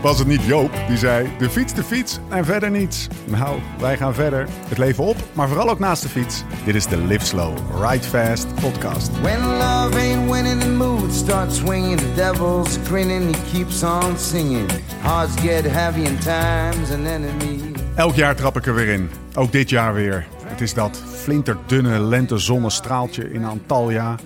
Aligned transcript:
Was 0.00 0.18
het 0.18 0.28
niet 0.28 0.44
Joop 0.44 0.70
die 0.88 0.96
zei: 0.96 1.28
de 1.38 1.50
fiets, 1.50 1.74
de 1.74 1.82
fiets 1.82 2.18
en 2.28 2.44
verder 2.44 2.70
niets? 2.70 3.08
Nou, 3.24 3.58
wij 3.80 3.96
gaan 3.96 4.14
verder. 4.14 4.48
Het 4.68 4.78
leven 4.78 5.04
op, 5.04 5.16
maar 5.32 5.48
vooral 5.48 5.70
ook 5.70 5.78
naast 5.78 6.02
de 6.02 6.08
fiets. 6.08 6.44
Dit 6.64 6.74
is 6.74 6.86
de 6.86 6.96
Live 6.96 7.26
Slow, 7.26 7.56
Ride 7.82 8.04
Fast 8.04 8.54
podcast. 8.54 9.10
When 9.20 9.40
love 9.40 9.98
ain't 9.98 10.30
winning, 10.30 10.60
the 10.60 10.68
mood 10.68 11.12
starts 11.12 11.56
swinging. 11.56 11.98
The 11.98 12.14
devil's 12.14 12.78
grinning, 12.86 13.36
he 13.36 13.52
keeps 13.52 13.82
on 13.82 14.18
singing. 14.18 14.70
Hearts 15.00 15.40
get 15.40 15.64
heavy 15.64 16.00
in 16.00 16.18
time's 16.18 16.90
an 16.90 17.06
enemy. 17.06 17.60
Elk 17.94 18.14
jaar 18.14 18.36
trap 18.36 18.56
ik 18.56 18.66
er 18.66 18.74
weer 18.74 18.88
in. 18.88 19.10
Ook 19.34 19.52
dit 19.52 19.70
jaar 19.70 19.94
weer. 19.94 20.26
Het 20.44 20.60
is 20.60 20.74
dat 20.74 21.02
flinterdunne 21.12 22.00
lentezonnestraaltje 22.00 23.32
in 23.32 23.44
Antalya. 23.44 24.16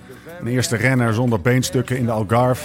Een 0.40 0.46
eerste 0.46 0.76
renner 0.76 1.14
zonder 1.14 1.40
beenstukken 1.40 1.96
in 1.96 2.04
de 2.04 2.12
Algarve. 2.12 2.64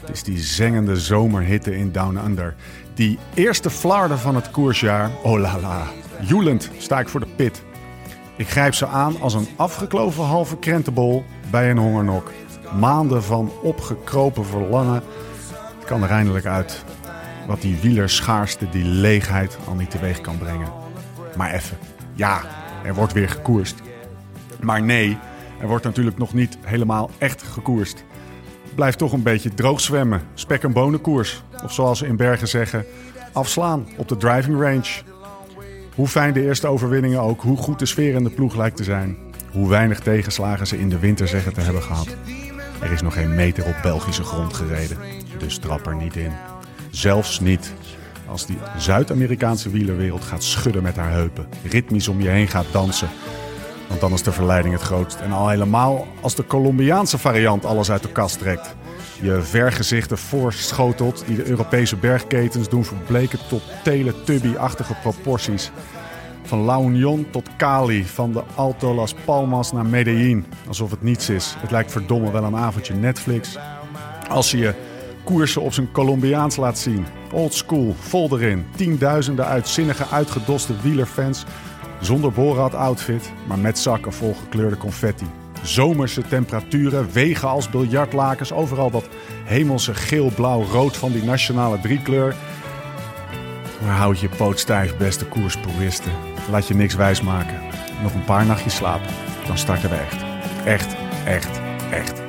Het 0.00 0.10
is 0.10 0.22
die 0.22 0.38
zengende 0.38 0.96
zomerhitte 0.96 1.76
in 1.76 1.92
Down 1.92 2.18
Under. 2.24 2.54
Die 2.94 3.18
eerste 3.34 3.70
flarden 3.70 4.18
van 4.18 4.34
het 4.34 4.50
koersjaar. 4.50 5.10
Oh 5.22 5.38
la 5.38 5.60
la. 5.60 5.86
Joelend 6.20 6.70
sta 6.78 7.00
ik 7.00 7.08
voor 7.08 7.20
de 7.20 7.26
pit. 7.36 7.62
Ik 8.36 8.48
grijp 8.48 8.74
ze 8.74 8.86
aan 8.86 9.20
als 9.20 9.34
een 9.34 9.48
afgekloven 9.56 10.24
halve 10.24 10.56
krentenbol 10.56 11.24
bij 11.50 11.70
een 11.70 11.78
hongernok. 11.78 12.30
Maanden 12.78 13.22
van 13.22 13.52
opgekropen 13.62 14.46
verlangen. 14.46 15.02
Het 15.78 15.84
kan 15.84 16.02
er 16.02 16.10
eindelijk 16.10 16.46
uit. 16.46 16.84
Wat 17.46 17.60
die 17.60 17.76
wielerschaarste, 17.80 18.68
die 18.68 18.84
leegheid 18.84 19.58
al 19.68 19.74
niet 19.74 19.90
teweeg 19.90 20.20
kan 20.20 20.38
brengen. 20.38 20.72
Maar 21.36 21.52
even. 21.52 21.78
Ja, 22.14 22.40
er 22.84 22.94
wordt 22.94 23.12
weer 23.12 23.28
gekoerst. 23.28 23.74
Maar 24.60 24.82
nee, 24.82 25.18
er 25.60 25.66
wordt 25.66 25.84
natuurlijk 25.84 26.18
nog 26.18 26.34
niet 26.34 26.58
helemaal 26.64 27.10
echt 27.18 27.42
gekoerst. 27.42 28.04
Blijf 28.80 28.94
toch 28.96 29.12
een 29.12 29.22
beetje 29.22 29.54
droog 29.54 29.80
zwemmen. 29.80 30.22
Spek 30.34 30.62
en 30.62 30.72
bonenkoers. 30.72 31.42
Of 31.64 31.72
zoals 31.72 31.98
ze 31.98 32.06
in 32.06 32.16
Bergen 32.16 32.48
zeggen, 32.48 32.84
afslaan 33.32 33.88
op 33.96 34.08
de 34.08 34.16
driving 34.16 34.60
range. 34.60 35.02
Hoe 35.94 36.08
fijn 36.08 36.32
de 36.32 36.42
eerste 36.42 36.66
overwinningen 36.66 37.20
ook, 37.20 37.40
hoe 37.40 37.56
goed 37.56 37.78
de 37.78 37.86
sfeer 37.86 38.14
in 38.14 38.24
de 38.24 38.30
ploeg 38.30 38.56
lijkt 38.56 38.76
te 38.76 38.84
zijn. 38.84 39.16
Hoe 39.52 39.68
weinig 39.68 40.00
tegenslagen 40.00 40.66
ze 40.66 40.78
in 40.78 40.88
de 40.88 40.98
winter 40.98 41.28
zeggen 41.28 41.52
te 41.52 41.60
hebben 41.60 41.82
gehad. 41.82 42.16
Er 42.80 42.92
is 42.92 43.02
nog 43.02 43.14
geen 43.14 43.34
meter 43.34 43.66
op 43.66 43.76
Belgische 43.82 44.24
grond 44.24 44.54
gereden, 44.54 44.98
dus 45.38 45.58
trap 45.58 45.86
er 45.86 45.96
niet 45.96 46.16
in. 46.16 46.32
Zelfs 46.90 47.40
niet 47.40 47.72
als 48.26 48.46
die 48.46 48.58
Zuid-Amerikaanse 48.76 49.70
wielerwereld 49.70 50.24
gaat 50.24 50.44
schudden 50.44 50.82
met 50.82 50.96
haar 50.96 51.12
heupen. 51.12 51.48
Ritmisch 51.70 52.08
om 52.08 52.20
je 52.20 52.28
heen 52.28 52.48
gaat 52.48 52.72
dansen. 52.72 53.08
Want 53.90 54.02
dan 54.02 54.12
is 54.12 54.22
de 54.22 54.32
verleiding 54.32 54.74
het 54.74 54.82
grootst. 54.82 55.20
En 55.20 55.32
al 55.32 55.48
helemaal 55.48 56.06
als 56.20 56.34
de 56.34 56.46
Colombiaanse 56.46 57.18
variant 57.18 57.64
alles 57.64 57.90
uit 57.90 58.02
de 58.02 58.12
kast 58.12 58.38
trekt. 58.38 58.74
Je 59.22 59.42
vergezichten 59.42 60.18
voorschotelt 60.18 61.22
die 61.26 61.36
de 61.36 61.46
Europese 61.46 61.96
bergketens 61.96 62.68
doen 62.68 62.84
verbleken 62.84 63.38
tot 63.48 63.62
teletubby-achtige 63.84 64.94
proporties. 65.02 65.70
Van 66.42 66.58
La 66.58 66.78
Union 66.78 67.26
tot 67.30 67.48
Cali, 67.56 68.04
van 68.04 68.32
de 68.32 68.42
Alto 68.54 68.94
Las 68.94 69.14
Palmas 69.24 69.72
naar 69.72 69.86
Medellin. 69.86 70.46
Alsof 70.68 70.90
het 70.90 71.02
niets 71.02 71.28
is. 71.28 71.54
Het 71.58 71.70
lijkt 71.70 71.92
verdomme 71.92 72.30
wel 72.30 72.44
een 72.44 72.56
avondje 72.56 72.94
Netflix. 72.94 73.58
Als 74.28 74.50
je 74.50 74.58
je 74.58 74.74
koersen 75.24 75.62
op 75.62 75.72
zijn 75.72 75.92
Colombiaans 75.92 76.56
laat 76.56 76.78
zien. 76.78 77.06
Old 77.32 77.54
school, 77.54 77.94
vol 77.98 78.28
erin. 78.32 78.66
Tienduizenden 78.76 79.46
uitzinnige, 79.46 80.06
uitgedoste 80.10 80.72
wielerfans. 80.82 81.44
Zonder 82.00 82.32
Borat 82.32 82.74
outfit, 82.74 83.32
maar 83.46 83.58
met 83.58 83.78
zakken 83.78 84.12
vol 84.12 84.34
gekleurde 84.34 84.76
confetti. 84.76 85.26
Zomerse 85.62 86.22
temperaturen, 86.22 87.12
wegen 87.12 87.48
als 87.48 87.70
biljartlakens. 87.70 88.52
Overal 88.52 88.90
dat 88.90 89.08
hemelse 89.44 89.94
geel, 89.94 90.32
blauw, 90.34 90.62
rood 90.62 90.96
van 90.96 91.12
die 91.12 91.24
nationale 91.24 91.80
driekleur. 91.80 92.34
Houd 93.84 94.20
je 94.20 94.28
poot 94.28 94.58
stijf, 94.58 94.96
beste 94.96 95.26
koerspuristen. 95.26 96.12
Laat 96.50 96.68
je 96.68 96.74
niks 96.74 96.94
wijsmaken. 96.94 97.60
Nog 98.02 98.14
een 98.14 98.24
paar 98.24 98.46
nachtjes 98.46 98.74
slapen, 98.74 99.10
dan 99.46 99.58
starten 99.58 99.90
we 99.90 99.96
echt. 99.96 100.22
Echt, 100.64 100.96
echt, 101.24 101.60
echt. 101.90 102.22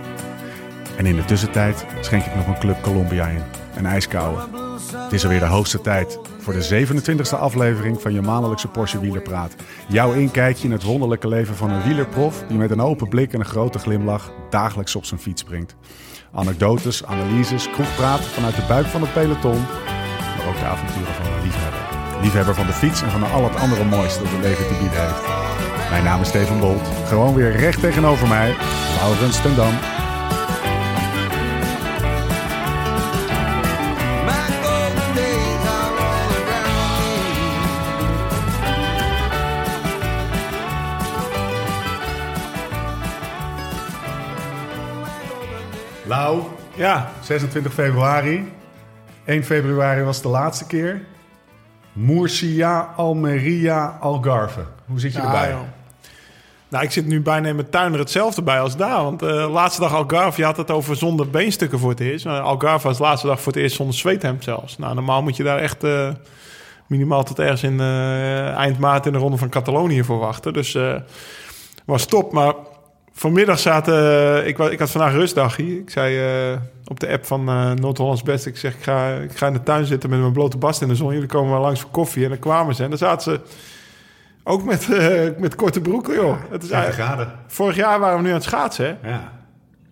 En 0.97 1.05
in 1.05 1.15
de 1.15 1.25
tussentijd 1.25 1.85
schenk 2.01 2.25
ik 2.25 2.35
nog 2.35 2.47
een 2.47 2.59
Club 2.59 2.81
Colombia 2.81 3.27
in. 3.27 3.41
Een 3.75 3.85
ijskoude. 3.85 4.41
Het 4.95 5.13
is 5.13 5.23
alweer 5.23 5.39
de 5.39 5.45
hoogste 5.45 5.81
tijd 5.81 6.19
voor 6.41 6.53
de 6.53 6.85
27e 6.87 7.39
aflevering 7.39 8.01
van 8.01 8.13
je 8.13 8.21
maandelijkse 8.21 8.67
Porsche 8.67 8.99
Wielerpraat. 8.99 9.55
Jouw 9.87 10.13
inkijkje 10.13 10.63
in 10.63 10.71
het 10.71 10.83
wonderlijke 10.83 11.27
leven 11.27 11.55
van 11.55 11.69
een 11.69 11.83
wielerprof 11.83 12.43
die 12.47 12.57
met 12.57 12.71
een 12.71 12.81
open 12.81 13.09
blik 13.09 13.33
en 13.33 13.39
een 13.39 13.45
grote 13.45 13.79
glimlach 13.79 14.31
dagelijks 14.49 14.95
op 14.95 15.05
zijn 15.05 15.19
fiets 15.19 15.41
springt. 15.41 15.75
Anekdotes, 16.31 17.05
analyses, 17.05 17.69
kroegpraat 17.69 18.21
vanuit 18.21 18.55
de 18.55 18.65
buik 18.67 18.85
van 18.85 19.01
het 19.01 19.13
peloton, 19.13 19.61
maar 20.37 20.47
ook 20.47 20.59
de 20.59 20.65
avonturen 20.65 21.13
van 21.13 21.25
een 21.25 21.43
liefhebber. 21.43 21.81
Liefhebber 22.21 22.55
van 22.55 22.65
de 22.65 22.73
fiets 22.73 23.01
en 23.01 23.11
van 23.11 23.31
al 23.31 23.43
het 23.43 23.55
andere 23.55 23.83
mooiste 23.83 24.23
dat 24.23 24.31
het 24.31 24.41
leven 24.41 24.67
te 24.67 24.77
bieden 24.79 25.01
heeft. 25.01 25.89
Mijn 25.89 26.03
naam 26.03 26.21
is 26.21 26.27
Steven 26.27 26.59
Bolt. 26.59 26.87
Gewoon 27.07 27.33
weer 27.33 27.51
recht 27.51 27.79
tegenover 27.79 28.27
mij, 28.27 28.55
Laurens 28.99 29.41
ten 29.41 29.55
Dam. 29.55 30.00
Lau, 46.11 46.41
Ja, 46.75 47.11
26 47.21 47.73
februari. 47.73 48.51
1 49.25 49.43
februari 49.43 50.03
was 50.03 50.21
de 50.21 50.27
laatste 50.27 50.65
keer. 50.65 51.01
Murcia, 51.93 52.93
Almeria, 52.95 53.97
Algarve. 53.99 54.59
Hoe 54.85 54.99
zit 54.99 55.13
je 55.13 55.17
ja, 55.17 55.25
erbij? 55.25 55.49
joh. 55.49 55.59
Nou, 56.69 56.83
ik 56.83 56.91
zit 56.91 57.05
nu 57.05 57.21
bijna 57.21 57.47
in 57.47 57.55
mijn 57.55 57.69
tuin 57.69 57.93
er 57.93 57.99
hetzelfde 57.99 58.41
bij 58.41 58.59
als 58.59 58.75
daar. 58.75 59.03
Want 59.03 59.19
de 59.19 59.33
laatste 59.33 59.81
dag 59.81 59.93
Algarve, 59.93 60.39
je 60.39 60.45
had 60.45 60.57
het 60.57 60.71
over 60.71 60.95
zonder 60.95 61.29
beenstukken 61.29 61.79
voor 61.79 61.89
het 61.89 61.99
eerst. 61.99 62.25
Maar 62.25 62.41
Algarve 62.41 62.87
was 62.87 62.97
de 62.97 63.03
laatste 63.03 63.27
dag 63.27 63.41
voor 63.41 63.53
het 63.53 63.61
eerst 63.61 63.75
zonder 63.75 63.95
zweethemd 63.95 64.43
zelfs. 64.43 64.77
Nou, 64.77 64.93
normaal 64.95 65.21
moet 65.21 65.37
je 65.37 65.43
daar 65.43 65.59
echt 65.59 65.83
eh, 65.83 66.09
minimaal 66.87 67.23
tot 67.23 67.39
ergens 67.39 67.63
in 67.63 67.79
eh, 67.79 68.53
eind 68.53 68.79
maart 68.79 69.05
in 69.05 69.11
de 69.11 69.17
ronde 69.17 69.37
van 69.37 69.49
Catalonië 69.49 70.03
voor 70.03 70.19
wachten. 70.19 70.53
Dus 70.53 70.75
eh 70.75 70.95
was 71.85 72.05
top. 72.05 72.31
Maar 72.31 72.53
vanmiddag 73.13 73.59
zaten... 73.59 73.93
eh, 73.93 74.47
ik, 74.47 74.57
ik 74.57 74.79
had 74.79 74.91
vandaag 74.91 75.13
rustdagje. 75.13 75.79
Ik 75.79 75.89
zei 75.89 76.17
eh, 76.51 76.59
op 76.85 76.99
de 76.99 77.09
app 77.09 77.25
van 77.25 77.49
eh 77.49 77.71
Noord-Hollands 77.71 78.23
Best... 78.23 78.45
Ik 78.45 78.57
zeg, 78.57 78.73
ik 78.75 78.83
ga, 78.83 79.13
ik 79.13 79.37
ga 79.37 79.47
in 79.47 79.53
de 79.53 79.63
tuin 79.63 79.85
zitten 79.85 80.09
met 80.09 80.19
mijn 80.19 80.31
blote 80.31 80.57
bast 80.57 80.81
in 80.81 80.87
de 80.87 80.95
zon. 80.95 81.13
Jullie 81.13 81.27
komen 81.27 81.51
wel 81.51 81.61
langs 81.61 81.81
voor 81.81 81.89
koffie. 81.91 82.23
En 82.23 82.29
dan 82.29 82.39
kwamen 82.39 82.75
ze. 82.75 82.83
En 82.83 82.89
dan 82.89 82.97
zaten 82.97 83.31
ze... 83.31 83.39
Ook 84.43 84.63
met, 84.63 84.87
met 85.39 85.55
korte 85.55 85.81
broeken, 85.81 86.13
joh. 86.13 86.37
Het 86.49 86.63
is 86.63 86.69
30 86.69 86.71
eigenlijk, 86.71 87.11
graden. 87.11 87.39
vorig 87.47 87.75
jaar 87.75 87.99
waren 87.99 88.17
we 88.17 88.21
nu 88.23 88.27
aan 88.29 88.35
het 88.35 88.43
schaatsen, 88.43 88.97
hè? 89.01 89.09
Ja. 89.09 89.31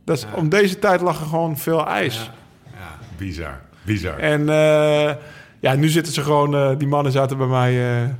Dat 0.03 0.17
is, 0.17 0.25
Om 0.35 0.49
deze 0.49 0.79
tijd 0.79 1.01
lag 1.01 1.19
er 1.19 1.25
gewoon 1.25 1.57
veel 1.57 1.87
ijs. 1.87 2.31
ja, 2.73 2.97
bizar. 3.17 3.59
Bizar. 3.81 4.17
En 4.17 4.45
ja, 5.59 5.75
nu 5.75 5.87
zitten 5.87 6.13
ze 6.13 6.21
gewoon... 6.21 6.77
die 6.77 6.87
mannen 6.87 7.11
zaten 7.11 7.37
bij 7.37 7.47
mij 7.47 8.15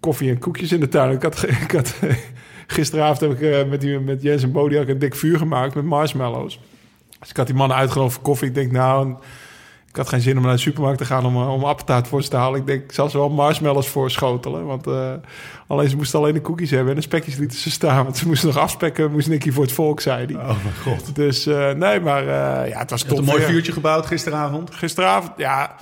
koffie 0.00 0.30
en 0.30 0.38
koekjes 0.38 0.72
in 0.72 0.80
de 0.80 0.88
tuin. 0.88 1.10
Ik 1.12 1.22
had, 1.22 1.42
ik 1.66 1.72
had, 1.72 1.94
gisteravond 2.70 3.20
heb 3.20 3.30
ik 3.30 3.40
eh, 3.40 3.70
met, 3.70 3.80
die, 3.80 3.98
met 3.98 4.22
Jens 4.22 4.42
en 4.42 4.70
ik 4.70 4.88
een 4.88 4.98
dik 4.98 5.14
vuur 5.14 5.38
gemaakt 5.38 5.74
met 5.74 5.84
marshmallows. 5.84 6.60
Dus 7.18 7.30
ik 7.30 7.36
had 7.36 7.46
die 7.46 7.56
mannen 7.56 7.76
uitgenodigd 7.76 8.14
voor 8.14 8.22
koffie. 8.22 8.48
Ik 8.48 8.54
denk, 8.54 8.72
nou... 8.72 9.14
Ik 9.88 9.96
had 9.96 10.08
geen 10.08 10.20
zin 10.20 10.36
om 10.36 10.42
naar 10.42 10.54
de 10.54 10.60
supermarkt 10.60 10.98
te 10.98 11.04
gaan 11.04 11.26
om, 11.26 11.36
eh, 11.36 11.52
om 11.52 11.64
appetaat 11.64 12.08
voor 12.08 12.22
ze 12.22 12.28
te 12.28 12.36
halen. 12.36 12.60
Ik 12.60 12.66
denk, 12.66 12.82
ik 12.82 12.92
zal 12.92 13.08
ze 13.08 13.18
wel 13.18 13.28
marshmallows 13.28 13.88
voor 13.88 14.10
schotelen. 14.10 14.66
Want 14.66 14.86
eh, 14.86 15.12
alleen, 15.66 15.88
ze 15.88 15.96
moesten 15.96 16.18
alleen 16.18 16.34
de 16.34 16.40
koekjes 16.40 16.70
hebben 16.70 16.88
en 16.88 16.94
de 16.94 17.02
spekjes 17.02 17.36
lieten 17.36 17.58
ze 17.58 17.70
staan. 17.70 18.04
Want 18.04 18.16
ze 18.16 18.26
moesten 18.26 18.48
nog 18.48 18.58
afspekken, 18.58 19.10
moest 19.10 19.28
Nicky 19.28 19.50
voor 19.50 19.62
het 19.62 19.72
volk, 19.72 20.00
zei 20.00 20.26
hij. 20.26 20.34
Oh 20.34 20.46
mijn 20.46 20.74
god. 20.82 21.14
Dus 21.14 21.44
nee, 21.76 22.00
maar 22.00 22.24
ja, 22.68 22.78
het 22.78 22.90
was 22.90 23.02
top 23.02 23.18
een 23.18 23.24
mooi 23.24 23.42
vuurtje 23.42 23.72
gebouwd 23.72 24.06
gisteravond. 24.06 24.74
Gisteravond, 24.74 25.32
ja. 25.36 25.76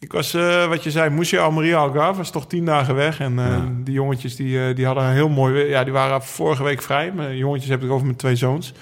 Ik 0.00 0.12
was, 0.12 0.34
eh, 0.34 0.68
wat 0.68 0.82
je 0.84 0.90
zei, 0.90 1.10
Moesje 1.10 1.38
Almeria 1.38 1.76
Algarve 1.78 2.16
was 2.18 2.30
toch 2.30 2.46
tien 2.46 2.64
dagen 2.64 2.94
weg. 2.94 3.20
En 3.20 3.38
eh, 3.38 3.46
Ja. 3.46 3.68
die 3.84 3.94
jongetjes 3.94 4.36
die, 4.36 4.66
eh, 4.68 4.74
die 4.76 4.86
hadden 4.86 5.04
een 5.04 5.12
heel 5.12 5.28
mooi 5.28 5.52
weer. 5.52 5.68
Ja, 5.68 5.84
die 5.84 5.92
waren 5.92 6.22
vorige 6.22 6.62
week 6.62 6.82
vrij. 6.82 7.12
Mijn 7.14 7.36
jongetjes 7.36 7.70
heb 7.70 7.82
ik 7.82 7.90
over 7.90 8.04
mijn 8.04 8.16
twee 8.16 8.36
zoons. 8.36 8.72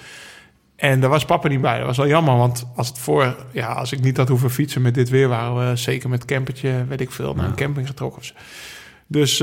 En 0.77 1.01
daar 1.01 1.11
was 1.11 1.25
papa 1.25 1.49
niet 1.49 1.61
bij. 1.61 1.77
Dat 1.79 1.87
was 1.87 1.97
wel 1.97 2.07
jammer, 2.07 2.37
want 2.37 2.67
als, 2.77 2.89
het 2.89 2.99
voor, 2.99 3.37
ja, 3.53 3.73
als 3.73 3.93
ik 3.93 4.01
niet 4.01 4.17
had 4.17 4.29
hoeven 4.29 4.51
fietsen 4.51 4.83
met 4.83 4.95
dit 4.95 5.09
weer... 5.09 5.29
waren 5.29 5.71
we 5.71 5.77
zeker 5.77 6.09
met 6.09 6.25
campertje, 6.25 6.85
weet 6.89 7.01
ik 7.01 7.11
veel, 7.11 7.35
naar 7.35 7.47
een 7.47 7.55
camping 7.55 7.87
getrokken. 7.87 8.19
of 8.19 8.25
zo. 8.25 8.35
Dus 9.07 9.41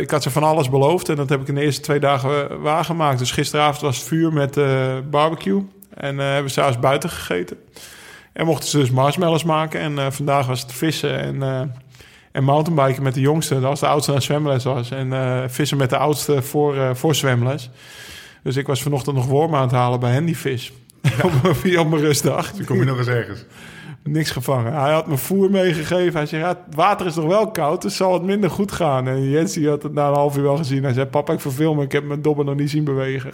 ik 0.00 0.10
had 0.10 0.22
ze 0.22 0.30
van 0.30 0.42
alles 0.42 0.70
beloofd. 0.70 1.08
En 1.08 1.16
dat 1.16 1.28
heb 1.28 1.40
ik 1.40 1.48
in 1.48 1.54
de 1.54 1.60
eerste 1.60 1.80
twee 1.82 2.00
dagen 2.00 2.60
waargemaakt. 2.60 3.18
Dus 3.18 3.30
gisteravond 3.30 3.80
was 3.80 3.96
het 3.98 4.06
vuur 4.06 4.32
met 4.32 4.54
barbecue. 5.10 5.66
En 5.94 6.18
hebben 6.18 6.42
we 6.44 6.48
s'avonds 6.48 6.78
buiten 6.78 7.10
gegeten. 7.10 7.56
En 8.40 8.46
mochten 8.46 8.68
ze 8.68 8.78
dus 8.78 8.90
marshmallows 8.90 9.44
maken. 9.44 9.80
En 9.80 9.98
eh, 9.98 10.06
vandaag 10.10 10.46
was 10.46 10.60
het 10.62 10.72
vissen 10.72 11.18
en, 11.18 11.42
eh 11.42 11.60
en 12.32 12.44
mountainbiken 12.44 13.02
met 13.02 13.14
de 13.14 13.20
jongste. 13.20 13.54
Dat 13.54 13.62
was 13.62 13.80
de 13.80 13.86
oudste 13.86 14.10
naar 14.12 14.22
zwemles 14.22 14.64
was. 14.64 14.90
En 14.90 15.12
eh, 15.12 15.42
vissen 15.46 15.76
met 15.76 15.90
de 15.90 15.96
oudste 15.96 16.42
voor, 16.42 16.96
voor 16.96 17.14
zwemles. 17.14 17.70
Dus 18.42 18.56
ik 18.56 18.66
was 18.66 18.82
vanochtend 18.82 19.16
nog 19.16 19.26
wormen 19.26 19.56
aan 19.58 19.66
het 19.66 19.74
halen 19.76 20.00
bij 20.00 20.12
Handyfish. 20.12 20.70
op, 21.24 21.32
mijn- 21.62 21.78
op 21.78 21.88
mijn 21.90 22.02
rustdag. 22.02 22.52
Dan 22.52 22.64
kom 22.64 22.76
je 22.78 22.84
nog 22.84 22.98
eens 22.98 23.06
ergens. 23.06 23.44
Niks 24.04 24.30
gevangen. 24.30 24.72
Hij 24.72 24.92
had 24.92 25.06
me 25.06 25.16
voer 25.16 25.50
meegegeven. 25.50 26.12
Hij 26.12 26.26
zei, 26.26 26.42
ja, 26.42 26.48
het 26.48 26.74
water 26.74 27.06
is 27.06 27.14
nog 27.14 27.24
wel 27.26 27.50
koud, 27.50 27.82
dus 27.82 27.96
zal 27.96 28.12
het 28.12 28.22
minder 28.22 28.50
goed 28.50 28.72
gaan. 28.72 29.08
En 29.08 29.30
Jens 29.30 29.52
die 29.52 29.68
had 29.68 29.82
het 29.82 29.92
na 29.92 30.08
een 30.08 30.14
half 30.14 30.36
uur 30.36 30.42
wel 30.42 30.56
gezien. 30.56 30.82
Hij 30.84 30.92
zei, 30.92 31.06
papa, 31.06 31.32
ik 31.32 31.40
verveel 31.40 31.74
me. 31.74 31.82
Ik 31.84 31.92
heb 31.92 32.04
mijn 32.04 32.22
dobber 32.22 32.44
nog 32.44 32.54
niet 32.56 32.70
zien 32.70 32.84
bewegen. 32.84 33.32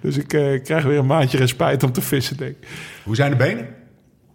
Dus 0.00 0.16
ik 0.16 0.32
eh, 0.32 0.62
krijg 0.62 0.84
weer 0.84 0.98
een 0.98 1.06
maandje 1.06 1.38
respijt 1.38 1.82
om 1.82 1.92
te 1.92 2.00
vissen, 2.02 2.36
denk. 2.36 2.56
Hoe 3.04 3.14
zijn 3.14 3.30
de 3.30 3.36
benen? 3.36 3.66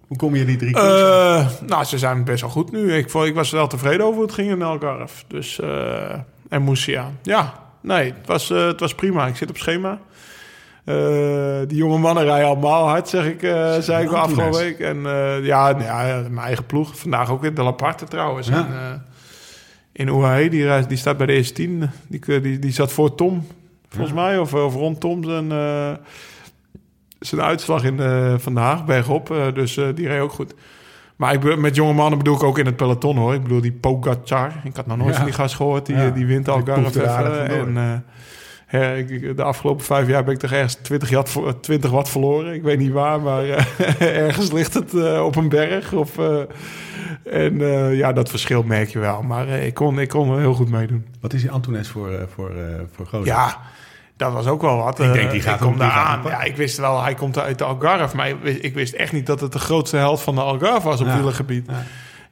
Hoe 0.07 0.17
kom 0.17 0.35
je 0.35 0.45
die 0.45 0.57
drie? 0.57 0.75
Eh, 0.75 1.47
nou, 1.67 1.83
ze 1.83 1.97
zijn 1.97 2.23
best 2.23 2.41
wel 2.41 2.49
goed 2.49 2.71
nu. 2.71 2.93
Ik, 2.93 3.13
ik 3.13 3.35
was 3.35 3.51
wel 3.51 3.67
tevreden 3.67 4.01
over 4.01 4.15
hoe 4.15 4.25
het 4.25 4.33
ging 4.33 4.49
in 4.49 4.61
Algarve. 4.61 5.23
Dus, 5.27 5.59
eh 5.59 6.13
en 6.49 6.61
Moesia. 6.61 7.11
Ja, 7.21 7.53
nee, 7.81 8.13
het 8.17 8.27
was, 8.27 8.49
eh, 8.49 8.65
het 8.65 8.79
was 8.79 8.95
prima. 8.95 9.27
Ik 9.27 9.35
zit 9.35 9.49
op 9.49 9.57
schema. 9.57 9.99
Die 11.67 11.77
jonge 11.77 11.97
mannen 11.97 12.23
rijden 12.23 12.47
allemaal 12.47 12.87
hard, 12.87 13.09
zeg 13.09 13.25
ik, 13.25 13.39
zei 13.39 14.03
ik 14.03 14.11
Antunes. 14.11 14.13
afgelopen 14.13 14.59
week. 14.59 14.79
En 14.79 14.97
ja, 15.43 15.71
nou 15.71 15.83
ja, 15.83 16.21
mijn 16.29 16.45
eigen 16.45 16.65
ploeg. 16.65 16.97
Vandaag 16.97 17.29
ook 17.29 17.41
weer 17.41 17.53
de 17.53 17.63
Laparte 17.63 18.05
trouwens. 18.05 18.47
Ja. 18.47 18.55
En, 18.55 19.05
in 19.91 20.07
UAE, 20.07 20.49
die, 20.49 20.87
die 20.87 20.97
staat 20.97 21.17
bij 21.17 21.25
de 21.25 21.33
eerste 21.33 21.53
tien. 21.53 21.89
Die, 22.07 22.41
die, 22.41 22.59
die 22.59 22.71
zat 22.71 22.91
voor 22.91 23.15
Tom, 23.15 23.47
volgens 23.89 24.13
mij. 24.13 24.37
Of, 24.37 24.53
of 24.53 24.73
rond 24.73 24.99
Tom 24.99 25.23
zijn, 25.23 25.51
zijn 27.27 27.41
uitslag 27.41 27.83
in 27.83 27.99
eh 27.99 28.33
vandaag, 28.37 28.85
bergop. 28.85 29.31
Eh, 29.31 29.45
dus 29.53 29.77
eh, 29.77 29.85
die 29.95 30.07
reed 30.07 30.19
ook 30.21 30.31
goed. 30.31 30.53
Maar 31.15 31.33
ik, 31.33 31.57
met 31.57 31.75
jonge 31.75 31.93
mannen 31.93 32.17
bedoel 32.17 32.35
ik 32.35 32.43
ook 32.43 32.57
in 32.59 32.65
het 32.65 32.75
peloton 32.75 33.17
hoor. 33.17 33.33
Ik 33.33 33.43
bedoel 33.43 33.61
die 33.61 33.71
Pogacar. 33.71 34.51
Ik 34.63 34.75
had 34.75 34.85
nog 34.87 34.97
nooit 34.97 35.09
Ja. 35.09 35.15
van 35.15 35.25
die 35.25 35.33
gast 35.33 35.55
gehoord. 35.55 35.85
Die, 35.85 35.95
Ja. 35.95 36.09
die 36.09 36.25
wint 36.25 36.45
vandoor. 37.47 38.01
En 38.67 38.97
ik- 38.97 39.37
de 39.37 39.43
afgelopen 39.43 39.85
vijf 39.85 40.07
jaar 40.07 40.23
ben 40.23 40.33
ik 40.33 40.39
toch 40.39 40.51
ergens 40.51 40.73
20, 40.75 41.09
watt, 41.09 41.29
vo- 41.29 41.59
20 41.59 41.91
watt 41.91 42.09
verloren. 42.09 42.53
Ik 42.53 42.61
weet 42.63 42.77
niet 42.79 42.91
waar, 42.91 43.21
maar 43.21 43.43
ergens 44.25 44.51
ligt 44.51 44.73
het 44.73 45.19
op 45.19 45.35
een 45.35 45.49
berg. 45.49 45.93
Of, 45.93 46.17
en 47.23 47.57
ja, 47.95 48.13
dat 48.13 48.29
verschil 48.29 48.63
merk 48.63 48.89
je 48.89 48.99
wel. 48.99 49.21
Maar 49.21 49.47
ik, 49.47 49.73
kon, 49.73 49.99
ik 49.99 50.09
kon 50.09 50.39
heel 50.39 50.53
goed 50.53 50.69
meedoen. 50.69 51.05
Wat 51.21 51.33
is 51.33 51.41
die 51.41 51.51
Antunes 51.51 51.87
voor, 51.89 52.11
voor, 52.33 52.51
voor 52.95 53.05
gozer? 53.05 53.25
Ja, 53.25 53.57
dat 54.23 54.33
was 54.33 54.47
ook 54.47 54.61
wel 54.61 54.77
wat. 54.77 54.99
Ik 54.99 55.13
denk, 55.13 55.25
Eh, 55.25 55.31
die 55.31 55.41
gaat 55.41 55.59
die 55.59 55.77
daar 55.77 55.91
aan. 55.91 56.21
Ja, 56.25 56.41
ik 56.43 56.55
wist 56.55 56.77
wel, 56.77 57.03
hij 57.03 57.13
komt 57.13 57.39
uit 57.39 57.57
de 57.57 57.63
Algarve. 57.63 58.15
Maar 58.15 58.29
ik 58.29 58.37
wist, 58.41 58.63
ik 58.63 58.73
wist 58.73 58.93
echt 58.93 59.11
niet 59.11 59.25
dat 59.25 59.39
het 59.39 59.51
de 59.51 59.59
grootste 59.59 59.97
held 59.97 60.21
van 60.21 60.35
de 60.35 60.41
Algarve 60.41 60.87
was 60.87 61.01
op 61.01 61.07
Ja. 61.07 61.15
wielergebied. 61.15 61.65
Ja. 61.69 61.83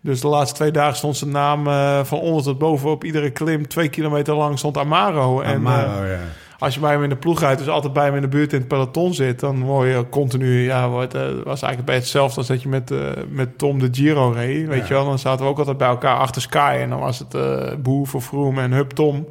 Dus 0.01 0.21
de 0.21 0.27
laatste 0.27 0.55
twee 0.55 0.71
dagen 0.71 0.95
stond 0.97 1.17
zijn 1.17 1.31
naam 1.31 1.67
eh, 1.67 1.99
van 2.03 2.19
onder 2.19 2.43
tot 2.43 2.57
boven 2.57 2.89
op 2.89 3.03
iedere 3.03 3.29
klim. 3.29 3.67
Twee 3.67 3.89
kilometer 3.89 4.35
lang 4.35 4.57
stond 4.59 4.77
Amaro. 4.77 5.41
En 5.41 5.65
eh, 5.67 5.71
ja. 5.73 6.17
Als 6.61 6.73
je 6.73 6.79
bij 6.79 6.91
hem 6.91 7.03
in 7.03 7.09
de 7.09 7.15
ploeg 7.15 7.39
rijdt, 7.39 7.59
dus 7.59 7.67
altijd 7.67 7.93
bij 7.93 8.05
hem 8.05 8.15
in 8.15 8.21
de 8.21 8.27
buurt 8.27 8.53
in 8.53 8.59
het 8.59 8.67
peloton 8.67 9.13
zit, 9.13 9.39
dan 9.39 9.63
word 9.63 9.87
je 9.87 10.05
continu, 10.09 10.63
ja, 10.63 10.89
wordt, 10.89 11.13
eh, 11.13 11.21
was 11.21 11.61
eigenlijk 11.61 11.85
bij 11.85 11.95
hetzelfde 11.95 12.37
als 12.37 12.47
dat 12.47 12.61
je 12.61 12.69
met, 12.69 12.91
eh, 12.91 12.99
met 13.29 13.57
Tom 13.57 13.79
de 13.79 13.87
Giro 13.91 14.29
reed. 14.29 14.67
Weet 14.67 14.79
Ja. 14.79 14.87
je 14.87 14.93
wel, 14.93 15.05
dan 15.05 15.19
zaten 15.19 15.45
we 15.45 15.51
ook 15.51 15.57
altijd 15.57 15.77
bij 15.77 15.87
elkaar 15.87 16.17
achter 16.17 16.41
Sky 16.41 16.77
en 16.81 16.89
dan 16.89 16.99
was 16.99 17.19
het 17.19 17.33
eh 17.33 17.75
Boer 17.79 18.07
voor 18.07 18.21
Froome 18.21 18.61
en 18.61 18.71
Hup 18.71 18.91
Tom. 18.91 19.27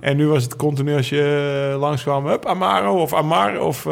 En 0.00 0.16
nu 0.16 0.26
was 0.26 0.42
het 0.42 0.56
continu 0.56 0.96
als 0.96 1.08
je 1.08 1.76
langskwam, 1.80 2.26
Hup 2.26 2.46
Amaro 2.46 3.00
of 3.02 3.14
Amar 3.14 3.60
of... 3.60 3.84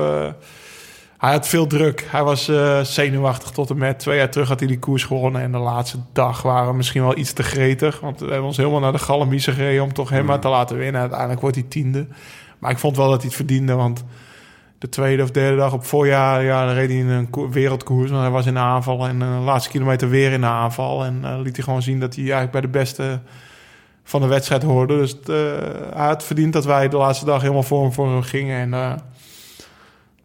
hij 1.19 1.33
had 1.33 1.49
veel 1.49 1.67
druk. 1.67 2.07
Hij 2.11 2.23
was 2.23 2.51
zenuwachtig 2.83 3.51
tot 3.51 3.71
en 3.71 3.79
met. 3.79 3.99
Twee 3.99 4.19
jaar 4.19 4.31
terug 4.31 4.49
had 4.49 4.59
hij 4.59 4.69
die 4.69 4.79
koers 4.79 5.05
gewonnen. 5.05 5.43
En 5.43 5.53
de 5.53 5.59
laatste 5.59 5.99
dag 6.13 6.43
waren 6.43 6.69
we 6.71 6.77
misschien 6.77 7.03
wel 7.03 7.17
iets 7.19 7.33
te 7.33 7.43
gretig. 7.43 8.01
Want 8.01 8.21
we 8.21 8.27
hebben 8.27 8.45
ons 8.47 8.57
helemaal 8.57 8.81
naar 8.81 8.93
de 8.93 8.99
Galamiese 8.99 9.53
gereden... 9.53 9.83
om 9.83 9.93
toch 9.93 10.09
hem 10.11 10.25
maar 10.25 10.41
te 10.41 10.49
laten 10.49 10.77
winnen. 10.77 11.01
Uiteindelijk 11.01 11.41
wordt 11.41 11.57
hij 11.57 11.65
tiende. 11.69 12.07
Maar 12.59 12.71
ik 12.71 12.79
vond 12.79 12.97
wel 12.97 13.09
dat 13.09 13.17
hij 13.17 13.27
het 13.27 13.37
verdiende. 13.37 13.75
Want 13.75 14.05
de 14.79 14.89
tweede 14.89 15.23
of 15.23 15.31
derde 15.31 15.57
dag 15.57 15.73
op 15.73 15.85
voorjaar... 15.85 16.45
Ja, 16.45 16.67
dan 16.67 16.75
reed 16.75 16.89
hij 16.89 16.99
in 16.99 17.09
een 17.09 17.31
ko- 17.31 17.49
wereldkoers. 17.51 18.11
Want 18.11 18.23
hij 18.23 18.31
was 18.31 18.47
in 18.47 18.55
de 18.55 18.61
aanval. 18.61 19.07
En 19.07 19.23
eh, 19.23 19.39
de 19.39 19.45
laatste 19.45 19.71
kilometer 19.71 20.09
weer 20.09 20.33
in 20.33 20.41
de 20.41 20.47
aanval. 20.47 21.05
En 21.05 21.25
eh, 21.25 21.39
liet 21.43 21.57
hij 21.57 21.65
gewoon 21.65 21.83
zien 21.83 22.01
dat 22.01 22.15
hij 22.15 22.23
eigenlijk 22.23 22.53
bij 22.53 22.61
de 22.61 22.69
beste 22.69 23.21
van 24.05 24.21
de 24.21 24.27
wedstrijd 24.27 24.63
hoorde. 24.63 24.97
Dus 24.97 25.21
eh, 25.21 25.35
hij 25.95 26.07
had 26.07 26.25
verdiend 26.25 26.53
dat 26.53 26.65
wij 26.65 26.89
de 26.89 26.97
laatste 26.97 27.25
dag 27.25 27.41
helemaal 27.41 27.63
voor 27.63 27.83
hem, 27.83 27.93
voor 27.93 28.09
hem 28.09 28.23
gingen. 28.23 28.59
En 28.59 28.75
eh, 28.75 28.93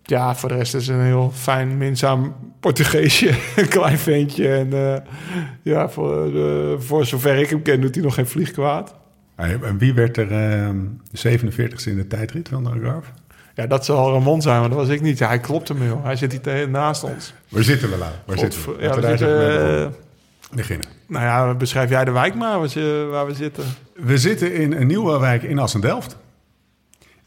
ja, 0.04 0.36
voor 0.36 0.50
de 0.50 0.56
rest 0.56 0.76
is 0.76 0.88
het 0.88 0.98
een 0.98 1.04
heel 1.04 1.32
fijn, 1.34 1.78
minzaam 1.78 2.36
Portugeesje. 2.60 3.30
een 3.56 3.68
klein 3.68 3.98
ventje. 3.98 4.54
En 4.54 4.74
eh, 4.74 5.02
ja, 5.62 5.90
voor, 5.90 6.36
eh, 6.36 6.80
voor 6.80 7.06
zover 7.06 7.38
ik 7.38 7.50
hem 7.50 7.62
ken, 7.62 7.82
doet 7.82 7.96
hij 7.96 8.04
nog 8.04 8.14
geen 8.14 8.28
vlieg 8.28 8.52
kwaad. 8.52 8.96
En 9.42 9.78
wie 9.78 9.94
werd 9.94 10.18
er 10.18 10.32
ehm 10.32 10.78
47ste 11.16 11.84
in 11.86 11.96
de 11.96 12.08
tijdrit 12.08 12.50
van 12.50 12.64
de 12.64 12.70
Algarve? 12.70 13.12
Ja, 13.56 13.68
dat 13.68 13.86
zal 13.86 14.12
Ramon 14.12 14.42
zijn, 14.42 14.60
maar 14.60 14.70
dat 14.70 14.78
was 14.78 14.88
ik 14.88 15.02
niet. 15.02 15.18
Ja, 15.18 15.28
hij 15.28 15.40
klopt 15.40 15.68
hem 15.68 15.82
heel. 15.82 16.02
Hij 16.04 16.16
zit 16.16 16.46
hier 16.46 16.70
naast 16.70 17.04
ons. 17.04 17.34
Waar 17.50 17.64
zitten 17.64 17.90
we, 17.90 17.98
Lau? 17.98 18.12
Waar 18.26 18.38
zitten 18.38 18.62
we? 18.66 18.82
Ja, 18.82 18.96
we 18.96 19.08
zitten, 19.08 19.82
eh, 19.82 19.88
beginnen. 20.56 20.88
nou 21.08 21.26
ja, 21.26 21.54
beschrijf 21.54 21.90
jij 21.90 22.06
de 22.06 22.12
wijk 22.12 22.36
maar 22.36 22.60
waar 23.10 23.26
we 23.26 23.34
zitten. 23.34 23.64
We 23.94 24.18
zitten 24.18 24.54
in 24.54 24.74
een 24.74 24.88
nieuwe 24.88 25.20
wijk 25.20 25.44
in 25.44 25.60
Assendelft. 25.60 26.18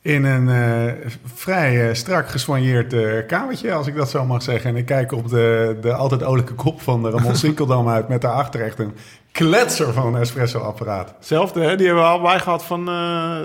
In 0.04 0.24
een 0.24 0.48
eh, 0.48 0.92
vrij 1.34 1.88
eh, 1.88 1.94
strak 1.94 2.28
gesoigneerd 2.28 2.92
eh, 2.92 3.26
kamertje, 3.26 3.72
als 3.72 3.86
ik 3.86 3.94
dat 3.96 4.10
zo 4.10 4.24
mag 4.24 4.42
zeggen. 4.42 4.70
En 4.70 4.76
ik 4.76 4.86
kijk 4.86 5.12
op 5.12 5.28
de, 5.28 5.76
de 5.80 5.92
altijd 5.94 6.22
olijke 6.22 6.54
kop 6.54 6.82
van 6.82 7.02
de 7.02 7.10
Ramon 7.10 7.36
Sinkeldam 7.46 7.88
uit... 7.88 8.08
met 8.08 8.20
daarachter 8.20 8.60
echt 8.64 8.78
een 8.78 8.92
kletser 9.32 9.92
van 9.92 10.14
een 10.14 10.20
espresso-apparaat. 10.20 11.14
Hetzelfde, 11.16 11.60
hè? 11.60 11.76
Die 11.76 11.86
hebben 11.86 12.04
we 12.04 12.10
allebei 12.10 12.38
gehad 12.38 12.64
van... 12.64 12.88
eh, 12.88 13.36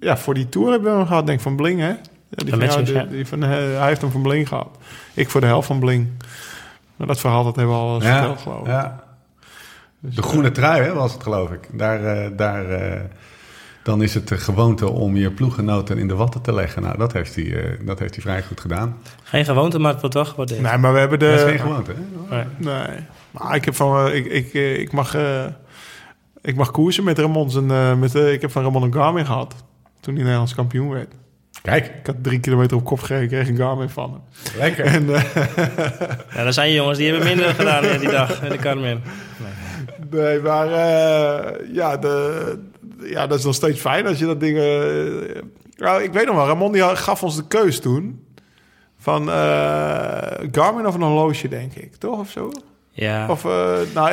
ja, 0.00 0.16
voor 0.16 0.34
die 0.34 0.48
tour 0.48 0.70
hebben 0.70 0.90
we 0.92 0.96
hem 0.98 1.06
gehad, 1.06 1.26
denk 1.26 1.38
ik, 1.38 1.44
van 1.44 1.56
Bling, 1.56 1.80
hè? 1.80 1.88
Ja, 1.88 1.96
die 2.28 2.50
Van 2.50 2.58
van 2.70 2.84
jou, 2.84 3.08
die- 3.08 3.26
van, 3.26 3.42
hij 3.42 3.86
heeft 3.86 4.00
hem 4.00 4.10
van 4.10 4.22
Bling 4.22 4.48
gehad. 4.48 4.68
Ik 5.14 5.30
voor 5.30 5.40
de 5.40 5.46
helft 5.46 5.66
van 5.66 5.78
Bling. 5.78 6.08
Maar 6.96 7.06
dat 7.06 7.20
verhaal 7.20 7.44
dat 7.44 7.56
hebben 7.56 7.74
we 7.74 7.80
al 7.80 7.94
eens 7.94 8.04
verteld, 8.04 8.40
geloof 8.40 8.60
ik. 8.60 8.66
ja. 8.66 9.04
Dus, 10.00 10.14
De 10.14 10.22
groene 10.22 10.50
trui 10.50 10.82
hè, 10.82 10.92
was 10.94 11.12
het, 11.12 11.22
geloof 11.22 11.50
ik. 11.50 11.68
Daar, 11.72 12.36
daar, 12.36 12.70
eh, 12.70 13.00
dan 13.82 14.02
is 14.02 14.14
het 14.14 14.28
de 14.28 14.36
gewoonte 14.36 14.90
om 14.90 15.16
je 15.16 15.30
ploeggenoten 15.30 15.98
in 15.98 16.08
de 16.08 16.14
watten 16.14 16.42
te 16.42 16.52
leggen. 16.54 16.82
Nou, 16.82 16.98
dat 16.98 17.12
heeft 17.12 17.34
hij, 17.34 17.44
eh, 17.64 17.86
dat 17.86 17.98
heeft 17.98 18.14
hij 18.14 18.22
vrij 18.22 18.42
goed 18.42 18.60
gedaan. 18.60 18.96
Geen 19.22 19.44
gewoonte, 19.44 19.78
maar 19.78 19.90
het 19.92 20.00
wordt 20.00 20.14
wel 20.16 20.24
gewaardeerd. 20.24 20.60
Nee, 20.60 20.76
maar 20.76 20.92
we 20.92 20.98
hebben 20.98 21.18
de... 21.18 21.26
dat 21.26 21.34
is 21.38 21.42
geen 21.42 21.58
gewoonte, 21.58 21.92
hè? 22.28 22.36
Nee. 22.36 22.44
Nee. 22.58 22.96
Maar 23.30 23.54
ik 23.54 23.64
heb 23.64 23.74
van... 23.74 24.06
eh, 24.08 24.14
ik, 24.14 24.26
ik, 24.26 24.54
eh, 24.54 24.78
ik 24.78 24.92
mag... 24.92 25.14
eh, 25.14 25.44
ik 26.42 26.56
mag 26.56 26.70
koersen 26.70 27.04
met 27.04 27.18
Ramon. 27.18 27.50
Zijn, 27.50 27.70
eh, 27.70 27.94
met, 27.94 28.14
ik 28.14 28.40
heb 28.40 28.50
van 28.50 28.62
Ramon 28.62 28.82
een 28.82 28.92
Garmin 28.94 29.26
gehad. 29.26 29.54
Toen 30.00 30.12
hij 30.14 30.22
Nederlands 30.22 30.54
kampioen 30.54 30.90
werd. 30.90 31.12
Kijk, 31.62 31.86
Ik 31.86 32.06
had 32.06 32.16
drie 32.22 32.40
kilometer 32.40 32.76
op 32.76 32.84
kop 32.84 33.00
gereden. 33.00 33.28
kreeg 33.28 33.48
een 33.48 33.56
Garmin 33.56 33.88
van 33.88 34.10
hem. 34.12 34.20
lekker. 34.58 34.84
En, 34.84 35.14
eh, 35.14 35.22
Ja, 36.34 36.42
dan 36.44 36.52
zijn 36.52 36.68
je 36.68 36.74
jongens 36.74 36.98
die 36.98 37.10
hebben 37.10 37.26
minder 37.28 37.54
gedaan 37.54 37.98
die 37.98 38.10
dag 38.10 38.42
in 38.42 38.48
de 38.50 38.56
Carmen. 38.58 39.02
Nee, 40.10 40.40
maar 40.40 40.66
eh, 40.66 41.74
ja, 41.74 41.96
de, 41.96 42.58
ja, 43.04 43.26
dat 43.26 43.38
is 43.38 43.44
nog 43.44 43.54
steeds 43.54 43.80
fijn 43.80 44.06
als 44.06 44.18
je 44.18 44.26
dat 44.26 44.40
ding... 44.40 44.58
eh, 44.58 45.42
nou, 45.76 46.02
ik 46.02 46.12
weet 46.12 46.26
nog 46.26 46.36
wel, 46.36 46.46
Ramon 46.46 46.72
die 46.72 46.82
gaf 46.96 47.22
ons 47.22 47.36
de 47.36 47.46
keus 47.46 47.80
toen. 47.80 48.26
Van 48.98 49.30
eh, 49.30 49.36
Garmin 50.52 50.86
of 50.86 50.94
een 50.94 51.02
horloge, 51.02 51.48
denk 51.48 51.74
ik. 51.74 51.96
Toch, 51.96 52.18
of 52.18 52.30
zo? 52.30 52.50
Ja, 52.90 53.28
Of, 53.28 53.44
eh, 53.44 53.78
nou, 53.94 54.12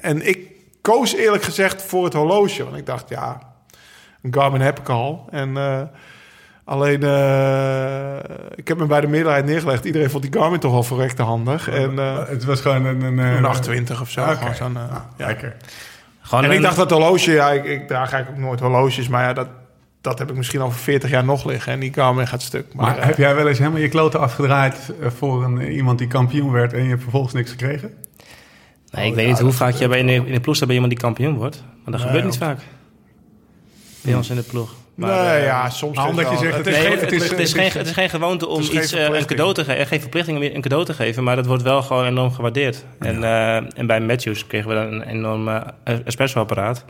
en 0.00 0.28
ik 0.28 0.38
koos 0.80 1.14
eerlijk 1.14 1.42
gezegd 1.42 1.82
voor 1.82 2.04
het 2.04 2.12
horloge. 2.12 2.64
Want 2.64 2.76
ik 2.76 2.86
dacht, 2.86 3.08
ja, 3.08 3.40
een 4.22 4.34
Garmin 4.34 4.60
heb 4.60 4.78
ik 4.78 4.88
al. 4.88 5.26
En 5.30 5.56
eh, 5.56 5.82
alleen, 6.64 7.02
eh, 7.02 8.16
ik 8.54 8.68
heb 8.68 8.78
me 8.78 8.86
bij 8.86 9.00
de 9.00 9.06
meerderheid 9.06 9.44
neergelegd. 9.44 9.84
Iedereen 9.84 10.10
vond 10.10 10.22
die 10.22 10.40
Garmin 10.40 10.60
toch 10.60 10.72
al 10.72 10.82
verrekte 10.82 11.22
handig. 11.22 11.68
En 11.68 11.98
eh, 11.98 12.28
het 12.28 12.44
was 12.44 12.60
gewoon 12.60 12.84
een... 12.84 13.02
Een, 13.02 13.18
een 13.18 13.36
een 13.36 13.44
820 13.44 14.00
of 14.00 14.10
zo. 14.10 14.20
Oké. 14.20 14.34
gewoon 14.36 14.54
zo'n, 14.54 14.76
eh, 14.76 14.82
Ah, 14.82 14.96
ja. 15.16 15.26
Lekker. 15.26 15.56
Gewoon 16.30 16.44
En 16.44 16.50
ik 16.50 16.62
dacht 16.62 16.76
dat 16.76 16.90
horloge, 16.90 17.30
ja, 17.32 17.50
ik, 17.50 17.64
ik 17.64 17.86
draag 17.86 18.12
eigenlijk 18.12 18.42
ook 18.42 18.48
nooit 18.48 18.60
horloges, 18.60 19.08
maar 19.08 19.22
ja, 19.22 19.32
dat, 19.32 19.48
dat 20.00 20.18
heb 20.18 20.30
ik 20.30 20.36
misschien 20.36 20.60
al 20.60 20.70
voor 20.70 20.80
40 20.80 21.10
jaar 21.10 21.24
nog 21.24 21.44
liggen 21.44 21.72
en 21.72 21.80
die 21.80 21.92
Garmin 21.92 22.26
gaat 22.26 22.42
stuk. 22.42 22.74
Maar, 22.74 22.86
Maar 22.86 22.98
eh, 22.98 23.04
heb 23.04 23.16
jij 23.16 23.34
wel 23.34 23.48
eens 23.48 23.58
helemaal 23.58 23.80
je 23.80 23.88
kloten 23.88 24.20
afgedraaid 24.20 24.92
eh, 25.00 25.10
voor 25.10 25.44
een, 25.44 25.72
iemand 25.72 25.98
die 25.98 26.06
kampioen 26.08 26.50
werd 26.50 26.72
en 26.72 26.82
je 26.82 26.88
hebt 26.88 27.02
vervolgens 27.02 27.32
niks 27.32 27.50
gekregen? 27.50 27.94
Nee, 28.90 29.08
ik 29.08 29.14
weet 29.14 29.26
niet 29.26 29.38
hoe 29.38 29.52
vaak 29.52 29.74
je 29.74 29.88
bij 29.88 29.98
in 29.98 30.06
de, 30.06 30.12
in 30.12 30.32
de 30.32 30.40
ploeg 30.40 30.54
staat 30.54 30.66
bij 30.66 30.76
iemand 30.76 30.94
die 30.94 31.02
kampioen 31.02 31.36
wordt. 31.36 31.62
Maar 31.62 31.92
dat 31.92 31.94
Nee, 31.94 32.02
gebeurt 32.02 32.24
niet 32.24 32.38
vaak. 32.38 32.60
Bij 34.00 34.14
ons 34.14 34.30
in 34.30 34.36
de 34.36 34.42
ploeg. 34.42 34.74
Maar, 34.94 35.24
nee, 35.24 35.38
eh, 35.38 35.44
ja, 35.44 35.70
soms 35.70 35.96
nou, 35.96 36.08
omdat 36.08 36.30
je 36.30 36.36
zegt, 36.36 36.56
het 36.56 36.66
is 36.66 36.74
Nee, 36.76 36.82
geen- 36.86 36.98
het, 36.98 37.12
is, 37.12 37.30
het, 37.30 37.38
is 37.38 37.52
geen, 37.52 37.70
het 37.72 37.86
is 37.86 37.92
geen 37.92 38.10
gewoonte 38.10 38.46
om 38.48 38.60
iets, 38.60 38.92
eh, 38.92 39.04
een 39.18 39.24
cadeau 39.26 39.54
te 39.54 39.64
geven. 39.64 39.86
Geen 39.86 40.00
verplichting 40.00 40.36
om 40.36 40.42
een 40.42 40.60
cadeau 40.60 40.84
te 40.84 40.94
geven, 40.94 41.22
maar 41.24 41.36
dat 41.36 41.46
wordt 41.46 41.62
wel 41.62 41.82
gewoon 41.82 42.06
enorm 42.06 42.32
gewaardeerd. 42.32 42.84
En, 42.98 43.24
eh, 43.24 43.56
en 43.56 43.86
bij 43.86 44.00
Matthews 44.00 44.46
kregen 44.46 44.68
we 44.68 44.74
dan 44.74 44.92
een 44.92 45.02
enorm 45.02 45.48
espresso-apparaat. 46.04 46.84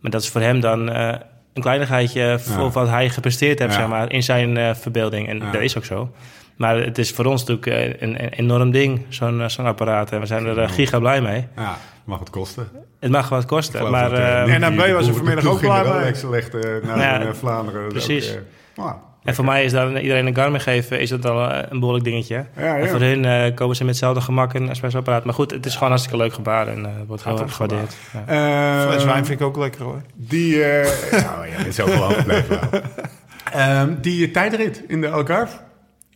Maar 0.00 0.10
dat 0.10 0.22
is 0.22 0.28
voor 0.28 0.40
hem 0.40 0.60
dan 0.60 0.88
een 0.88 1.62
kleinigheidje 1.62 2.38
voor 2.38 2.64
Ja. 2.64 2.70
wat 2.70 2.88
hij 2.88 3.08
gepresteerd 3.10 3.58
heeft 3.58 3.72
Ja. 3.72 3.78
zeg 3.78 3.88
maar, 3.88 4.12
in 4.12 4.22
zijn 4.22 4.76
verbeelding. 4.76 5.28
En 5.28 5.38
dat 5.52 5.60
is 5.60 5.76
ook 5.76 5.84
zo. 5.84 6.12
Maar 6.56 6.76
het 6.76 6.98
is 6.98 7.10
voor 7.10 7.24
ons 7.24 7.44
natuurlijk 7.44 8.00
een, 8.02 8.22
een 8.22 8.28
enorm 8.28 8.70
ding, 8.70 9.04
zo'n 9.08 9.42
zo'n 9.46 9.66
apparaat. 9.66 10.12
En 10.12 10.20
we 10.20 10.26
zijn 10.26 10.46
er 10.46 10.68
giga 10.68 10.98
blij 10.98 11.20
mee. 11.20 11.46
Ja, 11.56 11.76
mag 12.08 12.18
het 12.18 12.30
kosten. 12.30 12.68
Het 13.00 13.10
mag 13.10 13.28
wat 13.28 13.44
kosten, 13.44 13.90
maar... 13.90 14.10
dat, 14.10 14.18
eh, 14.18 14.54
eh, 14.54 14.60
NAB 14.60 14.86
de 14.86 14.92
was 14.92 15.06
er 15.08 15.14
vanmiddag 15.14 15.46
ook 15.46 15.60
blij 15.60 15.82
mee. 15.82 15.92
Rolex 15.92 16.22
legde 16.22 16.80
naar 16.84 16.98
Ja, 16.98 17.20
eh, 17.20 17.32
Vlaanderen. 17.32 17.82
Dat 17.82 17.92
precies. 17.92 18.30
ook, 18.30 18.36
eh, 18.36 18.84
nou, 18.84 18.96
En 19.24 19.34
voor 19.34 19.44
mij 19.44 19.64
is 19.64 19.72
dan 19.72 19.96
iedereen 19.96 20.26
een 20.26 20.34
Garmin 20.34 20.60
geven, 20.60 21.00
is 21.00 21.08
dat 21.08 21.24
al 21.24 21.50
eh, 21.50 21.62
een 21.68 21.78
behoorlijk 21.78 22.04
dingetje. 22.04 22.44
Ja. 22.56 22.76
En 22.76 22.88
voor 22.88 23.00
hun 23.00 23.24
eh, 23.24 23.54
komen 23.54 23.76
ze 23.76 23.82
met 23.82 23.90
hetzelfde 23.90 24.20
gemak 24.20 24.54
een 24.54 24.68
espresso-apparaat. 24.68 25.24
Maar 25.24 25.34
goed, 25.34 25.50
het 25.50 25.66
is 25.66 25.72
gewoon 25.74 25.88
hartstikke 25.88 26.18
leuk 26.18 26.32
gebaar 26.32 26.68
en 26.68 26.84
eh, 26.86 26.92
wordt 27.06 27.24
heel 27.24 27.40
erg 27.40 27.52
gewaardeerd. 27.52 27.96
Ja. 28.26 28.82
Eh, 28.82 28.88
Fles 28.90 29.04
wijn 29.04 29.26
vind 29.26 29.40
ik 29.40 29.46
ook 29.46 29.56
lekker 29.56 29.82
hoor. 29.82 30.02
Die, 30.14 30.64
eh 30.64 31.22
nou 31.26 31.46
ja, 31.46 31.56
is 31.66 31.80
ook 31.80 31.88
gewoon 31.90 32.14
wel. 32.26 32.80
Ehm, 33.52 33.94
die 34.00 34.30
tijdrit 34.30 34.84
in 34.86 35.00
de 35.00 35.10
Algarve, 35.10 35.56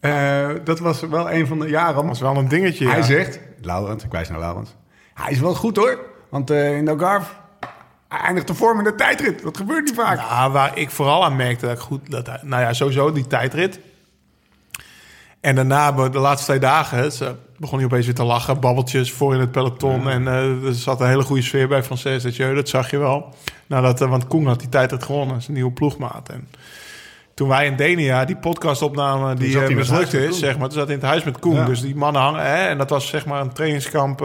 eh, 0.01 0.49
dat 0.65 0.79
was 0.79 1.01
wel 1.01 1.31
een 1.31 1.47
van 1.47 1.59
de 1.59 1.69
jaren. 1.69 2.07
Dat 2.07 2.15
is 2.15 2.21
wel 2.21 2.37
een 2.37 2.49
dingetje. 2.49 2.89
Hij 2.89 2.97
ja. 2.99 3.03
zegt, 3.03 3.41
Laurens, 3.61 4.05
ik 4.05 4.11
wijs 4.11 4.29
naar 4.29 4.39
Laurens. 4.39 4.75
Hij 5.15 5.33
is 5.33 5.41
wel 5.41 5.55
goed 5.55 5.77
hoor, 5.77 5.99
want 6.29 6.51
eh, 6.51 6.77
in 6.77 6.85
de 6.85 6.91
Algarve 6.91 7.31
hij 8.09 8.21
eindigt 8.21 8.47
de 8.47 8.55
vorm 8.55 8.79
in 8.79 8.85
de 8.85 8.95
tijdrit. 8.95 9.43
Dat 9.43 9.57
gebeurt 9.57 9.85
niet 9.85 9.95
vaak. 9.95 10.17
Ja, 10.19 10.51
waar 10.51 10.79
ik 10.79 10.91
vooral 10.91 11.25
aan 11.25 11.37
merkte 11.37 11.67
dat 11.67 11.75
ik 11.75 11.81
goed... 11.83 12.11
Dat, 12.11 12.27
hij- 12.27 12.41
nou 12.43 12.63
ja, 12.63 12.73
sowieso 12.73 13.13
die 13.13 13.27
tijdrit. 13.27 13.79
En 15.41 15.55
daarna, 15.55 15.93
de 16.09 16.19
laatste 16.19 16.47
twee 16.47 16.59
dagen, 16.59 17.13
ze 17.13 17.35
begon 17.57 17.77
hij 17.79 17.87
opeens 17.87 18.07
weer 18.07 18.15
te 18.15 18.25
lachen. 18.25 18.61
Babbeltjes 18.61 19.13
voor 19.13 19.35
in 19.35 19.41
het 19.41 19.53
peloton. 19.53 20.09
En 20.09 20.29
eh, 20.29 20.65
er 20.65 20.75
zat 20.75 21.01
een 21.01 21.07
hele 21.09 21.23
goede 21.23 21.43
sfeer 21.43 21.69
bij 21.69 21.83
Frances 21.83 22.25
Etieu. 22.25 22.55
Dat 22.55 22.69
zag 22.69 22.91
je 22.91 22.99
wel. 22.99 23.35
Nadat, 23.67 24.01
eh, 24.01 24.09
want 24.09 24.27
Koen 24.27 24.47
had 24.47 24.59
die 24.61 24.69
tijdrit 24.69 25.03
gewonnen. 25.03 25.43
Zijn 25.43 25.55
nieuwe 25.57 25.73
ploegmaat. 25.73 26.29
En 26.29 26.49
toen 27.35 27.49
wij 27.49 27.67
in 27.67 27.77
Denia 27.77 28.25
die 28.25 28.37
podcast 28.37 28.83
opnamen 28.83 29.37
die 29.37 29.59
het 29.59 29.75
mislukt 29.75 30.13
is, 30.15 30.39
zeg 30.39 30.59
maar. 30.59 30.69
Toen 30.69 30.79
zat 30.79 30.87
hij 30.87 30.95
in 30.97 31.01
het 31.01 31.11
huis 31.11 31.25
met 31.25 31.39
Koen. 31.39 31.55
Ja. 31.55 31.65
Dus 31.65 31.81
die 31.81 31.97
mannen 31.97 32.23
hangen. 32.23 32.45
Hè, 32.47 32.67
en 32.67 32.79
dat 32.79 32.91
was 32.91 33.07
zeg 33.09 33.27
maar 33.27 33.41
een 33.41 33.53
trainingskamp... 33.53 34.21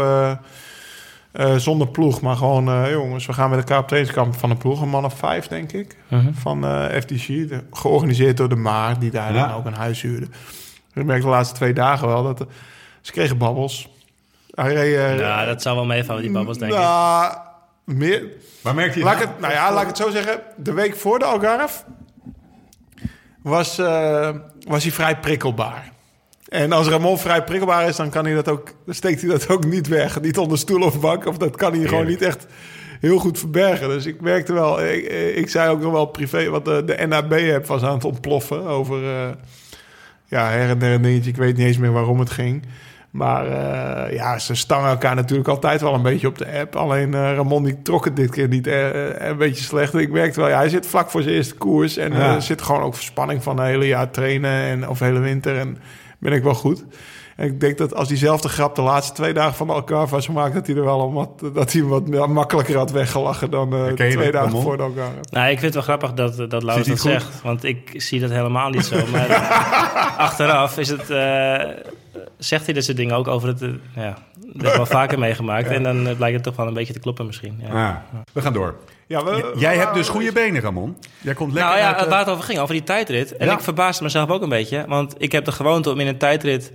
eh, 1.38 1.56
zonder 1.56 1.88
ploeg, 1.88 2.22
maar 2.22 2.36
gewoon, 2.36 2.68
eh, 2.70 2.92
jongens, 2.92 3.26
we 3.26 3.34
gaan 3.34 3.50
met 3.50 3.60
elkaar 3.60 3.80
op 3.80 3.88
trainingskamp 3.88 4.36
van 4.36 4.50
een 4.50 4.58
ploeg. 4.58 4.82
Een 4.82 4.90
man 4.90 5.06
of 5.06 5.14
vijf, 5.18 5.48
denk 5.48 5.72
ik, 5.72 5.98
Mhm. 6.08 6.34
van 6.34 6.66
eh, 6.66 7.00
FDG. 7.02 7.26
de- 7.28 7.64
georganiseerd 7.72 8.38
door 8.38 8.50
de 8.50 8.56
Maar, 8.56 9.00
die 9.00 9.12
daar 9.12 9.34
Ja. 9.34 9.48
dan 9.48 9.56
ook 9.58 9.66
een 9.66 9.74
huis 9.74 10.02
huurde. 10.02 10.28
Ik 10.94 11.06
merkte 11.06 11.26
de 11.26 11.32
laatste 11.32 11.56
twee 11.56 11.74
dagen 11.74 12.08
wel 12.08 12.24
dat 12.24 12.46
ze 13.02 13.12
kregen 13.12 13.38
babbels. 13.38 13.90
Hij 14.52 14.74
reed, 14.74 15.20
Nou, 15.20 15.46
dat 15.46 15.62
zou 15.62 15.76
wel 15.76 15.86
meevallen, 15.86 16.22
die 16.22 16.32
babbels, 16.32 16.58
denk 16.58 16.72
ik. 16.72 16.78
nou, 16.78 17.34
meer, 17.84 18.24
Waar 18.62 18.76
merkte 18.76 19.00
je 19.00 19.06
laat 19.06 19.20
het, 19.20 19.40
nou 19.40 19.54
ja, 19.54 19.72
laat 19.74 19.82
ik 19.82 19.88
het 19.88 19.98
zo 19.98 20.10
zeggen. 20.10 20.40
De 20.58 20.74
week 20.74 20.96
voor 20.96 21.20
de 21.20 21.26
Algarve 21.26 21.84
was, 23.42 23.78
eh, 23.78 24.30
was 24.68 24.84
hij 24.84 24.92
vrij 24.92 25.20
prikkelbaar. 25.20 25.92
En 26.50 26.72
als 26.72 26.88
Ramon 26.88 27.18
vrij 27.18 27.44
prikkelbaar 27.44 27.88
is, 27.88 27.96
dan 27.96 28.10
kan 28.10 28.26
hij 28.26 28.34
dat 28.34 28.48
ook, 28.50 28.74
dan 28.86 28.96
steekt 28.96 29.22
hij 29.22 29.30
dat 29.30 29.50
ook 29.50 29.66
niet 29.66 29.88
weg. 29.88 30.22
Niet 30.22 30.38
onder 30.38 30.58
stoel 30.58 30.82
of 30.82 31.00
bank. 31.00 31.26
Of 31.26 31.38
dat 31.38 31.56
kan 31.56 31.74
hij 31.74 31.88
gewoon 31.88 32.08
niet 32.08 32.22
echt 32.22 32.46
heel 33.00 33.18
goed 33.18 33.40
verbergen. 33.40 33.90
Dus 33.90 34.06
ik 34.06 34.22
merkte 34.22 34.54
wel, 34.54 34.84
ik, 34.86 35.06
ik 35.36 35.50
zei 35.50 35.70
ook 35.70 35.82
nog 35.82 35.92
wel 35.92 36.06
privé, 36.06 36.50
want 36.50 36.66
de, 36.66 36.84
de 36.86 37.06
NAB-app 37.08 37.66
was 37.66 37.84
aan 37.84 37.94
het 37.94 38.06
ontploffen 38.06 38.64
over 38.66 39.04
eh, 39.04 39.30
ja, 40.26 40.50
her 40.50 40.70
en 40.70 40.80
der 40.80 40.94
een 40.94 41.02
dingetje. 41.02 41.30
Ik 41.30 41.38
weet 41.38 41.58
niet 41.58 41.68
eens 41.68 41.78
meer 41.78 41.92
waarom 41.92 42.20
het 42.20 42.30
ging. 42.30 42.64
Maar 43.12 43.46
eh, 43.48 44.14
ja, 44.14 44.40
ze 44.40 44.56
stangen 44.56 44.90
elkaar 44.90 45.16
natuurlijk 45.16 45.48
altijd 45.50 45.82
wel 45.82 45.94
een 45.94 46.02
beetje 46.02 46.28
op 46.28 46.38
de 46.38 46.60
app. 46.60 46.76
Alleen 46.76 47.14
eh, 47.14 47.34
Ramon 47.36 47.64
die 47.64 47.82
trok 47.82 48.06
het 48.06 48.16
dit 48.16 48.32
keer 48.32 48.48
niet 48.48 48.68
een 48.68 49.38
beetje 49.38 49.64
slecht. 49.64 49.94
Ik 49.94 50.12
merkte 50.12 50.40
wel, 50.40 50.50
ja, 50.50 50.58
hij 50.58 50.70
zit 50.70 50.88
vlak 50.88 51.10
voor 51.10 51.22
zijn 51.22 51.36
eerste 51.36 51.56
koers. 51.56 51.98
En 51.98 52.14
Ja. 52.14 52.36
er 52.36 52.42
zit 52.42 52.62
gewoon 52.62 52.82
ook 52.82 52.96
verspanning 52.96 53.44
van 53.44 53.60
een 53.60 53.66
hele 53.66 53.88
jaar 53.88 54.12
trainen 54.12 54.62
en, 54.62 54.90
of 54.90 55.00
hele 55.00 55.20
winter. 55.20 55.58
En 55.58 55.78
ben 56.20 56.34
ik 56.34 56.44
wel 56.44 56.54
goed. 56.54 56.86
En 57.36 57.46
ik 57.46 57.60
denk 57.60 57.78
dat 57.78 57.96
als 57.96 58.08
diezelfde 58.08 58.50
grap 58.50 58.76
de 58.76 58.82
laatste 58.82 59.14
twee 59.14 59.34
dagen 59.34 59.54
van 59.54 59.70
elkaar 59.70 60.08
was 60.08 60.26
gemaakt... 60.26 60.54
dat 60.54 60.68
hij 60.68 60.76
er 60.76 60.84
wel 60.84 61.00
om 61.00 61.14
wat, 61.14 61.30
dat 61.54 61.74
hij 61.74 61.84
wat 61.84 62.28
makkelijker 62.28 62.78
had 62.78 62.92
weggelachen 62.92 63.52
dan 63.52 63.74
eh, 63.74 63.88
je 63.88 63.94
twee 63.94 64.16
dat, 64.16 64.24
dagen 64.24 64.48
Ramon? 64.48 64.62
voor 64.62 64.80
elkaar. 64.80 65.12
Nou, 65.30 65.46
ik 65.46 65.60
vind 65.60 65.62
het 65.62 65.74
wel 65.74 65.84
grappig 65.84 66.14
dat, 66.14 66.50
dat 66.50 66.64
Laurens 66.64 66.88
dat 66.88 67.00
zegt. 67.00 67.42
Want 67.42 67.64
ik 67.64 67.94
zie 67.94 68.20
dat 68.20 68.30
helemaal 68.30 68.70
niet 68.70 68.86
zo. 68.86 68.96
Maar 69.12 69.28
achteraf 70.18 70.78
is 70.78 70.90
het, 70.90 71.10
eh, 71.10 71.64
zegt 72.38 72.66
hij 72.66 72.74
dit 72.74 72.86
soort 72.86 72.98
dingen 72.98 73.16
ook 73.16 73.28
over 73.28 73.48
het... 73.48 73.62
eh, 73.62 73.70
ja, 73.96 74.18
dat 74.54 74.62
heb 74.62 74.72
ik 74.72 74.76
wel 74.76 74.86
vaker 74.86 75.20
meegemaakt. 75.20 75.68
En 75.68 75.84
dan 75.84 76.08
eh, 76.08 76.16
blijkt 76.16 76.36
het 76.36 76.44
toch 76.44 76.56
wel 76.56 76.68
een 76.68 76.74
beetje 76.74 76.94
te 76.94 77.00
kloppen 77.00 77.26
misschien. 77.26 77.62
Ja. 77.68 77.88
Ah, 77.88 78.20
we 78.34 78.42
gaan 78.42 78.54
door. 78.54 78.76
Ja, 79.08 79.24
we- 79.24 79.54
Jij 79.58 79.78
hebt 79.78 79.94
dus 79.94 80.10
goede 80.10 80.32
benen, 80.32 80.62
Ramon. 80.62 80.98
Jij 81.22 81.34
komt 81.34 81.54
lekker 81.54 81.72
Nou 81.72 81.84
ja, 81.86 81.94
uit, 81.96 82.04
eh, 82.06 82.10
waar 82.12 82.20
het 82.20 82.30
over 82.30 82.44
ging, 82.44 82.60
over 82.60 82.74
die 82.74 82.84
tijdrit. 82.84 83.38
En 83.38 83.48
Ja. 83.48 83.54
ik 83.54 83.60
verbaasde 83.60 84.04
mezelf 84.04 84.30
ook 84.30 84.42
een 84.42 84.50
beetje. 84.50 84.86
Want 84.88 85.16
ik 85.18 85.32
heb 85.32 85.46
de 85.46 85.52
gewoonte 85.52 85.92
om 85.92 86.00
in 86.00 86.08
een 86.08 86.18
tijdrit... 86.18 86.72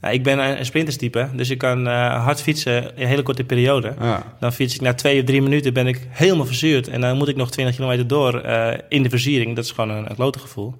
Nou, 0.00 0.14
ik 0.14 0.22
ben 0.22 0.38
een, 0.38 0.64
sprinterstype, 0.66 1.28
dus 1.32 1.50
ik 1.50 1.58
kan 1.58 1.86
eh, 1.88 2.24
hard 2.24 2.42
fietsen 2.42 2.82
in 2.82 3.02
een 3.02 3.06
hele 3.08 3.22
korte 3.22 3.44
periode. 3.44 3.94
Ja. 4.00 4.22
Dan 4.40 4.52
fiets 4.52 4.74
ik 4.74 4.80
na 4.80 4.94
twee 4.94 5.18
of 5.20 5.26
drie 5.26 5.42
minuten 5.42 5.72
ben 5.72 5.86
ik 5.86 6.06
helemaal 6.10 6.46
verzuurd. 6.46 6.88
En 6.88 7.00
dan 7.00 7.16
moet 7.16 7.28
ik 7.28 7.36
nog 7.36 7.50
20 7.50 7.74
kilometer 7.74 8.06
door 8.06 8.40
eh, 8.40 8.78
in 8.88 9.02
de 9.02 9.08
verzuring. 9.08 9.56
Dat 9.56 9.64
is 9.64 9.70
gewoon 9.70 9.90
een, 9.90 10.10
een 10.10 10.14
klote 10.16 10.38
gevoel. 10.38 10.74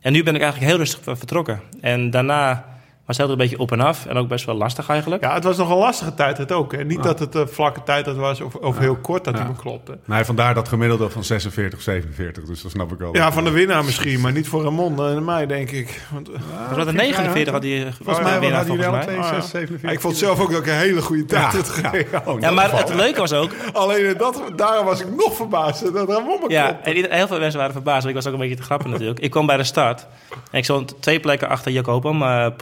En 0.00 0.12
nu 0.12 0.22
ben 0.22 0.34
ik 0.34 0.40
eigenlijk 0.40 0.70
heel 0.70 0.80
rustig 0.80 1.00
ver- 1.02 1.16
vertrokken. 1.16 1.60
En 1.80 2.10
daarna 2.10 2.64
was 3.06 3.16
het 3.16 3.26
altijd 3.26 3.38
een 3.42 3.48
beetje 3.56 3.62
op 3.64 3.72
en 3.72 3.86
af. 3.86 4.06
En 4.06 4.16
ook 4.16 4.28
best 4.28 4.44
wel 4.44 4.54
lastig 4.54 4.88
eigenlijk. 4.88 5.22
Ja, 5.24 5.34
het 5.34 5.44
was 5.44 5.56
nog 5.56 5.70
een 5.70 5.76
lastige 5.76 6.14
tijdrit 6.14 6.52
ook. 6.52 6.72
Hè? 6.72 6.84
Niet 6.84 7.02
dat 7.02 7.18
het 7.18 7.34
een 7.34 7.48
vlakke 7.48 7.82
tijdrit 7.82 8.16
was 8.16 8.40
of, 8.40 8.54
of 8.54 8.78
heel 8.78 8.96
kort 8.96 9.24
dat 9.24 9.34
hij 9.38 9.46
me 9.46 9.54
klopte. 9.56 9.98
Nee, 10.04 10.24
vandaar 10.24 10.54
dat 10.54 10.68
gemiddelde 10.68 11.10
van 11.10 11.24
46, 11.24 11.82
47. 11.82 12.44
Dus 12.44 12.62
dat 12.62 12.70
snap 12.70 12.92
ik 12.92 12.98
wel. 12.98 13.16
Ja, 13.16 13.32
van 13.32 13.44
de 13.44 13.50
winnaar 13.50 13.84
misschien, 13.84 14.20
maar 14.20 14.32
niet 14.32 14.48
voor 14.48 14.62
Ramon 14.62 15.06
en 15.06 15.24
mij, 15.24 15.46
denk 15.46 15.70
ik. 15.70 16.00
Want, 16.12 16.28
eh, 16.32 16.40
Was 16.68 16.76
dat 16.76 16.86
een 16.86 16.94
49 16.94 17.52
had 17.52 17.62
hij 17.62 17.92
Volgens 18.02 18.26
mij 18.26 18.40
winnaar, 18.40 18.58
hij 18.58 18.66
volgens 18.66 18.90
mij. 18.90 19.02
62, 19.02 19.44
47. 19.50 19.90
ik 19.92 20.00
vond 20.00 20.16
zelf 20.16 20.40
ook 20.40 20.50
dat 20.50 20.60
ik 20.60 20.66
een 20.66 20.72
hele 20.78 21.02
goede 21.02 21.22
Ja, 21.26 21.50
tijd 21.50 21.52
had 21.66 21.68
gereden. 21.68 22.26
Oh, 22.26 22.40
Ja, 22.40 22.46
dat 22.46 22.54
maar 22.54 22.64
geval. 22.68 22.78
het 22.78 22.94
leuke 22.94 23.20
was 23.20 23.32
ook... 23.32 23.50
Alleen 23.72 24.06
in 24.06 24.16
dat, 24.18 24.42
daarom 24.56 24.84
was 24.86 25.00
ik 25.00 25.06
nog 25.16 25.36
verbaasd 25.36 25.92
dat 25.94 26.08
Ramon 26.08 26.38
me 26.42 26.50
Ja, 26.50 26.66
klopte. 26.66 26.90
en 27.08 27.16
heel 27.16 27.26
veel 27.26 27.38
mensen 27.38 27.58
waren 27.58 27.72
verbaasd. 27.74 28.06
Ik 28.06 28.14
was 28.14 28.26
ook 28.26 28.32
een 28.32 28.38
beetje 28.38 28.56
te 28.56 28.62
grappen 28.62 28.90
natuurlijk. 28.90 29.20
Ik 29.20 29.30
kwam 29.30 29.46
bij 29.46 29.56
de 29.56 29.64
start. 29.64 30.06
En 30.50 30.58
ik 30.58 30.64
stond 30.64 30.94
twee 31.00 31.20
plekken 31.20 31.48
achter 31.48 31.72
Jacobo, 31.72 32.12
mijn 32.12 32.56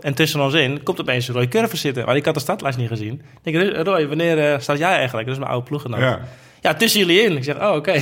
En 0.00 0.14
tussen 0.14 0.40
ons 0.40 0.54
in 0.54 0.82
komt 0.82 1.00
opeens 1.00 1.28
Roy 1.28 1.48
Curver 1.48 1.78
zitten. 1.78 2.04
Maar 2.06 2.16
ik 2.16 2.24
had 2.24 2.34
de 2.34 2.40
startlijst 2.40 2.78
niet 2.78 2.88
gezien. 2.88 3.22
Ik 3.42 3.52
denk, 3.52 3.76
Roy, 3.86 4.08
wanneer 4.08 4.52
eh, 4.52 4.58
start 4.60 4.78
jij 4.78 4.92
eigenlijk? 4.96 5.26
Dat 5.26 5.34
is 5.36 5.40
mijn 5.40 5.52
oude 5.52 5.68
ploeggenoot. 5.68 6.00
Ja. 6.00 6.20
Ja, 6.60 6.74
tussen 6.74 7.00
jullie 7.00 7.22
in. 7.22 7.36
Ik 7.36 7.44
zeg, 7.44 7.56
oh, 7.60 7.74
oké. 7.74 7.92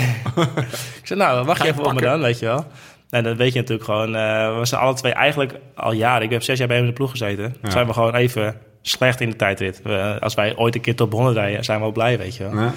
ik 1.00 1.02
zeg, 1.02 1.18
nou, 1.18 1.44
wacht 1.46 1.62
je 1.62 1.68
even 1.68 1.84
op 1.84 1.92
me 1.92 2.00
dan, 2.00 2.20
weet 2.20 2.38
je 2.38 2.46
wel. 2.46 2.64
En 3.10 3.22
dat 3.24 3.36
weet 3.36 3.52
je 3.52 3.58
natuurlijk 3.58 3.84
gewoon. 3.88 4.16
eh, 4.16 4.58
we 4.58 4.64
zijn 4.66 4.80
alle 4.80 4.94
twee 4.94 5.12
eigenlijk 5.12 5.54
al 5.74 5.92
jaren. 5.92 6.22
Ik 6.22 6.30
heb 6.30 6.42
zes 6.42 6.58
jaar 6.58 6.66
bij 6.68 6.76
hem 6.76 6.84
in 6.84 6.90
de 6.90 6.96
ploeg 6.96 7.10
gezeten. 7.10 7.56
Ja. 7.62 7.70
Zijn 7.70 7.86
we 7.86 7.92
gewoon 7.92 8.14
even 8.14 8.56
slecht 8.82 9.20
in 9.20 9.30
de 9.30 9.36
tijdrit. 9.36 9.80
We- 9.82 10.16
als 10.20 10.34
wij 10.34 10.56
ooit 10.56 10.74
een 10.74 10.80
keer 10.80 10.94
top 10.96 11.12
100 11.12 11.36
rijden, 11.36 11.64
zijn 11.64 11.78
we 11.78 11.84
wel 11.84 11.92
blij, 11.92 12.18
weet 12.18 12.36
je 12.36 12.42
wel. 12.50 12.60
Ja. 12.62 12.72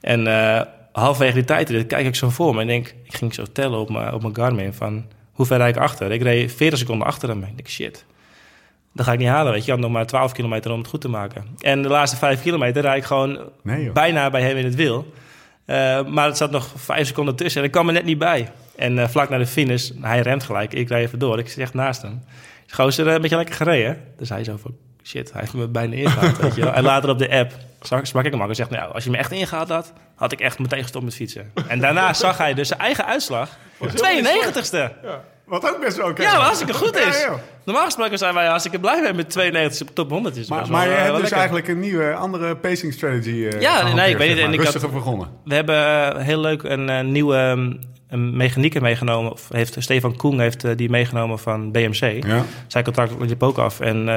En 0.00 0.26
eh 0.26 0.60
halverwege 0.92 1.34
die 1.34 1.44
tijdrit 1.44 1.86
kijk 1.86 2.06
ik 2.06 2.14
zo 2.14 2.28
voor 2.30 2.54
me 2.54 2.60
en 2.60 2.66
denk, 2.66 2.94
ik 3.04 3.14
ging 3.16 3.34
zo 3.34 3.42
tellen 3.52 3.78
op 3.78 3.90
mijn, 3.90 4.12
op 4.14 4.22
mijn 4.22 4.36
Garmin 4.36 4.72
van 4.72 5.06
hoe 5.32 5.46
ver 5.46 5.56
rijd 5.56 5.76
ik 5.76 5.82
achter. 5.82 6.12
Ik 6.12 6.22
reed 6.22 6.52
40 6.52 6.78
seconden 6.78 7.06
achter 7.06 7.28
hem. 7.28 7.38
Ik 7.42 7.56
denk, 7.56 7.68
shit, 7.68 8.04
dat 8.98 9.06
ga 9.06 9.12
ik 9.12 9.18
niet 9.18 9.28
halen, 9.28 9.52
weet 9.52 9.64
je. 9.64 9.66
Ik 9.66 9.72
had 9.72 9.80
nog 9.80 9.90
maar 9.90 10.06
12 10.06 10.32
kilometer 10.32 10.72
om 10.72 10.78
het 10.78 10.88
goed 10.88 11.00
te 11.00 11.08
maken. 11.08 11.44
En 11.60 11.82
de 11.82 11.88
laatste 11.88 12.16
5 12.16 12.42
kilometer 12.42 12.82
rijd 12.82 12.96
ik 12.96 13.04
gewoon 13.04 13.38
Nee, 13.62 13.90
bijna 13.90 14.30
bij 14.30 14.42
hem 14.42 14.56
in 14.56 14.64
het 14.64 14.74
wiel. 14.74 15.12
Eh, 15.64 16.04
maar 16.04 16.26
het 16.26 16.36
zat 16.36 16.50
nog 16.50 16.68
5 16.76 17.06
seconden 17.06 17.36
tussen 17.36 17.60
en 17.60 17.66
ik 17.66 17.72
kwam 17.72 17.86
er 17.86 17.92
net 17.92 18.04
niet 18.04 18.18
bij. 18.18 18.48
En 18.76 18.98
eh, 18.98 19.08
vlak 19.08 19.28
naar 19.28 19.38
de 19.38 19.46
finish, 19.46 19.90
hij 20.00 20.20
remt 20.20 20.42
gelijk, 20.42 20.72
ik 20.72 20.88
rijd 20.88 21.06
even 21.06 21.18
door. 21.18 21.38
Ik 21.38 21.48
zit 21.48 21.58
echt 21.58 21.74
naast 21.74 22.02
hem. 22.02 22.22
Gozer, 22.66 23.06
eh, 23.06 23.14
een 23.14 23.20
beetje 23.20 23.36
lekker 23.36 23.54
gereden. 23.54 24.00
Dus 24.16 24.28
hij 24.28 24.44
zo 24.44 24.56
van, 24.56 24.76
shit, 25.02 25.32
hij 25.32 25.40
heeft 25.40 25.54
me 25.54 25.68
bijna 25.68 25.94
ingehaald, 25.94 26.38
weet 26.42 26.54
je 26.54 26.62
wel. 26.62 26.72
En 26.72 26.82
later 26.82 27.10
op 27.10 27.18
de 27.18 27.30
app 27.30 27.52
sprak, 28.02 28.24
ik 28.24 28.32
hem 28.32 28.42
ook 28.42 28.48
en 28.48 28.54
zegt, 28.54 28.70
nou, 28.70 28.94
als 28.94 29.04
je 29.04 29.10
me 29.10 29.16
echt 29.16 29.32
ingehaald 29.32 29.68
had, 29.68 29.92
had 30.14 30.32
ik 30.32 30.40
echt 30.40 30.58
meteen 30.58 30.82
gestopt 30.82 31.04
met 31.04 31.14
fietsen. 31.14 31.52
En 31.68 31.78
daarna 31.78 32.12
zag 32.12 32.38
hij 32.38 32.54
dus 32.54 32.68
zijn 32.68 32.80
eigen 32.80 33.06
uitslag. 33.06 33.58
92ste. 33.78 34.92
Wat 35.48 35.74
ook 35.74 35.80
best 35.80 35.96
wel 35.96 36.08
oké. 36.08 36.22
Ja, 36.22 36.32
wat 36.32 36.42
hartstikke 36.42 36.74
goed 36.74 36.96
is. 36.96 37.26
Normaal 37.64 37.84
gesproken 37.84 38.18
zijn 38.18 38.34
wij 38.34 38.46
hartstikke 38.46 38.80
blij 38.80 39.02
mee 39.02 39.12
met 39.12 39.30
92 39.30 39.88
op 39.88 39.94
top 39.94 40.10
100. 40.10 40.36
Is 40.36 40.48
Maar, 40.48 40.70
maar 40.70 40.88
je 40.88 40.92
eh, 40.92 40.96
hebt 40.96 41.10
dus 41.10 41.20
lekker. 41.20 41.36
eigenlijk 41.36 41.68
een 41.68 41.80
nieuwe, 41.80 42.14
andere 42.14 42.56
pacing 42.56 42.92
strategy 42.92 43.46
eh, 43.46 43.60
Ja, 43.60 43.94
nee, 43.94 44.10
ik 44.10 44.16
weet 44.16 44.28
het. 44.28 44.38
En 44.38 44.44
maar. 44.44 44.54
ik 44.54 44.60
Rustiger 44.60 44.90
begonnen. 44.90 45.28
We 45.44 45.54
hebben 45.54 45.76
eh, 46.14 46.24
heel 46.24 46.40
leuk 46.40 46.62
een 46.62 47.12
nieuwe 47.12 47.36
um, 47.36 47.78
een 48.08 48.36
mechanieker 48.36 48.82
meegenomen. 48.82 49.32
Of 49.32 49.48
heeft, 49.52 49.76
Stefan 49.78 50.16
Koen 50.16 50.40
heeft 50.40 50.78
die 50.78 50.90
meegenomen 50.90 51.38
van 51.38 51.72
BMC. 51.72 52.24
Ja. 52.24 52.44
Zijn 52.66 52.84
contract 52.84 53.12
liep 53.18 53.42
ook 53.42 53.58
af. 53.58 53.80
En 53.80 54.08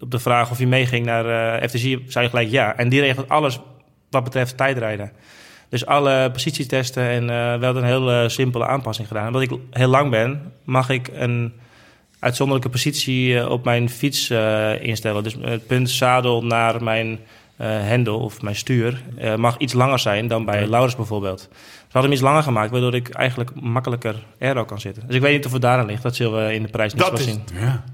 op 0.00 0.10
de 0.10 0.18
vraag 0.18 0.50
of 0.50 0.56
hij 0.56 0.66
meeging 0.66 1.06
naar 1.06 1.58
FTC, 1.68 1.98
zei 2.06 2.24
je 2.24 2.30
gelijk 2.30 2.50
ja. 2.50 2.76
En 2.76 2.88
die 2.88 3.00
regelt 3.00 3.28
alles 3.28 3.60
wat 4.10 4.24
betreft 4.24 4.56
tijdrijden. 4.56 5.12
Dus 5.74 5.86
alle 5.86 6.30
positietesten 6.30 7.02
en 7.02 7.22
eh 7.30 7.58
we 7.58 7.64
hadden 7.64 7.82
een 7.82 7.88
hele 7.88 8.28
simpele 8.28 8.66
aanpassing 8.66 9.08
gedaan. 9.08 9.26
Omdat 9.26 9.42
ik 9.42 9.52
heel 9.70 9.88
lang 9.88 10.10
ben, 10.10 10.52
mag 10.64 10.88
ik 10.90 11.10
een 11.14 11.52
uitzonderlijke 12.18 12.70
positie 12.70 13.38
eh, 13.38 13.50
op 13.50 13.64
mijn 13.64 13.90
fiets 13.90 14.30
eh, 14.30 14.82
instellen. 14.82 15.22
Dus 15.22 15.36
het 15.40 15.66
punt 15.66 15.90
zadel 15.90 16.44
naar 16.44 16.82
mijn 16.82 17.18
hendel 17.56 18.18
of 18.18 18.42
mijn 18.42 18.56
stuur 18.56 19.02
mag 19.36 19.56
iets 19.58 19.72
langer 19.72 19.98
zijn 19.98 20.28
dan 20.28 20.44
bij 20.44 20.66
Laurens 20.66 20.96
bijvoorbeeld. 20.96 21.48
We 21.50 21.56
hadden 21.82 22.02
hem 22.02 22.12
iets 22.12 22.20
langer 22.20 22.42
gemaakt, 22.42 22.70
waardoor 22.70 22.94
ik 22.94 23.08
eigenlijk 23.08 23.50
makkelijker 23.60 24.14
aero 24.40 24.64
kan 24.64 24.80
zitten. 24.80 25.02
Dus 25.06 25.16
ik 25.16 25.20
weet 25.22 25.36
niet 25.36 25.46
of 25.46 25.52
het 25.52 25.62
daaraan 25.62 25.86
ligt. 25.86 26.02
Dat 26.02 26.16
zullen 26.16 26.46
we 26.46 26.54
in 26.54 26.62
de 26.62 26.68
prijs 26.68 26.92
niet 26.94 27.02
Dat 27.02 27.10
wel 27.10 27.18
is- 27.20 27.24
zien. 27.24 27.42
Ja. 27.60 27.84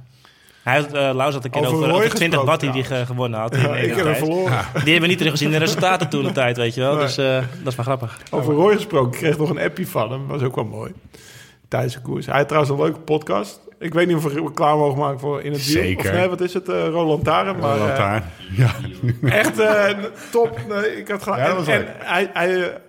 Hij 0.62 0.76
had, 0.76 0.86
eh 0.86 0.92
Laurens 0.92 1.34
had 1.34 1.44
een 1.44 1.50
keer 1.50 1.60
Over 1.60 1.74
over, 1.74 1.88
Roy 1.88 1.96
over 1.96 2.08
20 2.14 2.38
gesproken 2.38 2.46
watt 2.46 2.60
die 2.60 2.70
hij 2.70 2.98
ge- 3.00 3.06
gewonnen 3.06 3.40
had. 3.40 3.56
Ja, 3.60 3.76
ik 3.76 3.94
heb 3.94 4.06
hem. 4.06 4.26
Die 4.28 4.52
hebben 4.72 5.00
we 5.00 5.06
niet 5.06 5.18
teruggezien 5.18 5.46
in 5.46 5.52
de 5.52 5.58
resultaten 5.64 6.08
toen 6.08 6.24
de 6.24 6.32
tijd, 6.32 6.56
weet 6.56 6.74
je 6.74 6.80
wel. 6.80 6.94
Nee. 6.94 7.02
Dus 7.04 7.18
eh, 7.18 7.34
dat 7.34 7.66
is 7.66 7.74
wel 7.74 7.84
grappig. 7.84 8.18
Over 8.30 8.54
Roy 8.54 8.74
gesproken, 8.74 9.12
ik 9.12 9.18
kreeg 9.18 9.38
nog 9.38 9.50
een 9.50 9.58
appje 9.60 9.86
van 9.86 10.10
hem. 10.12 10.26
was 10.26 10.42
ook 10.42 10.54
wel 10.54 10.64
mooi. 10.64 10.92
tijdens 11.68 11.94
de 11.94 12.00
koers. 12.00 12.26
Hij 12.26 12.36
had 12.36 12.48
trouwens 12.48 12.72
een 12.74 12.80
leuke 12.82 13.00
podcast. 13.00 13.60
Ik 13.78 13.94
weet 13.94 14.06
niet 14.06 14.16
of 14.16 14.22
we 14.24 14.28
reclame 14.40 14.76
mogen 14.78 14.98
maken 14.98 15.20
voor 15.20 15.42
in 15.42 15.52
het 15.52 15.66
wiel. 15.66 15.82
Zeker. 15.82 16.10
Of 16.10 16.16
nee, 16.16 16.28
wat 16.28 16.40
is 16.40 16.54
het? 16.54 16.68
eh 16.68 16.86
Roland 16.88 17.24
Taren. 17.24 17.58
Maar, 17.58 17.72
Roland 17.72 17.90
eh, 17.90 17.96
Taarn. 17.96 18.22
Ja. 18.56 18.70
echt 19.28 19.52
top. 20.30 20.58
Nee, 20.68 20.96
ik 20.96 21.08
had 21.08 21.22
gelijk. 21.22 21.40
Ja, 21.42 21.46
dat 21.48 21.56
was 21.56 21.66
en, 21.66 21.86
hij, 21.98 22.30
hij, 22.32 22.80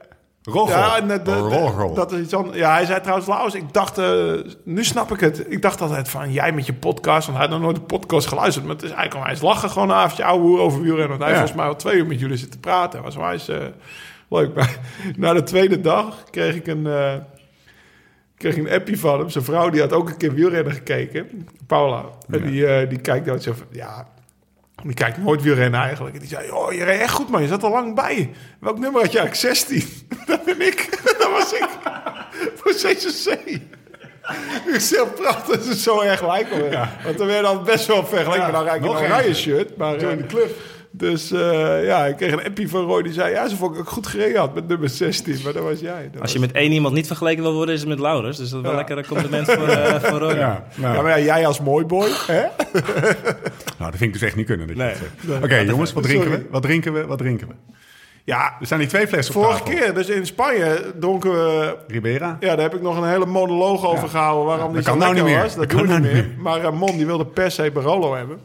Roggel. 0.43 0.77
ja, 0.77 0.97
en 0.97 1.07
de- 1.07 1.21
de- 1.21 1.35
Roggel. 1.37 1.93
dat 1.93 2.11
is 2.11 2.19
iets 2.19 2.33
anders. 2.33 2.57
Ja, 2.57 2.73
hij 2.73 2.85
zei 2.85 3.01
trouwens, 3.01 3.27
Laus, 3.27 3.53
ik 3.53 3.73
dacht, 3.73 3.97
eh, 3.97 4.31
nu 4.63 4.83
snap 4.83 5.11
ik 5.11 5.19
het. 5.19 5.45
Ik 5.51 5.61
dacht 5.61 5.81
altijd 5.81 6.09
van, 6.09 6.31
jij 6.31 6.51
met 6.51 6.65
je 6.65 6.73
podcast, 6.73 7.25
want 7.27 7.37
hij 7.37 7.47
had 7.47 7.55
nog 7.55 7.63
nooit 7.65 7.75
de 7.75 7.95
podcast 7.95 8.27
geluisterd. 8.27 8.65
Maar 8.65 8.75
het 8.75 8.83
is 8.83 8.91
eigenlijk, 8.91 9.25
hij 9.25 9.33
is 9.35 9.41
lachen 9.41 9.69
gewoon 9.69 9.89
een 9.89 9.95
avondje 9.95 10.23
ouwe 10.23 10.43
hoer 10.43 10.59
over 10.59 10.81
wielrennen. 10.81 11.17
Want 11.17 11.21
hij 11.21 11.29
heeft 11.29 11.39
Ja. 11.41 11.45
volgens 11.47 11.61
mij 11.65 11.67
al 11.67 11.75
twee 11.91 11.95
uur 12.01 12.07
met 12.07 12.19
jullie 12.19 12.37
zitten 12.37 12.59
praten. 12.59 13.01
was 13.03 13.15
wijs 13.15 13.47
eh, 13.47 13.57
leuk. 14.29 14.55
Maar 14.55 14.77
na 15.17 15.33
de 15.33 15.43
tweede 15.43 15.81
dag 15.81 16.23
kreeg 16.29 16.55
ik 16.55 16.67
een, 16.67 16.87
eh, 16.87 17.13
kreeg 18.37 18.57
een 18.57 18.69
appje 18.71 18.97
van 18.97 19.19
hem. 19.19 19.29
Zijn 19.29 19.43
vrouw, 19.43 19.69
die 19.69 19.81
had 19.81 19.93
ook 19.93 20.09
een 20.09 20.17
keer 20.17 20.33
wielrennen 20.33 20.73
gekeken. 20.73 21.47
Paula. 21.67 22.03
En 22.29 22.39
Ja. 22.39 22.45
die, 22.45 22.67
eh, 22.67 22.89
die 22.89 22.99
kijkt 22.99 23.25
dan 23.25 23.41
zo 23.41 23.53
van, 23.53 23.67
ja... 23.71 24.07
Die 24.83 24.93
kijkt 24.93 25.17
nooit 25.17 25.41
wielrennen 25.41 25.79
eigenlijk. 25.79 26.15
En 26.15 26.21
die 26.21 26.29
zei, 26.29 26.51
oh, 26.51 26.71
je 26.73 26.83
reed 26.83 26.99
echt 26.99 27.13
goed 27.13 27.29
man, 27.29 27.41
je 27.41 27.47
zat 27.47 27.63
er 27.63 27.69
lang 27.69 27.95
bij. 27.95 28.29
Welk 28.59 28.79
nummer 28.79 29.01
had 29.01 29.11
je 29.11 29.19
eigenlijk? 29.19 29.57
16. 29.57 29.83
Dat 30.27 30.43
ben 30.43 30.61
ik. 30.61 30.89
Dat 31.19 31.31
was 31.31 31.53
ik. 31.53 31.69
Voor 32.59 32.71
CCC. 32.71 33.39
Ik 34.65 34.75
is 34.75 34.89
heel 34.91 35.07
prachtig. 35.07 35.57
Dat 35.57 35.65
is 35.65 35.83
zo 35.83 35.99
erg 35.99 36.27
lijken. 36.27 36.89
Want 37.03 37.17
dan 37.17 37.27
werd 37.27 37.43
dan 37.43 37.63
best 37.63 37.85
wel 37.85 38.05
vergeleken. 38.05 38.45
Ja, 38.45 38.51
dan 38.51 38.63
rijd 38.63 38.75
ik 38.75 38.81
nog 38.81 39.01
een 39.01 39.15
eentje. 39.15 39.33
shirt. 39.33 39.77
Maar, 39.77 39.95
eh, 39.95 40.09
the 40.17 40.25
club. 40.27 40.49
Dus 40.93 41.31
eh, 41.31 41.85
ja, 41.85 42.05
ik 42.05 42.15
kreeg 42.17 42.31
een 42.31 42.43
appie 42.45 42.69
van 42.69 42.83
Roy. 42.85 43.01
Die 43.01 43.13
zei, 43.13 43.31
ja, 43.33 43.47
ze 43.47 43.55
vond 43.55 43.73
ik 43.73 43.79
ook 43.79 43.89
goed 43.89 44.07
gereden 44.07 44.39
had 44.39 44.53
met 44.53 44.67
nummer 44.67 44.89
16. 44.89 45.39
Maar 45.43 45.53
dat 45.53 45.63
was 45.63 45.79
jij. 45.79 46.09
Dat 46.11 46.21
Als 46.21 46.31
je 46.33 46.39
was- 46.39 46.47
met 46.47 46.55
één 46.55 46.71
iemand 46.71 46.93
niet 46.93 47.07
vergeleken 47.07 47.43
wil 47.43 47.53
worden, 47.53 47.73
is 47.73 47.79
het 47.79 47.89
met 47.89 47.99
Laurens. 47.99 48.37
Dus 48.37 48.49
dat 48.49 48.57
is 48.57 48.63
wel 48.63 48.71
Ja. 48.71 48.77
lekker 48.77 48.97
een 48.97 49.05
compliment 49.07 49.51
voor, 49.51 49.67
eh 49.67 49.93
voor 50.03 50.19
Ronnie. 50.19 50.37
Ja, 50.37 50.65
nou, 50.75 50.95
Ja, 50.95 51.01
maar 51.01 51.19
ja, 51.19 51.25
jij 51.25 51.47
als 51.47 51.59
mooi 51.59 51.85
boy. 51.85 52.07
Hè? 52.27 52.41
nou, 53.79 53.91
dat 53.91 53.95
vind 53.95 54.01
ik 54.01 54.13
dus 54.13 54.21
echt 54.21 54.35
niet 54.35 54.45
kunnen. 54.45 54.77
Nee. 54.77 54.93
Oké, 55.43 55.55
jongens, 55.57 55.93
wat 55.93 56.03
drinken 56.03 56.27
Sorry. 56.29 56.43
we? 56.43 56.49
Wat 56.51 56.61
drinken 56.61 56.93
we? 56.93 57.05
Wat 57.05 57.17
drinken 57.17 57.47
we? 57.47 57.53
Ja, 58.23 58.55
Er 58.59 58.65
staan 58.65 58.79
die 58.79 58.87
twee 58.87 59.07
flessen 59.07 59.33
vorige 59.33 59.63
tafel. 59.63 59.75
keer, 59.79 59.93
dus 59.93 60.07
in 60.09 60.25
Spanje, 60.25 60.93
dronken 60.99 61.31
we 61.31 61.77
Ribera? 61.87 62.37
Ja, 62.39 62.47
daar 62.55 62.61
heb 62.63 62.75
ik 62.75 62.81
nog 62.81 62.97
een 62.97 63.09
hele 63.09 63.25
monoloog 63.25 63.85
over 63.85 64.09
gehouden 64.09 64.45
waarom 64.45 64.65
die 64.73 64.75
dat 64.75 64.83
zo 64.83 64.89
kan 64.91 64.99
nou 64.99 65.13
lekker 65.13 65.29
niet 65.31 65.33
meer. 65.39 65.43
was. 65.47 65.55
Dat 65.55 65.69
Dat 65.69 65.77
kan 65.77 65.87
niet 65.89 66.01
nou 66.01 66.13
meer. 66.13 66.23
niet 66.27 66.37
Maar 66.37 66.59
Ramon 66.61 66.97
die 66.97 67.05
wilde 67.05 67.25
per 67.25 67.51
se 67.51 67.71
Barolo 67.73 68.15
hebben. 68.15 68.37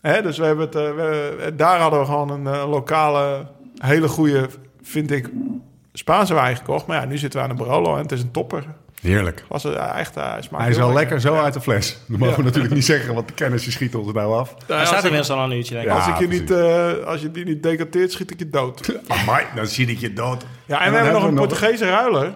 Hè, 0.00 0.22
dus 0.22 0.38
we 0.38 0.44
hebben 0.44 0.66
het, 0.66 0.74
eh, 0.74 0.82
we- 0.94 1.52
daar 1.56 1.78
hadden 1.80 2.00
we 2.00 2.06
gewoon 2.06 2.30
een 2.30 2.46
eh, 2.46 2.68
lokale, 2.70 3.46
hele 3.78 4.08
goede, 4.08 4.48
vind 4.82 5.10
ik, 5.10 5.30
Spaanse 5.92 6.34
wijn 6.34 6.56
gekocht. 6.56 6.86
Maar 6.86 7.00
ja, 7.00 7.04
nu 7.06 7.18
zitten 7.18 7.38
we 7.40 7.44
aan 7.44 7.50
een 7.50 7.56
Barolo 7.64 7.94
en 7.96 8.02
het 8.02 8.12
is 8.12 8.22
een 8.22 8.30
topper. 8.30 8.64
Heerlijk. 9.00 9.44
Was 9.48 9.62
het, 9.62 9.74
eh, 9.74 9.98
echt, 9.98 10.16
eh, 10.16 10.30
hij 10.32 10.42
smaakt 10.42 10.62
Hij 10.62 10.72
is 10.72 10.78
wel 10.78 10.92
lekker 10.92 11.20
zo 11.20 11.34
uit 11.34 11.54
de 11.54 11.60
fles. 11.60 11.98
Dat 12.08 12.18
mogen 12.18 12.36
we 12.36 12.42
natuurlijk 12.42 12.74
niet 12.74 12.84
zeggen, 12.84 13.14
want 13.14 13.28
de 13.28 13.34
kennis 13.34 13.72
schiet 13.72 13.94
ons 13.94 14.12
nou 14.12 14.34
af. 14.38 14.54
Hij 14.66 14.86
staat 14.86 15.02
inmiddels 15.02 15.30
al 15.30 15.44
een 15.44 15.52
uurtje, 15.56 15.74
denk 15.74 15.86
ik. 15.86 15.92
Ja. 15.92 15.98
Als, 15.98 16.06
ik 16.08 16.18
je 16.18 16.26
precies. 16.26 16.40
niet, 16.40 16.50
eh, 16.50 17.06
als 17.06 17.20
je 17.20 17.30
die 17.30 17.44
niet 17.44 17.62
decanteert, 17.62 18.12
schiet 18.12 18.30
ik 18.30 18.38
je 18.38 18.48
dood. 18.50 18.98
Amai, 19.08 19.44
dan 19.54 19.66
zie 19.66 19.86
ik 19.86 19.98
je 19.98 20.12
dood. 20.12 20.44
Ja, 20.66 20.78
en, 20.78 20.82
dan 20.84 20.90
we 20.92 20.96
hebben 20.98 21.12
nog 21.20 21.24
een 21.30 21.34
Portugese 21.36 21.84
ruiler. 21.90 22.34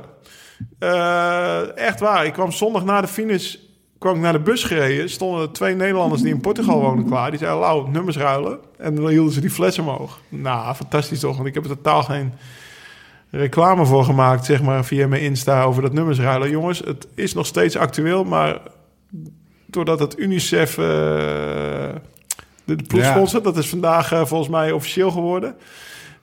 Eh, 0.78 1.76
echt 1.76 2.00
waar. 2.00 2.26
Ik 2.26 2.32
kwam 2.32 2.52
zondag 2.52 2.84
na 2.84 3.00
de 3.00 3.06
finish 3.08 3.54
kwam 3.98 4.14
ik 4.14 4.20
naar 4.20 4.32
de 4.32 4.40
bus 4.40 4.64
gereden. 4.64 5.10
Stonden 5.10 5.42
er 5.42 5.52
twee 5.52 5.74
Nederlanders 5.74 6.22
die 6.22 6.34
in 6.34 6.40
Portugal 6.40 6.80
wonen 6.80 7.06
klaar. 7.06 7.30
Die 7.30 7.38
zeiden, 7.38 7.60
Lau, 7.60 7.90
nummers 7.90 8.16
ruilen. 8.16 8.58
En 8.78 8.94
dan 8.94 9.08
hielden 9.08 9.32
ze 9.32 9.40
die 9.40 9.50
fles 9.50 9.78
omhoog. 9.78 10.20
Nou, 10.28 10.74
fantastisch 10.74 11.20
toch. 11.20 11.36
Want 11.36 11.48
ik 11.48 11.54
heb 11.54 11.64
er 11.64 11.76
totaal 11.76 12.02
geen 12.02 12.32
reclame 13.30 13.86
voor 13.86 14.04
gemaakt, 14.04 14.44
zeg 14.44 14.62
maar, 14.62 14.84
via 14.84 15.06
mijn 15.06 15.22
Insta 15.22 15.62
over 15.62 15.82
dat 15.82 15.92
nummers 15.92 16.18
ruilen. 16.18 16.50
Jongens, 16.50 16.78
het 16.78 17.06
is 17.14 17.34
nog 17.34 17.46
steeds 17.46 17.76
actueel, 17.76 18.24
maar 18.24 18.60
doordat 19.66 19.98
het 19.98 20.18
UNICEF 20.18 20.70
eh, 20.70 20.84
de, 22.64 22.76
ploegsponsor, 22.88 23.42
dat 23.42 23.56
is 23.56 23.68
vandaag 23.68 24.12
eh, 24.12 24.24
volgens 24.24 24.50
mij 24.50 24.72
officieel 24.72 25.10
geworden. 25.10 25.56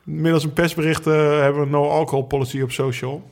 Middels 0.04 0.44
een 0.44 0.54
persbericht 0.54 1.08
eh, 1.08 1.14
hebben 1.14 1.60
we 1.60 1.66
een 1.66 1.72
no-alcohol 1.72 2.24
policy 2.24 2.62
op 2.62 2.72
social. 2.72 3.30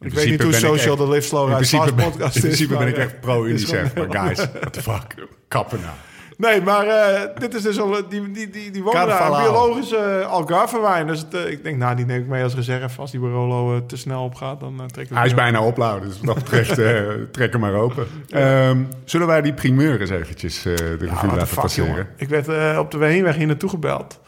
In 0.00 0.06
Ik 0.06 0.12
weet 0.14 0.30
niet 0.30 0.42
hoe 0.42 0.52
social 0.52 0.96
echt- 0.96 1.04
de 1.06 1.08
Live 1.08 1.26
Slow 1.26 1.48
In 1.50 1.64
Fast 1.64 1.94
podcast 1.94 2.18
in 2.20 2.24
is. 2.34 2.40
principe 2.40 2.76
ben 2.76 2.88
ik 2.88 2.96
eh, 2.96 3.02
echt 3.02 3.20
pro-UNICEF. 3.20 3.92
gewoon- 3.92 4.08
Maar 4.08 4.24
guys, 4.26 4.38
what 4.60 4.72
the 4.72 4.82
fuck. 4.82 5.14
Kappen 5.48 5.78
nou. 5.80 5.92
Nee, 6.36 6.62
maar 6.62 6.86
eh, 6.86 7.20
dit 7.38 7.54
is 7.54 7.62
dus 7.62 7.80
al, 7.80 7.90
die, 8.08 8.30
die, 8.32 8.50
die, 8.50 8.70
die 8.70 8.82
wonen 8.82 9.06
daar 9.06 9.30
een 9.32 9.42
biologische 9.42 10.18
uh, 10.20 10.26
Algarve 10.26 10.80
wijn. 10.80 11.06
Dus 11.06 11.18
het, 11.20 11.34
eh, 11.34 11.50
ik 11.50 11.62
denk, 11.62 11.76
nou, 11.76 11.96
die 11.96 12.04
neem 12.06 12.20
ik 12.20 12.26
mee 12.26 12.42
als 12.42 12.54
reserve. 12.54 13.00
Als 13.00 13.10
die 13.10 13.20
Barolo 13.20 13.74
eh, 13.76 13.80
te 13.86 13.96
snel 13.96 14.24
opgaat, 14.24 14.60
dan 14.60 14.82
trek 14.86 15.10
ik 15.10 15.16
Hij 15.16 15.26
is 15.26 15.34
bijna 15.34 15.62
opladen, 15.62 16.08
dus 16.08 16.16
wat 16.18 16.26
dat 16.26 16.44
betreft 16.44 16.78
eh, 16.88 17.02
trek 17.30 17.52
hem 17.52 17.60
maar 17.60 17.74
open. 17.74 18.06
Ehm, 18.28 18.78
zullen 19.04 19.26
wij 19.26 19.42
die 19.42 19.52
primeur 19.54 20.00
eens 20.00 20.10
eventjes 20.10 20.64
eh, 20.64 20.76
de 20.76 20.96
revue 21.00 21.28
laten 21.28 21.46
fuck, 21.46 21.60
passeren? 21.60 21.90
jongen. 21.90 22.08
Ik 22.16 22.28
werd 22.28 22.48
eh, 22.48 22.76
op 22.78 22.90
de 22.90 23.04
heenweg 23.04 23.34
hier 23.36 23.46
naartoe 23.46 23.70
gebeld. 23.70 24.20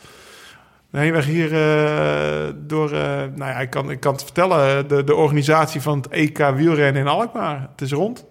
De 0.92 0.98
heenweg 0.98 1.26
hier 1.26 1.52
eh, 1.52 2.52
door, 2.56 2.92
eh, 2.92 3.00
nou 3.16 3.50
ja, 3.50 3.60
ik 3.60 3.70
kan, 3.70 3.90
ik 3.90 4.00
kan 4.00 4.12
het 4.12 4.22
vertellen, 4.22 4.88
de, 4.88 5.04
de 5.04 5.14
organisatie 5.14 5.80
van 5.80 5.96
het 5.96 6.08
EK 6.08 6.38
wielrennen 6.38 7.02
in 7.02 7.08
Alkmaar. 7.08 7.68
Het 7.70 7.80
is 7.80 7.92
rond. 7.92 8.24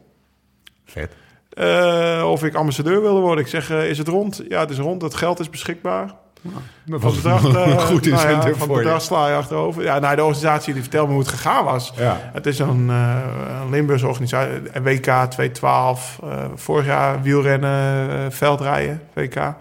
Vet. 0.86 1.16
Eh, 1.50 2.28
of 2.32 2.44
ik 2.44 2.56
ambassadeur 2.56 3.02
wilde 3.02 3.20
worden. 3.20 3.44
Ik 3.44 3.50
zeg, 3.50 3.70
eh, 3.70 3.90
is 3.90 3.98
het 3.98 4.08
rond? 4.08 4.44
Ja, 4.48 4.60
het 4.60 4.70
is 4.70 4.78
rond. 4.78 5.02
Het 5.02 5.16
geld 5.16 5.40
is 5.40 5.50
beschikbaar. 5.50 6.16
Dat 6.42 7.02
Van 7.02 7.12
het 7.12 7.22
bedrag, 7.22 7.56
eh, 7.56 7.78
goed 7.78 8.06
nou 8.06 8.30
ja, 8.30 8.54
van 8.54 9.02
sla 9.02 9.28
je 9.28 9.36
achterover. 9.36 9.84
Ja, 9.84 10.00
nou, 10.00 10.16
de 10.16 10.24
organisatie 10.24 10.74
die 10.74 10.82
vertelde 10.82 11.08
me 11.08 11.14
hoe 11.14 11.22
het 11.22 11.32
gegaan 11.32 11.64
was. 11.66 11.94
Ja. 11.96 12.18
Het 12.34 12.46
is 12.46 12.60
een, 12.60 12.88
uh, 12.90 13.16
een 13.62 13.70
Limburgse 13.70 14.08
organisatie, 14.08 14.52
een 14.72 14.84
WK 14.84 15.04
212. 15.04 16.20
Uh, 16.24 16.30
vorig 16.56 16.86
jaar 16.86 17.22
wielrennen, 17.22 18.32
veldrijden, 18.32 19.02
WK. 19.14 19.36
Ja. 19.36 19.56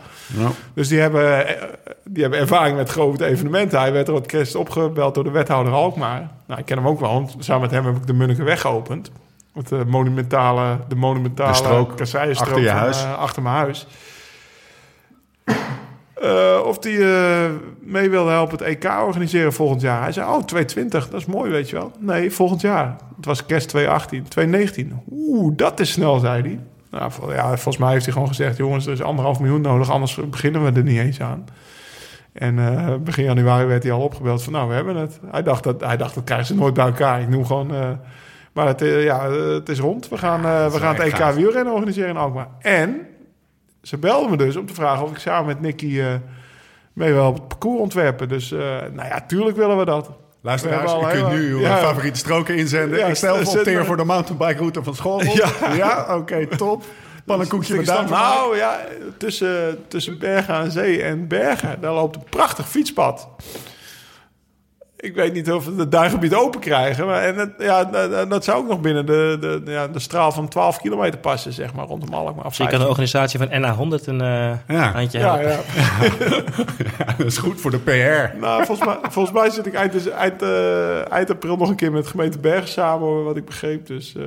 Dus 0.74 0.88
die 0.88 1.00
hebben, 1.00 1.46
die 2.04 2.22
hebben 2.22 2.40
ervaring 2.40 2.76
met 2.76 2.90
grote 2.90 3.24
evenementen. 3.24 3.78
Hij 3.78 3.92
werd 3.92 4.06
er 4.06 4.12
wat 4.12 4.26
kerst 4.26 4.54
opgebeld 4.54 5.14
door 5.14 5.24
de 5.24 5.30
wethouder 5.30 5.72
Alkmaar. 5.72 6.30
Nou, 6.46 6.60
ik 6.60 6.66
ken 6.66 6.76
hem 6.76 6.86
ook 6.86 7.00
wel, 7.00 7.12
want 7.12 7.36
samen 7.38 7.62
met 7.62 7.70
hem 7.70 7.84
heb 7.84 7.96
ik 7.96 8.06
de 8.06 8.12
Munnikenweg 8.12 8.60
geopend. 8.60 9.10
Met 9.54 9.68
de 9.68 9.84
monumentale, 9.86 10.76
de 10.88 10.94
monumentale 10.94 11.50
De 11.50 11.56
strook 11.56 11.96
kasseienstrook 11.96 12.48
achter 12.48 12.64
je 12.64 12.70
huis. 12.70 13.04
achter 13.04 13.42
mijn 13.42 13.54
huis. 13.54 13.86
Uh, 16.22 16.60
of 16.64 16.78
die 16.78 16.98
uh, 16.98 17.44
mee 17.80 18.10
wilde 18.10 18.30
helpen 18.30 18.58
het 18.58 18.66
EK 18.66 18.84
organiseren 18.84 19.52
volgend 19.52 19.80
jaar. 19.80 20.02
Hij 20.02 20.12
zei, 20.12 20.26
oh, 20.26 20.42
220, 20.44 21.08
dat 21.08 21.20
is 21.20 21.26
mooi, 21.26 21.50
weet 21.50 21.70
je 21.70 21.76
wel. 21.76 21.92
Nee, 21.98 22.30
volgend 22.30 22.60
jaar. 22.60 22.96
Het 23.16 23.24
was 23.24 23.46
kerst 23.46 23.68
2018, 23.68 24.28
2019. 24.28 25.02
Oeh, 25.10 25.56
dat 25.56 25.80
is 25.80 25.92
snel, 25.92 26.18
zei 26.18 26.42
hij. 26.42 26.60
Nou, 26.90 27.34
ja, 27.34 27.46
volgens 27.46 27.76
mij 27.76 27.92
heeft 27.92 28.04
hij 28.04 28.12
gewoon 28.12 28.28
gezegd... 28.28 28.56
jongens, 28.56 28.86
er 28.86 28.92
is 28.92 29.02
anderhalf 29.02 29.40
miljoen 29.40 29.60
nodig, 29.60 29.90
anders 29.90 30.18
beginnen 30.30 30.64
we 30.64 30.72
er 30.72 30.82
niet 30.82 30.98
eens 30.98 31.20
aan. 31.20 31.44
En 32.32 32.56
uh, 32.56 32.94
begin 32.96 33.24
januari 33.24 33.66
werd 33.66 33.82
hij 33.82 33.92
al 33.92 34.00
opgebeld 34.00 34.42
van... 34.42 34.52
nou, 34.52 34.68
we 34.68 34.74
hebben 34.74 34.96
het. 34.96 35.20
Hij 35.30 35.42
dacht, 35.42 35.64
dat, 35.64 35.80
hij 35.80 35.96
dacht, 35.96 36.14
dat 36.14 36.24
krijgen 36.24 36.46
ze 36.46 36.54
nooit 36.54 36.74
bij 36.74 36.86
elkaar. 36.86 37.20
Ik 37.20 37.28
noem 37.28 37.46
gewoon... 37.46 37.98
Maar 38.52 38.66
het, 38.66 38.80
ja, 38.80 39.30
het 39.30 39.68
is 39.68 39.78
rond. 39.78 40.08
We 40.08 40.18
gaan, 40.18 40.70
we 40.70 40.78
gaan 40.78 40.94
het 40.94 41.04
EK 41.04 41.14
gaaf. 41.14 41.34
wielrennen 41.34 41.72
organiseren 41.72 42.10
in 42.10 42.16
Alkmaar. 42.16 42.48
En 42.58 43.06
ze 43.82 43.98
belden 43.98 44.30
me 44.30 44.36
dus 44.36 44.56
om 44.56 44.66
te 44.66 44.74
vragen 44.74 45.04
of 45.04 45.10
ik 45.10 45.18
samen 45.18 45.46
met 45.46 45.60
Nicky 45.60 45.86
uh, 45.86 46.06
mee 46.92 47.12
wil 47.12 47.26
op 47.26 47.34
het 47.34 47.48
parcours 47.48 47.80
ontwerpen. 47.80 48.28
Dus 48.28 48.52
uh, 48.52 48.60
nou 48.92 49.08
ja, 49.08 49.24
tuurlijk 49.26 49.56
willen 49.56 49.78
we 49.78 49.84
dat. 49.84 50.10
Luisteraars, 50.42 50.92
u 50.92 51.18
kunt 51.18 51.30
nu 51.30 51.52
uw 51.52 51.60
ja. 51.60 51.76
favoriete 51.76 52.18
stroken 52.18 52.56
inzenden. 52.56 52.98
Ja, 52.98 53.06
ik 53.06 53.14
stel 53.14 53.44
volteer 53.44 53.84
voor 53.84 53.96
de 53.96 54.04
mountainbike-route 54.04 54.82
van 54.82 54.94
school. 54.94 55.22
Ja, 55.22 55.50
ja 55.76 56.02
oké, 56.02 56.12
okay, 56.12 56.46
top. 56.46 56.84
Pannenkoekje 57.24 57.74
met 57.76 57.86
duim. 57.86 58.08
Nou 58.08 58.56
ja, 58.56 58.80
tussen, 59.16 59.84
tussen 59.88 60.18
Bergen 60.18 60.54
aan 60.54 60.70
Zee 60.70 61.02
en 61.02 61.28
Bergen, 61.28 61.80
daar 61.80 61.92
loopt 61.92 62.16
een 62.16 62.24
prachtig 62.30 62.68
fietspad. 62.68 63.28
Ik 65.00 65.14
weet 65.14 65.32
niet 65.32 65.52
of 65.52 65.64
we 65.64 65.74
het 65.76 65.90
duingebied 65.90 66.34
open 66.34 66.60
krijgen. 66.60 67.06
Maar 67.06 67.22
en 67.22 67.36
het, 67.36 67.50
ja, 67.58 67.84
dat, 67.84 68.30
dat 68.30 68.44
zou 68.44 68.58
ook 68.58 68.68
nog 68.68 68.80
binnen 68.80 69.06
de, 69.06 69.36
de, 69.40 69.62
ja, 69.64 69.88
de 69.88 69.98
straal 69.98 70.32
van 70.32 70.48
12 70.48 70.78
kilometer 70.78 71.18
passen, 71.18 71.52
zeg 71.52 71.74
maar, 71.74 71.86
rondom 71.86 72.14
Alkmaar. 72.14 72.44
Dus 72.44 72.56
je 72.56 72.66
kan 72.66 72.78
de 72.80 72.88
organisatie 72.88 73.38
van 73.38 73.48
NA100 73.48 74.04
een 74.04 74.22
uh, 74.22 74.52
ja. 74.68 74.92
handje 74.92 75.18
ja, 75.18 75.38
helpen. 75.38 75.48
Ja. 75.48 75.58
ja, 76.98 77.14
dat 77.16 77.26
is 77.26 77.38
goed 77.38 77.60
voor 77.60 77.70
de 77.70 77.78
PR. 77.78 78.38
Nou, 78.38 78.64
volgens 78.64 78.88
mij, 78.88 78.98
volgens 79.10 79.34
mij 79.34 79.50
zit 79.50 79.66
ik 79.66 79.74
eind, 79.74 80.10
eind, 80.10 80.42
uh, 80.42 81.12
eind 81.12 81.30
april 81.30 81.56
nog 81.56 81.68
een 81.68 81.76
keer 81.76 81.92
met 81.92 82.06
gemeente 82.06 82.38
Bergen 82.38 82.68
samen, 82.68 83.24
wat 83.24 83.36
ik 83.36 83.44
begreep. 83.44 83.86
Dus, 83.86 84.14
uh, 84.16 84.24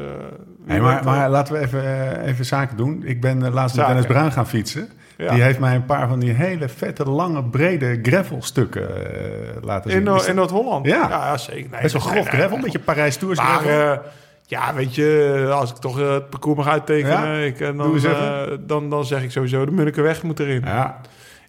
hey, 0.68 0.80
maar, 0.80 1.04
maar 1.04 1.30
laten 1.30 1.54
we 1.54 1.60
even, 1.60 1.84
uh, 1.84 2.28
even 2.28 2.46
zaken 2.46 2.78
doen. 2.78 3.04
Ik 3.06 3.22
ben 3.22 3.52
laatst 3.52 3.76
met 3.76 3.86
Dennis 3.86 4.06
Bruin 4.06 4.32
gaan 4.32 4.48
fietsen. 4.48 4.90
Ja. 5.18 5.34
Die 5.34 5.42
heeft 5.42 5.60
mij 5.60 5.76
een 5.76 5.86
paar 5.86 6.08
van 6.08 6.20
die 6.20 6.32
hele 6.32 6.70
vette, 6.70 7.10
lange, 7.10 7.44
brede 7.44 8.00
gravelstukken 8.02 8.90
uh, 8.90 9.64
laten 9.64 9.92
zien. 9.92 10.08
In, 10.08 10.28
in 10.28 10.36
Noord-Holland? 10.36 10.86
Ja. 10.86 11.10
ja, 11.10 11.38
zeker. 11.38 11.70
Nee, 11.72 11.82
Best 11.82 11.94
wel 11.94 12.02
grof 12.02 12.28
gravel, 12.28 12.56
een 12.56 12.64
beetje 12.64 12.80
Parijs-Tours 12.80 13.38
maar, 13.38 13.48
gravel. 13.48 13.94
Uh, 13.94 13.98
ja, 14.46 14.74
weet 14.74 14.96
je, 14.96 15.50
als 15.54 15.70
ik 15.70 15.76
toch 15.76 15.98
het 15.98 16.30
parcours 16.30 16.58
mag 16.58 16.68
uittekenen, 16.68 17.38
ja? 17.38 17.46
ik, 17.46 17.60
dan, 17.60 18.00
dan, 18.60 18.90
dan 18.90 19.06
zeg 19.06 19.24
ik 19.24 19.32
sowieso 19.32 19.66
de 19.66 19.72
Munnikenweg 19.72 20.24
moet 20.24 20.40
erin. 20.40 20.62
Ja. 20.66 21.02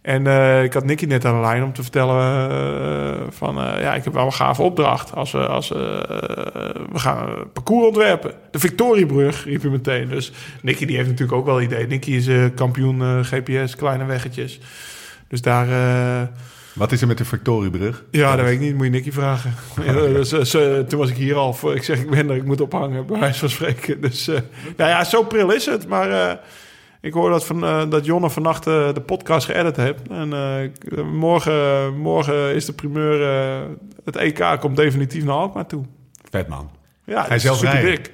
En 0.04 0.26
eh, 0.26 0.62
ik 0.62 0.72
had 0.72 0.84
Nicky 0.84 1.04
net 1.04 1.24
aan 1.24 1.34
de 1.34 1.40
lijn 1.40 1.62
om 1.62 1.72
te 1.72 1.82
vertellen 1.82 2.50
eh, 2.50 3.20
van... 3.30 3.58
eh, 3.60 3.80
ja, 3.80 3.94
ik 3.94 4.04
heb 4.04 4.12
wel 4.12 4.24
een 4.26 4.32
gave 4.32 4.62
opdracht. 4.62 5.14
Als 5.14 5.32
we, 5.32 5.46
als, 5.46 5.68
we, 5.68 6.04
we 6.92 6.98
gaan 6.98 7.28
een 7.28 7.52
parcours 7.52 7.86
ontwerpen. 7.86 8.32
De 8.50 8.58
Victoriebrug, 8.58 9.44
riep 9.44 9.62
hij 9.62 9.70
meteen. 9.70 10.08
Dus 10.08 10.32
Nicky 10.62 10.86
die 10.86 10.96
heeft 10.96 11.08
natuurlijk 11.08 11.38
ook 11.38 11.46
wel 11.46 11.60
idee. 11.60 11.86
Nicky 11.86 12.10
is 12.10 12.28
kampioen 12.54 13.24
GPS, 13.24 13.76
kleine 13.76 14.04
weggetjes. 14.04 14.60
Dus 15.28 15.42
daar... 15.42 15.66
Wat 16.74 16.92
is 16.92 17.00
er 17.00 17.06
met 17.06 17.18
de 17.18 17.24
Victoriebrug? 17.24 18.04
ja, 18.10 18.36
dat 18.36 18.44
weet 18.44 18.54
ik 18.54 18.60
niet. 18.60 18.74
Moet 18.74 18.84
je 18.84 18.90
Nicky 18.90 19.12
vragen. 19.12 19.54
Ja, 19.86 19.92
dus, 19.92 20.28
toen 20.88 20.98
was 20.98 21.10
ik 21.10 21.16
hier 21.16 21.34
al. 21.36 21.52
voor- 21.52 21.74
Ik 21.74 21.82
zeg, 21.82 21.98
ik 21.98 22.10
ben 22.10 22.30
er. 22.30 22.36
Ik 22.36 22.44
moet 22.44 22.60
ophangen, 22.60 23.06
bij 23.06 23.18
wijze 23.20 23.38
van 23.38 23.48
spreken. 23.48 24.00
Dus 24.00 24.26
nou 24.76 24.90
ja, 24.90 25.04
zo 25.04 25.22
pril 25.22 25.52
is 25.52 25.66
het. 25.66 25.88
Maar 25.88 26.38
ik 27.04 27.12
hoor 27.12 27.30
dat, 27.30 27.44
van, 27.46 27.64
eh, 27.64 27.82
dat 27.88 28.04
Jonne 28.04 28.30
vannacht 28.30 28.66
eh, 28.66 28.94
de 28.94 29.00
podcast 29.00 29.46
geëdit 29.46 29.76
heeft. 29.76 30.08
En 30.10 30.32
eh, 30.32 31.04
morgen, 31.04 31.94
morgen 31.98 32.54
is 32.54 32.64
de 32.64 32.72
primeur... 32.72 33.22
eh, 33.22 33.60
het 34.04 34.16
EK 34.16 34.56
komt 34.60 34.76
definitief 34.76 35.24
naar 35.24 35.34
Alkmaar 35.34 35.66
toe. 35.66 35.84
Vet 36.30 36.48
man. 36.48 36.70
Ja, 37.04 37.22
Ga 37.22 37.34
je 37.34 37.40
zelf 37.40 37.58
super 37.58 37.80
dik. 37.80 38.12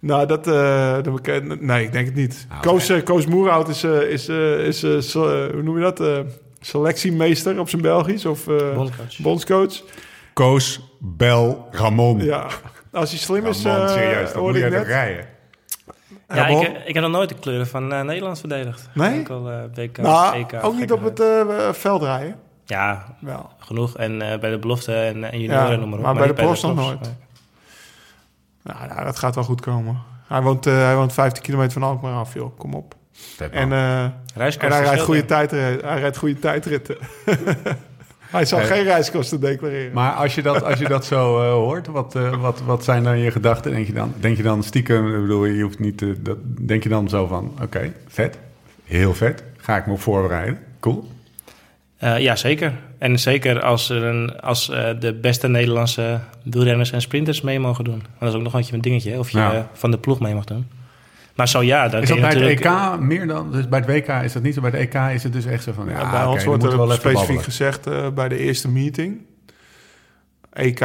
Nou, 0.00 0.26
dat... 0.26 0.46
eh, 0.46 0.96
dat 1.02 1.60
nee, 1.60 1.84
ik 1.84 1.92
denk 1.92 2.06
het 2.06 2.14
niet. 2.14 2.46
Nou, 2.48 2.62
Koos, 2.62 2.88
eh, 2.88 3.02
Koos 3.02 3.26
Moerhout 3.26 3.68
is... 3.68 3.84
eh, 3.84 4.00
is, 4.10 4.28
eh, 4.28 4.58
is 4.64 5.10
so- 5.10 5.50
hoe 5.52 5.62
noem 5.62 5.76
je 5.76 5.82
dat? 5.82 6.00
Eh, 6.00 6.18
selectiemeester 6.60 7.58
op 7.60 7.68
zijn 7.68 7.82
Belgisch. 7.82 8.26
Of 8.26 8.48
eh, 8.48 8.74
Bondscoach. 8.74 9.18
bondscoach. 9.18 9.82
Koos, 10.32 10.80
Bel, 11.00 11.68
Ramon. 11.70 12.24
Ja, 12.24 12.46
als 12.92 13.10
hij 13.10 13.18
slim 13.18 13.46
is, 13.46 13.62
Ramon, 13.62 13.80
eh, 13.86 13.92
serieus. 13.92 14.14
Dat 14.14 14.24
moet 14.34 14.42
hoorde 14.42 14.58
je 14.58 14.64
ik 14.66 14.72
uit 14.72 14.80
net. 14.82 14.86
rijden. 14.92 15.26
Ja, 16.34 16.46
ik, 16.46 16.82
ik 16.84 16.94
heb 16.94 17.02
nog 17.02 17.12
nooit 17.12 17.28
de 17.28 17.34
kleuren 17.34 17.66
van 17.66 17.92
eh, 17.92 18.00
Nederland 18.00 18.38
verdedigd. 18.40 18.88
Nee? 18.94 19.12
Enkel, 19.12 19.50
eh, 19.50 19.58
WK, 19.74 19.98
Nou, 19.98 20.36
EK, 20.36 20.64
ook 20.64 20.74
niet 20.74 20.92
op 20.92 21.02
het 21.04 21.20
eh, 21.20 21.72
veld 21.72 22.02
rijden. 22.02 22.36
Ja, 22.64 23.04
Wel. 23.20 23.50
genoeg. 23.58 23.96
En 23.96 24.22
eh, 24.32 24.38
bij 24.38 24.50
de 24.50 24.58
belofte 24.58 24.94
en, 24.94 25.24
en 25.24 25.40
junioren 25.40 25.70
Ja, 25.70 25.76
noem 25.76 25.88
maar 25.88 25.98
op. 25.98 26.04
maar 26.04 26.14
bij 26.14 26.26
de 26.26 26.32
profs 26.32 26.62
nog 26.62 26.74
nooit. 26.74 27.12
Nou, 28.62 28.88
nou, 28.88 29.04
dat 29.04 29.18
gaat 29.18 29.34
wel 29.34 29.44
goed 29.44 29.60
komen. 29.60 29.98
Hij 30.26 30.42
woont, 30.42 30.66
eh, 30.66 30.74
hij 30.74 30.96
woont 30.96 31.12
15 31.12 31.42
kilometer 31.42 31.72
van 31.72 31.82
Alkmaar 31.82 32.14
af, 32.14 32.34
joh. 32.34 32.58
Kom 32.58 32.74
op. 32.74 32.94
En, 33.38 33.50
eh, 33.72 34.02
en 34.02 34.12
hij 34.34 34.50
rijdt 34.58 35.00
goede, 35.00 35.24
tijdritten. 35.24 35.88
hij 35.88 36.00
rijdt 36.00 36.16
goede 36.16 36.38
tijdritten. 36.38 36.96
Hij 38.30 38.44
zal 38.44 38.58
geen 38.60 38.82
reiskosten 38.82 39.40
declareren. 39.40 39.92
Maar 39.92 40.12
als 40.12 40.34
je 40.34 40.42
dat, 40.42 40.62
als 40.62 40.78
je 40.78 40.88
dat 40.88 41.04
zo 41.04 41.40
eh, 41.42 41.50
hoort, 41.52 41.86
wat, 41.86 42.14
eh, 42.14 42.40
wat, 42.40 42.60
wat 42.66 42.84
zijn 42.84 43.02
dan 43.02 43.18
je 43.18 43.30
gedachten? 43.30 43.70
Denk 43.72 43.86
je 43.86 43.92
dan, 43.92 44.12
denk 44.20 44.36
je 44.36 44.42
dan 44.42 44.62
stiekem, 44.62 45.14
ik 45.14 45.20
bedoel, 45.20 45.44
je 45.44 45.62
hoeft 45.62 45.78
niet, 45.78 45.98
te- 45.98 46.22
dat, 46.22 46.36
denk 46.42 46.82
je 46.82 46.88
dan 46.88 47.08
zo 47.08 47.26
van, 47.26 47.52
oké, 47.62 47.92
vet, 48.08 48.38
heel 48.84 49.14
vet, 49.14 49.44
ga 49.56 49.76
ik 49.76 49.86
me 49.86 49.92
op 49.92 50.00
voorbereiden, 50.00 50.58
cool. 50.80 51.08
Eh, 51.96 52.18
ja, 52.18 52.36
zeker. 52.36 52.72
En 52.98 53.18
zeker 53.18 53.60
als, 53.62 53.90
er 53.90 54.02
een, 54.04 54.40
als 54.40 54.70
eh, 54.70 54.90
de 55.00 55.14
beste 55.14 55.48
Nederlandse 55.48 56.20
wielrenners 56.44 56.92
en 56.92 57.00
sprinters 57.00 57.40
mee 57.40 57.60
mogen 57.60 57.84
doen. 57.84 57.94
Want 57.98 58.18
dat 58.18 58.28
is 58.28 58.34
ook 58.34 58.42
nog 58.42 58.52
een 58.52 58.58
beetje 58.58 58.74
een 58.74 58.80
dingetje, 58.80 59.10
hè, 59.10 59.18
of 59.18 59.30
je 59.30 59.38
Ja. 59.38 59.68
van 59.72 59.90
de 59.90 59.98
ploeg 59.98 60.20
mee 60.20 60.34
mag 60.34 60.44
doen. 60.44 60.66
Maar 61.38 61.48
zo 61.48 61.62
ja, 61.62 61.88
dan 61.88 62.02
Is 62.02 62.08
dat 62.08 62.16
je 62.16 62.22
bij 62.22 62.32
het 62.32 62.40
natuurlijk... 62.40 62.94
EK 62.94 63.00
meer 63.00 63.26
dan, 63.26 63.52
dus 63.52 63.68
bij 63.68 63.78
het 63.86 63.88
WK 63.88 64.08
is 64.24 64.32
dat 64.32 64.42
niet 64.42 64.54
zo, 64.54 64.60
bij 64.60 64.70
het 64.70 64.80
EK 64.80 64.94
is 65.14 65.22
het 65.22 65.32
dus 65.32 65.44
echt 65.44 65.62
zo 65.62 65.72
van, 65.72 65.88
ja, 65.88 65.98
Ja, 66.00 66.10
bij 66.10 66.24
ons 66.24 66.44
wordt 66.44 66.62
er 66.62 66.76
wel 66.76 66.90
specifiek 66.90 67.14
babbelen. 67.18 67.42
gezegd 67.44 67.86
eh, 67.86 68.08
bij 68.14 68.28
de 68.28 68.38
eerste 68.38 68.68
meeting... 68.68 69.18
EK, 70.52 70.84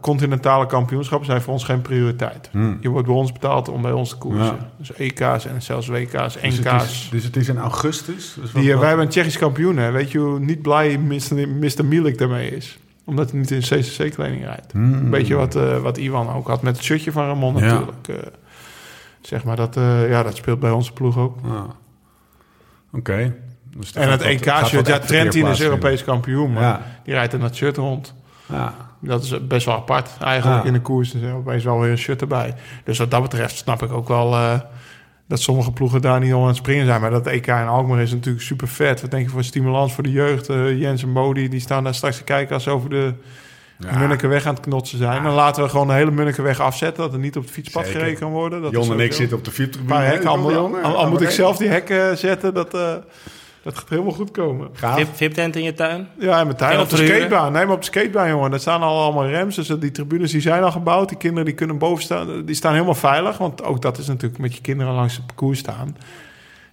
continentale 0.00 0.66
kampioenschappen 0.66 1.26
zijn 1.26 1.40
voor 1.42 1.52
ons 1.52 1.64
geen 1.64 1.82
prioriteit. 1.82 2.48
Hmm. 2.52 2.76
Je 2.80 2.88
wordt 2.88 3.06
bij 3.06 3.16
ons 3.16 3.32
betaald 3.32 3.68
om 3.68 3.82
bij 3.82 3.92
ons 3.92 4.08
te 4.08 4.16
koersen. 4.16 4.44
Ja. 4.44 4.70
Dus 4.78 4.92
EK's 4.92 5.46
en 5.46 5.62
zelfs 5.62 5.86
WK's, 5.88 6.12
Dus 6.12 6.56
het, 6.56 6.64
NK's. 6.64 6.82
is, 6.84 7.08
dus 7.10 7.24
het 7.24 7.36
is 7.36 7.48
in 7.48 7.58
augustus? 7.58 8.34
Dus 8.40 8.52
wat- 8.52 8.62
Die, 8.62 8.62
eh, 8.62 8.68
wat- 8.70 8.78
wij 8.78 8.88
hebben 8.88 9.04
een 9.06 9.10
Tsjechisch 9.12 9.38
kampioen. 9.38 9.76
Hè. 9.76 9.90
Weet 9.90 10.10
je 10.12 10.18
hoe 10.18 10.38
niet 10.40 10.62
blij 10.62 10.98
Mr. 10.98 11.48
Mr. 11.48 11.84
Milik 11.84 12.18
daarmee 12.18 12.50
is? 12.50 12.78
Omdat 13.04 13.30
hij 13.30 13.40
niet 13.40 13.50
in 13.50 13.60
CCC-kleding 13.60 14.44
rijdt. 14.44 14.72
Hmm. 14.72 14.92
Een 14.92 15.10
beetje 15.10 15.34
wat, 15.34 15.56
eh, 15.56 15.78
wat 15.78 15.96
Ivan 15.98 16.28
ook 16.34 16.46
had 16.48 16.62
met 16.62 16.76
het 16.76 16.84
shirtje 16.84 17.12
van 17.12 17.26
Ramon 17.26 17.54
Ja. 17.56 17.60
natuurlijk. 17.60 18.08
eh. 18.08 18.16
Zeg 19.26 19.44
maar, 19.44 19.56
dat, 19.56 19.76
eh, 19.76 20.08
ja, 20.10 20.22
dat 20.22 20.36
speelt 20.36 20.60
bij 20.60 20.70
onze 20.70 20.92
ploeg 20.92 21.18
ook. 21.18 21.36
Ah. 21.44 21.62
Oké. 22.92 23.34
Dus 23.76 23.92
En 23.92 24.10
het 24.10 24.22
EK-shirt, 24.22 24.72
wat 24.72 24.86
ja, 24.86 24.98
Trentin 24.98 25.46
is. 25.46 25.60
Europees 25.60 26.04
kampioen. 26.04 26.52
Maar 26.52 26.62
Ja. 26.62 26.82
die 27.04 27.14
rijdt 27.14 27.32
in 27.32 27.40
dat 27.40 27.54
shirt 27.54 27.76
rond. 27.76 28.14
Ja. 28.46 28.74
Dat 29.00 29.22
is 29.22 29.46
best 29.46 29.66
wel 29.66 29.74
apart 29.74 30.10
eigenlijk 30.20 30.62
Ja. 30.62 30.66
in 30.68 30.72
de 30.72 30.80
koers. 30.80 31.14
Er 31.14 31.22
is 31.22 31.32
opeens 31.32 31.64
wel 31.64 31.80
weer 31.80 31.90
een 31.90 31.98
shirt 31.98 32.20
erbij. 32.20 32.54
Dus 32.84 32.98
wat 32.98 33.10
dat 33.10 33.22
betreft 33.22 33.56
snap 33.56 33.82
ik 33.82 33.92
ook 33.92 34.08
wel 34.08 34.32
eh, 34.34 34.60
dat 35.28 35.40
sommige 35.40 35.72
ploegen 35.72 36.00
daar 36.00 36.20
niet 36.20 36.34
om 36.34 36.40
aan 36.40 36.46
het 36.46 36.56
springen 36.56 36.86
zijn. 36.86 37.00
Maar 37.00 37.10
dat 37.10 37.26
EK 37.26 37.46
in 37.46 37.54
Alkmaar 37.54 38.00
is 38.00 38.12
natuurlijk 38.12 38.44
super 38.44 38.68
vet. 38.68 39.00
Wat 39.00 39.10
denk 39.10 39.22
je 39.24 39.30
voor 39.30 39.44
stimulans 39.44 39.92
voor 39.94 40.02
de 40.02 40.10
jeugd? 40.10 40.48
Eh, 40.48 40.80
Jens 40.80 41.02
en 41.02 41.10
Modi 41.10 41.48
die 41.48 41.60
staan 41.60 41.84
daar 41.84 41.94
straks 41.94 42.16
te 42.16 42.24
kijken 42.24 42.54
als 42.54 42.62
ze 42.62 42.70
over 42.70 42.90
de 42.90 43.14
Ja. 43.78 43.98
Munnikenweg 43.98 44.46
aan 44.46 44.54
het 44.54 44.62
knotsen 44.62 44.98
zijn. 44.98 45.22
Dan 45.22 45.32
laten 45.34 45.62
we 45.62 45.68
gewoon 45.68 45.86
de 45.86 45.92
hele 45.92 46.10
Munnikenweg 46.10 46.60
afzetten. 46.60 47.02
Dat 47.04 47.12
er 47.12 47.18
niet 47.18 47.36
op 47.36 47.42
het 47.42 47.52
fietspad 47.52 47.84
Zeker. 47.84 48.00
gereden 48.00 48.20
kan 48.20 48.30
worden. 48.30 48.62
Dat 48.62 48.72
Jon 48.72 48.92
en 48.92 49.00
ik 49.00 49.12
zitten 49.12 49.36
op 49.38 49.44
de 49.44 49.50
fietstribune. 49.50 49.98
hekken. 49.98 50.28
Al, 50.30 50.54
al, 50.56 50.76
al- 50.82 50.96
al 50.96 51.08
moet 51.10 51.20
ik 51.20 51.30
zelf 51.30 51.56
die 51.56 51.68
hekken 51.68 52.18
zetten. 52.18 52.54
Dat, 52.54 52.74
eh, 52.74 52.92
dat 53.62 53.78
gaat 53.78 53.88
helemaal 53.88 54.12
goed 54.12 54.30
komen. 54.30 54.68
VIP-tent 55.14 55.56
in 55.56 55.62
je 55.62 55.74
tuin? 55.74 56.08
Ja, 56.18 56.40
en 56.40 56.46
met 56.46 56.58
tuin 56.58 56.80
op 56.80 56.90
de 56.90 56.96
skatebaan. 56.96 57.52
Nee, 57.52 57.64
maar 57.64 57.74
op 57.74 57.80
de 57.80 57.86
skatebaan, 57.86 58.28
jongen. 58.28 58.50
Daar 58.50 58.60
staan 58.60 58.82
al 58.82 59.02
allemaal 59.02 59.26
rems. 59.28 59.54
Dus 59.56 59.66
die 59.66 59.90
tribunes 59.90 60.30
die 60.30 60.40
zijn 60.40 60.62
al 60.62 60.70
gebouwd. 60.72 61.08
Die 61.08 61.18
kinderen 61.18 61.44
die 61.44 61.54
kunnen 61.54 61.78
boven 61.78 62.02
staan. 62.04 62.44
Die 62.44 62.54
staan 62.54 62.72
helemaal 62.72 62.94
veilig. 62.94 63.38
Want 63.38 63.62
ook 63.64 63.82
dat 63.82 63.98
is 63.98 64.06
natuurlijk 64.06 64.40
met 64.40 64.54
je 64.54 64.60
kinderen 64.60 64.94
langs 64.94 65.16
het 65.16 65.26
parcours 65.26 65.58
staan. 65.58 65.96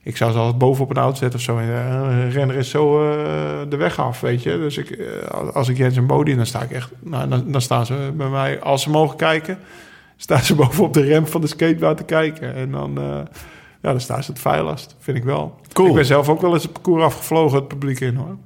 Ik 0.04 0.18
zou 0.18 0.32
ze 0.32 0.38
altijd 0.38 0.58
boven 0.58 0.84
op 0.84 0.90
een 0.90 0.98
auto 0.98 1.18
zetten 1.18 1.40
of 1.40 1.46
zo. 1.46 1.58
En, 1.58 1.70
eh, 1.70 1.96
Een 1.96 2.32
renner 2.32 2.56
is 2.56 2.70
zo 2.70 3.10
eh, 3.10 3.60
de 3.70 3.76
weg 3.76 4.00
af, 4.00 4.22
weet 4.22 4.44
je. 4.44 4.58
Dus 4.58 4.78
ik, 4.78 4.90
eh, 4.90 5.30
als 5.54 5.70
ik 5.70 5.78
Jens 5.78 5.98
en 5.98 6.08
Bodie, 6.08 6.36
dan 6.36 6.46
sta 6.46 6.62
ik 6.62 6.72
echt... 6.72 6.92
Nou, 7.00 7.30
dan, 7.30 7.52
dan 7.52 7.62
staan 7.62 7.86
ze 7.86 8.12
bij 8.16 8.30
mij, 8.30 8.62
als 8.62 8.82
ze 8.82 8.90
mogen 8.90 9.18
kijken... 9.18 9.60
staan 10.18 10.42
ze 10.42 10.56
boven 10.66 10.84
op 10.84 10.94
de 10.94 11.02
rem 11.02 11.28
van 11.28 11.42
de 11.42 11.48
skatebaan 11.48 11.96
te 11.96 12.04
kijken. 12.04 12.56
En 12.56 12.72
dan, 12.72 13.00
ja, 13.82 13.92
dan 13.92 14.02
staan 14.02 14.24
ze 14.24 14.32
het 14.32 14.42
veiligst, 14.42 14.96
vind 15.00 15.18
ik 15.18 15.24
wel. 15.24 15.60
Cool. 15.74 15.88
Ik 15.88 15.96
ben 15.96 16.06
zelf 16.06 16.30
ook 16.30 16.42
wel 16.42 16.54
eens 16.54 16.64
het 16.64 16.74
parcours 16.74 17.04
afgevlogen, 17.04 17.58
het 17.58 17.68
publiek 17.68 18.00
in, 18.00 18.16
hoor. 18.16 18.38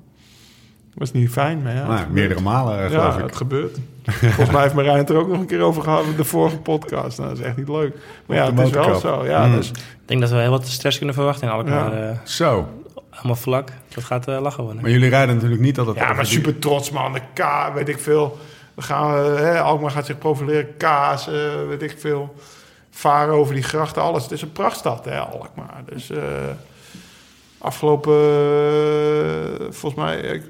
Was 0.96 1.12
niet 1.12 1.30
fijn, 1.30 1.62
maar 1.62 1.74
ja. 1.76 1.88
Nou, 1.88 2.10
meerdere 2.10 2.42
malen, 2.42 2.78
eh, 2.86 2.92
Ja, 2.92 3.00
geloof 3.00 3.18
ik. 3.18 3.24
het 3.26 3.36
gebeurt. 3.36 3.78
Volgens 4.06 4.50
mij 4.52 4.62
heeft 4.62 4.74
Marijn 4.74 4.98
het 4.98 5.10
er 5.10 5.18
ook 5.18 5.28
nog 5.28 5.40
een 5.40 5.46
keer 5.46 5.62
over 5.62 5.82
gehad 5.84 6.04
in 6.06 6.16
de 6.16 6.24
vorige 6.24 6.58
podcast. 6.58 7.18
Nou, 7.18 7.30
dat 7.30 7.40
is 7.40 7.46
echt 7.46 7.58
niet 7.58 7.70
leuk. 7.70 7.96
Maar 8.26 8.38
ja, 8.38 8.46
het 8.54 8.60
is 8.60 8.70
wel 8.70 9.00
zo. 9.00 9.26
Ja, 9.26 9.46
Mm. 9.46 9.56
dus, 9.56 9.70
Ik 9.70 9.76
denk 10.06 10.22
dat 10.22 10.30
we 10.30 10.36
heel 10.38 10.50
wat 10.50 10.68
stress 10.68 10.98
kunnen 10.98 11.16
verwachten 11.16 11.48
in 11.48 11.54
Alkmaar. 11.54 11.96
Ja. 11.98 12.10
eh, 12.10 12.18
Zo. 12.24 12.68
allemaal 13.10 13.36
vlak. 13.36 13.70
Dat 13.96 14.04
gaat 14.04 14.28
eh, 14.28 14.42
lachen 14.42 14.64
worden. 14.64 14.82
Maar 14.82 14.92
jullie 14.92 15.10
rijden 15.10 15.36
natuurlijk 15.36 15.62
niet 15.62 15.80
altijd... 15.80 15.98
ja, 15.98 16.14
maar 16.14 16.26
super 16.26 16.60
trots, 16.60 16.92
man. 16.92 17.14
De 17.14 17.22
K, 17.34 17.46
weet 17.74 17.90
ik 17.90 18.00
veel. 18.00 18.38
We 18.74 18.82
gaan, 18.82 19.12
hè, 19.36 19.60
Alkmaar 19.62 19.92
gaat 19.92 20.06
zich 20.06 20.18
profileren. 20.18 20.78
Kaas, 20.78 21.30
weet 21.68 21.82
ik 21.82 21.96
veel. 22.00 22.36
Varen 22.92 23.34
over 23.34 23.54
die 23.54 23.64
grachten, 23.64 24.02
alles. 24.02 24.24
Het 24.24 24.32
is 24.32 24.42
een 24.42 24.52
prachtstad, 24.52 25.06
hè, 25.06 25.20
Alkmaar. 25.20 25.82
Dus 25.94 26.10
eh, 26.10 26.18
afgelopen... 27.58 28.14
volgens 29.74 29.96
mij... 30.04 30.42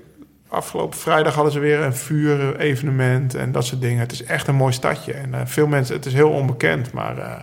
eh, 0.55 0.61
Afgelopen 0.61 0.99
vrijdag 0.99 1.33
hadden 1.33 1.53
ze 1.53 1.59
weer 1.59 1.79
een 1.79 1.95
vuur-evenement 1.95 3.35
en 3.35 3.51
dat 3.51 3.65
soort 3.65 3.81
dingen. 3.81 3.99
Het 3.99 4.11
is 4.11 4.23
echt 4.23 4.47
een 4.47 4.55
mooi 4.55 4.73
stadje. 4.73 5.13
En 5.13 5.33
eh, 5.33 5.41
veel 5.45 5.67
mensen, 5.67 5.95
het 5.95 6.05
is 6.05 6.13
heel 6.13 6.29
onbekend, 6.29 6.91
maar 6.91 7.17
eh, 7.17 7.39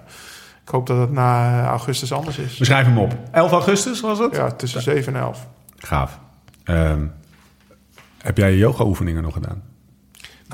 ik 0.63 0.69
hoop 0.69 0.87
dat 0.87 0.99
het 0.99 1.13
na 1.13 1.65
augustus 1.67 2.13
anders 2.13 2.39
is. 2.39 2.57
Beschrijf 2.57 2.87
hem 2.87 2.99
op. 2.99 3.17
11 3.31 3.53
augustus 3.53 4.01
was 4.01 4.19
het? 4.19 4.37
Ja, 4.37 4.51
tussen 4.51 4.83
7 4.83 5.15
en 5.15 5.21
11. 5.21 5.47
Gaaf. 5.77 6.19
Ehm, 6.65 7.07
heb 8.19 8.37
jij 8.37 8.57
yoga 8.57 8.85
oefeningen 8.85 9.23
nog 9.23 9.33
gedaan? 9.33 9.72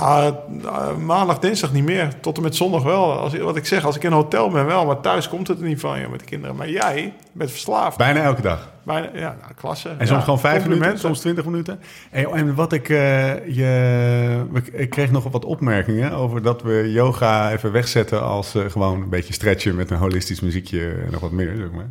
Nou, 0.01 0.35
eh, 0.65 0.97
maandag, 0.97 1.39
dinsdag 1.39 1.73
niet 1.73 1.85
meer. 1.85 2.21
Tot 2.21 2.37
en 2.37 2.43
met 2.43 2.57
zondag 2.57 2.83
wel. 2.83 3.13
Als, 3.19 3.39
wat 3.39 3.57
ik 3.57 3.67
zeg, 3.67 3.85
als 3.85 3.97
ik 3.97 4.03
in 4.03 4.11
een 4.11 4.17
hotel 4.17 4.51
ben 4.51 4.67
wel. 4.67 4.87
Maar 4.87 5.01
thuis 5.01 5.29
komt 5.29 5.49
het 5.49 5.61
er 5.61 5.67
niet 5.67 5.81
van, 5.81 6.01
joh, 6.01 6.11
met 6.11 6.21
de 6.21 6.27
kinderen. 6.27 6.57
Maar 6.57 6.71
jij 6.71 7.13
bent 7.33 7.51
verslaafd. 7.51 7.97
Bijna 7.97 8.21
elke 8.23 8.43
dag. 8.43 8.69
Bijna, 8.83 9.09
ja, 9.15 9.37
nou, 9.41 9.53
klasse. 9.57 9.89
En 9.99 10.07
soms 10.07 10.25
gewoon 10.25 10.41
vijf 10.41 10.67
minuten, 10.67 10.99
soms 10.99 11.21
twintig 11.21 11.45
minuten. 11.45 11.81
En, 12.11 12.31
en 12.33 12.55
wat 12.55 12.73
ik, 12.73 12.89
eh, 12.89 13.47
je, 13.57 14.45
ik 14.73 14.91
kreeg 14.91 15.11
nog 15.11 15.25
wat 15.31 15.45
opmerkingen 15.45 16.13
over 16.13 16.43
dat 16.43 16.63
we 16.63 16.93
yoga 16.93 17.53
even 17.53 17.73
wegzetten 17.73 18.23
als 18.23 18.55
eh, 18.55 18.63
gewoon 18.69 19.03
een 19.03 19.09
beetje 19.09 19.33
stretchen 19.33 19.77
met 19.77 19.91
een 19.91 19.99
holistisch 19.99 20.41
muziekje 20.41 20.89
en 20.89 21.11
nog 21.11 21.21
wat 21.21 21.31
meer. 21.31 21.55
Zeg 21.57 21.71
maar. 21.71 21.91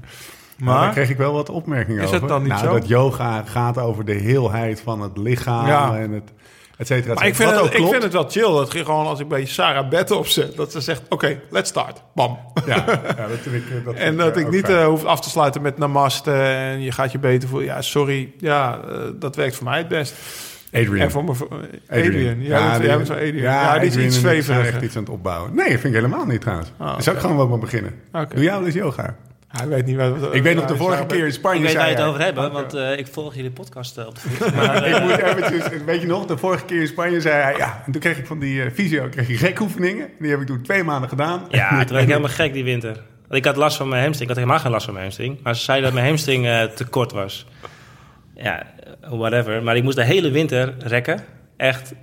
Maar 0.57 0.81
daar 0.81 0.91
kreeg 0.91 1.09
ik 1.09 1.17
wel 1.17 1.33
wat 1.33 1.49
opmerkingen 1.49 2.01
Is 2.01 2.07
over. 2.07 2.19
het 2.19 2.29
dan 2.29 2.41
niet 2.41 2.51
nou, 2.51 2.65
zo? 2.65 2.73
dat 2.73 2.87
yoga 2.87 3.43
gaat 3.45 3.77
over 3.77 4.05
de 4.05 4.13
heelheid 4.13 4.81
van 4.81 5.01
het 5.01 5.17
lichaam 5.17 5.67
Ja. 5.67 5.97
en 5.97 6.11
het 6.11 6.31
et 6.77 6.87
cetera. 6.87 7.11
et 7.11 7.19
maar 7.19 7.27
ik, 7.27 7.35
vind 7.35 7.49
het, 7.49 7.59
ook 7.59 7.65
ik 7.65 7.75
klopt. 7.75 7.91
vind 7.91 8.03
het 8.03 8.13
wel 8.13 8.29
chill. 8.29 8.51
Dat 8.51 8.73
je 8.73 8.85
gewoon 8.85 9.05
als 9.05 9.19
ik 9.19 9.27
bij 9.27 9.45
Sarah 9.45 9.89
Bette 9.89 10.15
opzet. 10.15 10.55
Dat 10.55 10.71
ze 10.71 10.81
zegt, 10.81 11.01
oké, 11.09 11.39
let's 11.49 11.69
start. 11.69 12.01
Bam. 12.15 12.37
Ja, 12.65 12.75
ja, 13.17 13.27
dat 13.27 13.37
vind 13.41 13.55
ik, 13.55 13.85
dat 13.85 13.95
En 14.07 14.17
dat 14.17 14.35
eh, 14.35 14.41
ik 14.41 14.49
niet 14.49 14.69
eh, 14.69 14.85
hoef 14.85 15.03
af 15.05 15.21
te 15.21 15.29
sluiten 15.29 15.61
met 15.61 15.77
namaste 15.77 16.31
en 16.31 16.81
je 16.81 16.91
gaat 16.91 17.11
je 17.11 17.19
beter 17.19 17.49
voelen. 17.49 17.67
Ja, 17.67 17.81
sorry. 17.81 18.33
Ja, 18.37 18.79
eh, 18.89 18.99
dat 19.15 19.35
werkt 19.35 19.55
voor 19.55 19.65
mij 19.65 19.77
het 19.77 19.87
best. 19.87 20.13
Adrian. 20.73 20.97
En 20.97 21.11
voor 21.11 21.23
me, 21.23 21.31
Adrian. 21.89 22.41
Ja, 22.41 22.79
bent 22.79 23.07
zo 23.07 23.13
Adrian. 23.13 23.35
Ja, 23.35 23.79
die 23.79 23.89
is 23.89 23.95
iets 23.97 24.19
zweverig. 24.19 24.65
echt 24.65 24.81
iets 24.81 24.95
aan 24.95 25.03
het 25.03 25.11
opbouwen. 25.11 25.55
Nee, 25.55 25.69
dat 25.69 25.79
vind 25.79 25.93
ik 25.95 26.01
helemaal 26.01 26.25
niet 26.25 26.41
trouwens. 26.41 26.71
Ah, 26.77 26.87
Daar 26.87 27.03
zou 27.03 27.15
ik 27.15 27.21
gewoon 27.21 27.49
wel 27.49 27.57
beginnen. 27.57 27.93
Oké. 28.13 28.35
Doe 28.35 28.43
jij 28.43 28.53
wel 28.53 28.65
eens 28.65 28.75
yoga? 28.75 29.15
Hij 29.57 29.67
weet 29.67 29.85
niet 29.85 29.95
wat... 29.95 30.35
Ik 30.35 30.43
weet 30.43 30.55
nog 30.55 30.65
de 30.65 30.75
vorige 30.75 31.05
keer 31.05 31.25
in 31.25 31.31
Spanje 31.31 31.59
Ik 31.59 31.65
weet 31.65 31.75
waar 31.75 31.89
je 31.89 31.95
het 31.95 32.03
over 32.03 32.21
hebben, 32.21 32.51
want 32.51 32.73
eh, 32.73 32.97
ik 32.97 33.07
volg 33.07 33.35
jullie 33.35 33.51
podcast 33.51 33.97
eh, 33.97 34.07
op 34.07 34.15
de 34.15 34.21
voet. 34.21 34.53
Maar, 34.55 34.83
eh, 34.83 34.95
Ik 34.95 35.01
moet 35.01 35.17
eventjes, 35.17 35.83
weet 35.85 36.01
je 36.01 36.07
nog, 36.07 36.25
de 36.25 36.37
vorige 36.37 36.65
keer 36.65 36.81
in 36.81 36.87
Spanje 36.87 37.21
zei 37.21 37.41
hij... 37.41 37.57
Ja, 37.57 37.83
en 37.85 37.91
toen 37.91 38.01
kreeg 38.01 38.17
ik 38.17 38.25
van 38.25 38.39
die 38.39 38.63
eh 38.63 38.71
fysio 38.71 39.07
kreeg 39.09 39.29
ik 39.29 39.39
rekoefeningen. 39.39 40.09
Die 40.19 40.29
heb 40.29 40.39
ik 40.39 40.47
toen 40.47 40.61
twee 40.61 40.83
maanden 40.83 41.09
gedaan. 41.09 41.45
ja, 41.49 41.69
toen 41.69 41.77
werd 41.77 42.01
ik 42.01 42.07
helemaal 42.07 42.29
gek 42.29 42.53
die 42.53 42.63
winter. 42.63 42.93
Want 43.27 43.39
ik 43.39 43.45
had 43.45 43.55
last 43.55 43.77
van 43.77 43.89
mijn 43.89 44.03
hamstring. 44.03 44.29
Ik 44.29 44.35
had 44.35 44.43
helemaal 44.43 44.63
geen 44.63 44.71
last 44.71 44.85
van 44.85 44.93
mijn 44.93 45.05
hamstring. 45.05 45.39
Maar 45.43 45.55
ze 45.55 45.63
zeiden 45.63 45.85
dat 45.85 45.93
mijn 45.93 46.07
hamstring 46.07 46.45
te 46.75 46.85
kort 46.85 47.11
was. 47.11 47.45
Ja, 48.35 48.63
whatever. 49.09 49.63
Maar 49.63 49.75
ik 49.75 49.83
moest 49.83 49.95
de 49.95 50.03
hele 50.03 50.31
winter 50.31 50.75
rekken. 50.79 51.23
Echt, 51.57 51.93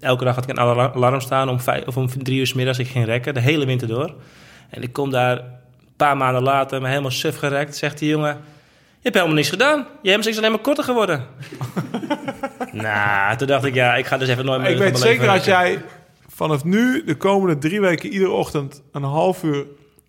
elke 0.00 0.24
dag 0.24 0.34
had 0.34 0.44
ik 0.44 0.50
een 0.50 0.60
alarm 0.60 1.20
staan 1.20 1.48
om, 1.48 1.60
vijf, 1.60 1.86
of 1.86 1.96
om 1.96 2.22
drie 2.22 2.38
uur 2.38 2.46
's 2.46 2.52
middags. 2.54 2.78
Ik 2.78 2.88
ging 2.88 3.04
rekken, 3.04 3.34
de 3.34 3.40
hele 3.40 3.66
winter 3.66 3.88
door. 3.88 4.14
En 4.70 4.82
ik 4.82 4.92
kom 4.92 5.10
daar 5.10 5.59
paar 6.06 6.16
maanden 6.16 6.42
later, 6.42 6.80
me 6.82 6.88
helemaal 6.88 7.10
suf 7.10 7.36
gerekt. 7.36 7.76
Zegt 7.76 7.98
die 7.98 8.08
jongen, 8.08 8.28
je 8.28 9.00
hebt 9.02 9.14
helemaal 9.14 9.36
niks 9.36 9.48
gedaan. 9.48 9.86
Je 10.02 10.10
hamstring 10.10 10.36
is 10.36 10.42
alleen 10.42 10.54
maar 10.54 10.64
korter 10.64 10.84
geworden. 10.84 11.24
nou, 12.72 13.36
toen 13.36 13.46
dacht 13.46 13.64
ik, 13.64 13.74
ja, 13.74 13.94
ik 13.94 14.06
ga 14.06 14.16
dus 14.16 14.28
even 14.28 14.44
nooit 14.44 14.60
meer 14.60 14.70
Ik 14.70 14.78
weet 14.78 14.98
zeker 14.98 15.28
als 15.28 15.44
rekken. 15.44 15.62
jij 15.62 15.82
vanaf 16.28 16.64
nu 16.64 17.04
de 17.04 17.16
komende 17.16 17.58
drie 17.58 17.80
weken 17.80 18.10
iedere 18.12 18.30
ochtend 18.30 18.82
een 18.92 19.02
half 19.02 19.42
uur 19.42 19.64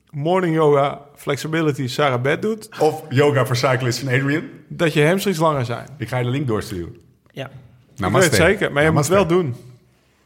morning 0.09 0.55
yoga 0.55 0.99
flexibility 1.15 1.87
Sarah 1.87 2.21
Bed 2.21 2.41
doet, 2.41 2.69
Of 2.79 3.03
yoga 3.09 3.45
voor 3.45 3.55
cyclists 3.55 4.03
van 4.03 4.13
Adrian. 4.13 4.43
dat 4.67 4.93
je 4.93 5.05
hamstrings 5.05 5.39
langer 5.39 5.65
zijn. 5.65 5.87
Ik 5.97 6.07
ga 6.07 6.17
je 6.17 6.23
de 6.23 6.29
link 6.29 6.47
doorsturen. 6.47 6.95
Ja. 7.31 7.49
ik 7.97 8.05
weet 8.11 8.23
het 8.23 8.35
zeker, 8.35 8.71
maar 8.71 8.83
je 8.83 8.91
moet 8.91 8.99
het 8.99 9.07
wel 9.13 9.27
doen. 9.27 9.55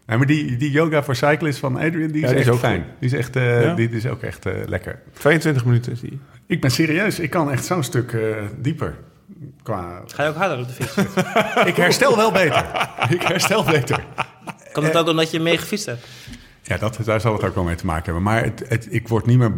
Nee, 0.06 0.18
maar 0.18 0.28
die, 0.28 0.58
die 0.58 0.72
yoga 0.72 1.04
voor 1.04 1.15
cyclists 1.15 1.60
van 1.60 1.76
Adrian, 1.76 2.12
die 2.12 2.22
is 2.22 2.22
Ja, 2.22 2.28
die 2.28 2.36
is 2.38 2.46
echt 2.46 2.50
ook 2.50 2.60
fijn. 2.60 2.86
Die 3.00 3.10
is 3.10 3.18
echt, 3.18 3.36
eh, 3.36 3.63
Ja? 3.63 3.74
die, 3.74 3.88
die 3.88 3.98
is 3.98 4.08
ook 4.08 4.22
echt 4.22 4.46
eh, 4.46 4.54
lekker. 4.65 5.00
22 5.13 5.65
minuten 5.65 5.91
is 5.91 6.00
die. 6.00 6.20
Ik 6.46 6.62
ben 6.62 6.72
serieus, 6.72 7.20
ik 7.20 7.30
kan 7.30 7.52
echt 7.52 7.65
zo'n 7.65 7.84
stuk 7.84 8.13
eh, 8.13 8.22
dieper. 8.58 8.96
Qua... 9.63 10.02
Ga 10.08 10.24
je 10.24 10.30
ook 10.30 10.36
harder 10.36 10.58
op 10.58 10.68
de 10.68 10.74
fiets? 10.74 10.96
Ik 11.72 11.76
herstel 11.76 12.15
wel 12.15 12.32
beter. 12.32 12.89
ik 13.10 13.22
herstel 13.22 13.63
beter. 13.63 14.04
Komt 14.74 14.88
het 14.88 14.98
ook 14.98 15.08
omdat 15.08 15.32
je 15.32 15.39
mee 15.39 15.58
gefietst 15.58 15.86
hebt? 15.86 16.08
Ja, 16.62 16.78
dat, 16.78 17.00
daar 17.06 17.22
zal 17.22 17.34
het 17.34 17.44
ook 17.44 17.56
wel 17.56 17.63
mee 17.63 17.76
te 17.76 17.86
maken 17.86 18.04
hebben. 18.04 18.24
Maar 18.24 18.44
het, 18.44 18.63
het, 18.68 18.88
ik 18.89 19.08
word 19.08 19.26
niet 19.26 19.38
meer 19.38 19.54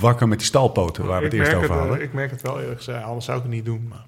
wakker 0.00 0.28
met 0.28 0.38
die 0.38 0.46
stalpoten 0.46 1.06
waar 1.06 1.18
we 1.18 1.24
het 1.24 1.34
ik, 1.34 1.40
eerst 1.40 1.54
over 1.54 1.70
het, 1.70 1.78
hadden. 1.78 2.02
ik 2.02 2.12
merk 2.12 2.30
het 2.30 2.42
wel 2.42 2.60
eerlijk 2.60 2.76
gezegd, 2.76 3.04
anders 3.04 3.24
zou 3.24 3.36
ik 3.36 3.42
het 3.42 3.52
niet 3.52 3.64
doen. 3.64 3.86
Maar... 3.88 4.04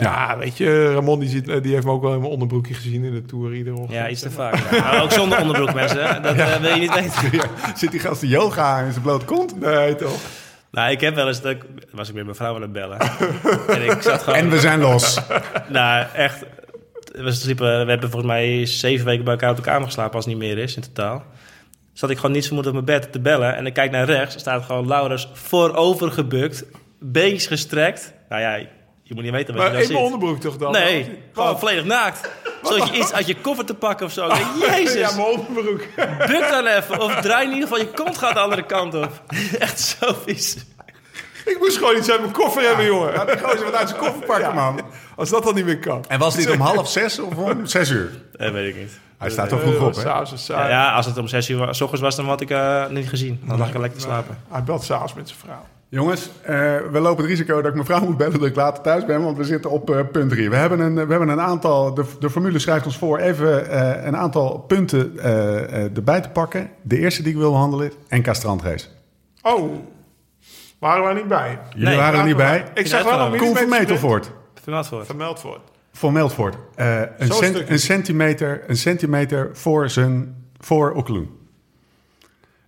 Ja, 0.00 0.38
weet 0.38 0.56
je, 0.56 0.92
Ramon 0.92 1.20
die, 1.20 1.28
ziet, 1.28 1.44
die 1.62 1.72
heeft 1.72 1.84
me 1.84 1.90
ook 1.90 2.02
wel 2.02 2.12
in 2.12 2.20
mijn 2.20 2.32
onderbroekje 2.32 2.74
gezien 2.74 3.04
in 3.04 3.12
de 3.12 3.22
Tour 3.22 3.54
iedere 3.54 3.76
ochtend. 3.76 3.92
Ja, 3.92 4.08
iets 4.08 4.20
te 4.20 4.30
vaak. 4.30 4.70
Ja. 4.70 5.00
Ook 5.00 5.12
zonder 5.12 5.40
onderbroek, 5.40 5.74
mensen. 5.74 6.22
Dat 6.22 6.36
eh, 6.36 6.56
wil 6.56 6.74
je 6.74 6.80
niet 6.80 6.94
weten. 6.94 7.14
Ja, 7.38 7.76
zit 7.76 7.90
die 7.90 8.00
gast 8.00 8.20
de 8.20 8.28
yoga 8.28 8.80
in 8.80 8.90
zijn 8.90 9.02
blote 9.02 9.24
kont? 9.24 9.60
Nee, 9.60 9.94
toch? 9.94 10.20
Nou, 10.70 10.90
ik 10.90 11.00
heb 11.00 11.14
wel 11.14 11.26
eens... 11.26 11.40
Dat 11.40 11.52
ik, 11.52 11.64
was 11.90 12.08
ik 12.08 12.14
met 12.14 12.24
mijn 12.24 12.36
vrouw 12.36 12.54
aan 12.54 12.62
het 12.62 12.72
bellen. 12.72 12.98
en 13.68 13.82
ik 13.82 14.02
zat 14.02 14.22
gewoon... 14.22 14.38
En 14.38 14.50
we 14.50 14.60
zijn 14.60 14.80
los. 14.80 15.20
Nou, 15.68 16.06
echt... 16.14 16.44
We, 17.12 17.32
sliepen, 17.32 17.84
we 17.84 17.90
hebben 17.90 18.10
volgens 18.10 18.32
mij 18.32 18.66
zeven 18.66 19.06
weken 19.06 19.24
bij 19.24 19.32
elkaar 19.32 19.50
op 19.50 19.56
de 19.56 19.62
kamer 19.62 19.86
geslapen... 19.86 20.14
als 20.14 20.24
het 20.24 20.34
niet 20.34 20.42
meer 20.42 20.58
is, 20.58 20.76
in 20.76 20.82
totaal. 20.82 21.24
Zat 21.92 22.10
ik 22.10 22.16
gewoon 22.16 22.32
niet 22.32 22.46
vermoed 22.46 22.66
op 22.66 22.72
mijn 22.72 22.84
bed 22.84 23.12
te 23.12 23.20
bellen. 23.20 23.56
En 23.56 23.66
ik 23.66 23.74
kijk 23.74 23.90
naar 23.90 24.04
rechts. 24.04 24.38
staat 24.38 24.64
gewoon 24.64 24.86
Laurens 24.86 25.28
voorover 25.32 26.10
gebukt. 26.10 26.64
Beentjes 27.00 27.46
gestrekt. 27.46 28.12
Nou 28.28 28.42
ja, 28.42 28.66
je 29.08 29.14
moet 29.14 29.22
niet 29.22 29.32
weten 29.32 29.54
wat 29.54 29.62
Maar 29.62 29.72
je 29.76 29.82
in 29.82 29.82
dan 29.82 29.92
mijn 29.92 30.04
ziet. 30.04 30.12
onderbroek 30.12 30.40
toch 30.40 30.56
dan? 30.56 30.72
Nee, 30.72 31.18
gewoon 31.32 31.48
Wat? 31.48 31.58
volledig 31.58 31.84
naakt. 31.84 32.30
Zodat 32.62 32.88
je 32.88 32.96
iets 32.96 33.12
uit 33.12 33.26
je 33.26 33.36
koffer 33.36 33.64
te 33.64 33.74
pakken 33.74 34.06
of 34.06 34.12
zo. 34.12 34.28
Denk, 34.28 34.46
Jezus. 34.60 34.94
Ja, 34.94 35.10
mijn 35.16 35.26
onderbroek. 35.26 35.80
Buk 36.26 36.48
dan 36.50 36.66
even. 36.66 37.00
Of 37.00 37.14
draai 37.20 37.46
in 37.46 37.52
ieder 37.52 37.68
geval 37.68 37.84
je 37.84 37.90
kont 37.90 38.18
gaat 38.18 38.32
de 38.34 38.40
andere 38.40 38.62
kant 38.66 38.94
op. 38.94 39.22
Echt 39.58 39.80
zo 39.80 40.16
vies. 40.26 40.56
ik 41.44 41.56
moest 41.58 41.76
gewoon 41.76 41.96
iets 41.96 42.10
uit 42.10 42.20
mijn 42.20 42.32
koffer 42.32 42.62
hebben, 42.62 42.84
jongen. 42.84 43.12
Laat 43.14 43.26
die 43.28 43.38
gozer 43.38 43.64
wat 43.64 43.74
uit 43.74 43.88
zijn 43.88 44.00
koffer 44.00 44.26
pakken, 44.26 44.54
man. 44.54 44.80
Als 45.16 45.28
dat 45.30 45.42
dan 45.44 45.54
niet 45.54 45.64
meer 45.64 45.78
kan. 45.78 46.04
En 46.08 46.18
was 46.18 46.34
dit 46.34 46.50
om 46.50 46.60
half 46.60 46.88
zes 46.90 47.18
of 47.18 47.34
om 47.36 47.66
zes 47.66 47.90
uur? 47.90 48.10
Dat 48.32 48.52
weet 48.52 48.74
ik 48.74 48.80
niet. 48.80 48.98
Hij 49.18 49.30
staat 49.30 49.52
er 49.52 49.58
vroeg 49.58 49.80
op, 49.80 49.94
hè? 49.94 50.22
Is 50.22 50.44
saai. 50.44 50.68
Ja, 50.70 50.92
als 50.92 51.06
het 51.06 51.18
om 51.18 51.28
zes 51.28 51.48
uur 51.48 51.74
s 51.74 51.80
ochtends 51.80 52.02
was, 52.02 52.16
dan 52.16 52.26
had 52.26 52.40
ik 52.40 52.50
eh 52.50 52.86
niet 52.86 53.08
gezien. 53.08 53.40
Dan 53.44 53.58
lag 53.58 53.68
ik 53.68 53.78
lekker 53.78 53.98
te 53.98 54.04
slapen. 54.04 54.38
Hij 54.50 54.62
belt 54.62 54.82
s'avonds 54.84 55.14
met 55.14 55.28
zijn 55.28 55.40
vrouw. 55.40 55.66
Jongens, 55.88 56.30
eh, 56.42 56.54
we 56.90 56.98
lopen 57.00 57.22
het 57.22 57.30
risico 57.32 57.56
dat 57.56 57.66
ik 57.66 57.72
mijn 57.74 57.86
vrouw 57.86 58.00
moet 58.04 58.16
bellen 58.16 58.38
dat 58.38 58.48
ik 58.48 58.56
later 58.56 58.82
thuis 58.82 59.04
ben, 59.04 59.22
want 59.22 59.36
we 59.36 59.44
zitten 59.44 59.70
op 59.70 59.90
eh, 59.90 60.00
punt 60.12 60.30
3. 60.30 60.50
We 60.50 60.56
hebben 60.56 60.80
een, 60.80 60.94
we 60.94 61.00
hebben 61.10 61.28
een 61.28 61.40
aantal, 61.40 61.94
de, 61.94 62.04
de 62.20 62.30
formule 62.30 62.58
schrijft 62.58 62.86
ons 62.86 62.98
voor 62.98 63.18
even 63.18 63.70
eh, 63.70 64.04
een 64.06 64.16
aantal 64.16 64.58
punten 64.58 65.18
eh, 65.18 65.62
eh, 65.84 65.96
erbij 65.96 66.20
te 66.20 66.28
pakken. 66.28 66.70
De 66.82 66.98
eerste 66.98 67.22
die 67.22 67.32
ik 67.32 67.38
wil 67.38 67.50
behandelen 67.50 67.86
is 67.86 68.18
NK 68.18 68.34
Strandrace. 68.34 68.86
Oh, 69.42 69.72
waren 70.78 71.02
we 71.02 71.08
er 71.08 71.14
niet 71.14 71.28
bij? 71.28 71.58
Jullie 71.70 71.86
Nee, 71.88 71.96
waren 71.96 72.18
er 72.20 72.26
niet 72.26 72.36
bij. 72.36 72.64
Ik 72.74 72.86
zag 72.86 73.02
wel 73.04 73.32
een 73.32 73.38
Koen 73.38 73.56
van 73.56 73.68
Metelvoort. 73.68 74.30
Vermeld 74.62 74.86
voor. 74.88 75.04
vermeld 75.04 76.36
Meldvoort. 76.36 76.56
Eh, 76.74 77.00
een, 77.18 77.32
cent- 77.32 77.68
een, 77.68 77.78
centimeter, 77.78 78.62
een 78.66 78.76
centimeter 78.76 79.50
voor 79.52 79.90
zijn 79.90 80.44
voor 80.58 80.92
Okkeloen. 80.92 81.30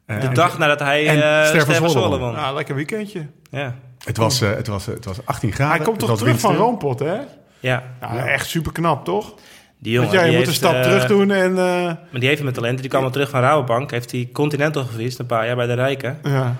Eh, 0.08 0.20
De 0.20 0.26
en- 0.26 0.34
dag 0.34 0.58
nadat 0.58 0.78
hij 0.80 1.08
en 1.08 1.14
eh 1.22 1.44
Ster 1.46 1.60
van 1.60 1.60
Ster 1.60 1.74
van 1.76 1.90
Zwolle 1.90 2.18
won. 2.18 2.32
Nou, 2.32 2.54
lekker 2.56 2.74
weekendje. 2.74 3.26
Ja. 3.50 3.74
Het 4.04 4.16
was, 4.16 4.40
eh, 4.40 4.50
het, 4.50 4.66
was, 4.66 4.86
het 4.86 5.04
was 5.04 5.16
18 5.24 5.52
graden. 5.52 5.76
Hij 5.76 5.84
komt 5.84 5.98
toch 5.98 6.18
terug 6.18 6.40
van. 6.40 6.54
Roompot, 6.56 6.98
hè? 6.98 7.16
Ja. 7.60 7.82
Ja, 8.00 8.26
echt 8.26 8.46
super 8.48 8.72
knap, 8.72 9.04
toch? 9.04 9.34
Die 9.78 9.92
jongen, 9.92 10.08
Want 10.08 10.20
jij 10.20 10.28
die 10.30 10.38
moet 10.38 10.46
een 10.46 10.54
stap 10.54 10.82
terug 10.82 11.06
doen 11.06 11.30
en... 11.30 11.50
eh, 11.50 11.84
Maar 11.84 12.20
die 12.20 12.28
heeft 12.28 12.42
met 12.42 12.54
talent. 12.54 12.80
Die 12.80 12.88
kwam 12.90 13.04
al 13.04 13.10
terug 13.10 13.30
van 13.30 13.40
Rabobank. 13.40 13.90
Heeft 13.90 14.10
hij 14.12 14.28
Continental 14.32 14.84
gefietst, 14.84 15.18
een 15.18 15.26
paar 15.26 15.46
jaar 15.46 15.56
bij 15.56 15.66
de 15.66 15.72
Rijken. 15.74 16.18
ja. 16.22 16.56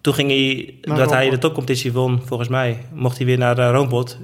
Toen 0.00 0.14
ging 0.14 0.28
hij, 0.30 0.74
Naar 0.82 0.96
dat 0.96 1.10
hij 1.10 1.30
de 1.30 1.38
topcompetitie 1.38 1.92
won, 1.92 2.22
volgens 2.24 2.48
mij, 2.48 2.78
mocht 2.92 3.16
hij 3.16 3.26
weer 3.26 3.38
naar 3.38 3.58
uh, 3.58 3.70
Roompot. 3.70 4.18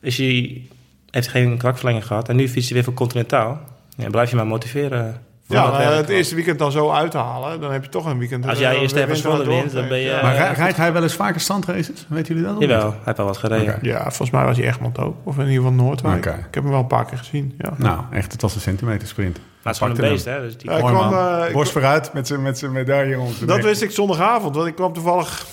Is 0.00 0.16
hij, 0.18 0.62
heeft 1.10 1.32
hij 1.32 1.42
geen 1.42 1.56
kwakverlenging 1.58 2.06
gehad. 2.06 2.28
En 2.28 2.36
nu 2.36 2.48
fietst 2.48 2.64
hij 2.68 2.74
weer 2.76 2.84
voor 2.84 2.94
Continentaal. 2.94 3.60
Ja, 3.96 4.10
blijf 4.10 4.30
je 4.30 4.36
maar 4.36 4.46
motiveren. 4.46 5.22
Ja, 5.48 5.80
het 5.80 6.08
eerste 6.08 6.34
weekend 6.34 6.58
dan 6.58 6.72
zo 6.72 6.90
uithalen, 6.90 7.60
dan 7.60 7.72
heb 7.72 7.84
je 7.84 7.88
toch 7.90 8.06
een 8.06 8.18
weekend... 8.18 8.46
Als 8.48 8.58
jij 8.58 8.74
eh, 8.74 8.82
eerst 8.82 8.94
even 8.94 9.16
Zwolle 9.16 9.44
wint, 9.46 9.72
dan 9.72 9.88
ben 9.88 9.98
je- 9.98 10.04
Ja. 10.08 10.22
Maar 10.22 10.34
rij- 10.34 10.52
rijdt 10.52 10.76
hij 10.76 10.92
wel 10.92 11.02
eens 11.02 11.14
vaker 11.14 11.40
strandraces? 11.40 12.06
Weten 12.08 12.34
jullie 12.34 12.50
dat? 12.52 12.60
Jawel, 12.60 12.90
hij 12.90 12.98
heeft 13.04 13.18
al 13.18 13.24
wat 13.24 13.36
gereden. 13.36 13.78
Ja, 13.82 14.00
volgens 14.02 14.30
mij 14.30 14.44
was 14.44 14.56
hij 14.56 14.66
Egmond 14.66 14.98
ook. 14.98 15.16
Of 15.24 15.34
in 15.38 15.40
ieder 15.48 15.56
geval 15.56 15.72
Noordwijk. 15.72 16.26
Oké. 16.26 16.36
Ik 16.48 16.54
heb 16.54 16.62
hem 16.62 16.72
wel 16.72 16.80
een 16.80 16.86
paar 16.86 17.04
keer 17.04 17.18
gezien, 17.18 17.54
ja. 17.58 17.72
Nou, 17.76 18.00
echt, 18.10 18.32
het 18.32 18.42
was 18.42 18.54
een 18.54 18.60
centimeter 18.60 19.08
sprint. 19.08 19.36
Maar 19.36 19.44
het 19.62 19.72
is 19.72 19.78
gewoon 19.78 20.04
een 20.04 20.10
beest, 20.10 20.24
hè. 20.24 20.40
Dus 20.40 20.56
die, 20.58 20.70
Ja, 20.70 20.78
kwam, 20.78 21.12
eh, 21.12 21.52
Borst 21.52 21.72
vooruit 21.72 22.12
met 22.12 22.26
zijn 22.26 22.42
met 22.42 22.58
zijn 22.58 22.72
medaille 22.72 23.18
om 23.18 23.32
zijn 23.32 23.46
Dat 23.46 23.56
nek. 23.56 23.64
wist 23.66 23.82
ik 23.82 23.90
zondagavond, 23.90 24.54
want 24.54 24.68
ik 24.68 24.74
kwam 24.74 24.92
toevallig... 24.92 25.46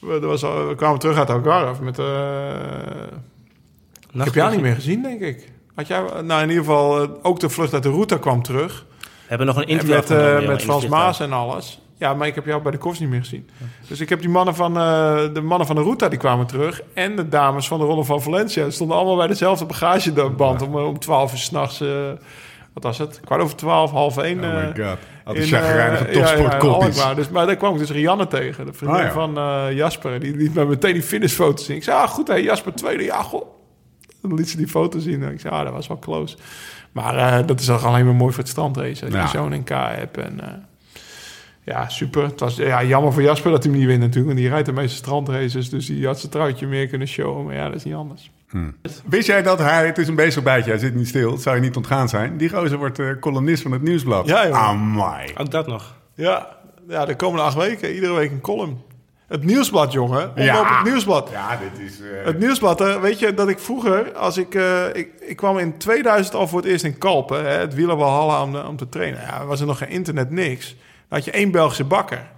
We, 0.00 0.12
er 0.12 0.26
was, 0.26 0.40
we 0.42 0.72
kwamen 0.76 0.98
terug 0.98 1.18
uit 1.18 1.30
Algarve 1.30 1.82
met... 1.82 1.98
eh, 1.98 2.04
ik 4.12 4.24
heb 4.24 4.34
jou 4.34 4.50
niet 4.50 4.60
meer 4.60 4.74
gezien, 4.74 5.02
denk 5.02 5.20
ik. 5.20 5.48
Had 5.74 5.86
jij, 5.86 6.00
nou, 6.22 6.42
in 6.42 6.48
ieder 6.48 6.64
geval, 6.64 7.08
ook 7.22 7.40
de 7.40 7.48
vlucht 7.48 7.74
uit 7.74 7.82
de 7.82 7.88
route 7.90 8.18
kwam 8.18 8.42
terug. 8.42 8.84
We 9.28 9.32
hebben 9.32 9.46
nog 9.46 9.56
een 9.56 9.62
En 9.62 9.68
interview 9.68 9.94
met, 9.94 10.10
eh, 10.10 10.48
met 10.48 10.62
Frans 10.62 10.86
Maas 10.86 11.20
en 11.20 11.32
alles. 11.32 11.80
Ja, 11.98 12.14
maar 12.14 12.26
ik 12.26 12.34
heb 12.34 12.46
jou 12.46 12.62
bij 12.62 12.72
de 12.72 12.78
koffie 12.78 13.00
niet 13.02 13.10
meer 13.10 13.20
gezien. 13.20 13.48
Dus 13.88 14.00
ik 14.00 14.08
heb 14.08 14.20
die 14.20 14.28
mannen 14.28 14.54
van, 14.54 14.76
eh, 14.76 15.18
de 15.32 15.40
mannen 15.40 15.66
van 15.66 15.76
de 15.76 15.82
Ruta, 15.82 16.08
die 16.08 16.18
kwamen 16.18 16.46
terug. 16.46 16.82
En 16.94 17.16
de 17.16 17.28
dames 17.28 17.68
van 17.68 17.78
de 17.78 17.84
Ronde 17.84 18.04
van 18.04 18.22
Valencia. 18.22 18.62
Die 18.62 18.72
stonden 18.72 18.96
allemaal 18.96 19.16
bij 19.16 19.26
dezelfde 19.26 19.64
bagageband 19.64 20.62
om, 20.62 20.78
eh, 20.78 20.86
om 20.86 20.98
12 20.98 21.32
uur 21.32 21.38
s'nachts. 21.38 21.80
eh 21.80 21.88
wat 22.72 22.84
was 22.84 22.98
het? 22.98 23.20
Kwart 23.24 23.42
over 23.42 23.56
12, 23.56 23.90
half 23.90 24.16
1. 24.16 24.44
Oh 24.44 24.54
my 24.54 24.84
god. 24.84 24.98
Al 25.24 25.32
die 25.32 25.42
in, 25.42 25.48
chagrijnige 25.48 26.04
eh, 26.04 26.94
ja, 26.96 27.14
dus, 27.14 27.28
maar 27.28 27.46
daar 27.46 27.56
kwam 27.56 27.72
ik 27.72 27.78
dus 27.78 27.90
Rianne 27.90 28.26
tegen. 28.26 28.66
De 28.66 28.72
vriendin 28.72 28.98
Ah, 29.00 29.04
ja. 29.06 29.12
van 29.12 29.38
eh, 29.38 29.66
Jasper. 29.72 30.20
Die 30.20 30.36
liet 30.36 30.54
mij 30.54 30.64
meteen 30.64 30.92
die 30.92 31.02
finishfoto 31.02 31.62
zien. 31.62 31.76
Ik 31.76 31.82
zei, 31.82 31.96
ah 32.02 32.08
goed 32.08 32.28
hè, 32.28 32.34
Jasper 32.34 32.74
tweede. 32.74 33.04
Ja, 33.04 33.22
goh. 33.22 33.46
Dan 34.22 34.34
liet 34.34 34.48
ze 34.50 34.56
die 34.56 34.68
foto 34.68 34.98
zien. 34.98 35.22
En 35.22 35.32
ik 35.32 35.40
zei, 35.40 35.54
ah, 35.54 35.64
dat 35.64 35.72
was 35.72 35.86
wel 35.86 35.98
close. 35.98 36.36
Maar 36.96 37.16
eh, 37.38 37.46
dat 37.46 37.60
is 37.60 37.66
toch 37.66 37.84
alleen 37.84 38.04
maar 38.04 38.14
mooi 38.14 38.32
voor 38.32 38.42
het 38.42 38.52
strandrace. 38.52 39.04
Dat 39.04 39.12
Ja. 39.12 39.22
je 39.22 39.28
zo'n 39.28 39.52
NK 39.54 39.68
hebt. 39.68 40.16
En, 40.18 40.40
eh, 40.40 40.48
ja, 41.64 41.88
super. 41.88 42.22
Het 42.22 42.40
was 42.40 42.56
ja, 42.56 42.84
jammer 42.84 43.12
voor 43.12 43.22
Jasper 43.22 43.50
dat 43.50 43.62
hij 43.62 43.70
hem 43.72 43.80
niet 43.80 43.88
wint 43.88 44.00
natuurlijk. 44.00 44.26
Want 44.26 44.38
die 44.38 44.48
rijdt 44.48 44.66
de 44.66 44.72
meeste 44.72 44.96
strandraces. 44.96 45.70
Dus 45.70 45.86
die 45.86 46.06
had 46.06 46.18
zijn 46.18 46.32
truitje 46.32 46.66
meer 46.66 46.86
kunnen 46.86 47.08
showen. 47.08 47.44
Maar 47.44 47.54
ja, 47.54 47.66
dat 47.66 47.74
is 47.74 47.84
niet 47.84 47.94
anders. 47.94 48.30
Wist 49.04 49.26
jij 49.26 49.42
dat 49.42 49.58
hij, 49.58 49.86
het 49.86 49.98
is 49.98 50.08
een 50.08 50.14
bezig 50.14 50.42
bijtje, 50.42 50.70
hij 50.70 50.78
zit 50.80 50.94
niet 50.94 51.08
stil, 51.08 51.32
het 51.32 51.42
zou 51.42 51.56
je 51.56 51.62
niet 51.62 51.76
ontgaan 51.76 52.08
zijn. 52.08 52.36
Die 52.36 52.48
gozer 52.48 52.78
wordt 52.78 52.98
eh, 52.98 53.06
columnist 53.20 53.62
van 53.62 53.72
het 53.72 53.82
nieuwsblad. 53.82 54.26
Ja, 54.26 54.46
joh. 54.46 54.56
Amai. 54.68 55.32
Ook 55.36 55.50
dat 55.50 55.66
nog. 55.66 55.94
Ja, 56.14 56.48
ja, 56.88 57.04
de 57.04 57.16
komende 57.16 57.42
acht 57.44 57.56
weken. 57.56 57.94
Iedere 57.94 58.12
week 58.14 58.30
een 58.30 58.40
column. 58.40 58.78
Het 59.26 59.44
nieuwsblad, 59.44 59.92
jongen. 59.92 60.20
Omloop 60.22 60.36
Ja. 60.44 60.76
het 60.76 60.86
nieuwsblad. 60.86 61.30
Ja, 61.30 61.56
dit 61.56 61.86
is... 61.90 62.00
eh, 62.00 62.24
Het 62.24 62.38
nieuwsblad, 62.38 62.78
hè, 62.78 63.00
weet 63.00 63.18
je 63.18 63.34
dat 63.34 63.48
ik 63.48 63.58
vroeger, 63.58 64.12
als 64.16 64.36
ik, 64.36 64.54
eh, 64.54 64.94
ik, 64.94 65.08
ik 65.20 65.36
kwam 65.36 65.58
in 65.58 65.78
2000 65.78 66.34
al 66.34 66.48
voor 66.48 66.58
het 66.60 66.68
eerst 66.68 66.84
in 66.84 66.98
Kalpen, 66.98 67.44
hè, 67.44 67.50
het 67.58 67.74
wielerbalhalla 67.74 68.42
om, 68.42 68.56
om 68.56 68.76
te 68.76 68.88
trainen. 68.88 69.20
Ja, 69.20 69.44
was 69.46 69.60
er 69.60 69.66
nog 69.66 69.78
geen 69.78 69.88
internet, 69.88 70.30
niks. 70.30 70.68
Dan 71.08 71.18
had 71.18 71.24
je 71.24 71.30
één 71.30 71.50
Belgische 71.50 71.84
bakker 71.84 72.30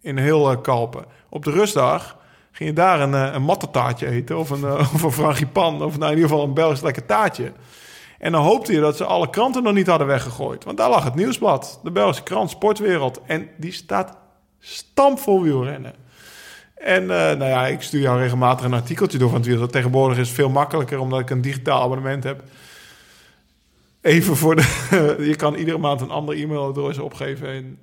in 0.00 0.18
heel 0.18 0.50
eh, 0.50 0.56
Kalpen. 0.62 1.04
Op 1.28 1.44
de 1.44 1.50
rustdag 1.50 2.16
ging 2.52 2.68
je 2.68 2.74
daar 2.74 3.00
een, 3.00 3.12
een 3.12 3.42
mattetaartje 3.42 4.06
eten 4.08 4.38
of 4.38 4.50
een, 4.50 4.64
of 4.94 5.02
een 5.02 5.12
frangipan 5.12 5.82
of 5.82 5.98
nou, 5.98 6.10
in 6.12 6.16
ieder 6.16 6.30
geval 6.30 6.44
een 6.46 6.54
Belgisch 6.54 6.80
lekker 6.82 7.06
taartje. 7.06 7.52
En 8.18 8.32
dan 8.32 8.42
hoopte 8.42 8.72
je 8.72 8.80
dat 8.80 8.96
ze 8.96 9.04
alle 9.04 9.30
kranten 9.30 9.62
nog 9.62 9.72
niet 9.74 9.86
hadden 9.86 10.06
weggegooid. 10.06 10.64
Want 10.64 10.76
daar 10.76 10.90
lag 10.90 11.04
het 11.04 11.14
nieuwsblad, 11.14 11.80
de 11.82 11.90
Belgische 11.90 12.22
krant 12.22 12.50
Sportwereld. 12.50 13.20
En 13.26 13.48
die 13.56 13.72
staat 13.72 14.16
stampvol 14.58 15.42
wielrennen. 15.42 15.94
En 16.84 17.02
eh, 17.02 17.36
nou 17.36 17.44
ja, 17.44 17.66
ik 17.66 17.82
stuur 17.82 18.00
jou 18.00 18.18
regelmatig 18.18 18.66
een 18.66 18.74
artikeltje 18.74 19.18
door 19.18 19.28
van 19.28 19.38
het 19.38 19.46
wiel. 19.46 19.66
Tegenwoordig 19.66 20.18
is 20.18 20.30
veel 20.30 20.48
makkelijker 20.48 20.98
omdat 20.98 21.20
ik 21.20 21.30
een 21.30 21.40
digitaal 21.40 21.82
abonnement 21.82 22.24
heb. 22.24 22.42
Even 24.00 24.36
voor 24.36 24.56
de... 24.56 25.16
je 25.30 25.36
kan 25.36 25.54
iedere 25.54 25.78
maand 25.78 26.00
een 26.00 26.10
ander 26.10 26.36
e-mailadres 26.36 26.98
opgeven 26.98 27.48
en 27.48 27.78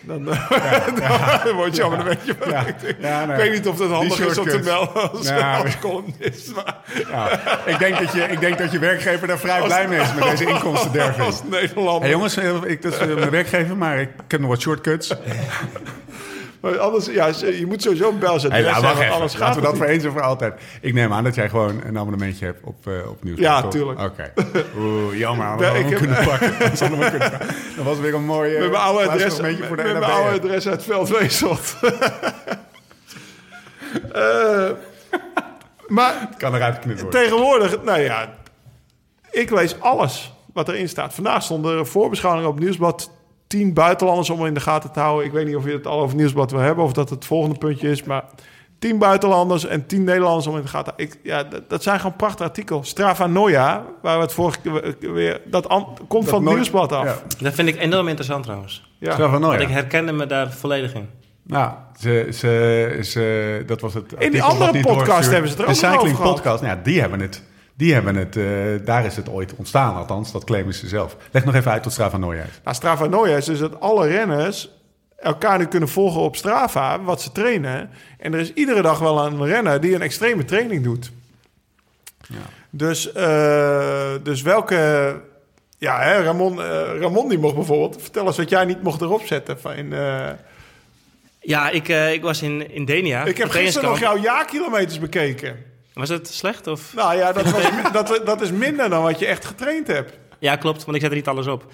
dan, 0.00 0.30
eh, 0.30 1.44
dan 1.44 1.54
wordt 1.54 1.76
je 1.76 1.84
abonnementje 1.84 2.34
verwerkt. 2.38 2.82
Ja, 2.82 2.88
Ik 2.88 2.98
nou, 3.00 3.36
weet 3.36 3.52
niet 3.52 3.68
of 3.68 3.76
dat 3.76 3.90
handig 3.90 4.20
is 4.20 4.38
om 4.38 4.48
te 4.48 4.60
melden 4.64 5.10
als, 5.10 5.28
Ja, 5.28 5.58
als 5.58 5.78
columnist. 5.78 6.54
Maar 6.54 6.76
Ja, 7.10 7.40
ik, 7.66 7.78
denk 7.78 7.98
dat 7.98 8.12
je, 8.12 8.22
ik 8.22 8.40
denk 8.40 8.58
dat 8.58 8.72
je 8.72 8.78
werkgever 8.78 9.26
daar 9.26 9.38
vrij 9.38 9.62
blij 9.62 9.88
mee 9.88 10.00
is 10.00 10.14
met 10.14 10.24
deze 10.24 10.46
inkomstenderving. 10.46 11.26
als 11.26 11.42
Nederlander. 11.50 12.02
Hey 12.02 12.10
jongens, 12.10 12.36
eh, 12.36 12.54
ik, 12.64 12.82
dat 12.82 12.92
is 12.92 12.98
mijn 13.14 13.30
werkgever, 13.30 13.76
maar 13.76 14.00
ik 14.00 14.10
ken 14.26 14.40
nog 14.40 14.50
wat 14.50 14.60
shortcuts. 14.60 15.14
Maar 16.66 16.78
anders, 16.78 17.06
ja, 17.06 17.26
je 17.26 17.64
moet 17.66 17.82
sowieso 17.82 18.08
een 18.08 18.18
bel 18.18 18.40
zetten. 18.40 18.62
Hey, 18.62 18.70
nou, 18.70 18.82
wacht 18.82 19.00
even. 19.00 19.14
alles 19.14 19.32
gaat 19.32 19.40
Laten 19.40 19.60
we 19.60 19.66
dat 19.66 19.76
voor 19.76 19.86
eens 19.86 20.04
en 20.04 20.12
voor 20.12 20.22
altijd. 20.22 20.54
Ik 20.80 20.94
neem 20.94 21.12
aan 21.12 21.24
dat 21.24 21.34
jij 21.34 21.48
gewoon 21.48 21.80
een 21.84 21.98
abonnementje 21.98 22.44
hebt 22.44 22.60
op, 22.64 22.86
uh, 22.86 23.08
op 23.08 23.24
Nieuwsblad, 23.24 23.62
Ja, 23.62 23.68
tuurlijk. 23.68 24.00
Oké. 24.00 24.32
Oeh, 24.78 25.18
jammer. 25.18 25.46
Hadden 25.46 25.66
Ja, 25.66 25.72
we 25.72 25.78
ik 25.78 25.88
hem 25.88 25.98
kunnen 26.06 26.24
pakken. 26.24 26.54
Dat 27.76 27.84
was 27.84 27.98
weer 27.98 28.14
een 28.14 28.24
mooie... 28.24 28.58
Met 28.58 28.70
mijn 28.70 28.82
oude 28.82 29.08
adres, 29.08 29.40
met, 29.40 29.58
voor 29.66 29.76
de 29.76 29.82
met 29.82 29.92
mijn 29.98 30.12
oude 30.12 30.40
adres 30.40 30.68
uit 30.68 30.82
Veldweesselt. 30.82 31.74
Eh, 34.12 34.70
maar 35.86 36.28
Kan 36.36 36.54
eruit 36.54 36.84
worden. 36.84 37.10
tegenwoordig, 37.10 37.82
nou 37.82 38.00
ja, 38.00 38.34
ik 39.30 39.50
lees 39.50 39.80
alles 39.80 40.32
wat 40.52 40.68
erin 40.68 40.88
staat. 40.88 41.14
Vandaag 41.14 41.42
stond 41.42 41.66
er 41.66 41.78
een 41.78 41.86
voorbeschouwing 41.86 42.46
op 42.46 42.58
Nieuwsblad. 42.58 43.10
10 43.46 43.74
buitenlanders 43.74 44.30
om 44.30 44.46
in 44.46 44.54
de 44.54 44.60
gaten 44.60 44.92
te 44.92 45.00
houden. 45.00 45.26
Ik 45.26 45.32
weet 45.32 45.46
niet 45.46 45.56
of 45.56 45.64
je 45.64 45.72
het 45.72 45.86
al 45.86 46.00
over 46.00 46.16
Nieuwsblad 46.16 46.50
wil 46.50 46.60
hebben 46.60 46.84
of 46.84 46.92
dat 46.92 47.10
het 47.10 47.24
volgende 47.24 47.58
puntje 47.58 47.90
is. 47.90 48.02
Maar 48.02 48.24
10 48.78 48.98
buitenlanders 48.98 49.66
en 49.66 49.86
10 49.86 50.04
Nederlanders 50.04 50.46
om 50.46 50.56
in 50.56 50.62
de 50.62 50.68
gaten 50.68 50.94
te 50.96 51.02
houden. 51.02 51.18
Ik, 51.18 51.30
ja, 51.30 51.42
dat, 51.42 51.70
dat 51.70 51.82
zijn 51.82 52.00
gewoon 52.00 52.16
prachtige 52.16 52.42
artikels. 52.48 52.88
Strava 52.88 53.26
Noia, 53.26 53.84
waar 54.02 54.16
we 54.16 54.22
het 54.22 54.32
vorige 54.32 54.58
keer 54.60 55.12
weer... 55.12 55.40
Dat 55.44 55.68
an- 55.68 55.96
komt 56.08 56.28
van 56.28 56.46
het 56.46 56.54
Nieuwsblad 56.54 56.92
af. 56.92 57.04
Ja. 57.04 57.16
Dat 57.38 57.54
vind 57.54 57.68
ik 57.68 57.76
enorm 57.80 58.06
interessant 58.08 58.42
trouwens. 58.44 58.90
Ja. 58.98 59.12
Strava 59.12 59.38
Noia. 59.38 59.56
Want 59.56 59.68
ik 59.68 59.74
herkende 59.74 60.12
me 60.12 60.26
daar 60.26 60.52
volledig 60.52 60.94
in. 60.94 61.08
Nou, 61.42 61.72
ze, 61.98 62.28
ze, 62.32 62.98
ze, 63.02 63.62
dat 63.66 63.80
was 63.80 63.94
het. 63.94 64.14
artikel 64.16 64.42
andere 64.42 64.64
wat 64.64 64.74
niet 64.74 64.86
podcast 64.86 65.30
hebben 65.30 65.50
ze 65.50 65.56
het 65.56 65.66
er 65.66 65.72
De 65.72 65.76
ook 65.76 65.82
nog 65.82 65.92
Cycling 65.92 66.12
over 66.12 66.16
gehad. 66.16 66.34
Podcast, 66.34 66.62
nou 66.62 66.76
ja, 66.76 66.82
die 66.82 67.00
hebben 67.00 67.20
het. 67.20 67.42
Die 67.76 67.92
hebben 67.94 68.16
het, 68.16 68.36
eh, 68.36 68.44
daar 68.84 69.04
is 69.04 69.16
het 69.16 69.28
ooit 69.28 69.54
ontstaan, 69.54 69.94
althans. 69.94 70.32
Dat 70.32 70.44
claimen 70.44 70.74
ze 70.74 70.88
zelf. 70.88 71.16
Leg 71.30 71.44
nog 71.44 71.54
even 71.54 71.70
uit 71.70 71.82
tot 71.82 71.92
Strava 71.92 72.16
Noia 72.16 72.42
is. 72.42 72.60
Nou, 72.64 72.76
Strava 72.76 73.06
Noia 73.06 73.36
is 73.36 73.44
dus 73.44 73.58
dat 73.58 73.80
alle 73.80 74.06
renners 74.06 74.70
elkaar 75.16 75.58
nu 75.58 75.66
kunnen 75.66 75.88
volgen 75.88 76.20
op 76.20 76.36
Strava, 76.36 77.02
wat 77.02 77.22
ze 77.22 77.32
trainen. 77.32 77.90
En 78.18 78.34
er 78.34 78.40
is 78.40 78.52
iedere 78.52 78.82
dag 78.82 78.98
wel 78.98 79.26
een 79.26 79.44
renner 79.44 79.80
die 79.80 79.94
een 79.94 80.02
extreme 80.02 80.44
training 80.44 80.84
doet. 80.84 81.12
Dus, 82.70 83.12
eh, 83.12 84.12
dus 84.22 84.42
welke... 84.42 85.20
Ja, 85.78 86.00
hè, 86.00 86.22
Ramon, 86.22 86.62
eh, 86.62 86.98
Ramon 87.00 87.28
die 87.28 87.38
mocht 87.38 87.54
bijvoorbeeld... 87.54 88.02
Vertel 88.02 88.26
eens 88.26 88.36
wat 88.36 88.48
jij 88.48 88.64
niet 88.64 88.82
mocht 88.82 89.00
erop 89.00 89.26
zetten. 89.26 89.60
Van, 89.60 89.72
in, 89.72 89.92
eh, 89.92 90.30
Ja, 91.40 91.70
ik, 91.70 91.88
eh, 91.88 92.12
ik 92.12 92.22
was 92.22 92.42
in, 92.42 92.70
in 92.72 92.84
Denia. 92.84 93.24
ik 93.24 93.36
heb 93.36 93.50
gisteren 93.50 93.88
nog 93.88 93.98
jouw 93.98 94.18
jaarkilometers 94.18 94.98
bekeken. 94.98 95.56
Was 95.96 96.08
het 96.08 96.28
slecht? 96.28 96.66
Of? 96.66 96.92
Nou 96.94 97.16
ja, 97.16 97.32
dat, 97.32 97.50
was, 97.50 97.62
dat, 97.92 98.20
dat 98.24 98.40
is 98.40 98.50
minder 98.50 98.90
dan 98.90 99.02
wat 99.02 99.18
je 99.18 99.26
echt 99.26 99.44
getraind 99.44 99.86
hebt. 99.86 100.18
Ja, 100.38 100.56
klopt, 100.56 100.84
want 100.84 100.96
ik 100.96 101.02
zet 101.02 101.10
er 101.10 101.16
niet 101.16 101.28
alles 101.28 101.46
op. 101.46 101.64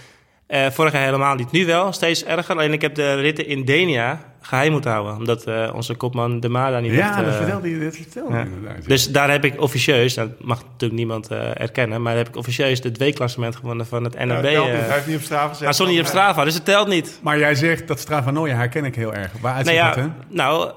Eh, 0.47 0.71
vorig 0.71 0.93
jaar 0.93 1.05
helemaal 1.05 1.35
niet. 1.35 1.51
Nu 1.51 1.67
wel, 1.67 1.93
steeds 1.93 2.25
erger. 2.25 2.55
Alleen 2.55 2.73
ik 2.73 2.81
heb 2.81 2.95
de 2.95 3.15
ritten 3.15 3.47
in 3.47 3.65
Denia 3.65 4.21
geheim 4.41 4.73
moeten 4.73 4.91
houden. 4.91 5.17
Omdat 5.17 5.45
eh, 5.45 5.71
onze 5.75 5.95
kopman 5.95 6.41
De 6.41 6.49
Mada 6.49 6.79
niet 6.81 6.93
Ja, 6.93 7.07
mocht, 7.07 7.19
dat 7.19 7.27
eh, 7.27 7.37
vertelde 7.37 7.71
je, 7.71 7.85
dat 7.85 7.97
vertelde 7.97 8.31
je 8.33 8.39
ja. 8.39 8.45
inderdaad. 8.45 8.89
Dus 8.89 9.11
daar 9.11 9.31
heb 9.31 9.45
ik 9.45 9.61
officieus, 9.61 10.15
dat 10.15 10.29
mag 10.41 10.63
natuurlijk 10.65 10.93
niemand 10.93 11.29
eh, 11.29 11.61
erkennen, 11.61 12.03
maar 12.03 12.15
daar 12.15 12.23
heb 12.25 12.33
ik 12.33 12.37
officieus 12.37 12.83
het 12.83 12.99
W-klassement 12.99 13.57
gewonnen 13.57 13.87
van 13.87 14.05
het 14.05 14.15
Ja, 14.15 14.25
NRB. 14.25 14.43
telt 14.43 14.67
eh. 14.67 14.73
niet. 14.73 14.81
Hij 14.83 14.95
heeft 14.95 15.07
niet 15.07 15.17
op 15.17 15.23
Strava 15.23 15.49
gezet. 15.49 15.65
maar 15.65 15.75
stond 15.75 15.91
niet 15.91 16.01
op 16.01 16.07
Strava, 16.07 16.45
dus 16.45 16.55
het 16.55 16.65
telt 16.65 16.89
niet. 16.89 17.19
Maar 17.23 17.39
jij 17.39 17.55
zegt 17.55 17.89
dat 17.89 17.99
Strava 18.01 18.31
Noia 18.31 18.55
herken 18.57 18.85
ik 18.85 18.95
heel 18.95 19.15
erg. 19.15 19.31
Waaruit 19.41 19.65
Nou 19.65 19.77
ziet 19.77 19.87
ja, 19.87 19.95
dat, 19.95 20.05
hè? 20.05 20.11
nou, 20.37 20.73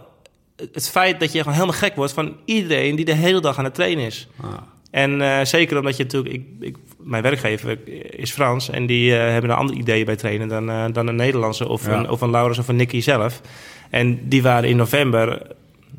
het 0.56 0.90
feit 0.90 1.20
dat 1.20 1.32
je 1.32 1.38
gewoon 1.38 1.54
helemaal 1.54 1.78
gek 1.78 1.96
wordt 1.96 2.14
van 2.14 2.36
iedereen 2.46 2.96
die 2.96 3.06
de 3.06 3.14
hele 3.14 3.42
dag 3.42 3.58
aan 3.58 3.64
het 3.64 3.74
trainen 3.74 4.06
is. 4.06 4.28
Ah. 4.42 4.54
En 4.92 5.22
eh, 5.22 5.46
zeker 5.46 5.78
omdat 5.78 5.98
je 5.98 6.04
natuurlijk, 6.04 6.34
ik, 6.34 6.44
ik, 6.60 6.76
mijn 6.98 7.24
werkgever 7.24 7.78
is 8.20 8.32
Frans 8.32 8.70
en 8.70 8.86
die 8.86 9.18
eh, 9.18 9.32
hebben 9.32 9.50
een 9.50 9.56
ander 9.58 9.76
idee 9.76 10.06
bij 10.06 10.16
trainen 10.16 10.48
dan, 10.48 10.70
eh, 10.70 10.86
dan 10.92 11.08
een 11.08 11.16
Nederlandse 11.16 11.68
of, 11.68 11.86
Ja. 11.86 11.98
een, 11.98 12.10
of 12.10 12.22
een 12.22 12.32
Laurens 12.32 12.58
of 12.58 12.68
een 12.68 12.76
Nicky 12.76 13.02
zelf. 13.02 13.42
En 13.90 14.28
die 14.30 14.42
waren 14.42 14.70
in 14.70 14.76
november, 14.76 15.42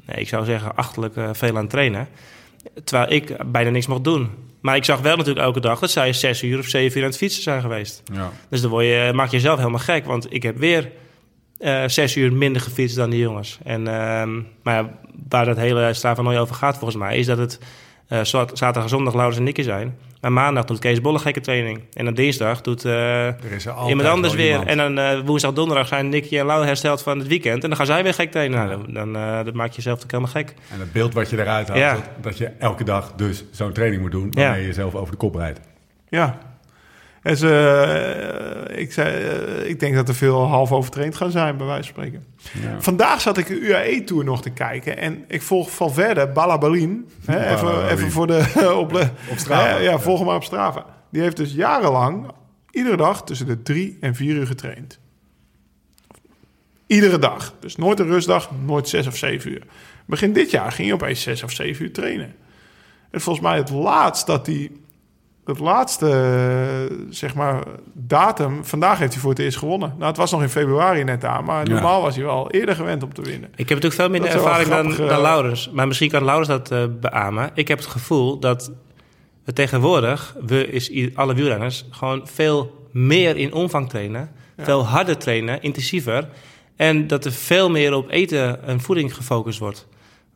nee, 0.06 0.16
ik 0.16 0.28
zou 0.28 0.44
zeggen, 0.44 0.76
achterlijk 0.76 1.14
veel 1.32 1.48
aan 1.48 1.56
het 1.56 1.70
trainen. 1.70 2.08
Terwijl 2.84 3.12
ik 3.12 3.36
bijna 3.52 3.70
niks 3.70 3.86
mocht 3.86 4.04
doen. 4.04 4.30
Maar 4.60 4.76
ik 4.76 4.84
zag 4.84 5.00
wel 5.00 5.16
natuurlijk 5.16 5.46
elke 5.46 5.60
dag 5.60 5.78
dat 5.78 5.90
zij 5.90 6.12
zes 6.12 6.42
uur 6.42 6.58
of 6.58 6.66
zeven 6.66 6.96
uur 6.96 7.04
aan 7.04 7.10
het 7.10 7.18
fietsen 7.18 7.42
zijn 7.42 7.60
geweest. 7.60 8.02
Ja. 8.12 8.32
Dus 8.50 8.60
dan 8.60 8.70
word 8.70 8.84
je, 8.84 9.10
maak 9.14 9.30
je 9.30 9.36
jezelf 9.36 9.58
helemaal 9.58 9.78
gek. 9.78 10.04
Want 10.04 10.32
ik 10.32 10.42
heb 10.42 10.58
weer 10.58 10.90
zes 11.86 12.16
uur 12.16 12.32
minder 12.32 12.62
gefietst 12.62 12.96
dan 12.96 13.10
die 13.10 13.20
jongens. 13.20 13.58
En, 13.64 13.88
ehm, 13.88 14.34
maar 14.62 14.74
ja, 14.74 14.90
waar 15.28 15.44
dat 15.44 15.56
hele 15.56 15.92
Strava 15.94 16.22
nooit 16.22 16.38
over 16.38 16.54
gaat 16.54 16.78
volgens 16.78 16.98
mij... 16.98 17.16
is 17.16 17.26
dat 17.26 17.38
het 17.38 17.58
eh, 18.08 18.20
zat- 18.22 18.50
zaterdag 18.58 18.82
en 18.82 18.88
zondag 18.88 19.12
Laurens 19.14 19.38
en 19.38 19.44
Nicky 19.44 19.62
zijn. 19.62 19.96
Maar 20.20 20.32
maandag 20.32 20.64
doet 20.64 20.78
Kees 20.78 21.00
Bolle 21.00 21.18
gekke 21.18 21.40
training. 21.40 21.80
En 21.92 22.04
dan 22.04 22.14
dinsdag 22.14 22.60
doet 22.60 22.84
eh, 22.84 23.28
iemand 23.88 24.08
anders 24.08 24.34
weer. 24.34 24.50
iemand. 24.50 24.68
En 24.68 24.76
dan 24.76 24.98
eh, 24.98 25.20
woensdag, 25.24 25.52
donderdag 25.52 25.86
zijn 25.88 26.08
Nicky 26.08 26.38
en 26.38 26.46
Lau 26.46 26.64
hersteld 26.66 27.02
van 27.02 27.18
het 27.18 27.26
weekend. 27.28 27.62
En 27.62 27.68
dan 27.68 27.76
gaan 27.78 27.86
zij 27.86 28.02
weer 28.02 28.14
gek 28.14 28.30
trainen. 28.30 28.66
Nou, 28.68 28.92
dan, 28.92 29.16
eh, 29.16 29.44
dat 29.44 29.54
maak 29.54 29.70
je 29.70 29.76
jezelf 29.76 30.02
natuurlijk 30.02 30.32
helemaal 30.32 30.54
gek. 30.54 30.54
En 30.72 30.80
het 30.80 30.92
beeld 30.92 31.14
wat 31.14 31.30
je 31.30 31.38
eruit 31.40 31.68
haalt, 31.68 31.80
Ja. 31.80 31.92
dat, 31.94 32.02
dat 32.20 32.38
je 32.38 32.50
elke 32.58 32.84
dag 32.84 33.12
dus 33.16 33.44
zo'n 33.50 33.72
training 33.72 34.02
moet 34.02 34.10
doen... 34.10 34.26
Ja. 34.30 34.42
waarmee 34.42 34.60
je 34.60 34.66
jezelf 34.66 34.94
over 34.94 35.10
de 35.10 35.16
kop 35.18 35.34
rijdt. 35.34 35.60
Ja. 36.08 36.38
En 37.26 37.36
ze, 37.36 37.48
eh, 38.68 38.78
ik, 38.80 38.92
zei, 38.92 39.24
eh, 39.24 39.68
ik 39.68 39.80
denk 39.80 39.94
dat 39.94 40.08
er 40.08 40.14
veel 40.14 40.46
half 40.46 40.72
overtraind 40.72 41.16
gaan 41.16 41.30
zijn, 41.30 41.56
bij 41.56 41.66
wijze 41.66 41.92
van 41.92 42.04
spreken. 42.04 42.24
Ja. 42.62 42.80
Vandaag 42.80 43.20
zat 43.20 43.38
ik 43.38 43.46
de 43.46 43.58
UAE-tour 43.60 44.24
nog 44.24 44.42
te 44.42 44.50
kijken. 44.50 44.96
En 44.98 45.24
ik 45.28 45.42
volg 45.42 45.70
Valverde, 45.70 46.28
Balabalin. 46.28 47.08
Hè, 47.24 47.52
even, 47.52 47.88
even 47.88 48.10
voor 48.10 48.26
de... 48.26 48.44
op, 48.82 48.92
de- 48.92 49.08
Op 49.30 49.38
Strava. 49.38 49.78
ja, 49.78 49.98
volg 49.98 50.18
hem 50.18 50.26
maar 50.26 50.36
op 50.36 50.44
Strava. 50.44 50.84
Die 51.10 51.22
heeft 51.22 51.36
dus 51.36 51.52
jarenlang, 51.52 52.30
iedere 52.70 52.96
dag, 52.96 53.24
tussen 53.24 53.46
de 53.46 53.62
drie 53.62 53.96
en 54.00 54.14
vier 54.14 54.34
uur 54.34 54.46
getraind. 54.46 54.98
Iedere 56.86 57.18
dag. 57.18 57.54
Dus 57.60 57.76
nooit 57.76 58.00
een 58.00 58.06
rustdag, 58.06 58.50
nooit 58.64 58.88
zes 58.88 59.06
of 59.06 59.16
zeven 59.16 59.50
uur. 59.50 59.62
Begin 60.06 60.32
dit 60.32 60.50
jaar 60.50 60.72
ging 60.72 60.88
hij 60.88 60.96
opeens 60.96 61.22
zes 61.22 61.42
of 61.42 61.52
zeven 61.52 61.84
uur 61.84 61.92
trainen. 61.92 62.34
En 63.10 63.20
volgens 63.20 63.46
mij 63.46 63.56
het 63.56 63.70
laatst 63.70 64.26
dat 64.26 64.46
hij... 64.46 64.70
Het 65.46 65.58
laatste, 65.58 66.08
eh, 66.90 66.96
zeg 67.10 67.34
maar, 67.34 67.62
datum... 67.92 68.64
Vandaag 68.64 68.98
heeft 68.98 69.12
hij 69.12 69.20
voor 69.20 69.30
het 69.30 69.38
eerst 69.38 69.58
gewonnen. 69.58 69.92
Nou, 69.96 70.04
het 70.08 70.16
was 70.16 70.30
nog 70.30 70.42
in 70.42 70.48
februari 70.48 71.04
net 71.04 71.24
aan. 71.24 71.44
Maar 71.44 71.66
Ja. 71.68 71.72
normaal 71.72 72.02
was 72.02 72.14
hij 72.16 72.24
wel 72.24 72.50
eerder 72.50 72.74
gewend 72.74 73.02
om 73.02 73.14
te 73.14 73.22
winnen. 73.22 73.48
Ik 73.50 73.68
heb 73.68 73.82
natuurlijk 73.82 73.94
veel 73.94 74.08
minder 74.10 74.30
Dat 74.30 74.38
ervaring 74.40 74.68
dan, 74.68 74.78
grappig, 74.78 74.96
dan 75.06 75.16
eh. 75.16 75.22
Laurens. 75.22 75.70
Maar 75.72 75.86
misschien 75.86 76.10
kan 76.10 76.24
Laurens 76.24 76.48
dat 76.48 76.70
eh 76.70 76.82
beamen. 77.00 77.50
Ik 77.54 77.68
heb 77.68 77.78
het 77.78 77.86
gevoel 77.86 78.38
dat 78.38 78.72
we 79.44 79.52
tegenwoordig, 79.52 80.36
we 80.46 80.66
is 80.70 81.10
alle 81.14 81.34
wielrenners, 81.34 81.84
gewoon 81.90 82.20
veel 82.24 82.88
meer 82.90 83.36
in 83.36 83.52
omvang 83.52 83.88
trainen. 83.88 84.30
Veel 84.58 84.86
harder 84.86 85.16
trainen, 85.18 85.62
intensiever. 85.62 86.28
En 86.76 87.06
dat 87.06 87.24
er 87.24 87.32
veel 87.32 87.70
meer 87.70 87.94
op 87.94 88.10
eten 88.10 88.64
en 88.64 88.80
voeding 88.80 89.14
gefocust 89.14 89.58
wordt. 89.58 89.86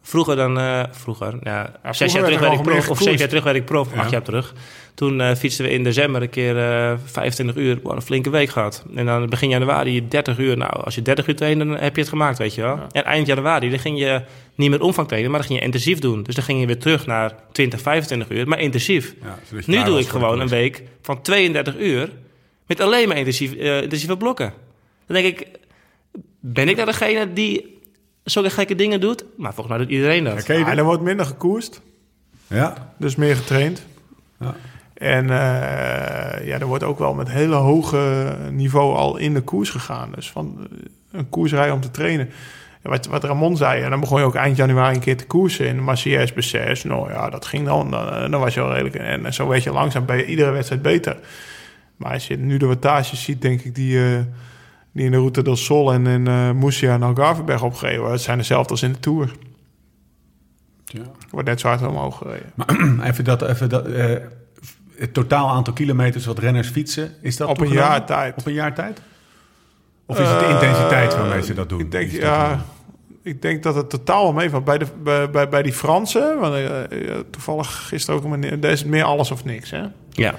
Vroeger 0.03 0.37
dan, 0.37 0.59
eh, 0.59 0.83
vroeger, 0.91 1.35
ja, 1.43 1.73
zes 1.91 2.13
jaar 2.13 2.23
er 2.23 2.29
terug 2.29 2.41
werd 2.41 2.53
ik 2.53 2.63
prof, 2.63 2.89
of 2.91 2.99
zeven 2.99 3.19
jaar 3.19 3.29
terug 3.29 3.45
werd 3.45 3.57
ik 3.57 3.65
prof, 3.65 3.95
Ja. 3.95 4.01
acht 4.01 4.11
jaar 4.11 4.23
terug. 4.23 4.55
Toen 4.95 5.21
eh, 5.21 5.35
fietsten 5.35 5.65
we 5.65 5.71
in 5.71 5.85
december 5.85 6.23
een 6.23 6.31
keer 6.31 6.59
eh 6.59 6.93
25 7.05 7.57
uur, 7.57 7.79
Wow, 7.83 7.95
een 7.95 8.03
flinke 8.03 8.31
week 8.31 8.49
gehad. 8.49 8.85
En 8.95 9.07
dan 9.07 9.29
begin 9.29 9.49
januari 9.49 10.09
30 10.09 10.39
uur. 10.39 10.57
Nou, 10.57 10.73
als 10.73 10.95
je 10.95 11.03
30 11.03 11.27
uur 11.27 11.37
traint, 11.37 11.59
dan 11.59 11.69
heb 11.69 11.95
je 11.95 12.01
het 12.01 12.11
gemaakt, 12.11 12.39
weet 12.39 12.55
je 12.55 12.63
wel. 12.63 12.79
En 12.93 13.05
eind 13.05 13.27
januari, 13.27 13.71
dan 13.71 13.79
ging 13.79 13.99
je 13.99 14.23
niet 14.55 14.71
meer 14.71 14.81
omvang 14.81 15.09
trainen, 15.09 15.31
maar 15.31 15.41
dan 15.41 15.49
ging 15.49 15.61
je 15.61 15.65
intensief 15.65 15.99
doen. 15.99 16.23
Dus 16.23 16.35
dan 16.35 16.45
ging 16.45 16.61
je 16.61 16.67
weer 16.67 16.79
terug 16.79 17.07
naar 17.07 17.35
20, 17.53 17.81
25 17.81 18.31
uur, 18.31 18.49
maar 18.49 18.61
intensief. 18.61 19.15
Ja, 19.23 19.39
Nu 19.67 19.85
doe 19.85 19.99
ik 19.99 20.09
gewoon 20.09 20.41
een 20.41 20.49
week 20.49 20.83
van 21.03 21.23
32 21.23 21.79
uur 21.79 22.11
met 22.67 22.81
alleen 22.81 23.09
maar 23.09 23.17
intensief, 23.17 23.55
eh, 23.55 23.83
intensieve 23.83 24.17
blokken. 24.17 24.53
Dan 25.07 25.23
denk 25.23 25.39
ik, 25.39 25.47
ben 26.41 26.69
ik 26.69 26.75
nou 26.77 26.89
degene 26.89 27.33
die 27.33 27.79
zulke 28.25 28.51
gekke 28.51 28.75
dingen 28.75 29.01
doet? 29.01 29.25
Maar 29.37 29.55
volgens 29.55 29.77
mij 29.77 29.87
doet 29.87 29.95
iedereen 29.95 30.25
dat. 30.25 30.47
Ja, 30.47 30.65
dit? 30.65 30.79
er 30.79 30.85
wordt 30.85 31.03
minder 31.03 31.27
gekoerst. 31.27 31.81
Ja. 32.47 32.95
Dus 32.99 33.17
meer 33.17 33.37
getraind. 33.37 33.83
Ja. 34.41 34.57
En 35.01 35.31
eh, 35.31 36.47
ja, 36.47 36.59
er 36.59 36.67
wordt 36.67 36.85
ook 36.85 36.99
wel 36.99 37.15
met 37.15 37.31
hele 37.31 37.55
hoge 37.55 38.35
niveau 38.51 38.97
al 38.97 39.17
in 39.17 39.35
de 39.35 39.41
koers 39.41 39.71
gegaan. 39.71 40.13
Dus 40.15 40.31
van 40.31 40.57
eh, 40.59 40.79
een 41.13 41.29
koersrij 41.29 41.71
om 41.71 41.81
te 41.81 41.91
trainen. 41.91 42.31
Wat, 42.83 43.07
wat 43.07 43.25
Ramon 43.25 43.57
zei, 43.57 43.83
en 43.83 43.91
dan 43.91 44.01
begon 44.01 44.19
je 44.19 44.27
ook 44.27 44.35
eind 44.35 44.57
januari 44.57 44.95
een 44.95 45.01
keer 45.01 45.17
te 45.17 45.27
koersen 45.27 45.67
in 45.67 45.85
Maciès, 45.85 46.33
Besses. 46.33 46.85
Nou 46.85 47.13
ja, 47.13 47.31
dat 47.31 47.47
ging 47.47 47.67
dan. 47.67 47.91
Dan, 47.91 48.31
dan 48.31 48.41
was 48.41 48.55
je 48.55 48.61
wel 48.61 48.73
redelijk. 48.73 48.95
En 48.95 49.35
zo 49.35 49.49
weet 49.49 49.63
je 49.63 49.73
langzaam 49.73 50.07
bij 50.07 50.25
iedere 50.25 50.51
wedstrijd 50.51 50.83
beter. 50.83 51.17
Maar 51.97 52.13
als 52.13 52.27
je 52.27 52.37
nu 52.37 52.57
de 52.57 52.67
wattages 52.67 53.25
ziet, 53.25 53.43
denk 53.43 53.61
ik 53.61 53.75
die, 53.75 54.05
eh, 54.05 54.21
die 54.93 55.05
in 55.05 55.11
de 55.11 55.17
Route 55.17 55.43
del 55.43 55.57
Sol 55.57 55.93
en 55.93 56.07
in 56.07 56.29
uh, 56.29 56.51
Murcia 56.51 56.95
en 56.95 57.03
Algarveberg 57.03 57.61
worden. 57.61 58.11
Het 58.11 58.21
zijn 58.21 58.39
dezelfde 58.39 58.71
als 58.71 58.83
in 58.83 58.93
de 58.93 59.01
Tour. 59.01 59.33
Ja. 60.85 61.03
Wordt 61.31 61.49
net 61.49 61.61
zo 61.61 61.69
hard 61.69 61.83
omhoog 61.83 62.17
gereden. 62.17 62.53
Maar 62.55 62.69
even 63.11 63.25
dat, 63.25 63.43
even 63.43 63.69
dat 63.69 63.87
eh, 63.87 64.17
het 65.01 65.15
totaal 65.15 65.49
aantal 65.49 65.73
kilometers 65.73 66.27
wat 66.27 66.39
renners 66.39 66.69
fietsen, 66.69 67.15
is 67.23 67.37
dat 67.37 67.49
Op 67.49 67.61
een 67.61 67.69
jaar 67.73 68.07
tijd. 68.07 68.37
Op 68.39 68.47
een 68.47 68.53
jaar 68.53 68.75
tijd? 68.75 69.03
Of 70.07 70.19
is 70.21 70.29
het 70.29 70.41
de 70.41 70.47
intensiteit 70.47 71.17
waarmee 71.17 71.43
ze 71.43 71.55
dat 71.55 71.69
doen? 71.69 71.81
Ik 71.81 71.91
denk, 71.91 72.11
ja, 72.11 72.65
ik 73.23 73.43
denk 73.43 73.63
dat 73.63 73.75
het 73.75 73.91
totaal 73.91 74.23
wel 74.23 74.33
meevalt. 74.33 74.65
Bij, 74.65 74.79
de, 74.79 74.87
bij, 75.03 75.31
bij, 75.31 75.49
bij 75.49 75.63
die 75.63 75.73
Fransen, 75.73 76.39
want, 76.39 76.55
eh, 76.55 76.83
eh, 76.85 77.17
toevallig 77.31 77.87
gisteren 77.89 78.21
ook, 78.25 78.33
een 78.33 78.61
daar 78.61 78.71
is 78.71 78.81
het 78.81 78.89
meer 78.89 79.05
alles 79.05 79.31
of 79.31 79.45
niks. 79.45 79.71
Hè? 79.71 79.83
Ja, 80.11 80.35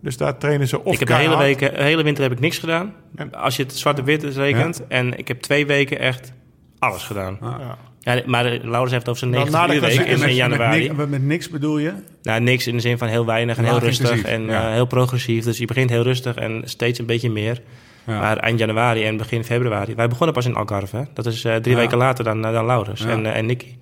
Dus 0.00 0.16
daar 0.16 0.38
trainen 0.38 0.68
ze 0.68 0.84
of 0.84 0.92
ik 0.92 0.98
heb 0.98 1.08
de 1.08 1.14
hele, 1.14 1.36
week, 1.36 1.58
de 1.58 1.82
hele 1.82 2.02
winter 2.02 2.22
heb 2.22 2.32
ik 2.32 2.40
niks 2.40 2.58
gedaan. 2.58 2.92
En- 3.16 3.34
Als 3.34 3.56
je 3.56 3.62
het 3.62 3.76
zwart-wit 3.76 4.22
rekent. 4.24 4.86
En 4.86 5.18
ik 5.18 5.28
heb 5.28 5.40
twee 5.40 5.66
weken 5.66 5.98
echt 5.98 6.32
alles 6.78 7.02
gedaan. 7.02 7.36
Ah. 7.40 7.54
Ja. 7.60 7.76
Ja, 8.04 8.22
maar 8.26 8.44
Laurens 8.62 8.92
heeft 8.92 9.08
over 9.08 9.18
zijn 9.18 9.30
Dan 9.32 9.40
90 9.50 9.60
na 9.60 9.66
de 9.66 9.74
uur 9.74 9.80
week 9.80 10.28
in, 10.28 10.34
januari. 10.34 10.88
Met, 10.88 10.96
niks- 10.96 11.10
met 11.10 11.22
niks 11.22 11.48
bedoel 11.48 11.78
je? 11.78 11.92
Nou, 12.22 12.40
niks 12.40 12.66
in 12.66 12.74
de 12.74 12.80
zin 12.80 12.98
van 12.98 13.08
heel 13.08 13.26
weinig 13.26 13.56
en 13.56 13.64
heel 13.64 13.78
rustig 13.78 14.08
intensief, 14.10 14.32
en 14.32 14.46
ja. 14.46 14.66
eh, 14.66 14.72
heel 14.72 14.86
progressief. 14.86 15.44
Dus 15.44 15.58
je 15.58 15.66
begint 15.66 15.90
heel 15.90 16.02
rustig 16.02 16.34
en 16.36 16.62
steeds 16.64 16.98
een 16.98 17.06
beetje 17.06 17.30
meer. 17.30 17.60
Ja. 18.06 18.18
Maar 18.20 18.36
eind 18.36 18.58
januari 18.58 19.04
en 19.04 19.16
begin 19.16 19.44
februari. 19.44 19.94
Wij 19.94 20.08
begonnen 20.08 20.34
pas 20.34 20.46
in 20.46 20.54
Algarve. 20.54 20.96
hè. 20.96 21.02
Dat 21.14 21.26
is 21.26 21.44
eh, 21.44 21.54
drie 21.56 21.74
Ja. 21.74 21.80
weken 21.80 21.98
later 21.98 22.24
dan, 22.24 22.44
eh, 22.46 22.52
dan 22.52 22.66
Laurens 22.66 23.04
en, 23.04 23.34
en 23.34 23.46
Nicky. 23.46 23.76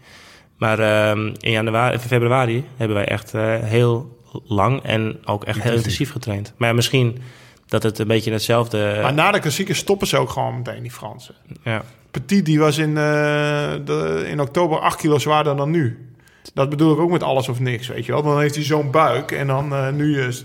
Maar 0.56 0.78
ehm, 0.78 1.26
in 1.40 1.50
januari, 1.50 1.98
februari 1.98 2.64
hebben 2.76 2.96
wij 2.96 3.06
echt 3.06 3.32
heel 3.62 4.18
lang 4.46 4.82
en 4.82 5.18
ook 5.24 5.44
echt 5.44 5.62
heel 5.62 5.72
Intensief. 5.74 6.10
getraind. 6.12 6.52
Maar 6.56 6.74
misschien 6.74 7.18
dat 7.66 7.82
het 7.82 7.98
een 7.98 8.06
beetje 8.06 8.32
hetzelfde... 8.32 8.98
Maar 9.02 9.14
na 9.14 9.30
de 9.30 9.38
klassieke 9.38 9.74
stoppen 9.74 10.06
ze 10.06 10.16
ook 10.16 10.30
gewoon 10.30 10.56
meteen, 10.56 10.82
die 10.82 10.90
Fransen. 10.90 11.34
ja. 11.64 11.82
Petit, 12.12 12.44
die 12.46 12.58
was 12.58 12.78
in, 12.78 12.88
eh, 12.96 13.72
de, 13.84 14.24
in 14.28 14.40
oktober 14.40 14.78
8 14.78 14.96
kilo 15.00 15.18
zwaarder 15.18 15.56
dan 15.56 15.70
nu. 15.70 16.06
Dat 16.54 16.68
bedoel 16.70 16.92
ik 16.92 16.98
ook 16.98 17.10
met 17.10 17.22
alles 17.22 17.48
of 17.48 17.60
niks, 17.60 17.88
weet 17.88 18.06
je 18.06 18.12
wel. 18.12 18.22
Dan 18.22 18.40
heeft 18.40 18.54
hij 18.54 18.64
zo'n 18.64 18.90
buik 18.90 19.30
en 19.30 19.46
dan 19.46 19.72
eh, 19.74 19.88
nu 19.90 20.20
is, 20.20 20.44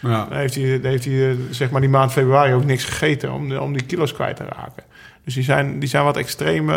Ja. 0.00 0.26
dan 0.28 0.38
heeft 0.38 0.54
hij, 0.54 0.80
dan 0.80 0.90
heeft 0.90 1.04
hij 1.04 1.30
eh, 1.30 1.36
zeg 1.50 1.70
maar 1.70 1.80
die 1.80 1.90
maand 1.90 2.12
februari 2.12 2.54
ook 2.54 2.64
niks 2.64 2.84
gegeten 2.84 3.32
om, 3.32 3.56
om 3.56 3.72
die 3.72 3.84
kilo's 3.86 4.12
kwijt 4.12 4.36
te 4.36 4.44
raken. 4.44 4.82
Dus 5.24 5.34
die 5.34 5.42
zijn, 5.42 5.78
die 5.78 5.88
zijn 5.88 6.04
wat 6.04 6.16
extreme. 6.16 6.72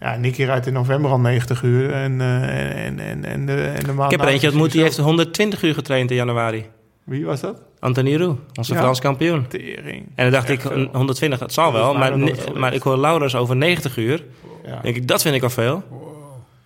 ja, 0.00 0.16
Nicky 0.16 0.42
rijdt 0.42 0.66
in 0.66 0.72
november 0.72 1.10
al 1.10 1.20
90 1.20 1.62
uur 1.62 1.92
en, 1.92 2.20
eh, 2.20 2.86
en, 2.86 2.98
en, 2.98 3.24
en, 3.24 3.46
de, 3.46 3.62
en 3.62 3.84
de 3.84 3.92
maand 3.92 4.12
Ik 4.12 4.18
heb 4.18 4.26
er 4.26 4.32
eentje 4.32 4.46
is 4.46 4.52
ontmoet, 4.52 4.72
die 4.72 4.80
hij 4.80 4.88
heeft 4.90 5.02
120 5.02 5.62
uur 5.62 5.74
getraind 5.74 6.10
in 6.10 6.16
januari. 6.16 6.66
Wie 7.04 7.24
was 7.24 7.40
dat? 7.40 7.62
Anthony 7.78 8.16
Roux, 8.16 8.40
onze 8.54 8.74
Ja. 8.74 8.80
Frans 8.80 9.00
kampioen. 9.00 9.46
Tering. 9.48 10.06
En 10.14 10.22
dan 10.24 10.30
dacht 10.30 10.50
Echt 10.50 10.64
ik, 10.64 10.72
veel. 10.72 10.88
120, 10.92 11.38
het 11.40 11.52
zal 11.52 11.72
Dat 11.72 11.80
is 11.80 11.86
wel. 11.86 11.94
Maar, 11.98 12.58
maar 12.58 12.74
ik 12.74 12.82
hoor 12.82 12.96
Laurens 12.96 13.34
over 13.36 13.56
90 13.56 13.96
uur. 13.96 14.24
Ja. 14.66 14.80
denk 14.82 14.96
ik, 14.96 15.08
dat 15.08 15.22
vind 15.22 15.34
ik 15.34 15.42
al 15.42 15.50
veel. 15.50 15.82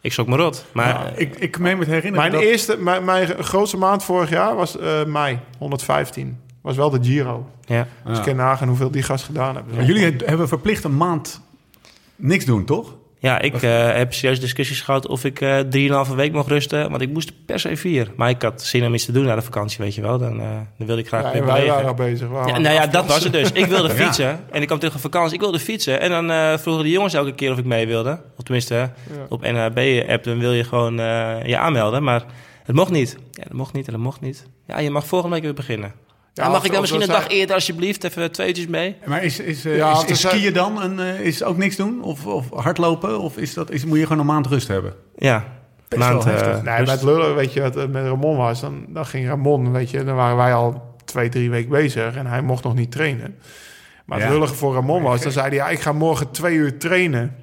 Ik 0.01 0.12
schrok 0.12 0.26
me 0.26 0.37
rot. 0.37 0.64
Maar 0.72 0.89
Ja, 0.89 1.12
Ik, 1.16 1.37
ik 1.37 1.59
meen 1.59 1.78
me 1.78 1.84
te 1.84 1.91
herinneren 1.91 2.30
Mijn, 2.30 2.32
dat... 2.43 2.51
eerste, 2.51 2.76
mijn, 2.78 3.05
mijn 3.05 3.45
grootste 3.45 3.76
maand 3.76 4.05
vorig 4.05 4.30
jaar 4.30 4.55
was 4.57 4.78
eh, 4.78 5.05
mei, 5.05 5.39
115. 5.59 6.39
Was 6.61 6.76
wel 6.76 6.91
de 6.91 6.99
Giro. 7.05 7.49
ja, 7.64 7.87
Dus 8.05 8.12
Ja. 8.12 8.18
ik 8.18 8.24
kan 8.26 8.37
nagaan 8.37 8.68
hoeveel 8.68 8.91
die 8.91 9.03
gast 9.03 9.24
gedaan 9.24 9.55
hebben. 9.55 9.87
Jullie 9.87 10.05
he- 10.05 10.14
hebben 10.24 10.49
verplicht 10.49 10.84
een 10.84 10.97
maand 10.97 11.41
niks 12.16 12.45
doen, 12.45 12.64
toch? 12.64 12.95
Ja 13.19 13.39
ik 13.41 13.62
eh, 13.62 13.93
heb 13.95 14.14
serieus 14.14 14.41
discussies 14.41 14.81
gehad 14.81 15.07
of 15.07 15.25
ik 15.25 15.41
eh 15.41 16.05
3,5 16.09 16.14
week 16.14 16.33
mocht 16.33 16.49
rusten. 16.49 16.91
Want 16.91 17.03
ik 17.03 17.12
moest 17.12 17.33
per 17.47 17.61
se 17.61 17.77
vier. 17.77 18.12
Maar 18.17 18.29
ik 18.31 18.43
had 18.43 18.62
zin 18.62 18.87
om 18.87 18.95
iets 18.95 19.05
te 19.05 19.12
doen 19.12 19.25
na 19.25 19.35
de 19.35 19.43
vakantie, 19.43 19.79
weet 19.85 19.95
je 19.95 20.01
wel. 20.01 20.19
Dan, 20.19 20.41
eh, 20.41 20.49
dan 20.79 20.87
wilde 20.87 21.01
ik 21.03 21.09
graag 21.09 21.23
Ja, 21.23 21.33
weer 21.33 21.47
wij 21.47 21.67
waren 21.67 21.87
al 21.89 21.95
bezig. 21.95 22.29
Ja, 22.31 22.59
nou 22.59 22.75
ja, 22.75 22.87
dat 22.87 23.07
was 23.07 23.25
het 23.25 23.33
dus. 23.33 23.53
Ik 23.53 23.67
wilde 23.67 23.89
Ja. 23.95 23.95
fietsen 23.95 24.41
en 24.51 24.61
ik 24.61 24.67
kwam 24.67 24.79
terug 24.79 24.93
van 24.95 25.03
vakantie. 25.03 25.35
Ik 25.35 25.41
wilde 25.41 25.59
fietsen 25.59 26.01
en 26.01 26.11
dan 26.11 26.59
vroegen 26.59 26.85
de 26.85 26.91
jongens 26.91 27.14
elke 27.14 27.35
keer 27.35 27.53
of 27.53 27.59
ik 27.59 27.64
mee 27.64 27.87
wilde. 27.87 28.21
Of 28.37 28.45
tenminste, 28.45 28.91
op 29.29 29.41
NHB-app 29.43 30.25
dan 30.25 30.39
wil 30.39 30.53
je 30.53 30.64
gewoon 30.64 30.95
je 31.47 31.59
aanmelden. 31.59 32.03
Maar 32.03 32.25
het 32.64 32.77
mocht 32.77 32.91
niet. 32.91 33.17
Ja, 33.31 33.43
dat 33.43 33.53
mocht 33.53 33.73
niet 33.73 33.87
en 33.87 33.93
dat 33.93 34.03
mocht 34.03 34.21
niet. 34.21 34.47
Ja, 34.67 34.79
je 34.79 34.91
mag 34.91 35.07
volgende 35.07 35.35
week 35.35 35.45
weer 35.45 35.55
beginnen. 35.55 35.93
Ja, 36.43 36.49
mag 36.49 36.59
of- 36.59 36.64
ik 36.64 36.70
dan 36.72 36.80
misschien 36.80 37.01
een 37.03 37.09
dag 37.09 37.28
eerder 37.28 37.55
alsjeblieft? 37.55 38.05
Even 38.05 38.32
twee 38.32 38.47
uurtjes 38.49 38.66
mee? 38.66 38.97
Maar 39.05 39.24
is, 39.24 39.39
is, 39.41 39.64
eh, 39.64 39.76
Ja, 39.76 39.93
is, 39.93 40.05
is 40.05 40.20
zijn- 40.20 40.37
skiën 40.37 40.53
dan 40.53 40.82
een, 40.82 40.99
eh, 41.01 41.20
is 41.20 41.43
ook 41.43 41.57
niks 41.57 41.76
doen? 41.76 42.03
Of, 42.03 42.26
of 42.26 42.51
hardlopen? 42.51 43.18
Of 43.20 43.37
is 43.37 43.55
dat, 43.55 43.70
is, 43.70 43.84
moet 43.84 43.99
je 43.99 44.03
gewoon 44.03 44.18
een 44.20 44.26
maand 44.26 44.47
rust 44.47 44.68
hebben? 44.68 44.95
Ja, 45.16 45.45
Best 45.89 46.01
maand. 46.03 46.24
wel 46.24 46.32
heftig. 46.32 46.57
eh, 46.57 46.76
Nee, 46.76 46.87
met 46.87 47.03
lullen, 47.03 47.34
weet 47.34 47.53
je, 47.53 47.61
wat 47.61 47.74
het 47.74 47.93
met 47.93 48.05
Ramon 48.07 48.37
was. 48.37 48.61
Dan, 48.61 48.84
dan 48.89 49.07
ging 49.07 49.28
Ramon, 49.28 49.72
weet 49.72 49.91
je, 49.91 50.05
dan 50.05 50.14
waren 50.16 50.37
wij 50.37 50.55
al 50.55 50.95
twee, 51.05 51.28
drie 51.28 51.51
weken 51.51 51.70
bezig. 51.70 52.14
En 52.16 52.26
hij 52.26 52.43
mocht 52.43 52.64
nog 52.64 52.74
niet 52.74 52.91
trainen. 52.91 53.37
Maar 54.05 54.18
het 54.18 54.26
Ja. 54.26 54.32
lullige 54.32 54.55
voor 54.55 54.74
Ramon 54.74 55.03
was, 55.03 55.22
dan 55.22 55.32
zei 55.32 55.47
hij, 55.47 55.57
ja, 55.57 55.68
ik 55.68 55.80
ga 55.80 55.93
morgen 55.93 56.30
twee 56.30 56.55
uur 56.55 56.78
trainen. 56.78 57.37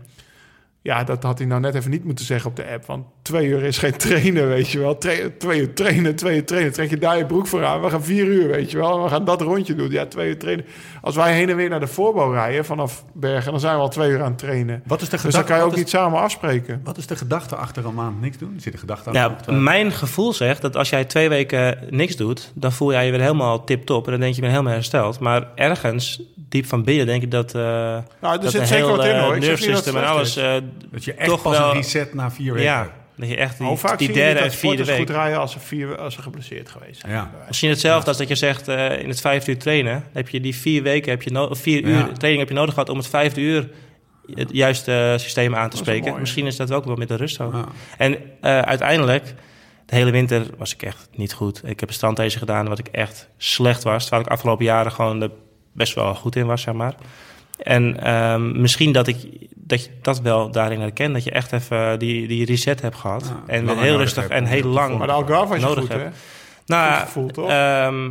Ja, 0.82 1.04
dat 1.04 1.24
had 1.24 1.38
hij 1.38 1.48
nou 1.48 1.62
net 1.62 1.76
even 1.76 1.92
niet 1.92 2.04
moeten 2.04 2.26
zeggen 2.26 2.50
op 2.50 2.56
de 2.56 2.66
app. 2.74 2.86
Want 2.86 3.06
twee 3.24 3.48
uur 3.48 3.64
is 3.64 3.78
geen 3.78 3.98
trainen, 3.98 4.48
weet 4.48 4.70
je 4.70 4.80
wel. 4.80 4.98
Tra- 4.98 5.30
twee 5.38 5.60
uur 5.60 5.74
trainen, 5.74 6.16
twee 6.16 6.36
uur 6.36 6.46
trainen. 6.46 6.74
Trek 6.74 6.90
je 6.90 6.98
daar 6.98 7.18
je 7.18 7.26
broek 7.26 7.48
voor 7.48 7.66
aan. 7.66 7.82
We 7.82 7.90
gaan 7.90 8.04
vier 8.04 8.26
uur, 8.26 8.48
weet 8.48 8.72
je 8.72 8.78
wel. 8.78 8.98
En 8.98 9.04
we 9.04 9.10
gaan 9.10 9.26
dat 9.26 9.42
rondje 9.42 9.76
doen. 9.76 9.92
Ja, 9.92 10.06
twee 10.06 10.28
uur 10.30 10.38
trainen. 10.40 10.66
Als 11.02 11.16
wij 11.16 11.34
heen 11.34 11.50
en 11.50 11.56
weer 11.56 11.70
naar 11.70 11.80
de 11.80 11.88
voorbouw 11.88 12.32
rijden 12.32 12.66
vanaf 12.66 13.06
Bergen... 13.14 13.52
dan 13.52 13.60
zijn 13.60 13.76
we 13.76 13.82
al 13.82 13.90
twee 13.90 14.10
uur 14.10 14.22
aan 14.22 14.30
het 14.30 14.38
trainen. 14.38 14.84
Wat 14.86 15.02
is 15.02 15.10
de 15.10 15.12
Dus 15.12 15.22
dan 15.22 15.32
gedachte, 15.32 15.48
kan 15.52 15.58
je 15.62 15.64
ook 15.68 15.72
is, 15.72 15.78
niet 15.78 15.90
samen 15.90 16.20
afspreken. 16.20 16.82
wat 16.84 16.98
is 16.98 17.08
de 17.08 17.16
gedachte 17.16 17.56
achter 17.56 17.86
een 17.86 17.94
maand 17.94 18.22
niks 18.22 18.38
doen? 18.38 18.56
Zit 18.58 18.72
de 18.74 18.80
gedachte 18.80 19.10
achter? 19.10 19.52
Nou, 19.54 19.64
mijn 19.64 19.92
gevoel 19.92 20.34
zegt 20.34 20.62
dat 20.62 20.76
als 20.76 20.90
jij 20.90 21.06
twee 21.06 21.30
weken 21.30 21.78
niks 21.90 22.16
doet, 22.16 22.52
dan 22.56 22.72
voel 22.72 22.92
jij 22.92 23.06
je 23.06 23.12
weer 23.12 23.22
helemaal 23.22 23.64
tip-top. 23.64 24.06
En 24.06 24.12
dan 24.12 24.20
denk 24.22 24.36
je, 24.36 24.42
ben 24.42 24.50
helemaal 24.50 24.74
hersteld. 24.74 25.20
Maar 25.20 25.48
ergens, 25.56 26.22
diep 26.36 26.66
van 26.66 26.84
binnen, 26.84 27.06
denk 27.06 27.24
ik 27.24 27.32
dat. 27.32 27.56
eh 27.56 27.62
Nou, 27.62 28.02
er 28.22 28.40
dat 28.42 28.52
zit 28.52 28.62
een 28.62 28.68
zeker 28.68 28.86
heel, 28.86 28.96
wat 28.98 29.06
in, 29.06 29.12
eh, 29.12 29.22
hoor. 29.24 29.36
Ik 29.36 29.44
zeg 29.44 29.60
niet 29.60 29.70
dat 29.70 29.86
het 29.86 29.94
nervesystem 29.94 29.96
en 29.96 30.24
slecht 30.24 30.38
alles. 30.46 30.62
is. 30.62 30.66
eh, 30.84 30.92
dat 30.92 31.04
je 31.04 31.14
echt 31.14 31.30
toch 31.30 31.42
pas 31.42 31.58
wel- 31.58 31.70
een 31.70 31.76
reset 31.76 32.14
na 32.14 32.32
vier 32.32 32.54
weken. 32.54 32.66
ja, 32.70 32.90
dat 33.24 33.32
je 33.32 33.38
echt 33.38 33.58
die, 33.58 33.68
Hoe 33.68 33.78
vaak 33.78 33.98
die 33.98 34.08
zie 34.08 34.18
je 34.18 34.24
derde 34.24 34.40
en 34.40 34.52
vierde 34.52 34.86
week. 34.86 34.98
goed 34.98 35.10
rijden 35.10 35.40
als 35.40 35.52
ze, 35.52 35.60
vier, 35.60 35.98
als 35.98 36.14
ze 36.14 36.22
geblesseerd 36.22 36.70
geweest 36.70 37.00
zijn? 37.02 37.12
Ja. 37.14 37.32
Misschien 37.48 37.70
hetzelfde 37.70 38.08
als 38.08 38.18
dat 38.18 38.28
je 38.28 38.36
zegt 38.36 38.68
eh, 38.68 39.00
in 39.02 39.10
het 39.10 39.22
vijfde 39.22 39.52
uur 39.52 39.58
trainen. 39.58 40.04
Heb 40.14 40.30
je 40.30 40.40
die 40.42 40.56
vier 40.56 40.84
weken, 40.84 41.12
heb 41.12 41.22
je 41.22 41.32
no- 41.32 41.54
vier 41.54 41.88
Ja. 41.88 41.98
uur 41.98 42.06
training 42.14 42.40
heb 42.40 42.50
je 42.50 42.56
nodig 42.56 42.74
gehad 42.74 42.90
om 42.90 42.98
het 42.98 43.08
vijfde 43.08 43.42
uur 43.42 43.70
het 44.34 44.50
juiste 44.52 44.92
eh, 45.14 45.20
systeem 45.20 45.56
aan 45.56 45.70
te 45.70 45.78
spreken. 45.78 46.08
mooi, 46.10 46.20
Misschien 46.20 46.46
is 46.46 46.56
dat 46.56 46.72
ook 46.72 46.86
wel 46.86 46.96
met 46.96 47.08
de 47.08 47.16
rust. 47.16 47.38
Ja. 47.38 47.66
En 47.98 48.18
eh, 48.42 48.60
uiteindelijk, 48.60 49.34
de 49.86 49.96
hele 49.96 50.12
winter 50.12 50.46
was 50.58 50.74
ik 50.74 50.82
echt 50.84 51.10
niet 51.16 51.34
goed. 51.34 51.62
Ik 51.66 51.80
heb 51.80 51.90
een 51.90 51.96
strandtezen 51.96 52.40
gedaan 52.40 52.68
wat 52.68 52.80
ik 52.80 52.88
echt 52.88 53.30
slecht 53.38 53.84
was. 53.84 54.02
Terwijl 54.02 54.24
ik 54.24 54.30
afgelopen 54.32 54.66
jaren 54.66 54.92
gewoon 54.92 55.22
er 55.22 55.32
best 55.74 55.94
wel 55.96 56.16
goed 56.16 56.36
in 56.36 56.46
was, 56.46 56.62
zeg 56.62 56.74
maar. 56.74 56.96
En 57.58 58.04
ehm, 58.04 58.62
misschien 58.62 58.92
dat 58.92 59.08
ik 59.08 59.18
dat 59.66 59.84
je 59.84 59.90
dat 60.02 60.22
wel 60.22 60.52
daarin 60.52 60.80
herkent. 60.80 61.14
Dat 61.14 61.24
je 61.24 61.32
echt 61.32 61.52
even 61.52 62.00
die, 62.00 62.28
die 62.28 62.46
reset 62.46 62.82
hebt 62.82 62.96
gehad. 62.96 63.26
Ja, 63.48 63.54
en 63.54 63.78
heel 63.78 63.98
rustig 63.98 64.22
hebt 64.22 64.34
en 64.34 64.46
heel 64.46 64.64
lang. 64.68 64.98
Maar 64.98 65.08
de 65.08 65.14
Algarve 65.14 65.48
was 65.48 65.58
je 65.60 65.66
Nodig 65.66 65.80
goed, 65.84 65.92
heb. 65.94 66.02
hè? 66.02 66.10
Nou, 66.66 66.94
Goed 66.94 67.04
gevoel, 67.06 67.28
toch? 67.28 67.50
ehm, 67.50 68.10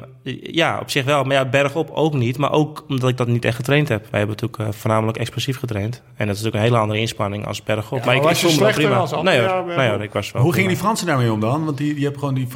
ja, 0.53 0.79
op 0.81 0.91
zich 0.91 1.05
wel. 1.05 1.25
Maar 1.25 1.35
ja, 1.37 1.45
bergop 1.45 1.91
ook 1.95 2.15
niet. 2.15 2.39
Maar 2.39 2.53
ook 2.53 2.85
omdat 2.89 3.09
ik 3.09 3.17
dat 3.17 3.27
niet 3.27 3.45
echt 3.45 3.57
getraind 3.57 3.89
heb. 3.89 4.07
Wij 4.11 4.19
hebben 4.21 4.37
natuurlijk 4.41 4.75
eh, 4.75 4.81
voornamelijk 4.81 5.19
explosief 5.19 5.59
getraind. 5.59 5.95
En 6.17 6.27
dat 6.27 6.37
is 6.37 6.43
natuurlijk 6.43 6.55
een 6.55 6.61
hele 6.71 6.77
andere 6.77 6.99
inspanning 7.01 7.47
als 7.47 7.63
bergop. 7.63 7.99
Ja, 7.99 8.05
maar 8.05 8.15
ik, 8.15 8.23
maar 8.23 8.33
ik 8.33 8.39
was 8.41 8.53
je 8.55 8.61
wel 8.61 8.71
prima. 8.73 8.97
als 8.97 9.11
nee, 9.23 9.41
hoor, 9.41 9.65
nee 9.77 9.89
hoor, 9.89 10.03
ik 10.03 10.13
was 10.13 10.33
wel 10.33 10.43
Hoe 10.43 10.53
gingen 10.53 10.69
die. 10.69 10.77
Fransen 10.79 11.07
daarmee 11.07 11.33
om 11.33 11.41
dan? 11.41 11.65
Want 11.65 11.77
die, 11.79 11.95
die 11.95 12.03
hebben 12.03 12.21
gewoon 12.21 12.35
die, 12.35 12.47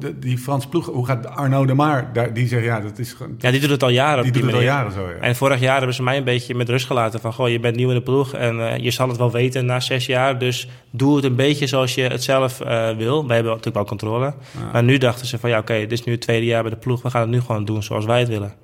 de- 0.00 0.18
die 0.18 0.38
Franse 0.38 0.68
ploeg. 0.68 0.86
Hoe 0.86 1.06
gaat 1.06 1.26
Arnaud 1.26 1.66
de 1.68 1.74
Maar? 1.74 2.10
Daar, 2.12 2.32
die 2.34 2.48
zegt 2.48 2.64
ja, 2.64 2.80
dat 2.80 2.98
is 2.98 3.12
gewoon. 3.12 3.34
Ja, 3.38 3.50
die 3.50 3.60
doet 3.60 3.70
het 3.70 3.82
al 3.82 3.88
jaren. 3.88 4.22
die 4.22 4.32
op 4.32 4.38
doet 4.38 4.46
het 4.46 4.54
al 4.60 4.66
jaren 4.66 4.92
zo. 4.92 5.00
Ja. 5.08 5.14
En 5.20 5.36
vorig 5.36 5.60
jaar 5.60 5.76
hebben 5.76 5.94
ze 5.94 6.02
mij 6.02 6.16
een 6.16 6.24
beetje 6.24 6.54
met 6.54 6.68
rust 6.68 6.86
gelaten. 6.86 7.20
Van, 7.20 7.32
goh, 7.32 7.48
je 7.48 7.60
bent 7.60 7.76
nieuw 7.76 7.88
in 7.88 7.94
de 7.94 8.02
ploeg 8.02 8.34
en 8.34 8.68
eh, 8.70 8.78
je 8.78 8.90
zal 8.90 9.08
het 9.08 9.16
wel 9.16 9.30
weten 9.30 9.66
na 9.66 9.80
zes 9.80 10.06
jaar. 10.06 10.38
Dus 10.38 10.68
doe 10.96 11.16
het 11.16 11.24
een 11.24 11.36
beetje 11.36 11.66
zoals 11.66 11.94
je 11.94 12.02
het 12.02 12.22
zelf 12.22 12.60
eh, 12.60 12.90
wil. 12.96 13.26
Wij 13.26 13.34
hebben 13.34 13.52
natuurlijk 13.52 13.74
wel 13.74 13.84
controle. 13.84 14.34
Maar 14.72 14.82
nu 14.82 14.98
dachten 14.98 15.26
ze 15.26 15.38
van, 15.38 15.50
ja, 15.50 15.58
oké, 15.58 15.78
dit 15.78 15.92
is 15.92 16.04
nu 16.04 16.12
het 16.12 16.20
tweede 16.20 16.46
jaar 16.46 16.62
bij 16.62 16.70
de 16.70 16.76
ploeg. 16.76 17.02
We 17.02 17.10
gaan 17.10 17.20
het 17.20 17.30
nu 17.30 17.40
gewoon 17.40 17.64
doen 17.64 17.82
zoals 17.82 18.04
wij 18.04 18.18
het 18.18 18.28
willen. 18.28 18.54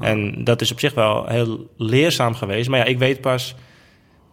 En 0.00 0.44
dat 0.44 0.60
is 0.60 0.72
op 0.72 0.80
zich 0.80 0.94
wel 0.94 1.26
heel 1.26 1.70
leerzaam 1.76 2.34
geweest. 2.34 2.68
Maar 2.68 2.78
ja, 2.78 2.84
ik 2.84 2.98
weet 2.98 3.20
pas 3.20 3.54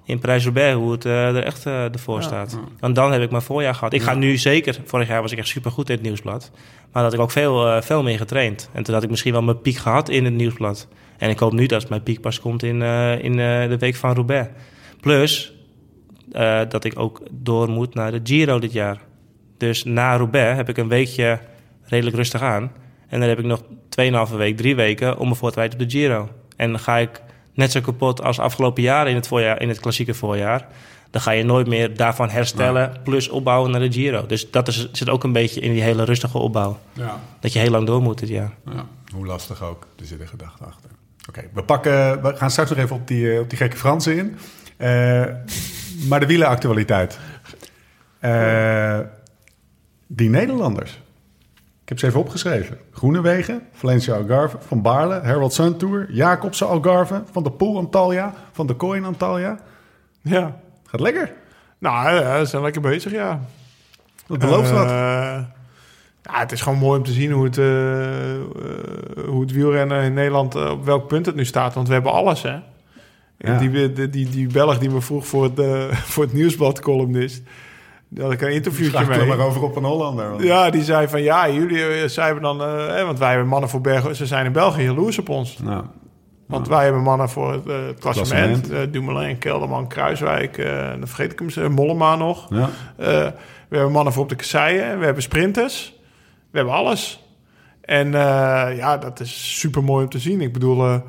in 0.04 0.20
Parijs-Roubaix 0.20 0.76
hoe 0.76 0.92
het 0.92 1.06
eh, 1.06 1.36
er 1.36 1.44
echt 1.44 1.66
eh, 1.66 1.94
ervoor 1.94 2.24
staat. 2.24 2.60
Want 2.80 2.96
dan 2.96 3.12
heb 3.12 3.22
ik 3.22 3.32
mijn 3.32 3.44
voorjaar 3.44 3.76
gehad. 3.76 3.94
Ik 3.94 4.02
ga 4.02 4.14
nu 4.14 4.38
zeker... 4.38 4.80
Vorig 4.86 5.08
jaar 5.08 5.22
was 5.22 5.32
ik 5.32 5.38
echt 5.38 5.48
supergoed 5.48 5.90
in 5.90 5.96
het 5.96 6.04
nieuwsblad. 6.04 6.52
Maar 6.92 7.04
dat 7.04 7.14
ik 7.14 7.20
ook 7.20 7.32
veel, 7.32 7.82
veel 7.82 8.04
meer 8.04 8.18
getraind. 8.18 8.70
En 8.74 8.84
toen 8.84 8.94
had 8.94 9.04
ik 9.04 9.10
misschien 9.10 9.32
wel 9.32 9.42
mijn 9.42 9.62
piek 9.62 9.78
gehad 9.78 10.10
in 10.10 10.26
het 10.26 10.34
nieuwsblad. 10.34 10.88
En 11.18 11.30
ik 11.30 11.40
hoop 11.40 11.54
nu 11.54 11.66
dat 11.66 11.90
mijn 11.90 12.04
piek 12.04 12.22
pas 12.22 12.40
komt 12.40 12.64
in, 12.64 12.82
in 13.22 13.36
de 13.70 13.78
week 13.80 13.96
van 13.96 14.14
Roubaix. 14.14 14.50
Plus 15.02 15.59
eh, 16.32 16.62
dat 16.70 16.84
ik 16.84 17.00
ook 17.00 17.22
door 17.32 17.70
moet 17.70 17.94
naar 17.94 18.12
de 18.12 18.20
Giro 18.24 18.60
dit 18.60 18.74
jaar. 18.74 18.98
Dus 19.58 19.84
na 19.84 20.16
Roubaix 20.16 20.56
heb 20.56 20.70
ik 20.70 20.78
een 20.78 20.88
weekje 20.88 21.40
redelijk 21.84 22.16
rustig 22.16 22.42
aan. 22.42 22.72
En 23.08 23.20
dan 23.20 23.30
heb 23.30 23.40
ik 23.40 23.46
nog 23.46 23.64
2,5 24.30 24.36
week, 24.36 24.58
drie 24.58 24.76
weken 24.76 25.18
om 25.18 25.28
me 25.28 25.36
voor 25.36 25.50
te 25.50 25.54
bereiden 25.54 25.80
op 25.80 25.90
de 25.90 25.98
Giro. 25.98 26.30
En 26.56 26.70
dan 26.70 26.80
ga 26.80 26.98
ik 26.98 27.22
net 27.54 27.72
zo 27.72 27.82
kapot 27.82 28.24
als 28.24 28.40
afgelopen 28.40 28.84
jaar 28.84 29.08
in 29.08 29.16
het, 29.16 29.28
voorjaar, 29.28 29.62
in 29.62 29.70
het 29.70 29.80
klassieke 29.80 30.14
voorjaar. 30.14 30.68
Dan 31.10 31.22
ga 31.22 31.32
je 31.32 31.44
nooit 31.44 31.68
meer 31.68 31.98
daarvan 31.98 32.30
herstellen, 32.30 32.94
plus 33.04 33.30
opbouwen 33.30 33.72
naar 33.72 33.80
de 33.80 33.92
Giro. 33.92 34.26
Dus 34.26 34.52
dat 34.52 34.68
is, 34.68 34.92
zit 34.92 35.10
ook 35.10 35.24
een 35.24 35.32
beetje 35.32 35.62
in 35.62 35.72
die 35.72 35.82
hele 35.82 36.04
rustige 36.04 36.38
opbouw. 36.38 36.80
Ja. 36.94 37.20
Dat 37.40 37.54
je 37.54 37.60
heel 37.60 37.72
lang 37.72 37.88
door 37.88 38.02
moet 38.02 38.20
dit 38.20 38.30
jaar. 38.30 38.54
Ja. 38.66 38.86
Hoe 39.14 39.26
lastig 39.26 39.64
ook. 39.64 39.88
Er 40.00 40.06
zit 40.06 40.20
een 40.20 40.28
gedachte 40.28 40.64
achter. 40.64 40.90
Oké, 41.30 41.42
we, 41.54 41.64
pakken, 41.64 42.22
we 42.22 42.36
gaan 42.36 42.52
straks 42.52 42.70
nog 42.70 42.80
even 42.80 42.96
op 42.96 43.08
die, 43.08 43.34
eh, 43.34 43.40
op 43.40 43.50
die 43.50 43.58
gekke 43.58 43.78
Fransen 43.78 44.18
in. 44.18 44.38
Eh, 44.78 45.24
maar 46.08 46.20
de 46.20 46.26
wielenactualiteit. 46.26 47.20
Eh 48.20 49.00
die 50.12 50.30
Nederlanders. 50.30 50.92
Ik 51.84 51.90
heb 51.90 52.00
ze 52.00 52.06
even 52.08 52.20
opgeschreven. 52.20 52.78
Groenewegen, 52.92 53.62
Valencia 53.74 54.16
Algarve, 54.16 54.58
Van 54.68 54.82
Baarle, 54.82 55.20
Herald 55.22 55.54
Sun 55.54 55.78
Tour, 55.78 56.12
Jacobsen 56.12 56.68
Algarve, 56.68 57.22
Van 57.32 57.44
de 57.44 57.52
Poel 57.52 57.78
Antalya, 57.78 58.34
Van 58.52 58.68
de 58.68 58.76
Kooi 58.76 59.04
Antalya. 59.04 59.60
Ja. 60.22 60.60
Gaat 60.86 61.00
lekker. 61.00 61.32
Nou, 61.78 62.16
ja, 62.16 62.40
ze 62.40 62.46
zijn 62.46 62.62
lekker 62.62 62.82
bezig, 62.82 63.12
ja. 63.12 63.40
Dat 64.28 64.40
belooft 64.40 64.70
Eh, 64.70 64.76
wat. 64.76 64.90
ja, 66.22 66.40
het 66.40 66.52
is 66.52 66.62
gewoon 66.62 66.80
mooi 66.80 66.98
om 67.00 67.06
te 67.06 67.12
zien 67.12 67.32
hoe 67.32 67.44
het, 67.46 67.58
eh, 67.58 68.36
eh, 68.36 68.42
hoe 69.28 69.42
het 69.42 69.52
wielrennen 69.52 70.04
in 70.04 70.14
Nederland, 70.14 70.56
eh, 70.56 70.70
op 70.70 70.86
welk 70.86 71.08
punt 71.08 71.26
het 71.26 71.36
nu 71.36 71.46
staat. 71.46 71.74
Want 71.74 71.88
we 71.88 71.94
hebben 71.94 72.12
alles, 72.12 72.42
hè. 72.42 72.56
Ja. 73.42 73.58
Die, 73.58 73.92
die, 73.94 74.10
die, 74.10 74.30
die 74.30 74.48
Belg 74.48 74.78
die 74.78 74.90
me 74.90 75.02
vroeg 75.02 75.28
voor 75.28 75.44
het, 75.44 75.60
eh, 75.60 75.92
voor 76.14 76.24
het 76.24 76.34
nieuwsblad 76.34 76.80
columnist, 76.80 77.44
daar 78.10 78.24
had 78.24 78.34
ik 78.34 78.42
een 78.42 78.52
interviewtje 78.54 79.06
mee. 79.06 79.26
maar 79.26 79.40
over 79.40 79.64
op 79.64 79.76
een 79.76 79.84
Hollander. 79.84 80.30
want- 80.30 80.44
Ja, 80.44 80.70
die 80.70 80.84
zei 80.84 81.08
van 81.08 81.22
ja, 81.22 81.50
jullie 81.50 81.84
eh, 81.86 82.08
zij 82.08 82.26
hebben 82.26 82.44
dan, 82.44 82.62
eh, 82.62 82.88
hè, 82.88 83.06
want 83.06 83.20
wij 83.20 83.30
hebben 83.30 83.48
mannen 83.48 83.70
voor 83.70 83.82
Bergen, 83.82 84.16
ze 84.16 84.26
zijn 84.26 84.46
in 84.46 84.52
België 84.52 84.84
jaloers 84.84 85.20
op 85.20 85.30
ons. 85.30 85.58
Nou, 85.58 85.84
Want 86.46 86.68
wij 86.68 86.84
hebben 86.84 87.02
mannen 87.02 87.30
voor 87.30 87.52
het, 87.52 87.66
het 87.66 88.00
klassement, 88.00 88.60
Klassement. 88.60 88.94
Dumoulin, 88.94 89.38
Kelderman, 89.38 89.88
Kruiswijk, 89.88 90.58
dan 91.00 91.08
vergeet 91.08 91.32
ik 91.32 91.40
hem, 91.40 91.50
eh, 91.66 91.70
Mollema 91.70 92.16
nog. 92.16 92.48
ja. 92.50 92.70
We 93.70 93.76
hebben 93.76 93.92
mannen 93.94 94.14
voor 94.14 94.24
op 94.24 94.30
de 94.30 94.36
kasseien, 94.36 95.00
we 95.00 95.06
hebben 95.06 95.24
sprinters, 95.24 95.96
we 96.52 96.58
hebben 96.58 96.76
alles. 96.76 97.24
En 97.82 98.12
ja, 98.76 98.98
dat 98.98 99.20
is 99.20 99.60
super 99.60 99.84
mooi 99.84 100.04
om 100.04 100.10
te 100.10 100.20
zien. 100.20 100.42
Ik 100.42 100.54
bedoel, 100.54 101.02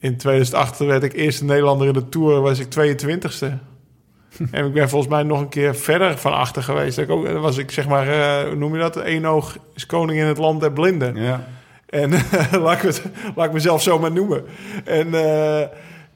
in 0.00 0.16
2008 0.16 0.78
werd 0.78 1.02
ik 1.02 1.12
eerste 1.12 1.44
Nederlander 1.44 1.86
in 1.86 1.92
de 1.92 2.08
Tour, 2.08 2.40
was 2.40 2.58
ik 2.58 2.66
22ste. 2.66 3.46
en 4.50 4.66
ik 4.66 4.72
ben 4.72 4.88
volgens 4.88 5.10
mij 5.10 5.22
nog 5.22 5.40
een 5.40 5.48
keer 5.48 5.74
verder 5.76 6.18
van 6.18 6.32
achter 6.32 6.62
geweest. 6.62 6.96
Dat 6.96 7.04
ik 7.04 7.10
ook, 7.10 7.28
was 7.28 7.56
ik 7.58 7.70
zeg 7.70 7.88
maar, 7.88 8.08
eh, 8.08 8.46
hoe 8.48 8.56
noem 8.56 8.72
je 8.74 8.80
dat? 8.80 8.96
Eén 8.96 9.26
oog 9.26 9.56
is 9.74 9.86
koning 9.86 10.18
in 10.20 10.26
het 10.26 10.38
land 10.38 10.60
der 10.60 10.72
blinden. 10.72 11.16
ja. 11.16 11.48
En 11.86 12.10
laat, 12.62 12.76
ik 12.76 12.82
het, 12.82 13.02
laat 13.34 13.46
ik 13.46 13.52
mezelf 13.52 13.82
zo 13.82 13.98
maar 13.98 14.12
noemen. 14.12 14.44
En, 14.84 15.14
eh, 15.14 15.66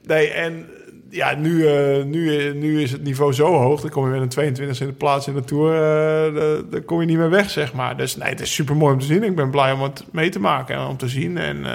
nee, 0.03 0.29
en 0.29 0.65
ja, 1.09 1.35
nu, 1.35 1.67
eh, 1.67 2.03
nu, 2.03 2.53
nu 2.53 2.81
is 2.81 2.91
het 2.91 3.03
niveau 3.03 3.33
zo 3.33 3.53
hoog. 3.53 3.81
Dan 3.81 3.89
kom 3.89 4.05
je 4.05 4.11
met 4.11 4.21
een 4.21 4.29
22 4.29 4.79
in 4.79 4.87
de 4.87 4.93
plaats 4.93 5.27
in 5.27 5.33
de 5.33 5.43
Tour. 5.43 5.73
dan- 6.33 6.65
dan 6.69 6.85
kom 6.85 6.99
je 6.99 7.05
niet 7.07 7.17
meer 7.17 7.29
weg, 7.29 7.49
zeg 7.49 7.73
maar. 7.73 7.97
Dus 7.97 8.15
nee, 8.15 8.29
het 8.29 8.41
is 8.41 8.53
super 8.53 8.75
mooi 8.75 8.93
om 8.93 8.99
te 8.99 9.05
zien. 9.05 9.23
Ik 9.23 9.35
ben 9.35 9.49
blij 9.49 9.71
om 9.71 9.81
het 9.81 10.03
mee 10.11 10.29
te 10.29 10.39
maken 10.39 10.75
en 10.75 10.85
om 10.87 10.97
te 10.97 11.07
zien. 11.07 11.37
En 11.37 11.65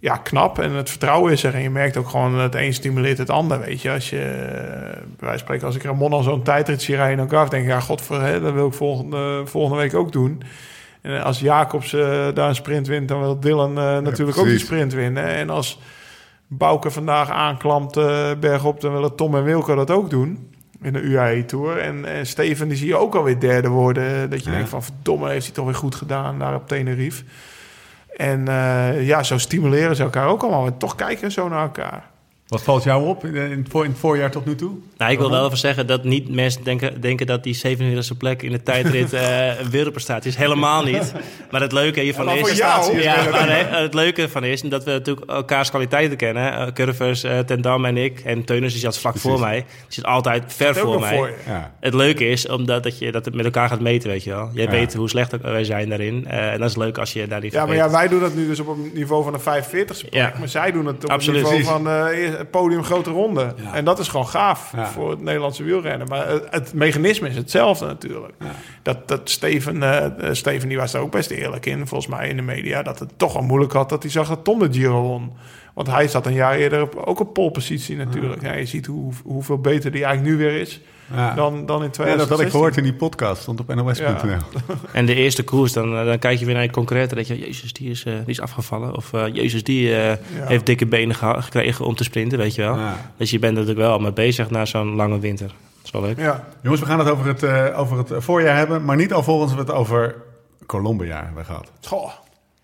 ja, 0.00 0.16
knap. 0.16 0.58
En 0.58 0.72
het 0.72 0.90
vertrouwen 0.90 1.32
is 1.32 1.42
er. 1.42 1.54
En 1.54 1.62
je 1.62 1.70
merkt 1.70 1.96
ook 1.96 2.08
gewoon 2.08 2.32
dat 2.32 2.42
het 2.42 2.54
een 2.54 2.74
stimuleert 2.74 3.18
het 3.18 3.30
ander, 3.30 3.60
weet 3.60 3.82
je. 3.82 3.90
Als 3.90 4.10
je, 4.10 4.20
eh, 4.20 5.02
van 5.18 5.38
spreken, 5.38 5.66
als 5.66 5.76
ik 5.76 5.82
Ramon 5.82 6.12
al 6.12 6.22
zo'n 6.22 6.42
tijdrit 6.42 6.82
zie 6.82 6.94
rijden 6.96 7.14
in 7.14 7.20
elkaar, 7.20 7.50
denk 7.50 7.62
ik, 7.64 7.70
ja, 7.70 7.80
god, 7.80 8.00
voor, 8.00 8.20
hè, 8.20 8.40
dat 8.40 8.52
wil 8.52 8.66
ik 8.66 8.72
volgende, 8.72 9.42
volgende 9.44 9.82
week 9.82 9.94
ook 9.94 10.12
doen. 10.12 10.42
En 11.00 11.22
als 11.22 11.40
Jacobs 11.40 11.92
eh, 11.92 12.00
daar 12.34 12.48
een 12.48 12.54
sprint 12.54 12.86
wint, 12.86 13.08
dan 13.08 13.20
wil 13.20 13.40
Dylan 13.40 13.78
eh, 13.78 13.98
natuurlijk 13.98 14.38
ook 14.38 14.44
die 14.46 14.58
sprint 14.58 14.92
winnen. 14.92 15.24
En 15.24 15.50
als 15.50 15.78
Bouke 16.46 16.90
vandaag 16.90 17.30
aanklampt 17.30 17.94
bergop, 18.40 18.80
dan 18.80 18.92
willen 18.92 19.14
Tom 19.16 19.36
en 19.36 19.44
Wilco 19.44 19.74
dat 19.74 19.90
ook 19.90 20.10
doen. 20.10 20.50
In 20.82 20.92
de 20.92 21.00
UAE 21.00 21.44
Tour. 21.44 21.78
En, 21.78 22.04
en 22.04 22.26
Steven, 22.26 22.68
die 22.68 22.76
zie 22.76 22.86
je 22.86 22.96
ook 22.96 23.14
alweer 23.14 23.40
derde 23.40 23.68
worden. 23.68 24.30
Dat 24.30 24.44
je 24.44 24.50
Ja. 24.50 24.54
denkt 24.56 24.70
van, 24.70 24.82
verdomme, 24.82 25.28
heeft 25.30 25.46
hij 25.46 25.54
toch 25.54 25.64
weer 25.64 25.74
goed 25.74 25.94
gedaan 25.94 26.38
daar 26.38 26.54
op 26.54 26.68
Tenerife. 26.68 27.24
En 28.16 28.48
eh, 28.48 29.06
ja, 29.06 29.22
zo 29.22 29.38
stimuleren 29.38 29.96
ze 29.96 30.02
elkaar 30.02 30.26
ook 30.26 30.42
allemaal. 30.42 30.66
En 30.66 30.78
toch 30.78 30.94
kijken 30.94 31.32
zo 31.32 31.48
naar 31.48 31.62
elkaar. 31.62 32.04
Wat 32.48 32.62
valt 32.62 32.82
jou 32.82 33.06
op 33.06 33.24
in, 33.24 33.34
in, 33.34 33.58
het 33.58 33.68
voor- 33.68 33.84
in 33.84 33.90
het 33.90 33.98
voorjaar 33.98 34.30
tot 34.30 34.44
nu 34.46 34.54
toe? 34.54 34.70
Nou, 34.96 35.12
ik 35.12 35.18
wil 35.18 35.30
wel 35.30 35.44
even 35.46 35.58
zeggen 35.58 35.86
dat 35.86 36.04
niet 36.04 36.28
mensen 36.34 36.64
denken, 36.64 37.00
denken 37.00 37.26
dat 37.26 37.42
die 37.42 37.60
27e 37.66 38.16
plek 38.18 38.42
in 38.42 38.50
de 38.50 38.62
tijdrit 38.62 39.12
eh, 39.12 39.58
een 39.60 39.70
wereldprestatie 39.70 40.30
is. 40.30 40.36
Helemaal 40.36 40.82
niet. 40.84 41.12
Maar 41.50 41.60
het 41.60 41.72
leuke 41.72 42.00
hiervan 42.00 42.30
is... 42.30 42.56
jou. 42.56 43.00
Ja, 43.00 43.30
maar 43.30 43.80
het 43.80 43.94
leuke 43.94 44.28
van 44.28 44.44
is 44.44 44.60
dat 44.60 44.84
we 44.84 44.90
natuurlijk 44.90 45.30
elkaars 45.30 45.70
kwaliteiten 45.70 46.16
kennen. 46.16 46.52
Uh, 46.52 46.66
Curvers, 46.72 47.22
eh, 47.22 47.38
Ten 47.38 47.60
Dam 47.60 47.84
en 47.84 47.96
ik. 47.96 48.20
En 48.20 48.44
Teunus 48.44 48.72
die 48.72 48.80
zat 48.80 48.98
vlak 48.98 49.16
voor 49.18 49.40
mij. 49.40 49.56
Die 49.56 49.64
zit 49.88 50.04
altijd 50.04 50.42
ver 50.46 50.74
voor 50.74 51.00
mij. 51.00 51.16
voor 51.16 51.26
je. 51.28 51.34
Ja. 51.46 51.72
Het 51.80 51.94
leuke 51.94 52.28
is 52.28 52.48
omdat 52.48 52.82
dat 52.82 52.98
je 52.98 53.12
dat 53.12 53.24
het 53.24 53.34
met 53.34 53.44
elkaar 53.44 53.68
gaat 53.68 53.80
meten, 53.80 54.08
weet 54.10 54.24
je 54.24 54.30
wel. 54.30 54.50
Jij 54.52 54.64
Ja. 54.64 54.70
weet 54.70 54.94
hoe 54.94 55.08
slecht 55.08 55.40
wij 55.40 55.64
zijn 55.64 55.88
daarin. 55.88 56.26
Eh, 56.26 56.52
en 56.52 56.58
dat 56.60 56.70
is 56.70 56.76
leuk 56.76 56.98
als 56.98 57.12
je 57.12 57.26
daar 57.26 57.40
niet 57.40 57.52
Ja, 57.52 57.66
maar 57.66 57.76
ja, 57.76 57.90
wij 57.90 58.08
doen 58.08 58.20
dat 58.20 58.34
nu 58.34 58.46
dus 58.46 58.60
op 58.60 58.68
een 58.68 58.90
niveau 58.94 59.24
van 59.24 59.34
een 59.34 59.40
45ste 59.40 60.08
plek. 60.08 60.22
Ja. 60.22 60.32
Maar 60.38 60.48
zij 60.48 60.72
doen 60.72 60.86
het 60.86 61.04
op 61.04 61.10
Absoluut. 61.10 61.46
een 61.46 61.54
niveau 61.54 61.82
van 61.82 61.86
eh, 62.36 62.44
podium 62.50 62.84
grote 62.84 63.10
ronde. 63.10 63.54
Ja. 63.56 63.74
En 63.74 63.84
dat 63.84 63.98
is 63.98 64.08
gewoon 64.08 64.28
gaaf 64.28 64.72
Ja. 64.76 64.86
voor 64.86 65.10
het 65.10 65.20
Nederlandse 65.20 65.62
wielrennen. 65.62 66.08
Maar 66.08 66.28
het, 66.28 66.46
het 66.50 66.74
mechanisme 66.74 67.28
is 67.28 67.36
hetzelfde 67.36 67.86
natuurlijk. 67.86 68.34
Dat, 68.82 69.08
dat 69.08 69.30
Steven, 69.30 69.82
eh, 69.82 70.04
eh, 70.04 70.34
Steven 70.34 70.68
die 70.68 70.78
was 70.78 70.94
er 70.94 71.00
ook 71.00 71.10
best 71.10 71.30
eerlijk 71.30 71.66
in, 71.66 71.86
volgens 71.86 72.10
mij 72.10 72.28
in 72.28 72.36
de 72.36 72.42
media, 72.42 72.82
dat 72.82 72.98
het 72.98 73.18
toch 73.18 73.32
wel 73.32 73.42
moeilijk 73.42 73.72
had 73.72 73.88
dat 73.88 74.02
hij 74.02 74.12
zag 74.12 74.28
dat 74.28 74.44
Tom 74.44 74.58
de 74.58 74.72
Giro 74.72 75.02
won. 75.02 75.32
Want 75.74 75.88
hij 75.88 76.08
zat 76.08 76.26
een 76.26 76.32
jaar 76.32 76.54
eerder 76.54 76.82
op, 76.82 76.96
ook 76.96 77.20
op 77.20 77.34
polepositie 77.34 77.96
natuurlijk. 77.96 78.42
Ja, 78.42 78.54
je 78.54 78.66
ziet 78.66 78.86
hoe, 78.86 79.12
hoeveel 79.24 79.58
beter 79.58 79.90
die 79.90 80.04
eigenlijk 80.04 80.36
nu 80.36 80.44
weer 80.44 80.60
is 80.60 80.80
Ja. 81.14 81.34
dan, 81.34 81.66
dan 81.66 81.78
in 81.82 81.84
Ja, 81.86 81.90
2016. 81.90 82.18
dat 82.18 82.28
had 82.28 82.40
ik 82.40 82.50
gehoord 82.50 82.76
in 82.76 82.82
die 82.82 82.94
podcast, 82.94 83.42
stond 83.42 83.60
op 83.60 83.74
nos.nl. 83.74 84.06
Ja. 84.28 84.38
En 84.92 85.06
de 85.06 85.14
eerste 85.14 85.42
koers, 85.42 85.72
dan, 85.72 85.96
eh, 85.98 86.04
dan 86.04 86.18
kijk 86.18 86.38
je 86.38 86.44
weer 86.44 86.54
naar 86.54 86.62
je 86.62 86.70
concurrent. 86.70 87.10
En 87.10 87.16
denk 87.16 87.28
je, 87.28 87.38
jezus, 87.38 87.72
die 87.72 87.90
is, 87.90 88.04
eh, 88.04 88.12
die 88.14 88.22
is 88.26 88.40
afgevallen. 88.40 88.96
Of 88.96 89.12
eh, 89.12 89.24
jezus, 89.34 89.62
die 89.64 89.94
heeft 90.30 90.66
dikke 90.66 90.86
benen 90.86 91.14
gekregen 91.16 91.84
om 91.84 91.94
te 91.94 92.04
sprinten, 92.04 92.38
weet 92.38 92.54
je 92.54 92.62
wel. 92.62 92.76
Ja. 92.78 93.10
Dus 93.16 93.30
je 93.30 93.38
bent 93.38 93.52
natuurlijk 93.52 93.80
wel 93.80 93.92
al 93.92 93.98
mee 93.98 94.12
bezig 94.12 94.50
na 94.50 94.64
zo'n 94.64 94.94
lange 94.94 95.18
winter. 95.18 95.46
Dat 95.46 95.84
is 95.84 95.90
wel 95.90 96.02
leuk. 96.02 96.18
Ja, 96.18 96.44
Jongens, 96.62 96.80
we 96.80 96.86
gaan 96.86 96.98
het 96.98 97.08
over 97.10 97.26
het, 97.26 97.42
eh, 97.42 97.78
over 97.78 97.98
het 97.98 98.10
voorjaar 98.24 98.56
hebben, 98.56 98.84
maar 98.84 98.96
niet 98.96 99.12
alvorens 99.12 99.52
we 99.52 99.58
het 99.58 99.70
over 99.70 100.14
Colombia 100.66 101.24
hebben 101.24 101.44
gehad. 101.44 101.70
Goh. 101.82 102.10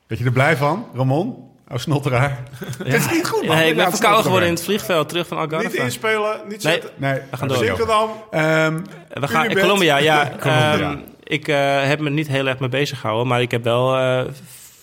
Ben 0.06 0.18
je 0.18 0.24
er 0.24 0.32
blij 0.32 0.56
van, 0.56 0.86
Ramon? 0.94 1.50
Oh, 1.72 1.78
snotteraar. 1.78 2.38
Het 2.84 2.94
is 2.94 3.10
niet 3.10 3.26
goed, 3.28 3.46
man. 3.46 3.56
Nee, 3.56 3.68
ik 3.70 3.76
ben 3.76 3.84
Ja, 3.84 3.90
verkouden 3.90 4.22
geworden 4.22 4.48
in 4.48 4.54
het 4.54 4.64
vliegveld 4.64 5.08
terug 5.08 5.26
van 5.26 5.38
Algarve. 5.38 5.66
Niet 5.66 5.74
inspelen, 5.76 6.40
niet 6.48 6.62
Nee. 6.62 6.72
zetten. 6.72 6.90
Nee, 6.96 7.20
We 7.30 7.36
gaan 7.36 7.48
door. 7.48 7.66
Rotterdam. 7.66 8.10
Ehm, 8.30 8.80
We 9.08 9.28
gaan 9.28 9.50
in. 9.50 9.58
Colombia, 9.58 9.96
ja. 9.96 10.30
Colombia. 10.40 10.78
ehm, 10.90 10.96
ik 11.22 11.48
eh, 11.48 11.82
heb 11.84 12.00
me 12.00 12.10
niet 12.10 12.28
heel 12.28 12.46
erg 12.46 12.58
mee 12.58 12.68
bezig 12.68 13.00
gehouden, 13.00 13.28
maar 13.28 13.40
ik 13.40 13.50
heb 13.50 13.64
wel 13.64 13.96
eh, 13.96 14.20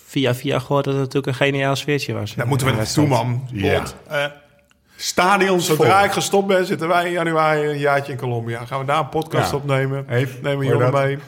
via 0.06 0.34
via 0.34 0.58
gehoord 0.58 0.84
dat 0.84 0.94
het 0.94 1.02
natuurlijk 1.02 1.26
een 1.38 1.46
geniaal 1.46 1.76
sfeertje 1.76 2.12
was. 2.12 2.34
Daar 2.34 2.46
moeten 2.46 2.66
we 2.66 2.72
naartoe, 2.72 3.06
man. 3.06 3.48
Ja. 3.52 3.82
Eh, 4.08 4.24
stadions 4.96 5.66
zodra 5.66 5.96
vol. 5.96 6.04
ik 6.04 6.12
gestopt 6.12 6.46
ben, 6.46 6.66
zitten 6.66 6.88
wij 6.88 7.06
in 7.06 7.12
januari 7.12 7.68
een 7.68 7.78
jaartje 7.78 8.12
in 8.12 8.18
Colombia. 8.18 8.64
Gaan 8.66 8.78
we 8.80 8.84
daar 8.86 8.98
een 8.98 9.08
podcast 9.08 9.50
Ja. 9.50 9.56
opnemen. 9.56 10.04
Heeft- 10.06 10.42
Nemen 10.42 10.58
we 10.58 10.64
je 10.64 10.70
jongen 10.70 10.92
dat? 10.92 11.02
mee. 11.02 11.18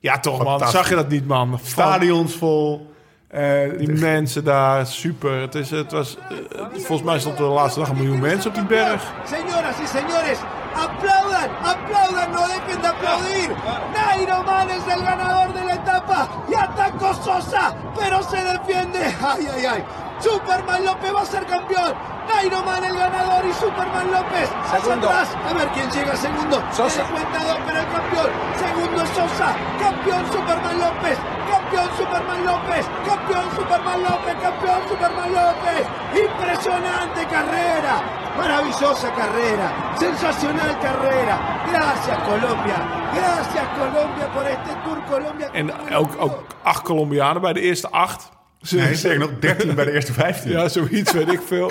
Ja, 0.00 0.18
toch 0.20 0.44
man. 0.44 0.68
Zag 0.68 0.88
je 0.88 0.94
dat 0.94 1.08
niet, 1.08 1.26
man? 1.26 1.60
Stadions 1.64 2.34
vol. 2.34 2.96
eh, 3.28 3.78
Die 3.78 3.92
mensen 3.92 4.44
daar, 4.44 4.86
super. 4.86 5.40
Het, 5.40 5.54
is, 5.54 5.70
het 5.70 5.92
was, 5.92 6.16
eh, 6.16 6.64
volgens 6.72 7.02
mij 7.02 7.18
stond 7.18 7.38
er 7.38 7.44
de 7.44 7.50
laatste 7.50 7.80
dag 7.80 7.88
een 7.88 7.96
miljoen 7.96 8.20
mensen 8.20 8.50
op 8.50 8.56
die 8.56 8.64
berg. 8.64 9.02
Señoras 9.24 9.78
y 9.84 9.86
señores, 9.98 10.38
aplaudan, 10.74 11.50
aplaudan, 11.72 12.30
no 12.30 12.46
dejen 12.46 12.80
de 12.80 12.88
aplaudir. 12.88 13.48
Nairo 13.94 14.42
Man 14.44 14.68
es 14.68 14.94
el 14.94 15.02
ganador 15.04 15.52
de 15.52 15.64
la 15.64 15.74
etapa 15.74 16.28
y 16.50 16.54
atacó 16.54 17.12
Sosa, 17.24 17.74
pero 17.98 18.22
se 18.22 18.40
defiende. 18.52 19.00
Ay, 19.22 19.48
ay, 19.54 19.64
ay. 19.66 19.84
Superman 20.20 20.84
López 20.84 21.14
va 21.14 21.22
a 21.22 21.26
ser 21.26 21.46
campeón. 21.46 21.94
Nairo 22.28 22.62
Man 22.62 22.84
el 22.84 22.96
ganador 22.96 23.44
y 23.46 23.52
Superman 23.54 24.12
López 24.12 24.50
Segundo. 24.70 25.08
atrás. 25.08 25.28
A 25.48 25.52
ver 25.54 25.68
quién 25.68 25.90
llega 25.90 26.14
segundo. 26.16 26.62
Sosa. 26.72 26.90
Se 26.90 27.12
cuenta 27.12 27.38
dos, 27.44 27.58
pero 27.66 27.78
el 27.80 27.88
campeón. 27.88 28.30
Segundo 28.58 29.02
es 29.02 29.10
Sosa. 29.10 29.48
Campeón 29.80 30.26
Superman 30.32 30.78
López. 30.78 31.18
Campeón 31.50 31.88
Superman 31.96 32.44
López. 32.44 32.86
Campeón 33.06 33.46
Superman 33.56 34.02
López. 34.02 34.34
Campeón 34.42 34.80
Superman 34.88 35.32
López. 35.32 35.86
Impresionante 36.26 37.26
carrera. 37.26 37.94
Maravillosa 38.36 39.08
carrera. 39.14 39.72
Sensacional 39.98 40.78
carrera. 40.80 41.38
Gracias 41.72 42.18
Colombia. 42.18 42.76
Gracias 43.14 43.64
Colombia 43.78 44.26
por 44.34 44.46
este 44.46 44.72
Tour 44.84 45.04
Colombia. 45.06 45.48
En 45.52 45.94
ook, 45.96 46.10
ook 46.18 46.44
acht 46.62 46.82
Colombianen 46.82 47.40
bij 47.42 47.52
de 47.52 47.60
eerste 47.60 47.90
acht. 47.90 48.37
Nee, 48.70 48.94
zeker 48.94 49.18
nog 49.18 49.30
13 49.40 49.74
bij 49.74 49.84
de 49.84 49.92
eerste 49.92 50.12
15. 50.12 50.50
Ja, 50.50 50.68
zoiets 50.68 51.12
weet 51.12 51.32
ik 51.32 51.40
veel. 51.46 51.70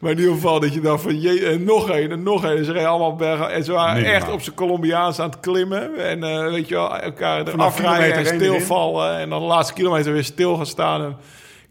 Maar 0.00 0.10
in 0.10 0.18
ieder 0.18 0.34
geval 0.34 0.60
dat 0.60 0.74
je 0.74 0.80
dan 0.80 1.00
van 1.00 1.20
je, 1.20 1.46
en 1.46 1.64
nog 1.64 1.90
één 1.90 2.10
en 2.10 2.22
nog 2.22 2.44
één. 2.44 2.64
Ze 2.64 2.72
reden 2.72 2.88
allemaal 2.88 3.16
bergen. 3.16 3.50
En 3.52 3.64
ze 3.64 3.72
waren 3.72 4.04
echt 4.04 4.30
op 4.32 4.42
zijn 4.42 4.54
Colombiaans 4.56 5.18
aan 5.18 5.30
het 5.30 5.40
klimmen. 5.40 5.96
En 5.96 6.22
eh, 6.24 6.50
weet 6.50 6.68
je 6.68 6.74
wel, 6.74 6.96
elkaar 6.98 7.46
eraf 7.48 7.80
rijden 7.80 8.16
en 8.16 8.26
stilvallen. 8.26 9.18
En 9.18 9.28
dan 9.28 9.40
de 9.40 9.46
laatste 9.46 9.74
kilometer 9.74 10.12
weer 10.12 10.24
stil 10.24 10.56
gaan 10.56 10.66
staan. 10.66 11.02
En 11.04 11.16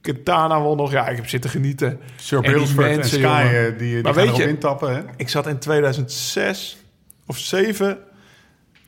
Quintana 0.02 0.62
won 0.62 0.78
nog. 0.78 0.92
Ja, 0.92 1.08
ik 1.08 1.16
heb 1.16 1.28
zitten 1.30 1.50
genieten. 1.50 2.00
Sir 2.16 2.38
En 2.38 2.52
Brailsford 2.52 3.06
Sky, 3.06 3.18
jongen. 3.18 3.66
eh, 3.66 3.78
die, 3.78 3.78
die 3.78 4.04
Maar 4.04 4.14
gaan 4.14 4.26
weet 4.26 4.36
je- 4.36 4.48
intappen. 4.48 4.96
Hè? 4.96 5.02
Ik 5.18 5.30
zat 5.30 5.48
in 5.48 5.58
2006 5.60 6.78
of 7.28 7.38
7... 7.38 7.98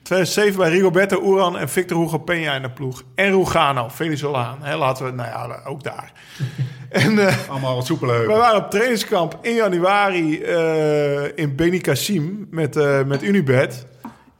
2007 0.03 0.57
bij 0.57 0.69
Rigoberto 0.69 1.21
Uran 1.21 1.57
en 1.57 1.69
Victor 1.69 1.97
Hugo 1.97 2.17
Peña 2.19 2.55
in 2.55 2.61
de 2.61 2.69
ploeg. 2.73 3.03
En 3.15 3.31
Rugano, 3.31 3.89
Venezolaan. 3.89 4.57
Hè, 4.61 4.75
laten 4.75 5.05
we, 5.05 5.11
nou 5.11 5.29
ja, 5.29 5.61
ook 5.65 5.83
daar. 5.83 6.11
En 6.89 7.19
eh, 7.27 7.49
Allemaal 7.49 7.81
soepele 7.81 8.11
wij 8.11 8.19
heupen. 8.19 8.37
waren 8.37 8.63
op 8.63 8.69
trainingskamp 8.71 9.37
in 9.41 9.53
januari 9.53 10.41
eh, 10.41 11.37
in 11.37 11.55
Beni 11.55 11.79
Kassim 11.79 12.47
met, 12.51 12.75
eh, 12.75 13.03
met 13.03 13.23
Unibed. 13.23 13.85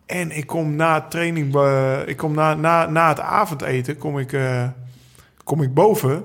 En 0.06 0.32
ik 0.32 0.48
kom 0.48 0.76
na 0.76 1.02
training, 1.02 1.56
ik 2.06 2.18
kom 2.18 2.34
na, 2.34 2.54
na, 2.54 2.90
na 2.90 3.10
het 3.10 3.20
avondeten, 3.20 3.98
kom 3.98 4.20
ik, 4.20 4.38
kom 5.44 5.62
ik 5.62 5.74
boven. 5.74 6.24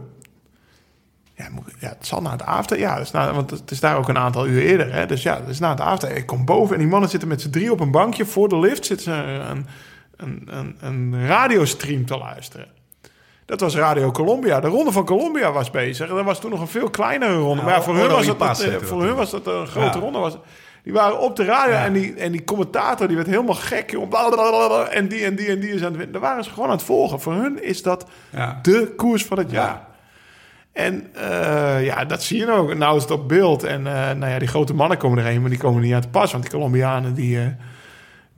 Ja, 1.39 1.49
moet 1.51 1.67
ik- 1.69 1.75
ja, 1.79 1.89
het 1.89 2.07
zal 2.07 2.21
na 2.23 2.31
het 2.31 2.43
avondeten, 2.43 2.79
ja, 2.79 2.97
is 2.97 3.11
na, 3.11 3.33
want 3.33 3.51
het 3.51 3.71
is 3.71 3.81
daar 3.81 3.97
ook 3.97 4.09
een 4.09 4.19
aantal 4.19 4.47
uur 4.47 4.63
eerder. 4.63 4.93
Hè? 4.93 5.07
Dus 5.07 5.23
ja, 5.23 5.37
het 5.41 5.49
is 5.49 5.59
na 5.59 5.71
het 5.71 5.81
avondeten. 5.81 6.17
Ik 6.17 6.27
kom 6.27 6.45
boven 6.45 6.75
en 6.75 6.81
die 6.81 6.91
mannen 6.91 7.11
zitten 7.11 7.29
met 7.29 7.41
z'n 7.41 7.51
drie 7.51 7.73
op 7.73 7.81
een 7.81 7.91
bankje 7.91 8.25
voor 8.27 8.49
de 8.49 8.59
lift. 8.59 8.87
Zitten 8.87 9.07
ze 9.07 9.13
een, 9.23 9.67
een, 10.17 10.49
een, 10.51 10.77
een 10.81 11.27
radiostream 11.27 12.07
te 12.07 12.19
luisteren. 12.19 12.67
Dat 13.47 13.61
was 13.61 13.77
Radio 13.77 14.11
Colombia. 14.11 14.61
De 14.61 14.69
ronde 14.69 14.93
van 14.93 15.05
Colombia 15.05 15.53
was 15.53 15.71
bezig. 15.71 16.09
En 16.09 16.15
dat 16.15 16.25
was 16.25 16.41
toen 16.41 16.51
nog 16.51 16.61
een 16.61 16.69
veel 16.69 16.91
kleinere 16.91 17.35
ronde. 17.37 17.63
maar 17.63 17.75
ja, 17.75 17.83
voor, 17.83 17.97
hun 17.97 18.09
was, 18.09 18.27
dat 18.27 18.83
voor 18.83 19.03
hun 19.03 19.15
was 19.15 19.31
dat 19.31 19.47
een 19.47 19.67
grote 19.67 19.99
Ja. 19.99 20.05
ronde. 20.05 20.19
Was, 20.19 20.37
die 20.83 20.93
waren 20.93 21.21
op 21.21 21.37
de 21.37 21.45
radio 21.45 21.75
en, 21.75 21.93
die, 21.93 22.15
en 22.15 22.33
die 22.33 22.45
commentator 22.45 23.07
die 23.07 23.17
werd 23.17 23.29
helemaal 23.29 23.55
gek. 23.55 23.91
Joh, 23.91 24.09
blablabla, 24.09 24.87
en 24.89 25.09
die 25.09 25.25
en 25.25 25.37
die 25.37 25.47
en 25.49 25.61
die 25.61 25.71
is 25.71 25.81
aan 25.81 25.87
het 25.87 25.97
winnen. 25.97 26.13
Daar 26.13 26.21
waren 26.23 26.45
ze 26.45 26.51
gewoon 26.51 26.69
aan 26.69 26.75
het 26.77 26.83
volgen. 26.85 27.21
Voor 27.21 27.33
hun 27.33 27.63
is 27.63 27.83
dat 27.83 28.07
de 28.63 28.93
koers 28.97 29.25
van 29.25 29.39
het 29.39 29.51
Ja. 29.51 29.63
jaar. 29.65 29.87
En 30.79 31.07
eh, 31.15 31.85
ja, 31.85 32.05
dat 32.05 32.23
zie 32.23 32.39
je 32.39 32.53
ook. 32.53 32.75
Nou 32.75 32.97
is 32.97 33.03
het 33.03 33.11
op 33.11 33.29
beeld. 33.29 33.63
En 33.63 33.87
eh, 33.87 34.17
nou 34.17 34.33
ja, 34.33 34.39
die 34.39 34.49
grote 34.49 34.75
mannen 34.75 34.99
komen 34.99 35.19
erheen, 35.19 35.41
maar 35.41 35.51
die 35.51 35.59
komen 35.59 35.83
niet 35.83 35.95
aan 35.95 36.01
te 36.01 36.09
pas. 36.09 36.33
Want 36.33 36.43
die 36.43 36.53
Colombianen, 36.53 37.15
die, 37.15 37.39
eh, 37.39 37.47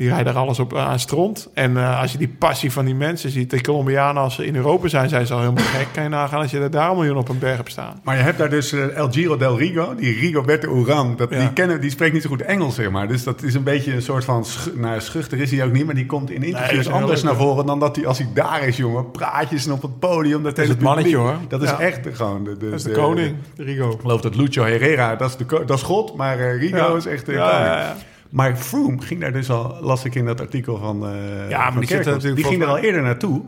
die 0.01 0.09
rijden 0.09 0.33
er 0.33 0.39
alles 0.39 0.59
op 0.59 0.77
aan 0.77 0.99
stront. 0.99 1.49
En 1.55 1.77
eh, 1.77 2.01
als 2.01 2.13
je 2.13 2.19
die 2.19 2.29
passie 2.39 2.73
van 2.73 2.85
die 2.85 2.95
mensen 2.95 3.31
ziet... 3.31 3.51
De 3.51 3.61
Colombianen, 3.61 4.23
als 4.23 4.35
ze 4.35 4.47
in 4.47 4.57
Europa 4.57 4.89
zijn, 4.89 5.09
zijn 5.09 5.27
ze 5.27 5.33
al 5.33 5.41
helemaal 5.41 5.65
gek. 5.65 5.87
Kan 5.93 6.03
je 6.03 6.09
nagaan 6.09 6.41
als 6.41 6.51
je 6.51 6.59
er 6.59 6.71
daar 6.71 6.91
een 6.91 6.97
miljoen 6.97 7.17
op 7.17 7.29
een 7.29 7.39
berg 7.39 7.57
hebt 7.57 7.71
staan. 7.71 8.01
Maar 8.05 8.17
je 8.17 8.23
hebt 8.23 8.39
daar 8.39 8.51
dus 8.51 8.73
eh, 8.73 8.97
El 8.97 9.11
Giro 9.11 9.37
del 9.37 9.59
Rigo, 9.59 9.95
die 9.95 10.19
Rigoberto 10.21 10.75
Uran. 10.77 11.17
Dat, 11.17 11.31
Ja. 11.31 11.39
die, 11.39 11.53
kennen, 11.53 11.81
die 11.81 11.91
spreekt 11.91 12.13
niet 12.13 12.23
zo 12.23 12.29
goed 12.29 12.41
Engels, 12.43 12.75
zeg 12.75 12.91
maar. 12.91 13.09
Dus 13.09 13.25
dat 13.25 13.43
is 13.43 13.55
een 13.55 13.63
beetje 13.63 13.95
een 13.95 14.03
soort 14.03 14.25
van... 14.25 14.45
Schu 14.45 14.71
nou, 14.81 15.01
schuchter 15.01 15.39
is 15.41 15.51
hij 15.51 15.65
ook 15.65 15.73
niet, 15.73 15.87
maar 15.87 15.95
die 15.95 16.07
komt 16.07 16.31
in 16.31 16.41
dat 16.41 16.49
interviews 16.49 16.87
is 16.87 16.93
anders 16.93 17.23
naar 17.23 17.37
voren... 17.37 17.67
dan 17.67 17.79
dat 17.81 17.97
hij 17.97 18.07
als 18.07 18.19
hij 18.19 18.29
daar 18.35 18.67
is, 18.67 18.77
jongen. 18.77 19.11
Praatjes 19.11 19.67
en 19.67 19.73
op 19.73 19.83
het 19.83 19.99
podium. 19.99 20.43
Dat, 20.43 20.53
is 20.53 20.59
hele 20.59 20.73
het 20.75 20.83
mannetje, 20.83 21.17
hoor. 21.17 21.35
Dat 21.49 21.63
is 21.63 21.69
Ja. 21.71 21.81
echt 21.81 22.01
gewoon... 22.13 22.45
De, 22.45 22.57
de, 22.57 22.71
Dat 22.71 22.79
is 22.79 22.83
de, 22.85 22.91
koning, 22.93 23.37
Rigo. 23.57 23.91
Ik 23.91 24.01
geloof 24.01 24.21
dat 24.21 24.35
Lucio 24.37 24.63
Herrera, 24.65 25.17
dat 25.17 25.29
is, 25.31 25.37
de, 25.37 25.65
dat 25.67 25.77
is 25.77 25.83
God, 25.83 26.17
maar 26.17 26.39
eh, 26.39 26.59
Rigo 26.59 26.77
Ja. 26.77 26.97
is 26.97 27.07
echt 27.07 27.27
de 27.27 27.33
Ja, 27.33 27.51
koning. 27.51 28.03
Ja, 28.31 28.37
ja. 28.39 28.51
Maar 28.51 28.57
Froome 28.57 29.03
ging 29.03 29.21
daar 29.21 29.33
dus 29.33 29.51
al, 29.51 29.77
las 29.81 30.05
ik 30.05 30.15
in 30.15 30.25
dat 30.25 30.41
artikel 30.41 30.79
van 30.79 31.07
eh 31.07 31.49
Ja, 31.49 31.59
maar 31.59 31.73
van 31.73 31.81
die 31.81 31.89
Kerkhoff. 31.89 32.25
Die 32.35 32.45
ging 32.45 32.63
er 32.63 32.69
al 32.69 32.79
eerder 32.79 33.03
naartoe 33.03 33.43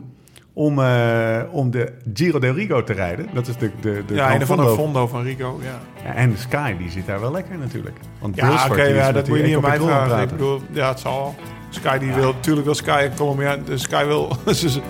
om, 0.53 0.79
eh, 0.79 1.39
om 1.51 1.71
de 1.71 1.91
Giro 2.13 2.39
del 2.39 2.53
Rigo 2.53 2.83
te 2.83 2.93
rijden. 2.93 3.27
Dat 3.33 3.47
is 3.47 3.57
de, 3.57 3.69
de, 3.81 4.03
de 4.07 4.13
Ja, 4.13 4.39
van 4.39 4.57
de 4.57 4.69
Fondo. 4.69 5.07
Van 5.07 5.23
Rigo, 5.23 5.59
ja. 5.63 5.79
Ja, 6.09 6.13
en 6.15 6.33
Sky, 6.37 6.77
die 6.77 6.89
zit 6.91 7.05
daar 7.05 7.19
wel 7.19 7.31
lekker 7.31 7.57
natuurlijk. 7.57 7.97
Want 8.19 8.35
Ja, 8.35 8.65
oké, 8.69 8.83
ja, 8.83 9.11
dat 9.11 9.27
moet 9.27 9.37
je 9.37 9.43
niet 9.43 9.55
aan 9.55 9.61
mij 9.61 9.79
vragen. 9.79 10.21
Ik 10.21 10.29
bedoel, 10.29 10.61
ja, 10.71 10.87
het 10.89 10.99
zal. 10.99 11.35
Sky 11.69 11.97
die 11.97 12.13
wil, 12.13 12.33
natuurlijk 12.33 12.65
wil 12.65 12.75
Sky 12.75 13.07
en 13.11 13.15
Colombia. 13.17 13.57
De 13.65 13.77
Sky 13.77 14.05
wil, 14.05 14.37
ze- 14.53 14.81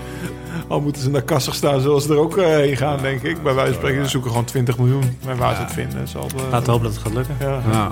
al 0.67 0.81
moeten 0.81 1.01
ze 1.01 1.09
naar 1.09 1.21
Kassig 1.21 1.55
staan, 1.55 1.79
zullen 1.79 2.01
ze 2.01 2.09
er 2.13 2.19
ook 2.19 2.37
eh, 2.37 2.45
heen 2.47 2.77
gaan, 2.77 2.99
denk 3.01 3.21
ik. 3.21 3.43
Bij 3.43 3.53
wijze 3.53 3.71
van 3.71 3.79
spreken, 3.81 4.03
ze 4.03 4.09
zoeken 4.09 4.29
gewoon 4.29 4.45
20 4.45 4.77
miljoen. 4.77 5.17
Maar 5.25 5.35
waar 5.35 5.55
ze 5.55 5.61
het 5.61 5.71
vinden, 5.71 6.07
zal 6.07 6.23
het, 6.23 6.33
Laten 6.51 6.65
we 6.65 6.71
hopen 6.71 6.83
dat 6.85 6.93
het 6.93 7.03
gaat 7.03 7.13
lukken. 7.13 7.35
ja. 7.39 7.91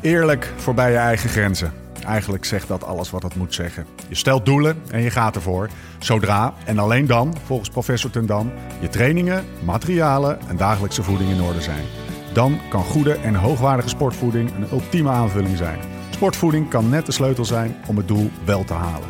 Eerlijk 0.00 0.52
voorbij 0.56 0.90
je 0.90 0.96
eigen 0.96 1.28
grenzen. 1.28 1.72
Eigenlijk 2.06 2.44
zegt 2.44 2.68
dat 2.68 2.84
alles 2.84 3.10
wat 3.10 3.22
het 3.22 3.34
moet 3.34 3.54
zeggen. 3.54 3.86
Je 4.08 4.14
stelt 4.14 4.46
doelen 4.46 4.82
en 4.90 5.02
je 5.02 5.10
gaat 5.10 5.34
ervoor. 5.34 5.68
Zodra 5.98 6.54
en 6.64 6.78
alleen 6.78 7.06
dan, 7.06 7.36
volgens 7.44 7.68
professor 7.68 8.10
Ten 8.10 8.26
Dam, 8.26 8.52
je 8.80 8.88
trainingen, 8.88 9.44
materialen 9.64 10.38
en 10.48 10.56
dagelijkse 10.56 11.02
voeding 11.02 11.30
in 11.30 11.42
orde 11.42 11.60
zijn. 11.60 11.84
Dan 12.32 12.58
kan 12.68 12.84
goede 12.84 13.12
en 13.12 13.34
hoogwaardige 13.34 13.88
sportvoeding 13.88 14.54
een 14.54 14.66
ultieme 14.72 15.10
aanvulling 15.10 15.56
zijn. 15.56 15.78
Sportvoeding 16.10 16.68
kan 16.68 16.88
net 16.88 17.06
de 17.06 17.12
sleutel 17.12 17.44
zijn 17.44 17.76
om 17.86 17.96
het 17.96 18.08
doel 18.08 18.30
wel 18.44 18.64
te 18.64 18.74
halen. 18.74 19.08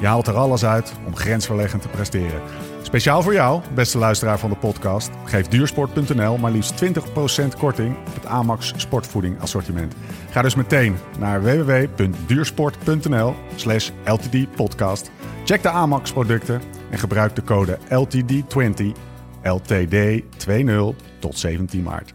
Je 0.00 0.06
haalt 0.06 0.26
er 0.26 0.36
alles 0.36 0.64
uit 0.64 0.92
om 1.06 1.16
grensverleggend 1.16 1.82
te 1.82 1.88
presteren. 1.88 2.40
Speciaal 2.88 3.22
voor 3.22 3.32
jou, 3.32 3.62
beste 3.74 3.98
luisteraar 3.98 4.38
van 4.38 4.50
de 4.50 4.56
podcast, 4.56 5.10
geeft 5.24 5.50
duursport.nl 5.50 6.36
maar 6.36 6.50
liefst 6.50 6.84
20% 6.84 6.88
korting 7.58 7.96
op 8.06 8.14
het 8.14 8.26
Amax 8.26 8.72
sportvoeding 8.76 9.40
assortiment. 9.40 9.94
Ga 10.30 10.42
dus 10.42 10.54
meteen 10.54 10.96
naar 11.18 11.42
www.duursport.nl 11.42 13.34
slash 13.54 13.90
ltdpodcast. 14.04 15.10
Check 15.44 15.62
de 15.62 15.68
Amax 15.68 16.12
producten 16.12 16.60
en 16.90 16.98
gebruik 16.98 17.34
de 17.36 17.42
code 17.42 17.78
LTD20 17.88 18.84
LTD20 19.42 20.96
tot 21.18 21.38
17 21.38 21.82
maart. 21.82 22.14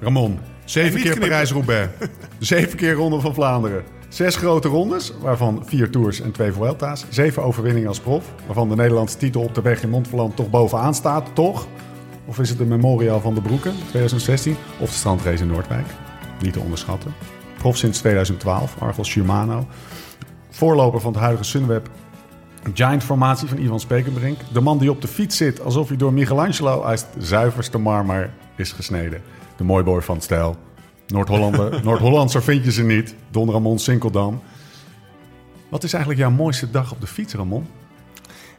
Ramon, 0.00 0.38
zeven 0.64 1.00
keer. 1.00 1.18
Parijs-Roubaix, 1.18 1.92
zeven 2.38 2.76
keer 2.76 2.92
Ronde 2.92 3.20
van 3.20 3.34
Vlaanderen. 3.34 3.84
Zes 4.08 4.36
grote 4.36 4.68
rondes, 4.68 5.12
waarvan 5.20 5.62
vier 5.66 5.90
tours 5.90 6.20
en 6.20 6.32
twee 6.32 6.52
Vuelta's. 6.52 7.04
Zeven 7.08 7.42
overwinningen 7.42 7.88
als 7.88 8.00
prof, 8.00 8.34
waarvan 8.46 8.68
de 8.68 8.74
Nederlandse 8.74 9.16
titel 9.16 9.42
op 9.42 9.54
de 9.54 9.62
weg 9.62 9.82
in 9.82 9.88
Montferland 9.88 10.36
toch 10.36 10.50
bovenaan 10.50 10.94
staat, 10.94 11.34
toch? 11.34 11.66
Of 12.32 12.38
is 12.38 12.48
het 12.48 12.58
de 12.58 12.64
Memorial 12.64 13.20
van 13.20 13.34
de 13.34 13.40
Broeken, 13.40 13.72
2016? 13.88 14.56
Of 14.78 14.88
de 14.88 14.94
strandrace 14.94 15.42
in 15.42 15.48
Noordwijk? 15.48 15.86
Niet 16.40 16.52
te 16.52 16.60
onderschatten. 16.60 17.14
Prof 17.58 17.76
sinds 17.76 17.98
2012, 17.98 18.76
Argos 18.78 19.08
Shimano. 19.08 19.66
Voorloper 20.50 21.00
van 21.00 21.12
het 21.12 21.20
huidige 21.20 21.44
Sunweb 21.44 21.90
Giant-formatie 22.74 23.48
van 23.48 23.58
Ivan 23.58 23.80
Spekenbrink. 23.80 24.38
De 24.52 24.60
man 24.60 24.78
die 24.78 24.90
op 24.90 25.00
de 25.00 25.08
fiets 25.08 25.36
zit 25.36 25.60
alsof 25.60 25.88
hij 25.88 25.96
door 25.96 26.12
Michelangelo 26.12 26.82
uit 26.82 27.06
de 27.14 27.24
zuiverste 27.24 27.78
marmer 27.78 28.30
is 28.56 28.72
gesneden. 28.72 29.22
De 29.56 29.64
mooiboy 29.64 30.00
van 30.00 30.14
het 30.14 30.24
stijl. 30.24 30.56
Noord-Hollander, 31.06 31.80
Noord-Hollandser 31.84 32.42
vind 32.42 32.64
je 32.64 32.72
ze 32.72 32.82
niet. 32.84 33.14
Don 33.30 33.50
Ramon 33.50 33.78
Sinkeldam. 33.78 34.42
Wat 35.68 35.84
is 35.84 35.92
eigenlijk 35.92 36.22
jouw 36.22 36.36
mooiste 36.36 36.70
dag 36.70 36.92
op 36.92 37.00
de 37.00 37.06
fiets, 37.06 37.34
Ramon? 37.34 37.66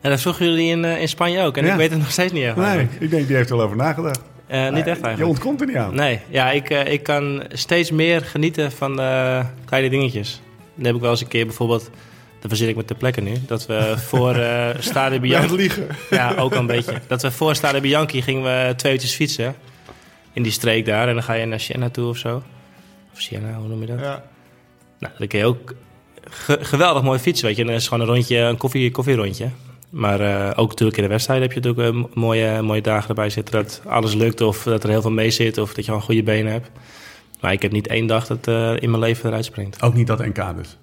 En 0.03 0.09
dat 0.09 0.21
vroegen 0.21 0.45
jullie 0.45 0.69
in, 0.71 0.85
eh, 0.85 1.01
in 1.01 1.07
Spanje 1.07 1.41
ook. 1.43 1.57
En 1.57 1.65
Ja. 1.65 1.71
ik 1.71 1.77
weet 1.77 1.89
het 1.89 1.99
nog 1.99 2.11
steeds 2.11 2.31
niet 2.31 2.43
echt. 2.43 2.55
Nee, 2.55 2.65
eigenlijk. 2.65 3.01
ik 3.01 3.09
denk 3.09 3.27
die 3.27 3.35
heeft 3.35 3.49
er 3.49 3.55
wel 3.55 3.65
over 3.65 3.77
nagedacht. 3.77 4.21
Eh, 4.47 4.61
niet 4.69 4.87
echt 4.87 4.97
Je 4.99 5.03
eigenlijk. 5.05 5.29
ontkomt 5.29 5.61
er 5.61 5.67
niet 5.67 5.75
aan. 5.75 5.95
Nee, 5.95 6.19
ja, 6.29 6.51
ik, 6.51 6.69
eh, 6.69 6.91
ik 6.93 7.03
kan 7.03 7.43
steeds 7.49 7.91
meer 7.91 8.21
genieten 8.21 8.71
van 8.71 8.95
kleine 9.65 9.89
dingetjes. 9.89 10.41
Dan 10.75 10.85
heb 10.85 10.95
ik 10.95 11.01
wel 11.01 11.09
eens 11.11 11.21
een 11.21 11.27
keer 11.27 11.45
bijvoorbeeld, 11.45 11.83
dat 12.39 12.47
verzin 12.49 12.69
ik 12.69 12.75
met 12.75 12.87
de 12.87 12.95
plekken 12.95 13.23
nu, 13.23 13.33
dat 13.47 13.65
we 13.65 13.93
voor 14.09 14.35
eh 14.35 14.69
Stade 14.79 15.19
Bianchi, 15.19 15.55
liegen. 15.55 15.87
ja, 16.09 16.33
ook 16.35 16.53
al 16.53 16.59
een 16.59 16.65
beetje, 16.67 16.93
dat 17.07 17.21
we 17.21 17.31
voor 17.31 17.55
Stade 17.55 17.81
Bianchi 17.81 18.21
gingen 18.21 18.43
we 18.43 18.73
twee 18.75 18.93
uurtjes 18.93 19.13
fietsen 19.13 19.55
in 20.33 20.43
die 20.43 20.51
streek 20.51 20.85
daar 20.85 21.07
en 21.07 21.13
dan 21.13 21.23
ga 21.23 21.33
je 21.33 21.45
naar 21.45 21.59
Siena 21.59 21.89
toe 21.89 22.07
of 22.09 22.17
zo. 22.17 22.43
Of 23.13 23.21
Siena, 23.21 23.53
hoe 23.53 23.67
noem 23.67 23.81
je 23.81 23.87
dat? 23.87 23.99
Ja. 23.99 24.23
Nou, 24.99 25.13
dan 25.17 25.27
kun 25.27 25.39
je 25.39 25.45
ook 25.45 25.73
ge- 26.29 26.57
geweldig 26.61 27.03
mooi 27.03 27.19
fietsen, 27.19 27.45
weet 27.47 27.55
je. 27.55 27.61
En 27.61 27.67
dan 27.67 27.77
is 27.77 27.87
gewoon 27.87 28.07
een 28.07 28.13
rondje, 28.13 28.37
een 28.37 28.57
koffie, 28.57 28.91
koffierondje. 28.91 29.47
Maar 29.93 30.19
eh, 30.19 30.51
ook 30.55 30.69
natuurlijk 30.69 30.97
in 30.97 31.03
de 31.03 31.09
wedstrijd 31.09 31.41
heb 31.41 31.51
je 31.51 31.59
natuurlijk 31.59 31.95
eh, 31.95 32.15
mooie, 32.15 32.61
mooie 32.61 32.81
dagen 32.81 33.09
erbij 33.09 33.29
zitten. 33.29 33.53
Dat 33.53 33.81
alles 33.87 34.13
lukt 34.13 34.41
of 34.41 34.63
dat 34.63 34.83
er 34.83 34.89
heel 34.89 35.01
veel 35.01 35.11
mee 35.11 35.31
zit 35.31 35.57
of 35.57 35.67
dat 35.67 35.77
je 35.77 35.83
gewoon 35.83 36.01
goede 36.01 36.23
benen 36.23 36.51
hebt. 36.51 36.69
Maar 37.39 37.51
ik 37.51 37.61
heb 37.61 37.71
niet 37.71 37.87
één 37.87 38.07
dag 38.07 38.27
dat 38.27 38.47
eh, 38.47 38.75
in 38.79 38.89
mijn 38.89 39.01
leven 39.01 39.29
eruit 39.29 39.45
springt. 39.45 39.81
Ook 39.81 39.93
niet 39.93 40.07
dat 40.07 40.25
NK 40.25 40.55
dus. 40.55 40.77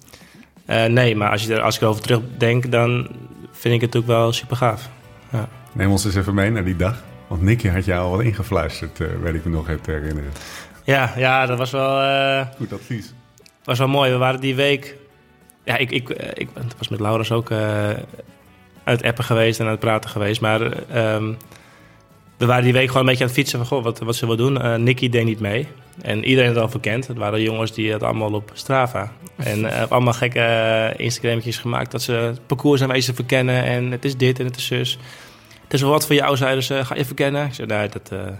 Nee, 0.89 1.17
maar 1.17 1.31
als, 1.31 1.45
je 1.45 1.55
er, 1.55 1.61
als 1.61 1.75
ik 1.75 1.83
erover 1.83 2.03
terugdenk, 2.03 2.71
dan 2.71 3.09
vind 3.51 3.75
ik 3.75 3.81
het 3.81 3.97
ook 3.97 4.07
wel 4.07 4.33
super 4.33 4.57
gaaf. 4.57 4.89
Ja. 5.33 5.49
Neem 5.73 5.91
ons 5.91 6.05
eens 6.05 6.15
even 6.15 6.35
mee 6.35 6.51
naar 6.51 6.65
die 6.65 6.77
dag. 6.77 7.03
Want 7.27 7.43
Nicky 7.43 7.69
had 7.69 7.85
jou 7.85 8.03
al 8.05 8.11
wat 8.11 8.21
ingefluisterd, 8.21 8.99
weet 9.23 9.35
ik 9.35 9.45
me 9.45 9.51
nog 9.51 9.69
even 9.69 9.81
te 9.81 9.91
herinneren. 9.91 10.31
Ja, 10.85 11.13
ja, 11.17 11.47
dat 11.47 11.59
was 11.59 11.71
wel, 11.71 12.45
Goed 12.57 12.73
advies. 12.73 13.15
was 13.65 13.79
wel 13.79 13.89
mooi. 13.89 14.11
We 14.11 14.17
waren 14.17 14.41
die 14.41 14.55
week... 14.55 14.97
Ja, 15.65 15.77
ik, 15.77 15.91
ik, 15.91 16.09
ik 16.35 16.49
was 16.79 16.89
met 16.89 17.01
Laurens 17.01 17.33
ook 17.33 17.51
uit 18.91 19.03
appen 19.03 19.25
geweest 19.25 19.61
en 19.61 19.65
aan 19.65 19.71
het 19.71 19.81
praten 19.81 20.11
geweest. 20.11 20.41
Maar 20.41 20.61
ehm, 20.73 21.33
we 22.37 22.47
waren 22.47 22.65
die 22.65 22.73
week 22.73 22.87
gewoon 22.87 23.03
een 23.03 23.09
beetje 23.09 23.23
aan 23.23 23.31
het 23.31 23.39
fietsen 23.39 23.59
van... 23.59 23.69
Goh, 23.69 23.85
wat, 23.85 23.99
wat 23.99 24.17
zullen 24.17 24.37
we 24.37 24.43
doen? 24.43 24.63
Eh 24.63 24.75
Nicky 24.75 25.09
deed 25.09 25.25
niet 25.25 25.41
mee. 25.41 25.67
En 26.03 26.25
iedereen 26.25 26.49
het 26.49 26.59
al 26.59 26.69
verkend. 26.69 27.07
Het 27.07 27.17
waren 27.17 27.43
jongens 27.43 27.73
die 27.73 27.93
het 27.93 28.03
allemaal 28.03 28.33
op 28.33 28.51
Strava. 28.55 29.13
En 29.37 29.65
eh, 29.65 29.91
allemaal 29.93 30.13
gekke 30.13 30.41
eh, 30.41 31.05
Instagrammetjes 31.05 31.59
gemaakt... 31.59 31.91
dat 31.91 32.03
ze 32.03 32.13
het 32.13 32.47
parcours 32.47 32.83
aanwezig 32.83 33.15
verkennen. 33.15 33.65
En 33.65 33.91
het 33.91 34.05
is 34.05 34.17
dit 34.17 34.39
en 34.39 34.45
het 34.45 34.57
is 34.57 34.67
zus. 34.67 34.99
Het 35.63 35.73
is 35.73 35.81
wel 35.81 35.91
wat 35.91 36.07
voor 36.07 36.15
jou, 36.15 36.37
zeiden 36.37 36.65
ze. 36.65 36.85
Ga 36.85 36.95
je 36.95 37.05
verkennen? 37.05 37.47
Ik 37.47 37.55
zei, 37.55 37.67
nee, 37.67 37.89
dat... 37.89 38.09
dat 38.09 38.39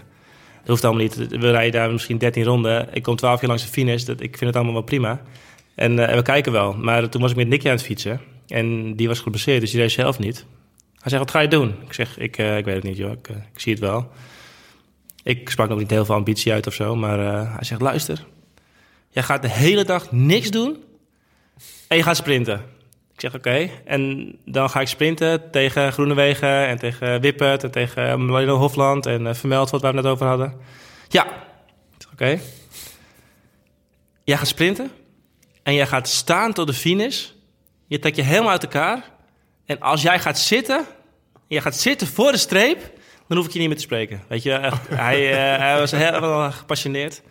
hoeft 0.65 0.83
allemaal 0.83 1.03
niet. 1.03 1.15
We 1.15 1.51
rijden 1.51 1.81
daar 1.81 1.91
misschien 1.91 2.17
13 2.17 2.43
ronden. 2.43 2.87
Ik 2.93 3.03
kom 3.03 3.15
12 3.15 3.39
keer 3.39 3.47
langs 3.47 3.63
de 3.63 3.69
finish. 3.69 4.03
Dat, 4.03 4.21
ik 4.21 4.37
vind 4.37 4.45
het 4.45 4.55
allemaal 4.55 4.73
wel 4.73 4.83
prima. 4.83 5.21
En, 5.75 6.07
en 6.07 6.15
we 6.15 6.21
kijken 6.21 6.51
wel. 6.51 6.73
Maar 6.73 7.09
toen 7.09 7.21
was 7.21 7.31
ik 7.31 7.37
met 7.37 7.47
Nicky 7.47 7.65
aan 7.65 7.75
het 7.75 7.83
fietsen. 7.83 8.21
En 8.51 8.95
die 8.95 9.07
was 9.07 9.19
geblesseerd, 9.19 9.61
dus 9.61 9.71
die 9.71 9.79
reed 9.79 9.91
zelf 9.91 10.19
niet. 10.19 10.45
Hij 11.01 11.09
zegt, 11.09 11.23
wat 11.23 11.31
ga 11.31 11.39
je 11.39 11.47
doen? 11.47 11.75
Ik 11.85 11.93
zeg, 11.93 12.17
ik, 12.17 12.37
eh, 12.37 12.57
ik 12.57 12.65
weet 12.65 12.75
het 12.75 12.83
niet, 12.83 12.97
joh. 12.97 13.11
Ik, 13.11 13.27
eh, 13.27 13.35
ik 13.53 13.59
zie 13.59 13.71
het 13.71 13.81
wel. 13.81 14.11
Ik 15.23 15.49
sprak 15.49 15.69
nog 15.69 15.79
niet 15.79 15.89
heel 15.89 16.05
veel 16.05 16.15
ambitie 16.15 16.51
uit 16.51 16.67
of 16.67 16.73
zo. 16.73 16.95
Maar 16.95 17.19
eh, 17.19 17.55
hij 17.55 17.63
zegt, 17.63 17.81
luister. 17.81 18.25
Jij 19.09 19.23
gaat 19.23 19.41
de 19.41 19.49
hele 19.49 19.83
dag 19.83 20.11
niks 20.11 20.49
doen. 20.49 20.83
En 21.87 21.97
je 21.97 22.03
gaat 22.03 22.17
sprinten. 22.17 22.65
Ik 23.13 23.19
zeg 23.19 23.35
oké. 23.35 23.69
En 23.85 24.31
dan 24.45 24.69
ga 24.69 24.81
ik 24.81 24.87
sprinten 24.87 25.51
tegen 25.51 25.93
Groenewegen 25.93 26.67
en 26.67 26.77
tegen 26.77 27.21
Wippert 27.21 27.63
en 27.63 27.71
tegen 27.71 28.25
Marino 28.25 28.57
Hofland 28.57 29.05
en 29.05 29.35
Vermeld, 29.35 29.69
wat 29.69 29.81
we 29.81 29.91
net 29.91 30.05
over 30.05 30.25
hadden. 30.25 30.53
Ja. 31.07 31.27
Oké. 32.11 32.39
Jij 34.23 34.37
gaat 34.37 34.47
sprinten 34.47 34.91
en 35.63 35.73
jij 35.73 35.87
gaat 35.87 36.07
staan 36.07 36.53
tot 36.53 36.67
de 36.67 36.73
finish. 36.73 37.29
Je 37.91 37.99
trekt 37.99 38.15
je 38.15 38.21
helemaal 38.21 38.51
uit 38.51 38.63
elkaar. 38.63 39.03
En 39.65 39.79
als 39.79 40.01
jij 40.01 40.19
gaat 40.19 40.39
zitten, 40.39 40.85
je 41.47 41.61
gaat 41.61 41.75
zitten 41.75 42.07
voor 42.07 42.31
de 42.31 42.37
streep, 42.37 42.79
dan 43.27 43.37
hoef 43.37 43.45
ik 43.45 43.53
je 43.53 43.59
niet 43.59 43.67
meer 43.67 43.77
te 43.77 43.83
spreken. 43.83 44.21
Weet 44.27 44.43
je, 44.43 44.53
echt, 44.53 44.87
hij, 44.89 45.31
eh, 45.31 45.59
hij 45.59 45.79
was 45.79 45.91
heel 45.91 46.51
gepassioneerd. 46.51 47.21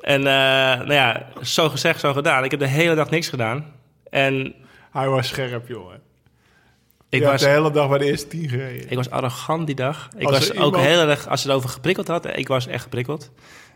En 0.00 0.20
uh, 0.20 0.26
nou 0.26 0.92
ja, 0.92 1.26
zo 1.42 1.68
gezegd, 1.68 2.00
zo 2.00 2.12
gedaan. 2.12 2.44
Ik 2.44 2.50
heb 2.50 2.60
de 2.60 2.66
hele 2.66 2.94
dag 2.94 3.10
niks 3.10 3.28
gedaan. 3.28 3.72
En 4.10 4.54
Hij 4.92 5.08
was 5.08 5.28
scherp, 5.28 5.68
jongen. 5.68 6.00
ik 7.08 7.22
was 7.22 7.40
de 7.40 7.48
hele 7.48 7.70
dag 7.70 7.88
bij 7.88 7.98
de 7.98 8.04
eerste 8.04 8.28
tien 8.28 8.48
gereden. 8.48 8.90
ik 8.90 8.96
was 8.96 9.10
arrogant 9.10 9.66
die 9.66 9.74
dag. 9.76 10.08
Ik 10.16 10.26
Als 10.26 10.38
was 10.38 10.50
ook 10.50 10.64
iemand- 10.64 10.76
heel 10.86 11.08
erg, 11.08 11.28
als 11.28 11.40
ze 11.42 11.46
het 11.48 11.56
over 11.56 11.68
geprikkeld 11.68 12.08
had, 12.08 12.26
ik 12.36 12.48
was 12.48 12.66
echt 12.66 12.82
geprikkeld. 12.82 13.30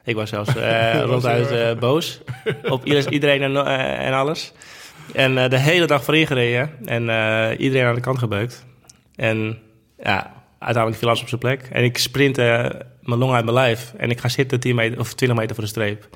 Ik 0.05 0.14
was 0.14 0.28
zelfs 0.28 0.57
eh, 0.57 1.01
ronduit 1.03 1.51
eh, 1.51 1.78
boos 1.78 2.20
op 2.68 2.84
ieder- 2.84 3.12
iedereen 3.12 3.42
en, 3.42 3.57
eh, 3.66 4.07
en 4.07 4.12
alles. 4.12 4.53
En 5.12 5.38
eh, 5.38 5.50
de 5.50 5.58
hele 5.58 5.86
dag 5.86 6.04
voorin 6.04 6.26
gereden 6.26 6.70
en 6.84 7.08
eh, 7.11 7.58
iedereen 7.58 7.86
aan 7.86 7.94
de 7.94 8.00
kant 8.00 8.18
gebeukt. 8.18 8.66
En 9.16 9.58
ja, 10.02 10.32
uiteindelijk 10.58 10.96
viel 10.96 11.08
alles 11.08 11.20
op 11.22 11.28
zijn 11.28 11.40
plek. 11.40 11.68
En 11.72 11.84
ik 11.84 11.98
sprint 11.98 12.38
eh, 12.38 12.46
mijn 13.02 13.18
long 13.18 13.32
uit 13.32 13.44
mijn 13.44 13.56
lijf 13.56 13.92
en 13.96 14.11
ik 14.11 14.20
ga 14.20 14.28
zitten 14.28 14.61
10 14.61 14.74
meter, 14.74 14.98
of 15.00 15.14
20 15.14 15.38
meter 15.38 15.54
voor 15.54 15.64
de 15.64 15.70
streep. 15.70 16.08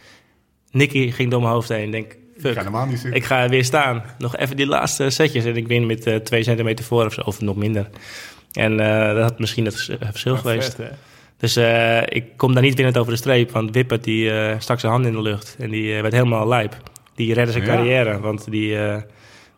Nicky 0.70 1.10
ging 1.10 1.30
door 1.30 1.40
mijn 1.40 1.52
hoofd 1.52 1.68
heen. 1.68 1.84
Ik 1.84 1.92
denk, 1.92 2.12
Ik 2.12 2.40
fuck, 2.40 2.52
ga 2.52 2.58
helemaal 2.58 2.86
niet 2.86 2.98
zitten. 2.98 3.20
ik 3.20 3.24
ga 3.24 3.48
weer 3.48 3.64
staan. 3.64 4.02
Nog 4.18 4.36
even 4.36 4.56
die 4.56 4.66
laatste 4.66 5.10
setjes. 5.10 5.44
En 5.44 5.56
ik 5.56 5.66
win 5.66 5.86
met 5.86 6.06
eh 6.06 6.16
2 6.16 6.42
centimeter 6.42 6.84
voor 6.84 7.04
of, 7.06 7.12
zo, 7.12 7.20
of 7.20 7.40
nog 7.40 7.56
minder. 7.56 7.88
En 8.52 8.76
dat 9.14 9.22
had 9.22 9.38
misschien 9.38 9.64
het 9.64 9.74
vers- 9.82 9.98
verschil 10.00 10.36
geweest. 10.36 10.74
Vet? 10.74 10.92
Dus 11.36 11.56
ik 12.08 12.24
kom 12.36 12.54
daar 12.54 12.62
niet 12.62 12.74
winnend 12.74 12.98
over 12.98 13.12
de 13.12 13.18
streep. 13.18 13.50
Want 13.50 13.70
Wippert 13.74 14.04
die 14.04 14.30
stak 14.58 14.80
zijn 14.80 14.92
hand 14.92 15.06
in 15.06 15.12
de 15.12 15.22
lucht. 15.22 15.56
En 15.58 15.70
die 15.70 16.02
werd 16.02 16.12
helemaal 16.12 16.48
lijp. 16.48 16.76
Die 17.14 17.34
redde 17.34 17.52
zijn 17.52 17.64
carrière. 17.64 18.20
Want 18.20 18.50
die, 18.50 18.78
eh, 18.78 19.02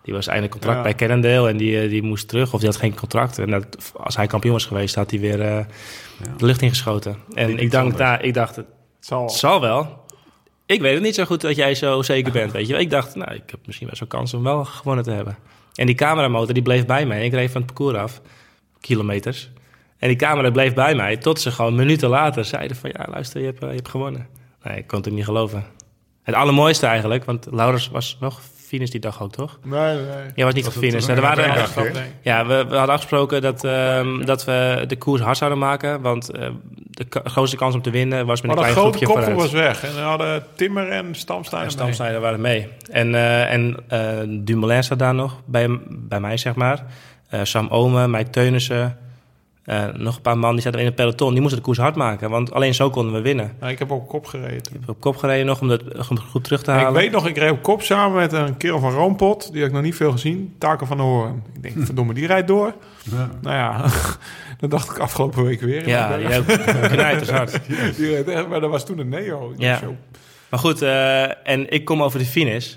die 0.02 0.14
was 0.14 0.26
eindelijk 0.26 0.52
contract 0.52 0.82
bij 0.82 0.94
Cannondale. 0.94 1.48
En 1.48 1.56
die, 1.56 1.80
eh, 1.80 1.90
die 1.90 2.02
moest 2.02 2.28
terug. 2.28 2.52
Of 2.52 2.60
die 2.60 2.68
had 2.68 2.78
geen 2.78 2.94
contract. 2.94 3.38
En 3.38 3.50
dat, 3.50 3.92
als 3.96 4.16
hij 4.16 4.26
kampioen 4.26 4.52
was 4.52 4.64
geweest, 4.64 4.94
had 4.94 5.10
hij 5.10 5.20
weer 5.20 5.40
eh, 5.40 5.64
de 6.36 6.46
lucht 6.46 6.62
ingeschoten. 6.62 7.16
En 7.34 7.58
ik 7.58 7.70
dacht, 7.70 7.96
daar, 7.96 8.22
ik 8.24 8.34
dacht, 8.34 8.56
het 8.56 8.66
Het 8.96 9.06
zal. 9.06 9.30
zal 9.30 9.60
wel. 9.60 10.04
Ik 10.66 10.80
weet 10.80 10.94
het 10.94 11.02
niet 11.02 11.14
zo 11.14 11.24
goed 11.24 11.40
dat 11.40 11.56
jij 11.56 11.74
zo 11.74 12.02
zeker 12.02 12.32
bent, 12.32 12.52
weet 12.52 12.66
je. 12.66 12.74
Ik 12.76 12.90
dacht, 12.90 13.14
nou, 13.14 13.34
ik 13.34 13.42
heb 13.46 13.60
misschien 13.66 13.86
wel 13.86 13.96
zo'n 13.96 14.08
kans 14.08 14.34
om 14.34 14.42
wel 14.42 14.64
gewonnen 14.64 15.04
te 15.04 15.10
hebben. 15.10 15.36
En 15.74 15.86
die 15.86 15.94
cameramotor, 15.94 16.54
die 16.54 16.62
bleef 16.62 16.86
bij 16.86 17.06
mij. 17.06 17.24
Ik 17.24 17.32
reed 17.32 17.50
van 17.50 17.62
het 17.62 17.72
parcours 17.74 17.98
af, 17.98 18.20
kilometers. 18.80 19.50
En 19.98 20.08
die 20.08 20.16
camera 20.16 20.50
bleef 20.50 20.74
bij 20.74 20.94
mij, 20.94 21.16
tot 21.16 21.40
ze 21.40 21.50
gewoon 21.50 21.74
minuten 21.74 22.08
later 22.08 22.44
zeiden 22.44 22.76
van... 22.76 22.90
Ja, 22.92 23.06
luister, 23.10 23.40
je 23.40 23.46
hebt, 23.46 23.60
je 23.60 23.66
hebt 23.66 23.88
gewonnen. 23.88 24.26
Nee, 24.62 24.76
ik 24.76 24.86
kon 24.86 25.00
het 25.00 25.12
niet 25.12 25.24
geloven. 25.24 25.64
Het 26.26 26.34
allermooiste 26.34 26.86
eigenlijk, 26.86 27.24
want 27.24 27.46
Laurens 27.50 27.88
was 27.88 28.16
nog 28.20 28.40
finish 28.66 28.90
die 28.90 29.00
dag 29.00 29.22
ook, 29.22 29.32
toch? 29.32 29.58
Nee, 29.62 29.94
nee. 29.94 30.04
Jij 30.34 30.44
was 30.44 30.54
niet 30.54 30.66
een 30.76 31.08
Er 31.08 31.20
waren, 31.20 31.92
nee. 31.92 32.02
ja, 32.22 32.46
we, 32.46 32.54
we 32.68 32.76
hadden 32.76 32.94
afgesproken 32.94 33.42
dat, 33.42 33.64
ehm, 33.64 34.24
dat 34.24 34.44
we 34.44 34.84
de 34.86 34.96
koers 34.96 35.20
hard 35.20 35.36
zouden 35.36 35.58
maken. 35.58 36.00
Want 36.00 36.30
eh, 36.30 36.48
de 36.90 37.06
grootste 37.24 37.56
kans 37.56 37.74
om 37.74 37.82
te 37.82 37.90
winnen 37.90 38.26
was 38.26 38.42
met 38.42 38.50
een 38.50 38.56
Maar 38.56 38.66
de 38.66 38.72
klein 38.72 38.86
grote 38.86 38.98
groepje 38.98 39.14
koppel 39.14 39.34
vooruit. 39.34 39.52
was 39.52 39.60
weg. 39.60 39.90
En 39.90 39.94
dan 39.94 40.08
hadden 40.08 40.44
Timmer 40.54 40.88
en 40.88 41.14
Stamstein 41.14 42.14
En 42.14 42.20
waren 42.20 42.40
mee. 42.40 42.68
En, 42.90 43.14
eh 43.14 43.52
en 43.52 43.76
eh, 43.88 44.00
Dumoulin 44.28 44.84
zat 44.84 44.98
daar 44.98 45.14
nog, 45.14 45.40
bij, 45.44 45.78
bij 45.88 46.20
mij 46.20 46.36
zeg 46.36 46.54
maar. 46.54 46.84
Eh, 47.28 47.40
Sam 47.42 47.68
Omen, 47.68 48.10
Mike 48.10 48.30
Teunissen. 48.30 48.98
Eh, 49.66 49.84
nog 49.94 50.16
een 50.16 50.22
paar 50.22 50.38
man 50.38 50.52
die 50.52 50.62
zaten 50.62 50.80
in 50.80 50.86
het 50.86 50.94
peloton. 50.94 51.30
Die 51.32 51.40
moesten 51.40 51.58
de 51.58 51.64
koers 51.64 51.78
hard 51.78 51.94
maken, 51.96 52.30
want 52.30 52.52
alleen 52.52 52.74
zo 52.74 52.90
konden 52.90 53.12
we 53.12 53.20
winnen. 53.20 53.52
Ja, 53.60 53.68
ik 53.68 53.78
heb 53.78 53.90
op 53.90 54.08
kop 54.08 54.26
gereden. 54.26 54.56
Ik 54.56 54.68
heb 54.80 54.88
op 54.88 55.00
kop 55.00 55.16
gereden 55.16 55.46
nog 55.46 55.60
om 55.60 55.68
dat 55.68 55.82
goed 56.30 56.44
terug 56.44 56.62
te 56.62 56.70
Ik 56.72 56.76
halen. 56.76 56.92
weet 56.92 57.10
nog, 57.10 57.26
ik 57.28 57.36
reed 57.36 57.50
op 57.50 57.62
kop 57.62 57.82
samen 57.82 58.16
met 58.16 58.32
een 58.32 58.56
kerel 58.56 58.78
van 58.80 58.92
Roompot. 58.92 59.48
Die 59.52 59.60
had 59.60 59.68
ik 59.68 59.74
nog 59.74 59.84
niet 59.84 59.94
veel 59.94 60.12
gezien. 60.12 60.54
Taken 60.58 60.86
van 60.86 60.96
de 60.96 61.02
Hoorn. 61.02 61.42
Ik 61.54 61.62
denk, 61.62 61.86
verdomme, 61.86 62.14
die 62.14 62.26
rijdt 62.26 62.48
door. 62.48 62.74
Ja. 63.02 63.30
Nou 63.42 63.56
ja, 63.56 63.84
dat 64.60 64.70
dacht 64.70 64.90
ik 64.90 64.98
afgelopen 64.98 65.44
week 65.44 65.60
weer. 65.60 65.88
ja, 65.88 66.16
die 66.16 66.38
ook 66.38 66.44
knijters 66.92 67.30
hard. 67.30 67.60
Die 67.96 68.10
reed 68.10 68.28
echt, 68.28 68.48
maar 68.48 68.60
dat 68.60 68.70
was 68.70 68.86
toen 68.86 68.98
een 68.98 69.08
Neo. 69.08 69.50
Ik 69.50 69.60
Ja. 69.60 69.80
Maar 70.50 70.60
goed, 70.60 70.82
eh, 70.82 71.48
en 71.48 71.72
ik 71.72 71.84
kom 71.84 72.02
over 72.02 72.18
de 72.18 72.24
finish. 72.24 72.74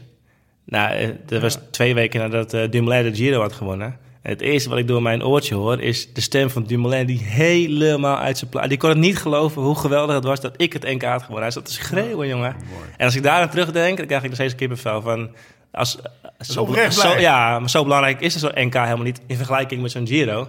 Nou, 0.66 0.94
eh, 0.94 1.10
dat 1.26 1.42
was 1.42 1.60
twee 1.72 1.94
weken 1.94 2.20
nadat 2.20 2.54
eh, 2.54 2.70
Dumoulin 2.70 3.12
de 3.12 3.16
Giro 3.18 3.42
had 3.42 3.54
gewonnen. 3.54 3.98
Het 4.22 4.42
eerste 4.42 4.70
wat 4.70 4.78
ik 4.78 4.88
door 4.88 5.02
mijn 5.02 5.24
oortje 5.24 5.56
hoor 5.56 5.82
is 5.82 6.14
de 6.14 6.22
stem 6.22 6.50
van 6.50 6.64
Dumoulin 6.64 7.06
die 7.06 7.24
helemaal 7.24 8.18
uit 8.18 8.38
zijn 8.38 8.50
plaat. 8.50 8.70
Die 8.70 8.78
kon 8.78 8.90
het 8.90 8.98
niet 8.98 9.18
geloven 9.18 9.62
hoe 9.62 9.76
geweldig 9.76 10.16
het 10.16 10.24
was 10.24 10.42
dat 10.42 10.54
ik 10.58 10.74
het 10.74 10.84
NK 10.84 11.04
had 11.04 11.22
gewonnen. 11.22 11.44
Hij 11.44 11.52
zat 11.52 11.66
te 11.66 11.72
schreeuwen, 11.72 12.28
jongen. 12.28 12.56
En 12.98 13.06
als 13.06 13.16
ik 13.16 13.24
daar 13.24 13.42
aan 13.42 13.50
terugdenk, 13.50 13.98
dan 13.98 14.06
krijg 14.06 14.22
ik 14.22 14.28
nog 14.28 14.38
steeds 14.38 14.56
kippenvel 14.56 15.02
van. 15.02 15.30
Als, 15.72 15.98
zo, 16.40 16.76
zo, 16.90 17.18
ja, 17.18 17.60
maar 17.60 17.70
zo 17.70 17.84
belangrijk 17.84 18.22
is 18.22 18.36
zo'n 18.36 18.52
NK 18.54 18.74
helemaal 18.74 18.98
niet 18.98 19.22
in 19.28 19.36
vergelijking 19.36 19.82
met 19.82 19.92
zo'n 19.92 20.08
Giro. 20.08 20.48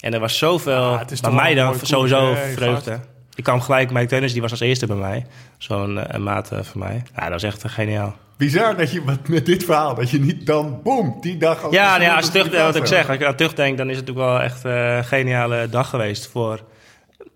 En 0.00 0.14
er 0.14 0.20
was 0.20 0.38
zoveel 0.38 1.00
is 1.10 1.20
bij 1.20 1.30
mij 1.30 1.54
dan 1.54 1.74
sowieso 1.82 2.34
vreugde. 2.54 3.00
Ik 3.36 3.44
kwam 3.44 3.60
gelijk, 3.60 3.90
Mike 3.90 4.06
Teunis, 4.06 4.32
die 4.32 4.42
was 4.42 4.50
als 4.50 4.60
eerste 4.60 4.86
bij 4.86 4.96
mij. 4.96 5.26
Zo'n 5.58 5.98
eh, 5.98 6.04
een 6.06 6.22
maat 6.22 6.52
eh, 6.52 6.62
van 6.62 6.80
mij. 6.80 7.02
Ja, 7.14 7.22
dat 7.22 7.30
was 7.30 7.42
echt 7.42 7.64
eh, 7.64 7.70
geniaal. 7.70 8.16
Bizar 8.36 8.76
dat 8.76 8.90
je 8.92 9.02
met, 9.04 9.28
met 9.28 9.46
dit 9.46 9.64
verhaal, 9.64 9.94
dat 9.94 10.10
je 10.10 10.18
niet 10.20 10.46
dan, 10.46 10.80
boom, 10.82 11.16
die 11.20 11.36
dag... 11.36 11.62
al- 11.64 11.72
Ja, 11.72 11.90
nou 11.90 12.02
ja, 12.02 12.16
als 12.16 12.26
ik 12.26 12.32
dat 12.32 12.44
terug, 12.44 12.62
wat 12.64 12.76
ik 12.76 12.86
zeg, 12.86 13.08
als 13.08 13.16
ik 13.18 13.24
aan 13.24 13.34
terugdenk, 13.36 13.76
dan 13.78 13.90
is 13.90 13.96
het 13.96 14.06
natuurlijk 14.06 14.32
wel 14.32 14.42
echt 14.42 14.64
eh, 14.64 14.96
een 14.96 15.04
geniale 15.04 15.68
dag 15.68 15.88
geweest 15.90 16.26
voor 16.28 16.60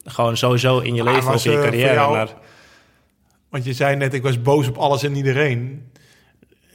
gewoon 0.05 0.36
sowieso 0.36 0.78
in 0.78 0.94
je 0.94 1.03
Maar 1.03 1.14
leven 1.14 1.32
of 1.34 1.44
in 1.44 1.51
je 1.51 1.57
eh, 1.57 1.62
carrière. 1.64 1.92
jou- 1.94 2.12
Maar 2.16 2.28
Want 3.48 3.64
je 3.64 3.72
zei 3.72 3.96
net, 3.96 4.14
ik 4.14 4.22
was 4.22 4.42
boos 4.42 4.68
op 4.68 4.76
alles 4.76 5.03
en 5.03 5.16
iedereen. 5.16 5.88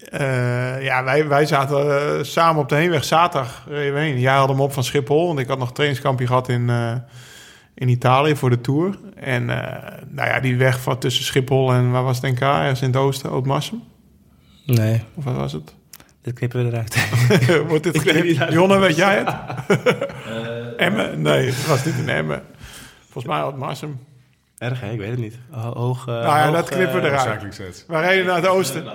Eh, 0.06 0.84
ja, 0.84 1.04
wij, 1.04 1.28
wij 1.28 1.46
zaten 1.46 2.26
samen 2.26 2.62
op 2.62 2.70
de 2.70 2.76
heenweg 2.76 3.04
zaterdag 3.04 3.66
heen. 3.70 4.20
Jij 4.20 4.36
had 4.36 4.50
hem 4.50 4.62
op 4.62 4.74
van 4.74 4.84
Schiphol, 4.84 5.28
want 5.28 5.40
ik 5.40 5.48
had 5.48 5.58
nog 5.60 5.72
trainingskampje 5.74 6.28
gehad 6.28 6.50
in, 6.50 6.70
eh, 6.70 6.96
in 7.76 7.90
Italië 7.90 8.36
voor 8.36 8.50
de 8.50 8.62
Tour. 8.62 8.98
En 9.16 9.50
eh, 9.50 9.92
nou 10.10 10.30
ja, 10.30 10.40
die 10.40 10.58
weg 10.58 10.80
van 10.82 10.98
tussen 10.98 11.24
Schiphol 11.26 11.74
en 11.74 11.92
waar 11.92 12.04
was 12.04 12.22
het 12.22 12.32
NK? 12.32 12.40
Ergens 12.42 12.82
in 12.82 12.88
het 12.88 12.96
oosten, 12.98 13.30
Oudmarsum? 13.30 13.84
Nee, 14.66 15.04
Of 15.16 15.24
wat 15.24 15.36
was 15.36 15.52
het? 15.54 15.74
dit 16.22 16.34
knippen 16.34 16.66
we 16.66 16.72
eruit. 16.72 17.08
Wordt 17.70 17.84
dit 17.84 18.00
geknipt? 18.00 18.54
Jonne, 18.54 18.78
weet 18.78 18.96
jij 18.96 19.18
het? 19.18 19.36
Emmen? 20.78 21.22
Nee, 21.22 21.46
het 21.46 21.68
was 21.68 21.86
niet 21.86 21.96
in 21.98 22.10
Emmen. 22.10 22.44
Volgens 23.04 23.34
mij 23.34 23.44
Oudmarsum. 23.44 24.00
Erg, 24.58 24.82
hè? 24.82 24.92
Ik 24.92 25.00
weet 25.00 25.10
het 25.10 25.20
niet. 25.20 25.36
Ho- 25.52 25.74
Hoog, 25.74 26.00
eh, 26.08 26.14
Nou 26.14 26.26
ja, 26.26 26.46
hoog, 26.46 26.56
dat 26.56 26.70
knippen 26.70 27.02
we 27.02 27.08
eh, 27.08 27.14
eruit. 27.24 27.86
We 27.88 28.00
reden 28.00 28.26
naar 28.26 28.36
het 28.36 28.48
oosten. 28.48 28.84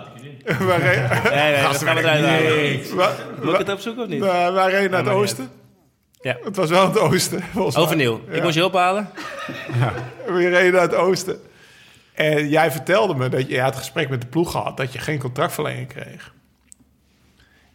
We 0.44 0.74
reden, 0.80 1.32
Nee, 1.32 1.52
nee, 1.52 1.62
dat 1.62 1.82
gaan 1.82 1.94
we 1.94 2.00
eruit 2.00 2.24
halen. 2.24 2.42
we- 2.46 3.44
Moet 3.44 3.52
ik 3.52 3.58
het 3.58 3.68
opzoeken 3.72 4.02
of 4.02 4.08
niet? 4.08 4.20
we- 4.20 4.50
wij 4.54 4.70
reden 4.70 4.90
naar 4.90 5.04
het 5.04 5.12
oosten. 5.12 5.48
Ja. 6.20 6.36
Het 6.44 6.56
was 6.56 6.68
wel 6.70 6.86
het 6.88 6.98
oosten. 6.98 7.42
volgens 7.52 7.74
mij. 7.74 7.84
Overnieuw. 7.84 8.20
Ik 8.30 8.42
moest 8.42 8.54
je 8.54 8.64
ophalen. 8.64 9.08
We 10.26 10.48
reden 10.48 10.72
naar 10.72 10.82
het 10.82 10.94
oosten. 10.94 11.40
En 12.20 12.48
jij 12.48 12.70
vertelde 12.70 13.14
me 13.14 13.28
dat 13.28 13.48
je, 13.48 13.60
had 13.60 13.70
het 13.70 13.78
gesprek 13.78 14.08
met 14.08 14.20
de 14.20 14.26
ploeg 14.26 14.50
gehad... 14.50 14.76
dat 14.76 14.92
je 14.92 14.98
geen 14.98 15.18
contractverlenging 15.18 15.88
kreeg. 15.88 16.34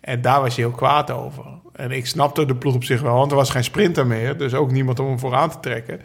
En 0.01 0.21
daar 0.21 0.41
was 0.41 0.55
je 0.55 0.61
heel 0.61 0.71
kwaad 0.71 1.11
over. 1.11 1.43
En 1.73 1.91
ik 1.91 2.05
snapte 2.05 2.45
de 2.45 2.55
ploeg 2.55 2.75
op 2.75 2.83
zich 2.83 3.01
wel, 3.01 3.15
want 3.15 3.31
er 3.31 3.37
was 3.37 3.49
geen 3.49 3.63
sprinter 3.63 4.07
meer. 4.07 4.37
Dus 4.37 4.53
ook 4.53 4.71
niemand 4.71 4.99
om 4.99 5.07
hem 5.07 5.19
vooraan 5.19 5.49
te 5.49 5.59
trekken. 5.59 6.01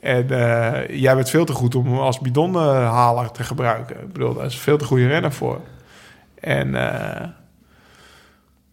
En 0.00 0.30
eh, 0.30 1.00
jij 1.00 1.14
bent 1.14 1.30
veel 1.30 1.44
te 1.44 1.52
goed 1.52 1.74
om 1.74 1.86
hem 1.86 1.98
als 1.98 2.18
bidonhaler 2.18 3.30
te 3.30 3.44
gebruiken. 3.44 4.00
Ik 4.00 4.12
bedoel, 4.12 4.34
daar 4.34 4.46
is 4.46 4.58
veel 4.58 4.78
te 4.78 4.84
goede 4.84 5.06
renner 5.06 5.32
voor. 5.32 5.60
En 6.40 6.74
eh, 6.74 7.28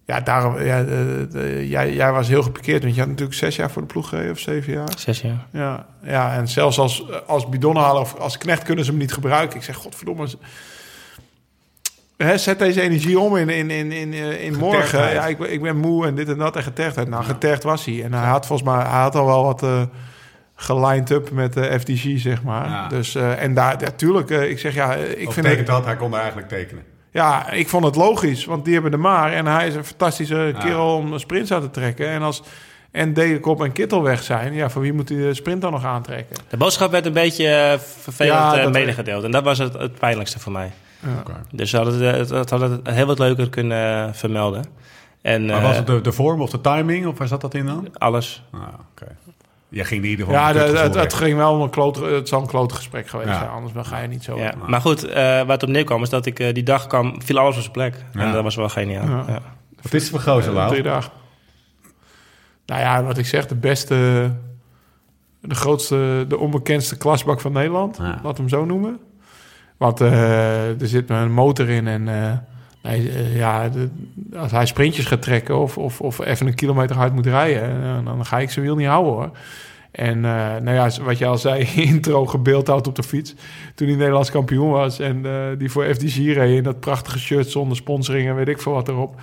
ja, 0.06 0.20
daarom, 0.20 0.62
ja, 0.64 0.84
de- 0.84 1.28
de- 1.32 1.68
jij, 1.70 1.94
jij 1.94 2.12
was 2.12 2.28
heel 2.28 2.44
gepikeerd. 2.44 2.82
Want 2.84 2.94
je 2.96 3.00
had 3.00 3.10
natuurlijk 3.10 3.38
zes 3.38 3.56
jaar 3.56 3.72
voor 3.72 3.82
de 3.82 3.88
ploeg 3.88 4.10
gereden, 4.10 4.32
of 4.32 4.40
zeven 4.40 4.74
jaar. 4.74 4.88
Zes 4.98 5.22
jaar. 5.22 5.46
Ja, 5.52 5.86
ja 6.04 6.34
en 6.34 6.48
zelfs 6.48 6.80
als, 6.80 7.06
als 7.28 7.50
bidonhaler 7.50 8.02
of 8.02 8.16
als 8.16 8.38
knecht 8.38 8.64
kunnen 8.64 8.86
ze 8.86 8.92
hem 8.92 9.00
niet 9.00 9.14
gebruiken. 9.14 9.58
Ik 9.58 9.64
zeg, 9.64 9.76
godverdomme. 9.76 10.30
ze- 10.30 10.38
Hè, 12.18 12.38
zet 12.38 12.60
deze 12.60 12.82
energie 12.82 13.20
om 13.20 13.38
in, 13.38 13.50
in, 13.50 13.72
in, 13.72 13.92
in, 13.92 14.14
eh, 14.14 14.44
in 14.44 14.58
morgen. 14.58 15.14
Ja, 15.14 15.28
ik, 15.28 15.38
ben- 15.38 15.52
ik 15.54 15.62
ben 15.62 15.78
moe 15.78 16.06
en 16.08 16.16
dit 16.16 16.30
en 16.30 16.38
dat 16.38 16.56
en 16.56 16.64
getergdheid. 16.64 17.08
Nou, 17.10 17.24
getergd 17.24 17.64
was 17.64 17.86
hij. 17.86 18.04
En 18.04 18.14
hij 18.14 18.28
had 18.28 18.46
volgens 18.46 18.70
mij 18.70 18.78
hij 18.86 19.00
had 19.02 19.16
al 19.16 19.26
wel 19.26 19.44
wat 19.44 19.64
eh 19.64 19.82
gelined 20.56 21.10
up 21.10 21.32
met 21.32 21.54
de 21.54 21.80
FDG, 21.80 22.20
zeg 22.20 22.44
maar. 22.44 22.70
Ja. 22.70 22.88
Dus, 22.88 23.16
eh, 23.16 23.42
en 23.44 23.54
daar, 23.54 23.78
natuurlijk, 23.80 24.30
eh, 24.30 24.50
ik 24.50 24.60
zeg, 24.60 24.74
ja, 24.74 24.94
ik 24.96 25.28
Of 25.28 25.34
vind 25.34 25.46
betekent 25.46 25.58
het, 25.58 25.68
dat, 25.78 25.86
hij 25.86 25.96
kon 25.96 26.12
daar 26.12 26.20
eigenlijk 26.20 26.50
tekenen. 26.50 26.84
Ja, 27.14 27.50
ik 27.52 27.70
vond 27.70 27.86
het 27.86 27.96
logisch, 27.96 28.46
want 28.46 28.64
die 28.66 28.74
hebben 28.74 28.92
de 28.92 28.98
maar. 28.98 29.34
En 29.34 29.46
hij 29.46 29.68
is 29.68 29.76
een 29.76 29.86
fantastische 29.86 30.56
kerel 30.60 30.96
om 30.96 31.14
een 31.14 31.20
sprint 31.20 31.52
aan 31.52 31.62
te 31.62 31.70
trekken. 31.72 32.08
En 32.10 32.22
als 32.22 32.44
en 32.92 33.14
Degenkop 33.14 33.64
en 33.64 33.72
Kittel 33.72 34.02
weg 34.04 34.24
zijn, 34.24 34.54
ja, 34.54 34.70
voor 34.70 34.82
wie 34.82 34.94
moet 34.94 35.10
hij 35.10 35.18
de 35.18 35.34
sprint 35.34 35.62
dan 35.62 35.72
nog 35.72 35.86
aantrekken? 35.86 36.36
De 36.50 36.58
boodschap 36.58 36.92
werd 36.92 37.06
een 37.06 37.14
beetje 37.14 37.48
eh, 37.48 37.80
vervelend 37.80 38.34
Ja, 38.40 38.58
eh, 38.58 38.64
dat- 38.64 38.72
medegedeeld. 38.72 39.24
En 39.24 39.32
dat 39.32 39.44
was 39.44 39.58
het, 39.58 39.74
het 39.74 40.00
pijnlijkste 40.00 40.40
voor 40.40 40.52
mij. 40.52 40.72
Ja. 41.00 41.10
Oké. 41.20 41.34
Dus 41.52 41.70
ze 41.70 41.78
hadden 41.78 42.16
het, 42.16 42.30
het 42.30 42.50
hadden 42.50 42.72
het 42.72 42.96
heel 42.96 43.06
wat 43.06 43.20
leuker 43.20 43.50
kunnen 43.50 44.08
eh, 44.08 44.14
vermelden. 44.14 44.66
En, 45.22 45.46
Maar 45.46 45.58
eh, 45.58 45.64
was 45.64 45.76
het 45.78 45.88
de, 45.88 46.02
de 46.02 46.12
vorm 46.12 46.42
of 46.42 46.50
de 46.50 46.62
timing, 46.62 47.06
of 47.08 47.18
waar 47.18 47.28
zat 47.28 47.42
dat 47.42 47.54
in 47.54 47.66
dan? 47.66 47.88
alles. 47.98 48.44
Ah, 48.52 48.60
oké. 48.92 49.12
Jij 49.74 49.86
ging 49.86 50.04
in 50.04 50.10
ieder 50.10 50.26
geval... 50.26 50.42
Ja, 50.42 50.54
de- 50.54 50.78
het, 50.78 50.96
het 50.96 51.14
ging 51.14 51.38
wel 51.38 51.54
om 51.54 51.62
een 51.62 51.70
kloot, 51.70 51.96
het 51.96 52.28
zal 52.28 52.42
een 52.42 52.48
kloot 52.48 52.74
gesprek 52.74 53.08
geweest 53.08 53.30
Ja. 53.30 53.38
zijn. 53.38 53.50
Anders 53.50 53.74
dan 53.74 53.86
ga 53.86 54.00
je 54.00 54.08
niet 54.08 54.24
zo. 54.24 54.38
Ja. 54.38 54.54
Maar 54.68 54.82
goed, 54.82 55.04
eh, 55.04 55.14
waar 55.24 55.48
het 55.48 55.64
op 55.64 55.70
neerkwam 55.70 56.02
is 56.04 56.10
dat 56.10 56.26
ik 56.26 56.40
eh, 56.40 56.54
die 56.54 56.64
dag 56.64 56.88
kwam, 56.88 57.22
viel 57.22 57.38
alles 57.40 57.56
op 57.56 57.62
zijn 57.62 57.72
plek. 57.74 57.96
Ja. 58.14 58.20
En 58.22 58.32
dat 58.32 58.44
was 58.44 58.56
wel 58.56 58.70
geniaal. 58.70 59.06
Ja. 59.08 59.24
Ja. 59.28 59.42
Wat 59.82 59.94
is 59.94 60.02
het 60.02 60.12
voor 60.12 60.20
gozer, 60.34 60.50
Eh, 60.50 60.56
Lau? 60.56 60.70
drie 60.70 60.84
dagen. 60.84 61.12
Nou 62.66 62.82
ja, 62.82 63.04
wat 63.04 63.18
ik 63.18 63.26
zeg, 63.26 63.48
de 63.48 63.56
beste, 63.56 64.32
de 65.42 65.56
grootste, 65.56 66.26
de 66.28 66.38
onbekendste 66.38 66.98
klasbak 66.98 67.42
van 67.42 67.52
Nederland. 67.52 67.98
Ja. 67.98 68.20
Laat 68.24 68.38
hem 68.38 68.50
zo 68.50 68.66
noemen. 68.66 69.00
Want 69.78 70.02
eh, 70.02 70.82
er 70.82 70.88
zit 70.88 71.10
een 71.10 71.32
motor 71.32 71.70
in 71.70 71.88
en 71.88 72.08
eh, 72.08 72.32
eh, 72.92 73.38
ja, 73.38 73.70
als 74.36 74.52
hij 74.52 74.66
sprintjes 74.66 75.06
gaat 75.06 75.22
trekken 75.22 75.58
of, 75.58 75.78
of, 75.78 76.02
of 76.02 76.20
even 76.26 76.48
een 76.48 76.56
kilometer 76.56 76.96
hard 76.96 77.14
moet 77.14 77.26
rijden, 77.26 77.84
eh, 77.84 78.06
dan 78.06 78.26
ga 78.26 78.40
ik 78.40 78.52
zijn 78.52 78.66
wiel 78.66 78.76
niet 78.76 78.88
houden 78.88 79.14
hoor. 79.14 79.32
En 79.92 80.16
eh, 80.26 80.56
nou 80.62 80.72
ja, 80.72 80.90
wat 81.04 81.18
je 81.18 81.26
al 81.26 81.38
zei, 81.38 81.70
intro 81.92 82.26
gebeeld 82.26 82.68
houdt 82.68 82.88
op 82.88 82.96
de 82.96 83.04
fiets. 83.04 83.36
Toen 83.76 83.88
hij 83.88 83.96
Nederlands 83.98 84.32
kampioen 84.32 84.70
was 84.70 85.00
en 85.00 85.26
die 85.58 85.72
voor 85.72 85.84
FDG 85.86 86.16
reed 86.18 86.58
in 86.58 86.64
dat 86.64 86.80
prachtige 86.80 87.20
shirt 87.20 87.50
zonder 87.50 87.78
sponsoring 87.78 88.28
en 88.28 88.36
weet 88.36 88.48
ik 88.48 88.62
veel 88.62 88.74
wat 88.74 88.88
erop. 88.88 89.16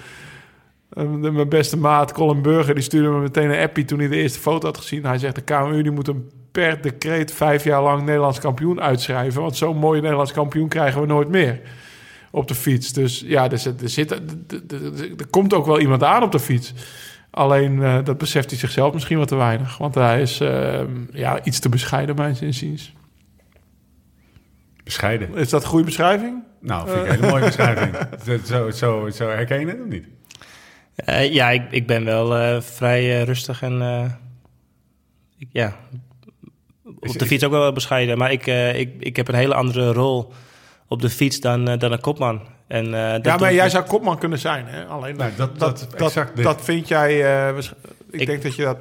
Eh, 0.90 1.04
de- 1.20 1.30
mijn 1.30 1.48
beste 1.48 1.76
maat, 1.76 2.12
Colin 2.12 2.42
Burger, 2.42 2.74
die 2.74 2.82
stuurde 2.82 3.08
me 3.08 3.20
meteen 3.20 3.50
een 3.50 3.62
appie 3.62 3.84
toen 3.84 3.98
hij 3.98 4.08
de 4.08 4.16
eerste 4.16 4.38
foto 4.38 4.66
had 4.66 4.76
gezien. 4.76 5.04
Hij 5.04 5.18
zegt, 5.18 5.34
de 5.34 5.40
KMU 5.40 5.82
die 5.82 5.92
moet 5.92 6.06
hem 6.06 6.28
per 6.52 6.80
decreet 6.82 7.32
vijf 7.32 7.64
jaar 7.64 7.82
lang 7.82 8.04
Nederlands 8.04 8.38
kampioen 8.40 8.80
uitschrijven. 8.80 9.42
Want 9.42 9.56
zo'n 9.56 9.76
mooie 9.76 10.00
Nederlands 10.00 10.32
kampioen 10.32 10.68
krijgen 10.68 11.00
we 11.00 11.06
nooit 11.06 11.28
meer 11.28 11.60
op 12.30 12.48
de 12.48 12.54
fiets. 12.54 12.92
Dus 12.92 13.22
ja, 13.26 13.50
er, 13.50 13.58
zit, 13.58 13.82
er, 13.82 13.88
zit, 13.88 14.10
er, 14.10 14.20
er- 15.18 15.26
komt 15.30 15.54
ook 15.54 15.66
wel 15.66 15.80
iemand 15.80 16.02
aan 16.02 16.22
op 16.22 16.32
de 16.32 16.40
fiets. 16.40 16.72
Alleen, 17.30 17.82
eh, 17.82 18.04
dat 18.04 18.18
beseft 18.18 18.50
hij 18.50 18.58
zichzelf 18.58 18.92
misschien 18.94 19.18
wat 19.18 19.28
te 19.28 19.36
weinig. 19.36 19.78
Want 19.78 19.94
hij 19.94 20.20
is 20.22 20.40
eh, 20.40 20.80
ja, 21.12 21.44
iets 21.44 21.58
te 21.58 21.68
bescheiden, 21.68 22.14
mijns 22.16 22.40
inziens. 22.42 22.92
Bescheiden. 24.84 25.34
Is 25.34 25.50
dat 25.50 25.62
een 25.62 25.68
goede 25.68 25.84
beschrijving? 25.84 26.42
Nou, 26.60 26.88
vind 26.88 27.00
ik 27.04 27.08
een 27.10 27.14
hele 27.14 27.30
mooie 27.30 27.44
beschrijving. 27.56 27.96
Zo, 28.44 28.70
zo, 28.70 29.10
zo 29.10 29.28
herken 29.28 29.60
je 29.60 29.66
het 29.66 29.80
of 29.80 29.86
niet? 29.86 30.06
Eh, 30.94 31.32
ja, 31.32 31.50
ik, 31.50 31.62
ik 31.70 31.86
ben 31.86 32.04
wel 32.04 32.36
eh, 32.36 32.60
vrij 32.60 33.18
eh, 33.20 33.22
rustig 33.22 33.62
en 33.62 33.82
eh, 33.82 34.10
ik, 35.38 35.48
ja, 35.52 35.66
Is- 37.00 37.10
op 37.10 37.18
de 37.18 37.24
is- 37.24 37.26
fiets 37.26 37.44
ook 37.44 37.50
wel 37.50 37.72
bescheiden. 37.72 38.18
Maar 38.18 38.32
ik, 38.32 38.46
eh, 38.46 38.78
ik, 38.78 38.90
ik 38.98 39.16
heb 39.16 39.28
een 39.28 39.34
hele 39.34 39.54
andere 39.54 39.92
rol 39.92 40.32
op 40.90 41.00
de 41.02 41.10
fiets 41.10 41.40
dan, 41.40 41.68
eh, 41.68 41.78
dan 41.78 41.92
een 41.92 42.00
kopman. 42.00 42.40
En, 42.66 42.94
eh, 42.94 43.12
dat 43.12 43.24
ja, 43.24 43.36
maar 43.36 43.54
jij 43.54 43.70
zou 43.70 43.84
kopman 43.84 44.18
kunnen 44.18 44.38
zijn. 44.38 44.64
Hè? 44.66 44.84
Alleen 44.84 45.16
Nou, 45.16 45.30
dat- 45.36 45.58
dat, 45.58 45.86
dat- 46.42 46.60
vind 46.64 46.88
jij... 46.88 47.24
eh, 47.48 47.56
ik, 47.58 48.20
Ik- 48.20 48.26
denk 48.26 48.42
dat 48.42 48.54
je 48.54 48.62
dat... 48.62 48.76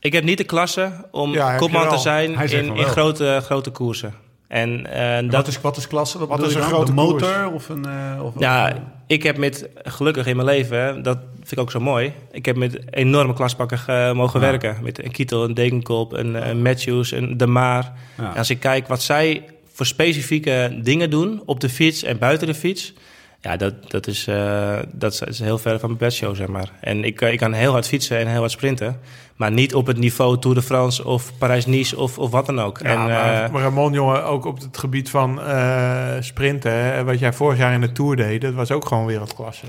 Ik 0.00 0.12
heb 0.12 0.24
niet 0.24 0.38
de 0.38 0.44
klasse 0.44 0.90
om 1.10 1.32
Ja, 1.32 1.56
kopman 1.56 1.88
te 1.88 1.98
zijn 1.98 2.34
in, 2.50 2.76
in 2.76 2.84
grote, 2.84 3.40
grote 3.44 3.70
koersen. 3.70 4.14
En 4.48 4.86
eh, 4.86 5.20
Dat 5.22 5.30
dat 5.30 5.46
is, 5.46 5.60
wat 5.60 5.76
is 5.76 5.86
klasse? 5.86 6.18
Wat, 6.18 6.28
Wat 6.28 6.42
is 6.42 6.54
een 6.54 6.62
grote 6.62 6.92
motor 6.92 7.32
koers? 7.42 7.52
of 7.54 7.68
een... 7.68 7.86
of 8.22 8.34
Ja, 8.38 8.72
ik 9.06 9.22
heb 9.22 9.36
met, 9.38 9.68
gelukkig 9.82 10.26
in 10.26 10.36
mijn 10.36 10.48
leven, 10.48 11.02
dat 11.02 11.18
vind 11.38 11.52
ik 11.52 11.58
ook 11.60 11.70
zo 11.70 11.80
mooi. 11.80 12.12
Ik 12.32 12.44
heb 12.44 12.56
met 12.56 12.80
enorme 12.94 13.32
klaspakken 13.34 13.78
ge- 13.78 14.12
mogen 14.14 14.40
Ja. 14.40 14.46
werken. 14.50 14.76
Met 14.82 15.04
een 15.04 15.10
Kietel, 15.10 15.44
een 15.44 15.54
Dekenkop, 15.54 16.12
een, 16.12 16.48
een 16.48 16.62
Matthews, 16.62 17.10
een 17.12 17.36
De 17.36 17.46
Maar. 17.46 17.92
Ja. 18.18 18.30
En 18.32 18.36
als 18.38 18.50
ik 18.50 18.60
kijk 18.60 18.88
wat 18.88 19.02
zij 19.02 19.44
voor 19.72 19.86
specifieke 19.86 20.78
dingen 20.82 21.10
doen 21.10 21.42
op 21.46 21.60
de 21.60 21.68
fiets 21.68 22.02
en 22.02 22.18
buiten 22.18 22.46
de 22.46 22.54
fiets. 22.54 22.92
Ja, 23.40 23.56
dat, 23.56 23.90
dat, 23.90 24.06
is, 24.06 24.26
eh, 24.26 24.78
dat 24.92 25.22
is- 25.28 25.38
heel 25.38 25.58
ver 25.58 25.78
van 25.78 25.88
mijn 25.88 26.00
bedshow, 26.00 26.36
zeg 26.36 26.46
maar. 26.46 26.70
En 26.80 27.04
ik, 27.04 27.20
eh, 27.20 27.32
ik 27.32 27.38
kan 27.38 27.52
heel 27.52 27.72
hard 27.72 27.86
fietsen 27.88 28.18
en 28.18 28.26
heel 28.26 28.38
hard 28.38 28.50
sprinten. 28.50 29.00
Maar 29.36 29.52
niet 29.52 29.74
op 29.74 29.86
het 29.86 29.96
niveau 29.98 30.38
Tour 30.38 30.56
de 30.56 30.62
France 30.62 31.04
of 31.04 31.32
Parijs-Nice 31.38 31.96
of, 31.98 32.18
of 32.18 32.30
wat 32.30 32.46
dan 32.46 32.60
ook. 32.60 32.78
Ja, 32.82 32.84
en, 32.88 32.98
maar, 32.98 33.44
eh, 33.44 33.50
maar 33.50 33.62
Ramon, 33.62 33.92
jongen, 33.92 34.24
ook 34.24 34.44
op 34.44 34.60
het 34.60 34.78
gebied 34.78 35.10
van 35.10 35.42
eh, 35.42 36.08
sprinten... 36.20 36.72
hè, 36.72 37.04
wat 37.04 37.18
jij 37.18 37.32
vorig 37.32 37.58
jaar 37.58 37.72
in 37.72 37.80
de 37.80 37.92
Tour 37.92 38.16
deed... 38.16 38.40
dat 38.40 38.54
was 38.54 38.70
ook 38.70 38.86
gewoon 38.86 39.06
wereldklasse. 39.06 39.66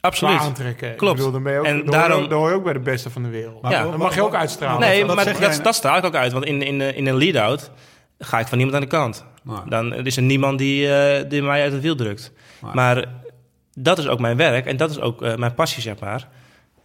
absoluut. 0.00 0.38
Aantrekken. 0.40 0.96
Klopt. 0.96 1.18
Ik 1.18 1.24
bedoel, 1.24 1.32
dan 1.32 1.42
ben 1.42 1.52
je 1.52 1.58
ook, 1.58 1.64
En 1.64 1.76
dan, 1.84 1.84
hoor 1.94 2.02
je 2.02 2.08
daarom- 2.08 2.32
hoor 2.32 2.48
je 2.48 2.54
ook 2.54 2.64
bij 2.64 2.72
de 2.72 2.78
beste 2.78 3.10
van 3.10 3.22
de 3.22 3.28
wereld. 3.28 3.62
Maar 3.62 3.70
Ja. 3.72 3.82
dan 3.82 3.98
mag 3.98 4.14
je 4.14 4.22
ook 4.22 4.34
uitstralen. 4.34 4.80
Nee, 4.80 5.06
wat 5.06 5.16
maar 5.16 5.24
zeg 5.24 5.38
dat, 5.38 5.60
dat 5.64 5.74
straal 5.74 5.96
ik 5.96 6.04
ook 6.04 6.14
uit. 6.14 6.32
Want 6.32 6.44
in, 6.44 6.62
in, 6.62 6.80
in 6.80 7.06
een 7.06 7.16
lead-out 7.16 7.70
ga 8.22 8.38
ik 8.40 8.46
van 8.46 8.58
niemand 8.58 8.76
aan 8.76 8.82
de 8.88 8.96
kant. 8.96 9.24
Dan 9.68 9.94
is 9.94 10.16
er 10.16 10.22
niemand 10.22 10.58
die, 10.58 10.94
eh, 10.94 11.28
die 11.28 11.42
mij 11.42 11.62
uit 11.62 11.72
het 11.72 11.82
wiel 11.82 11.96
drukt. 11.96 12.32
Maar- 12.60 12.74
Maar 12.74 13.04
dat 13.74 13.98
is 13.98 14.06
ook 14.08 14.18
mijn 14.20 14.36
werk 14.36 14.66
en 14.66 14.76
dat 14.76 14.90
is 14.90 15.00
ook 15.00 15.22
eh, 15.22 15.34
mijn 15.36 15.54
passie, 15.54 15.82
zeg 15.82 15.98
maar. 15.98 16.28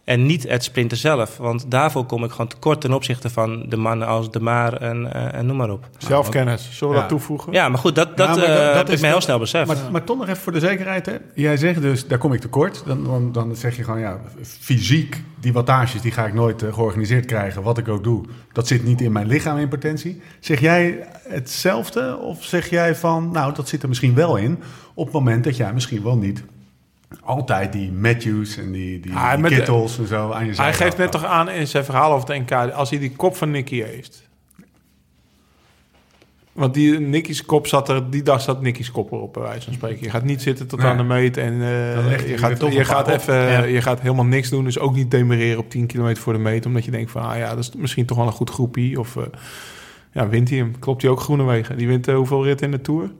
En 0.06 0.26
niet 0.26 0.48
het 0.48 0.64
sprinten 0.64 0.96
zelf. 0.96 1.36
Want 1.36 1.70
daarvoor 1.70 2.04
kom 2.04 2.24
ik 2.24 2.30
gewoon 2.30 2.46
tekort 2.46 2.80
ten 2.80 2.92
opzichte 2.92 3.30
van 3.30 3.64
de 3.68 3.76
mannen 3.76 4.06
als 4.08 4.30
De 4.30 4.40
Maar 4.40 4.72
en, 4.72 5.12
eh, 5.12 5.34
en 5.38 5.46
noem 5.46 5.56
maar 5.56 5.70
op. 5.70 5.88
Zelfkennis, 5.98 6.68
zullen 6.72 6.88
we 6.88 6.94
Ja. 6.94 7.00
dat 7.00 7.10
toevoegen? 7.10 7.52
Ja, 7.52 7.68
maar 7.68 7.78
goed, 7.78 7.94
dat, 7.94 8.16
dat, 8.16 8.28
Ja, 8.28 8.34
maar 8.34 8.44
eh, 8.44 8.54
dat- 8.54 8.64
dat 8.66 8.74
heb 8.76 8.88
is 8.88 8.94
ik 8.94 9.00
me 9.00 9.06
heel 9.06 9.20
snel 9.20 9.38
beseft. 9.38 9.66
Maar, 9.66 9.76
maar 9.92 10.04
toch 10.04 10.16
nog 10.18 10.28
even 10.28 10.42
voor 10.42 10.52
de 10.52 10.60
zekerheid. 10.60 11.06
Hè? 11.06 11.14
Jij 11.34 11.56
zegt 11.56 11.80
dus, 11.80 12.06
daar 12.06 12.18
kom 12.18 12.32
ik 12.32 12.40
tekort. 12.40 12.82
Dan, 12.86 13.04
dan, 13.04 13.32
dan 13.32 13.56
zeg 13.56 13.76
je 13.76 13.84
gewoon, 13.84 14.00
ja, 14.00 14.20
fysiek, 14.42 15.22
die 15.40 15.52
wattages, 15.52 16.00
die 16.00 16.12
ga 16.12 16.26
ik 16.26 16.34
nooit 16.34 16.62
eh, 16.62 16.74
georganiseerd 16.74 17.26
krijgen. 17.26 17.62
Wat 17.62 17.78
ik 17.78 17.88
ook 17.88 18.04
doe, 18.04 18.24
dat 18.52 18.66
zit 18.66 18.84
niet 18.84 19.00
in 19.00 19.12
mijn 19.12 19.26
lichaam 19.26 19.58
in 19.58 19.68
potentie. 19.68 20.20
Zeg 20.40 20.60
jij 20.60 21.06
hetzelfde? 21.28 22.16
Of 22.16 22.44
zeg 22.44 22.70
jij 22.70 22.94
van, 22.94 23.30
nou, 23.32 23.54
dat 23.54 23.68
zit 23.68 23.82
er 23.82 23.88
misschien 23.88 24.14
wel 24.14 24.36
in. 24.36 24.58
Op 24.94 25.04
het 25.04 25.14
moment 25.14 25.44
dat 25.44 25.56
jij 25.56 25.72
misschien 25.72 26.02
wel 26.02 26.16
niet 26.16 26.42
altijd 27.24 27.72
die 27.72 27.92
Matthews 27.92 28.56
en 28.56 28.72
die, 28.72 29.00
die, 29.00 29.12
Ja, 29.12 29.32
die 29.32 29.40
met 29.42 29.50
de- 29.50 29.56
Kittels 29.56 29.98
en 29.98 30.06
zo 30.06 30.30
aan 30.30 30.46
je 30.46 30.54
zijde 30.54 30.70
Hij 30.76 30.80
geeft 30.86 30.96
net 30.96 31.10
toch 31.12 31.24
aan 31.24 31.50
in 31.50 31.66
zijn 31.66 31.84
verhaal 31.84 32.12
over 32.12 32.28
het 32.34 32.40
NK... 32.50 32.72
als 32.72 32.90
hij 32.90 32.98
die 32.98 33.12
kop 33.16 33.36
van 33.36 33.50
Nicky 33.50 33.82
heeft. 33.82 34.24
Want 36.52 36.74
die 36.74 37.00
Nicky's 37.00 37.44
kop 37.44 37.66
zat 37.66 37.88
er... 37.88 38.10
Die 38.10 38.22
dag 38.22 38.40
zat 38.40 38.60
Nicky's 38.62 38.90
kop 38.90 39.12
erop, 39.12 39.32
bij 39.32 39.42
wijze 39.42 39.64
van 39.64 39.72
spreken. 39.72 40.02
Je 40.04 40.10
gaat 40.10 40.24
niet 40.24 40.42
zitten 40.42 40.66
tot 40.66 40.78
Nee. 40.78 40.88
aan 40.88 40.96
de 40.96 41.02
meet 41.02 41.36
en 41.36 41.52
eh, 41.52 42.28
je, 42.28 42.38
gaat, 42.38 42.58
toch 42.58 42.72
je, 42.72 42.84
gaat 42.84 43.06
op. 43.08 43.12
even, 43.14 43.34
Ja. 43.34 43.62
je 43.62 43.82
gaat 43.82 44.00
helemaal 44.00 44.24
niks 44.24 44.48
doen. 44.48 44.64
Dus 44.64 44.78
ook 44.78 44.94
niet 44.94 45.10
demereren 45.10 45.58
op 45.58 45.70
10 45.70 45.86
kilometer 45.86 46.22
voor 46.22 46.32
de 46.32 46.38
meet. 46.38 46.66
Omdat 46.66 46.84
je 46.84 46.90
denkt 46.90 47.10
van, 47.10 47.22
ah 47.22 47.36
ja, 47.38 47.48
dat 47.48 47.58
is 47.58 47.70
misschien 47.76 48.06
toch 48.06 48.16
wel 48.16 48.26
een 48.26 48.32
goed 48.32 48.50
groepie. 48.50 48.98
Of 49.00 49.16
eh, 49.16 49.22
ja, 50.12 50.28
wint 50.28 50.48
hij 50.48 50.58
hem. 50.58 50.78
Klopt 50.78 51.02
hij 51.02 51.10
ook 51.10 51.20
Groenewegen. 51.20 51.76
Die 51.76 51.86
wint 51.86 52.08
eh, 52.08 52.14
hoeveel 52.14 52.44
ritten 52.44 52.66
in 52.66 52.72
de 52.72 52.80
Tour? 52.80 53.10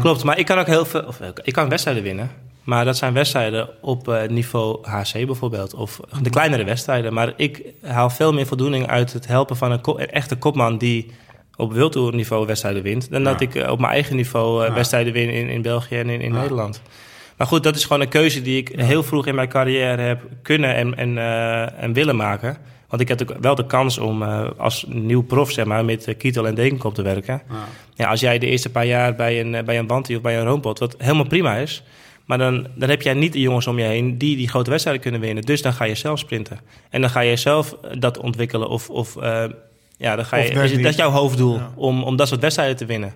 Klopt, 0.00 0.24
maar 0.24 0.38
ik 0.38 0.46
kan 0.46 0.58
ook 0.58 0.66
heel 0.66 0.84
veel. 0.84 1.02
Of, 1.02 1.20
ik 1.42 1.52
kan 1.52 1.68
wedstrijden 1.68 2.02
winnen. 2.02 2.30
Maar 2.64 2.84
dat 2.84 2.96
zijn 2.96 3.12
wedstrijden 3.12 3.68
op 3.80 4.08
eh, 4.08 4.28
niveau 4.28 4.78
HC 4.88 5.12
bijvoorbeeld. 5.26 5.74
Of 5.74 6.00
de 6.22 6.30
kleinere 6.30 6.64
wedstrijden. 6.64 7.12
Maar 7.12 7.32
ik 7.36 7.62
haal 7.82 8.10
veel 8.10 8.32
meer 8.32 8.46
voldoening 8.46 8.86
uit 8.86 9.12
het 9.12 9.26
helpen 9.26 9.56
van 9.56 9.72
een, 9.72 9.80
ko- 9.80 9.98
een 9.98 10.10
echte 10.10 10.36
kopman 10.36 10.78
die 10.78 11.10
op 11.56 11.72
wildtour 11.72 12.14
niveau 12.14 12.46
wedstrijden 12.46 12.82
wint. 12.82 13.10
Dan 13.10 13.24
dat 13.24 13.40
ik 13.40 13.54
eh, 13.54 13.70
op 13.70 13.78
mijn 13.80 13.92
eigen 13.92 14.16
niveau 14.16 14.62
eh, 14.62 14.68
Ja. 14.68 14.74
wedstrijden 14.74 15.12
win 15.12 15.30
in, 15.30 15.48
in 15.48 15.62
België 15.62 15.96
en 15.98 16.08
in, 16.08 16.20
in 16.20 16.32
Ja. 16.32 16.40
Nederland. 16.40 16.82
Maar 17.36 17.46
goed, 17.46 17.62
dat 17.62 17.76
is 17.76 17.82
gewoon 17.84 18.00
een 18.02 18.08
keuze 18.08 18.42
die 18.42 18.56
ik 18.56 18.68
heel 18.76 19.02
vroeg 19.02 19.26
in 19.26 19.34
mijn 19.34 19.48
carrière 19.48 20.02
heb 20.02 20.20
kunnen 20.42 20.74
en, 20.74 20.96
en, 20.96 21.18
en 21.78 21.92
willen 21.92 22.16
maken. 22.16 22.56
Want 22.88 23.02
ik 23.02 23.08
heb 23.08 23.20
ook 23.22 23.36
wel 23.40 23.54
de 23.54 23.66
kans 23.66 23.98
om 23.98 24.22
als 24.58 24.84
nieuw 24.88 25.22
prof 25.22 25.50
zeg 25.50 25.64
maar, 25.64 25.84
met 25.84 26.14
Kietel 26.18 26.46
en 26.46 26.54
Dekenkop 26.54 26.94
te 26.94 27.02
werken. 27.02 27.42
Ja. 27.94 28.08
Als 28.08 28.20
jij 28.20 28.38
de 28.38 28.46
eerste 28.46 28.70
paar 28.70 28.86
jaar 28.86 29.14
bij 29.14 29.40
een, 29.40 29.64
bij 29.64 29.78
een 29.78 29.86
Banti 29.86 30.16
of 30.16 30.22
bij 30.22 30.38
een 30.38 30.44
Roompot, 30.44 30.78
wat 30.78 30.94
helemaal 30.98 31.26
prima 31.26 31.56
is... 31.56 31.82
maar 32.30 32.38
dan, 32.38 32.66
dan 32.74 32.88
heb 32.88 33.02
jij 33.02 33.14
niet 33.14 33.32
de 33.32 33.40
jongens 33.40 33.66
om 33.66 33.78
je 33.78 33.84
heen 33.84 34.18
die 34.18 34.36
die 34.36 34.48
grote 34.48 34.70
wedstrijden 34.70 35.02
kunnen 35.02 35.20
winnen. 35.20 35.44
Dus 35.44 35.62
dan 35.62 35.72
ga 35.72 35.84
je 35.84 35.94
zelf 35.94 36.18
sprinten. 36.18 36.58
En 36.90 37.00
dan 37.00 37.10
ga 37.10 37.20
je 37.20 37.36
zelf 37.36 37.72
eh, 37.72 37.90
dat 37.98 38.18
ontwikkelen 38.18 38.68
of... 38.68 38.90
of 38.90 39.16
eh, 39.16 39.44
ja, 39.96 40.16
dan 40.16 40.24
ga 40.24 40.36
je, 40.36 40.52
net 40.52 40.70
is 40.70 40.76
dat 40.76 40.90
is 40.90 40.96
jouw 40.96 41.10
hoofddoel, 41.10 41.54
Ja. 41.54 41.72
om, 41.76 42.02
om 42.02 42.16
dat 42.16 42.28
soort 42.28 42.40
wedstrijden 42.40 42.76
te 42.76 42.84
winnen. 42.84 43.12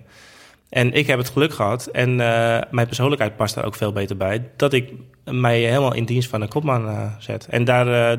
En 0.69 0.93
ik 0.93 1.07
heb 1.07 1.17
het 1.17 1.29
geluk 1.29 1.53
gehad, 1.53 1.85
en 1.85 2.09
eh, 2.09 2.61
mijn 2.71 2.87
persoonlijkheid 2.87 3.35
past 3.35 3.55
daar 3.55 3.65
ook 3.65 3.75
veel 3.75 3.91
beter 3.91 4.17
bij... 4.17 4.49
dat 4.57 4.73
ik 4.73 4.91
mij 5.23 5.59
helemaal 5.59 5.93
in 5.93 6.05
dienst 6.05 6.29
van 6.29 6.41
een 6.41 6.47
kopman 6.47 7.11
zet. 7.19 7.47
En 7.49 7.63
daar, 7.63 8.17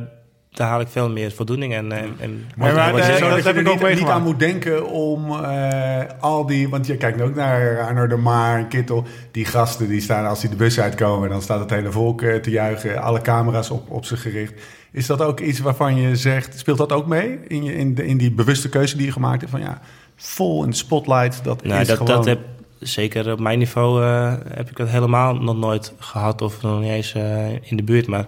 daar 0.56 0.68
haal 0.68 0.80
ik 0.80 0.88
veel 0.88 1.10
meer 1.10 1.32
voldoening 1.32 1.74
en... 1.74 1.92
en, 1.92 2.16
en 2.18 2.44
Maar- 2.56 2.74
maar, 2.74 2.92
dat 2.92 3.44
heb 3.44 3.56
ik 3.56 3.68
ook 3.68 3.88
niet, 3.88 3.98
niet 3.98 4.08
aan 4.08 4.22
moet 4.22 4.38
denken 4.38 4.86
om 4.90 5.30
eh, 5.30 6.00
al 6.20 6.46
die... 6.46 6.68
Want 6.68 6.86
je 6.86 6.96
kijkt 6.96 7.20
ook 7.20 7.34
naar 7.34 7.80
Arno 7.80 8.06
de 8.06 8.16
Maar 8.16 8.58
en 8.58 8.68
Kittel. 8.68 9.04
Die 9.30 9.44
gasten 9.44 9.88
die 9.88 10.00
staan 10.00 10.26
als 10.26 10.40
die 10.40 10.50
de 10.50 10.56
bus 10.56 10.80
uitkomen... 10.80 11.28
dan 11.28 11.42
staat 11.42 11.60
het 11.60 11.70
hele 11.70 11.92
volk 11.92 12.22
eh, 12.22 12.34
te 12.34 12.50
juichen. 12.50 13.02
Alle 13.02 13.20
camera's 13.20 13.70
op, 13.70 13.90
op 13.90 14.04
ze 14.04 14.16
gericht. 14.16 14.52
Is 14.92 15.06
dat 15.06 15.22
ook 15.22 15.40
iets 15.40 15.58
waarvan 15.58 15.96
je 15.96 16.16
zegt... 16.16 16.58
Speelt 16.58 16.78
dat 16.78 16.92
ook 16.92 17.06
mee 17.06 17.38
in, 17.48 17.64
je, 17.64 17.74
in, 17.74 17.94
de, 17.94 18.06
in 18.06 18.16
die 18.16 18.30
bewuste 18.30 18.68
keuze 18.68 18.96
die 18.96 19.06
je 19.06 19.12
gemaakt 19.12 19.40
hebt? 19.40 19.52
Van 19.52 19.60
ja, 19.60 19.80
vol 20.16 20.64
in 20.64 20.70
de 20.70 20.76
spotlight. 20.76 21.44
Dat 21.44 21.64
Nou, 21.64 21.80
is 21.80 21.86
dat, 21.86 21.96
gewoon... 21.96 22.16
dat 22.16 22.24
heb, 22.24 22.38
zeker 22.78 23.32
op 23.32 23.40
mijn 23.40 23.58
niveau 23.58 24.02
eh, 24.04 24.34
heb 24.48 24.70
ik 24.70 24.76
dat 24.76 24.88
helemaal 24.88 25.34
nog 25.34 25.56
nooit 25.56 25.92
gehad 25.98 26.42
of 26.42 26.62
nog 26.62 26.80
niet 26.80 26.90
eens 26.90 27.14
in 27.62 27.76
de 27.76 27.82
buurt. 27.82 28.06
Maar 28.06 28.26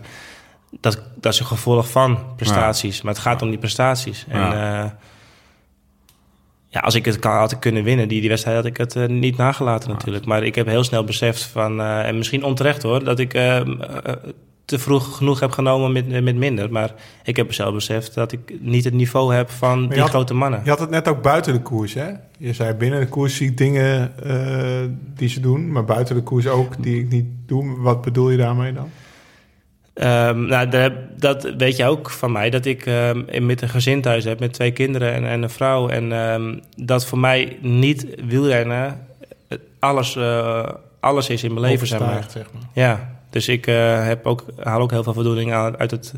dat, 0.80 1.02
dat 1.20 1.32
is 1.32 1.40
een 1.40 1.46
gevolg 1.46 1.90
van 1.90 2.18
prestaties. 2.36 3.02
Maar 3.02 3.12
het 3.12 3.22
gaat 3.22 3.42
om 3.42 3.48
die 3.48 3.58
prestaties. 3.58 4.24
En 4.28 4.40
Ja. 4.40 4.52
ja. 4.54 4.98
ja, 6.68 6.80
als 6.80 6.94
ik 6.94 7.04
het 7.04 7.18
kan, 7.18 7.32
had 7.36 7.52
ik 7.52 7.60
kunnen 7.60 7.84
winnen, 7.84 8.08
die, 8.08 8.20
die 8.20 8.28
wedstrijd 8.28 8.56
had 8.56 8.66
ik 8.66 8.76
het 8.76 8.96
eh, 8.96 9.06
niet 9.08 9.36
nagelaten 9.36 9.90
natuurlijk. 9.90 10.24
Maar 10.24 10.42
ik 10.42 10.54
heb 10.54 10.66
heel 10.66 10.84
snel 10.84 11.04
beseft 11.04 11.42
van, 11.42 11.80
eh, 11.80 12.06
en 12.08 12.16
misschien 12.16 12.44
onterecht 12.44 12.82
hoor, 12.82 13.04
dat 13.04 13.18
ik 13.18 13.34
eh, 13.34 13.56
eh, 13.60 13.66
te 14.64 14.78
vroeg 14.78 15.16
genoeg 15.16 15.40
heb 15.40 15.50
genomen 15.50 15.92
met, 15.92 16.22
met 16.24 16.36
minder. 16.36 16.72
Maar 16.72 16.94
ik 17.24 17.36
heb 17.36 17.52
zelf 17.52 17.74
beseft 17.74 18.14
dat 18.14 18.32
ik 18.32 18.40
niet 18.60 18.84
het 18.84 18.94
niveau 18.94 19.34
heb 19.34 19.50
van 19.50 19.88
die 19.88 20.00
had- 20.00 20.08
grote 20.08 20.34
mannen. 20.34 20.60
Je 20.64 20.70
had 20.70 20.78
het 20.78 20.90
net 20.90 21.08
ook 21.08 21.22
buiten 21.22 21.52
de 21.52 21.62
koers, 21.62 21.94
hè? 21.94 22.08
Je 22.38 22.52
zei 22.52 22.74
binnen 22.74 23.00
de 23.00 23.06
koers 23.08 23.36
zie 23.36 23.48
ik 23.48 23.56
dingen 23.56 24.12
eh, 24.24 24.88
die 25.14 25.28
ze 25.28 25.40
doen, 25.40 25.72
maar 25.72 25.84
buiten 25.84 26.14
de 26.14 26.22
koers 26.22 26.46
ook 26.46 26.82
die 26.82 27.00
ik 27.00 27.08
niet 27.10 27.26
doe. 27.46 27.80
Wat 27.80 28.02
bedoel 28.02 28.30
je 28.30 28.36
daarmee 28.36 28.72
dan? 28.72 28.90
Ehm, 29.98 30.46
nou, 30.46 30.68
de- 30.68 30.92
dat 31.16 31.42
weet 31.56 31.76
je 31.76 31.84
ook 31.84 32.10
van 32.10 32.32
mij, 32.32 32.50
dat 32.50 32.64
ik 32.64 32.86
in- 33.26 33.46
met 33.46 33.62
een 33.62 33.68
gezin 33.68 34.00
thuis 34.02 34.24
heb, 34.24 34.40
met 34.40 34.52
twee 34.52 34.70
kinderen 34.70 35.12
en, 35.12 35.26
en 35.26 35.42
een 35.42 35.50
vrouw. 35.50 35.88
En 35.88 36.12
ehm, 36.12 36.58
dat 36.76 37.06
voor 37.06 37.18
mij 37.18 37.56
niet 37.60 38.06
wielrennen 38.26 39.06
alles, 39.78 40.16
eh, 40.16 40.68
alles 41.00 41.28
is 41.28 41.42
in 41.44 41.54
mijn 41.54 41.66
leven, 41.66 41.86
zeg 41.86 41.98
maar. 42.00 42.26
Zeg 42.30 42.46
maar. 42.52 42.62
Ja, 42.72 43.14
dus 43.30 43.48
ik 43.48 43.66
eh, 43.66 44.04
heb 44.06 44.26
ook, 44.26 44.44
haal 44.62 44.80
ook 44.80 44.90
heel 44.90 45.02
veel 45.02 45.12
voldoening 45.14 45.52
uit 45.54 45.90
het 45.90 46.14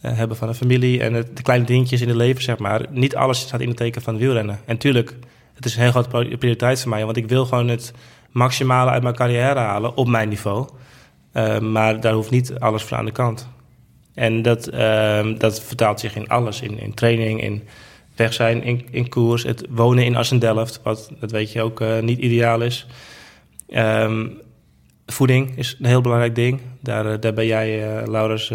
eh, 0.00 0.10
hebben 0.16 0.36
van 0.36 0.48
een 0.48 0.54
familie 0.54 1.00
en 1.00 1.12
het, 1.14 1.36
de 1.36 1.42
kleine 1.42 1.64
dingetjes 1.66 2.00
in 2.00 2.08
het 2.08 2.16
leven, 2.16 2.42
zeg 2.42 2.58
maar. 2.58 2.80
Niet 2.90 3.16
alles 3.16 3.38
staat 3.40 3.60
in 3.60 3.68
het 3.68 3.76
teken 3.76 4.02
van 4.02 4.16
wielrennen. 4.16 4.58
En 4.64 4.76
tuurlijk, 4.78 5.14
het 5.54 5.64
is 5.64 5.74
een 5.76 5.82
heel 5.82 5.90
grote 5.90 6.08
pri- 6.08 6.36
prioriteit 6.36 6.80
voor 6.80 6.90
mij, 6.90 7.04
want 7.04 7.16
ik 7.16 7.28
wil 7.28 7.44
gewoon 7.46 7.68
het 7.68 7.92
maximale 8.30 8.90
uit 8.90 9.02
mijn 9.02 9.14
carrière 9.14 9.58
halen 9.58 9.96
op 9.96 10.08
mijn 10.08 10.28
niveau. 10.28 10.68
Eh, 11.34 11.58
maar 11.58 12.00
daar 12.00 12.12
hoeft 12.12 12.30
niet 12.30 12.58
alles 12.58 12.82
voor 12.82 12.96
aan 12.96 13.04
de 13.04 13.12
kant. 13.12 13.48
En 14.14 14.42
dat, 14.42 14.66
ehm, 14.66 15.38
dat 15.38 15.62
vertaalt 15.62 16.00
zich 16.00 16.16
in 16.16 16.28
alles. 16.28 16.60
In, 16.60 16.78
in 16.78 16.94
training, 16.94 17.42
in 17.42 17.62
weg 18.16 18.32
zijn, 18.32 18.62
in, 18.62 18.86
in 18.90 19.08
koers. 19.08 19.42
Het 19.42 19.66
wonen 19.68 20.04
in 20.04 20.16
Assendelft, 20.16 20.80
wat 20.82 21.10
dat 21.20 21.30
weet 21.30 21.52
je 21.52 21.62
ook 21.62 21.80
eh, 21.80 22.00
niet 22.00 22.18
ideaal 22.18 22.60
is. 22.60 22.86
Ehm, 23.68 24.26
voeding 25.06 25.56
is 25.56 25.76
een 25.78 25.86
heel 25.86 26.00
belangrijk 26.00 26.34
ding. 26.34 26.60
Daar, 26.80 27.06
eh, 27.06 27.20
daar 27.20 27.34
ben 27.34 27.46
jij, 27.46 28.02
Laurens, 28.06 28.52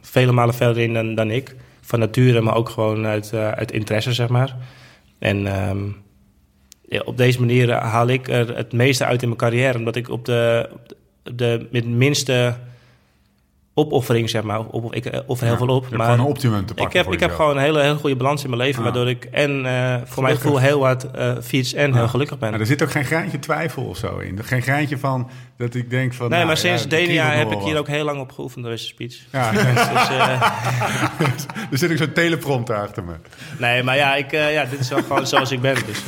vele 0.00 0.32
malen 0.32 0.54
verder 0.54 0.82
in 0.82 0.94
dan, 0.94 1.14
dan 1.14 1.30
ik. 1.30 1.56
Van 1.80 1.98
nature, 1.98 2.40
maar 2.40 2.56
ook 2.56 2.68
gewoon 2.68 3.06
uit, 3.06 3.34
uit 3.34 3.72
interesse, 3.72 4.12
zeg 4.12 4.28
maar. 4.28 4.56
En 5.18 5.46
ehm, 5.46 5.88
ja, 6.88 7.00
op 7.04 7.16
deze 7.16 7.40
manier 7.40 7.72
haal 7.72 8.08
ik 8.08 8.28
er 8.28 8.56
het 8.56 8.72
meeste 8.72 9.04
uit 9.04 9.22
in 9.22 9.28
mijn 9.28 9.40
carrière. 9.40 9.78
Omdat 9.78 9.96
ik 9.96 10.08
op 10.08 10.24
de, 10.24 10.68
de 11.22 11.68
met 11.70 11.86
minste 11.86 12.56
opoffering, 13.74 14.30
zeg 14.30 14.42
maar. 14.42 14.60
Op, 14.60 14.94
ik 14.94 15.06
eh, 15.06 15.20
offer 15.26 15.46
heel 15.46 15.56
veel 15.56 15.68
op. 15.68 15.86
Je 15.90 15.96
maar 15.96 16.06
gewoon 16.06 16.20
een 16.24 16.30
optimum 16.30 16.66
te 16.66 16.74
pakken 16.74 17.00
ik 17.00 17.04
heb, 17.04 17.14
ik 17.14 17.20
heb 17.20 17.30
gewoon 17.32 17.56
een 17.56 17.62
hele, 17.62 17.80
hele 17.80 17.94
goede 17.94 18.16
balans 18.16 18.42
in 18.42 18.50
mijn 18.50 18.62
leven. 18.62 18.78
Ah. 18.78 18.84
Waardoor 18.84 19.08
ik 19.08 19.24
en 19.24 19.66
eh, 19.66 19.96
voor 20.04 20.22
mijn 20.22 20.36
gevoel 20.36 20.58
heel 20.58 20.84
hard 20.84 21.10
eh 21.10 21.32
fiets 21.42 21.72
en 21.72 21.94
heel 21.94 22.08
gelukkig 22.08 22.38
ben. 22.38 22.50
Maar 22.50 22.60
er 22.60 22.66
zit 22.66 22.82
ook 22.82 22.90
geen 22.90 23.04
graantje 23.04 23.38
twijfel 23.38 23.82
of 23.82 23.96
zo 23.96 24.18
in. 24.18 24.44
Geen 24.44 24.62
graantje 24.62 24.98
van 24.98 25.30
dat 25.56 25.74
ik 25.74 25.90
denk 25.90 26.14
van... 26.14 26.28
nee, 26.28 26.34
nou, 26.34 26.46
maar 26.46 26.56
sinds 26.56 26.82
ja, 26.82 26.88
Denia 26.88 27.30
heb 27.30 27.52
ik 27.52 27.58
hier 27.58 27.78
ook 27.78 27.88
heel 27.88 28.04
lang 28.04 28.20
op 28.20 28.32
geoefend, 28.32 28.64
deze 28.64 28.86
speech. 28.86 29.16
Ja, 29.32 29.50
Dus, 31.18 31.46
er 31.70 31.78
zit 31.78 31.90
ook 31.90 31.96
zo'n 31.96 32.12
teleprompter 32.12 32.76
achter 32.76 33.04
me. 33.04 33.12
nee, 33.58 33.82
maar 33.82 33.96
ja, 33.96 34.14
ik, 34.14 34.30
ja, 34.30 34.64
dit 34.64 34.80
is 34.80 34.88
wel 34.88 35.02
gewoon 35.02 35.26
zoals 35.26 35.50
ik 35.50 35.60
ben. 35.60 35.74
Dus, 35.74 36.02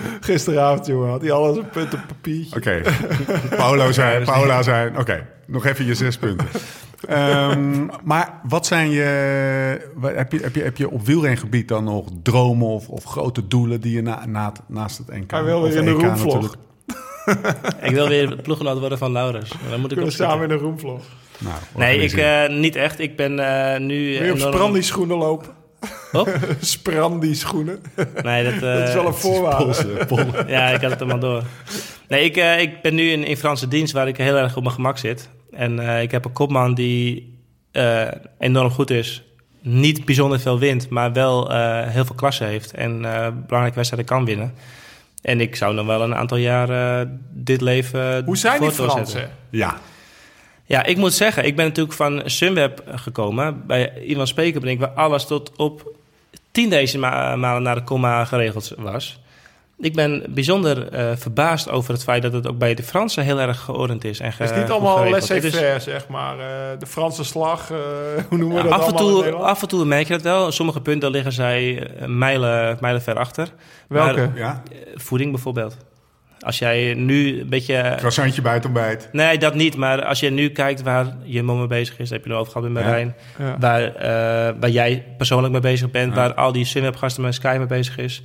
Gisteravond, 0.20 0.86
jongen, 0.86 1.08
had 1.10 1.20
hij 1.20 1.32
alles 1.32 1.56
een 1.56 1.68
punt 1.68 1.94
op 1.94 2.00
papiertje. 2.06 2.56
Oké, 2.56 2.80
Paolo 3.56 3.92
zei, 4.02 4.24
Paula 4.24 4.62
zei... 4.62 4.90
Oké, 4.98 5.26
nog 5.46 5.66
even 5.66 5.84
je 5.86 5.94
zes 5.94 6.18
punten. 6.18 6.46
Ehm, 7.08 7.86
maar 8.04 8.40
wat 8.48 8.66
zijn 8.66 8.90
je... 8.90 9.90
wat- 9.94 10.14
Heb 10.14 10.32
je, 10.32 10.38
heb, 10.40 10.54
je, 10.54 10.62
heb 10.62 10.76
je 10.76 10.90
op 10.90 11.06
wielrengebied 11.06 11.68
dan 11.68 11.84
nog 11.84 12.08
dromen 12.22 12.66
of, 12.68 12.88
of 12.88 13.04
grote 13.04 13.46
doelen... 13.48 13.80
die 13.80 13.92
je 13.94 14.02
na, 14.02 14.26
na, 14.26 14.52
naast 14.68 14.98
het 14.98 15.06
NK... 15.16 15.30
Hij 15.30 15.42
wil 15.44 15.62
weer 15.62 15.76
in 15.76 15.84
de 15.84 15.90
roemvlog. 15.90 16.54
ik 17.82 17.90
wil 17.90 18.08
weer 18.08 18.36
ploeggenoot 18.42 18.78
worden 18.78 18.98
van 18.98 19.12
Laurens. 19.12 19.50
Dan 19.70 19.80
moet 19.80 19.80
We 19.80 19.88
ik 19.88 19.94
kunnen 19.94 20.12
samen 20.12 20.44
in 20.44 20.50
een 20.50 20.58
roomvlog. 20.58 21.02
Nou, 21.38 21.54
Nee, 21.76 21.98
ik 21.98 22.12
eh, 22.12 22.48
niet 22.48 22.76
echt. 22.76 22.98
Ik 22.98 23.16
ben 23.16 23.38
eh, 23.38 23.80
nu... 23.80 23.94
Wil 24.18 24.24
je 24.24 24.30
op 24.30 24.36
enorm- 24.36 24.52
Sprandi 24.52 24.82
schoenen 24.82 25.16
lopen? 25.16 25.48
Op? 26.12 26.38
Sprandi 26.60 27.34
schoenen. 27.34 27.82
Nee, 28.22 28.44
dat, 28.44 28.52
eh, 28.52 28.60
dat 28.78 28.88
is 28.88 28.94
wel 28.94 29.06
een 29.06 29.14
voorwaarde. 29.14 29.64
Polsen, 29.64 30.06
pollen. 30.06 30.48
Ja, 30.56 30.68
ik 30.68 30.80
had 30.80 30.90
het 30.90 31.00
allemaal 31.00 31.18
door. 31.18 31.42
Nee, 32.08 32.24
ik, 32.24 32.36
eh, 32.36 32.60
ik 32.60 32.82
ben 32.82 32.94
nu 32.94 33.10
in, 33.10 33.24
in 33.24 33.36
Franse 33.36 33.68
dienst 33.68 33.92
waar 33.92 34.08
ik 34.08 34.16
heel 34.16 34.36
erg 34.36 34.56
op 34.56 34.62
mijn 34.62 34.74
gemak 34.74 34.98
zit. 34.98 35.28
En 35.50 35.78
eh, 35.78 36.02
ik 36.02 36.10
heb 36.10 36.24
een 36.24 36.32
kopman 36.32 36.74
die 36.74 37.36
eh, 37.72 38.08
enorm 38.38 38.70
goed 38.70 38.90
is. 38.90 39.22
Niet 39.60 40.04
bijzonder 40.04 40.40
veel 40.40 40.58
wint, 40.58 40.88
maar 40.88 41.12
wel 41.12 41.50
eh, 41.52 41.86
heel 41.88 42.04
veel 42.04 42.14
klasse 42.14 42.44
heeft. 42.44 42.72
En 42.72 42.92
eh, 43.04 43.28
belangrijke 43.46 43.74
wedstrijden 43.76 44.08
kan 44.08 44.24
winnen. 44.24 44.54
En 45.22 45.40
ik 45.40 45.56
zou 45.56 45.74
nog 45.74 45.86
wel 45.86 46.02
een 46.02 46.14
aantal 46.14 46.36
jaar 46.36 46.70
eh, 47.00 47.06
dit 47.30 47.60
leven 47.60 48.24
Hoe 48.24 48.36
zijn 48.36 48.60
die. 48.60 48.70
Fransen? 48.70 49.30
Ja, 49.50 49.76
Ja, 50.66 50.84
ik 50.84 50.96
moet 50.96 51.12
zeggen, 51.12 51.44
ik 51.46 51.56
ben 51.56 51.66
natuurlijk 51.66 51.96
van 51.96 52.22
Sunweb 52.24 52.82
gekomen. 52.94 53.66
Bij 53.66 54.02
Ivan 54.06 54.26
Spekerbrink, 54.26 54.80
waar 54.80 54.88
alles 54.88 55.26
tot 55.26 55.52
op 55.56 55.94
tien 56.52 56.70
decimalen 56.70 57.62
naar 57.62 57.74
de 57.74 57.82
komma 57.84 58.24
geregeld 58.24 58.72
was. 58.78 59.20
Ik 59.78 59.94
ben 59.94 60.24
bijzonder 60.28 60.88
eh, 60.88 61.10
verbaasd 61.16 61.70
over 61.70 61.92
het 61.92 62.02
feit 62.02 62.22
dat 62.22 62.32
het 62.32 62.48
ook 62.48 62.58
bij 62.58 62.74
de 62.74 62.82
Fransen 62.82 63.24
heel 63.24 63.40
erg 63.40 63.60
geordend 63.60 64.04
is. 64.04 64.20
En 64.20 64.32
ge- 64.32 64.42
Het 64.42 64.52
is 64.52 64.58
niet 64.58 64.70
allemaal 64.70 65.08
laissez-faire, 65.10 65.80
zeg 65.80 66.08
maar. 66.08 66.38
eh, 66.38 66.78
de 66.78 66.86
Franse 66.86 67.24
slag, 67.24 67.70
eh, 67.70 67.76
hoe 68.28 68.38
noemen 68.38 68.56
we 68.56 68.62
Ja, 68.62 68.68
dat 68.68 68.80
af, 68.80 68.88
en 68.88 68.96
toe, 68.96 69.32
af 69.34 69.62
en 69.62 69.68
toe 69.68 69.84
merk 69.84 70.06
je 70.06 70.12
dat 70.12 70.22
wel. 70.22 70.52
Sommige 70.52 70.80
punten 70.80 71.10
liggen 71.10 71.32
zij 71.32 71.90
mijlen, 72.06 72.76
mijlen 72.80 73.02
ver 73.02 73.16
achter. 73.18 73.48
Welke? 73.88 74.20
Maar, 74.20 74.38
ja. 74.38 74.62
voeding 74.94 75.30
bijvoorbeeld. 75.32 75.76
Als 76.42 76.58
jij 76.58 76.94
nu 76.94 77.40
een 77.40 77.48
beetje... 77.48 77.94
croissantje 77.96 78.42
bij 78.42 78.54
het 78.54 78.64
ontbijt. 78.64 79.08
Nee, 79.12 79.38
dat 79.38 79.54
niet. 79.54 79.76
Maar 79.76 80.04
als 80.04 80.20
je 80.20 80.30
nu 80.30 80.48
kijkt 80.48 80.82
waar 80.82 81.16
je 81.24 81.42
mee 81.42 81.66
bezig 81.66 81.98
is, 81.98 82.08
daar 82.08 82.18
heb 82.18 82.26
je 82.26 82.32
erover 82.32 82.52
gehad 82.52 82.70
met 82.70 82.84
Marijn. 82.84 83.14
Ja. 83.38 83.56
Waar, 83.58 83.94
eh, 83.94 84.54
waar 84.60 84.70
jij 84.70 85.04
persoonlijk 85.16 85.52
mee 85.52 85.62
bezig 85.62 85.90
bent, 85.90 86.14
Ja. 86.14 86.18
waar 86.18 86.34
al 86.34 86.52
die 86.52 86.64
Sunweb-gasten 86.64 87.22
met 87.22 87.34
Sky 87.34 87.54
mee 87.58 87.66
bezig 87.66 87.96
is. 87.98 88.22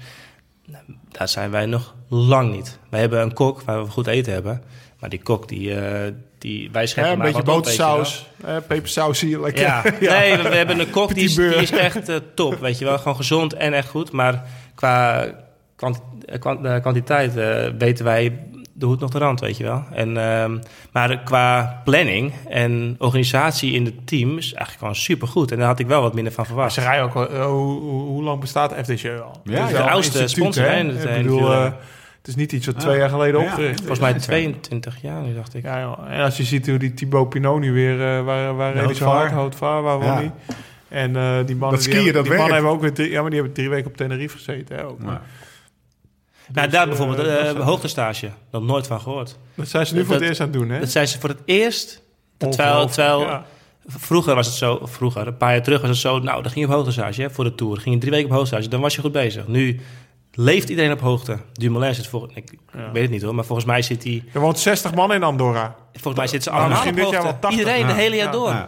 Nou, 0.66 0.84
Daar 1.12 1.28
zijn 1.28 1.52
wij 1.52 1.66
nog 1.66 1.96
lang 2.10 2.52
niet. 2.52 2.80
Wij 2.90 3.00
hebben 3.00 3.22
een 3.22 3.34
kok 3.34 3.62
waar 3.62 3.84
we 3.84 3.90
goed 3.90 4.08
eten 4.08 4.34
hebben. 4.34 4.62
Maar 5.00 5.10
die 5.10 5.22
kok, 5.22 5.48
die, 5.48 5.80
eh, 5.80 6.12
die 6.38 6.70
wij 6.72 6.82
Ja, 6.82 6.88
scheppen 6.88 7.12
een 7.12 7.18
maar 7.18 7.28
beetje 7.28 7.44
botersaus, 7.44 8.28
eh, 8.46 8.56
pepersaus 8.68 9.20
zie 9.20 9.30
je 9.30 9.40
lekker. 9.40 9.64
Ja. 10.00 10.18
nee, 10.20 10.36
we, 10.38 10.50
we 10.50 10.56
hebben 10.56 10.80
een 10.80 10.90
kok 10.90 11.14
die 11.14 11.24
is, 11.24 11.36
die 11.36 11.80
echt 11.80 12.10
eh, 12.10 12.16
top, 12.36 12.60
weet 12.60 12.80
je 12.80 12.86
wel. 12.86 12.98
Gewoon 12.98 13.16
gezond 13.16 13.54
en 13.54 13.74
echt 13.74 13.90
goed. 13.90 14.12
Maar 14.12 14.44
qua 14.76 15.26
kwant- 15.78 16.02
eh, 16.26 16.40
kwant- 16.40 16.66
eh, 16.66 16.80
kwantiteit 16.82 17.38
eh, 17.38 17.68
weten 17.78 18.06
wij 18.06 18.40
de 18.74 18.86
hoed 18.86 19.00
nog 19.00 19.10
de 19.10 19.18
rand, 19.18 19.40
weet 19.40 19.58
je 19.58 19.64
wel. 19.64 19.84
En, 19.94 20.18
ehm, 20.18 20.58
maar 20.92 21.20
qua 21.24 21.82
planning 21.86 22.34
en 22.50 22.96
organisatie 22.98 23.74
in 23.74 23.86
het 23.86 24.08
team 24.08 24.30
is 24.38 24.46
eigenlijk 24.46 24.78
gewoon 24.80 24.96
supergoed. 24.96 25.52
En 25.52 25.58
daar 25.58 25.68
had 25.68 25.80
ik 25.80 25.88
wel 25.88 26.02
wat 26.02 26.14
minder 26.14 26.34
van 26.34 26.44
Maar 26.44 26.54
verwacht. 26.54 26.74
ze 26.74 26.82
rijden 26.82 27.04
ook 27.06 27.16
al, 27.16 27.48
hoe, 27.50 27.80
hoe, 27.82 28.02
hoe 28.02 28.24
lang 28.24 28.40
bestaat 28.40 28.74
FDG 28.74 29.06
al? 29.06 29.42
Ja, 29.44 29.60
Het 29.62 29.70
is 29.72 29.76
de 29.78 29.90
oudste 29.90 30.28
sponsor, 30.28 30.64
hè? 30.64 30.76
het- 30.84 31.04
Ik 31.04 31.22
bedoel, 31.24 31.50
het 31.52 32.28
is 32.28 32.36
niet 32.36 32.52
iets 32.52 32.66
wat 32.66 32.80
twee 32.80 32.98
jaar 32.98 33.10
geleden 33.10 33.42
Ja. 33.42 33.48
opgericht. 33.48 33.78
Volgens 33.78 34.00
mij 34.00 34.12
Ja, 34.14 34.20
22 34.20 35.02
jaar 35.02 35.22
nu, 35.22 35.34
dacht 35.36 35.54
ik. 35.54 35.64
Ja, 35.64 35.80
joh. 35.82 36.00
En 36.10 36.22
als 36.24 36.38
je 36.38 36.44
ziet 36.44 36.68
hoe 36.68 36.78
die 36.78 36.94
Thibaut 36.94 37.30
Pinot 37.30 37.60
nu 37.60 37.72
weer, 37.74 38.02
eh 38.18 38.24
waar, 38.24 38.56
waar 38.56 38.74
hij 38.76 38.94
zo 38.94 39.06
hard, 39.06 39.32
Houtvaar, 39.32 39.82
waar 39.82 40.04
Ja. 40.04 40.14
hij? 40.14 40.32
En 40.90 41.16
eh, 41.16 41.36
die 41.46 41.56
mannen, 41.56 41.60
Dat 41.60 41.70
die, 41.70 41.80
skiën, 41.80 41.96
hebben, 41.96 42.14
dat 42.14 42.24
die 42.24 42.34
mannen 42.34 42.54
hebben 42.54 42.72
ook 42.72 42.82
weer 42.82 42.94
drie, 42.94 43.12
ja, 43.12 43.22
maar 43.22 43.30
die 43.30 43.40
hebben 43.40 43.58
drie 43.58 43.70
weken 43.70 43.90
op 43.90 43.98
Tenerife 43.98 44.38
gezeten. 44.38 44.76
Hè, 44.76 44.86
ook. 44.86 45.00
Ja. 45.06 45.22
Nou, 46.54 46.70
daar 46.70 46.88
bijvoorbeeld, 46.88 47.18
dat 47.18 47.56
is- 47.58 47.62
hoogtestage. 47.64 48.30
Nog 48.52 48.64
nooit 48.64 48.88
van 48.88 49.02
gehoord. 49.02 49.38
Dat 49.56 49.68
zijn 49.68 49.86
ze 49.86 49.94
nu 49.94 50.00
voor 50.00 50.10
dat- 50.10 50.20
het 50.20 50.30
eerst 50.30 50.42
aan 50.42 50.48
het 50.48 50.56
doen, 50.58 50.70
hè? 50.70 50.80
Dat 50.80 50.90
zijn 50.90 51.08
ze 51.08 51.20
voor 51.20 51.30
het 51.30 51.42
eerst. 51.46 52.02
Terwijl, 52.38 52.88
terwijl 52.88 53.20
ja. 53.22 53.46
Vroeger 53.90 54.36
was 54.36 54.46
het 54.46 54.56
zo, 54.56 54.80
vroeger, 54.84 55.28
een 55.28 55.38
paar 55.38 55.52
jaar 55.54 55.64
terug 55.64 55.82
was 55.82 55.90
het 55.90 56.00
zo, 56.00 56.20
nou, 56.20 56.42
dan 56.42 56.52
ging 56.52 56.66
je 56.66 56.72
op 56.72 56.78
hoogtestage 56.78 57.22
hè, 57.22 57.30
voor 57.30 57.44
de 57.44 57.56
Tour. 57.56 57.78
Ging 57.80 57.96
je 57.96 58.00
drie 58.02 58.12
weken 58.12 58.30
op 58.30 58.36
hoogtestage, 58.36 58.68
dan 58.68 58.82
was 58.82 58.96
je 58.96 59.02
goed 59.02 59.12
bezig. 59.12 59.48
Nu 59.48 59.80
leeft 60.34 60.70
iedereen 60.70 60.92
op 60.92 61.00
hoogte. 61.00 61.38
Dumoulin 61.54 61.96
zit 61.96 62.08
voor, 62.08 62.30
ik, 62.34 62.52
ik 62.52 62.60
weet 62.94 63.02
het 63.02 63.12
niet 63.12 63.22
hoor, 63.22 63.36
maar 63.36 63.46
volgens 63.46 63.68
mij 63.68 63.82
zit 63.82 64.04
hij, 64.04 64.24
Er 64.34 64.40
woont 64.40 64.60
60 64.60 64.94
man 64.94 65.14
in 65.14 65.24
Andorra. 65.24 65.76
volgens 65.94 66.16
mij 66.16 66.28
zitten 66.28 66.42
ze 66.42 66.50
Nou, 66.50 66.62
allemaal 66.62 66.84
misschien 66.84 67.04
op 67.06 67.12
dit 67.12 67.22
jaar 67.22 67.24
hoogte. 67.32 67.40
wel 67.42 67.52
80. 67.52 67.60
Iedereen, 67.60 67.88
de 67.96 68.02
hele 68.02 68.16
jaar 68.16 68.26
Ja. 68.26 68.32
door. 68.32 68.68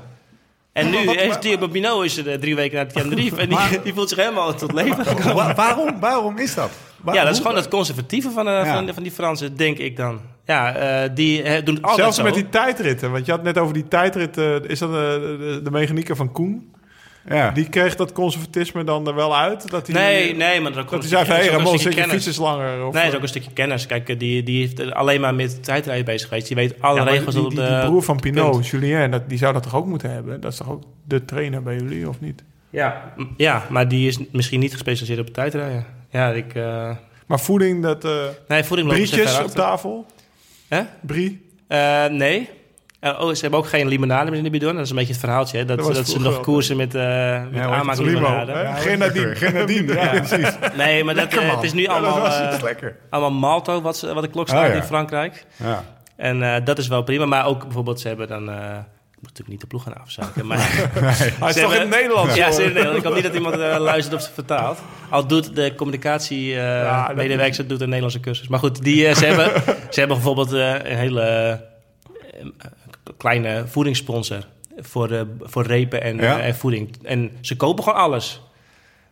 En 0.74 0.90
nu 0.90 0.98
heeft 0.98 1.42
Thibaut 1.42 1.72
Pinot 1.72 2.04
is 2.06 2.18
er 2.18 2.30
eh, 2.30 2.40
drie 2.40 2.56
weken 2.56 2.76
naar 2.76 2.86
het 2.86 2.94
Tenerife 2.94 3.36
en 3.42 3.50
die, 3.50 3.82
die 3.84 3.94
voelt 3.94 4.10
zich 4.10 4.18
helemaal 4.18 4.54
tot 4.56 4.72
leven 4.74 5.06
gekomen. 5.06 5.36
Wa- 5.36 5.54
waarom, 5.56 6.00
waarom 6.00 6.38
is 6.38 6.56
dat? 6.56 6.70
Waar- 7.02 7.16
Ja, 7.16 7.24
dat 7.24 7.34
is 7.34 7.42
gewoon 7.42 7.56
het 7.56 7.68
conservatieve 7.68 8.30
van, 8.30 8.48
eh, 8.48 8.74
van, 8.74 8.94
van 8.94 9.04
die 9.04 9.12
Fransen, 9.12 9.58
denk 9.58 9.78
ik 9.78 9.98
dan. 9.98 10.20
Ja, 10.46 10.76
eh, 10.76 11.10
die 11.14 11.44
doen 11.64 11.76
het 11.76 11.84
altijd 11.84 11.96
Zelfs 11.96 12.18
zo. 12.18 12.24
met 12.24 12.34
die 12.34 12.50
tijdritten. 12.50 13.12
Want 13.12 13.26
je 13.26 13.32
had 13.32 13.44
net 13.44 13.58
over 13.58 13.74
die 13.74 13.88
tijdritten. 13.88 14.68
Is 14.68 14.80
dat 14.80 14.92
de, 14.92 15.60
de 15.64 15.72
van 16.16 16.32
Koen? 16.32 16.74
Ja. 17.30 17.52
Die 17.52 17.70
kreeg 17.70 17.96
dat 17.96 18.12
conservatisme 18.12 18.84
dan 18.84 19.08
er 19.08 19.16
wel 19.16 19.38
uit? 19.38 19.70
Dat 19.70 19.88
hij, 19.88 19.96
Nee, 19.96 20.36
nee, 20.36 20.62
maar 20.62 20.72
dat, 20.72 20.84
ook 20.84 20.90
Dat 20.92 21.00
hij 21.00 21.10
zei 21.10 21.26
van, 21.26 21.36
een 21.36 21.48
Ramon, 21.48 21.80
zit 21.80 21.94
je 21.94 22.04
fiets 22.04 22.28
is 22.28 22.38
langer? 22.38 22.86
Of, 22.86 22.94
Nee, 22.94 23.04
dat 23.04 23.04
is 23.04 23.10
eh, 23.10 23.16
ook 23.16 23.22
een 23.22 23.28
stukje 23.28 23.52
kennis. 23.54 23.86
Kijk, 23.86 24.10
eh, 24.10 24.20
die, 24.20 24.44
die 24.44 24.60
heeft 24.60 24.94
alleen 24.94 25.22
maar 25.22 25.36
met 25.36 25.64
tijdrijden 25.64 26.06
bezig 26.06 26.28
geweest. 26.28 26.48
Die 26.48 26.56
weet 26.56 26.76
alle 26.80 27.00
ja, 27.00 27.06
regels 27.06 27.36
die, 27.36 27.44
op 27.44 27.50
die, 27.50 27.60
de... 27.60 27.66
die 27.66 27.80
broer 27.86 28.04
van 28.04 28.20
Pinot, 28.20 28.52
punt. 28.52 28.68
Julien, 28.68 29.12
dat, 29.12 29.30
die 29.30 29.38
zou 29.38 29.54
dat 29.54 29.64
toch 29.64 29.76
ook 29.76 29.86
moeten 29.86 30.12
hebben? 30.12 30.42
Dat 30.42 30.52
is 30.52 30.58
toch 30.58 30.70
ook 30.70 30.84
de 31.04 31.26
trainer 31.26 31.64
bij 31.64 31.76
jullie, 31.76 32.10
of 32.10 32.20
niet? 32.20 32.44
Ja, 32.70 33.14
ja, 33.38 33.66
maar 33.70 33.88
die 33.88 34.08
is 34.08 34.18
misschien 34.32 34.60
niet 34.60 34.72
gespecialiseerd 34.72 35.28
op 35.28 35.34
tijdrijden. 35.34 35.86
Ja, 36.12 36.30
ik... 36.30 36.56
eh 36.56 36.96
Maar 37.26 37.40
voeding, 37.40 37.84
dat... 37.84 38.06
eh 38.06 38.12
nee, 38.48 38.64
voeding 38.64 38.90
brietjes 38.90 39.32
ver 39.32 39.44
op 39.44 39.52
tafel? 39.52 40.06
Hè? 40.68 40.82
Brie? 41.02 41.46
Eh, 41.68 42.06
nee. 42.06 42.50
Oh, 43.02 43.34
ze 43.34 43.42
hebben 43.42 43.60
ook 43.60 43.68
geen 43.68 43.88
limonade 43.88 44.30
meer 44.30 44.38
in 44.38 44.44
de 44.44 44.50
bidon. 44.50 44.74
Dat 44.76 44.84
is 44.84 44.90
een 44.90 44.96
beetje 44.96 45.12
het 45.12 45.22
verhaaltje. 45.22 45.58
Hè? 45.58 45.66
Dat, 45.66 45.78
Dat 45.78 45.88
dat, 45.88 45.98
was 45.98 46.12
ze 46.12 46.20
nog 46.20 46.40
koersen 46.40 46.78
met, 46.78 46.96
uh, 46.96 47.02
met 47.52 47.62
het? 47.62 47.72
aanmaaklimonade. 47.72 48.52
Ja, 48.52 48.74
Grenadine. 48.74 49.36
Grenadine, 49.36 49.94
ja, 49.94 50.10
precies. 50.10 50.50
Nee, 50.78 51.04
maar 51.04 51.14
dat, 51.16 51.24
Lekker, 51.24 51.50
eh, 51.50 51.56
het 51.56 51.64
is 51.64 51.74
nu 51.74 51.82
Ja, 51.82 51.88
dat 51.88 51.98
allemaal, 51.98 52.22
was 52.22 52.64
eh, 52.72 52.88
allemaal 53.10 53.40
malto 53.40 53.82
wat, 53.82 53.98
ze- 53.98 54.14
wat 54.14 54.24
de 54.24 54.30
klok 54.30 54.48
staat 54.48 54.64
Oh, 54.64 54.70
ja. 54.70 54.76
in 54.76 54.84
Frankrijk. 54.84 55.46
Ja. 55.56 55.84
En 56.16 56.44
eh, 56.56 56.66
dat 56.66 56.78
is 56.78 56.88
wel 56.88 57.04
prima. 57.04 57.26
Maar 57.26 57.46
ook 57.46 57.64
bijvoorbeeld, 57.64 58.00
ze 58.00 58.08
hebben 58.08 58.28
dan... 58.28 58.50
eh, 58.50 58.56
ik 58.56 59.26
moet 59.26 59.38
natuurlijk 59.38 59.50
niet 59.50 59.62
de 59.62 59.68
ploeg 59.68 59.84
gaan 59.84 60.02
afzaken. 60.02 60.46
Maar 60.48 60.58
Hij 61.40 61.50
is 61.50 61.56
toch 61.62 61.74
in 61.74 61.80
het 61.80 61.90
Nederlands? 61.90 62.36
Ja, 62.36 62.52
ze 62.52 62.60
in 62.60 62.66
het 62.66 62.74
Nederlands. 62.74 62.98
Ik 63.00 63.06
hoop 63.06 63.14
niet 63.16 63.24
dat 63.24 63.34
iemand 63.36 63.56
luistert 63.80 64.16
of 64.16 64.22
ze 64.22 64.30
vertaalt. 64.34 64.80
Al 65.10 65.28
doet 65.28 65.56
de 65.56 65.76
communicatie 65.76 66.56
eh 66.56 66.60
Ja, 66.84 67.08
doet 67.14 67.82
een 67.82 67.88
Nederlandse 67.90 68.20
cursus. 68.20 68.48
Maar 68.48 68.60
goed, 68.60 68.84
die, 68.84 69.16
ze, 69.16 69.26
hebben, 69.26 69.52
ze 69.90 70.00
hebben 70.00 70.18
bijvoorbeeld 70.18 70.54
eh, 70.54 70.74
een 70.74 70.98
hele 70.98 71.60
kleine 73.20 73.64
voedingssponsor 73.68 74.46
voor, 74.78 75.12
eh, 75.12 75.22
voor 75.42 75.64
repen 75.66 76.02
en, 76.04 76.18
Ja. 76.18 76.40
eh, 76.40 76.48
en 76.48 76.56
voeding. 76.56 76.96
En 77.04 77.32
ze 77.42 77.56
kopen 77.56 77.84
gewoon 77.84 78.00
alles. 78.00 78.42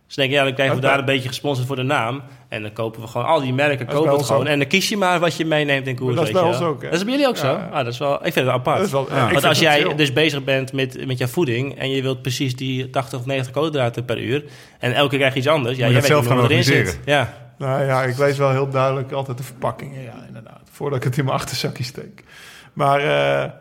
Ze 0.07 0.19
denken, 0.19 0.37
ja, 0.37 0.43
dan 0.43 0.53
krijgen 0.53 0.75
we 0.75 0.81
daar 0.81 0.99
een 0.99 1.05
beetje 1.05 1.27
gesponsord 1.27 1.67
voor 1.67 1.75
de 1.75 1.83
naam. 1.83 2.21
En 2.49 2.61
dan 2.61 2.73
kopen 2.73 3.01
we 3.01 3.07
gewoon 3.07 3.27
al 3.27 3.39
die 3.41 3.53
merken, 3.53 3.85
kopen 3.85 4.25
gewoon. 4.25 4.41
ook. 4.41 4.47
En 4.47 4.59
dan 4.59 4.67
kies 4.67 4.89
je 4.89 4.97
maar 4.97 5.19
wat 5.19 5.35
je 5.37 5.45
meeneemt 5.45 5.87
in 5.87 5.95
koers. 5.95 6.15
dat 6.15 6.25
is 6.27 6.31
bij 6.31 6.41
ons 6.41 6.59
wel. 6.59 6.67
ook, 6.67 6.81
hè? 6.81 6.89
Dat 6.89 6.97
is 6.97 7.03
bij 7.03 7.13
jullie 7.13 7.27
ook 7.27 7.37
zo? 7.37 7.47
Ja. 7.47 7.69
Ah, 7.71 7.77
dat 7.83 7.93
is 7.93 7.97
wel, 7.99 8.13
ik 8.13 8.33
vind 8.33 8.45
het 8.45 8.47
apart. 8.55 8.77
Dat 8.77 8.85
is 8.85 8.91
wel, 8.91 9.01
ik 9.01 9.31
Want 9.31 9.43
als 9.43 9.59
jij 9.59 9.81
chill. 9.81 9.95
dus 9.95 10.13
bezig 10.13 10.43
bent 10.43 10.73
met, 10.73 11.05
met 11.07 11.17
jouw 11.17 11.27
voeding 11.27 11.77
en 11.77 11.89
je 11.89 12.01
wilt 12.01 12.21
precies 12.21 12.55
die 12.55 12.89
80 12.89 13.19
of 13.19 13.25
90 13.25 13.53
koolhydraten 13.53 14.05
per 14.05 14.19
uur 14.21 14.43
en 14.79 14.93
elke 14.93 15.09
keer 15.09 15.17
krijg 15.19 15.33
je 15.33 15.39
iets 15.39 15.47
anders, 15.49 15.77
ja, 15.77 15.85
jij 15.85 15.93
weet 15.93 16.05
zelf 16.05 16.23
niet 16.23 16.33
gaan 16.33 16.43
erin 16.43 16.63
zit. 16.63 16.99
Ja. 17.05 17.33
Nou 17.57 17.83
ja, 17.83 18.03
ik 18.03 18.17
lees 18.17 18.37
wel 18.37 18.51
heel 18.51 18.69
duidelijk 18.69 19.11
altijd 19.11 19.37
de 19.37 19.43
verpakkingen. 19.43 20.01
Ja, 20.03 20.23
inderdaad. 20.27 20.61
Voordat 20.71 20.97
ik 20.97 21.03
het 21.03 21.17
in 21.17 21.25
mijn 21.25 21.37
achterzakje 21.37 21.83
steek. 21.83 22.23
Maar 22.73 22.99
eh, 22.99 23.51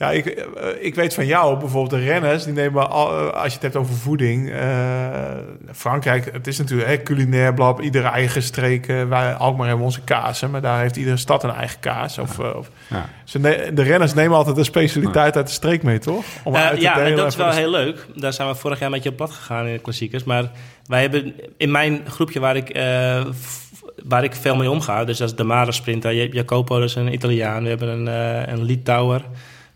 ja, 0.00 0.10
ik, 0.10 0.26
eh, 0.26 0.66
ik 0.80 0.94
weet 0.94 1.14
van 1.14 1.26
jou 1.26 1.58
bijvoorbeeld 1.58 2.02
de 2.02 2.06
renners. 2.08 2.44
Die 2.44 2.52
nemen 2.52 2.90
al, 2.90 3.10
eh, 3.10 3.32
als 3.32 3.46
je 3.46 3.52
het 3.52 3.62
hebt 3.62 3.76
over 3.76 3.94
voeding. 3.94 4.50
eh, 4.50 4.58
Frankrijk, 5.72 6.28
het 6.32 6.46
is 6.46 6.58
natuurlijk 6.58 6.88
hè, 6.88 7.02
culinair 7.02 7.54
blab. 7.54 7.80
Iedere 7.80 8.08
eigen 8.08 8.42
streek. 8.42 8.86
eh, 8.88 9.04
wij 9.08 9.34
Alkmaar 9.34 9.66
hebben 9.68 9.84
onze 9.84 10.00
kazen. 10.00 10.50
Maar 10.50 10.60
daar 10.60 10.80
heeft 10.80 10.96
iedere 10.96 11.16
stad 11.16 11.44
een 11.44 11.50
eigen 11.50 11.80
kaas. 11.80 12.18
Of, 12.18 12.38
of, 12.38 12.70
Ja. 12.88 13.08
ze 13.24 13.38
ne- 13.38 13.70
de 13.74 13.82
renners 13.82 14.14
nemen 14.14 14.36
altijd 14.36 14.56
een 14.56 14.64
specialiteit 14.64 15.36
uit 15.36 15.46
de 15.46 15.52
streek 15.52 15.82
mee, 15.82 15.98
toch? 15.98 16.24
Om 16.44 16.54
Eh, 16.54 16.64
uit 16.66 16.74
te 16.74 16.80
ja, 16.80 16.92
en 16.96 17.02
delen 17.04 17.16
dat 17.16 17.26
is 17.26 17.36
wel 17.36 17.50
de- 17.50 17.56
heel 17.56 17.70
leuk. 17.70 18.06
Daar 18.16 18.32
zijn 18.32 18.48
we 18.48 18.54
vorig 18.54 18.78
jaar 18.78 18.88
een 18.88 18.94
beetje 18.94 19.10
op 19.10 19.16
pad 19.16 19.30
gegaan 19.30 19.66
in 19.66 19.72
de 19.72 19.78
klassiekers. 19.78 20.24
Maar 20.24 20.50
wij 20.86 21.00
hebben 21.00 21.34
in 21.56 21.70
mijn 21.70 22.00
groepje 22.08 22.40
waar 22.40 22.56
ik, 22.56 22.68
eh, 22.68 23.24
waar 24.04 24.24
ik 24.24 24.34
veel 24.34 24.56
mee 24.56 24.70
omga, 24.70 25.04
dus 25.04 25.18
dat 25.18 25.28
is 25.30 25.34
de 25.36 25.44
Mara 25.44 25.70
Sprinter. 25.70 26.12
Je- 26.12 26.28
Jacopo 26.32 26.78
dat 26.78 26.88
is 26.88 26.94
een 26.94 27.12
Italiaan. 27.12 27.62
We 27.62 27.68
hebben 27.68 27.88
een, 27.88 28.08
eh 28.08 28.52
een 28.52 28.62
Litouwer. 28.62 29.22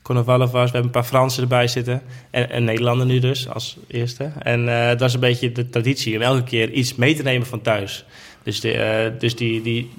Konovalov 0.04 0.52
was. 0.52 0.70
We 0.70 0.76
hebben 0.76 0.84
een 0.84 1.00
paar 1.00 1.04
Fransen 1.04 1.42
erbij 1.42 1.68
zitten. 1.68 2.02
En 2.30 2.56
een 2.56 2.64
Nederlander 2.64 3.06
nu 3.06 3.18
dus, 3.18 3.48
als 3.48 3.76
eerste. 3.86 4.30
En 4.38 4.68
eh 4.68 4.88
dat 4.88 5.08
is 5.08 5.14
een 5.14 5.20
beetje 5.20 5.52
de 5.52 5.70
traditie 5.70 6.16
om 6.16 6.22
elke 6.22 6.44
keer 6.44 6.70
iets 6.70 6.94
mee 6.94 7.14
te 7.14 7.22
nemen 7.22 7.46
van 7.46 7.60
thuis. 7.60 8.04
Dus, 8.42 8.60
de, 8.60 8.72
eh, 8.72 9.12
dus 9.18 9.36
die, 9.36 9.62
die, 9.62 9.90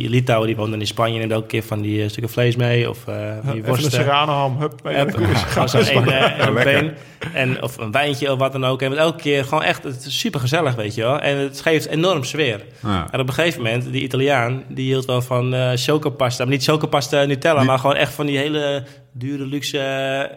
die 0.00 0.08
Litouwer 0.08 0.46
die 0.46 0.56
woont 0.56 0.70
dan 0.70 0.80
in 0.80 0.86
Spanje 0.86 1.12
en 1.12 1.18
neemt 1.18 1.32
elke 1.32 1.46
keer 1.46 1.62
van 1.62 1.80
die 1.80 2.02
eh, 2.02 2.08
stukken 2.08 2.32
vlees 2.32 2.56
mee. 2.56 2.90
Of 2.90 2.98
eh, 3.06 3.14
van 3.14 3.24
die 3.24 3.34
Even 3.42 3.56
een 3.56 3.64
worsten. 3.64 4.58
Hup, 4.58 4.82
mee 4.82 4.94
Heb, 4.94 5.12
koers. 5.14 5.42
gewoon 5.52 5.68
zo'n 5.68 5.80
één, 5.84 6.06
eh, 6.08 6.46
een 6.46 6.54
been. 6.54 6.92
En, 7.32 7.62
of 7.62 7.78
een 7.78 7.90
wijntje 7.90 8.32
of 8.32 8.38
wat 8.38 8.52
dan 8.52 8.64
ook. 8.64 8.82
En 8.82 8.96
elke 8.98 9.22
keer 9.22 9.44
gewoon 9.44 9.62
echt, 9.62 9.82
het 9.84 10.04
is 10.04 10.18
super 10.18 10.40
gezellig, 10.40 10.74
weet 10.74 10.94
je 10.94 11.02
wel. 11.02 11.20
En 11.20 11.36
het 11.36 11.60
geeft 11.60 11.86
enorm 11.86 12.24
sfeer. 12.24 12.60
Ja. 12.82 13.06
En 13.10 13.20
op 13.20 13.28
een 13.28 13.34
gegeven 13.34 13.62
moment, 13.62 13.92
die 13.92 14.02
Italiaan, 14.02 14.62
die 14.68 14.86
hield 14.86 15.04
wel 15.04 15.22
van 15.22 15.54
eh 15.54 15.70
chocopasta. 15.74 16.44
Maar 16.44 16.52
niet 16.52 16.64
chocopasta 16.64 17.24
Nutella, 17.24 17.58
Die- 17.58 17.68
maar 17.68 17.78
gewoon 17.78 17.96
echt 17.96 18.12
van 18.12 18.26
die 18.26 18.38
hele 18.38 18.82
dure 19.12 19.46
luxe 19.46 20.30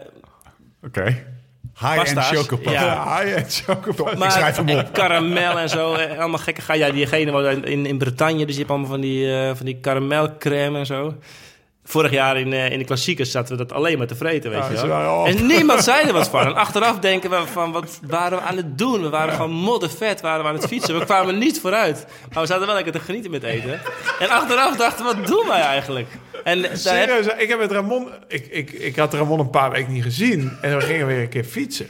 Oké. 0.82 1.24
High-end 1.80 2.18
chocopasta. 2.18 2.72
Ja. 2.72 3.22
Ja, 3.26 3.44
chocobo. 3.48 4.16
maar, 4.16 4.32
schrijf 4.32 4.56
hem 4.56 4.70
op. 4.70 4.92
karamel 4.92 5.58
en 5.58 5.68
zo. 5.68 5.94
allemaal 5.94 6.38
gekke 6.38 6.60
ga 6.60 6.74
Ja, 6.74 6.90
diegene 6.90 7.30
woont 7.30 7.64
in, 7.64 7.86
in 7.86 7.98
Bretagne, 7.98 8.46
dus 8.46 8.52
je 8.54 8.58
hebt 8.58 8.70
allemaal 8.70 8.88
van 8.88 9.00
die, 9.00 9.34
eh, 9.34 9.54
van 9.54 9.66
die 9.66 9.78
karamelcrème 9.80 10.78
en 10.78 10.86
zo. 10.86 11.14
Vorig 11.90 12.10
jaar 12.10 12.38
in, 12.40 12.52
eh, 12.52 12.70
in 12.70 12.78
de 12.78 12.84
klassiekers 12.84 13.30
zaten 13.30 13.56
we 13.56 13.64
dat 13.64 13.76
alleen 13.76 13.98
maar 13.98 14.06
te 14.06 14.14
vreten, 14.14 14.50
weet 14.50 14.60
Ja, 14.74 14.80
je 14.82 14.86
wel. 14.86 15.26
En 15.26 15.46
niemand 15.46 15.84
zei 15.84 16.06
er 16.06 16.12
wat 16.12 16.28
van. 16.28 16.46
En 16.46 16.54
achteraf 16.54 16.98
denken 16.98 17.30
we 17.30 17.42
van, 17.52 17.72
wat 17.72 18.00
waren 18.06 18.38
we 18.38 18.44
aan 18.44 18.56
het 18.56 18.78
doen? 18.78 19.02
We 19.02 19.08
waren 19.08 19.34
gewoon 19.34 19.50
moddervet, 19.50 20.20
waren 20.20 20.42
we 20.42 20.48
aan 20.48 20.54
het 20.54 20.66
fietsen. 20.66 20.98
We 20.98 21.04
kwamen 21.04 21.38
niet 21.38 21.60
vooruit. 21.60 22.06
Maar 22.32 22.42
we 22.42 22.48
zaten 22.48 22.66
wel 22.66 22.74
lekker 22.74 22.92
te 22.92 23.00
genieten 23.00 23.30
met 23.30 23.42
eten. 23.42 23.80
En 24.18 24.28
achteraf 24.28 24.76
dachten 24.76 25.04
we, 25.06 25.14
wat 25.14 25.26
doen 25.26 25.46
wij 25.46 25.60
eigenlijk? 25.60 26.08
En 26.44 26.62
heb- 26.62 26.76
Serieus, 26.76 27.26
ik 27.38 27.48
heb 27.48 27.58
met 27.58 27.72
Ramon... 27.72 28.08
Ik, 28.28 28.46
ik, 28.46 28.70
ik 28.70 28.96
had 28.96 29.14
Ramon 29.14 29.38
een 29.40 29.50
paar 29.50 29.70
weken 29.70 29.92
niet 29.92 30.02
gezien. 30.02 30.52
En 30.60 30.76
we 30.76 30.82
gingen 30.82 31.06
weer 31.06 31.20
een 31.20 31.28
keer 31.28 31.44
fietsen. 31.44 31.88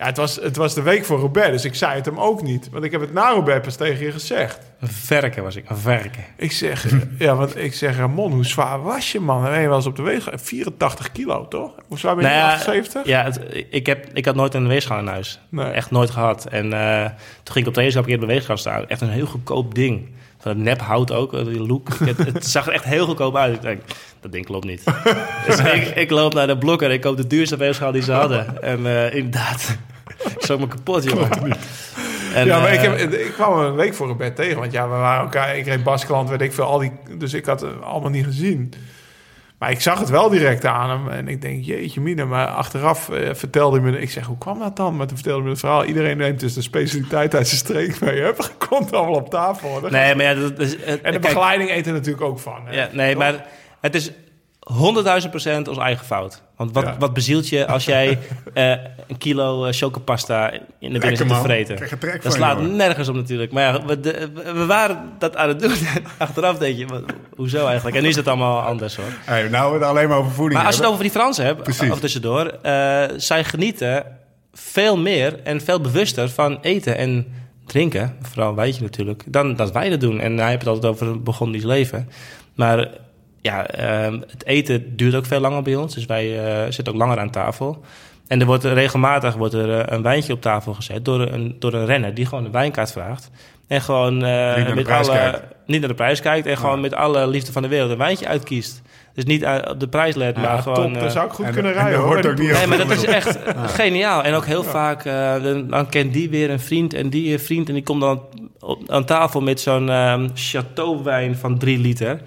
Ja, 0.00 0.06
het 0.06 0.16
was, 0.16 0.36
het 0.36 0.56
was 0.56 0.74
de 0.74 0.82
week 0.82 1.04
voor 1.04 1.18
Robert, 1.18 1.50
dus 1.52 1.64
ik 1.64 1.74
zei 1.74 1.94
het 1.94 2.04
hem 2.04 2.18
ook 2.20 2.42
niet. 2.42 2.68
Want 2.70 2.84
ik 2.84 2.90
heb 2.92 3.00
het 3.00 3.12
na 3.12 3.30
Robert 3.30 3.62
pas 3.62 3.76
tegen 3.76 4.04
je 4.04 4.12
gezegd. 4.12 4.58
Verken 4.82 5.42
was 5.42 5.56
ik, 5.56 5.70
een 5.70 5.76
verken. 5.76 6.24
Ik 6.36 6.52
zeg, 6.52 6.86
ja, 7.18 7.34
want 7.36 7.56
ik 7.56 7.74
zeg, 7.74 7.96
Ramon, 7.96 8.32
hoe 8.32 8.44
zwaar 8.46 8.82
was 8.82 9.12
je, 9.12 9.20
man? 9.20 9.46
En 9.46 9.60
je 9.60 9.68
was 9.68 9.86
op 9.86 9.96
de 9.96 10.02
weeg 10.02 10.28
84 10.34 11.12
kilo, 11.12 11.48
toch? 11.48 11.70
Hoe 11.88 11.98
zwaar 11.98 12.14
ben 12.16 12.24
je? 12.24 12.30
Nou 12.30 12.40
ja, 12.40 12.52
78? 12.54 13.06
Ja, 13.06 13.24
het- 13.24 13.64
ik, 13.70 13.86
heb, 13.86 14.06
ik 14.12 14.24
had 14.24 14.34
nooit 14.34 14.54
een 14.54 14.68
weegschaal 14.68 14.98
in 14.98 15.06
huis. 15.06 15.40
Nee. 15.48 15.66
Echt 15.70 15.90
nooit 15.90 16.10
gehad. 16.10 16.44
En 16.46 16.72
eh, 16.72 17.04
toen 17.42 17.52
ging 17.54 17.58
ik 17.58 17.66
op 17.66 17.72
trainingskamp 17.72 18.06
een 18.06 18.12
keer 18.12 18.22
op 18.22 18.28
de 18.28 18.32
weegschaal 18.32 18.56
staan. 18.56 18.88
Echt 18.88 19.00
een 19.00 19.08
heel 19.10 19.26
goedkoop 19.26 19.74
ding. 19.74 20.08
Van 20.38 20.50
het 20.52 20.60
nep 20.60 20.80
hout 20.80 21.12
ook, 21.12 21.34
eh, 21.34 21.44
die 21.44 21.66
look. 21.66 21.88
het, 22.04 22.18
het 22.18 22.46
zag 22.56 22.66
er 22.66 22.72
echt 22.72 22.84
heel 22.84 23.06
goedkoop 23.06 23.36
uit. 23.36 23.54
Ik 23.54 23.62
denk, 23.62 23.80
dat 24.20 24.32
ding 24.32 24.46
klopt 24.46 24.64
niet. 24.66 24.84
dus 25.46 25.58
ik, 25.58 25.86
ik 25.96 26.10
loop 26.10 26.34
naar 26.34 26.46
de 26.46 26.58
blokker 26.58 26.88
en 26.88 26.94
ik 26.94 27.00
koop 27.00 27.16
de 27.16 27.26
duurste 27.26 27.56
weegschaal 27.56 27.92
die 27.92 28.02
ze 28.02 28.12
hadden. 28.12 28.62
En 28.62 28.86
eh, 28.86 29.14
inderdaad, 29.14 29.76
ik 30.24 30.44
zag 30.44 30.58
me 30.58 30.68
kapot, 30.68 31.04
jongen. 31.04 31.28
En, 32.34 32.46
ja, 32.46 32.60
maar 32.60 32.72
ik, 32.72 32.82
eh, 32.82 32.98
heb, 32.98 33.12
ik 33.12 33.32
kwam 33.32 33.58
een 33.58 33.74
week 33.74 33.94
voor 33.94 34.06
Robert 34.06 34.36
tegen. 34.36 34.58
Want 34.58 34.72
ja, 34.72 34.88
we 34.88 34.94
waren 34.94 35.24
elkaar... 35.24 35.56
Ik 35.56 35.66
reed 35.66 35.82
Baskeland, 35.82 36.28
weet 36.28 36.40
ik 36.40 36.52
veel, 36.52 36.64
al 36.64 36.78
die... 36.78 36.92
Dus 37.18 37.34
ik 37.34 37.46
had 37.46 37.60
het 37.60 37.82
allemaal 37.82 38.10
niet 38.10 38.24
gezien. 38.24 38.72
Maar 39.58 39.70
ik 39.70 39.80
zag 39.80 39.98
het 39.98 40.08
wel 40.08 40.28
direct 40.28 40.64
aan 40.64 40.90
hem. 40.90 41.08
En 41.08 41.28
ik 41.28 41.40
denk, 41.40 41.64
jeetje 41.64 42.00
mine. 42.00 42.24
Maar 42.24 42.46
achteraf 42.46 43.08
eh, 43.08 43.34
vertelde 43.34 43.80
hij 43.80 43.90
me... 43.90 44.00
Ik 44.00 44.10
zeg, 44.10 44.26
hoe 44.26 44.38
kwam 44.38 44.58
dat 44.58 44.76
dan? 44.76 44.96
Maar 44.96 45.06
toen 45.06 45.16
vertelde 45.16 45.38
hij 45.38 45.46
me 45.46 45.52
het 45.52 45.60
verhaal. 45.60 45.84
Iedereen 45.84 46.16
neemt 46.16 46.40
dus 46.40 46.54
de 46.54 46.62
specialiteit 46.62 47.34
uit 47.34 47.48
zijn 47.48 47.60
streek 47.60 48.00
mee. 48.00 48.20
Hup, 48.20 48.54
komt 48.68 48.92
allemaal 48.92 49.14
op 49.14 49.30
tafel. 49.30 49.80
Nee, 49.90 50.14
maar 50.14 50.24
ja, 50.24 50.34
dat 50.34 50.58
is... 50.58 50.76
En 50.76 50.96
de 50.96 51.00
kijk, 51.02 51.20
begeleiding 51.20 51.70
eet 51.70 51.86
er 51.86 51.92
natuurlijk 51.92 52.24
ook 52.24 52.38
van. 52.38 52.60
Hè? 52.64 52.74
Ja, 52.74 52.88
nee, 52.92 53.10
Toch? 53.12 53.22
maar 53.22 53.46
het 53.80 53.94
is 53.94 54.12
honderdduizend 54.72 55.30
procent 55.30 55.68
ons 55.68 55.78
eigen 55.78 56.06
fout. 56.06 56.42
Want 56.56 56.72
wat, 56.72 56.84
Ja. 56.84 56.96
wat 56.98 57.12
bezielt 57.14 57.48
je 57.48 57.66
als 57.66 57.84
jij 57.84 58.18
eh, 58.54 58.70
een 59.06 59.18
kilo 59.18 59.64
eh, 59.64 59.72
chocopasta 59.72 60.50
in 60.52 60.60
de 60.92 60.98
binnen 60.98 61.16
zit 61.16 61.28
te 61.28 61.34
vreten? 61.34 61.74
Krijg 61.74 62.22
Dat 62.22 62.32
slaat 62.32 62.56
jongen. 62.58 62.76
nergens 62.76 63.08
op 63.08 63.14
natuurlijk. 63.14 63.52
Maar 63.52 63.62
ja, 63.62 63.84
we, 63.84 64.00
de- 64.00 64.30
we 64.54 64.66
waren 64.66 64.98
dat 65.18 65.36
aan 65.36 65.48
het 65.48 65.60
doen. 65.60 65.72
Achteraf 66.18 66.58
denk 66.58 66.76
je, 66.78 66.86
wat- 66.86 67.02
hoezo 67.36 67.66
eigenlijk? 67.66 67.96
En 67.96 68.02
nu 68.02 68.08
is 68.08 68.16
het 68.16 68.28
allemaal 68.28 68.60
anders 68.60 68.96
hoor. 68.96 69.04
Hey, 69.24 69.48
nou, 69.48 69.72
we 69.72 69.78
het 69.78 69.86
alleen 69.88 70.08
maar 70.08 70.18
over 70.18 70.32
voeding 70.32 70.54
Maar 70.58 70.66
als 70.66 70.76
je 70.76 70.82
het 70.82 70.90
over 70.90 71.02
die 71.02 71.12
Fransen 71.12 71.44
hebt, 71.44 71.62
Precies. 71.62 71.90
of 71.90 72.00
tussendoor, 72.00 72.46
eh, 72.46 73.04
zij 73.16 73.44
genieten 73.44 74.04
veel 74.52 74.98
meer 74.98 75.40
en 75.44 75.60
veel 75.60 75.80
bewuster 75.80 76.28
van 76.28 76.58
eten 76.60 76.96
en 76.96 77.26
drinken, 77.66 78.16
vooral 78.22 78.54
wijtje 78.54 78.82
natuurlijk, 78.82 79.22
dan 79.26 79.56
dat 79.56 79.72
wij 79.72 79.88
dat 79.88 80.00
doen. 80.00 80.20
En 80.20 80.38
hij 80.38 80.48
heeft 80.48 80.60
het 80.60 80.68
altijd 80.68 80.92
over 80.92 81.06
een 81.06 81.22
begonnisch 81.22 81.62
leven. 81.64 82.08
Maar 82.54 82.88
ja, 83.40 83.66
ehm, 83.66 84.20
het 84.30 84.44
eten 84.46 84.96
duurt 84.96 85.14
ook 85.14 85.26
veel 85.26 85.40
langer 85.40 85.62
bij 85.62 85.74
ons, 85.76 85.94
dus 85.94 86.06
wij 86.06 86.44
eh, 86.44 86.72
zitten 86.72 86.92
ook 86.92 86.98
langer 86.98 87.18
aan 87.18 87.30
tafel. 87.30 87.84
En 88.26 88.40
er 88.40 88.46
wordt 88.46 88.64
regelmatig 88.64 89.34
wordt 89.34 89.54
er, 89.54 89.78
eh, 89.80 89.96
een 89.96 90.02
wijntje 90.02 90.32
op 90.32 90.40
tafel 90.40 90.74
gezet 90.74 91.04
door 91.04 91.20
een, 91.20 91.56
door 91.58 91.72
een 91.72 91.86
renner 91.86 92.14
die 92.14 92.26
gewoon 92.26 92.44
een 92.44 92.52
wijnkaart 92.52 92.92
vraagt. 92.92 93.30
En 93.66 93.80
gewoon 93.82 94.12
eh, 94.14 94.20
Niet 94.20 94.56
naar 94.56 94.66
de 94.66 94.74
met 94.74 94.84
prijs 94.84 95.08
alle, 95.08 95.18
kijkt. 95.18 95.42
niet 95.66 95.80
naar 95.80 95.88
de 95.88 95.94
prijs 95.94 96.20
kijkt 96.20 96.46
en 96.46 96.56
gewoon 96.56 96.80
met 96.80 96.94
alle 96.94 97.26
liefde 97.28 97.52
van 97.52 97.62
de 97.62 97.68
wereld 97.68 97.90
een 97.90 97.98
wijntje 97.98 98.26
uitkiest. 98.28 98.82
Dus 99.14 99.24
niet 99.24 99.44
op 99.70 99.80
de 99.80 99.88
prijs 99.88 100.14
let, 100.14 100.36
maar 100.36 100.44
Ja, 100.44 100.60
gewoon... 100.60 100.92
top, 100.92 101.00
daar 101.00 101.10
zou 101.10 101.26
ik 101.26 101.32
goed 101.32 101.44
en- 101.44 101.52
kunnen 101.52 101.72
en 101.74 101.78
rijden. 101.78 101.98
hoor, 101.98 102.06
wordt 102.08 102.22
bij 102.22 102.30
ook 102.32 102.38
niet. 102.38 102.52
Nee, 102.52 102.66
maar 102.66 102.78
dat 102.78 102.90
is 102.90 103.04
echt 103.04 103.38
geniaal. 103.54 104.22
En 104.22 104.34
ook 104.34 104.44
heel 104.46 104.62
vaak, 104.64 105.04
eh, 105.04 105.42
dan, 105.42 105.68
dan 105.68 105.88
kent 105.88 106.12
die 106.12 106.30
weer 106.30 106.50
een 106.50 106.60
vriend 106.60 106.94
en 106.94 107.10
die 107.10 107.32
een 107.32 107.40
vriend. 107.40 107.68
En 107.68 107.74
die 107.74 107.82
komt 107.82 108.00
dan 108.00 108.22
op, 108.60 108.82
aan 108.90 109.04
tafel 109.04 109.40
met 109.40 109.60
zo'n 109.60 109.90
ehm 109.90 110.28
chateauwijn 110.34 111.36
van 111.36 111.58
drie 111.58 111.78
liter. 111.78 112.20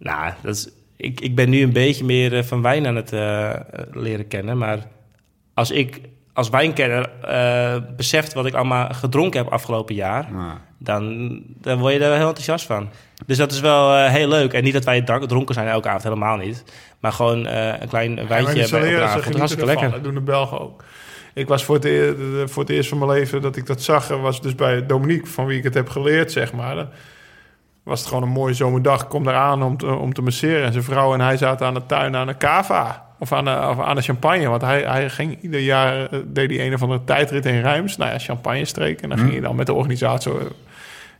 Nou, 0.00 0.32
dat 0.42 0.54
is, 0.54 0.68
ik, 0.96 1.20
ik 1.20 1.34
ben 1.34 1.50
nu 1.50 1.62
een 1.62 1.72
beetje 1.72 2.04
meer 2.04 2.36
eh, 2.36 2.42
van 2.42 2.62
wijn 2.62 2.86
aan 2.86 2.96
het 2.96 3.12
eh, 3.12 3.50
leren 3.92 4.28
kennen. 4.28 4.58
Maar 4.58 4.78
als 5.54 5.70
ik 5.70 6.00
als 6.32 6.48
wijnkenner 6.48 7.10
eh, 7.22 7.76
beseft 7.96 8.32
wat 8.32 8.46
ik 8.46 8.54
allemaal 8.54 8.88
gedronken 8.92 9.42
heb 9.42 9.52
afgelopen 9.52 9.94
jaar... 9.94 10.28
Ja. 10.32 10.60
Dan, 10.82 11.40
dan 11.46 11.78
word 11.78 11.92
je 11.92 11.98
er 11.98 12.08
wel 12.08 12.16
heel 12.18 12.26
enthousiast 12.26 12.66
van. 12.66 12.88
Dus 13.26 13.36
dat 13.36 13.52
is 13.52 13.60
wel 13.60 13.94
eh, 13.96 14.10
heel 14.12 14.28
leuk. 14.28 14.52
En 14.52 14.64
niet 14.64 14.72
dat 14.72 14.84
wij 14.84 15.02
dronken 15.02 15.54
zijn 15.54 15.68
elke 15.68 15.88
avond, 15.88 16.02
helemaal 16.02 16.36
niet. 16.36 16.64
Maar 17.00 17.12
gewoon 17.12 17.46
eh, 17.46 17.80
een 17.80 17.88
klein 17.88 18.16
Ja, 18.16 18.26
wijntje 18.26 18.52
die 18.54 18.62
hebben 18.62 18.78
op 18.78 18.84
de 18.84 18.90
Saleren, 18.90 18.98
ze 18.98 19.04
avond. 19.04 19.24
Dat 19.24 19.32
is 19.32 19.38
hartstikke 19.38 19.66
lekker. 19.66 19.90
Dat 19.90 20.04
doen 20.04 20.14
de 20.14 20.20
Belgen 20.20 20.60
ook. 20.60 20.84
Ik 21.34 21.48
was 21.48 21.64
voor 21.64 21.74
het, 21.74 21.84
eer- 21.84 22.48
voor 22.48 22.62
het 22.62 22.72
eerst 22.72 22.88
van 22.88 22.98
mijn 22.98 23.10
leven 23.10 23.42
dat 23.42 23.56
ik 23.56 23.66
dat 23.66 23.82
zag, 23.82 24.08
was 24.08 24.42
dus 24.42 24.54
bij 24.54 24.86
Dominique, 24.86 25.26
van 25.26 25.46
wie 25.46 25.58
ik 25.58 25.64
het 25.64 25.74
heb 25.74 25.88
geleerd, 25.88 26.32
zeg 26.32 26.52
maar. 26.52 26.88
Was 27.82 27.98
het 27.98 28.08
gewoon 28.08 28.22
een 28.22 28.28
mooie 28.28 28.54
zomerdag. 28.54 29.08
Kom 29.08 29.24
daar 29.24 29.34
aan 29.34 29.62
om 29.62 29.76
te, 29.76 29.86
om 29.86 30.12
te 30.12 30.22
masseren. 30.22 30.64
En 30.64 30.72
zijn 30.72 30.84
vrouw 30.84 31.14
en 31.14 31.20
hij 31.20 31.36
zaten 31.36 31.66
aan 31.66 31.74
de 31.74 31.86
tuin 31.86 32.16
aan 32.16 32.28
een 32.28 32.36
cava. 32.36 33.08
Of 33.18 33.32
aan 33.32 33.44
de, 33.44 33.66
of 33.68 33.80
aan 33.80 33.96
de 33.96 34.02
champagne. 34.02 34.48
Want 34.48 34.62
hij, 34.62 34.82
hij 34.82 35.10
ging 35.10 35.38
ieder 35.42 35.60
jaar, 35.60 36.06
eh, 36.06 36.18
deed 36.26 36.50
hij 36.50 36.66
een 36.66 36.74
of 36.74 36.82
andere 36.82 37.04
tijdrit 37.04 37.46
in 37.46 37.60
Rijms. 37.60 37.96
Nou 37.96 38.10
ja, 38.10 38.18
champagne 38.18 38.64
streek. 38.64 39.00
En 39.00 39.08
dan 39.08 39.18
ging 39.18 39.32
je 39.32 39.40
dan 39.40 39.56
met 39.56 39.66
de 39.66 39.74
organisator... 39.74 40.40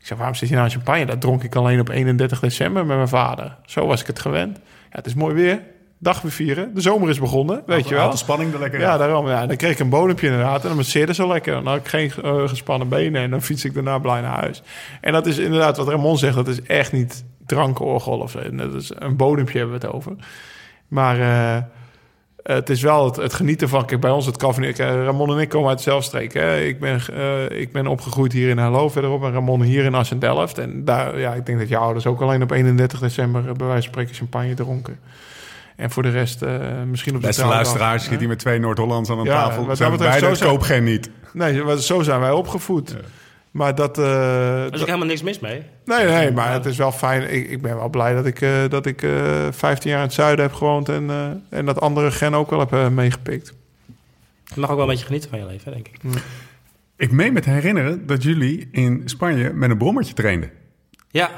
Ik 0.01 0.07
zei, 0.07 0.19
waarom 0.19 0.37
zit 0.37 0.49
je 0.49 0.55
nou 0.55 0.67
aan 0.67 0.73
champagne? 0.73 1.05
Dat 1.05 1.21
dronk 1.21 1.43
ik 1.43 1.55
alleen 1.55 1.81
op 1.81 1.89
31 1.89 2.41
december 2.41 2.87
met 2.87 2.97
mijn 2.97 3.09
vader. 3.09 3.57
Zo 3.67 3.87
was 3.87 4.01
ik 4.01 4.07
het 4.07 4.19
gewend. 4.19 4.57
Ja, 4.65 4.97
het 4.97 5.07
is 5.07 5.15
mooi 5.15 5.35
weer. 5.35 5.61
Dag 6.03 6.23
vieren. 6.27 6.75
De 6.75 6.81
zomer 6.81 7.09
is 7.09 7.19
begonnen, 7.19 7.63
weet 7.67 7.89
je 7.89 7.95
wel. 7.95 8.11
De 8.11 8.17
spanning 8.17 8.53
er 8.53 8.59
lekker 8.59 8.81
Ja, 8.81 8.97
daarom. 8.97 9.29
Ja, 9.29 9.47
dan 9.47 9.57
kreeg 9.57 9.73
ik 9.73 9.79
een 9.79 9.89
bodempje 9.89 10.27
inderdaad. 10.27 10.63
En 10.63 10.69
dan 10.69 10.77
masseerde 10.77 11.15
zo 11.15 11.29
lekker. 11.29 11.53
Dan 11.53 11.67
had 11.67 11.77
ik 11.77 11.87
geen 11.87 12.13
eh, 12.23 12.49
gespannen 12.49 12.89
benen. 12.89 13.23
En 13.23 13.31
dan 13.31 13.43
fiets 13.43 13.65
ik 13.65 13.75
daarna 13.75 13.99
blij 13.99 14.21
naar 14.21 14.39
huis. 14.41 14.63
En 15.01 15.13
dat 15.13 15.27
is 15.27 15.39
inderdaad 15.39 15.77
wat 15.77 15.89
Ramon 15.89 16.19
zegt. 16.19 16.35
Dat 16.35 16.49
is 16.49 16.63
echt 16.63 16.93
niet 16.93 17.25
drankorgel 17.47 18.19
of 18.19 18.31
zo. 18.31 18.55
Dat 18.57 18.75
is 18.75 18.93
een 18.95 19.17
bodempje 19.17 19.59
hebben 19.59 19.81
we 19.81 19.87
het 19.87 19.95
over. 19.95 20.17
Maar 20.89 21.21
eh, 21.21 21.63
het 22.43 22.71
is 22.71 22.83
wel 22.83 23.05
het, 23.05 23.17
het 23.17 23.35
genieten 23.35 23.69
van... 23.69 23.85
Kijk, 23.85 24.01
bij 24.01 24.11
ons 24.11 24.27
het 24.27 24.43
eh, 24.43 25.05
Ramon 25.05 25.31
en 25.31 25.39
ik 25.39 25.49
komen 25.49 25.69
uit 25.69 25.79
dezelfde 25.79 26.07
streek. 26.07 26.33
Hè? 26.33 26.61
Ik, 26.61 26.81
ben, 26.81 27.01
eh, 27.13 27.61
ik 27.61 27.73
ben 27.73 27.87
opgegroeid 27.87 28.33
hier 28.33 28.49
in 28.49 28.59
Hallo 28.59 28.89
verderop. 28.89 29.25
En 29.25 29.33
Ramon 29.33 29.63
hier 29.63 29.85
in 29.85 29.95
Assendelft. 29.95 30.59
En 30.59 30.85
daar, 30.85 31.19
ja, 31.19 31.35
ik 31.35 31.47
denk 31.47 31.59
dat 31.59 31.69
je 31.69 31.77
ouders 31.77 32.07
ook 32.07 32.21
alleen 32.21 32.43
op 32.43 32.51
31 32.51 33.01
december... 33.01 33.43
bij 33.43 33.67
wijze 33.67 33.73
van 33.73 33.83
spreken 33.83 34.15
champagne 34.15 34.55
dronken. 34.55 34.99
En 35.81 35.91
voor 35.91 36.03
de 36.03 36.11
rest 36.11 36.43
eh, 36.43 36.59
misschien 36.87 37.15
op 37.15 37.21
de 37.21 37.27
Beste 37.27 37.43
trouwdag, 37.43 37.67
luisteraars, 37.67 38.05
zit 38.05 38.19
hier 38.19 38.29
met 38.29 38.39
twee 38.39 38.59
Noord-Hollands 38.59 39.11
aan 39.11 39.19
een 39.19 39.25
Ja, 39.25 39.33
tafel. 39.49 39.67
wat 39.67 39.77
Zijn 39.77 39.91
dat 39.91 39.99
beide 39.99 40.27
zo 40.27 40.35
zijn- 40.35 40.51
koop 40.51 40.61
geen 40.63 40.85
niet. 40.85 41.11
Nee, 41.33 41.81
zo 41.81 42.03
zijn 42.03 42.21
wij 42.21 42.31
opgevoed. 42.31 42.97
Maar 43.51 43.75
dat... 43.75 43.99
eh, 43.99 44.05
Er 44.59 44.65
is 44.65 44.71
dat- 44.71 44.81
ook 44.81 44.87
helemaal 44.87 45.07
niks 45.09 45.23
mis 45.23 45.39
mee. 45.39 45.63
nee, 45.85 46.05
nee, 46.07 46.31
maar 46.33 46.53
het 46.53 46.67
is 46.67 46.77
wel 46.77 46.93
fijn. 46.93 47.35
Ik, 47.35 47.51
ik 47.51 47.63
ben 47.63 47.77
wel 47.77 47.89
blij 47.89 48.15
dat 48.15 48.27
ik, 48.27 48.41
eh, 48.41 48.51
dat 48.69 48.87
ik 48.87 49.03
eh 49.03 49.13
15 49.51 49.91
jaar 49.91 49.99
in 49.99 50.05
het 50.07 50.15
zuiden 50.15 50.45
heb 50.45 50.55
gewoond... 50.55 50.89
en, 50.89 51.11
eh, 51.11 51.59
en 51.59 51.67
dat 51.67 51.81
andere 51.81 52.11
gen 52.11 52.35
ook 52.35 52.51
wel 52.51 52.61
heb 52.71 52.91
meegepikt. 52.91 53.53
Je 54.55 54.61
mag 54.61 54.71
ook 54.71 54.77
wel 54.77 54.85
een 54.85 54.91
beetje 54.91 55.07
genieten 55.07 55.31
van 55.31 55.39
je 55.39 55.47
leven, 55.47 55.73
denk 55.73 55.89
ik. 55.89 55.97
Ik 56.97 57.11
meen 57.11 57.33
me 57.33 57.41
te 57.41 57.51
herinneren 57.51 58.07
dat 58.07 58.23
jullie 58.23 58.69
in 58.73 59.03
Spanje 59.05 59.53
met 59.53 59.71
een 59.71 59.79
brommertje 59.79 60.15
trainden. 60.15 60.51
Ja, 61.11 61.31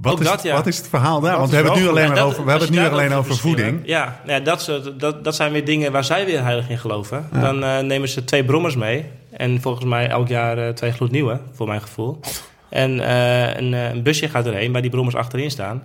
Wat, 0.00 0.12
ook 0.12 0.20
is, 0.20 0.24
dat, 0.26 0.34
het- 0.34 0.44
ja. 0.44 0.54
wat 0.54 0.66
is 0.66 0.76
het 0.76 0.88
verhaal 0.88 1.20
daar? 1.20 1.30
Dat 1.30 1.38
Want 1.38 1.50
we 1.50 1.56
hebben 1.56 1.74
het 1.74 1.82
nu 1.82 1.88
alleen 1.88 2.08
maar 2.08 2.24
over, 2.24 2.44
we 2.44 2.50
hebben 2.50 2.68
het 2.68 2.78
nu 2.78 2.86
alleen 2.88 3.12
over 3.12 3.36
voeding. 3.36 3.80
Ja, 3.84 4.20
ja 4.26 4.40
dat, 4.40 4.82
dat, 4.98 5.24
dat 5.24 5.34
zijn 5.34 5.52
weer 5.52 5.64
dingen 5.64 5.92
waar 5.92 6.04
zij 6.04 6.24
weer 6.26 6.42
heilig 6.42 6.68
in 6.68 6.78
geloven. 6.78 7.28
Dan 7.32 7.64
eh, 7.64 7.78
nemen 7.78 8.08
ze 8.08 8.24
twee 8.24 8.44
brommers 8.44 8.76
mee. 8.76 9.04
En 9.30 9.60
volgens 9.60 9.84
mij 9.84 10.08
elk 10.08 10.28
jaar 10.28 10.58
eh, 10.58 10.68
twee 10.72 10.92
gloednieuwe, 10.92 11.40
voor 11.52 11.66
mijn 11.66 11.80
gevoel. 11.80 12.20
En 12.68 13.00
eh, 13.00 13.56
een, 13.56 13.72
een 13.72 14.02
busje 14.02 14.28
gaat 14.28 14.46
erheen 14.46 14.72
waar 14.72 14.82
die 14.82 14.90
brommers 14.90 15.16
achterin 15.16 15.50
staan. 15.50 15.82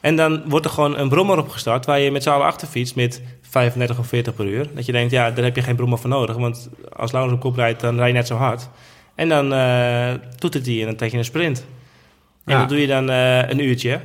En 0.00 0.16
dan 0.16 0.42
wordt 0.46 0.64
er 0.66 0.72
gewoon 0.72 0.98
een 0.98 1.08
brommer 1.08 1.38
opgestart 1.38 1.86
waar 1.86 1.98
je 2.00 2.10
met 2.10 2.22
z'n 2.22 2.28
allen 2.28 2.46
achter 2.46 2.68
fietst 2.68 2.94
met 2.96 3.22
35 3.42 3.98
of 3.98 4.06
40 4.06 4.34
per 4.34 4.46
uur. 4.46 4.66
Dat 4.74 4.86
je 4.86 4.92
denkt, 4.92 5.12
ja, 5.12 5.30
daar 5.30 5.44
heb 5.44 5.56
je 5.56 5.62
geen 5.62 5.76
brommer 5.76 5.98
voor 5.98 6.10
nodig. 6.10 6.36
Want 6.36 6.68
als 6.96 7.12
Laurens 7.12 7.34
op 7.36 7.40
kop 7.40 7.56
rijdt, 7.56 7.80
dan 7.80 7.96
rij 7.96 8.06
je 8.06 8.12
net 8.12 8.26
zo 8.26 8.36
hard. 8.36 8.68
En 9.14 9.28
dan 9.28 9.52
eh 9.52 10.10
toetert 10.38 10.66
hij 10.66 10.80
en 10.80 10.86
dan 10.86 10.96
trek 10.96 11.10
je 11.10 11.18
een 11.18 11.24
sprint. 11.24 11.64
En 12.46 12.52
Ja. 12.54 12.58
dat 12.58 12.68
doe 12.68 12.80
je 12.80 12.86
dan 12.86 13.10
eh, 13.10 13.48
een 13.48 13.58
uurtje. 13.64 14.00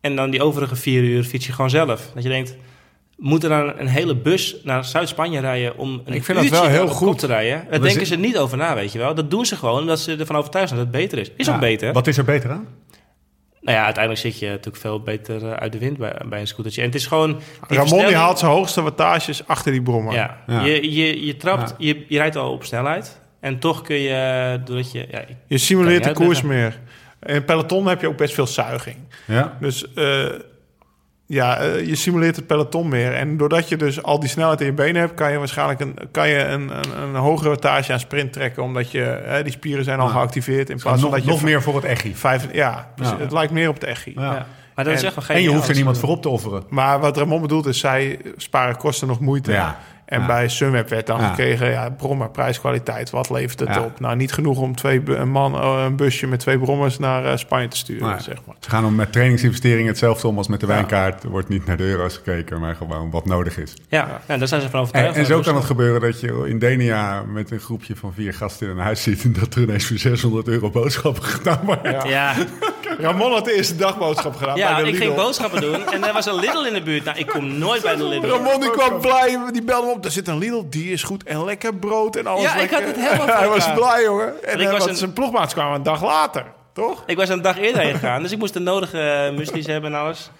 En 0.00 0.16
dan 0.16 0.30
die 0.30 0.42
overige 0.42 0.76
vier 0.76 1.02
uur 1.02 1.24
fiets 1.24 1.46
je 1.46 1.52
gewoon 1.52 1.70
zelf. 1.70 2.10
Dat 2.14 2.22
je 2.22 2.28
denkt, 2.28 2.56
moet 3.16 3.42
er 3.42 3.48
dan 3.48 3.72
een 3.78 3.86
hele 3.86 4.16
bus 4.16 4.56
naar 4.64 4.84
Zuid-Spanje 4.84 5.40
rijden 5.40 5.76
om 5.78 6.02
een 6.04 6.14
Ik 6.14 6.24
vind 6.24 6.38
dat 6.38 6.46
uurtje 6.46 6.60
wel 6.60 6.70
heel 6.70 6.88
goed. 6.88 7.18
te 7.18 7.26
rijden? 7.26 7.66
Daar 7.70 7.80
denken 7.80 8.06
ze 8.06 8.16
niet 8.16 8.38
over 8.38 8.56
na, 8.58 8.74
weet 8.74 8.92
je 8.92 8.98
wel. 8.98 9.14
Dat 9.14 9.30
doen 9.30 9.46
ze 9.46 9.56
gewoon 9.56 9.80
omdat 9.80 10.00
ze 10.00 10.16
ervan 10.16 10.36
overtuigd 10.36 10.68
zijn 10.68 10.80
dat 10.80 10.88
het 10.92 11.02
beter 11.02 11.18
is. 11.18 11.30
Is 11.36 11.46
Ja, 11.46 11.54
ook 11.54 11.60
beter. 11.60 11.92
Wat 11.92 12.06
is 12.06 12.18
er 12.18 12.24
beter 12.24 12.50
aan? 12.50 12.66
Nou 13.60 13.76
ja, 13.78 13.84
uiteindelijk 13.84 14.24
zit 14.24 14.38
je 14.38 14.48
natuurlijk 14.48 14.76
veel 14.76 15.00
beter 15.02 15.44
eh, 15.46 15.52
uit 15.52 15.72
de 15.72 15.78
wind 15.78 15.98
bij, 15.98 16.20
bij 16.28 16.40
een 16.40 16.46
scootertje. 16.46 16.80
En 16.80 16.86
het 16.86 16.96
is 16.96 17.06
gewoon... 17.06 17.40
die 17.68 17.78
Ramon 17.78 18.06
die 18.06 18.14
haalt 18.16 18.38
zijn 18.38 18.50
hoogste 18.50 18.82
wattages 18.82 19.46
achter 19.46 19.72
die 19.72 19.82
brommer. 19.82 20.14
Ja, 20.14 20.40
Ja. 20.46 20.64
Je, 20.64 20.92
je, 20.94 21.26
je 21.26 21.36
trapt, 21.36 21.68
Ja. 21.70 21.74
je, 21.78 22.04
je 22.08 22.18
rijdt 22.18 22.36
al 22.36 22.52
op 22.52 22.64
snelheid. 22.64 23.20
En 23.40 23.58
toch 23.58 23.82
kun 23.82 23.96
je, 23.96 24.60
doordat 24.64 24.92
je... 24.92 25.06
Ja, 25.10 25.24
Je 25.46 25.58
simuleert 25.58 26.04
de 26.04 26.12
koers 26.12 26.42
meer. 26.42 26.78
In 27.22 27.44
peloton 27.44 27.86
heb 27.86 28.00
je 28.00 28.08
ook 28.08 28.16
best 28.16 28.34
veel 28.34 28.46
zuiging. 28.46 28.96
Ja. 29.26 29.56
Dus 29.60 29.92
eh, 29.94 30.24
ja, 31.26 31.56
eh, 31.58 31.86
je 31.86 31.94
simuleert 31.94 32.36
het 32.36 32.46
peloton 32.46 32.88
meer. 32.88 33.14
En 33.14 33.36
doordat 33.36 33.68
je 33.68 33.76
dus 33.76 34.02
al 34.02 34.20
die 34.20 34.28
snelheid 34.28 34.60
in 34.60 34.66
je 34.66 34.72
benen 34.72 35.00
hebt... 35.00 35.14
kan 35.14 35.32
je 35.32 35.38
waarschijnlijk 35.38 35.80
een, 35.80 35.96
kan 36.10 36.28
je 36.28 36.44
een, 36.44 36.70
een, 36.76 37.02
een 37.02 37.14
hogere 37.14 37.48
wattage 37.48 37.92
aan 37.92 38.00
sprint 38.00 38.32
trekken... 38.32 38.62
omdat 38.62 38.90
je, 38.90 39.20
hè, 39.24 39.42
die 39.42 39.52
spieren 39.52 39.84
zijn 39.84 40.00
al 40.00 40.06
Ja. 40.06 40.12
geactiveerd... 40.12 40.70
in 40.70 40.76
plaats 40.78 41.00
van 41.00 41.10
Nog, 41.10 41.18
dat 41.18 41.24
je 41.26 41.30
nog 41.30 41.42
meer 41.42 41.62
voor 41.62 41.74
het 41.74 41.84
echi. 41.84 42.14
Vijf, 42.16 42.52
ja, 42.52 42.88
dus 42.96 43.08
Ja. 43.08 43.18
het 43.18 43.32
lijkt 43.32 43.52
meer 43.52 43.68
op 43.68 43.74
het 43.74 43.84
echi. 43.84 44.12
Ja. 44.16 44.22
ja. 44.34 44.46
Maar 44.74 44.84
dat 44.84 44.94
is 44.94 45.00
En- 45.00 45.06
echt 45.16 45.26
wel 45.26 45.36
En 45.36 45.42
je 45.42 45.48
hoeft 45.48 45.68
er 45.68 45.74
niemand 45.74 45.98
voor 45.98 46.08
op 46.08 46.22
te 46.22 46.28
offeren. 46.28 46.62
Maar 46.68 47.00
wat 47.00 47.16
Ramon 47.16 47.40
bedoelt 47.40 47.66
is, 47.66 47.78
zij 47.78 48.18
sparen 48.36 48.76
kosten 48.76 49.08
nog 49.08 49.20
moeite. 49.20 49.52
Ja. 49.52 49.78
En 50.10 50.20
Ja. 50.20 50.26
bij 50.26 50.48
Sunweb 50.48 50.88
werd 50.88 51.06
dan 51.06 51.20
Ja. 51.20 51.28
gekregen, 51.28 51.70
ja, 51.70 51.90
brommer, 51.90 52.30
prijskwaliteit, 52.30 53.10
wat 53.10 53.30
levert 53.30 53.60
het 53.60 53.68
Ja. 53.74 53.80
op? 53.82 54.00
Nou, 54.00 54.16
niet 54.16 54.32
genoeg 54.32 54.58
om 54.58 54.76
twee, 54.76 55.02
een, 55.04 55.30
man, 55.30 55.54
eh, 55.54 55.82
een 55.84 55.96
busje 55.96 56.26
met 56.26 56.38
twee 56.40 56.58
brommers 56.58 56.98
naar 56.98 57.24
eh, 57.24 57.36
Spanje 57.36 57.68
te 57.68 57.76
sturen, 57.76 58.08
Nee. 58.08 58.20
zeg 58.20 58.36
maar. 58.46 58.56
Ze 58.60 58.70
gaan 58.70 58.84
om 58.84 58.94
met 58.94 59.12
trainingsinvesteringen 59.12 59.86
hetzelfde 59.86 60.28
om 60.28 60.36
als 60.36 60.48
met 60.48 60.60
de 60.60 60.66
Ja. 60.66 60.72
wijnkaart. 60.72 61.22
Er 61.22 61.28
wordt 61.30 61.48
niet 61.48 61.66
naar 61.66 61.76
de 61.76 61.82
euro's 61.84 62.14
gekeken, 62.14 62.60
maar 62.60 62.74
gewoon 62.74 63.10
wat 63.10 63.26
nodig 63.26 63.58
is. 63.58 63.74
Ja, 63.88 64.20
nou, 64.26 64.38
daar 64.38 64.48
zijn 64.48 64.60
ze 64.60 64.68
van 64.70 64.78
En, 64.78 64.84
overtuigd. 64.86 65.16
en 65.16 65.26
zo 65.26 65.34
Dat 65.36 65.44
kan 65.44 65.54
het 65.54 65.64
gebeuren 65.64 66.00
dat 66.00 66.20
je 66.20 66.44
in 66.48 66.58
Denia 66.58 67.22
met 67.22 67.50
een 67.50 67.60
groepje 67.60 67.96
van 67.96 68.12
vier 68.14 68.34
gasten 68.34 68.66
in 68.70 68.76
een 68.76 68.82
huis 68.82 69.02
zit... 69.02 69.22
en 69.24 69.32
dat 69.32 69.54
er 69.54 69.62
ineens 69.62 69.86
voor 69.86 69.98
600 69.98 70.48
euro 70.48 70.70
boodschappen 70.70 71.22
gedaan 71.36 71.60
worden. 71.64 72.08
Ja. 72.08 72.34
Ja, 73.00 73.06
Ramon 73.06 73.32
had 73.32 73.44
de 73.44 73.52
eerste 73.52 73.76
dagboodschap 73.76 74.36
gedaan 74.36 74.56
ja 74.56 74.74
bij 74.74 74.82
de 74.82 74.88
ik 74.88 74.92
Lidl. 74.94 75.04
ging 75.04 75.14
boodschappen 75.16 75.60
doen 75.60 75.86
en 75.86 76.04
er 76.06 76.12
was 76.12 76.26
een 76.26 76.34
Lidl 76.34 76.64
in 76.64 76.72
de 76.72 76.82
buurt. 76.82 77.04
Nou, 77.04 77.18
ik 77.18 77.26
kom 77.26 77.58
nooit 77.58 77.82
bij 77.82 77.96
de 77.96 78.04
Lidl. 78.04 78.26
Ramon 78.26 78.60
die 78.60 78.70
kwam 78.70 79.00
blij, 79.00 79.38
die 79.52 79.62
belde 79.62 79.86
me 79.86 79.92
op. 79.92 80.04
Er 80.04 80.10
zit 80.10 80.28
een 80.28 80.38
Lidl, 80.38 80.62
die 80.70 80.92
is 80.92 81.02
goed. 81.02 81.22
En 81.24 81.44
lekker 81.44 81.74
brood 81.74 82.16
en 82.16 82.26
alles 82.26 82.42
Ja, 82.42 82.52
ik 82.54 82.58
lekker. 82.70 82.78
had 82.78 82.86
het 82.96 82.96
helemaal 83.08 83.36
Hij 83.38 83.48
was 83.48 83.72
blij, 83.74 84.02
jongen. 84.02 84.44
En, 84.44 84.60
ik 84.60 84.66
eh, 84.66 84.72
was 84.72 84.86
een- 84.86 84.96
zijn 84.96 85.12
ploegmaats 85.12 85.52
kwamen 85.54 85.74
een 85.74 85.82
dag 85.82 86.02
later, 86.04 86.44
toch? 86.72 87.02
Ik 87.06 87.16
was 87.16 87.28
een 87.28 87.42
dag 87.42 87.58
eerder 87.58 87.82
heen 87.82 87.92
gegaan, 87.92 88.22
dus 88.22 88.32
ik 88.32 88.38
moest 88.38 88.52
de 88.52 88.60
nodige 88.60 89.28
uh, 89.30 89.36
muesli's 89.36 89.66
hebben 89.66 89.94
en 89.94 90.00
alles. 90.00 90.30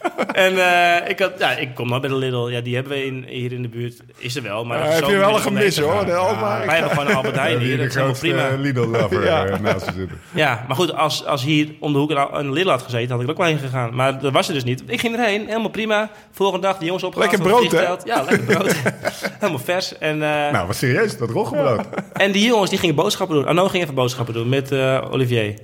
En 0.32 0.58
eh, 0.58 1.08
ik, 1.10 1.18
had, 1.18 1.32
ja, 1.38 1.50
ik 1.56 1.74
kom 1.74 1.88
nog 1.88 2.00
bij 2.00 2.08
de 2.10 2.16
Lidl. 2.16 2.48
Ja, 2.48 2.60
die 2.60 2.74
hebben 2.74 2.92
we 2.92 3.04
in, 3.04 3.24
hier 3.28 3.52
in 3.52 3.62
de 3.62 3.68
buurt. 3.68 4.00
Is 4.16 4.36
er 4.36 4.42
wel, 4.42 4.64
maar... 4.64 4.78
Ja, 4.78 4.84
heb 4.94 5.04
je 5.04 5.16
wel 5.16 5.34
een 5.34 5.40
gemis, 5.40 5.78
hoor. 5.78 6.04
De. 6.04 6.36
Wij 6.66 6.74
hebben 6.78 6.90
gewoon 6.90 7.06
een 7.06 7.14
Albert 7.14 7.36
Heijn 7.36 7.58
hier, 7.58 7.66
Hier 7.68 7.76
dat 7.76 7.86
is 7.86 7.94
helemaal 7.94 8.18
prima. 8.18 8.48
Lidl-lover 8.56 9.24
Ja. 9.24 9.46
eh, 9.46 9.58
naast 9.60 9.86
je 9.86 9.92
zitten. 9.92 10.18
Ja, 10.34 10.64
maar 10.66 10.76
goed, 10.76 10.94
als, 10.94 11.26
als 11.26 11.42
hier 11.42 11.68
om 11.80 11.92
de 11.92 11.98
hoek 11.98 12.10
een, 12.32 12.52
Lidl 12.52 12.68
had 12.68 12.82
gezeten, 12.82 13.10
had 13.10 13.20
ik 13.20 13.24
er 13.26 13.32
ook 13.32 13.38
wel 13.38 13.46
heen 13.46 13.58
gegaan. 13.58 13.94
Maar 13.94 14.20
dat 14.20 14.32
was 14.32 14.48
er 14.48 14.54
dus 14.54 14.64
niet. 14.64 14.82
Ik 14.86 15.00
ging 15.00 15.16
erheen, 15.16 15.46
helemaal 15.46 15.70
prima. 15.70 16.10
Volgende 16.30 16.66
dag, 16.66 16.78
de 16.78 16.84
jongens 16.84 17.04
opgehaald. 17.04 17.32
Lekker 17.32 17.50
brood, 17.50 17.72
hè? 17.72 18.12
Ja, 18.12 18.22
lekker 18.22 18.46
brood. 18.56 18.74
helemaal 19.40 19.58
vers. 19.64 19.98
En, 19.98 20.22
eh, 20.22 20.52
Nou, 20.52 20.66
wat 20.66 20.76
serieus, 20.76 21.18
dat 21.18 21.30
roggebrood. 21.30 21.86
en 22.12 22.32
die 22.32 22.46
jongens 22.46 22.70
die 22.70 22.78
gingen 22.78 22.94
boodschappen 22.94 23.36
doen. 23.36 23.46
Arno 23.46 23.68
ging 23.68 23.82
even 23.82 23.94
boodschappen 23.94 24.34
doen 24.34 24.48
met 24.48 24.72
eh, 24.72 25.04
Olivier. 25.10 25.54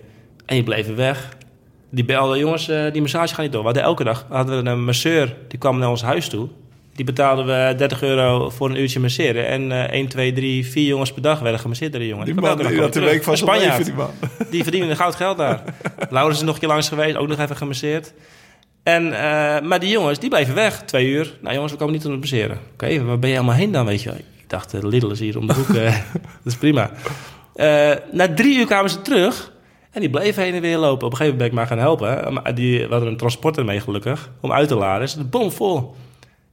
En 0.46 0.54
die 0.54 0.62
bleven 0.62 0.96
weg. 0.96 1.28
Die 1.90 2.04
belden, 2.04 2.38
jongens, 2.38 2.68
eh, 2.68 2.92
die 2.92 3.00
massage 3.00 3.34
gaat 3.34 3.42
niet 3.44 3.52
door. 3.52 3.60
We 3.60 3.66
hadden 3.66 3.84
elke 3.84 4.04
dag 4.04 4.26
hadden 4.28 4.64
we 4.64 4.70
een 4.70 4.84
masseur, 4.84 5.34
die 5.48 5.58
kwam 5.58 5.78
naar 5.78 5.88
ons 5.90 6.02
huis 6.02 6.28
toe. 6.28 6.48
Die 6.94 7.04
betaalden 7.04 7.46
we 7.46 7.74
30 7.76 8.02
euro 8.02 8.50
voor 8.50 8.70
een 8.70 8.80
uurtje 8.80 9.00
masseren. 9.00 9.46
En 9.46 9.72
eh 9.72 9.92
1, 9.98 10.08
2, 10.08 10.32
3, 10.32 10.66
4 10.66 10.86
jongens 10.86 11.12
per 11.12 11.22
dag 11.22 11.38
werden 11.40 11.60
gemasseerd 11.60 11.90
door 11.92 12.00
die 12.00 12.08
jongen. 12.10 12.24
Die 12.24 12.34
man 12.34 12.56
die 12.56 12.80
had 12.80 12.92
de 12.92 13.00
week 13.00 13.22
van 13.22 13.36
Spanjaard. 13.36 13.84
die 13.84 13.94
man. 13.94 14.10
Die 14.50 14.62
verdienen 14.62 14.96
goud 14.96 15.14
geld 15.14 15.36
daar. 15.36 15.62
Laurens 16.10 16.38
is 16.38 16.44
nog 16.44 16.54
een 16.54 16.60
keer 16.60 16.68
langs 16.68 16.88
geweest, 16.88 17.16
ook 17.16 17.28
nog 17.28 17.38
even 17.38 17.56
gemasseerd. 17.56 18.12
En, 18.82 19.12
eh, 19.12 19.60
maar 19.60 19.80
die 19.80 19.90
jongens, 19.90 20.18
die 20.18 20.28
bleven 20.30 20.54
weg. 20.54 20.82
Twee 20.82 21.06
uur. 21.06 21.32
Nou 21.40 21.54
jongens, 21.54 21.72
we 21.72 21.78
komen 21.78 21.94
niet 21.94 22.04
om 22.06 22.12
te 22.12 22.18
masseren. 22.18 22.58
Oké, 22.72 23.04
waar 23.04 23.18
ben 23.18 23.30
je 23.30 23.36
allemaal 23.36 23.54
heen 23.54 23.72
dan, 23.72 23.86
weet 23.86 24.02
je? 24.02 24.10
Ik 24.10 24.44
dacht, 24.52 24.70
de 24.70 24.88
Lidl 24.88 25.10
is 25.10 25.20
hier 25.20 25.38
om 25.38 25.46
de 25.46 25.52
hoek. 25.54 25.68
eh, 25.68 25.84
dat 26.42 26.52
is 26.52 26.56
prima. 26.56 26.90
Eh, 27.54 27.90
na 28.12 28.34
drie 28.34 28.58
uur 28.58 28.66
kwamen 28.66 28.90
ze 28.90 29.02
terug. 29.02 29.52
En 29.96 30.02
die 30.02 30.10
bleven 30.10 30.42
heen 30.42 30.54
en 30.54 30.60
weer 30.60 30.76
lopen. 30.78 31.06
Op 31.06 31.12
een 31.12 31.16
gegeven 31.18 31.38
moment 31.38 31.38
ben 31.38 31.46
ik 31.46 31.52
maar 31.52 31.66
gaan 31.66 31.86
helpen. 31.86 32.32
Maar 32.32 32.54
Die, 32.54 32.78
we 32.86 32.90
hadden 32.90 33.08
een 33.08 33.16
transporter 33.16 33.64
mee 33.64 33.80
gelukkig. 33.80 34.30
Om 34.40 34.52
uit 34.52 34.68
te 34.68 34.74
laden. 34.74 35.02
Is 35.02 35.14
de 35.14 35.24
bom 35.24 35.52
vol. 35.52 35.94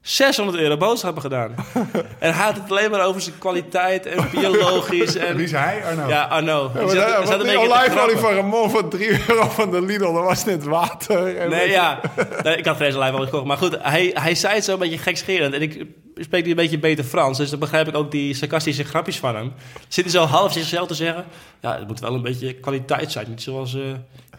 600 0.01 0.57
euro 0.57 0.77
boodschappen 0.77 1.21
gedaan. 1.21 1.55
en 2.19 2.33
hij 2.33 2.45
had 2.45 2.55
het 2.55 2.71
alleen 2.71 2.91
maar 2.91 3.05
over 3.05 3.21
zijn 3.21 3.37
kwaliteit 3.37 4.05
en 4.05 4.27
biologisch. 4.31 5.15
En, 5.15 5.35
Wie 5.35 5.45
is 5.45 5.51
hij, 5.51 5.81
Arno? 5.85 6.07
ja, 6.07 6.23
Arno. 6.23 6.71
Ja, 6.75 7.25
zat- 7.25 7.39
een 7.39 7.47
die 7.47 7.57
olijfolie 7.59 8.17
van 8.17 8.33
Ramon 8.33 8.69
voor 8.69 8.87
3 8.87 9.09
euro 9.27 9.49
van 9.49 9.71
de 9.71 9.81
Lidl, 9.81 10.13
dat 10.13 10.23
was 10.23 10.45
net 10.45 10.63
water. 10.63 11.37
En 11.37 11.49
Nee, 11.49 11.69
ja. 11.69 11.99
Nee, 12.43 12.57
ik 12.57 12.65
had 12.65 12.77
geen 12.77 12.97
lijf 12.97 13.13
al 13.13 13.23
gekocht. 13.23 13.45
Maar 13.45 13.57
goed, 13.57 13.77
hij, 13.81 14.11
hij 14.13 14.35
zei 14.35 14.53
het 14.55 14.63
zo 14.63 14.73
een 14.73 14.79
beetje 14.79 14.97
gekscherend. 14.97 15.53
En 15.53 15.61
ik 15.61 15.85
spreek 16.23 16.43
nu 16.43 16.49
een 16.49 16.55
beetje 16.55 16.79
beter 16.79 17.03
Frans. 17.03 17.37
Dus 17.37 17.49
dan 17.49 17.59
begrijp 17.59 17.87
ik 17.87 17.95
ook 17.95 18.11
die 18.11 18.33
sarcastische 18.33 18.83
grapjes 18.83 19.19
van 19.19 19.35
hem. 19.35 19.53
Zit 19.87 20.03
hij 20.03 20.13
zo 20.13 20.23
half 20.23 20.53
zichzelf 20.53 20.87
te 20.87 20.93
zeggen... 20.93 21.25
Ja, 21.61 21.77
het 21.77 21.87
moet 21.87 21.99
wel 21.99 22.13
een 22.13 22.21
beetje 22.21 22.53
kwaliteit 22.53 23.11
zijn. 23.11 23.29
Niet 23.29 23.41
zoals 23.41 23.75
eh, 23.75 23.81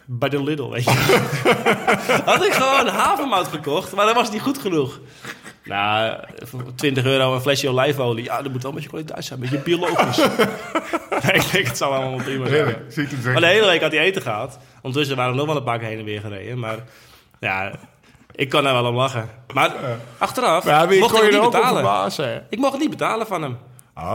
bij 0.05 0.29
de 0.29 0.43
Lidl, 0.43 0.69
weet 0.69 0.85
je. 0.85 0.91
had 2.25 2.45
ik 2.45 2.53
gewoon 2.53 2.87
havermout 2.87 3.49
gekocht. 3.49 3.95
Maar 3.95 4.07
dat 4.07 4.15
was 4.15 4.31
niet 4.31 4.43
goed 4.43 4.59
genoeg. 4.59 5.01
Nou, 5.65 6.21
voor 6.37 6.75
20 6.75 7.05
euro 7.05 7.35
een 7.35 7.41
flesje 7.41 7.69
olijfolie. 7.69 8.25
Ja, 8.25 8.43
dat 8.43 8.53
moet 8.53 8.63
wel 8.63 8.71
een 8.71 8.77
beetje 8.77 8.91
kwaliteit 8.91 9.25
zijn. 9.25 9.43
Een 9.43 9.49
beetje 9.49 9.65
biologisch. 9.65 10.17
nee, 11.25 11.33
ik 11.33 11.51
denk, 11.53 11.67
het 11.67 11.77
zal 11.77 11.93
allemaal 11.93 12.25
prima 12.25 12.49
zijn. 12.49 12.77
Maar 13.25 13.41
de 13.41 13.47
hele 13.47 13.67
week 13.67 13.83
had 13.83 13.93
hij 13.93 14.01
eten 14.01 14.23
gehad. 14.23 14.59
Ondertussen 14.83 15.17
waren 15.17 15.33
we 15.33 15.39
nog 15.39 15.47
wel 15.47 15.57
een 15.57 15.65
paar 15.65 15.79
keer 15.79 15.89
heen 15.89 15.99
en 15.99 16.05
weer 16.05 16.21
gereden. 16.21 16.59
Maar 16.59 16.79
ja, 17.41 17.73
Ik 18.35 18.49
kan 18.49 18.63
daar 18.65 18.73
wel 18.73 18.85
om 18.87 18.95
lachen. 18.97 19.29
Maar 19.55 19.71
achteraf 20.19 20.65
Ja, 20.65 20.85
mocht 20.85 21.17
ik 21.17 21.23
het 21.23 21.31
niet 21.33 21.51
betalen. 21.51 22.11
Ik 22.51 22.59
mocht 22.59 22.73
het 22.73 22.81
niet 22.81 22.91
betalen 22.91 23.27
van 23.27 23.43
hem. 23.43 23.59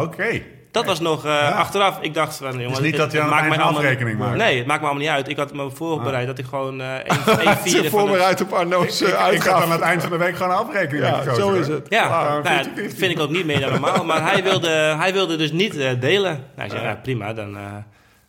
Oké. 0.01 0.41
Dat 0.71 0.85
was 0.85 0.99
nog 0.99 1.25
eh, 1.25 1.57
achteraf. 1.57 1.97
Ik 2.01 2.13
dacht 2.13 2.37
van, 2.37 2.51
jongen, 2.51 2.69
Dus 2.69 2.79
niet 2.79 2.97
dat 2.97 3.11
je 3.11 3.21
aan 3.21 3.29
maakt 3.29 3.37
eind 3.41 3.49
mij 3.49 3.57
een 3.57 3.63
allemaal- 3.63 3.81
afrekening 3.81 4.17
maakt? 4.19 4.37
Nee, 4.37 4.57
het 4.57 4.65
maakt 4.67 4.81
me 4.81 4.85
allemaal 4.87 5.03
niet 5.05 5.13
uit. 5.15 5.27
Ik 5.27 5.37
had 5.37 5.53
me 5.53 5.69
voorbereid 5.71 6.27
dat 6.27 6.37
ik 6.37 6.45
gewoon 6.45 6.81
eh 6.81 6.93
één 6.93 7.05
één 7.07 7.55
Ze 7.55 7.55
vierde 7.61 7.81
de... 7.81 7.89
voorbereid 7.89 8.41
op 8.41 8.53
Arno's 8.53 9.01
Ik, 9.01 9.07
eh, 9.07 9.13
ik 9.13 9.13
had 9.13 9.21
aan 9.21 9.25
uitgaven. 9.29 9.71
het 9.71 9.81
eind 9.81 10.01
van 10.01 10.11
de 10.11 10.17
week 10.17 10.35
gewoon 10.35 10.51
een 10.51 10.57
afrekening 10.57 11.05
Ja, 11.05 11.13
gekozen, 11.17 11.35
zo 11.43 11.51
is 11.53 11.67
het. 11.67 11.85
Ja, 11.89 12.03
Ah, 12.03 12.09
nou 12.09 12.43
ja, 12.43 12.63
50-50. 12.63 12.73
dat 12.83 12.93
vind 12.97 13.11
ik 13.11 13.19
ook 13.19 13.29
niet 13.29 13.45
meer 13.45 13.59
dan 13.59 13.71
normaal. 13.71 14.05
Maar 14.05 14.31
hij 14.31 14.43
wilde, 14.43 14.69
hij 14.97 15.13
wilde 15.13 15.35
dus 15.35 15.51
niet 15.51 15.77
eh, 15.77 15.89
delen. 15.99 16.43
Nou, 16.55 16.67
ik 16.69 16.71
zei, 16.75 16.83
ja, 16.87 16.99
prima, 17.03 17.33
dan... 17.33 17.57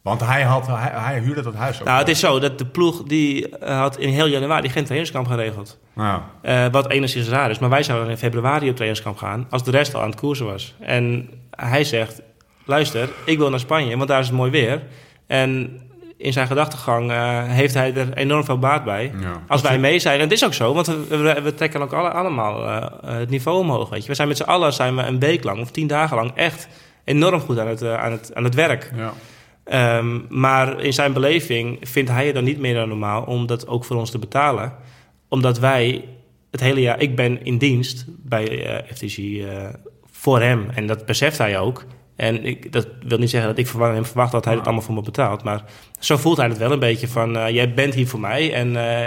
Want 0.02 0.20
hij, 0.20 0.42
had, 0.42 0.66
hij, 0.66 0.90
hij 0.94 1.18
huurde 1.20 1.42
dat 1.42 1.54
huis 1.54 1.80
ook. 1.80 1.86
Nou, 1.86 1.98
het 1.98 2.08
is 2.08 2.20
zo 2.20 2.38
dat 2.38 2.58
de 2.58 2.66
ploeg 2.66 3.02
die 3.02 3.48
eh, 3.58 3.78
had 3.78 3.98
in 3.98 4.08
heel 4.08 4.26
januari 4.26 4.68
geen 4.68 4.82
trainingskamp 4.84 5.26
geregeld. 5.26 5.78
Nou, 5.94 6.20
Eh, 6.42 6.66
wat 6.70 6.90
enigszins 6.90 7.28
raar 7.28 7.50
is. 7.50 7.58
Maar 7.58 7.68
wij 7.70 7.82
zouden 7.82 8.10
in 8.10 8.16
februari 8.16 8.68
op 8.68 8.74
trainingskamp 8.74 9.16
gaan 9.16 9.46
als 9.50 9.64
de 9.64 9.70
rest 9.70 9.94
al 9.94 10.00
aan 10.02 10.10
het 10.10 10.20
koersen 10.20 10.46
was. 10.46 10.74
En 10.80 11.28
hij 11.50 11.84
zegt, 11.84 12.20
luister, 12.64 13.08
ik 13.24 13.38
wil 13.38 13.50
naar 13.50 13.58
Spanje, 13.60 13.96
want 13.96 14.08
daar 14.08 14.20
is 14.20 14.26
het 14.26 14.36
mooi 14.36 14.50
weer. 14.50 14.82
En 15.26 15.80
in 16.16 16.32
zijn 16.32 16.46
gedachtegang 16.46 17.10
eh, 17.10 17.42
heeft 17.44 17.74
hij 17.74 17.94
er 17.94 18.12
enorm 18.14 18.44
veel 18.44 18.58
baat 18.58 18.84
bij. 18.84 19.12
Ja. 19.20 19.42
Als 19.48 19.60
wij 19.62 19.78
mee 19.78 19.98
zijn, 19.98 20.14
en 20.16 20.20
het 20.24 20.32
is 20.32 20.44
ook 20.44 20.54
zo, 20.54 20.74
want 20.74 20.86
we, 20.86 21.16
we, 21.16 21.40
we 21.42 21.54
trekken 21.54 21.82
ook 21.82 21.92
alle, 21.92 22.10
allemaal 22.10 22.68
het 23.06 23.30
niveau 23.30 23.58
omhoog. 23.58 23.88
Weet 23.88 24.02
je. 24.02 24.08
We 24.08 24.14
zijn 24.14 24.28
met 24.28 24.36
z'n 24.36 24.42
allen 24.42 24.72
zijn 24.72 24.96
we 24.96 25.02
een 25.02 25.18
week 25.18 25.44
lang 25.44 25.60
of 25.60 25.70
tien 25.70 25.86
dagen 25.86 26.16
lang 26.16 26.32
echt 26.34 26.68
enorm 27.04 27.40
goed 27.40 27.58
aan 27.58 27.68
het, 27.68 27.84
aan 27.86 28.12
het, 28.12 28.30
aan 28.34 28.44
het 28.44 28.54
werk. 28.54 28.90
ja. 28.96 29.12
Ehm, 29.70 30.18
maar 30.28 30.80
in 30.80 30.92
zijn 30.92 31.12
beleving 31.12 31.78
vindt 31.80 32.10
hij 32.10 32.26
het 32.26 32.34
dan 32.34 32.44
niet 32.44 32.58
meer 32.58 32.74
dan 32.74 32.88
normaal 32.88 33.22
om 33.22 33.46
dat 33.46 33.66
ook 33.68 33.84
voor 33.84 33.96
ons 33.96 34.10
te 34.10 34.18
betalen. 34.18 34.72
Omdat 35.28 35.58
wij 35.58 36.04
het 36.50 36.60
hele 36.60 36.80
jaar... 36.80 37.00
Ik 37.00 37.16
ben 37.16 37.44
in 37.44 37.58
dienst 37.58 38.04
bij 38.08 38.64
eh, 38.66 38.92
FTC 38.94 39.16
eh, 39.18 39.68
voor 40.10 40.40
hem. 40.40 40.70
En 40.74 40.86
dat 40.86 41.06
beseft 41.06 41.38
hij 41.38 41.58
ook. 41.58 41.84
En 42.16 42.44
ik, 42.44 42.72
dat 42.72 42.88
wil 43.06 43.18
niet 43.18 43.30
zeggen 43.30 43.48
dat 43.50 43.58
ik 43.58 43.66
van 43.66 43.82
hem 43.94 44.04
verwacht 44.04 44.32
dat 44.32 44.44
hij 44.44 44.54
het 44.54 44.64
allemaal 44.64 44.82
voor 44.82 44.94
me 44.94 45.02
betaalt. 45.02 45.42
Maar 45.42 45.64
zo 45.98 46.16
voelt 46.16 46.36
hij 46.36 46.48
het 46.48 46.58
wel 46.58 46.72
een 46.72 46.78
beetje 46.78 47.08
van... 47.08 47.36
eh, 47.36 47.48
jij 47.54 47.74
bent 47.74 47.94
hier 47.94 48.06
voor 48.08 48.20
mij 48.20 48.52
en 48.54 48.76
eh, 48.76 49.06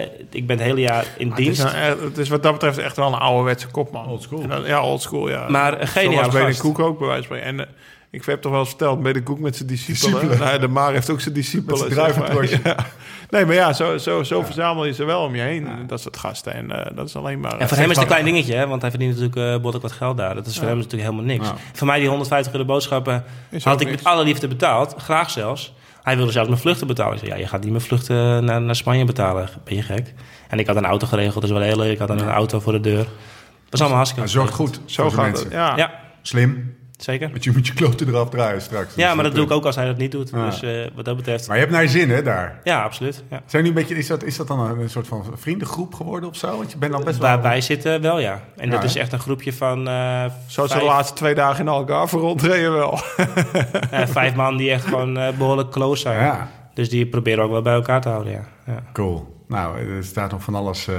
eh, 0.00 0.08
ik 0.30 0.46
ben 0.46 0.56
het 0.58 0.66
hele 0.66 0.80
jaar 0.80 1.06
in 1.18 1.28
Het 1.30 1.38
is, 1.38 1.44
dienst. 1.44 1.62
een- 1.62 1.70
eh, 1.70 1.88
het 2.00 2.18
is 2.18 2.28
wat 2.28 2.42
dat 2.42 2.52
betreft 2.52 2.78
echt 2.78 2.96
wel 2.96 3.06
een 3.06 3.14
ouderwetse 3.18 3.68
kopman. 3.68 4.06
Old 4.08 4.22
school. 4.22 4.42
En 4.42 4.48
dat- 4.48 4.66
Ja, 4.66 4.82
old 4.82 5.02
school, 5.02 5.28
ja. 5.28 5.48
Maar 5.48 5.80
een 5.80 5.86
Zo 5.86 5.92
geniale 6.00 6.24
was 6.24 6.34
Bede 6.34 6.44
gast. 6.46 6.60
Koek 6.60 6.78
ook 6.78 6.98
bij 6.98 7.08
wijze 7.08 7.26
van 7.28 7.36
spreken. 7.36 7.58
En 7.60 7.68
ik 8.14 8.24
heb 8.24 8.40
toch 8.40 8.50
wel 8.50 8.60
eens 8.60 8.68
verteld, 8.68 9.02
Bede 9.02 9.22
Koek 9.22 9.38
met 9.38 9.56
zijn 9.56 9.68
discipelen. 9.68 10.38
Nou, 10.38 10.58
de 10.58 10.68
Maar 10.68 10.92
heeft 10.92 11.10
ook 11.10 11.20
zijn 11.20 11.34
discipelen. 11.34 11.78
Zijn 11.78 12.14
zeg 12.14 12.18
maar. 12.18 12.50
Ja. 12.64 12.76
Nee, 13.30 13.44
maar 13.44 13.54
ja, 13.54 13.72
zo, 13.72 13.98
zo, 13.98 14.22
zo 14.22 14.42
verzamel 14.42 14.84
je 14.84 14.92
ze 14.92 15.04
wel 15.04 15.22
om 15.22 15.34
je 15.34 15.42
heen. 15.42 15.68
Dat 15.86 16.00
soort 16.00 16.16
gasten. 16.16 16.54
En 16.54 16.70
eh, 16.70 16.96
dat 16.96 17.08
is 17.08 17.16
alleen 17.16 17.40
maar... 17.40 17.58
En 17.58 17.68
voor 17.68 17.76
hem 17.76 17.90
is 17.90 17.96
het 17.96 18.04
een 18.04 18.10
klein 18.10 18.24
dingetje, 18.24 18.54
hè? 18.54 18.66
want 18.66 18.80
hij 18.80 18.90
verdient 18.90 19.10
natuurlijk 19.10 19.38
uh, 19.38 19.56
behoorlijk 19.56 19.82
wat 19.82 19.92
geld 19.92 20.16
daar. 20.16 20.34
Dat 20.34 20.46
is 20.46 20.58
voor 20.58 20.66
hem 20.66 20.76
natuurlijk 20.76 21.02
helemaal 21.02 21.24
niks. 21.24 21.46
Ja. 21.46 21.54
Voor 21.72 21.86
mij 21.86 21.98
die 21.98 22.08
150 22.08 22.52
euro 22.52 22.64
boodschappen 22.64 23.24
Is 23.50 23.64
had 23.64 23.80
ik 23.80 23.88
niks. 23.88 24.02
met 24.02 24.12
alle 24.12 24.24
liefde 24.24 24.48
betaald. 24.48 24.94
Graag 24.98 25.30
zelfs. 25.30 25.74
Hij 26.02 26.16
wilde 26.16 26.32
zelfs 26.32 26.48
mijn 26.48 26.60
vluchten 26.60 26.86
betalen. 26.86 27.12
Ik 27.12 27.18
zei, 27.18 27.30
ja, 27.30 27.36
je 27.36 27.46
gaat 27.46 27.60
niet 27.60 27.70
mijn 27.70 27.82
vluchten 27.82 28.44
naar, 28.44 28.62
naar 28.62 28.76
Spanje 28.76 29.04
betalen. 29.04 29.48
Ben 29.64 29.76
je 29.76 29.82
gek? 29.82 30.14
En 30.48 30.58
ik 30.58 30.66
had 30.66 30.76
een 30.76 30.84
auto 30.84 31.06
geregeld, 31.06 31.34
dat 31.34 31.44
is 31.44 31.50
wel 31.50 31.60
heel 31.60 31.76
leuk. 31.76 31.92
Ik 31.92 31.98
had 31.98 32.08
dan 32.08 32.18
een 32.18 32.28
auto 32.28 32.60
voor 32.60 32.72
de 32.72 32.80
deur. 32.80 33.04
Dat 33.64 33.72
is 33.72 33.80
allemaal 33.80 33.96
hartstikke 33.96 34.24
Hij 34.24 34.32
zorgt 34.32 34.54
goed 34.54 34.80
Zo 34.84 35.10
gaat 35.10 35.38
het. 35.38 35.52
Ja. 35.52 35.76
Ja, 35.76 36.00
Slim. 36.22 36.76
Zeker. 37.04 37.30
Want 37.30 37.44
je 37.44 37.50
moet 37.52 37.66
je 37.66 37.74
kloten 37.74 38.08
eraf 38.08 38.28
draaien 38.30 38.62
straks. 38.62 38.94
Ja, 38.94 39.06
Dus 39.06 39.14
maar 39.14 39.24
dat 39.24 39.34
doe 39.34 39.44
ik 39.44 39.50
eh, 39.50 39.56
ook 39.56 39.64
als 39.64 39.76
hij 39.76 39.86
dat 39.86 39.96
niet 39.96 40.12
doet. 40.12 40.30
Ja. 40.30 40.44
Dus 40.44 40.62
eh, 40.62 40.86
wat 40.94 41.04
dat 41.04 41.16
betreft... 41.16 41.46
Maar 41.46 41.56
je 41.56 41.62
hebt 41.62 41.74
naar 41.74 41.82
je 41.82 41.88
zin, 41.88 42.10
hè, 42.10 42.22
daar. 42.22 42.60
Ja, 42.64 42.82
absoluut. 42.82 43.24
Ja. 43.30 43.42
Zijn 43.46 43.62
nu 43.62 43.68
een 43.68 43.74
beetje, 43.74 43.96
is, 43.96 44.06
dat, 44.06 44.22
is 44.22 44.36
dat 44.36 44.46
dan 44.48 44.60
een, 44.60 44.80
een 44.80 44.90
soort 44.90 45.06
van 45.06 45.24
vriendengroep 45.34 45.94
geworden 45.94 46.28
of 46.28 46.36
zo? 46.36 46.56
Want 46.56 46.72
je 46.72 46.78
bent 46.78 46.92
dan 46.92 47.04
best 47.04 47.18
wel... 47.18 47.28
Waar 47.28 47.42
wij 47.42 47.60
zitten 47.60 48.00
wel, 48.00 48.18
ja. 48.18 48.40
En 48.56 48.66
Ja, 48.66 48.72
dat 48.74 48.84
is 48.84 48.96
echt 48.96 49.12
een 49.12 49.18
groepje 49.20 49.52
van 49.52 49.88
eh, 49.88 50.24
Zoals 50.46 50.70
vijf, 50.70 50.82
de 50.82 50.88
laatste 50.88 51.14
twee 51.14 51.34
dagen 51.34 51.60
in 51.60 51.68
Algarve 51.68 52.18
rondreden 52.28 52.72
wel. 52.72 52.98
vijf 54.06 54.34
man 54.34 54.56
die 54.56 54.70
echt 54.70 54.84
gewoon 54.84 55.18
eh, 55.18 55.36
behoorlijk 55.38 55.70
close 55.70 56.00
zijn. 56.00 56.24
Ja, 56.24 56.48
Dus 56.74 56.88
die 56.88 57.06
proberen 57.06 57.44
ook 57.44 57.50
wel 57.50 57.62
bij 57.62 57.74
elkaar 57.74 58.00
te 58.00 58.08
houden, 58.08 58.32
ja. 58.32 58.44
ja. 58.66 58.82
cool. 58.92 59.42
Nou, 59.48 59.78
er 59.96 60.04
staat 60.04 60.30
nog 60.30 60.42
van 60.42 60.54
alles 60.54 60.88
eh, 60.88 60.94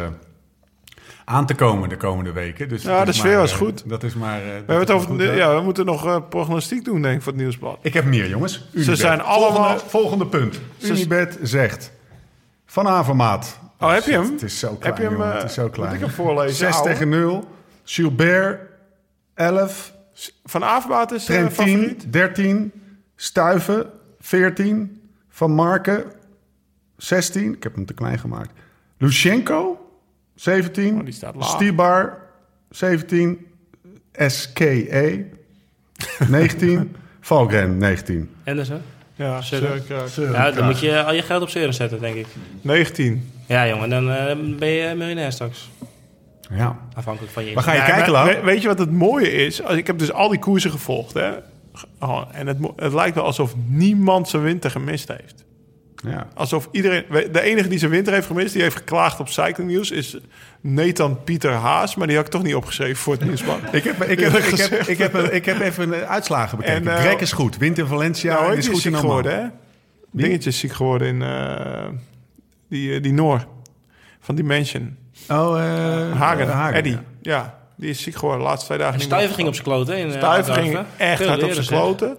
aan 1.25 1.45
te 1.45 1.55
komen 1.55 1.89
de 1.89 1.97
komende 1.97 2.31
weken. 2.31 2.69
Dus 2.69 2.83
Ja, 2.83 3.03
de 3.03 3.09
is 3.09 3.17
sfeer 3.17 3.31
maar, 3.31 3.39
was 3.39 3.51
eh, 3.51 3.57
goed. 3.57 3.89
Dat 3.89 4.03
is 4.03 4.13
maar... 4.13 4.37
eh, 4.39 4.45
We, 4.45 4.51
hebben 4.51 4.79
het 4.79 4.91
over, 4.91 5.35
ja, 5.35 5.55
we 5.55 5.61
moeten 5.61 5.85
nog 5.85 6.05
eh, 6.05 6.17
prognostiek 6.29 6.85
doen, 6.85 7.01
denk 7.01 7.15
ik, 7.15 7.21
voor 7.21 7.31
het 7.31 7.41
nieuwsblad. 7.41 7.77
Ik 7.81 7.93
heb 7.93 8.05
meer, 8.05 8.29
jongens. 8.29 8.67
Unibet. 8.73 8.97
zijn 8.97 9.21
allemaal- 9.21 9.63
Volgende, 9.79 9.89
volgende 9.89 10.25
punt. 10.27 10.59
Unibet 10.81 11.37
zegt... 11.41 11.91
Van 12.65 12.87
Avermaat. 12.87 13.59
Oh, 13.79 13.91
heb 13.93 14.03
je 14.03 14.11
hem? 14.11 14.31
Het 14.31 14.41
is 14.43 14.59
zo 14.59 14.67
klein, 14.67 14.83
Heb 14.83 14.97
je 14.97 15.03
hem, 15.03 15.11
jongen. 15.11 15.35
Het 15.35 15.43
is 15.43 15.53
zo 15.53 15.61
moet 15.63 15.71
klein. 15.71 15.93
ik 15.93 15.99
hem 15.99 16.09
voorlezen? 16.09 16.55
6 16.55 16.75
ouwe? 16.75 16.89
tegen 16.89 17.09
0. 17.09 17.47
Gilbert 17.83 18.59
11. 19.33 19.93
Van 20.43 20.63
Avermaat 20.63 21.11
is 21.11 21.25
Trentin 21.25 21.51
favoriet. 21.55 22.13
13. 22.13 22.71
Stuiven 23.15 23.89
14. 24.19 25.01
Van 25.29 25.51
Marken 25.51 26.03
16. 26.97 27.53
Ik 27.53 27.63
heb 27.63 27.75
hem 27.75 27.85
te 27.85 27.93
klein 27.93 28.19
gemaakt. 28.19 28.51
Lushenko 28.97 29.84
17. 30.35 30.97
Oh, 30.97 31.03
die 31.05 31.13
staat 31.13 31.35
laag. 31.35 31.49
Stibar 31.49 32.17
17. 32.69 33.45
SKE 34.13 35.25
19. 36.29 36.95
Valgren 37.21 37.77
19. 37.77 38.29
En 38.43 38.55
dus, 38.55 38.67
hè? 38.67 38.77
Ja, 39.15 39.41
Zeker. 39.41 39.81
zeker. 40.07 40.31
Ja, 40.31 40.51
dan 40.51 40.65
moet 40.65 40.79
je 40.79 41.03
al 41.03 41.13
je 41.13 41.21
geld 41.21 41.41
op 41.41 41.49
zeuren 41.49 41.73
zetten, 41.73 41.99
denk 41.99 42.15
ik. 42.15 42.25
19. 42.61 43.31
Ja, 43.47 43.67
jongen, 43.67 43.89
dan 43.89 44.11
eh, 44.11 44.35
ben 44.57 44.69
je 44.69 44.95
miljonair 44.95 45.31
straks. 45.31 45.69
Ja. 46.49 46.79
Afhankelijk 46.93 47.33
van 47.33 47.45
je 47.45 47.53
Waar 47.53 47.63
ga 47.63 47.73
je 47.73 47.83
kijken, 47.83 48.11
maar 48.11 48.43
Weet 48.43 48.61
je 48.61 48.67
wat 48.67 48.79
het 48.79 48.91
mooie 48.91 49.31
is? 49.31 49.63
Als- 49.63 49.77
Ik 49.77 49.87
heb 49.87 49.97
dus 49.99 50.11
al 50.11 50.29
die 50.29 50.39
koersen 50.39 50.71
gevolgd. 50.71 51.13
Hè? 51.13 51.31
Oh, 51.99 52.21
en 52.31 52.47
het, 52.47 52.57
het 52.75 52.93
lijkt 52.93 53.15
wel 53.15 53.23
alsof 53.23 53.53
niemand 53.67 54.29
zijn 54.29 54.41
winter 54.43 54.71
gemist 54.71 55.07
heeft. 55.07 55.44
Ja. 56.09 56.27
Alsof 56.33 56.67
iedereen... 56.71 57.03
De 57.31 57.41
enige 57.41 57.67
die 57.67 57.79
zijn 57.79 57.91
winter 57.91 58.13
heeft 58.13 58.27
gemist, 58.27 58.53
die 58.53 58.61
heeft 58.61 58.75
geklaagd 58.75 59.19
op 59.19 59.29
Cycling 59.29 59.71
News... 59.71 59.91
is 59.91 60.17
Nathan 60.61 61.23
Pieter 61.23 61.51
Haas. 61.51 61.95
Maar 61.95 62.07
die 62.07 62.15
had 62.15 62.25
ik 62.25 62.31
toch 62.31 62.43
niet 62.43 62.55
opgeschreven 62.55 62.95
voor 62.95 63.13
het 63.13 63.23
nieuwsblad. 63.23 63.59
Ik 63.71 63.83
heb, 63.83 64.03
ik, 64.03 64.19
heb, 64.19 64.33
ik, 64.33 64.57
heb, 64.57 64.87
ik, 64.87 64.97
heb, 64.97 65.15
ik 65.15 65.45
heb 65.45 65.59
even 65.59 65.89
de 65.89 66.05
uitslagen 66.05 66.57
bekeken. 66.57 66.87
En, 66.87 66.97
eh, 66.97 66.99
Greg 67.03 67.19
is 67.19 67.31
goed. 67.31 67.57
Wint 67.57 67.77
in 67.77 67.87
Valencia 67.87 68.33
nou, 68.33 68.57
is 68.57 68.67
goed 68.67 68.81
ziek 68.81 68.97
geworden, 68.97 69.35
hè? 69.41 69.47
Dingetje 70.11 70.49
is 70.49 70.59
ziek 70.59 70.73
geworden 70.73 71.07
in... 71.07 71.21
eh, 71.21 71.85
die, 72.69 72.95
eh, 72.95 73.01
die 73.01 73.13
Noor. 73.13 73.45
Van 74.19 74.35
Dimension. 74.35 74.97
Oh, 75.29 75.63
eh 75.63 76.19
Hagen. 76.19 76.47
Hagen, 76.47 76.75
Eddie. 76.75 76.93
ja. 76.93 76.99
Ja. 77.21 77.59
die 77.77 77.89
is 77.89 78.01
ziek 78.01 78.15
geworden. 78.15 78.39
De 78.39 78.47
laatste 78.47 78.65
twee 78.65 78.77
dagen 78.77 78.93
En 78.93 78.99
niet 78.99 79.09
meer 79.09 79.17
Stuiver 79.17 79.35
ging 79.35 79.47
op 79.47 79.53
zijn 79.53 79.67
kloten. 79.67 79.97
In, 79.97 80.11
eh, 80.11 80.17
Stuiver 80.17 80.53
ging 80.53 80.77
echt 80.97 81.25
hard 81.25 81.43
op 81.43 81.51
zijn 81.51 81.65
kloten. 81.65 82.17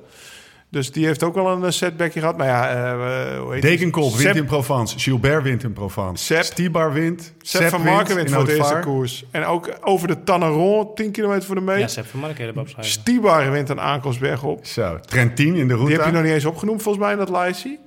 Dus 0.76 0.92
die 0.92 1.06
heeft 1.06 1.22
ook 1.22 1.34
wel 1.34 1.48
een 1.48 1.64
eh, 1.64 1.70
setbackje 1.70 2.20
gehad. 2.20 2.36
Maar 2.36 2.46
ja, 2.46 2.68
eh, 2.70 3.38
hoe 3.40 3.52
heet 3.52 3.62
die? 3.62 3.70
Degenkolb 3.70 4.10
wint 4.10 4.22
Sepp- 4.22 4.36
in 4.36 4.44
Provence. 4.44 4.98
Gilbert 4.98 5.42
wint 5.42 5.62
in 5.62 5.72
Provence. 5.72 6.24
Sepp. 6.24 6.42
Stibar 6.42 6.92
wint. 6.92 7.32
Sepp 7.40 7.68
van 7.68 7.82
Marken 7.82 8.14
wint 8.14 8.28
in 8.28 8.34
voor 8.34 8.44
de 8.44 8.50
eerste 8.50 8.64
Haute 8.66 8.82
Var. 8.88 8.94
koers. 8.94 9.24
En 9.30 9.44
ook 9.44 9.70
over 9.80 10.08
de 10.08 10.22
Tanneron, 10.24 10.94
10 10.94 11.10
kilometer 11.10 11.42
voor 11.46 11.54
de 11.54 11.60
meet. 11.60 11.78
Ja, 11.78 11.86
Sepp 11.86 12.06
van 12.06 12.20
Mark 12.20 12.38
erbij 12.38 12.62
opschrijven. 12.62 12.92
Stibar 12.92 13.50
wint 13.50 13.68
een 13.68 13.80
aankomstberg 13.80 14.42
op. 14.42 14.66
Zo, 14.66 14.98
Trentin 15.00 15.54
in 15.54 15.68
de 15.68 15.74
route. 15.74 15.86
Die 15.92 15.96
heb 15.96 16.06
je 16.06 16.12
nog 16.12 16.22
niet 16.22 16.32
eens 16.32 16.44
opgenoemd 16.44 16.82
volgens 16.82 17.04
mij 17.04 17.12
in 17.12 17.18
dat 17.18 17.30
lijstje. 17.30 17.78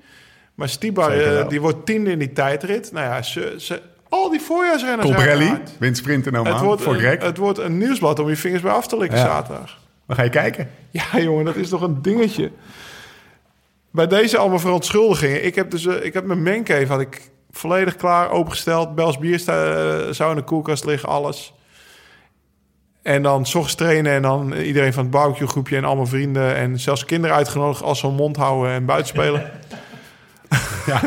Maar 0.56 0.70
Stibar, 0.70 1.12
eh, 1.20 1.48
die 1.50 1.62
wordt 1.62 1.86
tiende 1.86 2.12
in 2.12 2.20
die 2.20 2.34
tijdrit. 2.34 2.92
Nou 2.92 3.06
ja, 3.06 3.22
ze, 3.22 3.56
ze, 3.58 3.82
al 4.10 4.30
die 4.30 4.42
voorjaarsrenners 4.42 5.08
zijn 5.08 5.16
Colbrelli 5.20 5.46
eruit. 5.46 5.76
wint 5.80 5.98
sprint 5.98 6.26
in 6.28 6.34
Het 6.34 6.48
Oman 6.48 6.64
wordt, 6.64 6.82
voor 6.82 6.96
Greg. 6.96 7.22
het 7.22 7.38
wordt 7.38 7.58
een 7.60 7.78
nieuwsblad 7.78 8.20
om 8.20 8.30
je 8.30 8.36
vingers 8.36 8.62
bij 8.62 8.72
af 8.72 8.88
te 8.88 8.98
likken 8.98 9.18
Ja. 9.20 9.26
zaterdag. 9.26 9.79
Dan 10.10 10.18
ga 10.18 10.24
je 10.24 10.30
kijken. 10.30 10.70
Ja, 10.90 11.20
jongen, 11.20 11.46
dat 11.46 11.56
is 11.56 11.70
toch 11.70 11.82
een 11.82 12.02
dingetje. 12.02 12.52
Bij 13.92 14.08
deze 14.08 14.38
allemaal 14.38 14.60
verontschuldigingen. 14.60 15.46
Ik 15.46 15.56
heb 15.56 15.72
dus 15.72 15.86
eh, 15.86 16.06
ik 16.06 16.14
heb 16.14 16.26
mijn 16.26 16.44
mancave 16.44 16.86
had 16.86 17.00
ik 17.00 17.32
volledig 17.52 17.96
klaar 17.96 18.30
opengesteld. 18.30 18.96
Bels 18.96 19.18
bier 19.18 19.44
eh, 19.46 20.14
zou 20.14 20.30
in 20.30 20.36
de 20.36 20.44
koelkast 20.44 20.86
liggen, 20.86 21.10
alles. 21.10 21.54
En 23.02 23.22
dan 23.22 23.46
s 23.46 23.56
ochtends 23.56 23.76
trainen 23.76 24.12
en 24.12 24.22
dan 24.22 24.54
iedereen 24.54 24.94
van 24.94 25.04
het 25.04 25.12
barbecue 25.12 25.48
groepje 25.48 25.78
en 25.78 25.84
allemaal 25.84 26.06
vrienden 26.06 26.56
en 26.56 26.80
zelfs 26.80 27.06
kinderen 27.06 27.36
uitgenodigd 27.36 27.84
als 27.84 28.00
ze 28.00 28.06
hun 28.06 28.16
mond 28.16 28.36
houden 28.36 28.72
en 28.72 28.86
buiten 28.86 29.08
spelen. 29.08 29.52
Ja. 30.86 31.02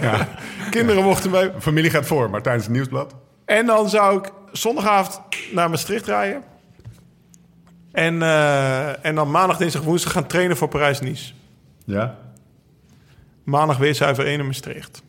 ja. 0.00 0.28
kinderen 0.70 1.02
mochten 1.02 1.30
mee. 1.30 1.50
Familie 1.58 1.90
gaat 1.90 2.06
voor, 2.06 2.30
maar 2.30 2.42
tijdens 2.42 2.64
het 2.64 2.74
nieuwsblad. 2.74 3.14
En 3.44 3.66
dan 3.66 3.88
zou 3.88 4.18
ik 4.18 4.30
zondagavond 4.52 5.20
naar 5.52 5.70
Maastricht 5.70 6.06
rijden. 6.06 6.42
En, 7.92 8.22
eh, 8.22 9.04
en 9.06 9.14
dan 9.14 9.30
maandag, 9.30 9.56
dinsdag, 9.56 9.82
woensdag 9.82 10.12
gaan 10.12 10.26
trainen 10.26 10.56
voor 10.56 10.68
Parijs-Nice. 10.68 11.32
Ja. 11.84 12.16
Maandag 13.44 13.76
weer 13.78 13.94
zuiver 13.94 14.26
1 14.26 14.38
in 14.38 14.46
Maastricht. 14.46 15.02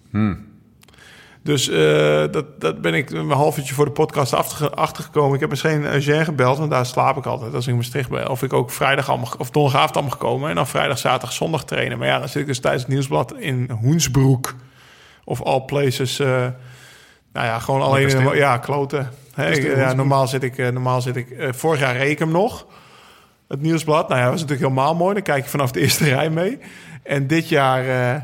Dus 1.44 1.70
eh, 1.70 2.24
dat, 2.32 2.62
dat 2.62 2.82
ben 2.82 2.94
ik 2.94 3.10
een 3.12 3.30
half 3.32 3.58
uurtje 3.58 3.74
voor 3.74 3.86
de 3.86 3.92
podcast 3.92 4.34
achterge- 4.34 4.70
achtergekomen. 4.76 5.34
Ik 5.34 5.40
heb 5.40 5.50
misschien 5.50 5.86
Eugène 5.86 6.24
gebeld, 6.26 6.58
want 6.58 6.72
daar 6.72 6.86
slaap 6.86 7.18
ik 7.18 7.26
altijd 7.26 7.54
als 7.54 7.64
ik 7.66 7.70
in 7.72 7.76
Maastricht 7.78 8.10
ben. 8.10 8.30
Of 8.30 8.44
ik 8.44 8.54
ook 8.54 8.72
vrijdag 8.72 9.10
allemaal, 9.10 9.32
of 9.38 9.50
donderdagavond 9.50 9.96
allemaal 9.98 10.18
gekomen. 10.18 10.50
En 10.50 10.56
dan 10.56 10.68
vrijdag, 10.68 10.98
zaterdag, 10.98 11.34
zondag 11.34 11.66
trainen. 11.66 11.98
Maar 11.98 12.08
ja, 12.08 12.20
dan 12.20 12.30
zit 12.30 12.42
ik 12.42 12.48
dus 12.48 12.60
tijdens 12.60 12.84
het 12.84 12.92
nieuwsblad 12.92 13.34
in 13.38 13.70
Hoensbroek. 13.82 14.56
Of 15.24 15.42
all 15.42 15.62
places. 15.62 16.20
eh, 16.20 16.28
Nou 17.34 17.46
ja, 17.48 17.60
gewoon 17.60 17.82
alleen... 17.82 18.10
In 18.10 18.36
ja, 18.36 18.58
kloten. 18.58 19.10
Ja, 19.78 19.94
normaal 19.94 20.28
zit 20.28 20.44
ik... 20.44 20.58
eh, 20.58 20.68
normaal 20.70 21.02
zit 21.02 21.16
ik 21.16 21.30
eh, 21.32 21.50
vorig 21.54 21.80
jaar 21.80 21.98
reed 21.98 22.12
ik 22.12 22.20
hem 22.20 22.32
nog. 22.32 22.66
Het 23.48 23.62
nieuwsblad. 23.62 24.08
Nou 24.08 24.20
ja, 24.20 24.24
dat 24.26 24.32
was 24.32 24.42
natuurlijk 24.42 24.70
helemaal 24.70 24.96
mooi. 24.96 25.14
Dan 25.14 25.24
kijk 25.24 25.44
je 25.44 25.50
vanaf 25.50 25.72
de 25.72 25.80
eerste 25.80 26.04
rij 26.10 26.30
mee. 26.30 26.60
En 27.04 27.28
dit 27.28 27.50
jaar... 27.50 27.88
eh, 27.88 28.22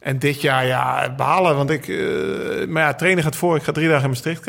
en 0.00 0.18
dit 0.18 0.40
jaar, 0.40 0.66
ja, 0.66 1.14
behalen. 1.16 1.56
Want 1.56 1.70
ik... 1.70 1.88
eh, 1.88 2.66
maar 2.68 2.82
ja, 2.82 2.94
trainen 2.94 3.22
gaat 3.24 3.36
voor. 3.36 3.56
Ik 3.56 3.62
ga 3.62 3.72
drie 3.72 3.86
dagen 3.88 4.02
in 4.02 4.08
Maastricht. 4.08 4.46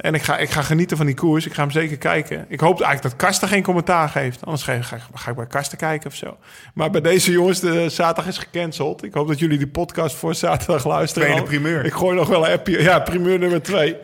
en 0.00 0.14
ik 0.14 0.22
ga, 0.22 0.38
ik 0.38 0.50
ga 0.50 0.62
genieten 0.62 0.96
van 0.96 1.06
die 1.06 1.14
koers. 1.14 1.46
Ik 1.46 1.54
ga 1.54 1.62
hem 1.62 1.70
zeker 1.70 1.96
kijken. 1.98 2.44
Ik 2.48 2.60
hoop 2.60 2.80
eigenlijk 2.80 3.02
dat 3.02 3.16
Karsten 3.26 3.48
geen 3.48 3.62
commentaar 3.62 4.08
geeft. 4.08 4.44
Anders 4.44 4.62
ga, 4.62 4.82
ga, 4.82 4.98
ga 5.14 5.30
ik 5.30 5.36
bij 5.36 5.46
Karsten 5.46 5.78
kijken 5.78 6.10
of 6.10 6.16
zo. 6.16 6.36
Maar 6.74 6.90
bij 6.90 7.00
deze 7.00 7.32
jongens, 7.32 7.60
de 7.60 7.88
zaterdag 7.88 8.26
is 8.26 8.38
gecanceld. 8.38 9.04
Ik 9.04 9.14
hoop 9.14 9.28
dat 9.28 9.38
jullie 9.38 9.58
die 9.58 9.68
podcast 9.68 10.16
voor 10.16 10.34
zaterdag 10.34 10.86
luisteren. 10.86 11.28
Tweede 11.28 11.44
Al- 11.44 11.48
primeur. 11.52 11.84
Ik 11.84 11.92
gooi 11.92 12.16
nog 12.16 12.28
wel 12.28 12.46
een 12.46 12.52
appje. 12.52 12.82
Ja, 12.82 12.98
primeur 12.98 13.38
nummer 13.38 13.62
twee. 13.62 13.96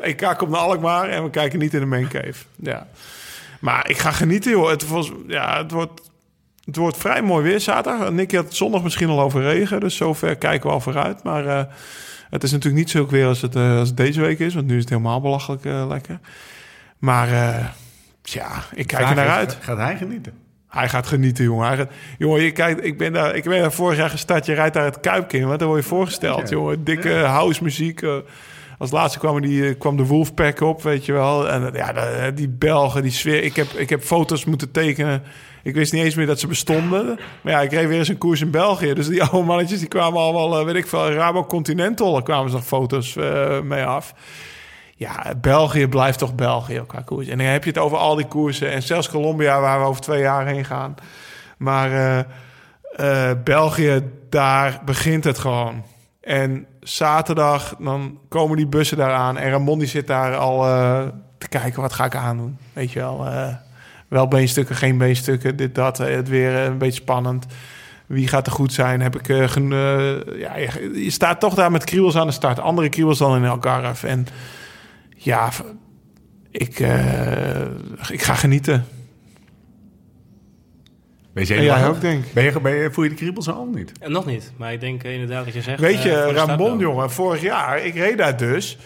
Het 0.00 0.22
EK 0.22 0.34
komt 0.36 0.50
naar 0.50 0.60
Alkmaar 0.60 1.08
en 1.08 1.22
we 1.24 1.30
kijken 1.30 1.58
niet 1.58 1.74
in 1.74 1.80
de 1.80 1.86
main 1.86 2.08
cave. 2.08 2.44
Ja. 2.56 2.86
Maar 3.60 3.90
ik 3.90 3.98
ga 3.98 4.10
genieten, 4.10 4.50
joh. 4.50 4.70
Het, 4.70 4.88
was, 4.88 5.12
ja, 5.26 5.58
het, 5.58 5.70
wordt, 5.70 6.10
het 6.64 6.76
wordt 6.76 6.96
vrij 6.96 7.22
mooi 7.22 7.42
weer 7.44 7.60
zaterdag. 7.60 8.10
Nicky 8.10 8.36
had 8.36 8.44
het 8.44 8.54
zondag 8.56 8.82
misschien 8.82 9.08
al 9.08 9.20
over 9.20 9.42
regen. 9.42 9.80
Dus 9.80 9.96
zover 9.96 10.36
kijken 10.36 10.68
we 10.68 10.74
al 10.74 10.80
vooruit. 10.80 11.22
Maar 11.22 11.46
eh, 11.46 11.64
het 12.30 12.42
is 12.42 12.50
natuurlijk 12.50 12.82
niet 12.82 12.90
zo 12.90 13.06
weer 13.06 13.26
als 13.26 13.40
het, 13.42 13.56
eh, 13.56 13.78
als 13.78 13.88
het 13.88 13.96
deze 13.96 14.20
week 14.20 14.38
is. 14.38 14.54
Want 14.54 14.66
nu 14.66 14.74
is 14.74 14.80
het 14.80 14.88
helemaal 14.88 15.20
belachelijk 15.20 15.64
eh, 15.64 15.86
lekker. 15.88 16.18
Maar 16.98 17.28
ja, 18.22 18.62
ik 18.74 18.86
kijk 18.86 19.08
er 19.08 19.14
naar 19.14 19.28
uit. 19.28 19.58
Gaat 19.60 19.76
hij 19.76 19.96
genieten? 19.96 20.32
Hij 20.68 20.88
gaat 20.88 21.06
genieten, 21.06 21.44
jongen. 21.44 21.76
Gaat, 21.76 21.90
jongen, 22.18 22.42
je 22.42 22.52
kijkt, 22.52 22.84
ik, 22.84 22.98
ben 22.98 23.12
daar, 23.12 23.34
ik 23.36 23.44
ben 23.44 23.60
daar 23.60 23.72
vorig 23.72 23.98
jaar 23.98 24.10
gestart. 24.10 24.46
Je 24.46 24.54
rijdt 24.54 24.74
daar 24.74 24.84
het 24.84 25.00
Kuipje 25.00 25.38
in. 25.38 25.46
Wat 25.46 25.58
dan 25.58 25.68
word 25.68 25.82
je 25.82 25.88
voorgesteld, 25.88 26.48
Ja. 26.48 26.56
jongen. 26.56 26.84
Dikke 26.84 27.14
house 27.14 27.62
muziek. 27.62 28.02
Eh, 28.78 28.84
als 28.84 28.90
laatste 28.90 29.18
kwam, 29.18 29.40
die, 29.40 29.68
eh, 29.68 29.78
kwam 29.78 29.96
de 29.96 30.06
Wolfpack 30.06 30.60
op, 30.60 30.82
weet 30.82 31.04
je 31.06 31.12
wel. 31.12 31.48
En 31.48 31.72
eh, 31.74 31.78
ja, 31.78 31.92
de- 31.92 32.32
die 32.34 32.48
Belgen, 32.48 33.02
die 33.02 33.10
sfeer. 33.12 33.42
Ik 33.42 33.56
heb, 33.56 33.66
ik 33.66 33.90
heb 33.90 34.02
foto's 34.02 34.44
moeten 34.44 34.70
tekenen. 34.70 35.22
Ik 35.62 35.74
wist 35.74 35.92
niet 35.92 36.04
eens 36.04 36.14
meer 36.14 36.26
dat 36.26 36.40
ze 36.40 36.46
bestonden. 36.46 37.18
Maar 37.42 37.52
ja, 37.52 37.60
ik 37.60 37.70
reed 37.72 37.88
weer 37.88 37.98
eens 37.98 38.08
een 38.08 38.18
koers 38.18 38.40
in 38.40 38.50
België. 38.50 38.94
Dus 38.94 39.06
die 39.08 39.22
oude 39.24 39.46
mannetjes, 39.46 39.78
die 39.78 39.88
kwamen 39.88 40.20
allemaal, 40.20 40.58
eh, 40.58 40.64
weet 40.64 40.74
ik 40.74 40.86
veel, 40.86 41.10
Rabo 41.12 41.44
Continental. 41.44 42.12
Daar 42.12 42.22
kwamen 42.22 42.50
ze 42.50 42.56
nog 42.56 42.64
foto's 42.66 43.16
eh, 43.16 43.60
mee 43.60 43.84
af. 43.84 44.14
Ja, 44.96 45.34
België 45.40 45.86
blijft 45.88 46.18
toch 46.18 46.34
België 46.34 46.82
qua 46.86 47.00
koers. 47.00 47.26
En 47.28 47.38
dan 47.38 47.46
heb 47.46 47.64
je 47.64 47.70
het 47.70 47.78
over 47.78 47.98
al 47.98 48.14
die 48.14 48.26
koersen. 48.26 48.70
En 48.70 48.82
zelfs 48.82 49.08
Colombia, 49.10 49.60
waar 49.60 49.80
we 49.80 49.86
over 49.86 50.00
twee 50.02 50.20
jaar 50.20 50.46
heen 50.46 50.64
gaan. 50.64 50.94
Maar 51.58 51.92
eh, 51.92 52.18
eh, 53.30 53.36
België, 53.44 54.02
daar 54.30 54.80
begint 54.84 55.24
het 55.24 55.38
gewoon. 55.38 55.82
En 56.28 56.66
zaterdag, 56.80 57.74
dan 57.78 58.18
komen 58.28 58.56
die 58.56 58.66
bussen 58.66 58.96
daar 58.96 59.12
aan. 59.12 59.36
En 59.36 59.50
Ramon 59.50 59.78
die 59.78 59.88
zit 59.88 60.06
daar 60.06 60.36
al 60.36 60.66
eh, 60.66 61.06
te 61.38 61.48
kijken, 61.48 61.82
wat 61.82 61.92
ga 61.92 62.04
ik 62.04 62.14
aandoen? 62.14 62.58
Weet 62.72 62.92
je 62.92 62.98
wel, 62.98 63.26
eh, 63.26 63.54
wel 64.08 64.28
beenstukken, 64.28 64.76
geen 64.76 64.98
beenstukken, 64.98 65.56
dit, 65.56 65.74
dat. 65.74 66.00
eh, 66.00 66.14
het 66.14 66.28
weer 66.28 66.54
een 66.54 66.78
beetje 66.78 67.00
spannend. 67.00 67.46
Wie 68.06 68.28
gaat 68.28 68.46
er 68.46 68.52
goed 68.52 68.72
zijn? 68.72 69.00
Heb 69.00 69.16
ik 69.16 69.28
eh, 69.28 69.46
ja, 70.38 70.56
je, 70.56 71.10
staat 71.10 71.40
toch 71.40 71.54
daar 71.54 71.70
met 71.70 71.84
kriebels 71.84 72.16
aan 72.16 72.26
de 72.26 72.32
start. 72.32 72.60
Andere 72.60 72.88
kriebels 72.88 73.18
dan 73.18 73.36
in 73.36 73.50
Algarve. 73.50 74.06
En 74.06 74.26
ja, 75.16 75.50
ik, 76.50 76.78
ik 78.10 78.22
ga 78.22 78.34
genieten. 78.34 78.84
Weet 81.38 81.48
je, 81.48 81.62
jij 81.62 81.88
ook, 81.88 82.00
denk 82.00 82.24
ik. 82.24 82.32
Ben 82.32 82.44
je, 82.44 82.60
ben 82.60 82.74
je, 82.74 82.90
voel 82.92 83.04
je 83.04 83.10
de 83.10 83.16
kriebels 83.16 83.48
al 83.48 83.68
niet? 83.74 83.92
En 84.00 84.12
nog 84.12 84.26
niet, 84.26 84.52
maar 84.56 84.72
ik 84.72 84.80
denk 84.80 85.02
eh, 85.04 85.12
inderdaad 85.12 85.44
dat 85.44 85.54
je 85.54 85.62
zegt... 85.62 85.80
Weet 85.80 86.02
je, 86.02 86.10
eh, 86.12 86.28
de 86.28 86.32
start 86.34 86.48
Ramon, 86.48 86.78
jongen, 86.78 87.10
vorig 87.10 87.40
jaar, 87.42 87.84
ik 87.84 87.94
reed 87.94 88.18
daar 88.18 88.36
dus. 88.36 88.78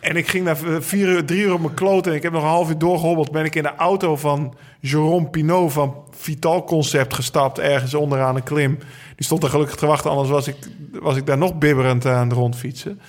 En 0.00 0.16
ik 0.16 0.28
ging 0.28 0.44
daar 0.44 0.56
v- 0.56 0.84
vier 0.86 1.08
uur, 1.08 1.24
drie 1.24 1.42
uur 1.42 1.52
op 1.52 1.60
mijn 1.60 1.74
kloot. 1.74 2.06
En 2.06 2.12
ik 2.14 2.22
heb 2.22 2.32
nog 2.32 2.42
een 2.42 2.48
half 2.48 2.68
uur 2.68 2.78
doorgehobbeld. 2.78 3.30
Ben 3.30 3.44
ik 3.44 3.54
in 3.54 3.62
de 3.62 3.74
auto 3.76 4.16
van 4.16 4.54
Jérôme 4.86 5.30
Pinot 5.30 5.72
van 5.72 5.96
Vital 6.10 6.64
Concept 6.64 7.14
gestapt. 7.14 7.58
Ergens 7.58 7.94
onderaan 7.94 8.36
een 8.36 8.42
klim. 8.42 8.78
Die 9.16 9.24
stond 9.24 9.42
er 9.42 9.48
gelukkig 9.48 9.76
te 9.76 9.86
wachten. 9.86 10.10
Anders 10.10 10.28
was 10.28 10.48
ik, 10.48 10.56
was 10.92 11.16
ik 11.16 11.26
daar 11.26 11.38
nog 11.38 11.58
bibberend 11.58 12.06
aan 12.06 12.28
het 12.28 12.36
rondfietsen. 12.36 13.00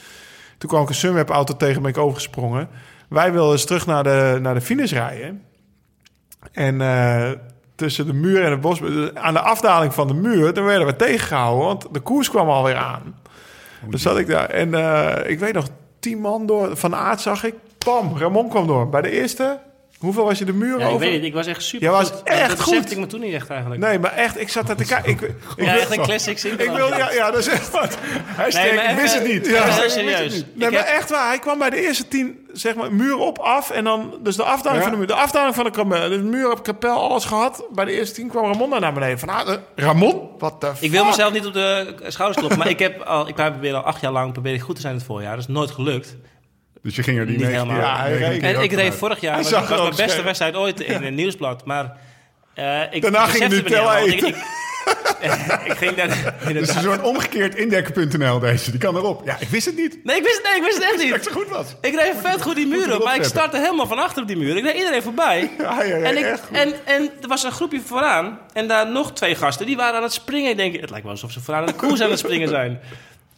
Toen 0.58 0.70
kwam 0.70 0.82
ik 0.84 0.90
een 0.90 0.96
Sunweb 0.96 1.30
auto 1.30 1.56
tegen, 1.58 1.82
ben 1.82 1.92
ik 1.92 1.98
overgesprongen. 1.98 2.68
Wij 3.10 3.32
wilden 3.32 3.52
eens 3.52 3.66
terug 3.66 3.86
naar 3.86 4.04
de, 4.04 4.38
naar 4.42 4.54
de 4.54 4.62
finish 4.62 4.92
rijden. 4.92 5.42
En 6.52 6.82
eh, 6.82 7.32
tussen 7.84 8.06
de 8.06 8.14
muur 8.14 8.44
en 8.44 8.52
het 8.52 8.62
bos, 8.62 8.82
aan 9.14 9.34
de 9.34 9.40
afdaling 9.40 9.94
van 9.94 10.08
de 10.08 10.14
muur, 10.14 10.54
dan 10.54 10.64
werden 10.64 10.88
we 10.88 10.96
tegengehouden, 10.96 11.66
want 11.66 11.88
de 11.92 12.00
koers 12.00 12.30
kwam 12.30 12.50
alweer 12.50 12.76
aan. 12.76 13.16
Dus 13.90 14.02
zat 14.02 14.18
ik 14.18 14.28
daar 14.28 14.50
en 14.50 14.74
eh, 14.74 15.30
ik 15.30 15.40
weet 15.40 15.54
nog, 15.54 15.68
tien 16.00 16.20
man 16.20 16.46
door, 16.46 16.78
van 16.78 16.96
Aard 16.96 17.22
zag 17.22 17.44
ik, 17.44 17.56
pam, 17.78 18.18
Ramon 18.18 18.50
kwam 18.50 18.68
door. 18.68 18.90
Bij 18.90 19.02
de 19.02 19.12
eerste, 19.12 19.60
hoeveel 20.04 20.24
was 20.26 20.38
je 20.40 20.46
de 20.46 20.54
muur 20.54 20.80
Ja, 20.80 20.86
ik 20.86 20.88
over? 20.92 21.00
weet 21.00 21.14
het, 21.14 21.24
ik 21.24 21.34
was 21.34 21.48
echt 21.48 21.64
super 21.64 21.88
Jij 21.88 21.98
was 21.98 22.10
goed. 22.10 22.24
echt 22.24 22.50
dat 22.50 22.62
goed. 22.62 22.92
ik 22.92 22.98
me 22.98 23.06
toen 23.06 23.20
niet 23.20 23.34
echt 23.34 23.50
eigenlijk. 23.50 23.82
Nee, 23.82 24.00
maar 24.00 24.12
echt, 24.14 24.40
ik 24.42 24.50
zat 24.50 24.68
daar 24.68 24.76
te 24.76 24.86
kijken. 24.86 25.12
Ik, 25.12 25.22
ik, 25.22 25.32
ja, 25.56 25.64
wil- 25.72 25.82
echt 25.82 25.98
een 25.98 26.02
classic 26.04 26.42
ik 26.44 26.70
wil, 26.72 26.88
ja, 26.88 27.12
ja, 27.12 27.32
dat 27.32 27.40
is 27.40 27.48
echt 27.48 27.72
wat. 27.72 27.98
Hashtag, 28.36 28.64
Nee, 28.64 28.74
maar 28.76 28.90
ik 29.04 29.10
het 29.10 29.28
niet. 29.28 29.48
Ja, 29.48 29.64
heel 29.64 29.90
serieus. 29.90 30.38
Ik 30.38 30.46
Nee, 30.54 30.70
maar 30.70 30.80
heb- 30.80 30.88
echt 30.98 31.10
waar. 31.10 31.28
Hij 31.28 31.40
kwam 31.40 31.58
bij 31.60 31.70
de 31.70 31.82
eerste 31.82 32.08
tien, 32.08 32.38
zeg 32.54 32.76
maar, 32.76 32.94
muur 32.94 33.18
op 33.18 33.40
af. 33.40 33.72
En 33.72 33.84
dan, 33.84 34.14
dus 34.22 34.36
de 34.36 34.44
afdaling 34.44 34.78
Ja. 34.84 34.90
van 34.90 34.92
de 34.92 34.98
muur. 34.98 35.08
De 35.08 35.22
afdaling 35.22 35.56
van 35.56 35.64
de 35.64 35.72
kapel. 35.72 36.10
De 36.10 36.18
muur 36.18 36.52
op 36.52 36.64
kapel, 36.64 36.96
alles 37.10 37.26
gehad. 37.26 37.66
Bij 37.72 37.86
de 37.86 37.92
eerste 37.92 38.16
tien 38.16 38.28
kwam 38.30 38.44
Ramon 38.52 38.70
daar 38.70 38.80
naar 38.80 38.94
beneden. 38.94 39.20
Van, 39.20 39.30
ah, 39.30 39.50
eh, 39.54 39.58
Ramon? 39.76 40.30
Wat 40.38 40.62
de 40.62 40.72
Ik 40.80 40.92
wil 40.92 41.06
mezelf 41.06 41.34
niet 41.34 41.46
op 41.46 41.54
de 41.54 41.96
schouders 42.08 42.38
kloppen, 42.38 42.58
maar 42.58 42.70
ik 42.70 42.80
heb 42.80 43.02
al, 43.02 43.28
ik 43.28 43.36
probeer 43.36 43.74
al 43.76 43.82
acht 43.84 44.02
jaar 44.02 44.12
lang 44.12 44.34
probeer 44.34 44.54
ik 44.54 44.62
goed 44.62 44.76
te 44.76 44.82
zijn 44.82 44.94
het 44.96 45.04
voorjaar. 45.04 45.36
Dat 45.36 45.48
is 45.48 45.54
nooit 45.54 45.72
gelukt. 45.72 46.16
Dus 46.84 46.96
je 46.96 47.04
ging 47.04 47.20
er 47.20 47.26
die 47.26 47.38
Niet 47.38 47.46
helemaal. 47.48 47.68
keer- 47.76 47.86
Ja, 47.86 48.00
hij 48.00 48.18
reed- 48.18 48.42
En 48.42 48.62
ik 48.62 48.72
reed 48.72 48.96
vorig 48.96 49.20
jaar, 49.20 49.34
Hij 49.34 49.42
was, 49.42 49.52
zag 49.52 49.68
was 49.70 49.78
mijn 49.78 49.90
beste 49.90 50.08
scherp. 50.10 50.24
wedstrijd 50.26 50.56
ooit 50.56 50.80
in 50.80 51.04
het 51.04 51.14
nieuwsblad. 51.14 51.66
Maar 51.66 51.98
eh, 52.54 52.82
ik 52.92 53.02
Daarna 53.02 53.26
ging 53.26 53.48
Nutella 53.50 54.00
niet 54.00 54.14
eten. 54.14 54.28
Ik, 54.28 54.36
ik, 55.22 55.62
ik 55.72 55.78
ging 55.78 55.96
daar 55.96 56.08
Dus 56.48 56.48
het 56.54 56.70
is 56.70 56.76
een 56.76 56.82
soort 56.82 57.02
omgekeerd 57.02 57.56
indekker.nl 57.56 58.40
deze. 58.40 58.72
Die 58.72 58.80
kan 58.80 58.96
erop. 58.96 59.22
Ja, 59.26 59.38
ik 59.40 59.48
wist 59.48 59.66
het 59.66 59.76
niet. 59.76 60.00
Nee, 60.04 60.18
ik 60.18 60.24
wist, 60.24 60.42
nee, 60.44 60.56
ik 60.56 60.62
wist 60.64 60.76
het 60.76 60.84
echt 60.84 60.94
Dat 60.98 61.04
niet. 61.06 61.14
het 61.14 61.24
zo 61.24 61.32
goed 61.32 61.48
was. 61.50 61.66
Ik 61.82 61.94
reed 61.96 62.14
vet 62.22 62.42
goed 62.42 62.56
die 62.56 62.94
op, 62.96 63.04
maar 63.04 63.16
ik 63.16 63.24
startte 63.24 63.58
helemaal 63.58 63.88
van 63.88 64.00
achter 64.00 64.22
op 64.22 64.28
die 64.28 64.38
muur. 64.38 64.58
Ik 64.58 64.64
reed 64.64 64.76
iedereen 64.76 65.02
voorbij. 65.02 65.50
Ja, 65.60 65.84
ja, 65.84 65.96
ja, 65.96 66.04
en, 66.06 66.18
ik, 66.18 66.40
en, 66.52 66.74
en 66.86 67.12
er 67.22 67.28
was 67.28 67.44
een 67.44 67.52
groepje 67.52 67.82
vooraan. 67.86 68.40
En 68.54 68.68
daar 68.68 68.88
nog 68.92 69.14
twee 69.14 69.36
gasten. 69.36 69.66
Die 69.66 69.76
waren 69.76 69.96
aan 69.96 70.04
het 70.04 70.14
springen. 70.14 70.50
Ik 70.52 70.58
denk, 70.58 70.76
het 70.80 70.90
lijkt 70.90 71.04
wel 71.04 71.14
alsof 71.14 71.32
ze 71.32 71.42
vooraan 71.42 71.62
aan 71.62 71.68
de 71.68 71.74
koers 71.74 72.02
aan 72.02 72.10
het 72.10 72.20
springen 72.20 72.48
zijn. 72.50 72.80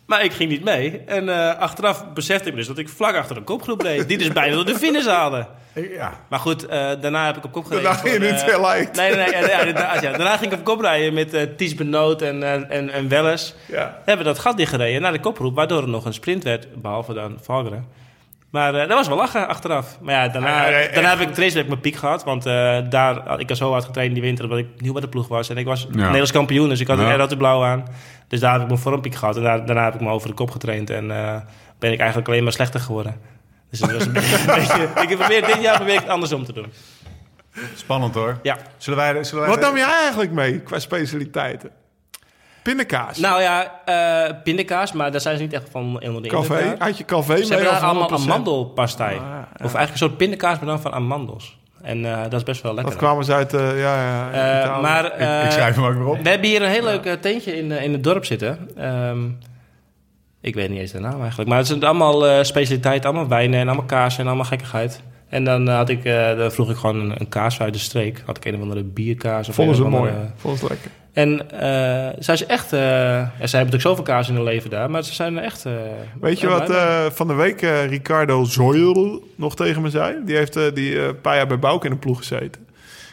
Maar 0.06 0.24
ik 0.24 0.32
ging 0.32 0.50
niet 0.50 0.64
mee. 0.64 1.02
En 1.06 1.30
eh, 1.30 1.60
achteraf 1.60 2.06
besefte 2.14 2.46
ik 2.48 2.52
me 2.52 2.60
dus 2.60 2.68
dat 2.68 2.78
ik 2.78 2.90
vlak 2.90 3.16
achter 3.16 3.38
een 3.38 3.44
kopgroep 3.44 3.82
reed. 3.82 4.08
Die 4.08 4.18
dus 4.18 4.28
bijna 4.28 4.56
door 4.56 4.66
de 4.66 4.76
finish 4.76 5.06
haalden. 5.06 5.48
Ja. 5.74 6.20
Maar 6.30 6.40
goed, 6.40 6.66
eh, 6.66 6.92
daarna 7.02 7.26
heb 7.26 7.38
ik 7.38 7.44
op 7.44 7.52
kop 7.52 7.66
gereden. 7.66 7.84
Daarna 7.84 8.02
ging 8.02 8.14
je 8.14 8.32
niet 8.32 8.42
eh, 8.42 8.48
veel 8.48 8.70
uit. 8.70 8.96
Nee, 8.96 9.16
nee, 9.16 9.30
nee. 9.30 9.48
ja, 9.50 10.02
ja. 10.02 10.12
Daarna 10.12 10.38
ging 10.38 10.52
ik 10.52 10.58
op 10.58 10.64
kop 10.64 10.80
rijden 10.80 11.14
met 11.14 11.34
eh 11.34 11.42
Ties 11.58 11.76
Benoot 11.76 12.22
en, 12.22 12.70
en, 12.70 12.90
en 12.90 13.08
Welles. 13.08 13.56
Ja. 13.68 14.02
Hebben 14.06 14.26
we 14.26 14.32
dat 14.32 14.40
gat 14.40 14.58
dichtgereden 14.58 15.02
naar 15.02 15.12
de 15.12 15.20
kopgroep. 15.20 15.56
Waardoor 15.56 15.82
het 15.82 15.90
nog 15.90 16.06
een 16.06 16.14
sprint 16.14 16.44
werd, 16.44 16.82
behalve 16.82 17.14
dan 17.14 17.38
Valkeren. 17.42 17.88
Maar 18.56 18.74
eh, 18.76 18.88
dat 18.88 18.98
was 18.98 19.08
wel 19.08 19.18
lachen 19.18 19.48
achteraf. 19.48 19.98
Maar 20.02 20.14
ja, 20.14 20.28
daarna, 20.28 20.48
Ja, 20.48 20.70
ja, 20.70 20.78
echt 20.78 20.94
daarna 20.94 21.18
heb 21.18 21.30
ik 21.40 21.68
mijn 21.68 21.80
piek 21.80 21.96
gehad. 21.96 22.24
Want 22.24 22.46
eh, 22.46 22.78
daar 22.90 23.28
had 23.28 23.40
ik 23.40 23.50
al 23.50 23.56
zo 23.56 23.72
hard 23.72 23.86
getraind 23.86 24.14
die 24.14 24.22
winter... 24.24 24.44
omdat 24.44 24.60
ik 24.60 24.68
nieuw 24.78 24.92
bij 24.92 25.02
de 25.02 25.08
ploeg 25.08 25.28
was. 25.28 25.50
En 25.50 25.58
ik 25.58 25.66
was 25.66 25.88
Nederlands 25.92 26.32
kampioen, 26.32 26.70
dus 26.70 26.80
ik 26.80 26.88
had 26.88 27.00
Ja. 27.00 27.12
een 27.12 27.18
rode 27.18 27.38
blauw 27.38 27.64
aan. 27.64 27.84
Dus 28.28 28.40
daar 28.40 28.52
heb 28.54 28.62
ik 28.62 28.68
mijn 28.68 28.80
vormpiek 28.80 29.16
gehad. 29.16 29.38
En 29.38 29.44
daar, 29.44 29.66
daarna 29.66 29.84
heb 29.84 29.94
ik 29.94 30.02
me 30.02 30.10
over 30.10 30.28
de 30.28 30.34
kop 30.34 30.52
getraind. 30.52 30.90
En 30.90 31.12
eh, 31.12 31.36
ben 31.80 31.92
ik 31.92 32.00
eigenlijk 32.00 32.30
alleen 32.30 32.44
maar 32.44 32.52
slechter 32.52 32.80
geworden. 32.80 33.20
Dus 33.70 33.80
het 33.80 33.92
was 33.94 34.06
een 34.08 34.14
beetje... 34.14 34.90
ik 35.08 35.18
probeer, 35.18 35.46
dit 35.46 35.62
jaar 35.62 35.76
probeer 35.76 35.94
ik 35.94 36.00
het 36.00 36.10
andersom 36.10 36.46
te 36.46 36.54
doen. 36.54 36.74
Spannend 37.76 38.14
hoor. 38.16 38.40
Ja. 38.44 38.58
Zullen 38.78 39.00
wij... 39.00 39.24
Zullen 39.24 39.44
wij 39.44 39.54
Wat 39.56 39.64
nam 39.64 39.78
jij 39.78 39.86
eigenlijk 40.02 40.32
mee 40.32 40.60
qua 40.60 40.80
specialiteiten? 40.80 41.70
Pindakaas. 42.66 43.18
Nou 43.18 43.42
ja, 43.42 43.82
eh 43.86 44.34
pindakaas, 44.44 44.92
maar 44.92 45.12
daar 45.12 45.22
zijn 45.22 45.38
ze 45.38 45.44
niet 45.44 45.54
echt 45.54 45.68
van 45.72 46.02
onder 46.04 46.22
de. 46.22 46.28
Café? 46.28 46.76
Had 46.80 46.98
je 46.98 47.06
café 47.06 47.44
Ze 47.44 47.54
hebben 47.54 47.72
daar 47.72 47.82
allemaal 47.82 48.10
100%? 48.10 48.14
amandelpastei. 48.14 49.16
Ah, 49.16 49.22
ja. 49.22 49.48
Of 49.54 49.60
eigenlijk 49.60 49.92
een 49.92 49.98
soort 49.98 50.18
pindakaas, 50.18 50.58
maar 50.60 50.68
dan 50.68 50.82
van 50.82 50.94
amandels. 50.94 51.58
En 51.82 52.06
eh, 52.06 52.22
dat 52.24 52.34
is 52.34 52.44
best 52.44 52.62
wel 52.62 52.74
lekker. 52.74 52.92
Dat 52.94 53.02
kwamen 53.02 53.26
ze 53.26 53.34
uit, 53.34 53.54
eh, 53.54 53.80
ja, 53.80 53.96
ja, 54.02 54.64
Eh, 54.64 54.82
maar 54.82 55.06
Ik, 55.06 55.12
eh, 55.12 55.46
ik 55.46 55.52
schrijf 55.52 55.76
hem 55.76 55.86
ook 55.86 55.94
weer 55.94 56.06
op. 56.08 56.22
we 56.24 56.30
hebben 56.30 56.50
hier 56.50 56.62
een 56.62 56.70
heel 56.70 56.84
leuk 56.84 57.18
tentje 57.22 57.58
in, 57.58 57.72
in 57.72 57.92
het 57.92 58.04
dorp 58.04 58.26
zitten. 58.26 58.70
Ehm, 58.78 59.20
ik 60.42 60.56
weet 60.56 60.70
niet 60.70 60.80
eens 60.80 60.92
de 60.92 61.00
naam 61.00 61.20
eigenlijk. 61.20 61.50
Maar 61.50 61.58
het 61.58 61.68
zijn 61.68 61.84
allemaal 61.84 62.28
eh 62.28 62.44
specialiteiten, 62.44 63.10
allemaal 63.10 63.28
wijnen 63.30 63.60
en 63.60 63.68
allemaal 63.68 63.86
kaas 63.86 64.18
en 64.18 64.26
allemaal 64.28 64.46
gekkigheid. 64.46 65.02
En 65.30 65.44
dan, 65.44 65.68
had 65.68 65.90
ik, 65.90 66.04
eh, 66.06 66.38
dan 66.38 66.52
vroeg 66.52 66.70
ik 66.70 66.78
gewoon 66.78 67.00
een, 67.00 67.14
een 67.20 67.30
kaas 67.30 67.62
uit 67.62 67.74
de 67.74 67.80
streek. 67.80 68.24
Had 68.26 68.38
ik 68.38 68.46
een 68.46 68.56
of 68.56 68.62
andere 68.62 68.84
bierkaas. 68.84 69.50
Of 69.50 69.56
Vonden 69.56 69.76
een 69.76 69.82
ze 69.84 69.90
mooi. 69.90 70.12
Vonden 70.36 70.60
ze 70.60 70.66
lekker. 70.70 70.92
En 71.16 71.52
eh 71.52 72.14
zij 72.20 72.34
is 72.34 72.46
echt... 72.46 72.70
ja, 72.72 72.78
zij 72.78 73.30
hebben 73.38 73.50
natuurlijk 73.52 73.82
zoveel 73.82 74.04
kaas 74.04 74.30
in 74.30 74.36
hun 74.36 74.44
leven 74.44 74.70
daar, 74.70 74.90
maar 74.90 75.04
ze 75.04 75.14
zijn 75.14 75.38
echt... 75.40 75.66
eh, 75.66 75.72
Weet 76.22 76.40
je 76.40 76.48
wat 76.48 76.72
van 77.14 77.28
de 77.28 77.34
week 77.34 77.62
Ricardo 77.90 78.44
Zoyl 78.44 79.24
nog 79.36 79.56
tegen 79.56 79.82
me 79.82 79.90
zei? 79.90 80.16
Die 80.26 80.36
heeft 80.36 80.76
die, 80.76 81.00
een 81.00 81.22
paar 81.22 81.36
jaar 81.36 81.48
bij 81.48 81.60
Bouke 81.60 81.86
in 81.88 81.92
de 81.94 82.00
ploeg 82.00 82.18
gezeten. 82.18 82.68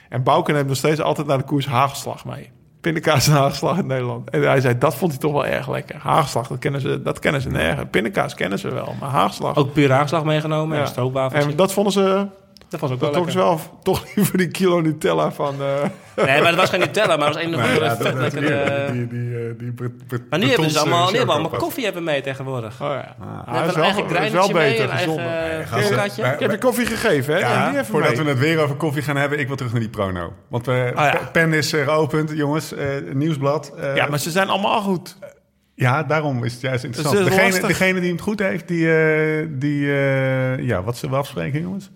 En 0.08 0.22
Bouke 0.22 0.52
neemt 0.52 0.68
nog 0.68 0.76
steeds 0.76 1.00
altijd 1.00 1.26
naar 1.26 1.38
de 1.38 1.44
koers 1.44 1.66
hagelslag 1.66 2.24
mee. 2.24 2.50
Pindakaas 2.80 3.26
en 3.26 3.32
haagslag 3.32 3.78
in 3.78 3.86
Nederland. 3.86 4.30
En 4.30 4.42
hij 4.42 4.60
zei, 4.60 4.78
dat 4.78 4.94
vond 4.94 5.10
hij 5.12 5.20
toch 5.20 5.32
wel 5.32 5.46
erg 5.46 5.70
lekker. 5.70 5.96
Haagslag, 5.98 6.46
dat 6.48 6.58
kennen 6.58 6.80
ze, 6.80 7.02
dat 7.02 7.18
kennen 7.18 7.40
ze 7.40 7.48
nergens. 7.48 7.86
Pindakaas 7.90 8.34
kennen 8.34 8.58
ze 8.58 8.74
wel, 8.74 8.94
maar 9.00 9.08
haagslag... 9.10 9.56
Ook 9.56 9.72
puur 9.72 9.92
aanslag 9.92 10.24
meegenomen 10.24 10.78
Ja. 10.78 11.28
en. 11.32 11.32
En 11.32 11.56
dat 11.56 11.72
vonden 11.72 11.92
ze... 11.92 12.26
dat 12.72 12.80
was 12.80 12.90
ook 12.90 13.00
wel 13.00 13.12
Dat 13.12 13.22
trok 13.24 13.34
lekker. 13.34 13.42
ze 13.42 13.68
wel 13.68 13.78
toch 13.82 14.14
liever 14.14 14.38
die 14.38 14.48
kilo 14.48 14.80
Nutella 14.80 15.32
van... 15.32 15.54
eh, 15.60 16.24
Nee, 16.26 16.40
maar 16.40 16.50
dat 16.50 16.60
was 16.60 16.70
geen 16.70 16.80
Nutella, 16.80 17.16
maar 17.16 17.26
dat 17.26 17.34
was 17.34 17.44
een 17.44 17.54
of 17.54 17.60
Nee, 17.60 17.80
andere 17.80 17.84
ja, 17.84 18.90
die, 18.90 19.08
die, 19.08 19.08
die, 19.08 19.36
eh, 19.38 20.18
Maar 20.30 20.38
nu 20.38 20.46
hebben 20.48 20.70
ze 20.70 20.78
allemaal, 20.78 21.06
eh, 21.06 21.10
nu 21.12 21.16
hebben 21.18 21.34
we 21.36 21.40
allemaal 21.40 21.60
koffie 21.60 21.84
hebben 21.84 22.04
mee 22.04 22.20
tegenwoordig. 22.20 22.82
Oh 22.82 22.88
ja. 22.88 23.16
Ah. 23.20 23.26
We 23.46 23.50
is 23.52 23.56
hebben 23.56 23.68
een 23.68 23.74
wel- 23.74 23.84
eigen 23.84 24.24
is 24.26 24.32
wel 24.32 24.52
beter, 24.52 24.84
een 24.84 24.90
eigen 24.90 25.66
gezonder. 25.68 26.24
eh, 26.24 26.32
Ik 26.34 26.40
heb 26.40 26.50
je 26.50 26.58
koffie 26.58 26.86
gegeven, 26.86 27.34
hè? 27.34 27.40
Ja, 27.40 27.84
voordat 27.84 28.14
mee. 28.16 28.22
we 28.24 28.28
het 28.30 28.38
weer 28.38 28.58
over 28.58 28.76
koffie 28.76 29.02
gaan 29.02 29.16
hebben, 29.16 29.38
ik 29.38 29.46
wil 29.46 29.56
terug 29.56 29.72
naar 29.72 29.80
die 29.80 29.90
prono. 29.90 30.32
Want 30.48 30.66
we, 30.66 30.92
ja. 30.94 31.10
pe- 31.10 31.26
pen 31.32 31.52
is 31.52 31.72
geopend, 31.72 32.30
jongens. 32.34 32.74
eh, 32.74 32.86
nieuwsblad. 33.12 33.72
Ja, 33.94 34.06
maar 34.06 34.18
ze 34.18 34.30
zijn 34.30 34.48
allemaal 34.48 34.80
goed. 34.80 35.16
ja, 35.74 36.02
daarom 36.02 36.44
is 36.44 36.52
het 36.52 36.60
juist 36.60 36.84
interessant. 36.84 37.18
Is 37.18 37.60
degene, 37.60 38.00
die 38.00 38.12
het 38.12 38.20
goed 38.20 38.38
heeft, 38.38 38.68
die... 38.68 38.94
eh, 38.94 39.46
die 39.50 39.86
eh, 39.92 40.58
ja, 40.58 40.82
wat 40.82 40.96
zullen 40.96 41.14
we 41.14 41.20
afspreken, 41.20 41.60
jongens? 41.60 41.90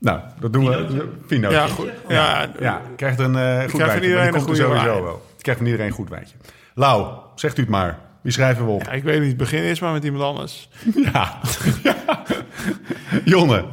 Nou, 0.00 0.20
dat 0.40 0.52
doen 0.52 0.64
we. 0.66 1.08
Fino. 1.26 1.50
Ja, 1.50 1.66
goed. 1.66 1.90
Ja, 2.08 2.50
Ja, 2.60 2.82
krijgt 2.96 3.18
een 3.18 3.36
eh 3.36 3.60
goed 3.60 3.70
van 3.70 3.80
wijntje. 3.80 4.02
iedereen 4.02 4.28
een 4.28 4.34
er 4.34 4.40
goede 4.40 4.56
sowieso 4.62 4.84
wijn. 4.90 5.02
wel. 5.04 5.26
Krijgt 5.40 5.60
van 5.60 5.70
iedereen 5.70 5.90
een 5.90 5.96
goed 5.96 6.08
wijntje. 6.08 6.36
Lau, 6.74 7.18
zegt 7.34 7.58
u 7.58 7.60
het 7.60 7.70
maar. 7.70 7.98
Wie 8.22 8.32
schrijven 8.32 8.64
we 8.64 8.70
op? 8.70 8.82
Ja, 8.82 8.90
ik 8.90 9.02
weet 9.02 9.18
niet, 9.20 9.28
het 9.28 9.36
begin 9.36 9.62
is 9.62 9.80
maar 9.80 9.92
met 9.92 10.04
iemand 10.04 10.22
anders. 10.24 10.68
Ja. 11.12 11.40
Jonne. 13.24 13.64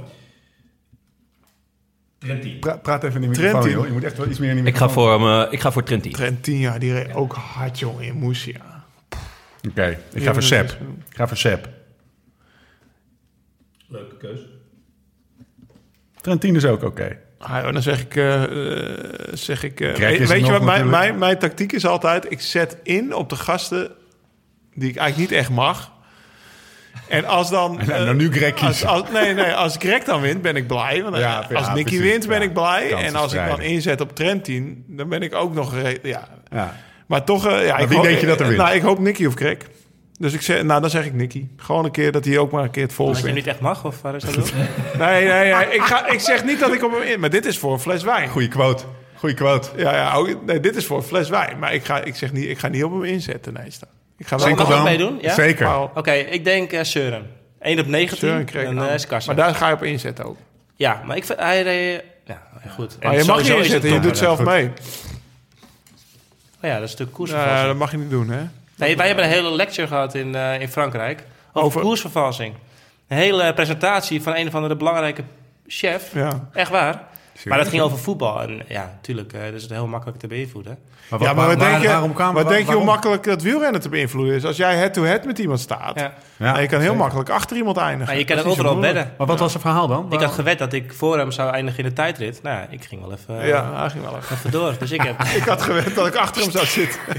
Pra- 2.60 2.78
praat 2.78 3.04
even 3.04 3.16
in 3.16 3.22
die 3.22 3.30
microfoon, 3.30 3.52
Trentin. 3.62 3.72
joh. 3.72 3.86
Je 3.88 3.94
moet 3.94 4.04
echt 4.04 4.18
wel 4.18 4.28
iets 4.28 4.40
meer 4.40 4.50
in 4.50 4.56
die 4.56 4.66
Ik 4.66 4.76
ga 4.78 4.86
microfoon. 4.86 5.20
voor, 5.20 5.30
hem, 5.30 5.46
eh, 5.48 5.54
ik 5.54 5.60
ga 5.60 5.72
voor 5.72 5.84
Trentin. 5.84 6.12
Trentin, 6.12 6.58
ja, 6.58 6.78
die 6.78 6.94
reed 6.94 7.14
ook 7.14 7.34
hard, 7.34 7.80
jongen, 7.80 8.04
in 8.04 8.16
Moesia. 8.16 8.84
Oké, 9.70 10.00
ik 10.14 10.24
ga 10.24 10.26
voor 10.26 10.34
dat 10.34 10.44
Sep. 10.44 10.66
is- 10.66 10.74
Ik 11.10 11.16
ga 11.16 11.28
voor 11.28 11.38
Sep. 11.38 11.70
Leuke 13.88 14.18
keus. 14.18 14.40
Trentin 16.26 16.56
is 16.56 16.66
ook 16.66 16.84
oké. 16.84 17.18
Ah, 17.38 17.64
dan 17.74 17.82
zeg 17.82 18.02
ik... 18.02 18.16
eh, 18.16 18.44
eh, 18.44 18.98
zeg 19.34 19.64
ik 19.64 19.80
eh, 19.82 19.96
weet 19.96 20.28
weet 20.28 20.46
je 20.46 20.52
wat 20.52 20.62
mijn, 20.62 20.90
mijn, 20.90 21.18
mijn 21.18 21.38
tactiek 21.38 21.72
is 21.72 21.86
altijd? 21.86 22.32
Ik 22.32 22.42
zet 22.42 22.78
in 22.84 23.14
op 23.14 23.30
de 23.30 23.36
gasten 23.36 23.92
die 24.74 24.90
ik 24.90 24.96
eigenlijk 24.96 25.30
niet 25.30 25.40
echt 25.40 25.50
mag. 25.50 25.92
En 27.10 27.26
als 27.26 27.50
dan... 27.50 27.80
En 27.90 28.06
dan 28.06 28.16
nu 28.18 28.32
Greg 28.32 28.86
als, 28.86 29.04
nee, 29.12 29.34
nee, 29.34 29.54
als 29.54 29.76
Greg 29.80 30.04
dan 30.04 30.22
wint, 30.22 30.42
ben 30.42 30.56
ik 30.56 30.68
blij. 30.68 31.04
Want, 31.04 31.18
Ja, 31.18 31.46
als 31.54 31.66
ja, 31.66 31.74
Nicky 31.74 31.90
precies. 31.98 32.12
wint, 32.12 32.28
ben 32.28 32.40
Ja, 32.40 32.44
ik 32.46 32.54
blij. 32.54 32.94
En 32.94 33.16
als 33.16 33.34
ik 33.34 33.46
dan 33.48 33.62
inzet 33.62 34.02
op 34.02 34.16
Trentin, 34.16 34.84
dan 34.88 35.10
ben 35.10 35.22
ik 35.22 35.36
ook 35.36 35.54
nog... 35.54 35.76
Ja. 36.04 36.28
Ja. 36.52 36.76
Maar 37.08 37.24
toch... 37.24 37.50
ja, 37.50 37.78
ik 37.78 37.88
wie 37.88 37.98
hoop- 37.98 38.06
denk 38.06 38.20
je 38.20 38.26
dat 38.26 38.40
er 38.40 38.48
wint? 38.48 38.58
Nou, 38.60 38.76
ik 38.76 38.82
hoop 38.82 39.00
Nicky 39.00 39.26
of 39.26 39.34
Greg. 39.34 39.58
Dus 40.20 40.34
ik 40.34 40.42
zeg, 40.42 40.64
nou, 40.64 40.82
dan 40.82 40.90
zeg 40.90 41.06
ik 41.06 41.14
Nicky. 41.14 41.48
Gewoon 41.58 41.86
een 41.86 41.92
keer 41.92 42.12
dat 42.12 42.26
hij 42.26 42.38
ook 42.38 42.52
maar 42.52 42.64
een 42.64 42.72
keer 42.72 42.84
het 42.84 42.94
vol 42.94 43.08
Dat 43.08 43.22
je 43.22 43.32
niet 43.32 43.48
echt 43.48 43.60
mag, 43.60 43.86
of 43.86 44.02
waar 44.02 44.16
is 44.16 44.24
dat 44.24 44.34
dan? 44.34 44.44
Nee, 45.08 45.28
nee, 45.28 45.54
nee. 45.54 45.74
Ik, 45.74 45.82
ga, 45.82 46.08
ik 46.08 46.20
zeg 46.20 46.44
niet 46.44 46.60
dat 46.60 46.74
ik 46.74 46.84
op 46.84 46.92
hem 46.92 47.02
in... 47.02 47.20
Maar 47.20 47.30
dit 47.30 47.46
is 47.46 47.58
voor 47.58 47.74
een 47.74 47.80
fles 47.80 48.04
wijn. 48.04 48.30
Goeie 48.30 48.48
quote. 48.48 48.84
Goeie 49.16 49.36
quote. 49.36 49.70
Ja, 49.76 49.94
ja 49.94 50.14
ook, 50.14 50.46
nee, 50.46 50.60
dit 50.60 50.76
is 50.76 50.86
voor 50.86 50.98
een 50.98 51.04
fles 51.04 51.30
wijn. 51.30 51.60
Maar 51.60 51.74
ik, 51.74 51.86
ga, 51.86 52.04
ik 52.04 52.16
zeg 52.16 52.34
niet, 52.34 52.50
ik 52.50 52.60
ga 52.60 52.68
niet 52.68 52.84
op 52.84 52.92
hem 52.92 53.04
inzetten. 53.04 53.54
Nee, 53.54 53.72
staan. 53.72 53.90
Ik 54.18 54.28
ga 54.28 54.38
wel 54.38 54.48
ik 54.48 54.58
dan? 54.58 54.84
meedoen? 54.84 55.18
Ja? 55.22 55.34
Zeker. 55.34 55.82
Oké, 55.82 56.12
ik 56.12 56.44
denk 56.44 56.72
eh 56.72 56.84
Søren. 56.84 57.28
1 57.60 57.80
op 57.80 57.88
19 57.88 58.18
Søren 58.18 58.46
kreeg 58.46 58.66
en 58.66 58.76
Karsten. 59.08 59.36
Maar 59.36 59.46
daar 59.46 59.56
ga 59.56 59.68
je 59.68 59.74
op 59.74 59.84
inzetten 59.84 60.26
ook. 60.26 60.38
Ja, 60.76 61.02
maar 61.06 61.18
ik 61.18 61.26
vind... 61.26 61.40
Hij. 61.40 62.04
Ja, 62.26 62.42
goed. 62.70 62.98
En 63.00 63.08
Maar 63.08 63.18
je 63.18 63.24
mag 63.24 63.38
niet 63.38 63.48
het 63.48 63.58
inzetten, 63.58 63.94
je 63.94 64.00
doet 64.00 64.18
zelf 64.18 64.38
goed. 64.38 64.46
mee. 64.46 64.66
Oh 64.66 64.72
ja, 66.62 66.76
dat 66.76 66.84
is 66.84 66.92
stuk 66.92 67.12
koers. 67.12 67.32
Ja, 67.32 67.66
dat 67.66 67.76
mag 67.76 67.92
je 67.92 67.98
niet 67.98 68.10
doen, 68.10 68.30
hè? 68.30 68.44
Nee, 68.78 68.98
wij 68.98 69.08
hebben 69.08 69.26
een 69.26 69.32
hele 69.32 69.52
lecture 69.52 69.88
gehad 69.88 70.16
in, 70.16 70.36
eh, 70.36 70.62
in 70.62 70.68
Frankrijk 70.70 71.24
over, 71.54 71.68
Over- 71.68 71.82
koersvervalsing. 71.82 72.54
Een 73.08 73.18
hele 73.18 73.54
presentatie 73.54 74.22
van 74.22 74.36
een 74.36 74.48
of 74.48 74.56
andere 74.56 74.76
belangrijke 74.76 75.24
chef. 75.68 76.14
Ja. 76.14 76.50
Echt 76.54 76.70
waar. 76.72 77.08
Maar 77.46 77.58
dat 77.58 77.68
ging 77.68 77.82
over 77.82 77.98
voetbal. 77.98 78.42
En 78.42 78.62
ja, 78.68 78.86
natuurlijk, 78.96 79.34
eh 79.34 79.44
dat 79.44 79.54
is 79.54 79.62
het 79.62 79.72
heel 79.72 79.88
makkelijk 79.88 80.20
te 80.20 80.28
beïnvloeden. 80.28 80.78
Maar 81.10 81.20
ja, 81.22 81.34
maar 81.34 81.48
wat 81.48 81.60
denk 81.60 81.82
je, 81.82 81.88
waarom 81.88 82.14
kwamen- 82.14 82.34
wat 82.34 82.44
waar- 82.44 82.54
denk 82.54 82.68
je 82.68 82.74
hoe 82.76 82.84
makkelijk 82.84 83.24
dat 83.24 83.42
wielrennen 83.42 83.82
te 83.82 83.90
beïnvloeden 83.90 84.36
is? 84.36 84.46
Als 84.46 84.58
jij 84.58 84.76
head-to-head 84.76 85.26
met 85.26 85.40
iemand 85.40 85.60
staat, 85.60 86.00
Ja. 86.00 86.14
Ja, 86.38 86.56
en 86.56 86.62
je 86.62 86.68
kan 86.68 86.78
heel 86.80 86.88
zeker. 86.88 87.02
makkelijk 87.04 87.30
achter 87.30 87.58
iemand 87.58 87.78
eindigen. 87.78 88.06
Maar 88.06 88.18
je 88.18 88.24
kan 88.24 88.36
Dat 88.36 88.46
er 88.46 88.52
overal 88.52 88.80
bedden. 88.80 89.12
Maar 89.18 89.28
wat 89.28 89.40
was 89.40 89.54
het 89.54 89.62
verhaal 89.62 89.88
dan? 89.88 90.06
Ik 90.10 90.20
had 90.20 90.32
gewet 90.34 90.60
dat 90.60 90.74
ik 90.74 90.94
voor 90.94 91.18
hem 91.18 91.32
zou 91.32 91.52
eindigen 91.54 91.80
in 91.84 91.90
de 91.90 91.94
tijdrit. 91.96 92.40
Nou 92.44 92.56
ja, 92.58 92.68
ik 92.70 92.84
ging 92.86 93.02
wel 93.02 93.12
even, 93.12 93.42
eh, 93.42 93.48
Ja, 93.48 93.72
hij 93.76 93.90
ging 93.90 94.04
wel 94.04 94.18
even. 94.18 94.36
even 94.36 94.52
door. 94.52 94.76
Dus 94.80 94.92
ik 94.92 95.02
heb... 95.02 95.22
Ik 95.42 95.44
had 95.44 95.62
gewend 95.62 95.96
dat 95.96 96.08
ik 96.08 96.16
achter 96.16 96.42
hem 96.42 96.52
zou 96.52 96.66
zitten. 96.66 97.00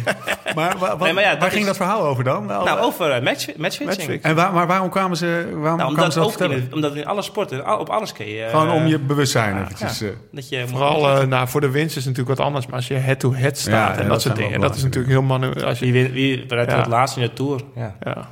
Maar, 0.54 0.74
wa- 0.78 0.96
wa- 0.96 1.04
Nee, 1.04 1.12
maar 1.12 1.22
ja, 1.22 1.38
waar 1.38 1.48
ging 1.50 1.60
is- 1.60 1.66
dat 1.66 1.76
verhaal 1.76 2.02
over 2.02 2.24
dan? 2.24 2.46
nou, 2.46 2.78
over 2.78 3.10
eh, 3.10 3.22
match, 3.22 3.46
matchfixing. 3.46 3.84
Matchfixing. 3.88 4.22
En 4.22 4.34
waar, 4.34 4.52
maar 4.52 4.66
waarom 4.66 4.88
kwamen 4.90 5.16
ze, 5.16 5.26
waarom 5.26 5.62
Nou, 5.62 5.76
kwamen 5.76 5.88
omdat, 5.94 6.12
ze 6.12 6.18
dat 6.18 6.28
vertellen? 6.30 6.68
omdat 6.72 6.94
in 6.94 7.06
alle 7.06 7.22
sporten, 7.22 7.78
op 7.78 7.88
alles 7.88 8.12
kun 8.12 8.26
je... 8.26 8.42
eh, 8.42 8.50
Gewoon 8.50 8.70
om 8.70 8.86
je 8.86 8.98
bewustzijn 8.98 9.62
eventjes... 9.62 10.00
eh, 10.00 10.08
Dat 10.32 10.48
je 10.48 10.64
Vooral 10.68 11.08
eh, 11.20 11.26
nou, 11.26 11.48
voor 11.48 11.60
de 11.60 11.70
winst 11.70 11.96
is 11.96 12.04
het 12.04 12.16
natuurlijk 12.16 12.38
wat 12.38 12.46
anders. 12.46 12.66
Maar 12.66 12.74
als 12.76 12.88
je 12.88 12.94
head-to-head 12.94 13.58
staat 13.58 13.74
Ja, 13.76 13.90
en 13.90 13.96
dat, 13.98 14.06
dat 14.08 14.22
soort 14.22 14.36
dingen, 14.36 14.50
wel 14.50 14.60
dat 14.60 14.76
is 14.76 14.82
natuurlijk 14.82 15.12
heel 15.12 15.22
manu... 15.22 15.62
Als 15.62 15.78
je, 15.78 15.92
Wie, 15.92 16.08
wie 16.08 16.44
rijdt 16.48 16.72
er 16.72 16.78
het 16.78 16.86
laatst 16.86 17.16
in 17.16 17.22
de 17.22 17.32
Tour? 17.32 17.60
Ja, 17.74 17.96
ja. 18.00 18.28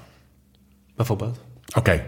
bijvoorbeeld. 0.96 1.40
Oké. 1.76 2.02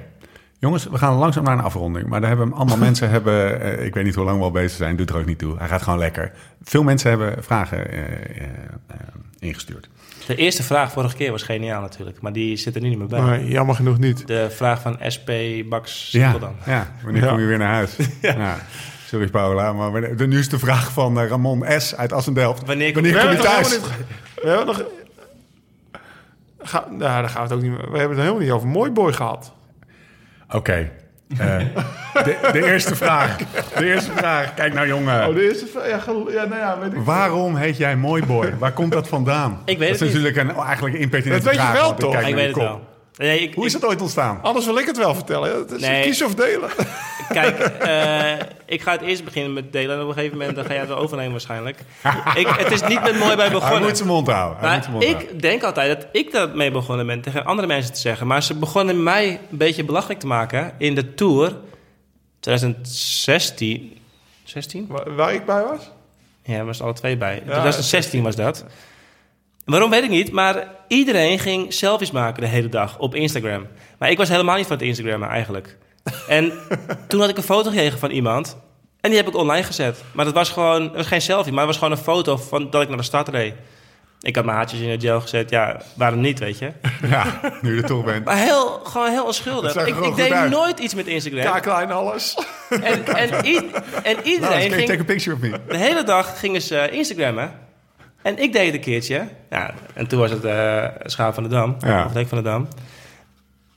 Jongens, 0.58 0.84
we 0.84 0.98
gaan 0.98 1.14
langzaam 1.14 1.44
naar 1.44 1.58
een 1.58 1.64
afronding. 1.64 2.06
Maar 2.08 2.20
daar 2.20 2.28
hebben 2.28 2.52
allemaal 2.52 2.76
mensen 2.88 3.10
hebben... 3.10 3.60
eh, 3.60 3.84
ik 3.86 3.94
weet 3.94 4.04
niet 4.04 4.14
hoe 4.14 4.24
lang 4.24 4.38
we 4.38 4.44
al 4.44 4.50
bezig 4.50 4.76
zijn, 4.76 4.96
doet 4.96 5.10
er 5.10 5.16
ook 5.16 5.26
niet 5.26 5.38
toe. 5.38 5.58
Hij 5.58 5.68
gaat 5.68 5.82
gewoon 5.82 5.98
lekker. 5.98 6.32
Veel 6.62 6.82
mensen 6.82 7.10
hebben 7.10 7.44
vragen 7.44 7.90
eh, 7.90 8.02
eh, 8.02 8.48
ingestuurd. 9.38 9.88
De 10.26 10.34
eerste 10.36 10.62
vraag 10.62 10.92
vorige 10.92 11.16
keer 11.16 11.30
was 11.30 11.42
geniaal 11.42 11.80
natuurlijk. 11.80 12.20
Maar 12.20 12.32
die 12.32 12.56
zit 12.56 12.74
er 12.74 12.80
nu 12.80 12.88
niet 12.88 12.98
meer 12.98 13.06
bij. 13.06 13.20
Maar 13.20 13.44
jammer 13.44 13.74
genoeg 13.74 13.98
niet. 13.98 14.26
De 14.26 14.50
vraag 14.50 14.80
van 14.80 14.96
SP 15.14 15.30
Bax 15.68 16.10
Ja, 16.12 16.38
dan. 16.38 16.54
ja, 16.66 16.86
wanneer 17.02 17.22
Ja. 17.22 17.28
kom 17.28 17.38
je 17.40 17.46
weer 17.46 17.58
naar 17.58 17.72
huis? 17.72 17.96
ja. 18.22 18.56
Sorry 19.06 19.26
Paula, 19.28 19.72
maar 19.72 19.90
wanneer- 19.92 20.16
de, 20.16 20.26
nu 20.26 20.38
is 20.38 20.48
de 20.48 20.58
vraag 20.58 20.92
van 20.92 21.20
eh, 21.20 21.28
Ramon 21.28 21.64
S. 21.78 21.94
uit 21.94 22.12
Assendelft. 22.12 22.66
Wanneer 22.66 22.92
wanneer 22.94 23.12
kom 23.18 23.22
je 23.22 23.28
het 23.36 23.40
thuis? 23.44 23.70
niet- 23.70 23.90
We 24.42 24.48
hebben 24.48 24.66
nog... 24.66 24.84
Ga, 26.58 26.84
nou, 26.88 26.98
daar 26.98 27.28
gaan 27.28 27.42
we 27.48 27.48
het 27.48 27.52
ook 27.52 27.62
niet 27.62 27.70
meer... 27.70 27.90
We 27.90 27.98
hebben 27.98 28.16
het 28.16 28.18
helemaal 28.18 28.38
niet 28.42 28.50
over 28.50 28.68
Mooi 28.68 28.90
Boy 28.90 29.12
gehad. 29.12 29.52
Oké. 30.50 30.90
Eh, 31.38 31.58
de, 32.12 32.36
de 32.52 32.64
eerste 32.66 32.96
vraag. 32.96 33.36
De 33.78 33.84
eerste 33.86 34.12
vraag. 34.12 34.54
Kijk 34.54 34.74
nou 34.74 34.86
jongen. 34.86 35.28
Oh, 35.28 35.34
de 35.34 35.42
eerste 35.48 35.66
vraag... 35.66 35.86
Ja, 35.86 36.12
ja, 36.32 36.44
nou 36.44 36.60
ja, 36.60 36.78
weet 36.78 36.92
ik 36.92 36.98
Waarom 36.98 37.56
heet 37.56 37.76
jij 37.76 37.96
Mooi 37.96 38.24
Boy? 38.26 38.54
Waar 38.58 38.72
komt 38.72 38.92
dat 38.92 39.08
vandaan? 39.08 39.60
Ik 39.64 39.78
weet 39.78 39.90
dat 39.90 39.98
het 40.00 40.08
is 40.08 40.14
natuurlijk 40.14 40.36
een 40.48 40.64
eigenlijk 40.64 40.94
een 40.94 41.00
impertinente 41.00 41.44
Dat 41.44 41.52
weet 41.54 41.62
je 41.62 41.68
vraag, 41.70 41.80
wel, 41.82 41.94
toch? 41.94 42.14
ik 42.14 42.20
naar 42.20 42.34
weet 42.34 42.44
het 42.44 42.52
kop. 42.52 42.62
wel. 42.62 42.94
Nee, 43.16 43.40
ik, 43.40 43.54
Hoe 43.54 43.66
is 43.66 43.72
dat 43.72 43.84
ooit 43.84 44.00
ontstaan? 44.00 44.38
Anders 44.42 44.66
wil 44.66 44.78
ik 44.78 44.86
het 44.86 44.96
wel 44.96 45.14
vertellen. 45.14 45.56
Het 45.58 45.70
is 45.70 45.80
Nee. 45.80 46.02
kies 46.02 46.22
of 46.22 46.34
delen. 46.34 46.70
Kijk, 47.28 47.58
eh, 47.58 48.46
ik 48.66 48.82
ga 48.82 48.92
het 48.92 49.00
eerst 49.00 49.24
beginnen 49.24 49.52
met 49.52 49.72
delen. 49.72 49.96
En 49.96 50.02
op 50.02 50.08
een 50.08 50.14
gegeven 50.14 50.38
moment 50.38 50.56
dan 50.56 50.64
ga 50.64 50.70
jij 50.70 50.80
het 50.80 50.88
wel 50.88 50.98
overnemen 50.98 51.30
waarschijnlijk. 51.30 51.78
ik, 52.34 52.46
het 52.48 52.70
is 52.72 52.82
niet 52.82 53.02
met 53.02 53.18
mooi 53.18 53.36
bij 53.36 53.44
Hij 53.44 53.54
begonnen. 53.54 53.82
moet 53.82 53.96
zijn 53.96 54.08
mond 54.08 54.26
houden. 54.26 54.58
Hij 54.58 54.66
Maar 54.66 54.74
moet 54.76 54.84
zijn 54.84 54.96
mond 54.96 55.04
houden. 55.06 55.32
ik 55.34 55.42
denk 55.42 55.62
altijd 55.62 56.00
dat 56.00 56.08
ik 56.12 56.32
daar 56.32 56.48
mee 56.48 56.70
begonnen 56.70 57.06
ben 57.06 57.20
tegen 57.20 57.44
andere 57.44 57.68
mensen 57.68 57.92
te 57.92 58.00
zeggen. 58.00 58.26
Maar 58.26 58.42
ze 58.42 58.54
begonnen 58.54 59.02
mij 59.02 59.28
een 59.50 59.56
beetje 59.58 59.84
belachelijk 59.84 60.20
te 60.20 60.26
maken 60.26 60.72
in 60.78 60.94
de 60.94 61.14
Tour 61.14 61.56
2016. 62.40 63.98
16? 64.44 64.86
Waar, 64.88 65.14
waar 65.14 65.34
ik 65.34 65.44
bij 65.46 65.62
was? 65.62 65.90
Ja, 66.42 66.58
we 66.58 66.64
was 66.64 66.82
alle 66.82 66.92
twee 66.92 67.16
bij. 67.16 67.40
2016 67.44 68.22
was 68.22 68.36
dat. 68.36 68.64
Waarom 69.66 69.90
weet 69.90 70.02
ik 70.02 70.10
niet, 70.10 70.32
maar 70.32 70.68
iedereen 70.88 71.38
ging 71.38 71.72
selfies 71.72 72.10
maken 72.10 72.42
de 72.42 72.48
hele 72.48 72.68
dag 72.68 72.98
op 72.98 73.14
Instagram. 73.14 73.66
Maar 73.98 74.10
ik 74.10 74.18
was 74.18 74.28
helemaal 74.28 74.56
niet 74.56 74.66
van 74.66 74.76
het 74.76 74.86
Instagrammen 74.86 75.28
eigenlijk. 75.28 75.76
En 76.28 76.52
toen 77.08 77.20
had 77.20 77.28
ik 77.28 77.36
een 77.36 77.42
foto 77.42 77.70
gekregen 77.70 77.98
van 77.98 78.10
iemand 78.10 78.56
en 79.00 79.10
die 79.10 79.18
heb 79.18 79.28
ik 79.28 79.36
online 79.36 79.62
gezet. 79.62 80.02
Maar 80.12 80.24
dat 80.24 80.34
was 80.34 80.50
gewoon, 80.50 80.82
het 80.82 80.94
was 80.94 81.06
geen 81.06 81.20
selfie, 81.20 81.52
maar 81.52 81.66
het 81.66 81.68
was 81.68 81.82
gewoon 81.82 81.98
een 81.98 82.04
foto 82.04 82.36
van 82.36 82.70
dat 82.70 82.82
ik 82.82 82.88
naar 82.88 82.96
de 82.96 83.02
stad 83.02 83.28
reed. 83.28 83.54
Ik 84.20 84.36
had 84.36 84.44
mijn 84.44 84.56
haartjes 84.56 84.80
in 84.80 84.90
het 84.90 85.02
gel 85.02 85.20
gezet, 85.20 85.50
ja, 85.50 85.80
waarom 85.94 86.20
niet, 86.20 86.38
weet 86.38 86.58
je? 86.58 86.72
Ja, 87.08 87.40
nu 87.60 87.74
je 87.74 87.82
er 87.82 87.88
toch 87.88 88.04
bent. 88.04 88.24
Maar 88.24 88.36
heel, 88.36 88.80
gewoon 88.84 89.10
heel 89.10 89.24
onschuldig. 89.24 89.86
Ik, 89.86 89.96
ik 89.96 90.16
deed 90.16 90.32
uit. 90.32 90.50
nooit 90.50 90.78
iets 90.78 90.94
met 90.94 91.06
Instagram. 91.06 91.42
Ja, 91.42 91.58
klein 91.58 91.90
alles. 91.92 92.38
En, 92.70 93.06
en, 93.06 93.30
en 93.30 94.14
Nou, 94.14 94.22
iedereen 94.22 94.72
ging... 94.72 94.88
take 94.88 95.00
a 95.00 95.04
picture 95.04 95.36
of 95.36 95.42
me? 95.42 95.60
De 95.68 95.76
hele 95.76 96.02
dag 96.02 96.38
gingen 96.38 96.62
ze 96.62 96.88
Instagrammen. 96.90 97.65
En 98.26 98.38
ik 98.42 98.52
deed 98.52 98.64
het 98.66 98.74
een 98.74 98.80
keertje. 98.80 99.28
Ja, 99.50 99.74
en 99.94 100.06
toen 100.06 100.18
was 100.18 100.30
het 100.30 100.44
eh 100.44 100.84
Schaap 101.02 101.34
van 101.34 101.42
de 101.42 101.48
Dam. 101.48 101.76
Ja. 101.78 102.04
Of 102.04 102.12
Dek 102.12 102.28
van 102.28 102.38
de 102.38 102.44
Dam. 102.44 102.68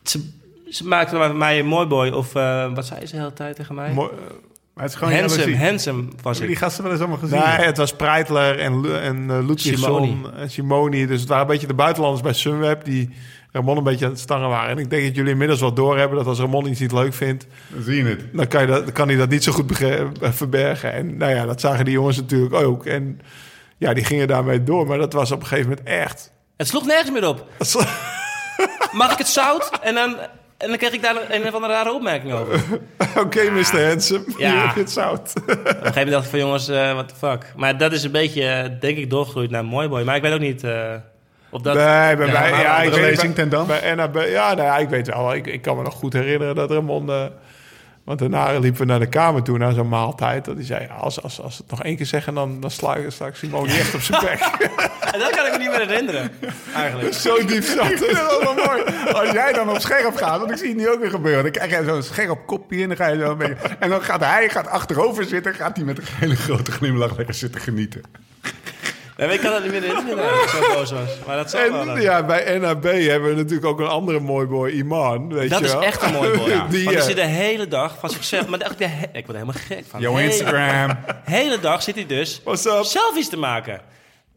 Ze, 0.04 0.30
ze 0.70 0.88
maakten 0.88 1.18
van 1.18 1.38
mij 1.38 1.60
een 1.60 1.66
mooi 1.66 1.88
boy. 1.88 2.10
Of 2.10 2.36
eh, 2.36 2.74
wat 2.74 2.86
zei 2.86 3.06
ze 3.06 3.12
de 3.12 3.18
hele 3.18 3.34
tijd 3.34 3.56
tegen 3.56 3.76
mij? 3.76 3.92
Mooi- 3.94 4.10
het 4.76 4.90
is 4.90 4.96
gewoon 4.96 5.14
handsome, 5.14 5.58
handsome 5.58 6.02
was 6.04 6.14
Hebben 6.24 6.42
die 6.42 6.50
ik. 6.50 6.58
gasten 6.58 6.84
wel 6.84 6.92
eens 6.92 7.02
allemaal 7.02 7.20
gezien? 7.20 7.40
Nee, 7.40 7.66
het 7.66 7.78
was 7.78 7.94
Preitler 7.96 8.60
en, 8.60 9.02
en 9.02 9.28
uh, 9.30 9.50
Simoni. 9.56 10.18
en 10.36 10.52
Simoni. 10.52 11.06
Dus 11.08 11.20
het 11.20 11.30
waren 11.30 11.44
een 11.46 11.52
beetje 11.52 11.68
de 11.68 11.74
buitenlanders 11.74 12.24
bij 12.24 12.34
Sunweb 12.34 12.84
die 12.86 13.10
Ramon 13.52 13.78
een 13.78 13.84
beetje 13.84 14.06
aan 14.06 14.12
het 14.12 14.20
stangen 14.20 14.50
waren. 14.50 14.70
En 14.70 14.78
ik 14.78 14.90
denk 14.90 15.04
dat 15.06 15.16
jullie 15.16 15.32
inmiddels 15.32 15.60
wel 15.60 15.74
doorhebben 15.74 16.18
dat 16.18 16.28
als 16.28 16.40
Ramon 16.40 16.68
iets 16.68 16.80
niet 16.80 16.92
leuk 16.92 17.14
vindt, 17.14 17.48
Dan 17.74 17.84
zie 17.84 17.96
je 18.04 18.10
het. 18.10 18.24
dan 18.34 18.48
kan, 18.48 18.62
je 18.62 18.68
dat, 18.68 18.84
dan 18.84 18.94
kan 18.94 19.08
hij 19.08 19.18
dat 19.18 19.30
niet 19.30 19.44
zo 19.44 19.52
goed 19.52 19.82
eh, 19.82 20.02
verbergen. 20.22 20.94
En 20.94 21.18
nou 21.18 21.32
ja, 21.36 21.46
dat 21.46 21.62
zagen 21.62 21.86
die 21.86 21.94
jongens 21.94 22.18
natuurlijk 22.18 22.54
ook. 22.54 22.86
En 22.86 23.20
Ja, 23.80 23.94
die 23.94 24.04
gingen 24.04 24.28
daarmee 24.28 24.64
door. 24.64 24.88
Maar 24.88 24.98
dat 24.98 25.14
was 25.14 25.32
op 25.32 25.40
een 25.42 25.48
gegeven 25.48 25.70
moment 25.70 25.88
echt... 25.88 26.32
Het 26.58 26.68
sloeg 26.68 26.86
nergens 26.86 27.12
meer 27.12 27.28
op. 27.28 27.46
Mag 28.92 29.12
ik 29.12 29.18
het 29.18 29.28
zout? 29.28 29.70
En 29.82 29.94
dan, 29.96 30.16
en 30.58 30.68
dan 30.68 30.78
kreeg 30.78 30.92
ik 30.94 31.02
daar 31.02 31.16
een, 31.30 31.48
of 31.48 31.54
andere 31.54 31.74
rare 31.74 31.94
opmerking 31.94 32.34
over. 32.34 32.54
Op 32.72 33.08
Oké, 33.26 33.50
Mr. 33.50 33.88
Handsome. 33.88 34.24
Ja. 34.38 34.52
Hier 34.52 34.66
heb 34.66 34.76
je 34.76 34.82
het 34.82 34.92
zout. 34.92 35.32
een 35.36 35.56
gegeven 35.58 35.84
moment 35.94 36.10
dacht 36.10 36.24
ik 36.24 36.30
van 36.30 36.40
jongens, 36.40 36.68
eh 36.68 36.92
what 36.94 37.08
the 37.08 37.16
fuck. 37.16 37.54
Maar 37.56 37.78
dat 37.78 37.92
is 37.92 38.04
een 38.04 38.12
beetje, 38.12 38.44
eh, 38.46 38.70
denk 38.80 38.98
ik, 38.98 39.10
doorgegroeid 39.10 39.50
naar 39.50 39.66
mooi 39.66 39.88
boy. 39.88 40.04
Maar 40.04 40.16
ik 40.16 40.22
weet 40.22 40.34
ook 40.34 40.40
niet 40.40 40.64
eh 40.64 40.94
of 41.52 41.62
dat... 41.62 41.76
nee, 41.76 42.16
bij 42.16 42.26
Ja, 42.28 42.32
mij... 42.32 42.52
maar 42.52 42.62
Ja, 42.62 42.82
ik 42.82 42.92
weet, 42.92 43.02
lezing 43.02 43.36
ten 43.36 43.50
dan? 43.50 43.68
Bij 43.68 43.94
NAB, 43.96 44.16
ja, 44.16 44.54
nou 44.54 44.68
ja, 44.68 44.78
ik 44.78 44.90
weet 44.90 45.08
wel. 45.08 45.34
Ik, 45.36 45.48
ik 45.48 45.62
kan 45.62 45.78
me 45.78 45.84
nog 45.84 45.94
goed 45.94 46.14
herinneren 46.14 46.56
dat 46.56 46.72
Ramon... 46.72 47.10
eh, 47.10 47.26
want 48.10 48.20
daarna 48.32 48.60
liepen 48.60 48.82
we 48.82 48.86
naar 48.88 49.00
de 49.00 49.10
kamer 49.10 49.44
toe, 49.44 49.58
naar 49.58 49.74
zo'n 49.74 49.88
maaltijd. 49.90 50.46
Dat 50.46 50.56
hij 50.56 50.66
zei, 50.66 50.88
als, 51.00 51.24
als, 51.24 51.42
als 51.42 51.56
ze 51.56 51.62
het 51.62 51.72
nog 51.72 51.84
één 51.84 51.96
keer 51.96 52.06
zeggen... 52.06 52.34
dan, 52.34 52.60
dan 52.60 52.72
sla, 52.72 52.96
ik- 52.96 53.06
ik 53.20 53.36
Simone 53.36 53.72
echt 53.72 53.94
op 53.96 54.02
zijn 54.02 54.22
bek. 54.22 54.40
En 55.14 55.20
dat 55.20 55.30
kan 55.30 55.46
ik 55.46 55.52
me 55.52 55.58
niet 55.58 55.70
meer 55.70 55.80
herinneren, 55.88 56.32
eigenlijk. 56.76 57.14
Zo 57.14 57.46
diep 57.46 57.64
zat 57.64 57.90
Ik 57.92 57.98
vind 57.98 58.12
het. 58.18 58.30
het 58.30 58.44
wel 58.44 58.54
mooi. 58.66 58.84
Als 59.14 59.32
jij 59.32 59.54
dan 59.54 59.70
op 59.70 59.80
scherp 59.80 60.16
gaat, 60.16 60.40
want 60.40 60.52
ik 60.52 60.58
zie 60.58 60.68
het 60.68 60.78
nu 60.78 60.90
ook 60.90 61.00
weer 61.00 61.10
gebeuren. 61.10 61.44
Dan 61.44 61.52
krijg 61.52 61.72
je 61.80 61.84
zo'n 61.86 62.04
scherp 62.04 62.40
kopje 62.46 62.82
en 62.82 62.88
dan 62.88 62.98
ga 62.98 63.08
je 63.08 63.20
zo 63.20 63.32
een 63.32 63.38
beetje... 63.38 63.56
En 63.80 63.90
dan 63.90 64.02
gaat 64.02 64.20
hij 64.24 64.50
gaat 64.50 64.68
achterover 64.68 65.24
zitten, 65.24 65.54
gaat 65.54 65.76
hij 65.76 65.86
met 65.86 65.98
een 65.98 66.04
hele 66.08 66.36
grote 66.36 66.72
glimlach 66.72 67.18
lekker 67.18 67.34
zitten 67.36 67.62
genieten. 67.62 68.02
Nee, 69.20 69.28
maar 69.28 69.36
ik 69.38 69.42
kan 69.44 69.52
dat 69.52 69.64
niet 69.64 69.72
meer 69.72 69.82
herinneren, 69.92 70.18
dat 70.18 70.44
ik 70.44 70.50
zo 70.50 70.74
boos 70.74 70.92
was. 70.92 71.10
Maar 71.28 71.36
dat 71.38 71.50
zal 71.50 71.72
wel 71.72 71.80
En 71.80 71.86
dan. 71.86 72.02
ja, 72.02 72.24
bij 72.26 72.58
NAB 72.58 72.84
hebben 72.84 73.30
we 73.30 73.36
natuurlijk 73.36 73.66
ook 73.66 73.80
een 73.80 73.88
andere 73.88 74.20
mooi 74.20 74.46
boy, 74.48 74.70
Iman. 74.70 75.34
Weet 75.34 75.50
Dat 75.50 75.60
je 75.60 75.66
is 75.66 75.72
wel? 75.72 75.84
echt 75.84 76.02
een 76.04 76.12
mooi 76.14 76.38
boy. 76.38 76.48
Die, 76.50 76.58
Want 76.58 76.70
die 76.72 76.98
eh, 76.98 77.02
zit 77.02 77.16
de 77.16 77.26
hele 77.26 77.68
dag 77.68 77.96
van 78.00 78.10
zichzelf... 78.10 78.48
Maar 78.48 78.60
echt, 78.60 78.80
ik 78.82 78.88
word 79.12 79.28
er 79.28 79.34
helemaal 79.34 79.54
gek 79.68 79.84
van. 79.90 80.02
Yo, 80.02 80.16
Hele- 80.16 80.30
Instagram. 80.32 80.98
hele 81.24 81.60
dag 81.60 81.84
zit 81.84 81.96
hij 81.96 82.06
dus 82.06 82.42
What's 82.44 82.66
up? 82.66 82.84
selfies 82.84 83.30
te 83.30 83.38
maken. 83.38 83.82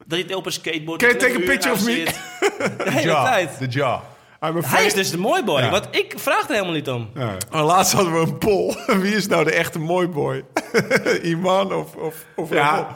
Dat 0.06 0.18
hij 0.26 0.34
op 0.34 0.46
een 0.46 0.52
skateboard... 0.52 1.00
Can 1.02 1.10
you 1.10 1.22
een 1.24 1.32
take 1.32 1.42
a 1.44 1.46
picture 1.52 1.74
of 1.74 1.84
me? 1.84 1.92
zit. 1.92 2.20
De 2.84 2.90
hele 2.90 3.10
Ja, 3.10 3.24
tijd. 3.24 3.58
de 3.58 3.66
jaw. 3.68 4.00
I'm 4.44 4.56
a 4.56 4.60
Hij 4.60 4.62
fan. 4.62 4.84
is 4.86 4.94
dus 4.94 5.10
de 5.10 5.18
mooi 5.18 5.42
boy. 5.44 5.60
Ja. 5.60 5.70
Want 5.70 5.88
ik 5.90 6.14
vraag 6.16 6.42
er 6.48 6.52
helemaal 6.54 6.72
niet 6.74 6.88
om. 6.88 7.10
Ja. 7.14 7.36
Maar 7.50 7.62
laatst 7.62 7.92
hadden 7.92 8.12
we 8.12 8.18
een 8.18 8.38
poll. 8.38 8.74
Wie 8.86 9.14
is 9.14 9.26
nou 9.26 9.44
de 9.44 9.52
echte 9.52 9.78
mooi 9.78 10.06
boy? 10.08 10.44
Iman 11.22 11.72
of, 11.74 11.94
of, 11.94 12.14
of 12.36 12.50
Ja. 12.50 12.68
Ramon? 12.74 12.86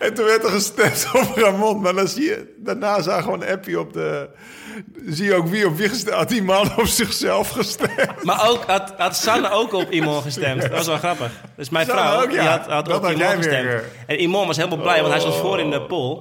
En 0.00 0.14
toen 0.14 0.24
werd 0.24 0.44
er 0.44 0.50
gestemd 0.50 1.08
op 1.20 1.36
Ramon. 1.36 1.80
Maar 1.80 1.94
dan 1.94 2.08
zie 2.08 2.24
je, 2.24 2.54
daarna 2.56 3.02
zagen 3.02 3.38
we 3.38 3.46
een 3.46 3.52
appje 3.52 3.80
op 3.80 3.92
de... 3.92 4.28
Zie 5.06 5.24
je 5.24 5.34
ook 5.34 5.48
wie 5.48 5.66
op 5.66 5.76
wie 5.76 5.88
gestemd 5.88 6.16
had. 6.16 6.28
Die 6.28 6.42
man 6.42 6.76
op 6.76 6.86
zichzelf 6.86 7.50
gestemd. 7.50 8.22
Maar 8.22 8.48
ook, 8.48 8.64
had, 8.64 8.94
had 8.96 9.16
Sanne 9.16 9.50
ook 9.50 9.72
op 9.72 9.90
Imon 9.90 10.22
gestemd. 10.22 10.62
Dat 10.62 10.70
was 10.70 10.86
wel 10.86 10.96
grappig. 10.96 11.30
Dus 11.56 11.68
mijn 11.68 11.86
Sanne 11.86 12.00
vrouw 12.00 12.22
ook, 12.22 12.30
ja. 12.30 12.40
die 12.40 12.48
had, 12.48 12.66
had 12.66 12.86
Dat 12.86 12.96
op 12.96 13.02
had 13.02 13.12
Imon 13.12 13.26
weer, 13.28 13.36
gestemd. 13.36 13.82
En 14.06 14.22
Imon 14.22 14.46
was 14.46 14.56
helemaal 14.56 14.78
blij, 14.78 15.00
want 15.00 15.12
hij 15.12 15.20
stond 15.20 15.34
voor 15.34 15.60
in 15.60 15.70
de 15.70 15.82
poll. 15.82 16.18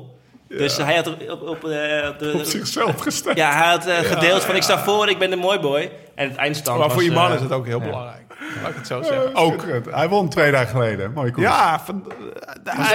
Dus 0.47 0.77
hij 0.77 0.95
had 0.95 1.07
op, 1.07 1.29
op, 1.29 1.41
op, 1.41 1.63
eh, 1.65 2.09
op 2.09 2.19
de... 2.19 2.31
Op 2.35 2.43
zichzelf 2.43 3.01
gestemd. 3.01 3.37
ja, 3.37 3.51
hij 3.51 3.67
had 3.67 3.85
eh, 3.85 3.97
gedeeld 3.97 4.43
van 4.43 4.55
ik 4.55 4.63
sta 4.63 4.83
voor, 4.83 5.09
ik 5.09 5.19
ben 5.19 5.29
de 5.29 5.35
mooi 5.35 5.59
boy. 5.59 5.91
En 6.15 6.29
het 6.29 6.37
eindstand 6.37 6.77
Maar 6.77 6.87
was... 6.87 6.95
voor 6.95 7.05
Iman 7.05 7.29
eh, 7.29 7.35
is 7.35 7.41
het 7.41 7.51
ook 7.51 7.65
heel 7.65 7.79
belangrijk. 7.79 8.28
Laat 8.61 8.69
ik 8.69 8.75
het 8.75 8.87
zo 8.87 9.01
zeggen. 9.01 9.35
Ook. 9.35 9.65
Hij 9.89 10.09
won 10.09 10.29
twee 10.29 10.51
dagen 10.51 10.67
geleden. 10.67 11.13
Mooi 11.13 11.31
koers. 11.31 11.47
Ja, 11.47 11.79
van 11.79 12.03
de, 12.03 12.15
de, 12.63 12.71
Was 12.77 12.91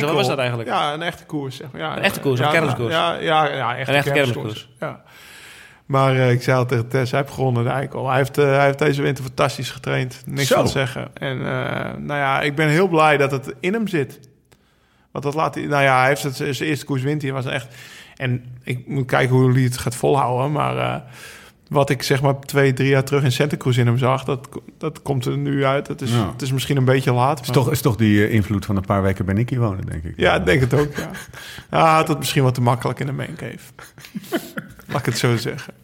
de. 0.00 0.06
Wat 0.06 0.14
was 0.14 0.28
dat 0.28 0.38
eigenlijk? 0.38 0.68
Ja, 0.68 0.92
een 0.92 1.02
echte 1.02 1.24
koers. 1.24 1.56
Zeg 1.56 1.70
maar. 1.72 1.80
ja, 1.80 1.96
Een 1.96 2.02
echte 2.02 2.20
koers, 2.20 2.40
ja, 2.40 2.46
een 2.46 2.52
kermiskoers? 2.52 2.92
Ja, 2.92 3.14
ja, 3.14 3.48
ja 3.48 3.76
echt 3.76 3.88
Een 3.88 3.94
echte 3.94 4.10
kermiskoers. 4.10 4.68
Ja. 4.80 5.02
Maar 5.86 6.16
eh, 6.16 6.30
ik 6.30 6.42
zei 6.42 6.56
al 6.56 6.66
tegen 6.66 6.88
Tess, 6.88 7.10
hij 7.10 7.20
heeft 7.20 7.32
gewonnen 7.32 7.64
de 7.64 7.70
eikel. 7.70 8.08
Hij 8.08 8.16
heeft, 8.16 8.38
eh, 8.38 8.44
hij 8.44 8.64
heeft 8.64 8.78
deze 8.78 9.02
winter 9.02 9.24
fantastisch 9.24 9.70
getraind. 9.70 10.22
Niks 10.26 10.48
Zo. 10.48 10.54
van 10.54 10.64
te 10.64 10.70
zeggen. 10.70 11.08
En 11.14 11.38
eh, 11.38 11.96
nou 11.96 12.20
ja, 12.20 12.40
ik 12.40 12.54
ben 12.54 12.68
heel 12.68 12.88
blij 12.88 13.16
dat 13.16 13.30
het 13.30 13.54
in 13.60 13.72
hem 13.72 13.88
zit. 13.88 14.20
Want 15.10 15.24
dat 15.24 15.34
laat 15.34 15.54
hij... 15.54 15.64
Nou 15.64 15.82
ja, 15.82 15.98
hij 15.98 16.08
heeft 16.08 16.22
het, 16.22 16.36
zijn 16.36 16.68
eerste 16.68 16.84
koers 16.84 17.02
wint 17.02 17.22
hij. 17.22 17.32
Was 17.32 17.46
echt... 17.46 17.74
En 18.16 18.44
ik 18.62 18.86
moet 18.86 19.06
kijken 19.06 19.36
hoe 19.36 19.52
hij 19.52 19.62
het 19.62 19.78
gaat 19.78 19.96
volhouden. 19.96 20.52
Maar 20.52 20.76
eh, 20.76 21.00
wat 21.70 21.90
ik 21.90 22.02
zeg 22.02 22.22
maar 22.22 22.40
twee, 22.40 22.72
drie 22.72 22.88
jaar 22.88 23.04
terug 23.04 23.22
in 23.22 23.32
Santa 23.32 23.56
Cruz 23.56 23.76
in 23.78 23.86
hem 23.86 23.98
zag... 23.98 24.24
dat, 24.24 24.48
dat 24.78 25.02
komt 25.02 25.24
er 25.24 25.36
nu 25.38 25.64
uit. 25.64 25.86
Het 25.86 26.00
is, 26.02 26.10
Ja. 26.10 26.30
het 26.32 26.42
is 26.42 26.52
misschien 26.52 26.76
een 26.76 26.84
beetje 26.84 27.12
laat. 27.12 27.40
Is 27.40 27.48
toch, 27.48 27.70
is 27.70 27.80
toch 27.80 27.96
die 27.96 28.26
eh, 28.26 28.34
invloed 28.34 28.64
van 28.64 28.76
een 28.76 28.84
paar 28.84 29.02
weken 29.02 29.24
bij 29.24 29.34
Nicky 29.34 29.58
wonen, 29.58 29.86
denk 29.86 30.04
ik. 30.04 30.12
ja, 30.16 30.34
ik 30.34 30.44
denk 30.44 30.60
het 30.60 30.74
ook, 30.74 30.96
ja. 30.96 31.10
Hij 31.80 31.80
had 31.94 32.08
het 32.08 32.18
misschien 32.18 32.42
wat 32.42 32.54
te 32.54 32.60
makkelijk 32.60 33.00
in 33.00 33.06
de 33.06 33.12
main 33.12 33.34
cave. 33.36 33.58
Laat 34.86 34.98
ik 34.98 35.04
het 35.04 35.18
zo 35.18 35.36
zeggen. 35.36 35.74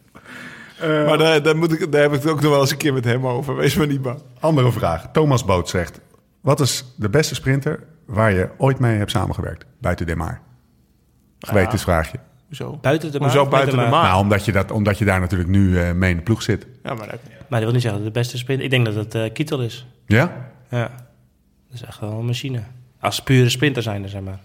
Eh, 0.79 1.05
maar 1.05 1.17
daar, 1.17 1.41
daar, 1.43 1.57
moet 1.57 1.81
ik, 1.81 1.91
daar 1.91 2.01
heb 2.01 2.13
ik 2.13 2.21
het 2.21 2.31
ook 2.31 2.41
nog 2.41 2.51
wel 2.51 2.61
eens 2.61 2.71
een 2.71 2.77
keer 2.77 2.93
met 2.93 3.03
hem 3.05 3.27
over. 3.27 3.55
Wees 3.55 3.75
maar 3.75 3.87
niet 3.87 4.01
bang. 4.01 4.19
Andere 4.39 4.71
vraag. 4.71 5.09
Thomas 5.11 5.45
Boot 5.45 5.69
zegt... 5.69 5.99
Wat 6.41 6.59
is 6.59 6.93
de 6.95 7.09
beste 7.09 7.35
sprinter 7.35 7.83
waar 8.05 8.33
je 8.33 8.49
ooit 8.57 8.79
mee 8.79 8.97
hebt 8.97 9.11
samengewerkt? 9.11 9.65
Buiten 9.81 10.05
de 10.05 10.15
Maar. 10.15 10.41
Gewetensvraagje. 11.39 12.17
Hoezo? 12.47 12.77
Buiten 12.81 13.11
de 13.11 13.17
Hoezo 13.17 13.41
maan, 13.41 13.49
buiten 13.49 13.77
de? 13.77 13.85
Nou, 13.85 14.19
omdat 14.19 14.45
je, 14.45 14.51
dat, 14.51 14.71
omdat 14.71 14.97
je 14.97 15.05
daar 15.05 15.19
natuurlijk 15.19 15.49
nu 15.49 15.79
eh, 15.79 15.91
mee 15.91 16.11
in 16.11 16.17
de 16.17 16.23
ploeg 16.23 16.41
zit. 16.41 16.67
Ja, 16.83 16.93
maar 16.93 17.07
dat, 17.07 17.19
Maar 17.47 17.59
dat 17.59 17.61
wil 17.63 17.71
niet 17.71 17.81
zeggen 17.81 18.03
dat 18.03 18.13
de 18.13 18.19
beste 18.19 18.37
sprint... 18.37 18.61
Ik 18.61 18.69
denk 18.69 18.85
dat 18.85 18.95
het 18.95 19.15
eh 19.15 19.23
Kittel 19.33 19.61
is. 19.61 19.85
Ja? 20.05 20.51
Ja. 20.69 20.81
Dat 21.69 21.73
is 21.73 21.83
echt 21.83 21.99
wel 21.99 22.11
een 22.11 22.25
machine. 22.25 22.61
Als 22.99 23.19
pure 23.23 23.49
sprinter 23.49 23.83
zijn 23.83 24.03
er, 24.03 24.09
zeg 24.09 24.21
maar. 24.21 24.39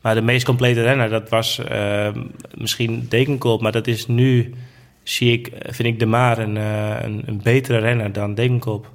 Maar 0.00 0.14
de 0.14 0.20
meest 0.22 0.44
complete 0.44 0.82
renner, 0.82 1.08
dat 1.08 1.28
was 1.28 1.58
eh, 1.58 2.08
misschien 2.54 3.06
Dekenkop. 3.08 3.60
Maar 3.60 3.72
dat 3.72 3.86
is 3.86 4.06
nu, 4.06 4.54
zie 5.02 5.32
ik, 5.32 5.52
vind 5.60 5.88
ik 5.88 5.98
De 5.98 6.06
Maar 6.06 6.38
een, 6.38 6.56
eh, 6.56 7.02
een, 7.02 7.22
een 7.26 7.40
betere 7.42 7.78
renner 7.78 8.12
dan 8.12 8.34
Dekenkop. 8.34 8.90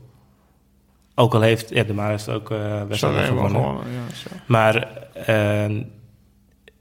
Ook 1.16 1.34
al 1.34 1.42
heeft, 1.42 1.70
ja, 1.70 1.84
De 1.84 1.94
Maar 1.94 2.10
heeft 2.10 2.30
ook 2.30 2.52
eh 2.52 2.84
best 2.84 3.02
wel 3.02 3.18
helemaal 3.18 3.48
gewonnen. 3.48 3.62
gewonnen. 3.62 3.84
Ja, 3.94 4.16
zo. 4.16 4.30
Maar 4.46 4.88
eh, 5.14 5.66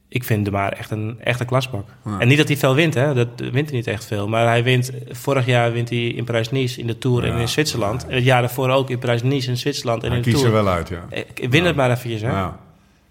ik 0.09 0.25
vind 0.25 0.45
De 0.45 0.51
Maar 0.51 0.73
echt 0.73 0.91
een 0.91 1.17
echte 1.21 1.45
klasbak. 1.45 1.89
Ja. 2.05 2.19
En 2.19 2.29
niet 2.29 2.39
dat 2.39 2.49
hij 2.49 2.57
veel 2.57 2.75
wint, 2.75 2.95
hè. 2.95 3.15
Dat 3.15 3.29
wint 3.37 3.69
hij 3.69 3.77
niet 3.77 3.87
echt 3.87 4.05
veel. 4.05 4.29
Maar 4.29 4.47
hij 4.47 4.63
wint, 4.63 4.91
vorig 5.11 5.47
jaar 5.47 5.73
wint 5.73 5.89
hij 5.89 5.99
in 5.99 6.25
Parijs-Nice 6.25 6.81
in 6.81 6.87
de 6.87 6.99
Tour 6.99 7.25
en 7.25 7.39
in 7.39 7.49
Zwitserland. 7.49 8.07
En 8.07 8.15
het 8.15 8.25
jaar 8.25 8.41
daarvoor 8.41 8.71
ook 8.71 8.91
in 8.91 8.99
Parijs-Nice 8.99 9.49
in 9.51 9.57
Zwitserland 9.57 10.03
en 10.03 10.09
Hij 10.09 10.17
in 10.17 10.23
de 10.23 10.31
kiest 10.31 10.43
er 10.45 10.51
Tour. 10.51 10.65
wel 10.65 10.75
uit, 10.75 10.89
ja. 10.89 11.05
Ik 11.11 11.51
win 11.51 11.65
het 11.65 11.77
maar 11.77 11.91
eventjes, 11.91 12.23
hè. 12.23 12.49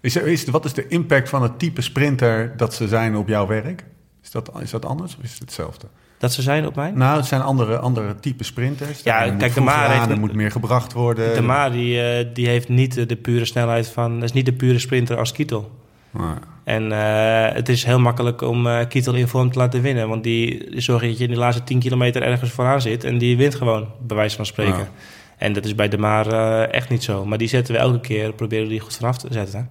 Is, 0.00 0.16
is, 0.16 0.44
wat 0.44 0.64
is 0.64 0.72
de 0.72 0.88
impact 0.88 1.28
van 1.28 1.42
het 1.42 1.58
type 1.58 1.80
sprinter 1.80 2.52
dat 2.56 2.74
ze 2.74 2.88
zijn 2.88 3.16
op 3.16 3.28
jouw 3.28 3.46
werk? 3.46 3.84
Is 4.22 4.30
dat, 4.30 4.50
is 4.62 4.70
dat 4.70 4.84
anders 4.84 5.16
of 5.16 5.24
is 5.24 5.30
het 5.30 5.40
hetzelfde? 5.40 5.86
Dat 6.18 6.32
ze 6.32 6.42
zijn 6.42 6.66
op 6.66 6.76
mij. 6.76 6.90
Nou, 6.90 7.16
het 7.16 7.26
zijn 7.26 7.40
andere, 7.42 7.78
andere 7.78 8.14
type 8.20 8.44
sprinters. 8.44 9.02
Ja, 9.02 9.30
kijk, 9.30 9.54
de 9.54 9.60
Maar 9.60 9.90
heeft 9.90 10.10
er 10.10 10.18
moet 10.18 10.32
meer 10.32 10.50
gebracht 10.50 10.92
worden. 10.92 11.34
De 11.34 11.42
Maar 11.42 11.72
die, 11.72 12.02
eh, 12.02 12.26
die 12.32 12.48
heeft 12.48 12.68
niet 12.68 12.94
de, 12.94 13.06
de 13.06 13.16
pure 13.16 13.44
snelheid 13.44 13.88
van... 13.88 14.14
Dat 14.14 14.22
is 14.22 14.32
niet 14.32 14.46
de 14.46 14.52
pure 14.52 14.78
sprinter 14.78 15.18
als 15.18 15.32
Kittel. 15.32 15.70
Ja. 16.18 16.38
En 16.64 16.92
eh, 16.92 17.54
het 17.54 17.68
is 17.68 17.84
heel 17.84 17.98
makkelijk 18.00 18.40
om 18.42 18.66
eh 18.66 18.86
Kittel 18.88 19.14
in 19.14 19.28
vorm 19.28 19.50
te 19.52 19.58
laten 19.58 19.82
winnen. 19.82 20.08
Want 20.08 20.22
die 20.22 20.66
zorgt 20.70 21.04
dat 21.04 21.18
je 21.18 21.24
in 21.24 21.30
de 21.30 21.36
laatste 21.36 21.64
10 21.64 21.78
kilometer 21.78 22.22
ergens 22.22 22.50
vooraan 22.50 22.80
zit. 22.80 23.04
En 23.04 23.18
die 23.18 23.36
wint 23.36 23.54
gewoon, 23.54 23.88
bij 24.00 24.16
wijze 24.16 24.36
van 24.36 24.46
spreken. 24.46 24.78
Ja. 24.78 24.88
En 25.36 25.52
dat 25.52 25.64
is 25.64 25.74
bij 25.74 25.88
de 25.88 25.98
Maar 25.98 26.26
eh, 26.26 26.74
echt 26.74 26.88
niet 26.88 27.02
zo. 27.02 27.24
Maar 27.24 27.38
die 27.38 27.48
zetten 27.48 27.74
we 27.74 27.80
elke 27.80 28.00
keer, 28.00 28.32
proberen 28.32 28.64
we 28.64 28.70
die 28.70 28.80
goed 28.80 28.96
vanaf 28.96 29.18
te 29.18 29.28
zetten. 29.30 29.70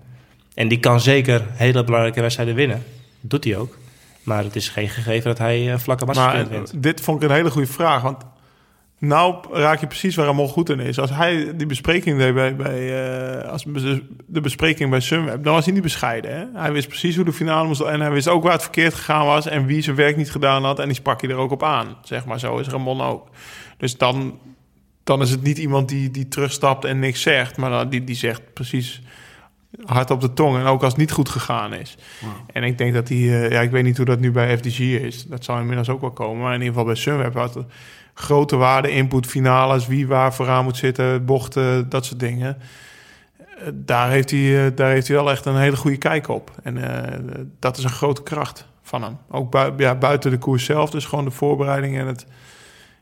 En 0.53 0.67
die 0.67 0.79
kan 0.79 0.99
zeker 0.99 1.45
hele 1.51 1.83
belangrijke 1.83 2.21
wedstrijden 2.21 2.55
winnen. 2.55 2.83
Dat 3.21 3.29
doet 3.29 3.43
hij 3.43 3.57
ook. 3.57 3.77
Maar 4.23 4.43
het 4.43 4.55
is 4.55 4.69
geen 4.69 4.89
gegeven 4.89 5.23
dat 5.23 5.37
hij 5.37 5.79
vlakke 5.79 6.05
massasprint 6.05 6.49
wint. 6.49 6.83
dit 6.83 7.01
vond 7.01 7.23
ik 7.23 7.29
een 7.29 7.35
hele 7.35 7.51
goede 7.51 7.67
vraag. 7.67 8.01
Want 8.01 8.23
nou 9.07 9.35
raak 9.51 9.79
je 9.79 9.87
precies 9.87 10.15
waar 10.15 10.25
Ramon 10.25 10.47
goed 10.47 10.69
in 10.69 10.79
is. 10.79 10.99
Als 10.99 11.09
hij 11.09 11.55
die 11.55 11.65
bespreking 11.65 12.17
deed 12.17 12.33
bij, 12.33 12.55
bij 12.55 13.39
eh, 13.41 13.49
als 13.51 13.63
de 14.25 14.41
bespreking 14.41 14.89
bij 14.89 14.99
Sunweb, 14.99 15.43
dan 15.43 15.53
was 15.53 15.65
hij 15.65 15.73
niet 15.73 15.83
bescheiden. 15.83 16.37
Hè? 16.37 16.45
Hij 16.53 16.71
wist 16.71 16.87
precies 16.87 17.15
hoe 17.15 17.25
de 17.25 17.33
finale 17.33 17.67
moest 17.67 17.81
en 17.81 18.01
hij 18.01 18.11
wist 18.11 18.27
ook 18.27 18.43
waar 18.43 18.51
het 18.51 18.61
verkeerd 18.61 18.93
gegaan 18.93 19.25
was 19.25 19.47
en 19.47 19.65
wie 19.65 19.81
zijn 19.81 19.95
werk 19.95 20.17
niet 20.17 20.31
gedaan 20.31 20.63
had 20.63 20.79
en 20.79 20.85
die 20.85 20.95
sprak 20.95 21.21
je 21.21 21.27
er 21.27 21.35
ook 21.35 21.51
op 21.51 21.63
aan. 21.63 21.97
Zeg 22.03 22.25
maar 22.25 22.39
zo 22.39 22.57
is 22.57 22.67
Ramon 22.67 23.01
ook. 23.01 23.27
Dus 23.77 23.97
dan, 23.97 24.39
dan 25.03 25.21
is 25.21 25.29
het 25.29 25.43
niet 25.43 25.57
iemand 25.57 25.89
die, 25.89 26.11
die 26.11 26.27
terugstapt 26.27 26.85
en 26.85 26.99
niks 26.99 27.21
zegt, 27.21 27.57
maar 27.57 27.69
dan, 27.69 27.89
die, 27.89 28.03
die 28.03 28.15
zegt 28.15 28.53
precies 28.53 29.01
hard 29.85 30.11
op 30.11 30.21
de 30.21 30.33
tong. 30.33 30.57
En 30.57 30.65
ook 30.65 30.83
als 30.83 30.91
het 30.91 31.01
niet 31.01 31.11
goed 31.11 31.29
gegaan 31.29 31.73
is. 31.73 31.97
En 32.53 32.63
ik 32.63 32.77
denk 32.77 32.93
dat 32.93 33.07
die, 33.07 33.37
eh, 33.37 33.51
ja, 33.51 33.61
ik 33.61 33.71
weet 33.71 33.83
niet 33.83 33.97
hoe 33.97 34.05
dat 34.05 34.19
nu 34.19 34.31
bij 34.31 34.57
FDG 34.57 34.79
is. 34.79 35.25
Dat 35.25 35.43
zou 35.43 35.59
inmiddels 35.59 35.89
ook 35.89 36.01
wel 36.01 36.11
komen. 36.11 36.41
Maar 36.41 36.53
in 36.53 36.59
ieder 36.59 36.73
geval 36.73 36.85
bij 36.85 36.95
Sunweb 36.95 37.33
had 37.33 37.65
grote 38.17 38.55
waarde, 38.55 38.89
input, 38.89 39.25
finales, 39.25 39.87
wie 39.87 40.07
waar 40.07 40.33
vooraan 40.33 40.63
moet 40.63 40.77
zitten, 40.77 41.25
bochten, 41.25 41.89
dat 41.89 42.05
soort 42.05 42.19
dingen. 42.19 42.57
Eh, 43.37 43.67
Daar 43.73 44.09
heeft, 44.09 44.31
hij, 44.31 44.65
eh, 44.65 44.71
daar 44.75 44.89
heeft 44.89 45.07
hij 45.07 45.15
wel 45.15 45.31
echt 45.31 45.45
een 45.45 45.57
hele 45.57 45.75
goede 45.75 45.97
kijk 45.97 46.27
op. 46.27 46.51
En 46.63 46.77
eh, 46.77 47.19
dat 47.59 47.77
is 47.77 47.83
een 47.83 47.89
grote 47.89 48.23
kracht 48.23 48.67
van 48.81 49.01
hem. 49.01 49.17
Ook 49.29 49.57
ja, 49.77 49.95
buiten 49.95 50.31
de 50.31 50.37
koers 50.37 50.65
zelf, 50.65 50.89
dus 50.89 51.05
gewoon 51.05 51.25
de 51.25 51.31
voorbereiding 51.31 51.97
en 51.97 52.07
het, 52.07 52.25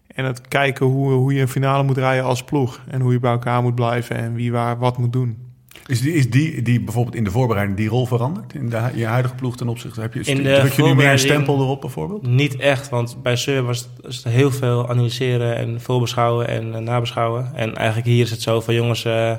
en 0.07 0.26
het 0.26 0.48
kijken 0.48 0.85
hoe, 0.85 1.11
hoe 1.11 1.34
je 1.34 1.41
een 1.41 1.48
finale 1.48 1.84
moet 1.84 1.98
rijden 1.98 2.26
als 2.26 2.44
ploeg. 2.44 2.80
En 2.88 3.02
hoe 3.02 3.11
je 3.11 3.19
bij 3.19 3.31
elkaar 3.31 3.61
moet 3.61 3.76
blijven 3.76 4.15
en 4.15 4.34
wie 4.34 4.52
waar 4.52 4.77
wat 4.77 4.98
moet 4.98 5.14
doen. 5.14 5.52
Is, 5.86 6.02
die, 6.02 6.14
is 6.14 6.30
die, 6.30 6.62
die 6.62 6.82
bijvoorbeeld 6.82 7.16
in 7.16 7.24
de 7.24 7.32
voorbereiding 7.32 7.78
die 7.78 7.90
rol 7.90 8.06
veranderd? 8.06 8.54
In 8.54 8.70
de, 8.70 8.90
je 8.95 9.06
huidige 9.06 9.36
ploeg 9.36 9.58
ten 9.58 9.68
opzichte? 9.68 10.02
Heb 10.02 10.14
je, 10.14 10.20
In 10.24 10.44
de 10.44 10.56
druk 10.60 10.72
je 10.74 10.84
nu 10.84 10.95
meer 10.95 11.12
een 11.12 11.20
stempel 11.20 11.60
erop 11.60 11.82
bijvoorbeeld? 11.82 12.28
Niet 12.28 12.56
echt, 12.56 12.90
want 12.90 13.18
bij 13.24 13.36
Sur 13.36 13.64
was 13.64 13.90
het, 14.02 14.24
heel 14.24 14.52
veel 14.52 14.90
analyseren 14.90 15.56
en 15.56 15.82
voorbeschouwen 15.82 16.48
en 16.48 16.76
eh, 16.76 16.82
nabeschouwen. 16.82 17.52
En 17.56 17.76
eigenlijk 17.76 18.08
hier 18.08 18.24
is 18.24 18.32
het 18.32 18.41
zo 18.41 18.62
van 18.62 18.74
jongens... 18.74 19.06
eh, 19.06 19.36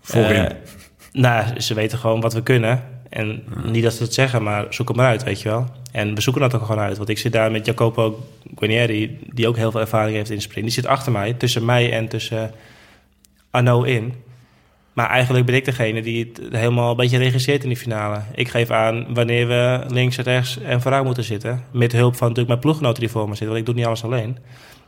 Voorin. 0.00 0.44
eh, 0.44 0.56
nou, 1.12 1.60
ze 1.60 1.74
weten 1.74 1.98
gewoon 1.98 2.20
wat 2.20 2.32
we 2.32 2.42
kunnen. 2.42 2.82
En 3.08 3.42
niet 3.64 3.82
dat 3.82 3.92
ze 3.92 4.02
het 4.02 4.14
zeggen, 4.14 4.42
maar 4.42 4.66
zoek 4.70 4.88
het 4.88 4.96
maar 4.96 5.06
uit, 5.08 5.22
weet 5.22 5.42
je 5.42 5.48
wel. 5.48 5.66
En 5.92 6.14
we 6.14 6.20
zoeken 6.20 6.42
dat 6.42 6.54
ook 6.54 6.64
gewoon 6.66 6.82
uit. 6.82 6.96
Want 6.96 7.08
ik 7.08 7.18
zit 7.18 7.32
daar 7.32 7.50
met 7.50 7.66
Jacopo 7.66 8.24
Guarnieri, 8.56 9.18
die 9.32 9.48
ook 9.48 9.56
heel 9.56 9.70
veel 9.70 9.80
ervaring 9.80 10.16
heeft 10.16 10.30
in 10.30 10.40
sprint. 10.40 10.64
Die 10.64 10.74
zit 10.74 10.86
achter 10.86 11.12
mij, 11.12 11.32
tussen 11.32 11.64
mij 11.64 11.92
en 11.92 12.08
tussen 12.08 12.50
Arno 13.50 13.82
in. 13.82 14.14
Maar 14.94 15.08
eigenlijk 15.08 15.46
ben 15.46 15.54
ik 15.54 15.64
degene 15.64 16.02
die 16.02 16.32
het 16.32 16.54
helemaal 16.56 16.90
een 16.90 16.96
beetje 16.96 17.18
regisseert 17.18 17.62
in 17.62 17.68
die 17.68 17.78
finale. 17.78 18.20
Ik 18.34 18.48
geef 18.48 18.70
aan 18.70 19.14
wanneer 19.14 19.48
we 19.48 19.84
links, 19.88 20.16
rechts 20.16 20.58
en 20.58 20.80
vooruit 20.80 21.04
moeten 21.04 21.24
zitten. 21.24 21.64
Met 21.72 21.92
hulp 21.92 22.12
van 22.12 22.28
natuurlijk 22.28 22.48
mijn 22.48 22.60
ploeggenoten 22.60 23.00
die 23.00 23.10
voor 23.10 23.28
me 23.28 23.34
zitten. 23.34 23.46
Want 23.46 23.58
ik 23.58 23.66
doe 23.66 23.74
niet 23.74 23.84
alles 23.84 24.04
alleen. 24.04 24.38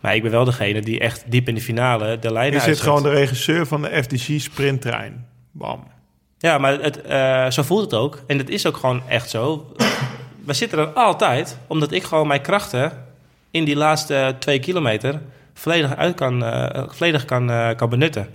Maar 0.01 0.15
ik 0.15 0.23
ben 0.23 0.31
wel 0.31 0.45
degene 0.45 0.81
die 0.81 1.01
echt 1.01 1.25
diep 1.31 1.49
in 1.49 1.55
de 1.55 1.61
finale 1.61 2.19
de 2.19 2.33
lijnen 2.33 2.53
Je 2.53 2.61
zit 2.61 2.81
gewoon 2.81 3.03
de 3.03 3.11
regisseur 3.11 3.67
van 3.67 3.83
de 3.83 4.03
FDG 4.03 4.41
sprinttrein. 4.41 5.27
Bam. 5.53 5.85
Ja, 6.39 6.59
maar 6.59 6.81
het, 6.81 7.03
eh, 7.03 7.51
zo 7.51 7.63
voelt 7.63 7.83
het 7.83 7.95
ook. 7.95 8.23
En 8.27 8.39
het 8.39 8.51
is 8.51 8.67
ook 8.67 8.77
gewoon 8.77 9.03
echt 9.09 9.31
zo. 9.31 9.73
We 10.45 10.53
zitten 10.53 10.79
er 10.79 10.87
altijd, 10.87 11.59
omdat 11.67 11.93
ik 11.93 12.03
gewoon 12.03 12.27
mijn 12.27 12.41
krachten 12.41 12.93
in 13.51 13.65
die 13.65 13.77
laatste 13.77 14.37
twee 14.39 14.59
kilometer 14.59 15.21
volledig, 15.55 15.97
uit 15.97 16.15
kan, 16.15 16.45
eh, 16.45 16.85
volledig 16.89 17.25
kan, 17.25 17.51
eh, 17.51 17.77
kan 17.77 17.89
benutten. 17.89 18.29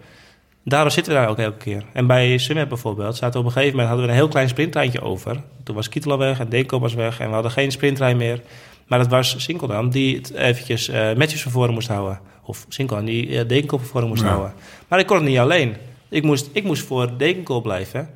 Daarom 0.63 0.89
zitten 0.89 1.13
we 1.13 1.19
daar 1.19 1.29
ook 1.29 1.37
elke 1.37 1.57
keer. 1.57 1.83
En 1.93 2.07
bij 2.07 2.37
Summit 2.37 2.67
bijvoorbeeld, 2.69 3.15
zaten 3.15 3.33
we 3.33 3.39
op 3.39 3.45
een 3.45 3.51
gegeven 3.51 3.71
moment 3.77 3.87
hadden 3.87 4.05
we 4.05 4.11
een 4.11 4.17
heel 4.19 4.27
klein 4.31 4.49
sprinttreintje 4.49 5.01
over. 5.01 5.41
Toen 5.63 5.75
was 5.75 5.89
Kietel 5.89 6.11
al 6.11 6.17
weg 6.17 6.39
en 6.39 6.49
Denko 6.49 6.79
was 6.79 6.93
weg 6.93 7.19
en 7.19 7.27
we 7.27 7.33
hadden 7.33 7.51
geen 7.51 7.71
sprinttrein 7.71 8.17
meer. 8.17 8.41
Maar 8.87 8.99
dat 8.99 9.07
was 9.07 9.35
Sinkeldam 9.43 9.89
die 9.89 10.15
het 10.15 10.33
eventjes 10.33 10.87
eh 10.89 11.13
Matthews 11.13 11.41
van 11.41 11.51
voren 11.51 11.73
moest 11.73 11.87
houden. 11.87 12.19
Of 12.43 12.65
Sinkeldam 12.69 13.05
die 13.05 13.45
Denko 13.45 13.77
van 13.77 13.87
voren 13.87 14.07
moest 14.07 14.21
Ja. 14.23 14.27
houden. 14.29 14.53
Maar 14.87 14.99
ik 14.99 15.05
kon 15.07 15.17
het 15.17 15.25
niet 15.25 15.37
alleen. 15.37 15.75
Ik 16.09 16.23
moest, 16.23 16.49
ik 16.51 16.63
moest 16.63 16.83
voor 16.83 17.17
Dekenkool 17.17 17.61
blijven. 17.61 18.09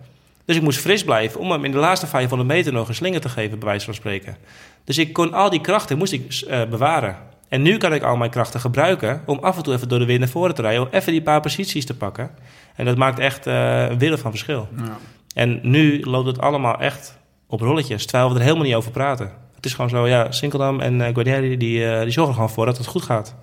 Dus 0.46 0.56
ik 0.56 0.62
moest 0.62 0.80
fris 0.80 1.04
blijven 1.04 1.40
om 1.40 1.52
hem 1.52 1.66
in 1.66 1.72
de 1.72 1.78
laatste 1.78 2.08
500 2.08 2.50
meter 2.50 2.74
nog 2.74 2.88
een 2.88 2.96
slinger 2.96 3.22
te 3.22 3.30
geven, 3.30 3.60
bij 3.60 3.68
wijze 3.68 3.86
van 3.86 3.94
spreken. 3.94 4.38
Dus 4.84 4.98
ik 4.98 5.14
kon 5.14 5.34
al 5.34 5.50
die 5.50 5.62
krachten 5.62 5.98
moest 5.98 6.12
ik, 6.14 6.44
eh, 6.48 6.64
bewaren. 6.70 7.16
En 7.48 7.62
nu 7.62 7.78
kan 7.78 7.94
ik 7.94 8.04
al 8.04 8.16
mijn 8.16 8.32
krachten 8.32 8.60
gebruiken 8.60 9.22
om 9.26 9.40
af 9.40 9.58
en 9.58 9.64
toe 9.64 9.74
even 9.74 9.88
door 9.88 10.00
de 10.00 10.06
wind 10.06 10.20
naar 10.20 10.30
voren 10.30 10.56
te 10.56 10.62
rijden. 10.62 10.82
Om 10.82 10.88
even 10.92 11.12
die 11.12 11.22
paar 11.22 11.42
posities 11.42 11.86
te 11.86 11.98
pakken. 11.98 12.32
En 12.76 12.86
dat 12.86 12.98
maakt 12.98 13.20
echt 13.20 13.48
eh, 13.48 13.90
een 13.90 13.98
wereld 13.98 14.20
van 14.20 14.32
verschil. 14.32 14.68
Ja. 14.78 14.98
En 15.34 15.60
nu 15.64 16.02
loopt 16.04 16.28
het 16.28 16.40
allemaal 16.40 16.80
echt 16.80 17.18
op 17.48 17.62
rolletjes, 17.62 18.06
terwijl 18.06 18.30
we 18.30 18.36
er 18.36 18.44
helemaal 18.44 18.66
niet 18.66 18.76
over 18.76 18.92
praten. 18.92 19.32
Het 19.56 19.66
is 19.66 19.74
gewoon 19.74 19.90
zo, 19.90 20.08
ja, 20.08 20.32
Sinkeldam 20.32 20.80
en 20.80 21.00
uh, 21.00 21.08
Guarnieri, 21.14 21.58
die, 21.58 21.90
eh, 21.90 22.02
die 22.02 22.12
zorgen 22.12 22.34
er 22.34 22.40
gewoon 22.40 22.50
voor 22.50 22.66
dat 22.66 22.78
het 22.78 22.88
goed 22.88 23.04
gaat. 23.04 23.36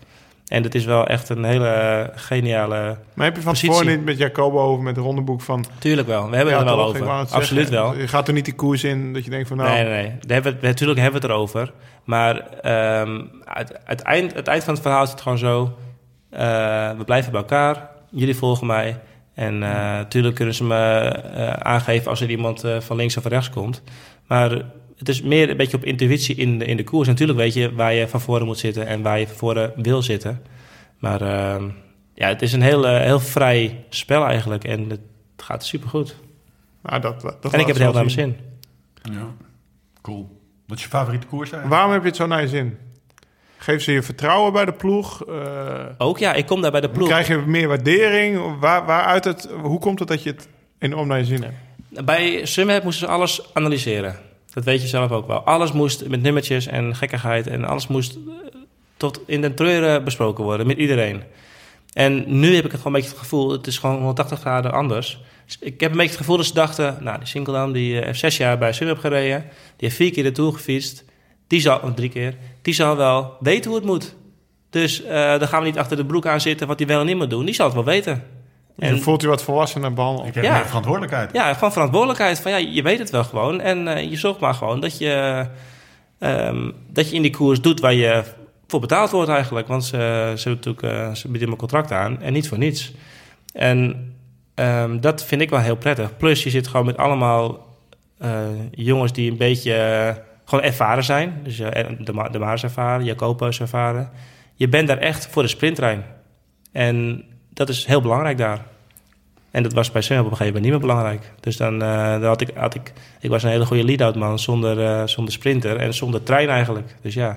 En 0.52 0.62
dat 0.62 0.74
is 0.74 0.84
wel 0.84 1.06
echt 1.06 1.28
een 1.28 1.44
hele 1.44 1.68
eh, 1.68 2.08
geniale... 2.14 2.96
Maar 3.14 3.26
heb 3.26 3.36
je 3.36 3.42
van 3.42 3.54
tevoren 3.54 3.86
niet 3.86 4.04
met 4.04 4.18
Jacobo 4.18 4.58
over 4.60 4.82
met 4.82 4.96
het 4.96 5.04
rondeboek 5.04 5.40
van... 5.40 5.64
Tuurlijk 5.78 6.08
wel, 6.08 6.30
we 6.30 6.36
hebben 6.36 6.54
Ja, 6.54 6.60
het 6.60 6.70
er 6.70 6.76
wel 6.76 6.84
over. 6.84 7.08
Absoluut 7.08 7.68
zeggen. 7.68 7.72
wel. 7.72 7.96
Je 7.96 8.08
gaat 8.08 8.28
er 8.28 8.34
niet 8.34 8.44
die 8.44 8.54
koers 8.54 8.84
in 8.84 9.12
dat 9.12 9.24
je 9.24 9.30
denkt 9.30 9.48
van 9.48 9.56
nou... 9.56 9.70
Nee, 9.70 9.84
nee, 9.84 9.92
nee. 9.92 10.18
Daar 10.20 10.42
hebben 10.42 10.60
we, 10.60 10.66
natuurlijk 10.66 11.00
hebben 11.00 11.20
we 11.20 11.26
het 11.26 11.36
erover. 11.36 11.72
Maar 12.04 12.48
ehm, 12.60 13.20
het, 13.44 13.78
het, 13.84 14.00
eind, 14.00 14.34
het 14.34 14.48
eind 14.48 14.64
van 14.64 14.74
het 14.74 14.82
verhaal 14.82 15.02
is 15.02 15.10
het 15.10 15.20
gewoon 15.20 15.38
zo... 15.38 15.76
eh, 16.30 16.90
we 16.90 17.04
blijven 17.04 17.32
bij 17.32 17.40
elkaar. 17.40 17.88
Jullie 18.10 18.36
volgen 18.36 18.66
mij. 18.66 18.98
En 19.34 19.58
natuurlijk 19.58 20.34
kunnen 20.34 20.54
ze 20.54 20.64
me 20.64 20.74
eh, 20.74 21.52
aangeven 21.52 22.10
als 22.10 22.20
er 22.20 22.30
iemand 22.30 22.64
eh, 22.64 22.80
van 22.80 22.96
links 22.96 23.16
of 23.16 23.22
van 23.22 23.32
rechts 23.32 23.50
komt. 23.50 23.82
Maar 24.26 24.62
het 25.02 25.10
is 25.10 25.22
meer 25.22 25.50
een 25.50 25.56
beetje 25.56 25.76
op 25.76 25.84
intuïtie 25.84 26.34
in 26.36 26.58
de, 26.58 26.64
in 26.64 26.76
de 26.76 26.84
koers. 26.84 27.08
Natuurlijk 27.08 27.38
weet 27.38 27.54
je 27.54 27.74
waar 27.74 27.92
je 27.92 28.08
van 28.08 28.20
voren 28.20 28.46
moet 28.46 28.58
zitten 28.58 28.86
en 28.86 29.02
waar 29.02 29.18
je 29.18 29.26
van 29.26 29.36
voren 29.36 29.72
wil 29.76 30.02
zitten. 30.02 30.42
Maar 30.98 31.20
ehm, 31.20 31.68
ja, 32.14 32.28
het 32.28 32.42
is 32.42 32.52
een 32.52 32.62
heel, 32.62 32.86
eh, 32.86 33.00
heel 33.00 33.20
vrij 33.20 33.84
spel 33.88 34.24
eigenlijk. 34.24 34.64
En 34.64 34.90
het 34.90 35.00
gaat 35.36 35.64
supergoed. 35.64 36.16
Nou, 36.82 37.00
dat, 37.00 37.20
dat 37.20 37.52
En 37.52 37.60
ik 37.60 37.66
heb 37.66 37.66
het 37.66 37.78
heel 37.84 37.92
naar 37.92 38.04
mijn 38.04 38.10
zin. 38.10 38.36
Ja. 39.02 39.34
Cool. 40.02 40.40
Wat 40.66 40.76
is 40.76 40.82
je 40.82 40.90
favoriete 40.90 41.26
koers 41.26 41.50
eigenlijk? 41.50 41.74
Waarom 41.74 41.92
heb 41.92 42.02
je 42.02 42.08
het 42.08 42.16
zo 42.16 42.26
naar 42.26 42.40
je 42.42 42.48
zin? 42.48 42.78
Geef 43.56 43.82
ze 43.82 43.92
je 43.92 44.02
vertrouwen 44.02 44.52
bij 44.52 44.64
de 44.64 44.72
ploeg? 44.72 45.24
Eh, 45.24 45.84
Ook 45.98 46.18
ja, 46.18 46.32
ik 46.32 46.46
kom 46.46 46.60
daar 46.60 46.70
bij 46.70 46.80
de 46.80 46.90
ploeg. 46.90 47.08
krijg 47.08 47.28
je 47.28 47.36
meer 47.36 47.68
waardering? 47.68 48.58
Waar, 48.60 48.86
waaruit 48.86 49.24
het, 49.24 49.48
hoe 49.62 49.78
komt 49.78 49.98
het 49.98 50.08
dat 50.08 50.22
je 50.22 50.30
het 50.30 50.48
enorm 50.78 51.08
naar 51.08 51.18
je 51.18 51.24
zin 51.24 51.42
hebt? 51.42 52.06
Bij 52.06 52.46
Sunweb 52.46 52.84
moesten 52.84 53.06
ze 53.06 53.12
alles 53.12 53.54
analyseren. 53.54 54.16
Dat 54.54 54.64
weet 54.64 54.82
je 54.82 54.88
zelf 54.88 55.10
ook 55.10 55.26
wel. 55.26 55.40
Alles 55.40 55.72
moest 55.72 56.08
met 56.08 56.22
nummertjes 56.22 56.66
en 56.66 56.96
gekkigheid 56.96 57.46
en 57.46 57.64
alles 57.64 57.86
moest 57.86 58.14
eh, 58.14 58.60
tot 58.96 59.20
in 59.26 59.40
de 59.40 59.54
treuren 59.54 60.04
besproken 60.04 60.44
worden 60.44 60.66
met 60.66 60.78
iedereen. 60.78 61.22
En 61.92 62.24
nu 62.40 62.54
heb 62.54 62.64
ik 62.64 62.70
het 62.70 62.80
gewoon 62.80 62.94
een 62.94 63.00
beetje 63.00 63.16
het 63.16 63.24
gevoel, 63.24 63.50
het 63.50 63.66
is 63.66 63.78
gewoon 63.78 63.96
180 63.96 64.40
graden 64.40 64.72
anders. 64.72 65.20
Dus 65.44 65.56
ik 65.60 65.80
heb 65.80 65.90
een 65.90 65.96
beetje 65.96 66.10
het 66.10 66.20
gevoel 66.20 66.36
dat 66.36 66.46
ze 66.46 66.54
dachten, 66.54 66.98
nou 67.00 67.18
die 67.18 67.26
Sinkeldam 67.26 67.72
die 67.72 67.98
eh, 67.98 68.04
heeft 68.04 68.18
zes 68.18 68.36
jaar 68.36 68.58
bij 68.58 68.72
Sunweb 68.72 68.98
gereden, 68.98 69.40
die 69.42 69.88
heeft 69.88 69.96
vier 69.96 70.12
keer 70.12 70.22
de 70.22 70.32
Tour 70.32 70.52
gefietst, 70.52 71.04
die 71.46 71.60
zal, 71.60 71.94
drie 71.94 72.08
keer, 72.08 72.36
die 72.62 72.74
zal 72.74 72.96
wel 72.96 73.36
weten 73.40 73.70
hoe 73.70 73.78
het 73.78 73.88
moet. 73.88 74.14
Dus 74.70 75.02
eh 75.02 75.38
dan 75.38 75.48
gaan 75.48 75.60
we 75.60 75.66
niet 75.66 75.78
achter 75.78 75.96
de 75.96 76.06
broek 76.06 76.26
aan 76.26 76.40
zitten 76.40 76.66
wat 76.66 76.78
hij 76.78 76.88
wel 76.88 77.00
en 77.00 77.06
niet 77.06 77.16
moet 77.16 77.30
doen. 77.30 77.44
Die 77.44 77.54
zal 77.54 77.66
het 77.66 77.74
wel 77.74 77.84
weten. 77.84 78.41
En 78.78 79.00
voelt 79.02 79.22
je 79.22 79.28
wat 79.28 79.42
volwassener 79.42 79.92
behandeld? 79.92 80.26
Ik 80.26 80.34
heb 80.34 80.44
Ja. 80.44 80.54
meer 80.56 80.66
verantwoordelijkheid. 80.66 81.32
Ja, 81.32 81.54
gewoon 81.54 81.72
verantwoordelijkheid. 81.72 82.40
Van 82.40 82.50
ja, 82.50 82.56
je 82.56 82.82
weet 82.82 82.98
het 82.98 83.10
wel 83.10 83.24
gewoon. 83.24 83.60
En 83.60 83.88
eh, 83.88 84.10
je 84.10 84.16
zorgt 84.16 84.40
maar 84.40 84.54
gewoon 84.54 84.80
dat 84.80 84.98
je, 84.98 85.46
ehm, 86.18 86.70
dat 86.88 87.10
je 87.10 87.16
in 87.16 87.22
die 87.22 87.30
koers 87.36 87.60
doet 87.60 87.80
waar 87.80 87.94
je 87.94 88.22
voor 88.66 88.80
betaald 88.80 89.10
wordt 89.10 89.30
eigenlijk. 89.30 89.68
Want 89.68 89.84
ze, 89.84 90.32
ze, 90.36 90.48
natuurlijk, 90.48 90.82
eh, 90.82 91.14
ze 91.14 91.28
bieden 91.28 91.50
een 91.50 91.56
contract 91.56 91.92
aan 91.92 92.20
en 92.22 92.32
niet 92.32 92.48
voor 92.48 92.58
niets. 92.58 92.92
En 93.52 94.12
ehm, 94.54 95.00
dat 95.00 95.24
vind 95.24 95.40
ik 95.40 95.50
wel 95.50 95.60
heel 95.60 95.76
prettig. 95.76 96.16
Plus 96.16 96.42
je 96.42 96.50
zit 96.50 96.66
gewoon 96.68 96.86
met 96.86 96.96
allemaal 96.96 97.70
eh, 98.18 98.38
jongens 98.70 99.12
die 99.12 99.30
een 99.30 99.36
beetje 99.36 99.74
gewoon 100.44 100.64
ervaren 100.64 101.04
zijn. 101.04 101.40
Dus 101.44 101.56
de, 101.56 102.12
Ma- 102.12 102.28
de 102.28 102.38
ervaren, 102.38 103.04
Jacopo 103.04 103.46
is 103.46 103.60
ervaren. 103.60 104.10
Je 104.54 104.68
bent 104.68 104.88
daar 104.88 104.98
echt 104.98 105.26
voor 105.26 105.42
de 105.42 105.48
sprinttrein. 105.48 106.04
En 106.72 107.24
dat 107.54 107.68
is 107.68 107.84
heel 107.86 108.00
belangrijk 108.00 108.38
daar. 108.38 108.58
En 109.50 109.62
dat 109.62 109.72
was 109.72 109.90
bij 109.90 110.02
Sunweb 110.02 110.24
op 110.24 110.30
een 110.30 110.36
gegeven 110.36 110.60
moment 110.60 110.72
niet 110.72 110.82
meer 110.82 110.94
belangrijk. 110.94 111.32
Dus 111.40 111.56
dan, 111.56 111.82
eh, 111.82 112.10
dan 112.12 112.24
had, 112.24 112.40
ik, 112.40 112.50
had 112.54 112.74
ik... 112.74 112.92
Ik 113.20 113.30
was 113.30 113.42
een 113.42 113.50
hele 113.50 113.64
goede 113.66 113.84
lead-out 113.84 114.14
man 114.16 114.38
zonder, 114.38 114.84
eh, 114.86 115.06
zonder 115.06 115.32
sprinter 115.32 115.76
en 115.76 115.94
zonder 115.94 116.22
trein 116.22 116.48
eigenlijk. 116.48 116.94
Dus 117.02 117.14
ja, 117.14 117.28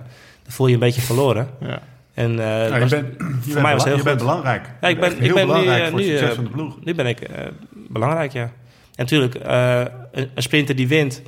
dan 0.43 0.51
voel 0.51 0.67
je 0.67 0.73
een 0.73 0.79
beetje 0.79 1.01
verloren. 1.01 1.49
Ja. 1.59 1.79
En 2.13 2.39
eh, 2.39 2.45
Ja, 2.45 2.63
dat 2.63 2.73
je 2.73 2.79
was- 2.79 2.89
bent, 2.89 3.07
je 3.17 3.23
voor 3.23 3.53
bent 3.53 3.61
mij 3.61 3.73
was 3.73 3.83
heel 3.83 3.97
je 3.97 4.03
bent 4.03 4.17
belangrijk. 4.19 4.69
Ja, 4.81 4.87
ik 4.87 4.99
ben, 4.99 5.11
ik 5.11 5.17
heel 5.19 5.33
ben 5.33 5.43
nu, 5.45 5.49
belangrijk 5.51 5.83
eh, 5.83 5.89
voor 5.89 5.97
het 5.99 6.07
nu, 6.07 6.11
succes 6.11 6.29
eh, 6.29 6.35
van 6.35 6.43
de 6.43 6.49
ploeg. 6.49 6.77
nu 6.83 6.93
ben 6.95 7.05
ik 7.05 7.19
eh, 7.21 7.45
belangrijk, 7.71 8.31
ja. 8.33 8.41
En 8.43 8.51
natuurlijk, 8.95 9.35
eh, 9.35 9.79
een, 10.11 10.29
een 10.35 10.41
sprinter 10.43 10.75
die 10.75 10.87
wint, 10.87 11.21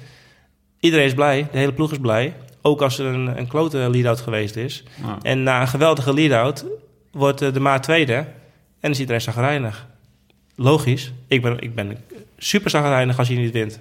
iedereen 0.80 1.06
is 1.06 1.14
blij, 1.14 1.48
de 1.52 1.58
hele 1.58 1.74
ploeg 1.74 1.92
is 1.92 1.98
blij. 1.98 2.34
Ook 2.62 2.82
als 2.82 3.00
er 3.00 3.06
een, 3.06 3.38
een 3.40 3.48
klote 3.48 3.90
lead-out 3.92 4.22
geweest 4.22 4.56
is. 4.56 4.84
Ja. 5.04 5.18
En 5.22 5.44
na 5.44 5.62
een 5.62 5.68
geweldige 5.68 6.14
lead-out 6.14 6.66
wordt 7.12 7.40
de 7.54 7.60
maat 7.60 7.84
tweede 7.84 8.26
dan 8.88 8.96
is 8.96 9.00
iedereen 9.00 9.22
zagrijnig. 9.22 9.88
Logisch, 10.56 11.14
ik 11.28 11.42
ben, 11.42 11.60
ik 11.60 11.76
ben 11.76 11.98
super 12.38 12.70
zagrijnig 12.70 13.20
als 13.20 13.28
je 13.28 13.36
niet 13.36 13.52
wint. 13.52 13.80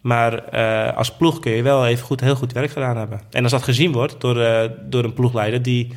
Maar 0.00 0.44
eh, 0.44 0.96
als 0.96 1.12
ploeg 1.16 1.40
kun 1.40 1.52
je 1.52 1.62
wel 1.62 1.86
even 1.86 2.04
goed, 2.04 2.20
heel 2.20 2.36
goed 2.36 2.52
werk 2.52 2.70
gedaan 2.70 2.96
hebben. 2.96 3.20
En 3.30 3.42
als 3.42 3.52
dat 3.52 3.62
gezien 3.62 3.92
wordt 3.92 4.20
door, 4.20 4.40
eh, 4.40 4.70
door 4.82 5.04
een 5.04 5.12
ploegleider 5.12 5.62
die 5.62 5.92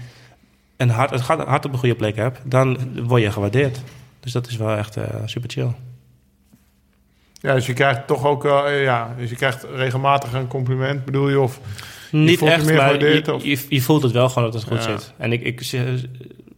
een 0.77 0.89
hart, 0.89 1.09
het 1.09 1.21
hart 1.21 1.65
op 1.65 1.73
een 1.73 1.79
goede 1.79 1.95
plek 1.95 2.15
hebt, 2.15 2.39
dan 2.43 2.77
word 3.07 3.21
je 3.21 3.31
gewaardeerd. 3.31 3.81
Dus 4.19 4.31
dat 4.31 4.47
is 4.47 4.57
wel 4.57 4.75
echt 4.75 4.97
eh, 4.97 5.03
super 5.25 5.49
chill. 5.49 5.71
ja, 7.33 7.53
dus 7.53 7.65
je 7.65 7.73
krijgt 7.73 8.07
toch 8.07 8.25
ook... 8.25 8.43
ja, 8.83 9.15
dus 9.17 9.29
je 9.29 9.35
krijgt 9.35 9.65
regelmatig 9.75 10.33
een 10.33 10.47
compliment, 10.47 11.05
bedoel 11.05 11.29
je? 11.29 11.39
Of 11.39 11.59
Niet 12.11 12.39
je 12.39 12.49
echt, 12.49 12.65
meer 12.65 12.75
maar 12.75 12.99
je, 12.99 13.39
je, 13.43 13.65
je 13.69 13.81
voelt 13.81 14.03
het 14.03 14.11
wel 14.11 14.29
gewoon 14.29 14.51
dat 14.51 14.61
het 14.61 14.71
goed 14.71 14.83
Ja. 14.83 14.97
zit. 14.97 15.13
En, 15.17 15.31
ik, 15.31 15.41
ik, 15.41 15.71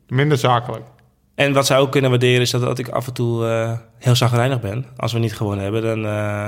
minder 0.07 0.37
zakelijk? 0.37 0.85
En 1.35 1.53
wat 1.53 1.65
zij 1.65 1.77
ook 1.77 1.91
kunnen 1.91 2.09
waarderen 2.09 2.41
is 2.41 2.51
dat, 2.51 2.61
dat 2.61 2.79
ik 2.79 2.87
af 2.87 3.07
en 3.07 3.13
toe 3.13 3.47
eh, 3.47 3.71
heel 3.97 4.15
zagrijnig 4.15 4.61
ben. 4.61 4.85
Als 4.97 5.13
we 5.13 5.19
niet 5.19 5.35
gewonnen 5.35 5.63
hebben, 5.63 5.81
dan, 5.81 6.05
eh, 6.05 6.47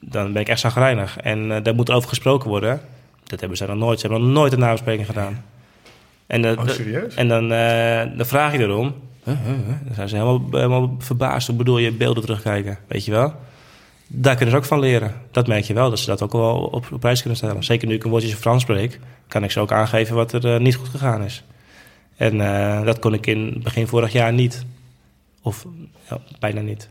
dan 0.00 0.32
ben 0.32 0.42
ik 0.42 0.48
echt 0.48 0.60
zagrijnig. 0.60 1.18
En 1.18 1.52
eh, 1.52 1.62
daar 1.62 1.74
moet 1.74 1.90
over 1.90 2.08
gesproken 2.08 2.48
worden. 2.48 2.80
Dat 3.24 3.40
hebben 3.40 3.58
ze 3.58 3.66
nog 3.66 3.76
nooit. 3.76 4.00
Ze 4.00 4.06
hebben 4.06 4.26
nog 4.26 4.34
nooit 4.36 4.52
een 4.52 4.58
nabespreking 4.58 5.06
gedaan. 5.06 5.44
En, 6.26 6.58
Oh, 6.58 6.68
serieus? 6.68 7.14
en 7.14 7.28
dan, 7.28 7.52
eh, 7.52 8.16
dan 8.16 8.26
vraag 8.26 8.52
je 8.52 8.58
erom. 8.58 8.94
Huh, 9.24 9.34
huh, 9.44 9.54
huh. 9.66 9.74
Dan 9.84 9.94
zijn 9.94 10.08
ze 10.08 10.16
helemaal, 10.16 10.42
helemaal 10.50 10.94
verbaasd. 10.98 11.46
Hoe 11.46 11.56
bedoel 11.56 11.78
je 11.78 11.92
beelden 11.92 12.22
terugkijken? 12.22 12.78
Weet 12.86 13.04
je 13.04 13.10
wel? 13.10 13.34
Daar 14.06 14.34
kunnen 14.34 14.50
ze 14.50 14.56
ook 14.60 14.64
van 14.66 14.80
leren. 14.80 15.14
Dat 15.30 15.46
merk 15.46 15.64
je 15.64 15.74
wel, 15.74 15.90
dat 15.90 15.98
ze 15.98 16.06
dat 16.06 16.22
ook 16.22 16.32
wel 16.32 16.56
op, 16.56 16.86
op 16.92 17.00
prijs 17.00 17.20
kunnen 17.20 17.38
stellen. 17.38 17.64
Zeker 17.64 17.88
nu 17.88 17.94
ik 17.94 18.04
een 18.04 18.10
woordje 18.10 18.36
Frans 18.36 18.62
spreek, 18.62 19.00
kan 19.28 19.44
ik 19.44 19.50
ze 19.50 19.60
ook 19.60 19.72
aangeven 19.72 20.14
wat 20.14 20.32
er 20.32 20.60
niet 20.60 20.76
goed 20.76 20.88
gegaan 20.88 21.22
is. 21.22 21.44
En 22.16 22.40
eh, 22.40 22.84
dat 22.84 22.98
kon 22.98 23.14
ik 23.14 23.26
in 23.26 23.60
begin 23.62 23.86
vorig 23.86 24.12
jaar 24.12 24.32
niet. 24.32 24.64
Of 25.42 25.64
ja, 26.10 26.18
bijna 26.40 26.60
niet. 26.60 26.88